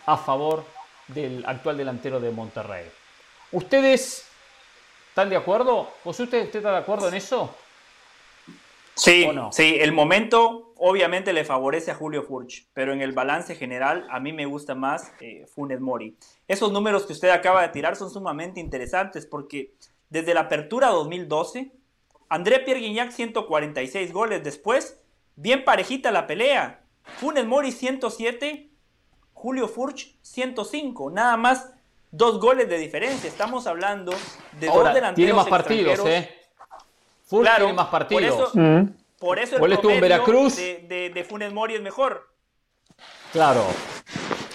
a 0.06 0.16
favor 0.16 0.64
del 1.08 1.44
actual 1.44 1.76
delantero 1.76 2.20
de 2.20 2.30
Monterrey. 2.30 2.84
¿Ustedes 3.50 4.28
están 5.08 5.28
de 5.28 5.36
acuerdo? 5.36 5.90
¿José, 6.04 6.22
usted, 6.22 6.44
usted 6.44 6.60
está 6.60 6.70
de 6.70 6.78
acuerdo 6.78 7.08
en 7.08 7.14
eso? 7.14 7.52
Sí, 8.94 9.26
sí, 9.52 9.76
el 9.80 9.92
momento 9.92 10.72
obviamente 10.76 11.32
le 11.32 11.44
favorece 11.44 11.92
a 11.92 11.94
Julio 11.94 12.24
Furch, 12.24 12.66
pero 12.74 12.92
en 12.92 13.00
el 13.00 13.12
balance 13.12 13.54
general 13.54 14.06
a 14.10 14.18
mí 14.20 14.32
me 14.32 14.46
gusta 14.46 14.74
más 14.74 15.12
eh, 15.20 15.46
Funes 15.46 15.80
Mori. 15.80 16.16
Esos 16.48 16.72
números 16.72 17.06
que 17.06 17.12
usted 17.12 17.30
acaba 17.30 17.62
de 17.62 17.68
tirar 17.68 17.96
son 17.96 18.10
sumamente 18.10 18.60
interesantes 18.60 19.24
porque 19.24 19.74
desde 20.10 20.34
la 20.34 20.40
apertura 20.40 20.88
2012, 20.88 21.72
André 22.28 22.58
Pierre 22.60 22.80
Guignac 22.80 23.12
146 23.12 24.12
goles, 24.12 24.42
después 24.42 25.00
bien 25.36 25.64
parejita 25.64 26.10
la 26.10 26.26
pelea, 26.26 26.84
Funes 27.18 27.46
Mori 27.46 27.72
107, 27.72 28.70
Julio 29.32 29.68
Furch 29.68 30.18
105, 30.20 31.10
nada 31.10 31.36
más 31.36 31.72
dos 32.10 32.40
goles 32.40 32.68
de 32.68 32.78
diferencia. 32.78 33.28
Estamos 33.28 33.66
hablando 33.66 34.12
de 34.58 34.66
dos 34.66 34.92
delanteros 34.92 35.14
tiene 35.14 35.32
más 35.32 35.48
partidos, 35.48 36.00
¿eh? 36.06 36.41
Furch 37.32 37.56
tiene 37.56 37.72
más 37.72 37.88
partidos. 37.88 38.52
Por 39.18 39.38
eso, 39.38 39.56
el 39.56 39.78
promedio 39.78 40.00
Veracruz? 40.00 40.56
De, 40.56 41.10
de, 41.14 41.24
Funes 41.24 41.52
Mori 41.52 41.74
es 41.74 41.80
mejor. 41.80 42.28
Claro. 43.32 43.64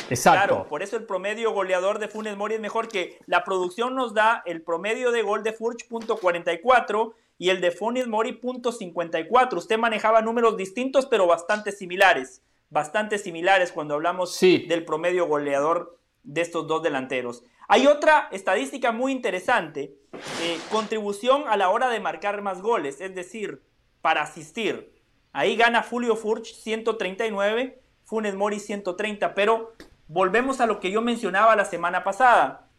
Exacto. 0.09 0.47
Claro, 0.47 0.67
por 0.67 0.83
eso 0.83 0.95
el 0.95 1.05
promedio 1.05 1.51
goleador 1.51 1.99
de 1.99 2.07
Funes 2.07 2.37
Mori 2.37 2.55
es 2.55 2.61
mejor 2.61 2.87
que 2.87 3.19
la 3.25 3.43
producción 3.43 3.95
nos 3.95 4.13
da 4.13 4.43
el 4.45 4.61
promedio 4.61 5.11
de 5.11 5.21
gol 5.21 5.43
de 5.43 5.53
Furch 5.53 5.87
.44 5.89 7.13
y 7.37 7.49
el 7.49 7.61
de 7.61 7.71
Funes 7.71 8.07
Mori 8.07 8.39
.54. 8.41 9.57
Usted 9.57 9.77
manejaba 9.77 10.21
números 10.21 10.55
distintos 10.55 11.05
pero 11.05 11.27
bastante 11.27 11.71
similares 11.71 12.41
bastante 12.69 13.17
similares 13.17 13.71
cuando 13.71 13.95
hablamos 13.95 14.39
del 14.39 14.85
promedio 14.85 15.27
goleador 15.27 15.97
de 16.23 16.41
estos 16.41 16.67
dos 16.67 16.83
delanteros. 16.83 17.43
Hay 17.69 17.85
otra 17.85 18.29
estadística 18.31 18.93
muy 18.93 19.11
interesante, 19.11 19.93
eh, 20.41 20.57
contribución 20.71 21.43
a 21.49 21.57
la 21.57 21.69
hora 21.69 21.89
de 21.89 21.99
marcar 21.99 22.41
más 22.41 22.61
goles, 22.61 23.01
es 23.01 23.13
decir, 23.13 23.61
para 24.01 24.21
asistir. 24.21 24.93
Ahí 25.33 25.57
gana 25.57 25.83
Julio 25.83 26.15
Furch 26.15 26.53
139, 26.53 27.81
Funes 28.05 28.35
Mori 28.35 28.61
130, 28.61 29.35
pero 29.35 29.73
volvemos 30.07 30.61
a 30.61 30.65
lo 30.65 30.79
que 30.79 30.91
yo 30.91 31.01
mencionaba 31.01 31.57
la 31.57 31.65
semana 31.65 32.05
pasada. 32.05 32.69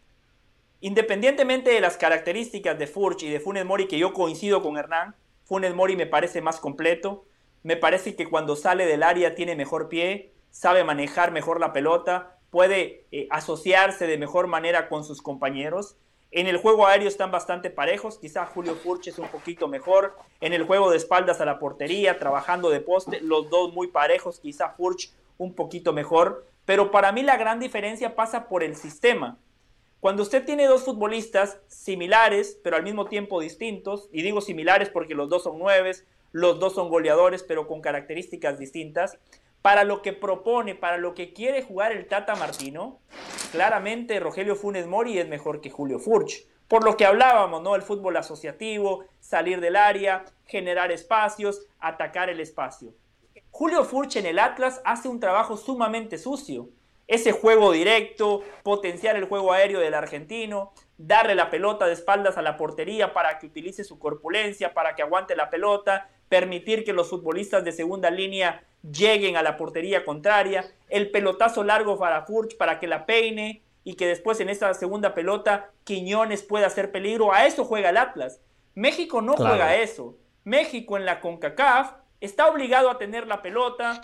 Independientemente 0.81 1.71
de 1.71 1.81
las 1.83 1.99
características 1.99 2.79
de 2.79 2.87
Furch 2.87 3.25
y 3.25 3.29
de 3.29 3.41
Funes 3.41 3.67
Mori, 3.67 3.89
que 3.89 3.99
yo 3.99 4.15
coincido 4.15 4.63
con 4.63 4.79
Hernán, 4.79 5.15
Funes 5.45 5.75
Mori 5.75 5.97
me 5.97 6.07
parece 6.07 6.41
más 6.41 6.61
completo, 6.61 7.27
me 7.63 7.77
parece 7.77 8.17
que 8.17 8.27
cuando 8.27 8.57
sale 8.57 8.87
del 8.87 9.03
área 9.03 9.35
tiene 9.35 9.55
mejor 9.55 9.91
pie, 9.91 10.33
sabe 10.51 10.83
manejar 10.83 11.31
mejor 11.31 11.61
la 11.61 11.75
pelota, 11.75 12.38
puede 12.51 13.05
eh, 13.13 13.27
asociarse 13.31 14.07
de 14.07 14.19
mejor 14.19 14.47
manera 14.47 14.89
con 14.89 15.05
sus 15.05 15.23
compañeros. 15.23 15.97
En 16.31 16.47
el 16.47 16.59
juego 16.59 16.87
aéreo 16.87 17.09
están 17.09 17.31
bastante 17.31 17.71
parejos, 17.71 18.19
quizá 18.19 18.45
Julio 18.45 18.75
Furch 18.75 19.09
es 19.09 19.19
un 19.19 19.29
poquito 19.29 19.67
mejor. 19.67 20.15
En 20.41 20.53
el 20.53 20.65
juego 20.65 20.91
de 20.91 20.99
espaldas 20.99 21.41
a 21.41 21.47
la 21.47 21.59
portería, 21.59 22.19
trabajando 22.19 22.69
de 22.71 22.81
poste, 22.81 23.21
los 23.21 23.49
dos 23.49 23.73
muy 23.73 23.87
parejos, 23.87 24.41
quizá 24.41 24.71
Furch 24.71 25.11
un 25.39 25.55
poquito 25.55 25.93
mejor. 25.93 26.47
Pero 26.67 26.91
para 26.91 27.13
mí 27.13 27.23
la 27.23 27.39
gran 27.39 27.61
diferencia 27.61 28.15
pasa 28.15 28.49
por 28.49 28.63
el 28.63 28.77
sistema. 28.77 29.39
Cuando 30.01 30.23
usted 30.23 30.45
tiene 30.45 30.67
dos 30.67 30.85
futbolistas 30.85 31.59
similares, 31.67 32.61
pero 32.63 32.77
al 32.77 32.83
mismo 32.83 33.07
tiempo 33.07 33.41
distintos, 33.41 34.09
y 34.13 34.23
digo 34.23 34.41
similares 34.41 34.91
porque 34.91 35.15
los 35.15 35.29
dos 35.29 35.43
son 35.43 35.59
nueves, 35.59 36.05
los 36.31 36.61
dos 36.61 36.75
son 36.75 36.89
goleadores, 36.89 37.43
pero 37.43 37.67
con 37.67 37.81
características 37.81 38.59
distintas. 38.59 39.19
Para 39.63 39.85
lo 39.85 40.03
que 40.03 40.13
propone, 40.13 40.75
para 40.75 40.99
lo 40.99 41.15
que 41.15 41.33
quiere 41.33 41.63
jugar 41.63 41.93
el 41.93 42.07
Tata 42.07 42.37
Martino, 42.37 43.01
claramente 43.51 44.21
Rogelio 44.21 44.57
Funes 44.57 44.87
Mori 44.87 45.19
es 45.19 45.29
mejor 45.29 45.61
que 45.61 45.71
Julio 45.71 45.99
Furch. 45.99 46.47
Por 46.69 46.85
lo 46.85 46.97
que 46.97 47.07
hablábamos, 47.07 47.63
¿no? 47.63 47.75
El 47.75 47.83
fútbol 47.83 48.17
asociativo, 48.17 49.07
salir 49.21 49.61
del 49.61 49.75
área, 49.75 50.25
generar 50.45 50.93
espacios, 50.93 51.67
atacar 51.81 52.29
el 52.29 52.41
espacio. 52.41 52.95
Julio 53.51 53.85
Furch 53.85 54.17
en 54.17 54.27
el 54.27 54.39
Atlas 54.39 54.81
hace 54.85 55.09
un 55.09 55.19
trabajo 55.19 55.57
sumamente 55.57 56.19
sucio. 56.19 56.69
Ese 57.07 57.33
juego 57.33 57.73
directo, 57.73 58.43
potenciar 58.63 59.17
el 59.17 59.25
juego 59.25 59.53
aéreo 59.53 59.81
del 59.81 59.95
argentino, 59.95 60.75
darle 60.99 61.35
la 61.35 61.49
pelota 61.49 61.87
de 61.87 61.95
espaldas 61.95 62.37
a 62.37 62.43
la 62.43 62.59
portería 62.59 63.15
para 63.15 63.39
que 63.39 63.47
utilice 63.47 63.83
su 63.83 63.99
corpulencia, 63.99 64.75
para 64.75 64.95
que 64.95 65.03
aguante 65.03 65.35
la 65.35 65.49
pelota, 65.49 66.11
permitir 66.29 66.85
que 66.85 66.93
los 66.93 67.09
futbolistas 67.11 67.65
de 67.65 67.73
segunda 67.73 68.11
línea 68.11 68.63
lleguen 68.83 69.37
a 69.37 69.43
la 69.43 69.57
portería 69.57 70.05
contraria, 70.05 70.71
el 70.89 71.11
pelotazo 71.11 71.65
largo 71.65 71.99
para 71.99 72.25
Furch 72.25 72.57
para 72.57 72.79
que 72.79 72.87
la 72.87 73.07
peine 73.07 73.63
y 73.85 73.95
que 73.95 74.07
después 74.07 74.41
en 74.41 74.49
esa 74.49 74.73
segunda 74.75 75.15
pelota 75.15 75.71
Quiñones 75.85 76.43
pueda 76.43 76.67
hacer 76.67 76.93
peligro. 76.93 77.33
A 77.33 77.47
eso 77.47 77.65
juega 77.65 77.91
el 77.91 77.97
Atlas. 77.97 78.41
México 78.75 79.23
no 79.23 79.35
juega 79.37 79.77
eso. 79.77 80.17
México 80.45 80.97
en 80.97 81.05
la 81.05 81.21
CONCACAF 81.21 81.93
está 82.21 82.49
obligado 82.49 82.91
a 82.91 82.99
tener 82.99 83.27
la 83.27 83.43
pelota, 83.43 84.01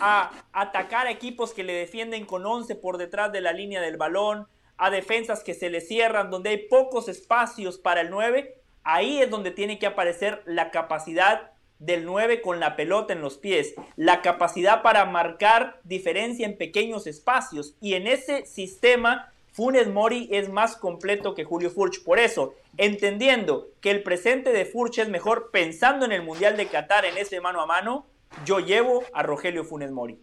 a 0.00 0.30
atacar 0.52 1.06
a 1.06 1.10
equipos 1.10 1.52
que 1.52 1.64
le 1.64 1.72
defienden 1.72 2.24
con 2.24 2.46
11 2.46 2.74
por 2.76 2.98
detrás 2.98 3.32
de 3.32 3.40
la 3.40 3.52
línea 3.52 3.80
del 3.80 3.96
balón, 3.96 4.48
a 4.78 4.90
defensas 4.90 5.42
que 5.42 5.54
se 5.54 5.70
le 5.70 5.80
cierran, 5.80 6.30
donde 6.30 6.50
hay 6.50 6.68
pocos 6.68 7.08
espacios 7.08 7.78
para 7.78 8.02
el 8.02 8.10
9 8.10 8.60
Ahí 8.88 9.20
es 9.20 9.28
donde 9.30 9.50
tiene 9.50 9.80
que 9.80 9.86
aparecer 9.86 10.42
la 10.46 10.70
capacidad 10.70 11.50
del 11.80 12.04
9 12.04 12.40
con 12.40 12.60
la 12.60 12.76
pelota 12.76 13.12
en 13.12 13.20
los 13.20 13.36
pies, 13.36 13.74
la 13.96 14.22
capacidad 14.22 14.82
para 14.82 15.04
marcar 15.04 15.80
diferencia 15.82 16.46
en 16.46 16.56
pequeños 16.56 17.08
espacios. 17.08 17.74
Y 17.80 17.94
en 17.94 18.06
ese 18.06 18.46
sistema 18.46 19.32
Funes 19.50 19.88
Mori 19.88 20.28
es 20.30 20.50
más 20.50 20.76
completo 20.76 21.34
que 21.34 21.42
Julio 21.42 21.70
Furch. 21.70 22.04
Por 22.04 22.20
eso, 22.20 22.54
entendiendo 22.76 23.70
que 23.80 23.90
el 23.90 24.04
presente 24.04 24.52
de 24.52 24.64
Furch 24.64 24.98
es 24.98 25.08
mejor 25.08 25.50
pensando 25.50 26.04
en 26.04 26.12
el 26.12 26.22
Mundial 26.22 26.56
de 26.56 26.66
Qatar 26.66 27.06
en 27.06 27.18
ese 27.18 27.40
mano 27.40 27.60
a 27.60 27.66
mano, 27.66 28.06
yo 28.44 28.60
llevo 28.60 29.02
a 29.12 29.24
Rogelio 29.24 29.64
Funes 29.64 29.90
Mori. 29.90 30.16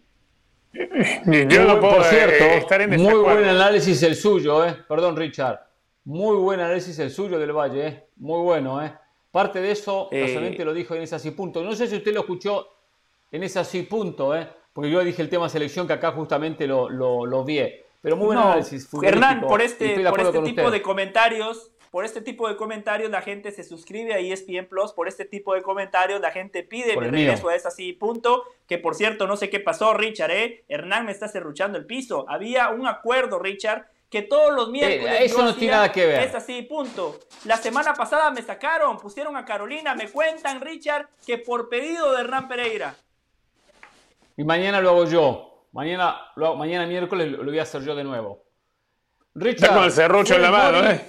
Yo 0.72 1.64
no 1.66 1.80
puedo, 1.80 1.96
por 1.96 2.04
cierto, 2.04 2.44
eh, 2.44 2.56
estar 2.56 2.80
en 2.80 2.98
muy 2.98 3.14
buen 3.14 3.44
análisis 3.44 4.02
el 4.02 4.16
suyo, 4.16 4.64
eh. 4.64 4.74
Perdón, 4.88 5.16
Richard. 5.16 5.73
Muy 6.04 6.36
buen 6.36 6.60
análisis 6.60 6.98
el 6.98 7.10
suyo 7.10 7.38
del 7.38 7.52
Valle, 7.52 7.86
eh. 7.86 8.04
Muy 8.16 8.42
bueno, 8.42 8.84
eh. 8.84 8.92
Parte 9.30 9.60
de 9.60 9.72
eso, 9.72 10.08
eh, 10.12 10.56
lo 10.64 10.74
dijo 10.74 10.94
en 10.94 11.02
ese 11.02 11.16
así 11.16 11.30
punto. 11.30 11.64
No 11.64 11.74
sé 11.74 11.88
si 11.88 11.96
usted 11.96 12.12
lo 12.12 12.20
escuchó 12.20 12.68
en 13.32 13.42
ese 13.42 13.58
así 13.58 13.82
punto, 13.82 14.36
¿eh? 14.36 14.48
porque 14.74 14.90
yo 14.90 15.02
dije 15.02 15.22
el 15.22 15.30
tema 15.30 15.48
selección 15.48 15.86
que 15.86 15.94
acá 15.94 16.12
justamente 16.12 16.66
lo, 16.66 16.90
lo, 16.90 17.44
vi. 17.44 17.60
Pero 18.02 18.16
muy 18.16 18.26
buen 18.26 18.38
análisis. 18.38 18.88
Hernán, 19.02 19.40
por 19.40 19.62
este, 19.62 19.98
por 20.10 20.20
este 20.20 20.42
tipo 20.42 20.70
de 20.70 20.82
comentarios, 20.82 21.70
por 21.90 22.04
este 22.04 22.20
tipo 22.20 22.48
de 22.48 22.56
comentarios 22.56 23.10
la 23.10 23.22
gente 23.22 23.52
se 23.52 23.64
suscribe 23.64 24.14
a 24.14 24.18
ESPN 24.18 24.66
Plus, 24.68 24.92
por 24.92 25.08
este 25.08 25.24
tipo 25.24 25.54
de 25.54 25.62
comentarios 25.62 26.20
la 26.20 26.32
gente 26.32 26.64
pide 26.64 26.96
mi 26.96 27.06
regreso 27.06 27.48
a 27.48 27.54
ese 27.54 27.68
así 27.68 27.92
punto, 27.92 28.42
que 28.66 28.78
por 28.78 28.96
cierto 28.96 29.26
no 29.26 29.36
sé 29.36 29.48
qué 29.48 29.60
pasó 29.60 29.94
Richard, 29.94 30.32
¿eh? 30.32 30.64
Hernán 30.68 31.06
me 31.06 31.12
está 31.12 31.28
cerruchando 31.28 31.78
el 31.78 31.86
piso. 31.86 32.26
Había 32.28 32.70
un 32.70 32.88
acuerdo 32.88 33.38
Richard 33.38 33.86
que 34.14 34.22
todos 34.22 34.54
los 34.54 34.70
miércoles. 34.70 35.22
eso 35.22 35.42
no 35.42 35.56
tiene 35.56 35.74
nada 35.74 35.90
que 35.90 36.06
ver. 36.06 36.22
Es 36.22 36.34
así, 36.36 36.62
punto. 36.62 37.18
La 37.46 37.56
semana 37.56 37.94
pasada 37.94 38.30
me 38.30 38.42
sacaron, 38.42 38.96
pusieron 38.96 39.36
a 39.36 39.44
Carolina, 39.44 39.96
me 39.96 40.08
cuentan, 40.08 40.60
Richard, 40.60 41.08
que 41.26 41.38
por 41.38 41.68
pedido 41.68 42.12
de 42.12 42.20
Hernán 42.20 42.46
Pereira. 42.46 42.94
Y 44.36 44.44
mañana 44.44 44.80
lo 44.80 44.90
hago 44.90 45.06
yo. 45.06 45.66
Mañana, 45.72 46.16
mañana 46.56 46.86
miércoles 46.86 47.32
lo 47.32 47.44
voy 47.44 47.58
a 47.58 47.62
hacer 47.62 47.82
yo 47.82 47.96
de 47.96 48.04
nuevo. 48.04 48.44
Richard. 49.34 49.74
con 49.74 49.82
el 49.82 49.90
serrucho 49.90 50.36
en 50.36 50.42
la 50.42 50.52
mano, 50.52 50.88
¿eh? 50.88 51.08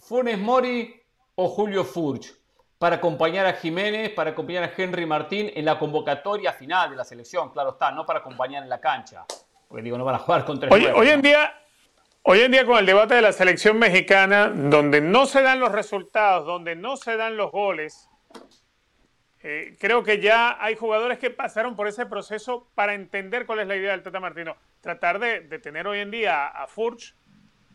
Funes 0.00 0.38
Mori 0.38 1.00
o 1.36 1.48
Julio 1.50 1.84
Furch 1.84 2.34
para 2.78 2.96
acompañar 2.96 3.46
a 3.46 3.52
Jiménez, 3.52 4.10
para 4.10 4.30
acompañar 4.30 4.64
a 4.64 4.72
Henry 4.76 5.06
Martín 5.06 5.52
en 5.54 5.64
la 5.64 5.78
convocatoria 5.78 6.52
final 6.52 6.90
de 6.90 6.96
la 6.96 7.04
selección, 7.04 7.50
claro 7.50 7.70
está, 7.70 7.92
no 7.92 8.04
para 8.04 8.18
acompañar 8.18 8.64
en 8.64 8.68
la 8.68 8.80
cancha. 8.80 9.24
Porque 9.68 9.84
digo, 9.84 9.96
no 9.96 10.04
van 10.04 10.16
a 10.16 10.18
jugar 10.18 10.44
contra 10.44 10.68
hoy, 10.68 10.86
hoy 10.86 11.08
en 11.08 11.22
día 11.22 11.61
Hoy 12.24 12.38
en 12.38 12.52
día 12.52 12.64
con 12.64 12.78
el 12.78 12.86
debate 12.86 13.16
de 13.16 13.20
la 13.20 13.32
selección 13.32 13.80
mexicana, 13.80 14.48
donde 14.48 15.00
no 15.00 15.26
se 15.26 15.42
dan 15.42 15.58
los 15.58 15.72
resultados, 15.72 16.46
donde 16.46 16.76
no 16.76 16.96
se 16.96 17.16
dan 17.16 17.36
los 17.36 17.50
goles, 17.50 18.08
eh, 19.42 19.74
creo 19.80 20.04
que 20.04 20.20
ya 20.20 20.56
hay 20.62 20.76
jugadores 20.76 21.18
que 21.18 21.30
pasaron 21.30 21.74
por 21.74 21.88
ese 21.88 22.06
proceso 22.06 22.68
para 22.76 22.94
entender 22.94 23.44
cuál 23.44 23.58
es 23.58 23.66
la 23.66 23.74
idea 23.74 23.90
del 23.90 24.04
Tata 24.04 24.20
Martino. 24.20 24.56
Tratar 24.80 25.18
de, 25.18 25.40
tener 25.58 25.88
hoy 25.88 25.98
en 25.98 26.12
día 26.12 26.46
a 26.46 26.68
Furch 26.68 27.12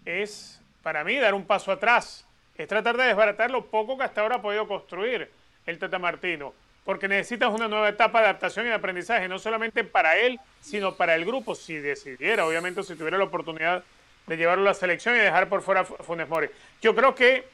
es, 0.05 0.61
para 0.81 1.03
mí, 1.03 1.17
dar 1.17 1.33
un 1.33 1.45
paso 1.45 1.73
atrás. 1.73 2.25
Es 2.55 2.69
tratar 2.69 2.95
de 2.95 3.03
desbaratar 3.03 3.51
lo 3.51 3.65
poco 3.65 3.97
que 3.97 4.05
hasta 4.05 4.21
ahora 4.21 4.37
ha 4.37 4.41
podido 4.41 4.65
construir 4.65 5.29
el 5.65 5.77
Tata 5.77 5.99
Martino. 5.99 6.53
Porque 6.85 7.09
necesitas 7.09 7.53
una 7.53 7.67
nueva 7.67 7.89
etapa 7.89 8.21
de 8.21 8.27
adaptación 8.27 8.65
y 8.65 8.69
de 8.69 8.75
aprendizaje, 8.75 9.27
no 9.27 9.39
solamente 9.39 9.83
para 9.83 10.17
él, 10.17 10.39
sino 10.61 10.95
para 10.95 11.15
el 11.15 11.25
grupo, 11.25 11.53
si 11.53 11.75
decidiera, 11.75 12.45
obviamente, 12.45 12.81
si 12.83 12.95
tuviera 12.95 13.17
la 13.17 13.25
oportunidad 13.25 13.83
de 14.27 14.37
llevarlo 14.37 14.63
a 14.63 14.71
la 14.71 14.73
selección 14.73 15.15
y 15.15 15.19
dejar 15.19 15.47
por 15.49 15.61
fuera 15.61 15.81
a 15.81 15.85
Funes 15.85 16.27
Mori. 16.27 16.49
Yo 16.81 16.93
creo 16.93 17.15
que 17.15 17.45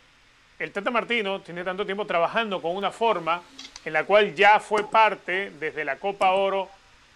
el 0.60 0.72
Tata 0.72 0.92
Martino 0.92 1.42
tiene 1.42 1.64
tanto 1.64 1.86
tiempo 1.86 2.06
trabajando 2.06 2.62
con 2.62 2.76
una 2.76 2.92
forma 2.92 3.42
en 3.86 3.94
la 3.94 4.04
cual 4.06 4.34
ya 4.34 4.60
fue 4.60 4.90
parte 4.90 5.52
desde 5.60 5.86
la 5.86 5.98
Copa 5.98 6.32
Oro 6.32 6.70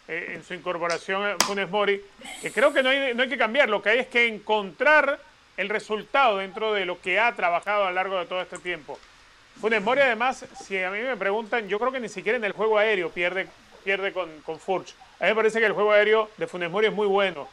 eh, 0.07 0.34
en 0.35 0.43
su 0.43 0.53
incorporación 0.53 1.23
a 1.25 1.35
Funes 1.45 1.69
Mori, 1.69 2.01
que 2.41 2.51
creo 2.51 2.71
que 2.71 2.84
no 2.84 2.89
hay, 2.89 3.13
no 3.13 3.23
hay 3.23 3.29
que 3.29 3.38
cambiar, 3.38 3.69
lo 3.69 3.81
que 3.81 3.89
hay 3.89 3.99
es 3.99 4.07
que 4.07 4.27
encontrar 4.27 5.19
el 5.57 5.69
resultado 5.69 6.38
dentro 6.38 6.73
de 6.73 6.85
lo 6.85 7.01
que 7.01 7.19
ha 7.19 7.34
trabajado 7.35 7.85
a 7.85 7.89
lo 7.89 7.95
largo 7.95 8.19
de 8.19 8.25
todo 8.25 8.41
este 8.41 8.59
tiempo. 8.59 8.99
Funes 9.59 9.81
Mori 9.81 10.01
además, 10.01 10.45
si 10.63 10.77
a 10.84 10.91
mí 10.91 10.99
me 10.99 11.17
preguntan, 11.17 11.67
yo 11.67 11.79
creo 11.79 11.91
que 11.91 11.99
ni 11.99 12.09
siquiera 12.09 12.38
en 12.38 12.43
el 12.43 12.51
juego 12.51 12.77
aéreo 12.77 13.09
pierde, 13.09 13.47
pierde 13.84 14.13
con, 14.13 14.29
con 14.41 14.59
Furch. 14.59 14.93
A 15.19 15.23
mí 15.23 15.29
me 15.29 15.35
parece 15.35 15.59
que 15.59 15.65
el 15.65 15.73
juego 15.73 15.91
aéreo 15.91 16.29
de 16.38 16.45
Funes 16.45 16.69
Mori 16.69 16.88
es 16.88 16.93
muy 16.93 17.07
bueno. 17.07 17.47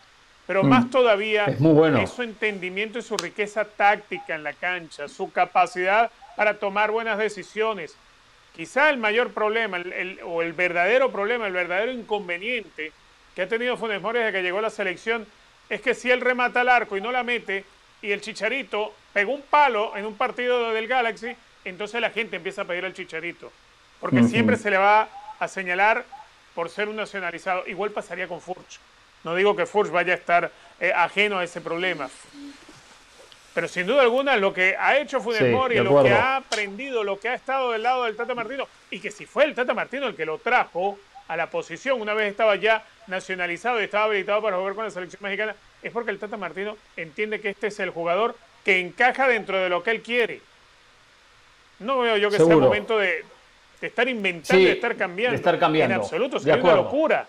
Pero 0.46 0.62
mm. 0.62 0.68
más 0.68 0.90
todavía 0.90 1.46
es, 1.46 2.10
su 2.10 2.22
entendimiento 2.22 2.98
y 2.98 3.02
su 3.02 3.16
riqueza 3.16 3.64
táctica 3.64 4.34
en 4.34 4.44
la 4.44 4.52
cancha, 4.52 5.08
su 5.08 5.32
capacidad 5.32 6.10
para 6.36 6.58
tomar 6.58 6.90
buenas 6.90 7.18
decisiones. 7.18 7.96
Quizá 8.54 8.90
el 8.90 8.98
mayor 8.98 9.32
problema, 9.32 9.82
o 10.24 10.42
el 10.42 10.52
verdadero 10.52 11.10
problema, 11.10 11.46
el 11.46 11.52
verdadero 11.52 11.92
inconveniente 11.92 12.92
que 13.34 13.42
ha 13.42 13.48
tenido 13.48 13.76
Funes 13.76 14.00
Mori 14.00 14.20
desde 14.20 14.32
que 14.32 14.42
llegó 14.42 14.58
a 14.58 14.62
la 14.62 14.70
selección, 14.70 15.26
es 15.68 15.80
que 15.80 15.94
si 15.94 16.10
él 16.10 16.20
remata 16.20 16.60
al 16.60 16.68
arco 16.68 16.96
y 16.96 17.00
no 17.00 17.10
la 17.10 17.24
mete, 17.24 17.64
y 18.00 18.12
el 18.12 18.20
Chicharito 18.20 18.94
pegó 19.12 19.32
un 19.32 19.42
palo 19.42 19.96
en 19.96 20.04
un 20.04 20.14
partido 20.14 20.72
del 20.72 20.86
Galaxy, 20.86 21.34
entonces 21.64 22.00
la 22.00 22.10
gente 22.10 22.36
empieza 22.36 22.62
a 22.62 22.64
pedir 22.64 22.84
al 22.84 22.92
Chicharito. 22.92 23.50
Porque 23.98 24.22
siempre 24.24 24.56
se 24.56 24.70
le 24.70 24.76
va 24.76 25.08
a 25.38 25.48
señalar 25.48 26.04
por 26.54 26.68
ser 26.68 26.88
un 26.88 26.96
nacionalizado. 26.96 27.66
Igual 27.66 27.90
pasaría 27.90 28.28
con 28.28 28.40
Furch. 28.40 28.78
No 29.24 29.34
digo 29.34 29.56
que 29.56 29.66
Furch 29.66 29.90
vaya 29.90 30.12
a 30.12 30.16
estar 30.16 30.50
eh, 30.80 30.92
ajeno 30.94 31.38
a 31.38 31.44
ese 31.44 31.60
problema. 31.60 32.08
Pero 33.54 33.68
sin 33.68 33.86
duda 33.86 34.02
alguna, 34.02 34.36
lo 34.36 34.52
que 34.52 34.76
ha 34.76 34.98
hecho 34.98 35.20
Funes 35.20 35.50
Mori, 35.50 35.78
lo 35.78 36.02
que 36.02 36.10
ha 36.10 36.36
aprendido, 36.36 37.04
lo 37.04 37.18
que 37.20 37.28
ha 37.28 37.34
estado 37.34 37.70
del 37.70 37.84
lado 37.84 38.04
del 38.04 38.16
Tata 38.16 38.34
Martino, 38.34 38.66
y 38.90 38.98
que 38.98 39.12
si 39.12 39.26
fue 39.26 39.44
el 39.44 39.54
Tata 39.54 39.74
Martino 39.74 40.08
el 40.08 40.16
que 40.16 40.26
lo 40.26 40.38
trajo 40.38 40.98
a 41.28 41.36
la 41.36 41.48
posición, 41.48 42.00
una 42.00 42.14
vez 42.14 42.30
estaba 42.30 42.56
ya 42.56 42.84
nacionalizado 43.06 43.80
y 43.80 43.84
estaba 43.84 44.04
habilitado 44.06 44.42
para 44.42 44.56
jugar 44.56 44.74
con 44.74 44.84
la 44.84 44.90
selección 44.90 45.22
mexicana, 45.22 45.54
es 45.82 45.92
porque 45.92 46.10
el 46.10 46.18
Tata 46.18 46.36
Martino 46.36 46.76
entiende 46.96 47.40
que 47.40 47.50
este 47.50 47.68
es 47.68 47.78
el 47.78 47.90
jugador 47.90 48.36
que 48.64 48.80
encaja 48.80 49.28
dentro 49.28 49.58
de 49.58 49.68
lo 49.68 49.84
que 49.84 49.92
él 49.92 50.02
quiere. 50.02 50.40
No 51.78 52.00
veo 52.00 52.16
yo 52.16 52.30
que 52.30 52.38
sea 52.38 52.56
momento 52.56 52.98
de, 52.98 53.24
estar 53.80 54.08
inventando, 54.08 54.64
de 54.64 54.72
estar 54.72 54.96
cambiando. 54.96 55.32
De 55.32 55.36
estar 55.36 55.58
cambiando. 55.58 55.94
En 55.94 56.00
absoluto, 56.00 56.40
sería 56.40 56.56
una 56.56 56.74
locura. 56.74 57.28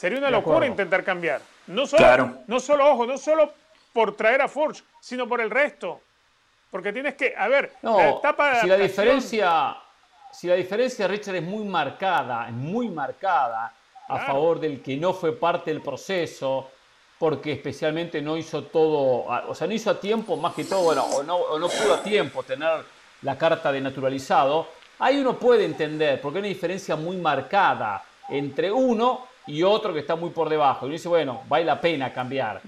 Sería 0.00 0.18
una 0.18 0.30
locura 0.30 0.66
intentar 0.66 1.04
cambiar. 1.04 1.42
No 1.66 1.86
solo, 1.86 2.38
no 2.46 2.58
solo, 2.58 2.90
ojo, 2.90 3.04
no 3.04 3.18
solo 3.18 3.52
por 3.92 4.16
traer 4.16 4.40
a 4.40 4.48
Forge, 4.48 4.82
sino 4.98 5.28
por 5.28 5.42
el 5.42 5.50
resto. 5.50 6.00
Porque 6.70 6.90
tienes 6.90 7.16
que, 7.16 7.34
a 7.36 7.48
ver, 7.48 7.74
la 7.82 8.08
etapa 8.08 8.54
de 8.54 8.60
si 8.62 8.66
la 8.66 8.76
diferencia, 8.78 9.76
si 10.32 10.46
la 10.46 10.54
diferencia, 10.54 11.06
Richard, 11.06 11.36
es 11.36 11.42
muy 11.42 11.66
marcada, 11.66 12.46
es 12.46 12.54
muy 12.54 12.88
marcada 12.88 13.74
a 14.08 14.18
favor 14.20 14.58
del 14.58 14.80
que 14.80 14.96
no 14.96 15.12
fue 15.12 15.36
parte 15.36 15.70
del 15.70 15.82
proceso, 15.82 16.70
porque 17.18 17.52
especialmente 17.52 18.22
no 18.22 18.38
hizo 18.38 18.64
todo, 18.64 19.26
o 19.26 19.54
sea, 19.54 19.66
no 19.66 19.74
hizo 19.74 19.90
a 19.90 20.00
tiempo, 20.00 20.34
más 20.38 20.54
que 20.54 20.64
todo, 20.64 20.88
o, 20.88 21.22
no, 21.22 21.36
o 21.36 21.58
no 21.58 21.68
pudo 21.68 21.96
a 21.96 22.02
tiempo 22.02 22.42
tener 22.42 22.84
la 23.20 23.36
carta 23.36 23.70
de 23.70 23.82
naturalizado, 23.82 24.66
ahí 24.98 25.18
uno 25.18 25.38
puede 25.38 25.66
entender, 25.66 26.22
porque 26.22 26.38
hay 26.38 26.44
una 26.44 26.48
diferencia 26.48 26.96
muy 26.96 27.18
marcada 27.18 28.02
entre 28.30 28.72
uno 28.72 29.28
y 29.46 29.62
otro 29.62 29.92
que 29.92 30.00
está 30.00 30.16
muy 30.16 30.30
por 30.30 30.48
debajo. 30.48 30.86
Y 30.86 30.92
dice, 30.92 31.08
bueno, 31.08 31.42
vale 31.48 31.64
la 31.64 31.80
pena 31.80 32.12
cambiar. 32.12 32.62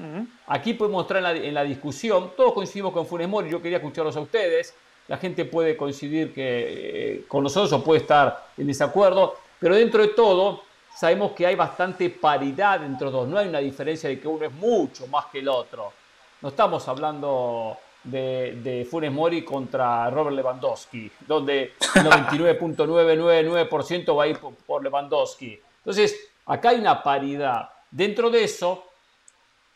Aquí 0.47 0.75
podemos 0.75 1.03
mostrar 1.03 1.37
en 1.37 1.55
la, 1.55 1.65
discusión, 1.65 2.33
todos 2.37 2.53
coincidimos 2.53 2.93
con 2.93 3.07
Funes 3.07 3.29
Mori, 3.29 3.51
yo 3.51 3.63
quería 3.63 3.79
escucharlos 3.79 4.17
a 4.17 4.21
ustedes, 4.21 4.75
la 5.09 5.17
gente 5.17 5.45
puede 5.45 5.77
coincidir 5.77 6.33
que, 6.33 7.15
eh, 7.15 7.25
con 7.29 7.43
nosotros 7.43 7.73
o 7.73 7.85
puede 7.85 8.01
estar 8.01 8.47
en 8.57 8.67
desacuerdo, 8.67 9.37
pero 9.59 9.75
dentro 9.75 10.03
de 10.03 10.09
todo 10.09 10.63
sabemos 10.95 11.33
que 11.33 11.47
hay 11.47 11.55
bastante 11.55 12.11
paridad 12.11 12.85
entre 12.85 13.07
los 13.07 13.13
dos, 13.13 13.29
no 13.29 13.39
hay 13.39 13.49
una 13.49 13.59
diferencia 13.59 14.09
de 14.09 14.21
que 14.21 14.29
uno 14.29 14.45
es 14.45 14.53
mucho 14.53 15.07
más 15.07 15.27
que 15.27 15.41
el 15.41 15.49
otro. 15.49 15.93
No 16.41 16.49
estamos 16.49 16.87
hablando 16.89 17.79
de, 18.05 18.59
de 18.63 18.85
Funes 18.85 19.13
Mori 19.13 19.43
contra 19.43 20.11
Robert 20.11 20.37
Lewandowski, 20.37 21.11
donde 21.27 21.75
el 21.95 22.03
99.999% 22.05 24.17
va 24.17 24.25
a 24.25 24.27
ir 24.27 24.39
por 24.39 24.83
Lewandowski. 24.83 25.61
Entonces, 25.79 26.32
Acá 26.47 26.71
hay 26.71 26.79
una 26.79 27.03
paridad. 27.03 27.71
Dentro 27.91 28.31
de 28.31 28.45
eso, 28.45 28.85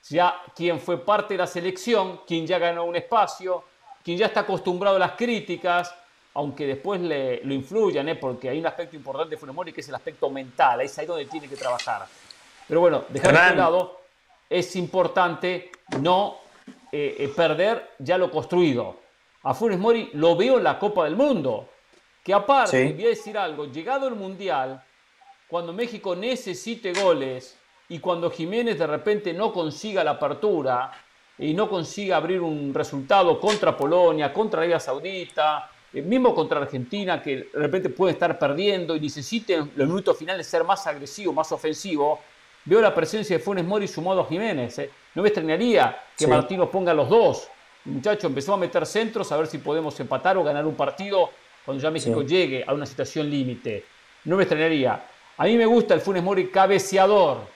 ya 0.08 0.40
quien 0.54 0.80
fue 0.80 1.04
parte 1.04 1.34
de 1.34 1.38
la 1.38 1.46
selección, 1.46 2.22
quien 2.26 2.46
ya 2.46 2.58
ganó 2.58 2.84
un 2.84 2.96
espacio, 2.96 3.64
quien 4.02 4.18
ya 4.18 4.26
está 4.26 4.40
acostumbrado 4.40 4.96
a 4.96 5.00
las 5.00 5.12
críticas, 5.12 5.94
aunque 6.34 6.66
después 6.66 7.00
le, 7.00 7.42
lo 7.44 7.54
influyan, 7.54 8.08
¿eh? 8.08 8.14
porque 8.14 8.48
hay 8.48 8.58
un 8.58 8.66
aspecto 8.66 8.94
importante 8.94 9.30
de 9.30 9.36
Funemori 9.36 9.72
que 9.72 9.80
es 9.80 9.88
el 9.88 9.94
aspecto 9.94 10.28
mental, 10.30 10.80
es 10.82 10.98
ahí 10.98 11.06
donde 11.06 11.24
tiene 11.26 11.48
que 11.48 11.56
trabajar. 11.56 12.06
Pero 12.68 12.80
bueno, 12.80 13.04
dejar 13.08 13.50
de 13.50 13.56
lado, 13.56 14.00
es 14.48 14.76
importante 14.76 15.70
no 16.00 16.38
eh, 16.92 17.16
eh, 17.18 17.28
perder 17.34 17.94
ya 17.98 18.18
lo 18.18 18.30
construido. 18.30 19.00
A 19.44 19.54
Funes 19.54 19.78
Mori 19.78 20.10
lo 20.14 20.36
veo 20.36 20.58
en 20.58 20.64
la 20.64 20.78
Copa 20.78 21.04
del 21.04 21.16
Mundo, 21.16 21.68
que 22.22 22.34
aparte, 22.34 22.92
voy 22.92 23.06
a 23.06 23.08
decir 23.08 23.38
algo, 23.38 23.66
llegado 23.66 24.08
el 24.08 24.14
Mundial, 24.14 24.82
cuando 25.48 25.72
México 25.72 26.16
necesite 26.16 26.92
goles 26.92 27.56
y 27.88 27.98
cuando 27.98 28.30
Jiménez 28.30 28.78
de 28.78 28.86
repente 28.86 29.32
no 29.32 29.52
consiga 29.52 30.02
la 30.02 30.12
apertura 30.12 30.90
y 31.38 31.54
no 31.54 31.68
consiga 31.68 32.16
abrir 32.16 32.40
un 32.40 32.72
resultado 32.74 33.38
contra 33.38 33.76
Polonia, 33.76 34.32
contra 34.32 34.60
Arabia 34.60 34.80
Saudita, 34.80 35.70
eh, 35.92 36.02
mismo 36.02 36.34
contra 36.34 36.60
Argentina, 36.60 37.22
que 37.22 37.36
de 37.36 37.48
repente 37.54 37.90
puede 37.90 38.12
estar 38.12 38.38
perdiendo 38.38 38.96
y 38.96 39.00
necesite 39.00 39.54
en 39.54 39.72
los 39.76 39.88
minutos 39.88 40.18
finales 40.18 40.46
ser 40.46 40.64
más 40.64 40.86
agresivo, 40.86 41.32
más 41.32 41.52
ofensivo, 41.52 42.20
Veo 42.66 42.80
la 42.80 42.92
presencia 42.92 43.38
de 43.38 43.42
Funes 43.42 43.64
Mori 43.64 43.86
sumado 43.86 44.22
a 44.22 44.26
Jiménez. 44.26 44.76
¿eh? 44.80 44.90
No 45.14 45.22
me 45.22 45.28
extrañaría 45.28 46.02
que 46.18 46.26
Martino 46.26 46.68
ponga 46.68 46.92
los 46.92 47.08
dos. 47.08 47.48
muchacho 47.84 48.26
empezó 48.26 48.54
a 48.54 48.56
meter 48.56 48.84
centros 48.84 49.30
a 49.30 49.36
ver 49.36 49.46
si 49.46 49.58
podemos 49.58 49.98
empatar 50.00 50.36
o 50.36 50.42
ganar 50.42 50.66
un 50.66 50.74
partido 50.74 51.30
cuando 51.64 51.80
ya 51.80 51.92
México 51.92 52.22
llegue 52.22 52.64
a 52.66 52.74
una 52.74 52.84
situación 52.84 53.30
límite. 53.30 53.84
No 54.24 54.36
me 54.36 54.42
extrañaría. 54.42 55.00
A 55.38 55.44
mí 55.44 55.56
me 55.56 55.66
gusta 55.66 55.94
el 55.94 56.00
Funes 56.00 56.22
Mori 56.22 56.50
cabeceador. 56.50 57.46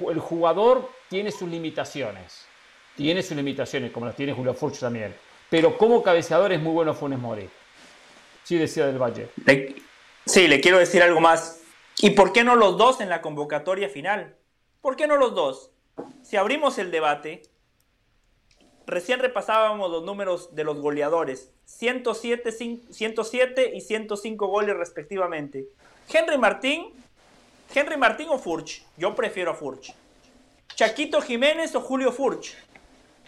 El 0.00 0.18
jugador 0.18 0.90
tiene 1.08 1.30
sus 1.30 1.48
limitaciones. 1.48 2.46
Tiene 2.96 3.22
sus 3.22 3.36
limitaciones, 3.36 3.90
como 3.92 4.06
las 4.06 4.16
tiene 4.16 4.32
Julio 4.32 4.54
Furch 4.54 4.80
también. 4.80 5.14
Pero 5.50 5.76
como 5.76 6.02
cabeceador 6.02 6.52
es 6.52 6.60
muy 6.60 6.72
bueno 6.72 6.94
Funes 6.94 7.18
Mori. 7.18 7.48
Sí, 8.42 8.56
decía 8.56 8.86
del 8.86 8.98
Valle. 8.98 9.28
sí, 10.24 10.48
le 10.48 10.60
quiero 10.60 10.78
decir 10.78 11.02
algo 11.02 11.20
más. 11.20 11.60
¿Y 11.98 12.10
por 12.10 12.32
qué 12.32 12.42
no 12.42 12.56
los 12.56 12.76
dos 12.76 13.00
en 13.00 13.08
la 13.08 13.20
convocatoria 13.20 13.88
final? 13.88 14.36
¿Por 14.80 14.96
qué 14.96 15.06
no 15.06 15.16
los 15.16 15.34
dos? 15.34 15.70
Si 16.22 16.36
abrimos 16.36 16.78
el 16.78 16.90
debate, 16.90 17.42
recién 18.86 19.20
repasábamos 19.20 19.90
los 19.90 20.04
números 20.04 20.54
de 20.54 20.64
los 20.64 20.80
goleadores. 20.80 21.52
107, 21.66 22.50
107 22.90 23.72
y 23.74 23.80
105 23.80 24.46
goles 24.46 24.76
respectivamente. 24.76 25.68
Henry 26.12 26.38
Martín, 26.38 26.92
Henry 27.74 27.96
Martín 27.96 28.28
o 28.30 28.38
Furch. 28.38 28.84
Yo 28.96 29.14
prefiero 29.14 29.50
a 29.50 29.54
Furch. 29.54 29.92
Chaquito 30.74 31.20
Jiménez 31.20 31.74
o 31.74 31.80
Julio 31.80 32.12
Furch. 32.12 32.56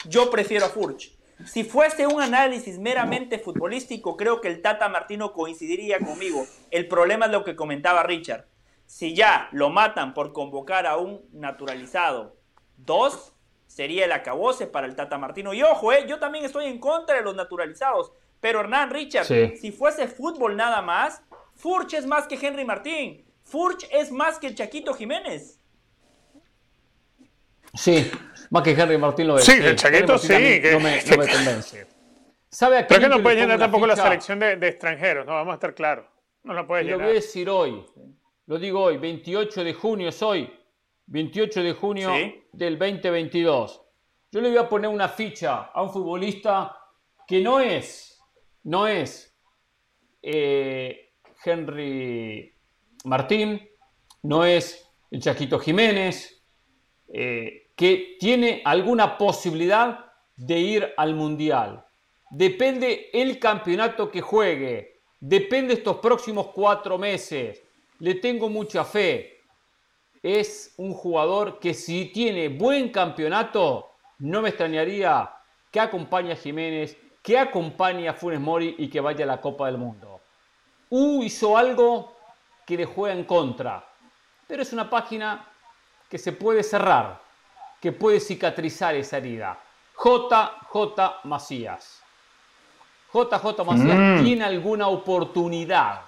Yo 0.09 0.31
prefiero 0.31 0.67
a 0.67 0.69
Furch. 0.69 1.17
Si 1.45 1.65
fuese 1.65 2.07
un 2.07 2.23
análisis 2.23 2.79
meramente 2.79 3.39
futbolístico, 3.39 4.17
creo 4.17 4.41
que 4.41 4.49
el 4.49 4.63
Tata 4.63 4.89
Martino 4.89 5.33
coincidiría 5.33 5.99
conmigo. 5.99 6.47
El 6.71 6.89
problema 6.89 7.27
es 7.27 7.33
lo 7.33 7.45
que 7.45 7.57
comentaba 7.57 8.03
Richard. 8.03 8.47
Si 8.87 9.15
ya 9.15 9.49
lo 9.53 9.69
matan 9.69 10.15
por 10.15 10.33
convocar 10.33 10.87
a 10.87 10.97
un 10.97 11.23
naturalizado, 11.33 12.37
dos, 12.77 13.35
sería 13.67 14.07
el 14.07 14.13
acabose 14.13 14.67
para 14.67 14.87
el 14.87 14.97
Tata 14.97 15.19
Martino. 15.19 15.53
Y 15.53 15.63
ojo, 15.63 15.93
eh, 15.93 16.07
yo 16.09 16.19
también 16.19 16.45
estoy 16.45 16.67
en 16.67 16.79
contra 16.79 17.17
de 17.17 17.23
los 17.23 17.35
naturalizados. 17.35 18.13
Pero 18.41 18.61
Hernán 18.61 18.91
Richard, 18.91 19.27
si 19.27 19.73
fuese 19.73 20.09
fútbol 20.09 20.57
nada 20.57 20.81
más, 20.83 21.23
Furch 21.57 21.94
es 21.94 22.07
más 22.07 22.26
que 22.26 22.35
Henry 22.35 22.65
Martín. 22.65 23.25
Furch 23.43 23.89
es 23.91 24.12
más 24.12 24.39
que 24.39 24.49
el 24.49 24.55
Chaquito 24.55 24.94
Jiménez. 24.94 25.60
Sí, 27.75 28.10
más 28.51 28.62
que 28.62 28.70
Henry 28.70 28.99
Martín 28.99 29.26
lo 29.26 29.39
es. 29.39 29.44
Sí, 29.44 29.52
el 29.52 29.76
Chaquito 29.76 30.18
sí. 30.18 30.60
No, 30.73 30.81
me, 30.81 31.02
convence. 31.05 31.86
¿Sabe 32.49 32.78
a 32.78 32.86
Pero 32.86 33.01
es 33.01 33.09
que 33.09 33.17
no 33.17 33.23
puede 33.23 33.36
llenar 33.36 33.59
tampoco 33.59 33.86
la 33.86 33.97
selección 33.97 34.39
de, 34.39 34.52
extranjeros, 34.62 35.26
no, 35.26 35.33
vamos 35.33 35.52
a 35.52 35.55
estar 35.55 35.75
claros. 35.75 36.07
No 36.44 36.55
la 36.55 36.67
puede 36.67 36.85
llenar. 36.85 36.99
Lo 36.99 37.05
voy 37.05 37.12
a 37.12 37.15
decir 37.15 37.51
hoy. 37.51 37.85
Lo 38.47 38.59
digo 38.59 38.83
hoy, 38.83 38.97
28 38.97 39.65
de 39.65 39.75
junio 39.75 40.09
es 40.09 40.23
hoy, 40.23 40.49
28 41.07 41.62
de 41.62 41.73
junio 41.73 42.12
del 42.52 42.78
2022. 42.78 43.83
Yo 44.31 44.41
le 44.41 44.49
voy 44.51 44.59
a 44.59 44.68
poner 44.68 44.89
una 44.89 45.09
ficha 45.09 45.70
a 45.73 45.83
un 45.83 45.91
futbolista 45.91 46.76
que 47.26 47.41
no 47.41 47.59
es, 47.60 48.20
no 48.62 48.86
es 48.86 49.36
eh, 50.23 51.06
Henry 51.44 52.55
Martín, 53.05 53.68
no 54.23 54.44
es 54.44 54.89
el 55.10 55.20
Chaquito 55.20 55.58
Jiménez, 55.58 56.42
eh, 57.08 57.70
que 57.76 58.16
tiene 58.18 58.62
alguna 58.65 59.18
posibilidad 59.18 60.06
de 60.36 60.58
ir 60.58 60.94
al 60.97 61.15
Mundial. 61.15 61.84
Depende 62.31 63.10
el 63.12 63.39
campeonato 63.39 64.10
que 64.10 64.20
juegue, 64.20 65.00
depende 65.20 65.74
estos 65.74 65.98
próximos 65.98 66.48
cuatro 66.48 66.98
meses 66.98 67.62
le 67.98 68.15
tengo 68.15 68.48
mucha 68.48 68.84
fe. 68.84 69.40
Es 70.23 70.74
un 70.76 70.92
jugador 70.92 71.58
que 71.58 71.74
si 71.74 72.06
tiene 72.06 72.48
buen 72.48 72.90
campeonato, 72.90 73.90
no 74.18 74.42
me 74.42 74.48
extrañaría 74.48 75.31
que 75.70 75.81
acompañe 75.81 76.32
a 76.32 76.36
Jiménez, 76.36 76.97
que 77.23 77.39
acompañe 77.39 78.08
a 78.08 78.15
Funes 78.15 78.40
Mori 78.40 78.74
y 78.78 78.89
que 78.89 79.00
vaya 79.00 79.24
a 79.24 79.28
la 79.28 79.40
Copa 79.40 79.66
del 79.66 79.78
Mundo. 79.78 80.16
U 80.90 81.23
hizo 81.23 81.56
algo 81.56 82.16
que 82.66 82.76
le 82.76 82.84
juega 82.84 83.15
en 83.15 83.24
contra, 83.24 83.84
pero 84.47 84.62
es 84.62 84.73
una 84.73 84.89
página 84.89 85.47
que 86.08 86.18
se 86.18 86.32
puede 86.32 86.62
cerrar, 86.62 87.20
que 87.81 87.92
puede 87.92 88.20
cicatrizar 88.20 88.94
esa 88.94 89.18
herida. 89.18 89.58
JJ 89.97 91.24
Macías. 91.24 92.02
JJ 93.12 93.65
Macías 93.65 94.20
mm. 94.20 94.24
tiene 94.24 94.44
alguna 94.44 94.89
oportunidad 94.89 96.02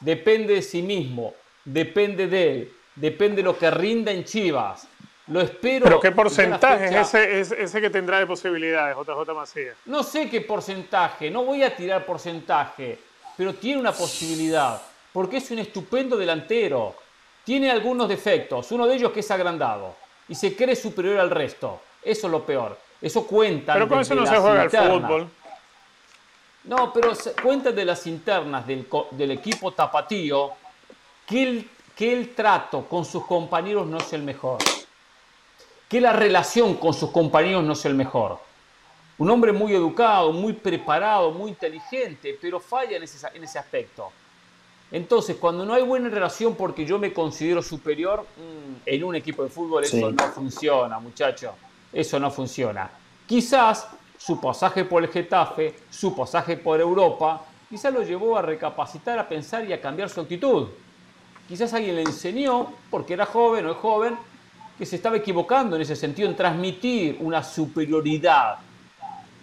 depende 0.00 0.54
de 0.54 0.62
sí 0.62 0.82
mismo, 0.82 1.34
depende 1.64 2.26
de 2.26 2.52
él, 2.52 2.72
depende 2.94 3.36
de 3.36 3.42
lo 3.42 3.58
que 3.58 3.70
rinda 3.70 4.12
en 4.12 4.24
Chivas. 4.24 4.88
Lo 5.28 5.40
espero. 5.40 5.86
¿Pero 5.86 6.00
qué 6.00 6.12
porcentaje 6.12 6.86
es 6.86 7.14
ese, 7.14 7.62
ese, 7.64 7.80
que 7.80 7.90
tendrá 7.90 8.20
de 8.20 8.26
posibilidades, 8.26 8.96
JJ 8.96 9.34
Macías? 9.34 9.76
No 9.84 10.04
sé 10.04 10.30
qué 10.30 10.40
porcentaje, 10.40 11.30
no 11.30 11.44
voy 11.44 11.64
a 11.64 11.74
tirar 11.74 12.06
porcentaje, 12.06 13.00
pero 13.36 13.54
tiene 13.54 13.80
una 13.80 13.92
posibilidad, 13.92 14.80
porque 15.12 15.38
es 15.38 15.50
un 15.50 15.58
estupendo 15.58 16.16
delantero. 16.16 16.94
Tiene 17.44 17.70
algunos 17.70 18.08
defectos, 18.08 18.72
uno 18.72 18.86
de 18.86 18.96
ellos 18.96 19.12
que 19.12 19.20
es 19.20 19.30
agrandado 19.30 19.94
y 20.28 20.34
se 20.34 20.56
cree 20.56 20.74
superior 20.74 21.18
al 21.20 21.30
resto. 21.30 21.80
Eso 22.02 22.26
es 22.26 22.30
lo 22.30 22.44
peor. 22.44 22.78
Eso 23.00 23.26
cuenta. 23.26 23.74
Pero 23.74 23.88
con 23.88 24.00
eso 24.00 24.14
no 24.14 24.26
se 24.26 24.36
juega 24.36 24.64
el 24.64 24.70
fútbol. 24.70 25.28
No, 26.64 26.92
pero 26.92 27.12
cuenta 27.42 27.70
de 27.70 27.84
las 27.84 28.06
internas 28.06 28.66
del, 28.66 29.30
equipo 29.30 29.72
tapatío 29.72 30.52
que 31.24 31.42
el, 31.42 31.70
que 31.94 32.12
el 32.12 32.34
trato 32.34 32.86
con 32.86 33.04
sus 33.04 33.24
compañeros 33.24 33.86
no 33.86 33.98
es 33.98 34.12
el 34.12 34.22
mejor. 34.22 34.58
Que 35.88 36.00
la 36.00 36.12
relación 36.12 36.74
con 36.74 36.92
sus 36.92 37.12
compañeros 37.12 37.62
no 37.62 37.74
es 37.74 37.84
el 37.84 37.94
mejor. 37.94 38.40
Un 39.18 39.30
hombre 39.30 39.52
muy 39.52 39.74
educado, 39.74 40.32
muy 40.32 40.52
preparado, 40.52 41.30
muy 41.30 41.50
inteligente, 41.50 42.38
pero 42.40 42.60
falla 42.60 42.96
en 42.96 43.02
ese, 43.02 43.26
en 43.34 43.44
ese 43.44 43.58
aspecto. 43.58 44.10
Entonces, 44.92 45.36
cuando 45.36 45.64
no 45.64 45.74
hay 45.74 45.82
buena 45.82 46.08
relación 46.08 46.54
porque 46.54 46.84
yo 46.84 46.98
me 46.98 47.12
considero 47.12 47.62
superior, 47.62 48.22
mm, 48.22 48.82
en 48.86 49.04
un 49.04 49.16
equipo 49.16 49.42
de 49.42 49.48
fútbol 49.48 49.84
eso 49.84 50.12
no 50.12 50.22
funciona, 50.28 50.98
muchacho. 50.98 51.54
Eso 51.92 52.20
no 52.20 52.30
funciona. 52.30 52.90
Quizás 53.26 53.88
su 54.18 54.40
pasaje 54.40 54.84
por 54.84 55.02
el 55.02 55.10
Getafe, 55.10 55.74
su 55.90 56.14
pasaje 56.14 56.56
por 56.56 56.80
Europa, 56.80 57.44
quizás 57.68 57.92
lo 57.92 58.02
llevó 58.02 58.36
a 58.36 58.42
recapacitar, 58.42 59.18
a 59.18 59.28
pensar 59.28 59.64
y 59.64 59.72
a 59.72 59.80
cambiar 59.80 60.08
su 60.08 60.20
actitud. 60.20 60.68
Quizás 61.48 61.72
alguien 61.74 61.96
le 61.96 62.02
enseñó, 62.02 62.72
porque 62.90 63.14
era 63.14 63.26
joven 63.26 63.66
o 63.66 63.72
es 63.72 63.76
joven, 63.76 64.16
que 64.78 64.86
se 64.86 64.96
estaba 64.96 65.16
equivocando 65.16 65.76
en 65.76 65.82
ese 65.82 65.96
sentido, 65.96 66.28
en 66.28 66.36
transmitir 66.36 67.16
una 67.20 67.42
superioridad. 67.42 68.58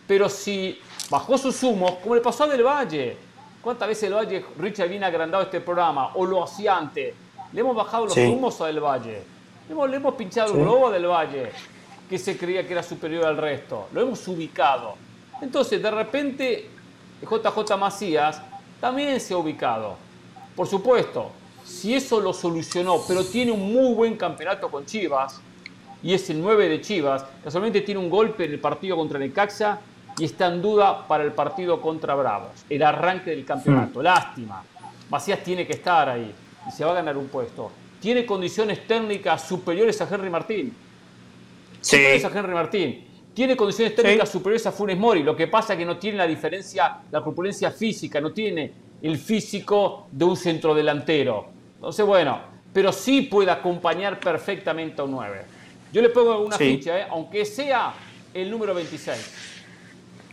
Pero 0.07 0.29
si 0.29 0.79
bajó 1.09 1.37
sus 1.37 1.61
humos, 1.63 1.95
como 2.01 2.15
le 2.15 2.21
pasó 2.21 2.43
a 2.43 2.47
Del 2.47 2.63
Valle, 2.63 3.17
¿cuántas 3.61 3.87
veces 3.87 4.09
Del 4.09 4.13
Valle, 4.13 4.45
Richard, 4.57 4.89
viene 4.89 5.05
agrandado 5.05 5.43
este 5.43 5.61
programa? 5.61 6.11
O 6.15 6.25
lo 6.25 6.43
hacía 6.43 6.77
antes. 6.77 7.13
Le 7.51 7.59
hemos 7.61 7.75
bajado 7.75 8.05
los 8.05 8.17
humos 8.17 8.59
a 8.61 8.67
Del 8.67 8.79
Valle. 8.79 9.23
Le 9.69 9.95
hemos, 9.95 10.15
pinchado 10.15 10.53
el 10.53 10.61
globo 10.61 10.87
a 10.87 10.91
Del 10.91 11.07
Valle 11.07 11.51
que 12.09 12.19
se 12.19 12.37
creía 12.37 12.65
que 12.67 12.73
era 12.73 12.83
superior 12.83 13.25
al 13.25 13.37
resto. 13.37 13.87
Lo 13.93 14.01
hemos 14.01 14.27
ubicado. 14.27 14.95
Entonces, 15.41 15.81
de 15.81 15.89
repente, 15.89 16.69
JJ 17.21 17.77
Macías 17.77 18.41
también 18.79 19.19
se 19.19 19.33
ha 19.33 19.37
ubicado. 19.37 19.95
Por 20.55 20.67
supuesto, 20.67 21.31
si 21.63 21.95
eso 21.95 22.19
lo 22.19 22.33
solucionó, 22.33 23.01
pero 23.07 23.23
tiene 23.23 23.51
un 23.51 23.73
muy 23.73 23.93
buen 23.93 24.17
campeonato 24.17 24.69
con 24.69 24.85
Chivas, 24.85 25.39
y 26.03 26.13
es 26.13 26.29
el 26.29 26.41
9 26.41 26.67
de 26.67 26.81
Chivas, 26.81 27.25
casualmente 27.43 27.81
tiene 27.81 27.99
un 27.99 28.09
golpe 28.09 28.45
en 28.45 28.51
el 28.51 28.59
partido 28.59 28.97
contra 28.97 29.17
Necaxa 29.17 29.79
y 30.17 30.25
está 30.25 30.47
en 30.47 30.61
duda 30.61 31.07
para 31.07 31.23
el 31.23 31.31
partido 31.31 31.81
contra 31.81 32.15
Bravos, 32.15 32.65
el 32.69 32.83
arranque 32.83 33.31
del 33.31 33.45
campeonato. 33.45 33.99
Mm. 33.99 34.03
Lástima. 34.03 34.63
Macías 35.09 35.43
tiene 35.43 35.65
que 35.65 35.73
estar 35.73 36.09
ahí 36.09 36.33
y 36.67 36.71
se 36.71 36.85
va 36.85 36.91
a 36.91 36.95
ganar 36.95 37.17
un 37.17 37.27
puesto. 37.27 37.71
Tiene 37.99 38.25
condiciones 38.25 38.85
técnicas 38.85 39.47
superiores 39.47 39.99
a 40.01 40.07
Henry 40.13 40.29
Martín 40.29 40.75
superiores 41.83 42.25
a 42.25 42.39
Henry 42.39 42.53
Martín. 42.53 43.03
Tiene 43.33 43.55
condiciones 43.55 43.95
técnicas 43.95 44.29
superiores 44.29 44.65
a 44.67 44.71
Funes 44.71 44.97
Mori. 44.97 45.23
Lo 45.23 45.35
que 45.35 45.47
pasa 45.47 45.73
es 45.73 45.79
que 45.79 45.85
no 45.85 45.97
tiene 45.97 46.17
la 46.17 46.27
diferencia, 46.27 46.97
la 47.11 47.21
corpulencia 47.21 47.71
física, 47.71 48.21
no 48.21 48.31
tiene 48.31 48.71
el 49.01 49.17
físico 49.17 50.07
de 50.11 50.25
un 50.25 50.37
centrodelantero. 50.37 51.47
Entonces, 51.75 52.05
bueno, 52.05 52.39
pero 52.71 52.91
sí 52.91 53.23
puede 53.23 53.51
acompañar 53.51 54.19
perfectamente 54.19 55.01
a 55.01 55.05
un 55.05 55.11
9. 55.11 55.41
Yo 55.91 56.01
le 56.01 56.09
pongo 56.09 56.39
una 56.39 56.57
ficha, 56.57 56.99
¿eh? 56.99 57.07
aunque 57.09 57.45
sea 57.45 57.93
el 58.33 58.49
número 58.49 58.73
26. 58.73 59.62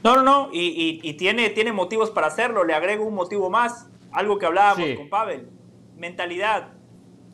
No, 0.03 0.17
no, 0.17 0.23
no, 0.23 0.49
y, 0.53 1.15
tiene, 1.15 1.51
tiene 1.51 1.73
motivos 1.73 2.11
para 2.11 2.29
hacerlo. 2.29 2.65
Le 2.65 2.75
agrego 2.75 3.05
un 3.05 3.15
motivo 3.15 3.51
más, 3.51 3.89
algo 4.13 4.39
que 4.39 4.47
hablábamos 4.47 4.89
con 4.97 5.09
Pavel. 5.09 5.49
Mentalidad. 5.97 6.69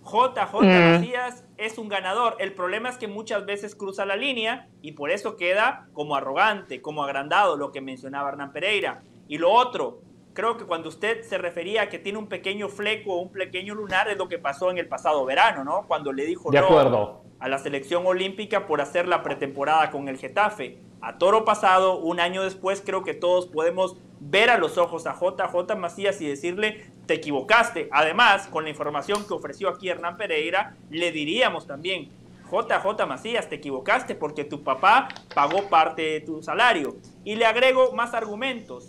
JJ 0.05 0.63
mm. 0.63 0.93
Macías 0.93 1.45
es 1.57 1.79
un 1.79 1.89
ganador. 1.89 2.37
El 2.39 2.53
problema 2.53 2.89
es 2.89 2.97
que 2.97 3.09
muchas 3.09 3.45
veces 3.45 3.75
cruza 3.75 4.07
la 4.07 4.17
línea 4.17 4.69
y 4.83 4.93
por 4.93 5.11
eso 5.11 5.37
queda 5.37 5.89
como 5.93 6.15
arrogante, 6.15 6.81
como 6.81 7.03
agrandado, 7.03 7.57
lo 7.57 7.73
que 7.73 7.81
mencionaba 7.81 8.31
Hernán 8.31 8.53
Pereira. 8.53 9.03
Y 9.29 9.39
lo 9.39 9.53
otro, 9.53 10.01
creo 10.33 10.57
que 10.57 10.65
cuando 10.65 10.89
usted 10.89 11.23
se 11.23 11.39
refería 11.39 11.83
a 11.83 11.89
que 11.89 11.99
tiene 11.99 12.19
un 12.19 12.29
pequeño 12.29 12.69
fleco 12.69 13.15
o 13.15 13.23
un 13.23 13.33
pequeño 13.33 13.75
lunar 13.75 14.09
es 14.09 14.17
lo 14.17 14.29
que 14.29 14.39
pasó 14.39 14.71
en 14.71 14.79
el 14.79 14.87
pasado 14.87 15.25
verano, 15.25 15.65
¿no? 15.65 15.87
Cuando 15.89 16.13
le 16.13 16.25
dijo 16.25 16.51
de 16.51 16.59
acuerdo. 16.59 17.26
A 17.39 17.49
la 17.49 17.59
selección 17.59 18.07
olímpica 18.07 18.67
por 18.67 18.81
hacer 18.81 19.07
la 19.07 19.23
pretemporada 19.23 19.91
con 19.91 20.09
el 20.09 20.19
Getafe. 20.19 20.79
A 21.01 21.19
toro 21.19 21.45
pasado, 21.45 21.99
un 21.99 22.21
año 22.21 22.43
después, 22.43 22.83
creo 22.85 23.05
que 23.05 23.15
todos 23.15 23.47
podemos 23.47 23.97
ver 24.21 24.51
a 24.51 24.59
los 24.59 24.79
ojos 24.79 25.07
a 25.07 25.15
JJ 25.15 25.77
Macías 25.77 26.21
y 26.21 26.27
decirle, 26.27 26.87
te 27.07 27.15
equivocaste. 27.15 27.89
Además, 27.93 28.47
con 28.47 28.65
la 28.65 28.71
información 28.71 29.27
que 29.27 29.35
ofreció 29.35 29.69
aquí 29.69 29.89
Hernán 29.89 30.17
Pereira, 30.17 30.75
le 30.91 31.13
diríamos 31.13 31.67
también, 31.67 32.09
JJ 32.51 33.07
Macías, 33.07 33.49
te 33.49 33.57
equivocaste 33.57 34.15
porque 34.15 34.45
tu 34.45 34.63
papá 34.63 35.09
pagó 35.35 35.69
parte 35.69 36.03
de 36.03 36.21
tu 36.21 36.43
salario. 36.43 36.97
Y 37.25 37.35
le 37.35 37.45
agrego 37.45 37.93
más 37.93 38.15
argumentos. 38.15 38.89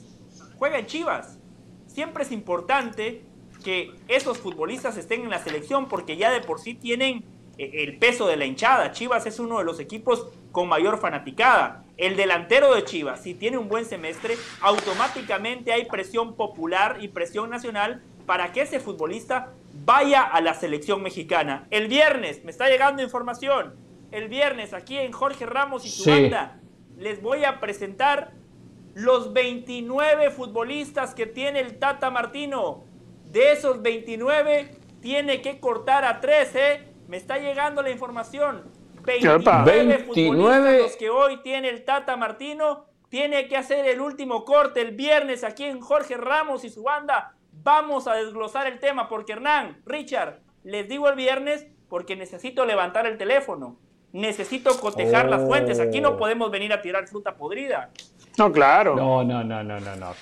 Juega 0.58 0.80
en 0.80 0.85
Chivas. 0.85 1.40
Siempre 1.88 2.24
es 2.24 2.32
importante 2.32 3.24
que 3.64 3.92
esos 4.08 4.38
futbolistas 4.38 4.98
estén 4.98 5.24
en 5.24 5.30
la 5.30 5.40
selección 5.40 5.88
porque 5.88 6.16
ya 6.16 6.32
de 6.32 6.42
por 6.42 6.59
sí 6.59 6.76
tienen 6.76 7.26
el 7.58 7.98
peso 7.98 8.27
de 8.27 8.38
la 8.38 8.45
hinchada. 8.45 8.92
Chivas 8.92 9.26
es 9.26 9.40
uno 9.40 9.60
de 9.60 9.66
los 9.66 9.80
equipos 9.80 10.27
con 10.52 10.68
mayor 10.68 11.00
fanaticada. 11.00 11.84
El 11.98 12.16
delantero 12.16 12.76
de 12.76 12.84
Chivas, 12.84 13.24
si 13.24 13.34
tiene 13.34 13.58
un 13.58 13.68
buen 13.68 13.86
semestre, 13.86 14.38
automáticamente 14.61 15.74
hay 15.74 15.86
presión 15.86 16.36
popular 16.36 16.98
y 17.02 17.08
presión 17.08 17.50
nacional 17.50 18.03
para 18.26 18.52
que 18.52 18.61
ese 18.61 18.80
futbolista 18.80 19.53
vaya 19.86 20.22
a 20.22 20.42
la 20.42 20.53
selección 20.53 21.02
mexicana. 21.02 21.68
El 21.72 21.88
viernes, 21.88 22.44
me 22.44 22.52
está 22.52 22.69
llegando 22.69 23.02
información, 23.02 23.76
el 24.11 24.27
viernes 24.27 24.74
aquí 24.74 24.98
en 24.98 25.11
Jorge 25.11 25.45
Ramos 25.45 25.86
y 25.86 25.90
su 25.90 26.10
banda, 26.10 26.60
les 26.98 27.22
voy 27.22 27.45
a 27.45 27.60
presentar 27.60 28.32
los 28.94 29.34
29 29.34 30.32
futbolistas 30.32 31.14
que 31.14 31.26
tiene 31.26 31.60
el 31.60 31.77
Tata 31.77 32.10
Martino. 32.10 32.84
De 33.26 33.52
esos 33.52 33.82
29, 33.82 34.72
tiene 35.02 35.42
que 35.42 35.60
cortar 35.60 36.06
a 36.06 36.22
13 36.22 36.97
me 37.08 37.18
está 37.18 37.38
llegando 37.38 37.82
la 37.82 37.90
información. 37.90 38.64
29, 39.03 40.00
futbolistas 40.00 40.98
que 40.98 41.10
hoy 41.10 41.42
tiene 41.42 41.69
el 41.69 41.86
Tata 41.86 42.18
Martino. 42.18 42.86
Tiene 43.10 43.48
que 43.48 43.56
hacer 43.56 43.88
el 43.88 44.02
último 44.02 44.44
corte 44.44 44.82
el 44.82 44.92
viernes 44.92 45.45
aquí 45.45 45.64
en 45.64 45.80
Jorge 45.80 46.18
Ramos 46.18 46.66
y 46.66 46.69
su 46.69 46.84
banda. 46.84 47.36
Vamos 47.64 48.06
a 48.08 48.16
desglosar 48.16 48.68
el 48.68 48.80
tema 48.80 49.08
porque 49.08 49.32
Hernán, 49.32 49.82
Richard, 49.86 50.42
les 50.66 50.90
digo 50.90 51.08
el 51.08 51.16
viernes 51.16 51.68
porque 51.88 52.18
necesito 52.18 52.66
levantar 52.66 53.08
el 53.08 53.18
teléfono. 53.18 53.77
Necesito 54.11 54.77
cotejar 54.77 55.30
las 55.30 55.45
fuentes. 55.45 55.80
Aquí 55.80 56.02
no 56.02 56.10
oh. 56.10 56.18
podemos 56.18 56.52
venir 56.52 56.74
a 56.74 56.82
tirar 56.82 57.08
fruta 57.08 57.36
podrida. 57.36 57.92
No, 58.38 58.52
claro. 58.52 58.95
No, 58.95 59.24
no, 59.24 59.42
no, 59.42 59.64
no, 59.64 59.80
no. 59.80 59.95
no. 59.95 60.14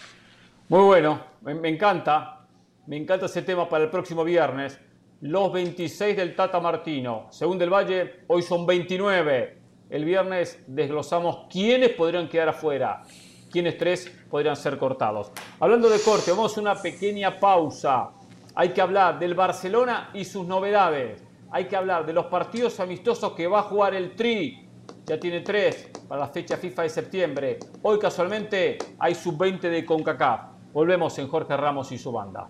Muy 0.70 0.84
bueno. 0.84 1.22
me 1.42 1.70
encanta. 1.70 2.42
Me 2.86 2.98
encanta 2.98 3.26
ese 3.26 3.42
tema 3.42 3.68
para 3.68 3.86
el 3.86 3.90
próximo 3.90 4.24
viernes 4.24 4.80
los 5.22 5.52
26 5.52 6.18
del 6.18 6.36
Tata 6.36 6.60
Martino. 6.60 7.28
Según 7.30 7.58
Del 7.58 7.74
Valle, 7.74 8.24
hoy 8.28 8.42
son 8.42 8.66
29. 8.66 9.58
El 9.90 10.04
viernes 10.04 10.64
desglosamos 10.68 11.48
quiénes 11.50 11.92
podrían 11.92 12.28
quedar 12.28 12.50
afuera, 12.50 13.04
quiénes 13.52 13.78
tres 13.78 14.12
podrían 14.30 14.56
ser 14.56 14.78
cortados. 14.78 15.32
Hablando 15.60 15.90
de 15.90 16.00
corte, 16.00 16.32
vamos 16.32 16.58
a 16.58 16.62
una 16.62 16.76
pequeña 16.76 17.40
pausa. 17.40 18.12
Hay 18.56 18.70
que 18.70 18.82
hablar 18.82 19.20
del 19.20 19.36
Barcelona 19.36 20.10
y 20.14 20.26
sus 20.26 20.46
novedades. 20.46 21.24
Hay 21.52 21.66
que 21.66 21.76
hablar 21.76 22.06
de 22.06 22.14
los 22.14 22.26
partidos 22.26 22.80
amistosos 22.80 23.34
que 23.34 23.48
va 23.48 23.60
a 23.60 23.64
jugar 23.64 23.94
el 23.94 24.16
Tri. 24.16 24.68
Ya 25.06 25.20
tiene 25.20 25.42
tres 25.42 25.92
para 26.08 26.22
la 26.22 26.28
fecha 26.28 26.58
FIFA 26.58 26.84
de 26.84 26.90
septiembre. 26.90 27.60
Hoy 27.84 28.00
casualmente 28.00 28.78
hay 29.00 29.16
sub-20 29.16 29.62
de 29.62 29.86
CONCACAF. 29.86 30.42
Volvemos 30.74 31.18
en 31.20 31.28
Jorge 31.28 31.56
Ramos 31.56 31.92
y 31.92 31.98
su 31.98 32.12
banda. 32.12 32.50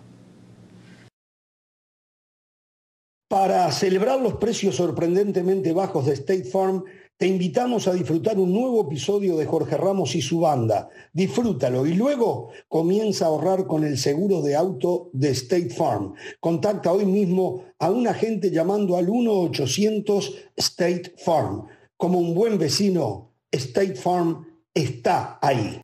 Para 3.28 3.72
celebrar 3.72 4.20
los 4.20 4.34
precios 4.34 4.76
sorprendentemente 4.76 5.72
bajos 5.72 6.06
de 6.06 6.12
State 6.12 6.44
Farm, 6.44 6.84
te 7.16 7.26
invitamos 7.26 7.88
a 7.88 7.92
disfrutar 7.92 8.38
un 8.38 8.52
nuevo 8.52 8.82
episodio 8.82 9.36
de 9.36 9.46
Jorge 9.46 9.76
Ramos 9.76 10.14
y 10.14 10.22
su 10.22 10.38
banda. 10.38 10.88
Disfrútalo 11.12 11.86
y 11.86 11.94
luego 11.94 12.50
comienza 12.68 13.24
a 13.24 13.28
ahorrar 13.28 13.66
con 13.66 13.82
el 13.82 13.98
seguro 13.98 14.42
de 14.42 14.54
auto 14.54 15.10
de 15.12 15.30
State 15.30 15.70
Farm. 15.70 16.14
Contacta 16.38 16.92
hoy 16.92 17.04
mismo 17.04 17.64
a 17.80 17.90
un 17.90 18.06
agente 18.06 18.52
llamando 18.52 18.96
al 18.96 19.08
1-800 19.08 20.34
State 20.54 21.14
Farm. 21.16 21.66
Como 21.96 22.20
un 22.20 22.32
buen 22.32 22.58
vecino, 22.58 23.32
State 23.50 23.96
Farm 23.96 24.46
está 24.72 25.40
ahí. 25.42 25.80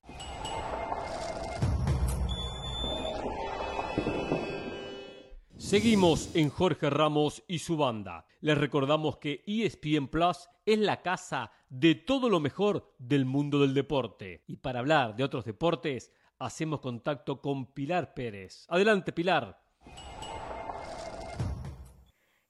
Seguimos 5.73 6.37
en 6.37 6.51
Jorge 6.51 6.91
Ramos 6.91 7.43
y 7.49 7.61
su 7.61 7.79
banda. 7.79 8.27
Les 8.43 8.59
recordamos 8.59 9.17
que 9.17 9.43
ESPN 9.47 10.09
Plus 10.09 10.51
es 10.67 10.79
la 10.79 11.01
casa 11.01 11.51
de 11.71 11.95
todo 11.95 12.29
lo 12.29 12.41
mejor 12.41 12.95
del 12.99 13.25
mundo 13.25 13.59
del 13.59 13.73
deporte. 13.73 14.45
Y 14.47 14.57
para 14.57 14.81
hablar 14.81 15.17
de 15.17 15.25
otros 15.25 15.47
deportes, 15.47 16.13
hacemos 16.39 16.81
contacto 16.81 17.41
con 17.41 17.73
Pilar 17.73 18.13
Pérez. 18.13 18.67
Adelante, 18.69 19.15
Pilar. 19.15 19.62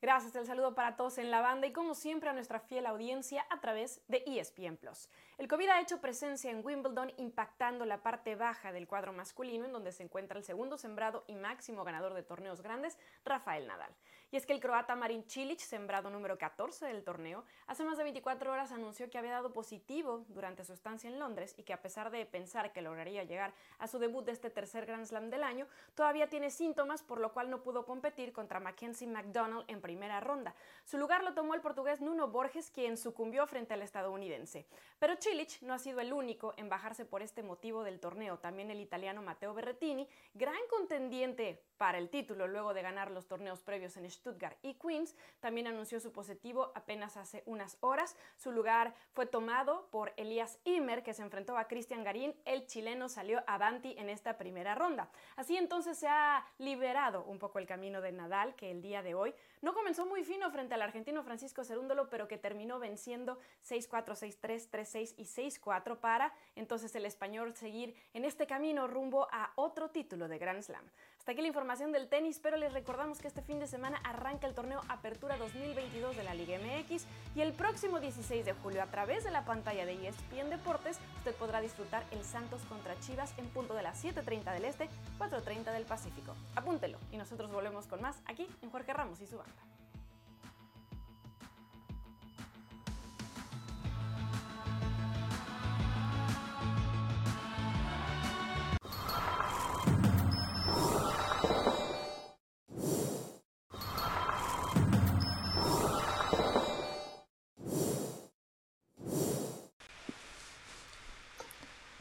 Gracias, 0.03 0.35
el 0.35 0.47
saludo 0.47 0.75
para 0.75 0.97
todos 0.97 1.17
en 1.19 1.31
la 1.31 1.41
banda 1.41 1.69
y 1.69 1.73
como 1.73 1.95
siempre 1.95 2.29
a 2.29 2.33
nuestra 2.33 2.59
fiel 2.59 2.87
audiencia 2.87 3.47
a 3.51 3.61
través 3.61 4.01
de 4.09 4.25
ESPN 4.27 4.77
Plus. 4.77 5.09
El 5.39 5.47
COVID 5.47 5.69
ha 5.69 5.81
hecho 5.81 6.01
presencia 6.01 6.51
en 6.51 6.67
Wimbledon 6.67 7.13
impactando 7.19 7.85
la 7.85 8.03
parte 8.03 8.35
baja 8.35 8.73
del 8.73 8.89
cuadro 8.89 9.13
masculino 9.13 9.65
en 9.65 9.71
donde 9.71 9.93
se 9.93 10.03
encuentra 10.03 10.37
el 10.37 10.43
segundo 10.43 10.77
sembrado 10.77 11.23
y 11.29 11.37
máximo 11.37 11.85
ganador 11.85 12.15
de 12.15 12.25
torneos 12.25 12.63
grandes, 12.63 12.99
Rafael 13.25 13.69
Nadal. 13.69 13.95
Y 14.33 14.39
es 14.39 14.47
que 14.47 14.55
el 14.55 14.61
croata 14.61 14.97
Marin 14.97 15.25
Cilic, 15.29 15.59
sembrado 15.59 16.09
número 16.09 16.39
14 16.39 16.87
del 16.87 17.05
torneo, 17.05 17.45
hace 17.67 17.85
más 17.85 17.99
de 17.99 18.05
24 18.05 18.51
horas 18.51 18.73
anunció 18.73 19.11
que 19.11 19.19
había 19.19 19.33
dado 19.33 19.53
positivo 19.53 20.25
durante 20.29 20.65
su 20.65 20.73
estancia 20.73 21.11
en 21.11 21.19
Londres 21.19 21.55
y 21.59 21.65
que 21.65 21.75
a 21.75 21.83
pesar 21.83 22.11
de 22.11 22.25
pensar 22.25 22.73
que 22.73 22.81
lograría 22.81 23.25
llegar 23.25 23.53
a 23.79 23.89
su 23.89 23.99
debut 23.99 24.25
de 24.25 24.33
este 24.33 24.49
tercer 24.49 24.87
Grand 24.87 25.05
Slam 25.05 25.29
del 25.29 25.43
año, 25.43 25.67
todavía 25.95 26.31
tiene 26.31 26.51
síntomas 26.51 27.03
por 27.03 27.21
lo 27.21 27.35
cual 27.35 27.51
no 27.51 27.63
pudo 27.63 27.85
competir 27.85 28.33
contra 28.33 28.59
Mackenzie 28.59 29.07
McDonald 29.07 29.67
en 29.69 29.83
primera 29.83 30.19
ronda. 30.21 30.55
Su 30.87 30.97
lugar 30.97 31.23
lo 31.25 31.35
tomó 31.35 31.53
el 31.55 31.61
portugués 31.61 32.01
Nuno 32.01 32.29
Borges, 32.29 32.71
quien 32.71 32.97
sucumbió 32.97 33.47
frente 33.47 33.75
al 33.75 33.83
estadounidense. 33.83 34.67
Pero 34.99 35.17
Cilic 35.17 35.61
no 35.61 35.75
ha 35.75 35.79
sido 35.79 36.01
el 36.01 36.11
único 36.11 36.55
en 36.57 36.71
bajarse 36.71 37.05
por 37.05 37.21
este 37.21 37.43
motivo 37.43 37.85
del 37.85 38.01
torneo. 38.01 38.39
También 38.39 38.71
el 38.71 38.81
italiano 38.81 39.21
Matteo 39.21 39.53
Berrettini, 39.53 40.09
gran 40.33 40.57
contendiente 40.71 41.63
para 41.77 41.99
el 41.99 42.09
título 42.09 42.47
luego 42.47 42.73
de 42.73 42.81
ganar 42.81 43.11
los 43.11 43.27
torneos 43.27 43.61
previos 43.61 43.97
en 43.97 44.07
Stuttgart 44.23 44.57
y 44.63 44.75
Queens, 44.75 45.17
también 45.41 45.67
anunció 45.67 45.99
su 45.99 46.13
positivo 46.13 46.71
apenas 46.77 47.17
hace 47.17 47.43
unas 47.45 47.77
horas. 47.81 48.17
Su 48.37 48.53
lugar 48.53 48.95
fue 49.13 49.27
tomado 49.27 49.89
por 49.91 50.13
Elías 50.17 50.59
Imer, 50.65 51.03
que 51.03 51.13
se 51.13 51.23
enfrentó 51.23 51.59
a 51.59 51.67
Cristian 51.67 52.05
Garín. 52.05 52.35
El 52.45 52.67
chileno 52.67 53.09
salió 53.09 53.43
avanti 53.49 53.97
en 53.99 54.09
esta 54.09 54.39
primera 54.39 54.77
ronda. 54.77 55.11
Así 55.35 55.57
entonces 55.57 55.99
se 55.99 56.07
ha 56.07 56.47
liberado 56.59 57.25
un 57.25 57.41
poco 57.41 57.59
el 57.59 57.67
camino 57.67 58.01
de 58.01 58.13
Nadal, 58.13 58.55
que 58.55 58.71
el 58.71 58.81
día 58.81 59.03
de 59.03 59.15
hoy 59.15 59.35
no 59.61 59.75
comenzó 59.75 60.07
muy 60.07 60.23
fino 60.23 60.51
frente 60.53 60.75
al 60.75 60.83
argentino 60.83 61.25
Francisco 61.25 61.65
Cerúndolo, 61.65 62.09
pero 62.09 62.29
que 62.29 62.39
terminó 62.39 62.79
venciendo 62.79 63.39
6-4, 63.69 64.39
6-3, 64.41 64.71
3-6 64.71 65.15
y 65.17 65.25
6-4 65.25 65.99
para 65.99 66.33
entonces 66.55 66.95
el 66.95 67.07
español 67.07 67.57
seguir 67.57 67.97
en 68.15 68.25
este 68.25 68.47
camino 68.47 68.87
rumbo 68.87 69.27
a 69.33 69.53
otro 69.57 69.91
título 69.91 70.29
de 70.29 70.39
Grand 70.39 70.63
Slam. 70.63 70.85
Hasta 71.23 71.31
aquí 71.31 71.41
la 71.41 71.47
información 71.47 71.93
del 71.93 72.09
tenis, 72.09 72.41
pero 72.43 72.57
les 72.57 72.73
recordamos 72.73 73.21
que 73.21 73.29
este 73.29 73.43
fin 73.43 73.61
de 73.61 73.69
semana 73.69 74.01
arranca 74.03 74.49
el 74.49 74.55
torneo 74.55 74.81
Apertura 74.89 75.37
2022 75.37 76.17
de 76.17 76.25
la 76.25 76.35
Liga 76.35 76.59
MX 76.59 77.05
y 77.37 77.43
el 77.43 77.53
próximo 77.53 78.01
16 78.01 78.45
de 78.45 78.55
julio 78.55 78.83
a 78.83 78.87
través 78.87 79.23
de 79.23 79.31
la 79.31 79.45
pantalla 79.45 79.87
de 79.87 80.09
ESPN 80.09 80.51
Deportes 80.51 80.99
usted 81.19 81.33
podrá 81.37 81.61
disfrutar 81.61 82.03
el 82.11 82.25
Santos 82.25 82.63
contra 82.63 82.99
Chivas 82.99 83.39
en 83.39 83.47
punto 83.51 83.75
de 83.75 83.85
las 83.85 84.05
7.30 84.05 84.53
del 84.53 84.65
Este, 84.65 84.89
4.30 85.21 85.73
del 85.73 85.85
Pacífico. 85.85 86.35
Apúntelo 86.57 86.99
y 87.13 87.19
nosotros 87.19 87.53
volvemos 87.53 87.87
con 87.87 88.03
más 88.03 88.21
aquí 88.27 88.49
en 88.61 88.71
Jorge 88.71 88.93
Ramos 88.93 89.21
y 89.21 89.29
su 89.29 89.39
banda. 89.39 89.72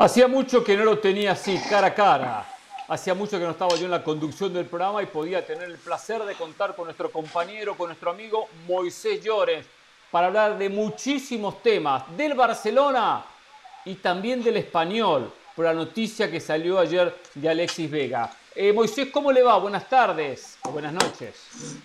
Hacía 0.01 0.27
mucho 0.27 0.63
que 0.63 0.75
no 0.75 0.83
lo 0.83 0.97
tenía 0.97 1.33
así, 1.33 1.61
cara 1.69 1.87
a 1.87 1.93
cara. 1.93 2.55
Hacía 2.87 3.13
mucho 3.13 3.37
que 3.37 3.45
no 3.45 3.51
estaba 3.51 3.75
yo 3.75 3.85
en 3.85 3.91
la 3.91 4.03
conducción 4.03 4.51
del 4.51 4.65
programa 4.65 5.03
y 5.03 5.05
podía 5.05 5.45
tener 5.45 5.65
el 5.65 5.77
placer 5.77 6.23
de 6.23 6.33
contar 6.33 6.75
con 6.75 6.85
nuestro 6.85 7.11
compañero, 7.11 7.77
con 7.77 7.87
nuestro 7.87 8.09
amigo 8.09 8.49
Moisés 8.67 9.23
Llores, 9.23 9.65
para 10.09 10.27
hablar 10.27 10.57
de 10.57 10.69
muchísimos 10.69 11.61
temas, 11.61 12.03
del 12.17 12.33
Barcelona 12.33 13.23
y 13.85 13.93
también 13.93 14.43
del 14.43 14.57
español, 14.57 15.31
por 15.55 15.65
la 15.65 15.73
noticia 15.73 16.31
que 16.31 16.39
salió 16.39 16.79
ayer 16.79 17.15
de 17.35 17.49
Alexis 17.49 17.89
Vega. 17.89 18.31
Eh, 18.55 18.73
Moisés, 18.73 19.09
¿cómo 19.13 19.31
le 19.31 19.43
va? 19.43 19.57
Buenas 19.59 19.87
tardes 19.87 20.57
o 20.63 20.71
buenas 20.71 20.93
noches. 20.93 21.77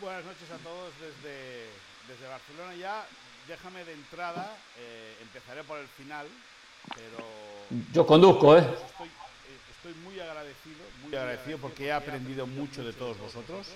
Buenas 0.00 0.24
noches 0.24 0.50
a 0.52 0.58
todos 0.62 0.92
desde 1.00 1.64
desde 2.06 2.28
Barcelona 2.28 2.74
ya, 2.76 3.04
déjame 3.48 3.84
de 3.84 3.92
entrada, 3.92 4.56
eh, 4.78 5.16
empezaré 5.22 5.64
por 5.64 5.78
el 5.78 5.88
final, 5.88 6.26
pero... 6.88 7.24
Yo 7.92 8.06
conduzco, 8.06 8.56
¿eh? 8.56 8.60
Estoy, 8.60 9.10
estoy 9.70 9.94
muy 10.04 10.20
agradecido, 10.20 10.84
muy 11.04 11.16
agradecido 11.16 11.58
porque 11.58 11.86
he 11.86 11.92
aprendido 11.92 12.46
mucho 12.46 12.84
de 12.84 12.92
todos 12.92 13.18
vosotros. 13.18 13.68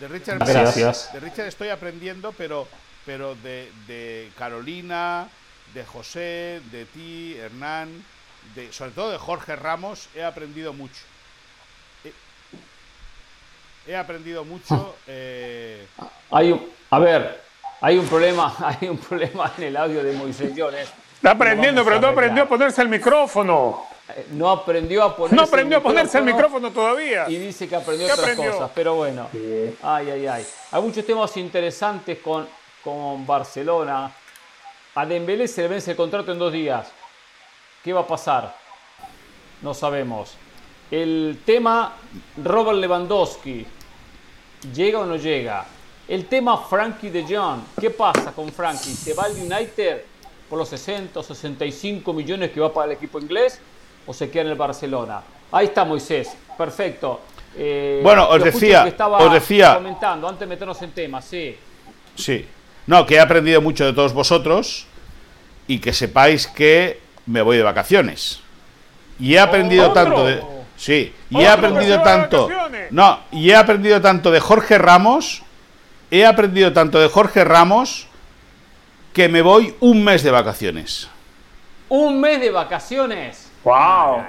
De 0.00 0.08
Richard, 0.08 0.38
Gracias. 0.38 1.12
de 1.12 1.20
Richard 1.20 1.46
estoy 1.46 1.68
aprendiendo, 1.68 2.32
pero, 2.32 2.68
pero 3.06 3.34
de, 3.36 3.72
de 3.86 4.30
Carolina, 4.38 5.28
de 5.72 5.84
José, 5.84 6.60
de 6.70 6.84
ti, 6.92 7.34
Hernán, 7.38 8.04
de, 8.54 8.72
sobre 8.72 8.90
todo 8.90 9.10
de 9.10 9.18
Jorge 9.18 9.56
Ramos, 9.56 10.08
he 10.14 10.22
aprendido 10.22 10.72
mucho. 10.74 11.02
He, 12.04 12.12
he 13.90 13.96
aprendido 13.96 14.44
mucho. 14.44 14.96
Eh... 15.06 15.86
Hay 16.30 16.52
un, 16.52 16.70
a 16.90 16.98
ver, 16.98 17.42
hay 17.80 17.98
un 17.98 18.06
problema, 18.06 18.54
hay 18.80 18.88
un 18.88 18.98
problema 18.98 19.52
en 19.56 19.64
el 19.64 19.76
audio 19.76 20.02
de 20.02 20.12
Moisés 20.12 20.54
Llores. 20.54 20.88
Está 21.26 21.34
aprendiendo, 21.34 21.84
pero 21.84 22.00
no 22.00 22.06
aprendió 22.06 22.44
a 22.44 22.46
ponerse 22.46 22.82
el 22.82 22.88
micrófono. 22.88 23.82
Eh, 24.10 24.26
No 24.30 24.48
aprendió 24.48 25.02
a 25.02 25.16
ponerse 25.16 25.34
No 25.34 25.42
aprendió 25.42 25.78
el 25.78 25.80
a 25.80 25.82
ponerse 25.82 26.18
el 26.18 26.24
micrófono 26.24 26.70
todavía. 26.70 27.28
Y 27.28 27.34
dice 27.34 27.68
que 27.68 27.74
aprendió 27.74 28.06
¿Qué 28.06 28.12
otras 28.12 28.28
aprendió? 28.30 28.52
cosas, 28.52 28.70
pero 28.72 28.94
bueno. 28.94 29.26
Ay, 29.82 30.10
ay, 30.10 30.26
ay. 30.28 30.46
Hay 30.70 30.82
muchos 30.82 31.04
temas 31.04 31.36
interesantes 31.36 32.20
con, 32.20 32.46
con 32.84 33.26
Barcelona. 33.26 34.12
A 34.94 35.04
Dembélé 35.04 35.48
se 35.48 35.62
le 35.62 35.68
vence 35.68 35.90
el 35.90 35.96
contrato 35.96 36.30
en 36.30 36.38
dos 36.38 36.52
días. 36.52 36.92
¿Qué 37.82 37.92
va 37.92 38.02
a 38.02 38.06
pasar? 38.06 38.54
No 39.62 39.74
sabemos. 39.74 40.36
El 40.92 41.40
tema 41.44 41.92
Robert 42.36 42.78
Lewandowski. 42.78 43.66
¿Llega 44.72 45.00
o 45.00 45.04
no 45.04 45.16
llega? 45.16 45.66
El 46.06 46.26
tema 46.26 46.56
Frankie 46.56 47.10
de 47.10 47.24
Jong. 47.24 47.62
¿Qué 47.80 47.90
pasa 47.90 48.30
con 48.30 48.52
Frankie? 48.52 48.94
¿Se 48.94 49.12
va 49.12 49.24
al 49.24 49.32
United 49.32 50.04
por 50.48 50.58
los 50.58 50.68
60 50.68 51.18
o 51.20 51.22
65 51.22 52.12
millones 52.12 52.50
que 52.50 52.60
va 52.60 52.72
para 52.72 52.86
el 52.86 52.92
equipo 52.92 53.18
inglés? 53.20 53.60
¿O 54.06 54.12
se 54.14 54.30
queda 54.30 54.42
en 54.42 54.48
el 54.48 54.54
Barcelona? 54.54 55.20
Ahí 55.52 55.66
está 55.66 55.84
Moisés. 55.84 56.36
Perfecto. 56.56 57.20
Eh, 57.56 58.00
Bueno, 58.02 58.28
os 58.28 58.42
decía- 58.42 58.82
que 58.84 58.90
estaba 58.90 59.18
os 59.18 59.32
decía- 59.32 59.74
comentando 59.74 60.28
antes 60.28 60.40
de 60.40 60.46
meternos 60.46 60.80
en 60.82 60.90
temas, 60.92 61.24
sí. 61.24 61.56
Sí. 62.14 62.46
No, 62.86 63.04
que 63.06 63.16
he 63.16 63.20
aprendido 63.20 63.60
mucho 63.60 63.84
de 63.84 63.92
todos 63.92 64.12
vosotros 64.12 64.86
y 65.66 65.80
que 65.80 65.92
sepáis 65.92 66.46
que 66.46 67.00
me 67.26 67.42
voy 67.42 67.56
de 67.56 67.62
vacaciones. 67.64 68.40
Y 69.18 69.34
he 69.34 69.40
aprendido 69.40 69.90
¿Otro? 69.90 69.94
tanto 70.04 70.24
de. 70.26 70.42
Sí, 70.76 71.12
y 71.30 71.36
he 71.40 71.48
¿Otro 71.48 71.60
que 71.62 71.66
aprendido 71.68 72.02
tanto. 72.02 72.48
No, 72.90 73.20
y 73.32 73.50
he 73.50 73.56
aprendido 73.56 74.00
tanto 74.00 74.30
de 74.30 74.38
Jorge 74.40 74.78
Ramos. 74.78 75.42
He 76.10 76.24
aprendido 76.24 76.72
tanto 76.72 77.00
de 77.00 77.08
Jorge 77.08 77.42
Ramos 77.42 78.05
que 79.16 79.30
me 79.30 79.40
voy 79.40 79.74
un 79.80 80.04
mes 80.04 80.22
de 80.22 80.30
vacaciones. 80.30 81.08
Un 81.88 82.20
mes 82.20 82.38
de 82.38 82.50
vacaciones. 82.50 83.50
¡Wow! 83.64 84.22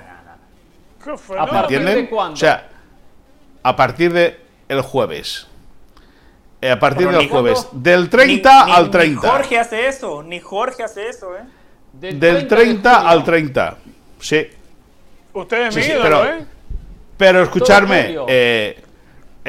¿Qué 1.04 1.12
¿A 1.38 1.46
partir 1.46 1.84
de 1.84 2.08
cuándo? 2.10 2.36
O 2.36 2.38
sea, 2.38 2.70
a 3.64 3.76
partir 3.76 4.14
de 4.14 4.40
el 4.70 4.80
jueves. 4.80 5.46
Eh, 6.62 6.72
A 6.72 6.80
partir 6.80 7.06
Pero 7.08 7.18
del 7.18 7.28
ni- 7.28 7.32
jueves. 7.34 7.68
Del 7.74 8.04
Ni- 8.04 8.08
30 8.08 8.66
ni- 8.66 8.72
al 8.72 8.84
Ni 8.86 8.92
30. 8.92 9.30
Jorge 9.30 9.60
hace 9.60 9.88
eso, 9.90 10.24
ni 10.24 10.40
Jorge 10.40 10.84
hace 10.84 11.10
eso, 11.10 11.36
¿eh? 11.36 11.42
Del 11.92 12.48
30 12.48 12.90
de 12.90 12.96
junio. 12.96 13.10
al 13.10 13.24
30. 13.26 13.78
Sí. 14.22 14.48
Usted 15.34 15.68
es 15.68 15.74
Sí, 15.74 15.80
mi 15.82 15.86
sí, 15.86 15.92
pero- 16.02 16.24
¿eh? 16.26 16.46
Pero 17.18 17.44
escucharme, 17.44 18.16
eh, 18.30 18.84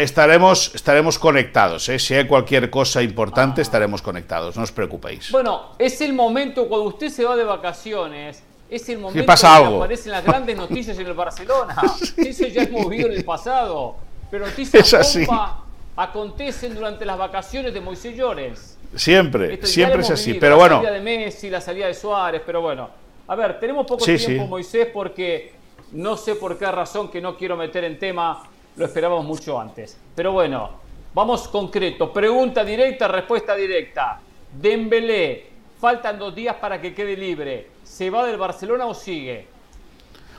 estaremos, 0.02 0.74
estaremos 0.74 1.18
conectados. 1.18 1.88
¿eh? 1.88 1.98
Si 1.98 2.14
hay 2.14 2.26
cualquier 2.26 2.70
cosa 2.70 3.02
importante, 3.02 3.62
estaremos 3.62 4.00
conectados. 4.02 4.56
No 4.56 4.62
os 4.62 4.72
preocupéis. 4.72 5.30
Bueno, 5.30 5.70
es 5.78 6.00
el 6.00 6.12
momento 6.12 6.68
cuando 6.68 6.86
usted 6.88 7.08
se 7.10 7.24
va 7.24 7.36
de 7.36 7.44
vacaciones. 7.44 8.42
Es 8.70 8.88
el 8.90 8.98
momento 8.98 9.24
pasa 9.26 9.60
en 9.60 9.68
que 9.70 9.76
aparecen 9.76 10.12
las 10.12 10.24
grandes 10.24 10.56
noticias 10.56 10.98
en 10.98 11.06
el 11.06 11.14
Barcelona. 11.14 11.74
Eso 12.16 12.46
ya 12.46 12.62
hemos 12.64 12.88
vivido 12.88 13.08
en 13.08 13.16
el 13.16 13.24
pasado. 13.24 13.96
Pero 14.30 14.46
noticias 14.46 15.26
bomba 15.26 15.64
acontecen 15.96 16.74
durante 16.74 17.04
las 17.04 17.18
vacaciones 17.18 17.72
de 17.74 17.80
Moisés 17.80 18.16
Llores. 18.16 18.76
Siempre, 18.94 19.54
Esto 19.54 19.66
siempre 19.66 20.00
es 20.02 20.10
así. 20.10 20.26
vivido, 20.26 20.40
Pero 20.40 20.50
la 20.54 20.58
bueno, 20.60 20.76
salida 20.76 20.92
de 20.92 21.00
Messi, 21.00 21.50
la 21.50 21.60
salida 21.60 21.86
de 21.86 21.94
Suárez, 21.94 22.42
pero 22.44 22.60
bueno. 22.60 22.88
A 23.26 23.34
ver, 23.34 23.58
tenemos 23.58 23.86
poco 23.86 24.04
Sí, 24.04 24.16
tiempo, 24.16 24.44
sí. 24.44 24.48
Moisés, 24.48 24.88
porque 24.92 25.52
no 25.92 26.16
sé 26.16 26.34
por 26.36 26.56
qué 26.58 26.70
razón 26.70 27.10
que 27.10 27.20
no 27.20 27.36
quiero 27.36 27.56
meter 27.56 27.84
en 27.84 27.98
tema, 27.98 28.44
lo 28.78 28.84
esperábamos 28.84 29.24
mucho 29.24 29.60
antes. 29.60 29.98
Pero 30.14 30.32
bueno, 30.32 30.70
vamos 31.12 31.48
concreto. 31.48 32.12
Pregunta 32.12 32.64
directa, 32.64 33.08
respuesta 33.08 33.54
directa. 33.54 34.20
Dembélé, 34.52 35.46
faltan 35.80 36.18
dos 36.18 36.34
días 36.34 36.56
para 36.56 36.80
que 36.80 36.94
quede 36.94 37.16
libre. 37.16 37.68
¿Se 37.82 38.08
va 38.08 38.24
del 38.24 38.38
Barcelona 38.38 38.86
o 38.86 38.94
sigue? 38.94 39.46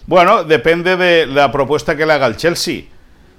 bueno, 0.08 0.44
depende 0.44 0.98
de 0.98 1.28
la 1.28 1.52
propuesta 1.52 1.96
que 1.96 2.04
le 2.04 2.14
haga 2.14 2.26
el 2.26 2.36
Chelsea. 2.36 2.84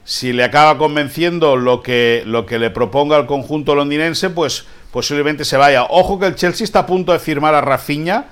Si 0.04 0.32
le 0.32 0.44
acaba 0.44 0.78
convenciendo 0.78 1.56
lo 1.56 1.82
que, 1.82 2.22
lo 2.24 2.46
que 2.46 2.60
le 2.60 2.70
proponga 2.70 3.16
el 3.16 3.26
conjunto 3.26 3.74
londinense, 3.74 4.30
pues 4.30 4.66
posiblemente 4.92 5.44
se 5.44 5.56
vaya. 5.56 5.84
Ojo 5.84 6.20
que 6.20 6.26
el 6.26 6.36
Chelsea 6.36 6.64
está 6.64 6.80
a 6.80 6.86
punto 6.86 7.12
de 7.12 7.18
firmar 7.18 7.54
a 7.54 7.60
Rafinha 7.60 8.26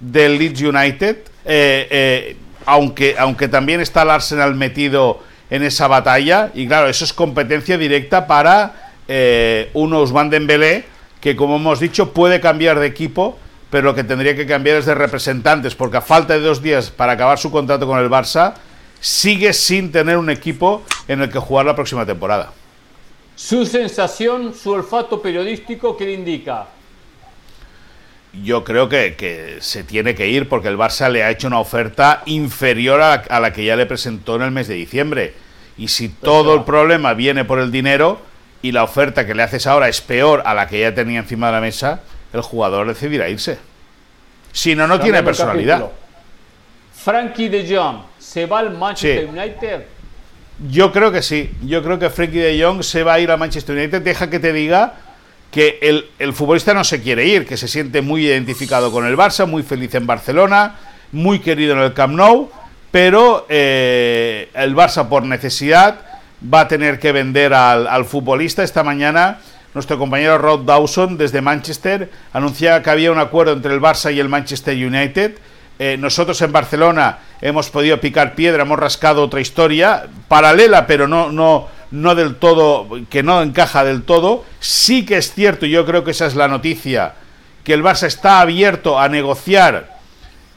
del 0.00 0.38
Leeds 0.38 0.60
United, 0.60 1.16
eh, 1.46 1.88
eh, 1.90 2.36
aunque, 2.66 3.16
aunque 3.18 3.48
también 3.48 3.80
está 3.80 4.02
el 4.02 4.10
Arsenal 4.10 4.54
metido 4.54 5.22
en 5.50 5.62
esa 5.62 5.88
batalla, 5.88 6.50
y 6.54 6.66
claro, 6.66 6.88
eso 6.88 7.04
es 7.04 7.12
competencia 7.12 7.78
directa 7.78 8.26
para 8.26 8.90
eh, 9.08 9.70
un 9.74 9.92
Ousmane 9.94 10.30
Dembélé, 10.30 10.84
que 11.20 11.36
como 11.36 11.56
hemos 11.56 11.80
dicho 11.80 12.12
puede 12.12 12.40
cambiar 12.40 12.78
de 12.78 12.86
equipo, 12.86 13.38
pero 13.70 13.84
lo 13.84 13.94
que 13.94 14.04
tendría 14.04 14.34
que 14.36 14.46
cambiar 14.46 14.76
es 14.76 14.86
de 14.86 14.94
representantes, 14.94 15.74
porque 15.74 15.98
a 15.98 16.00
falta 16.00 16.34
de 16.34 16.40
dos 16.40 16.62
días 16.62 16.90
para 16.90 17.12
acabar 17.12 17.38
su 17.38 17.50
contrato 17.50 17.86
con 17.86 17.98
el 17.98 18.08
Barça, 18.08 18.54
sigue 19.00 19.52
sin 19.52 19.92
tener 19.92 20.16
un 20.16 20.30
equipo 20.30 20.82
en 21.06 21.22
el 21.22 21.30
que 21.30 21.38
jugar 21.38 21.66
la 21.66 21.74
próxima 21.74 22.04
temporada. 22.04 22.52
Su 23.36 23.64
sensación, 23.64 24.54
su 24.54 24.70
olfato 24.72 25.22
periodístico, 25.22 25.96
¿qué 25.96 26.06
le 26.06 26.14
indica? 26.14 26.66
Yo 28.32 28.62
creo 28.62 28.88
que, 28.88 29.14
que 29.16 29.56
se 29.60 29.84
tiene 29.84 30.14
que 30.14 30.28
ir 30.28 30.48
porque 30.48 30.68
el 30.68 30.76
Barça 30.76 31.10
le 31.10 31.24
ha 31.24 31.30
hecho 31.30 31.46
una 31.46 31.58
oferta 31.60 32.22
inferior 32.26 33.00
a 33.00 33.08
la, 33.08 33.14
a 33.28 33.40
la 33.40 33.52
que 33.52 33.64
ya 33.64 33.74
le 33.76 33.86
presentó 33.86 34.36
en 34.36 34.42
el 34.42 34.50
mes 34.50 34.68
de 34.68 34.74
diciembre. 34.74 35.34
Y 35.76 35.88
si 35.88 36.08
todo 36.08 36.54
el 36.54 36.64
problema 36.64 37.14
viene 37.14 37.44
por 37.44 37.58
el 37.58 37.70
dinero 37.72 38.20
y 38.60 38.72
la 38.72 38.82
oferta 38.84 39.26
que 39.26 39.34
le 39.34 39.42
haces 39.44 39.66
ahora 39.66 39.88
es 39.88 40.00
peor 40.00 40.42
a 40.44 40.52
la 40.54 40.66
que 40.66 40.80
ya 40.80 40.94
tenía 40.94 41.20
encima 41.20 41.46
de 41.46 41.52
la 41.54 41.60
mesa, 41.60 42.00
el 42.32 42.42
jugador 42.42 42.86
decidirá 42.86 43.28
irse. 43.28 43.58
Si 44.52 44.74
no, 44.74 44.86
no 44.86 44.98
tiene 45.00 45.22
personalidad. 45.22 45.80
capítulo. 45.80 45.98
Frankie 46.94 47.48
de 47.48 47.76
Jong, 47.76 47.98
¿se 48.18 48.46
va 48.46 48.58
al 48.58 48.76
Manchester 48.76 49.28
Sí. 49.32 49.38
United? 49.38 49.82
Yo 50.68 50.92
creo 50.92 51.12
que 51.12 51.22
sí. 51.22 51.50
Yo 51.62 51.82
creo 51.82 51.98
que 51.98 52.10
Frankie 52.10 52.38
de 52.40 52.62
Jong 52.62 52.82
se 52.82 53.04
va 53.04 53.14
a 53.14 53.20
ir 53.20 53.30
a 53.30 53.36
Manchester 53.36 53.76
United. 53.76 54.02
Deja 54.02 54.28
que 54.28 54.40
te 54.40 54.52
diga 54.52 54.94
que 55.50 55.78
el, 55.80 56.06
el 56.18 56.32
futbolista 56.32 56.74
no 56.74 56.84
se 56.84 57.02
quiere 57.02 57.26
ir, 57.26 57.46
que 57.46 57.56
se 57.56 57.68
siente 57.68 58.02
muy 58.02 58.26
identificado 58.26 58.92
con 58.92 59.06
el 59.06 59.16
Barça, 59.16 59.46
muy 59.46 59.62
feliz 59.62 59.94
en 59.94 60.06
Barcelona, 60.06 60.76
muy 61.12 61.38
querido 61.38 61.72
en 61.74 61.80
el 61.80 61.94
Camp 61.94 62.14
Nou, 62.14 62.50
pero 62.90 63.46
eh, 63.48 64.50
el 64.54 64.74
Barça 64.74 65.08
por 65.08 65.24
necesidad 65.24 66.00
va 66.42 66.60
a 66.60 66.68
tener 66.68 66.98
que 66.98 67.12
vender 67.12 67.54
al, 67.54 67.86
al 67.86 68.04
futbolista. 68.04 68.62
Esta 68.62 68.82
mañana 68.82 69.38
nuestro 69.74 69.98
compañero 69.98 70.38
Rod 70.38 70.64
Dawson 70.64 71.18
desde 71.18 71.40
Manchester 71.40 72.10
anunciaba 72.32 72.82
que 72.82 72.90
había 72.90 73.12
un 73.12 73.18
acuerdo 73.18 73.52
entre 73.52 73.74
el 73.74 73.80
Barça 73.80 74.12
y 74.12 74.18
el 74.18 74.28
Manchester 74.28 74.74
United. 74.74 75.36
Eh, 75.78 75.96
nosotros 75.98 76.40
en 76.42 76.50
Barcelona 76.50 77.18
hemos 77.40 77.70
podido 77.70 78.00
picar 78.00 78.34
piedra, 78.34 78.62
hemos 78.62 78.78
rascado 78.78 79.22
otra 79.22 79.40
historia 79.40 80.06
paralela, 80.26 80.86
pero 80.86 81.06
no, 81.06 81.30
no, 81.30 81.68
no 81.90 82.14
del 82.14 82.36
todo, 82.36 82.88
que 83.08 83.22
no 83.22 83.42
encaja 83.42 83.84
del 83.84 84.02
todo. 84.02 84.44
Sí 84.60 85.04
que 85.04 85.16
es 85.16 85.32
cierto, 85.32 85.66
y 85.66 85.70
yo 85.70 85.86
creo 85.86 86.04
que 86.04 86.10
esa 86.10 86.26
es 86.26 86.34
la 86.34 86.48
noticia, 86.48 87.14
que 87.64 87.74
el 87.74 87.82
Barça 87.82 88.06
está 88.06 88.40
abierto 88.40 88.98
a 88.98 89.08
negociar 89.08 89.98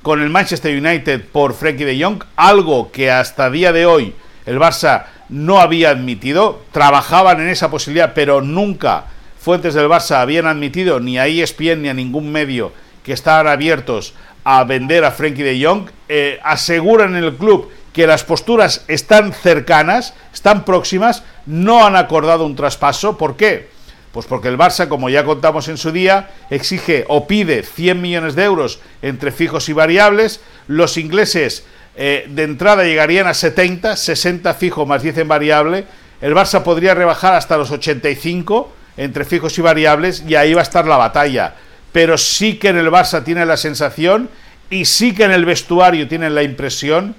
con 0.01 0.21
el 0.21 0.29
Manchester 0.29 0.75
United 0.77 1.25
por 1.31 1.53
Frenkie 1.53 1.85
de 1.85 2.03
Jong, 2.03 2.23
algo 2.35 2.91
que 2.91 3.11
hasta 3.11 3.49
día 3.49 3.71
de 3.71 3.85
hoy 3.85 4.15
el 4.45 4.59
Barça 4.59 5.05
no 5.29 5.59
había 5.59 5.91
admitido. 5.91 6.61
Trabajaban 6.71 7.39
en 7.41 7.49
esa 7.49 7.69
posibilidad, 7.69 8.13
pero 8.13 8.41
nunca 8.41 9.05
fuentes 9.39 9.73
del 9.73 9.87
Barça 9.87 10.17
habían 10.17 10.47
admitido 10.47 10.99
ni 10.99 11.17
a 11.17 11.27
ESPN 11.27 11.81
ni 11.81 11.89
a 11.89 11.93
ningún 11.93 12.31
medio 12.31 12.71
que 13.03 13.13
estaban 13.13 13.47
abiertos 13.47 14.13
a 14.43 14.63
vender 14.63 15.05
a 15.05 15.11
Frenkie 15.11 15.43
de 15.43 15.63
Jong. 15.63 15.89
Eh, 16.09 16.39
aseguran 16.43 17.15
en 17.15 17.23
el 17.23 17.35
club 17.35 17.69
que 17.93 18.07
las 18.07 18.23
posturas 18.23 18.83
están 18.87 19.33
cercanas, 19.33 20.13
están 20.33 20.63
próximas, 20.65 21.23
no 21.45 21.85
han 21.85 21.95
acordado 21.95 22.45
un 22.45 22.55
traspaso. 22.55 23.17
¿Por 23.17 23.35
qué? 23.35 23.69
Pues 24.11 24.25
porque 24.25 24.49
el 24.49 24.57
Barça, 24.57 24.87
como 24.87 25.09
ya 25.09 25.23
contamos 25.23 25.67
en 25.67 25.77
su 25.77 25.91
día, 25.91 26.31
exige 26.49 27.05
o 27.07 27.27
pide 27.27 27.63
100 27.63 28.01
millones 28.01 28.35
de 28.35 28.43
euros 28.43 28.79
entre 29.01 29.31
fijos 29.31 29.69
y 29.69 29.73
variables. 29.73 30.41
Los 30.67 30.97
ingleses 30.97 31.65
eh, 31.95 32.25
de 32.29 32.43
entrada 32.43 32.83
llegarían 32.83 33.27
a 33.27 33.33
70, 33.33 33.95
60 33.95 34.53
fijo 34.53 34.85
más 34.85 35.01
10 35.01 35.19
en 35.19 35.27
variable. 35.27 35.85
El 36.21 36.35
Barça 36.35 36.61
podría 36.63 36.93
rebajar 36.93 37.33
hasta 37.35 37.57
los 37.57 37.71
85 37.71 38.73
entre 38.97 39.25
fijos 39.25 39.57
y 39.57 39.61
variables 39.61 40.23
y 40.27 40.35
ahí 40.35 40.53
va 40.53 40.61
a 40.61 40.63
estar 40.63 40.85
la 40.85 40.97
batalla. 40.97 41.55
Pero 41.91 42.17
sí 42.17 42.57
que 42.57 42.69
en 42.69 42.77
el 42.77 42.89
Barça 42.89 43.23
tiene 43.23 43.45
la 43.45 43.57
sensación 43.57 44.29
y 44.69 44.85
sí 44.85 45.13
que 45.13 45.23
en 45.23 45.31
el 45.31 45.45
vestuario 45.45 46.07
tienen 46.07 46.35
la 46.35 46.43
impresión 46.43 47.15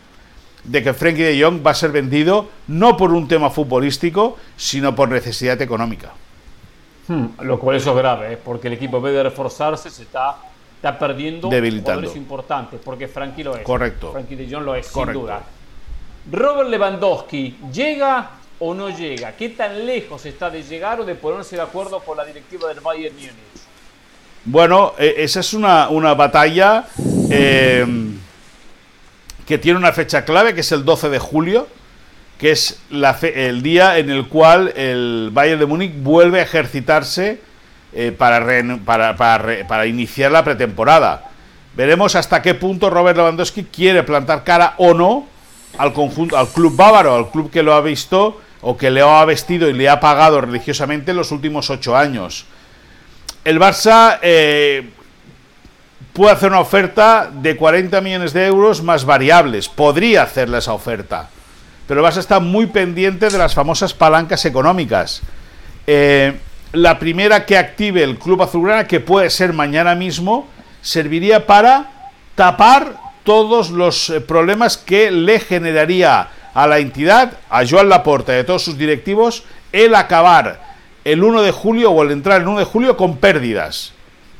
de 0.64 0.82
que 0.82 0.94
Frenkie 0.94 1.22
de 1.22 1.42
Jong 1.42 1.64
va 1.64 1.72
a 1.72 1.74
ser 1.74 1.90
vendido 1.90 2.48
no 2.68 2.96
por 2.96 3.12
un 3.12 3.26
tema 3.26 3.50
futbolístico, 3.50 4.36
sino 4.56 4.94
por 4.94 5.08
necesidad 5.08 5.60
económica. 5.60 6.12
Hmm, 7.08 7.26
lo 7.40 7.58
cual 7.58 7.76
eso 7.76 7.90
es 7.90 7.96
grave, 7.96 8.34
¿eh? 8.34 8.38
porque 8.42 8.68
el 8.68 8.74
equipo 8.74 8.98
en 8.98 9.02
vez 9.04 9.14
de 9.14 9.22
reforzarse 9.24 9.90
se 9.90 10.02
está, 10.02 10.36
está 10.76 10.98
perdiendo 10.98 11.50
jugadores 11.50 12.14
importantes, 12.14 12.80
porque 12.82 13.08
Frankie 13.08 13.42
lo 13.42 13.56
es. 13.56 13.62
Correcto. 13.62 14.12
Frankie 14.12 14.36
de 14.36 14.48
Jong 14.48 14.64
lo 14.64 14.74
es, 14.74 14.88
Correcto. 14.88 15.20
sin 15.20 15.22
duda. 15.22 15.42
Robert 16.30 16.68
Lewandowski, 16.68 17.58
¿llega 17.72 18.30
o 18.60 18.72
no 18.74 18.90
llega? 18.90 19.32
¿Qué 19.32 19.48
tan 19.48 19.84
lejos 19.84 20.24
está 20.24 20.48
de 20.48 20.62
llegar 20.62 21.00
o 21.00 21.04
de 21.04 21.16
ponerse 21.16 21.56
de 21.56 21.62
acuerdo 21.62 21.98
con 22.00 22.16
la 22.16 22.24
directiva 22.24 22.68
del 22.68 22.80
Bayern 22.80 23.16
Múnich? 23.16 23.32
Bueno, 24.44 24.94
eh, 24.98 25.14
esa 25.18 25.40
es 25.40 25.52
una, 25.54 25.88
una 25.88 26.14
batalla 26.14 26.86
eh, 27.30 27.84
que 29.52 29.58
tiene 29.58 29.78
una 29.78 29.92
fecha 29.92 30.24
clave, 30.24 30.54
que 30.54 30.62
es 30.62 30.72
el 30.72 30.82
12 30.82 31.10
de 31.10 31.18
julio, 31.18 31.68
que 32.38 32.52
es 32.52 32.80
el 32.90 33.62
día 33.62 33.98
en 33.98 34.08
el 34.08 34.26
cual 34.26 34.72
el 34.74 35.28
Bayern 35.30 35.60
de 35.60 35.66
Múnich 35.66 35.92
vuelve 35.94 36.40
a 36.40 36.42
ejercitarse 36.42 37.38
eh, 37.92 38.12
para, 38.16 38.42
para, 38.82 39.14
para 39.14 39.68
para 39.68 39.84
iniciar 39.84 40.32
la 40.32 40.42
pretemporada. 40.42 41.30
Veremos 41.76 42.14
hasta 42.14 42.40
qué 42.40 42.54
punto 42.54 42.88
Robert 42.88 43.18
Lewandowski 43.18 43.64
quiere 43.64 44.02
plantar 44.04 44.42
cara 44.42 44.72
o 44.78 44.94
no 44.94 45.26
al 45.76 45.92
conjunto, 45.92 46.38
al 46.38 46.48
club 46.48 46.74
bávaro, 46.74 47.14
al 47.14 47.30
club 47.30 47.50
que 47.50 47.62
lo 47.62 47.74
ha 47.74 47.82
visto 47.82 48.40
o 48.62 48.74
que 48.78 48.90
le 48.90 49.02
ha 49.02 49.22
vestido 49.26 49.68
y 49.68 49.74
le 49.74 49.90
ha 49.90 50.00
pagado 50.00 50.40
religiosamente 50.40 51.10
en 51.10 51.18
los 51.18 51.30
últimos 51.30 51.68
ocho 51.68 51.94
años. 51.94 52.46
El 53.44 53.60
Barça 53.60 54.18
eh, 54.22 54.92
puede 56.12 56.32
hacer 56.32 56.50
una 56.50 56.60
oferta 56.60 57.30
de 57.32 57.56
40 57.56 58.00
millones 58.00 58.32
de 58.32 58.46
euros 58.46 58.82
más 58.82 59.04
variables. 59.04 59.68
Podría 59.68 60.22
hacerle 60.22 60.58
esa 60.58 60.72
oferta. 60.72 61.28
Pero 61.86 62.00
el 62.00 62.06
Barça 62.06 62.18
está 62.18 62.40
muy 62.40 62.66
pendiente 62.66 63.28
de 63.28 63.38
las 63.38 63.54
famosas 63.54 63.94
palancas 63.94 64.44
económicas. 64.44 65.22
Eh, 65.86 66.38
la 66.72 66.98
primera 66.98 67.44
que 67.44 67.58
active 67.58 68.02
el 68.02 68.18
Club 68.18 68.42
Azulgrana, 68.42 68.86
que 68.86 69.00
puede 69.00 69.30
ser 69.30 69.52
mañana 69.52 69.94
mismo, 69.94 70.48
serviría 70.80 71.46
para 71.46 72.10
tapar 72.34 72.96
todos 73.24 73.70
los 73.70 74.10
eh, 74.10 74.20
problemas 74.20 74.78
que 74.78 75.10
le 75.10 75.38
generaría 75.40 76.28
a 76.54 76.66
la 76.66 76.78
entidad, 76.78 77.32
a 77.50 77.66
Joan 77.66 77.88
Laporta 77.88 78.34
y 78.34 78.40
a 78.40 78.46
todos 78.46 78.64
sus 78.64 78.78
directivos, 78.78 79.44
el 79.72 79.94
acabar 79.94 80.60
el 81.04 81.24
1 81.24 81.42
de 81.42 81.50
julio 81.50 81.90
o 81.90 82.02
el 82.02 82.10
entrar 82.10 82.40
el 82.40 82.48
1 82.48 82.60
de 82.60 82.64
julio 82.64 82.96
con 82.96 83.16
pérdidas. 83.16 83.92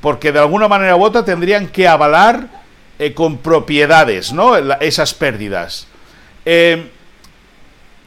Porque 0.03 0.33
de 0.33 0.41
alguna 0.41 0.69
manera 0.69 0.97
u 0.97 1.03
otra 1.03 1.25
tendrían 1.25 1.69
que 1.69 1.89
avalar 1.89 2.49
eh, 2.99 3.15
con 3.15 3.39
propiedades 3.39 4.35
¿no? 4.35 4.55
Esas 4.81 5.15
pérdidas. 5.15 5.87
Eh, 6.45 6.91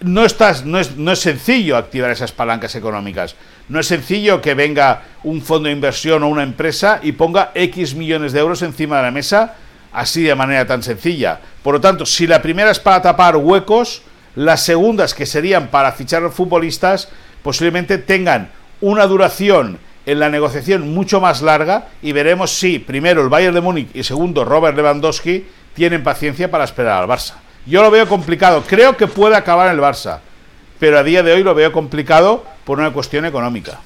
no, 0.01 0.23
estás, 0.23 0.63
no, 0.65 0.77
es, 0.77 0.95
no 0.97 1.11
es 1.11 1.19
sencillo 1.19 1.77
activar 1.77 2.11
esas 2.11 2.31
palancas 2.31 2.75
económicas. 2.75 3.35
No 3.69 3.79
es 3.79 3.87
sencillo 3.87 4.41
que 4.41 4.53
venga 4.53 5.01
un 5.23 5.41
fondo 5.41 5.67
de 5.67 5.73
inversión 5.73 6.21
o 6.21 6.27
una 6.27 6.43
empresa 6.43 6.99
y 7.01 7.13
ponga 7.13 7.51
X 7.55 7.95
millones 7.95 8.33
de 8.33 8.41
euros 8.41 8.61
encima 8.61 8.97
de 8.97 9.03
la 9.03 9.11
mesa 9.11 9.55
así 9.95 10.21
de 10.21 10.35
manera 10.35 10.67
tan 10.67 10.83
sencilla. 10.83 11.39
Por 11.63 11.75
lo 11.75 11.81
tanto, 11.81 12.05
si 12.05 12.27
la 12.27 12.41
primera 12.41 12.69
es 12.69 12.79
para 12.79 13.01
tapar 13.01 13.37
huecos, 13.37 14.01
las 14.35 14.63
segundas 14.63 15.13
que 15.13 15.25
serían 15.25 15.69
para 15.69 15.93
fichar 15.93 16.23
a 16.23 16.29
futbolistas 16.29 17.07
posiblemente 17.41 17.97
tengan 17.97 18.49
una 18.81 19.07
duración 19.07 19.79
en 20.05 20.19
la 20.19 20.29
negociación 20.29 20.93
mucho 20.93 21.19
más 21.19 21.41
larga 21.41 21.89
y 22.01 22.11
veremos 22.11 22.51
si 22.51 22.79
primero 22.79 23.21
el 23.21 23.29
Bayern 23.29 23.55
de 23.55 23.61
Múnich 23.61 23.89
y 23.93 24.03
segundo 24.03 24.45
Robert 24.45 24.77
Lewandowski 24.77 25.45
tienen 25.73 26.03
paciencia 26.03 26.49
para 26.49 26.63
esperar 26.63 27.03
al 27.03 27.09
Barça. 27.09 27.35
Yo 27.65 27.81
lo 27.81 27.89
veo 27.89 28.07
complicado, 28.07 28.63
creo 28.67 28.95
que 28.95 29.07
puede 29.07 29.35
acabar 29.35 29.73
el 29.73 29.79
Barça, 29.79 30.19
pero 30.79 30.99
a 30.99 31.03
día 31.03 31.23
de 31.23 31.33
hoy 31.33 31.43
lo 31.43 31.55
veo 31.55 31.71
complicado 31.71 32.43
por 32.63 32.79
una 32.79 32.93
cuestión 32.93 33.25
económica. 33.25 33.79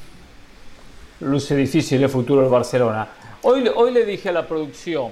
Luce 1.21 1.55
difícil 1.55 2.03
el 2.03 2.09
futuro 2.09 2.41
del 2.41 2.49
Barcelona. 2.49 3.07
Hoy, 3.41 3.69
hoy 3.73 3.91
le 3.91 4.05
dije 4.05 4.29
a 4.29 4.33
la 4.33 4.47
producción, 4.47 5.11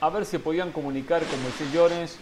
a 0.00 0.10
ver 0.10 0.24
si 0.24 0.38
podían 0.38 0.72
comunicar 0.72 1.22
con 1.22 1.40
Moisés 1.42 1.72
Llorens 1.72 2.16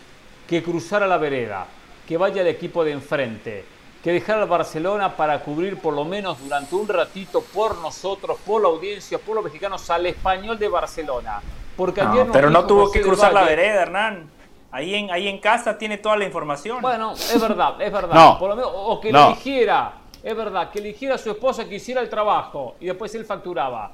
que 0.47 0.63
cruzara 0.63 1.07
la 1.07 1.17
vereda, 1.17 1.67
que 2.07 2.19
vaya 2.19 2.43
al 2.43 2.49
equipo 2.49 2.85
de 2.85 2.93
enfrente, 2.93 3.65
que 4.03 4.13
dejara 4.13 4.43
al 4.43 4.49
Barcelona 4.49 5.17
para 5.17 5.41
cubrir 5.43 5.79
por 5.79 5.95
lo 5.95 6.05
menos 6.05 6.43
durante 6.43 6.75
un 6.75 6.89
ratito 6.89 7.43
por 7.53 7.77
nosotros, 7.79 8.39
por 8.47 8.63
la 8.63 8.69
audiencia, 8.69 9.19
por 9.19 9.35
los 9.35 9.45
mexicanos, 9.45 9.89
al 9.91 10.07
español 10.07 10.59
de 10.59 10.69
Barcelona. 10.69 11.41
Porque 11.77 12.01
ayer 12.01 12.27
nos 12.27 12.35
pero 12.35 12.51
no 12.51 12.67
tuvo 12.67 12.87
José 12.87 12.99
que 12.99 13.05
cruzar 13.07 13.33
la 13.33 13.45
vereda, 13.45 13.83
Hernán. 13.83 14.31
Ahí 14.73 14.95
en, 14.95 15.11
ahí 15.11 15.29
en 15.29 15.39
casa 15.39 15.77
tiene 15.77 15.99
toda 15.99 16.17
la 16.17 16.25
información. 16.25 16.81
Bueno, 16.81 17.13
es 17.13 17.41
verdad, 17.41 17.81
es 17.81 17.93
verdad. 17.93 18.15
No. 18.15 18.39
Por 18.39 18.51
lo 18.51 18.57
menos, 18.57 18.71
o 18.75 19.01
que 19.01 19.13
No. 19.13 19.31
le 19.31 19.35
dijera, 19.35 19.95
es 20.23 20.37
verdad, 20.37 20.71
que 20.71 20.81
le 20.81 20.89
dijera 20.89 21.17
a 21.17 21.19
su 21.19 21.31
esposa 21.31 21.69
que 21.69 21.75
hiciera 21.75 22.01
el 22.01 22.09
trabajo 22.09 22.77
y 22.81 22.87
después 22.87 23.15
él 23.15 23.25
facturaba. 23.25 23.93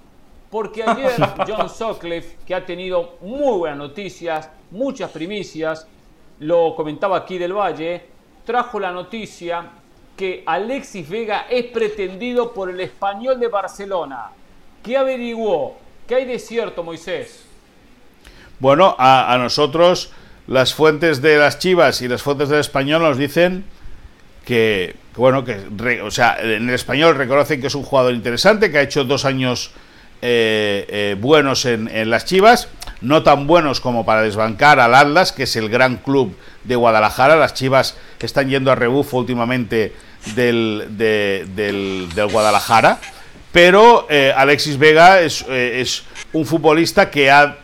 Porque 0.50 0.84
ayer 0.84 1.12
John 1.48 1.68
Sutcliffe, 1.68 2.36
que 2.46 2.54
ha 2.54 2.64
tenido 2.64 3.14
muy 3.22 3.58
buenas 3.58 3.78
noticias, 3.78 4.50
muchas 4.70 5.10
primicias, 5.10 5.88
lo 6.40 6.74
comentaba 6.76 7.16
aquí 7.16 7.38
del 7.38 7.52
Valle, 7.54 8.06
trajo 8.44 8.78
la 8.78 8.92
noticia 8.92 9.64
que 10.16 10.42
Alexis 10.46 11.08
Vega 11.08 11.46
es 11.50 11.66
pretendido 11.66 12.52
por 12.52 12.70
el 12.70 12.80
español 12.80 13.38
de 13.38 13.48
Barcelona. 13.48 14.30
¿Qué 14.82 14.96
averiguó? 14.96 15.78
¿Qué 16.08 16.14
hay 16.14 16.24
de 16.24 16.38
cierto, 16.38 16.82
Moisés? 16.82 17.44
Bueno, 18.58 18.96
a, 18.98 19.36
nosotros 19.38 20.10
las 20.46 20.72
fuentes 20.72 21.20
de 21.20 21.36
las 21.36 21.58
Chivas 21.58 22.00
y 22.00 22.08
las 22.08 22.22
fuentes 22.22 22.48
del 22.48 22.60
español 22.60 23.02
nos 23.02 23.18
dicen 23.18 23.64
que, 24.44 24.96
bueno, 25.16 25.44
que 25.44 26.00
o 26.00 26.10
sea, 26.10 26.38
en 26.40 26.68
el 26.68 26.74
español 26.74 27.16
reconocen 27.16 27.60
que 27.60 27.66
es 27.66 27.74
un 27.74 27.82
jugador 27.82 28.14
interesante, 28.14 28.70
que 28.70 28.78
ha 28.78 28.82
hecho 28.82 29.04
dos 29.04 29.24
años 29.24 29.72
eh, 30.22 30.86
eh, 30.88 31.16
buenos 31.20 31.66
en, 31.66 31.88
en 31.88 32.08
las 32.08 32.24
Chivas, 32.24 32.68
no 33.02 33.22
tan 33.22 33.46
buenos 33.46 33.80
como 33.80 34.06
para 34.06 34.22
desbancar 34.22 34.80
al 34.80 34.94
Atlas, 34.94 35.32
que 35.32 35.42
es 35.42 35.56
el 35.56 35.68
gran 35.68 35.96
club 35.96 36.34
de 36.64 36.76
Guadalajara. 36.76 37.36
Las 37.36 37.52
Chivas 37.52 37.98
están 38.26 38.48
yendo 38.48 38.70
a 38.70 38.74
rebufo 38.74 39.18
últimamente 39.18 39.92
del, 40.34 40.86
de- 40.90 41.46
del, 41.54 42.08
del 42.14 42.26
Guadalajara. 42.28 42.98
Pero 43.52 44.06
eh, 44.10 44.32
Alexis 44.36 44.78
Vega 44.78 45.20
es, 45.20 45.44
eh, 45.48 45.80
es 45.80 46.02
un 46.32 46.44
futbolista 46.44 47.10
que 47.10 47.30
ha, 47.30 47.56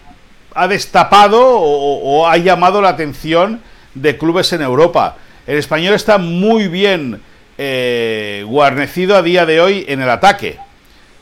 ha 0.55 0.69
destapado 0.69 1.41
o, 1.59 2.21
o 2.23 2.27
ha 2.29 2.37
llamado 2.39 2.81
la 2.81 2.91
atención 2.91 3.61
de 3.95 4.17
clubes 4.17 4.53
en 4.53 4.63
Europa. 4.63 5.17
El 5.47 5.59
español 5.59 5.95
está 5.95 6.17
muy 6.19 6.69
bien 6.69 7.21
eh, 7.59 8.43
guarnecido 8.47 9.17
a 9.17 9.23
día 9.23 9.45
de 9.45 9.61
hoy 9.61 9.85
en 9.89 10.01
el 10.01 10.09
ataque. 10.09 10.59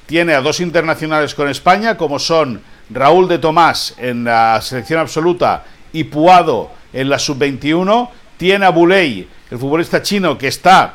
Tiene 0.07 0.35
a 0.35 0.41
dos 0.41 0.61
internacionales 0.61 1.35
con 1.35 1.49
España, 1.49 1.97
como 1.97 2.19
son 2.19 2.63
Raúl 2.91 3.29
de 3.29 3.39
Tomás 3.39 3.95
en 3.99 4.25
la 4.25 4.61
selección 4.63 5.01
absoluta 5.01 5.65
y 5.93 6.05
Puado 6.05 6.71
en 6.93 7.09
la 7.09 7.19
sub-21. 7.19 8.09
Tiene 8.37 8.67
a 8.67 8.71
Buley, 8.71 9.29
el 9.51 9.59
futbolista 9.59 10.01
chino, 10.03 10.37
que 10.39 10.49
está 10.49 10.95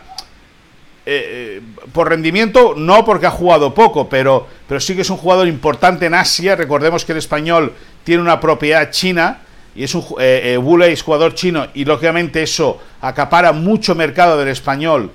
eh, 1.06 1.59
eh, 1.59 1.61
por 1.93 2.09
rendimiento, 2.09 2.74
no 2.75 3.06
porque 3.06 3.27
ha 3.27 3.32
jugado 3.32 3.74
poco, 3.74 4.09
pero, 4.09 4.48
pero 4.67 4.80
sí 4.80 4.95
que 4.95 5.01
es 5.01 5.09
un 5.09 5.17
jugador 5.17 5.48
importante 5.48 6.06
en 6.08 6.14
Asia. 6.16 6.56
Recordemos 6.56 7.06
que 7.06 7.11
el 7.11 7.19
español 7.19 7.74
tiene 8.03 8.22
una 8.22 8.40
propiedad 8.40 8.90
china 8.92 9.42
y 9.75 9.84
es 9.84 9.93
un 9.93 10.01
eh, 10.19 10.58
eh, 10.59 10.92
es 10.92 11.01
jugador 11.03 11.35
chino 11.35 11.67
y 11.74 11.85
lógicamente 11.85 12.42
eso 12.42 12.80
acapara 13.01 13.51
mucho 13.51 13.93
mercado 13.93 14.38
del 14.38 14.48
español 14.48 15.11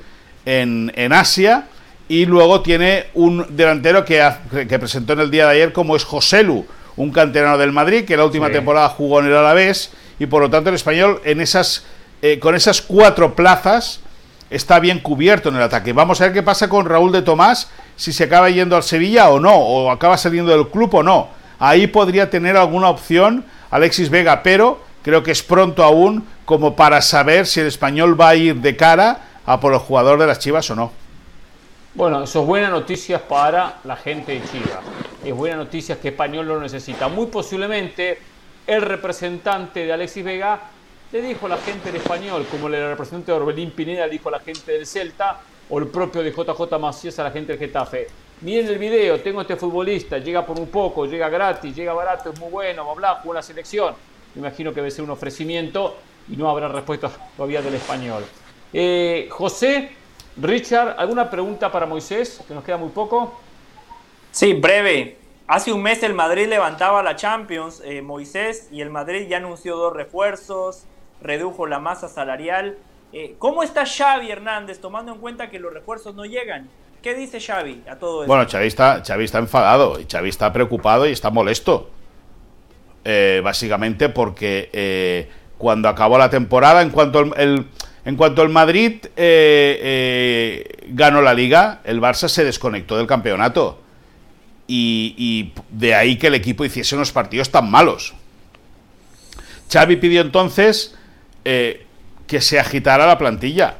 en, 0.46 0.92
en 0.94 1.12
Asia. 1.12 1.66
Y 2.08 2.26
luego 2.26 2.60
tiene 2.60 3.06
un 3.14 3.46
delantero 3.50 4.04
que, 4.04 4.20
ha- 4.20 4.40
que 4.68 4.78
presentó 4.80 5.12
en 5.12 5.20
el 5.20 5.30
día 5.30 5.46
de 5.46 5.52
ayer 5.52 5.72
como 5.72 5.94
es 5.94 6.04
Joselu, 6.04 6.66
un 6.96 7.12
canterano 7.12 7.56
del 7.56 7.70
Madrid 7.72 8.04
que 8.04 8.16
la 8.16 8.24
última 8.24 8.48
Sí. 8.48 8.54
temporada 8.54 8.88
jugó 8.88 9.20
en 9.20 9.26
el 9.26 9.36
Alavés 9.36 9.92
y 10.18 10.26
por 10.26 10.42
lo 10.42 10.50
tanto 10.50 10.70
el 10.70 10.74
español 10.74 11.20
en 11.24 11.40
esas 11.40 11.84
eh, 12.20 12.38
con 12.40 12.54
esas 12.56 12.82
cuatro 12.82 13.34
plazas 13.36 14.00
está 14.50 14.80
bien 14.80 14.98
cubierto 14.98 15.48
en 15.48 15.56
el 15.56 15.62
ataque. 15.62 15.92
Vamos 15.92 16.20
a 16.20 16.24
ver 16.24 16.32
qué 16.32 16.42
pasa 16.42 16.68
con 16.68 16.86
Raúl 16.86 17.12
de 17.12 17.22
Tomás, 17.22 17.70
si 17.96 18.12
se 18.12 18.24
acaba 18.24 18.50
yendo 18.50 18.76
al 18.76 18.82
Sevilla 18.82 19.30
o 19.30 19.40
no, 19.40 19.54
o 19.54 19.90
acaba 19.90 20.18
saliendo 20.18 20.50
del 20.50 20.68
club 20.68 20.94
o 20.96 21.02
no. 21.02 21.28
Ahí 21.58 21.86
podría 21.86 22.30
tener 22.30 22.56
alguna 22.56 22.88
opción 22.88 23.44
Alexis 23.70 24.10
Vega, 24.10 24.42
pero 24.42 24.80
creo 25.02 25.22
que 25.22 25.30
es 25.30 25.42
pronto 25.42 25.84
aún 25.84 26.26
como 26.44 26.74
para 26.74 27.00
saber 27.00 27.46
si 27.46 27.60
el 27.60 27.66
español 27.66 28.20
va 28.20 28.30
a 28.30 28.34
ir 28.34 28.56
de 28.56 28.76
cara 28.76 29.20
a 29.46 29.60
por 29.60 29.72
el 29.72 29.78
jugador 29.78 30.18
de 30.18 30.26
las 30.26 30.38
Chivas 30.38 30.68
o 30.70 30.74
no. 30.74 30.92
Bueno, 31.94 32.22
eso 32.22 32.40
es 32.40 32.46
buena 32.46 32.68
noticia 32.68 33.26
para 33.26 33.78
la 33.84 33.96
gente 33.96 34.32
de 34.32 34.42
Chivas. 34.44 34.80
Es 35.24 35.34
buena 35.34 35.56
noticia 35.56 36.00
que 36.00 36.08
Español 36.08 36.46
lo 36.46 36.60
necesita. 36.60 37.08
Muy 37.08 37.26
posiblemente 37.26 38.18
el 38.66 38.82
representante 38.82 39.84
de 39.84 39.92
Alexis 39.92 40.24
Vega 40.24 40.60
le 41.12 41.22
dijo 41.22 41.48
la 41.48 41.56
gente 41.56 41.90
del 41.90 42.00
Español, 42.00 42.46
como 42.50 42.68
el 42.68 42.74
representante 42.74 43.32
de 43.32 43.38
Orbelín 43.38 43.72
Pineda 43.72 44.06
dijo 44.06 44.28
a 44.28 44.32
la 44.32 44.40
gente 44.40 44.72
del 44.72 44.86
Celta, 44.86 45.40
o 45.68 45.78
el 45.78 45.88
propio 45.88 46.22
de 46.22 46.30
JJ 46.30 46.78
Macías 46.78 47.18
a 47.18 47.24
la 47.24 47.30
gente 47.30 47.52
del 47.52 47.58
Getafe. 47.58 48.08
miren 48.42 48.66
el 48.66 48.78
video, 48.78 49.20
tengo 49.20 49.40
este 49.40 49.56
futbolista, 49.56 50.18
llega 50.18 50.46
por 50.46 50.58
un 50.58 50.68
poco, 50.68 51.06
llega 51.06 51.28
gratis, 51.28 51.74
llega 51.74 51.92
barato, 51.92 52.30
es 52.30 52.38
muy 52.38 52.50
bueno, 52.50 52.84
bla, 52.84 52.94
bla, 52.94 53.20
jugó 53.22 53.34
la 53.34 53.42
selección. 53.42 53.94
Me 54.34 54.40
imagino 54.40 54.70
que 54.70 54.76
debe 54.76 54.90
ser 54.90 55.04
un 55.04 55.10
ofrecimiento 55.10 55.96
y 56.28 56.36
no 56.36 56.48
habrá 56.48 56.68
respuesta 56.68 57.10
todavía 57.36 57.60
del 57.60 57.74
español. 57.74 58.24
Eh, 58.72 59.28
José, 59.30 59.90
Richard, 60.36 60.94
¿alguna 60.96 61.28
pregunta 61.28 61.72
para 61.72 61.86
Moisés? 61.86 62.40
Que 62.46 62.54
nos 62.54 62.62
queda 62.62 62.76
muy 62.76 62.90
poco. 62.90 63.40
Sí, 64.30 64.54
breve. 64.54 65.18
Hace 65.48 65.72
un 65.72 65.82
mes 65.82 66.00
el 66.04 66.14
Madrid 66.14 66.46
levantaba 66.46 67.02
la 67.02 67.16
Champions, 67.16 67.82
eh, 67.84 68.00
Moisés, 68.00 68.68
y 68.70 68.80
el 68.80 68.90
Madrid 68.90 69.26
ya 69.28 69.38
anunció 69.38 69.76
dos 69.76 69.92
refuerzos, 69.92 70.84
redujo 71.22 71.66
la 71.66 71.78
masa 71.78 72.08
salarial. 72.08 72.76
Eh, 73.12 73.34
¿Cómo 73.38 73.62
está 73.62 73.84
Xavi 73.86 74.30
Hernández 74.30 74.80
tomando 74.80 75.12
en 75.12 75.18
cuenta 75.18 75.50
que 75.50 75.58
los 75.58 75.72
refuerzos 75.72 76.14
no 76.14 76.24
llegan? 76.24 76.68
¿Qué 77.02 77.14
dice 77.14 77.40
Xavi 77.40 77.84
a 77.88 77.96
todo 77.96 78.22
esto? 78.22 78.32
Bueno, 78.32 78.48
Xavi 78.48 78.66
está, 78.66 79.02
Xavi 79.04 79.24
está 79.24 79.38
enfadado 79.38 79.98
y 79.98 80.06
Xavi 80.10 80.28
está 80.28 80.52
preocupado 80.52 81.08
y 81.08 81.12
está 81.12 81.30
molesto. 81.30 81.90
Eh, 83.04 83.40
básicamente 83.42 84.10
porque 84.10 85.28
cuando 85.56 85.88
acabó 85.88 86.18
la 86.18 86.28
temporada, 86.28 86.82
en 86.82 86.90
cuanto 86.90 87.20
el, 87.20 87.66
en 88.04 88.16
cuanto 88.16 88.42
el 88.42 88.50
Madrid 88.50 89.06
ganó 90.88 91.22
la 91.22 91.32
liga, 91.32 91.80
el 91.84 92.00
Barça 92.00 92.28
se 92.28 92.44
desconectó 92.44 92.98
del 92.98 93.06
campeonato 93.06 93.80
y, 94.72 95.52
de 95.70 95.94
ahí 95.94 96.16
que 96.16 96.28
el 96.28 96.34
equipo 96.34 96.64
hiciese 96.64 96.94
unos 96.94 97.10
partidos 97.10 97.50
tan 97.50 97.70
malos. 97.70 98.14
Xavi 99.72 99.96
pidió 99.96 100.20
entonces 100.20 100.96
eh, 101.44 101.86
que 102.26 102.40
se 102.40 102.60
agitara 102.60 103.06
la 103.06 103.18
plantilla. 103.18 103.78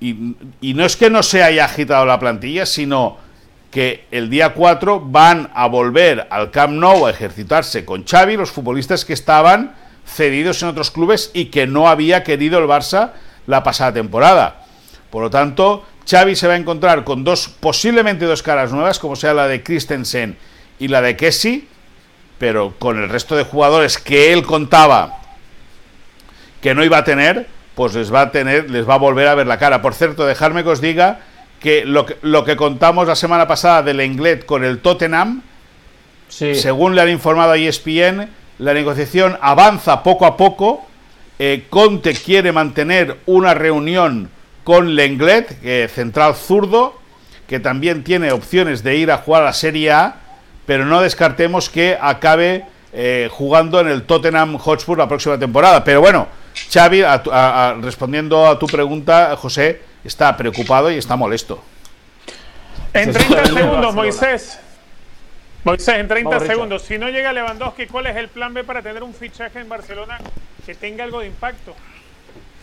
Y, 0.00 0.14
no 0.72 0.84
es 0.84 0.96
que 0.96 1.10
no 1.10 1.22
se 1.22 1.42
haya 1.42 1.66
agitado 1.66 2.06
la 2.06 2.18
plantilla, 2.18 2.64
sino 2.64 3.18
que 3.70 4.06
el 4.10 4.30
día 4.30 4.54
4 4.54 5.00
van 5.00 5.50
a 5.54 5.66
volver 5.66 6.26
al 6.30 6.50
Camp 6.50 6.72
Nou 6.72 7.06
a 7.06 7.10
ejercitarse 7.10 7.84
con 7.84 8.04
Xavi 8.04 8.36
los 8.36 8.50
futbolistas 8.50 9.04
que 9.04 9.12
estaban 9.12 9.76
cedidos 10.06 10.62
en 10.62 10.68
otros 10.68 10.90
clubes 10.90 11.30
y 11.34 11.46
que 11.46 11.66
no 11.66 11.86
había 11.86 12.24
querido 12.24 12.58
el 12.58 12.64
Barça 12.64 13.12
la 13.46 13.62
pasada 13.62 13.92
temporada. 13.92 14.64
Por 15.10 15.22
lo 15.22 15.30
tanto, 15.30 15.84
Xavi 16.08 16.34
se 16.34 16.48
va 16.48 16.54
a 16.54 16.56
encontrar 16.56 17.04
con 17.04 17.22
dos, 17.22 17.48
posiblemente 17.48 18.24
dos 18.24 18.42
caras 18.42 18.72
nuevas, 18.72 18.98
como 18.98 19.16
sea 19.16 19.34
la 19.34 19.46
de 19.46 19.62
Christensen 19.62 20.36
y 20.78 20.88
la 20.88 21.02
de 21.02 21.16
Kessi, 21.16 21.68
pero 22.38 22.74
con 22.78 23.00
el 23.00 23.10
resto 23.10 23.36
de 23.36 23.44
jugadores 23.44 23.98
que 23.98 24.32
él 24.32 24.44
contaba 24.44 25.19
que 26.60 26.74
no 26.74 26.84
iba 26.84 26.98
a 26.98 27.04
tener, 27.04 27.46
pues 27.74 27.94
les 27.94 28.12
va 28.12 28.22
a 28.22 28.30
tener, 28.30 28.70
les 28.70 28.88
va 28.88 28.94
a 28.94 28.98
volver 28.98 29.26
a 29.26 29.34
ver 29.34 29.46
la 29.46 29.58
cara. 29.58 29.82
Por 29.82 29.94
cierto, 29.94 30.26
dejarme 30.26 30.62
que 30.62 30.70
os 30.70 30.80
diga 30.80 31.20
que 31.60 31.84
lo 31.84 32.06
que, 32.06 32.16
lo 32.22 32.44
que 32.44 32.56
contamos 32.56 33.06
la 33.06 33.16
semana 33.16 33.46
pasada 33.46 33.82
del 33.82 34.00
Englet 34.00 34.44
con 34.44 34.64
el 34.64 34.80
Tottenham, 34.80 35.42
según 36.28 36.94
le 36.94 37.02
han 37.02 37.08
informado 37.08 37.52
a 37.52 37.56
ESPN, 37.58 38.28
la 38.58 38.74
negociación 38.74 39.38
avanza 39.40 40.02
poco 40.02 40.26
a 40.26 40.36
poco. 40.36 40.86
Eh, 41.38 41.66
Conte 41.70 42.12
quiere 42.14 42.52
mantener 42.52 43.16
una 43.26 43.54
reunión 43.54 44.30
con 44.62 44.94
Lenglet, 44.94 45.88
central 45.90 46.34
zurdo, 46.36 47.00
que 47.48 47.58
también 47.58 48.04
tiene 48.04 48.30
opciones 48.30 48.84
de 48.84 48.96
ir 48.96 49.10
a 49.10 49.18
jugar 49.18 49.42
a 49.42 49.46
la 49.46 49.52
Serie 49.52 49.90
A, 49.90 50.16
pero 50.66 50.84
no 50.84 51.00
descartemos 51.00 51.68
que 51.68 51.98
acabe 52.00 52.64
eh, 52.92 53.28
jugando 53.30 53.80
en 53.80 53.88
el 53.88 54.04
Tottenham 54.04 54.58
Hotspur 54.58 54.98
la 54.98 55.08
próxima 55.08 55.38
temporada. 55.38 55.84
Pero 55.84 56.00
bueno, 56.00 56.26
Xavi, 56.72 57.02
respondiendo 57.80 58.46
a 58.46 58.58
tu 58.58 58.66
pregunta, 58.66 59.36
José, 59.36 59.80
está 60.04 60.36
preocupado 60.36 60.90
y 60.90 60.96
está 60.96 61.16
molesto. 61.16 61.62
En 62.92 63.12
30 63.12 63.46
segundos, 63.46 63.94
Moisés. 63.94 64.58
Moisés, 65.64 65.96
en 65.96 66.08
30 66.08 66.40
segundos. 66.40 66.82
Si 66.82 66.98
no 66.98 67.08
llega 67.08 67.32
Lewandowski, 67.32 67.86
¿cuál 67.86 68.06
es 68.06 68.16
el 68.16 68.28
plan 68.28 68.54
B 68.54 68.64
para 68.64 68.82
tener 68.82 69.02
un 69.02 69.14
fichaje 69.14 69.60
en 69.60 69.68
Barcelona 69.68 70.18
que 70.64 70.74
tenga 70.74 71.04
algo 71.04 71.20
de 71.20 71.26
impacto? 71.26 71.74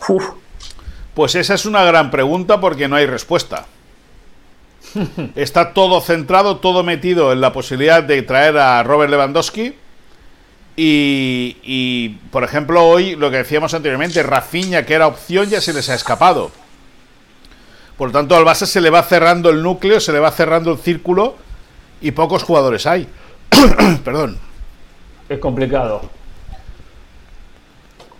Uf. 0.08 0.24
Pues 1.14 1.34
esa 1.34 1.54
es 1.54 1.64
una 1.64 1.82
gran 1.84 2.10
pregunta 2.10 2.60
porque 2.60 2.86
no 2.88 2.96
hay 2.96 3.06
respuesta. 3.06 3.66
Está 5.34 5.72
todo 5.72 6.00
centrado, 6.00 6.58
todo 6.58 6.82
metido 6.82 7.32
en 7.32 7.40
la 7.40 7.52
posibilidad 7.52 8.02
de 8.02 8.22
traer 8.22 8.58
a 8.58 8.82
Robert 8.82 9.10
Lewandowski. 9.10 9.74
Y, 10.80 12.10
por 12.30 12.44
ejemplo, 12.44 12.86
hoy 12.86 13.16
lo 13.16 13.32
que 13.32 13.38
decíamos 13.38 13.74
anteriormente, 13.74 14.22
Rafinha, 14.22 14.86
que 14.86 14.94
era 14.94 15.08
opción, 15.08 15.48
ya 15.48 15.60
se 15.60 15.72
les 15.72 15.88
ha 15.88 15.94
escapado. 15.94 16.52
Por 17.96 18.10
lo 18.10 18.12
tanto, 18.12 18.36
al 18.36 18.44
Barça 18.44 18.64
se 18.64 18.80
le 18.80 18.88
va 18.88 19.02
cerrando 19.02 19.50
el 19.50 19.60
núcleo, 19.60 19.98
se 19.98 20.12
le 20.12 20.20
va 20.20 20.30
cerrando 20.30 20.70
el 20.70 20.78
círculo 20.78 21.34
y 22.00 22.12
pocos 22.12 22.44
jugadores 22.44 22.86
hay. 22.86 23.08
Perdón. 24.04 24.38
Es 25.28 25.40
complicado. 25.40 26.02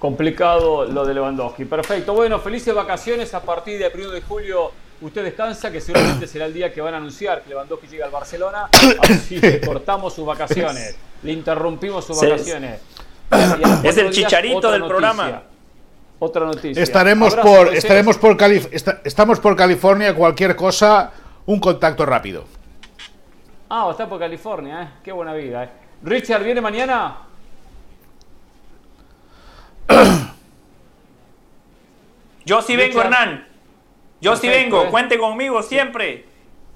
Complicado 0.00 0.84
lo 0.84 1.06
de 1.06 1.14
Lewandowski. 1.14 1.64
Perfecto. 1.64 2.12
Bueno, 2.12 2.40
felices 2.40 2.74
vacaciones. 2.74 3.34
A 3.34 3.42
partir 3.42 3.78
del 3.78 3.92
1 3.94 4.10
de 4.10 4.22
julio 4.22 4.72
usted 5.00 5.24
descansa, 5.24 5.70
que 5.70 5.80
seguramente 5.80 6.26
será 6.26 6.46
el 6.46 6.54
día 6.54 6.72
que 6.72 6.80
van 6.80 6.94
a 6.94 6.96
anunciar 6.96 7.42
que 7.42 7.50
Lewandowski 7.50 7.86
llega 7.86 8.06
al 8.06 8.10
Barcelona. 8.10 8.68
Así 9.00 9.40
que 9.40 9.60
cortamos 9.66 10.14
sus 10.14 10.26
vacaciones. 10.26 10.96
Le 11.22 11.32
interrumpimos 11.32 12.04
sus 12.04 12.20
vacaciones. 12.20 12.80
Es 13.84 13.98
el 13.98 14.10
chicharito 14.10 14.70
del 14.70 14.86
programa. 14.86 15.42
Otra 16.18 16.46
noticia. 16.46 16.82
Estaremos 16.82 17.34
por, 17.34 17.74
estaremos 17.74 18.16
por 18.16 18.36
estamos 19.04 19.38
por 19.38 19.54
California. 19.54 20.14
Cualquier 20.14 20.56
cosa, 20.56 21.12
un 21.46 21.60
contacto 21.60 22.06
rápido. 22.06 22.44
Ah, 23.68 23.88
está 23.90 24.08
por 24.08 24.18
California, 24.18 24.82
¿eh? 24.82 24.88
Qué 25.04 25.12
buena 25.12 25.34
vida, 25.34 25.64
¿eh? 25.64 25.70
Richard, 26.02 26.42
¿viene 26.42 26.60
mañana? 26.62 27.18
Yo 32.46 32.62
sí 32.62 32.76
vengo, 32.76 33.02
Hernán. 33.02 33.47
Yo 34.20 34.36
sí 34.36 34.48
vengo. 34.48 34.84
Eh. 34.84 34.88
Cuente 34.90 35.18
conmigo 35.18 35.62
siempre. 35.62 36.24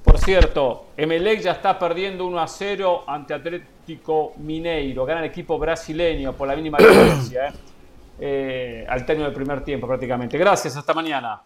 Por 0.04 0.18
cierto, 0.18 0.86
Emelec 0.96 1.40
ya 1.40 1.52
está 1.52 1.78
perdiendo 1.78 2.26
1 2.26 2.40
a 2.40 2.48
0 2.48 3.04
ante 3.06 3.34
Atlético 3.34 4.34
Mineiro. 4.38 5.04
Gana 5.04 5.20
el 5.20 5.26
equipo 5.26 5.58
brasileño 5.58 6.32
por 6.32 6.48
la 6.48 6.56
mínima 6.56 6.78
diferencia. 6.80 7.48
Eh. 7.48 7.52
Eh, 8.20 8.86
al 8.88 9.04
término 9.04 9.26
del 9.26 9.34
primer 9.34 9.64
tiempo 9.64 9.86
prácticamente. 9.86 10.38
Gracias, 10.38 10.76
hasta 10.76 10.92
mañana. 10.94 11.42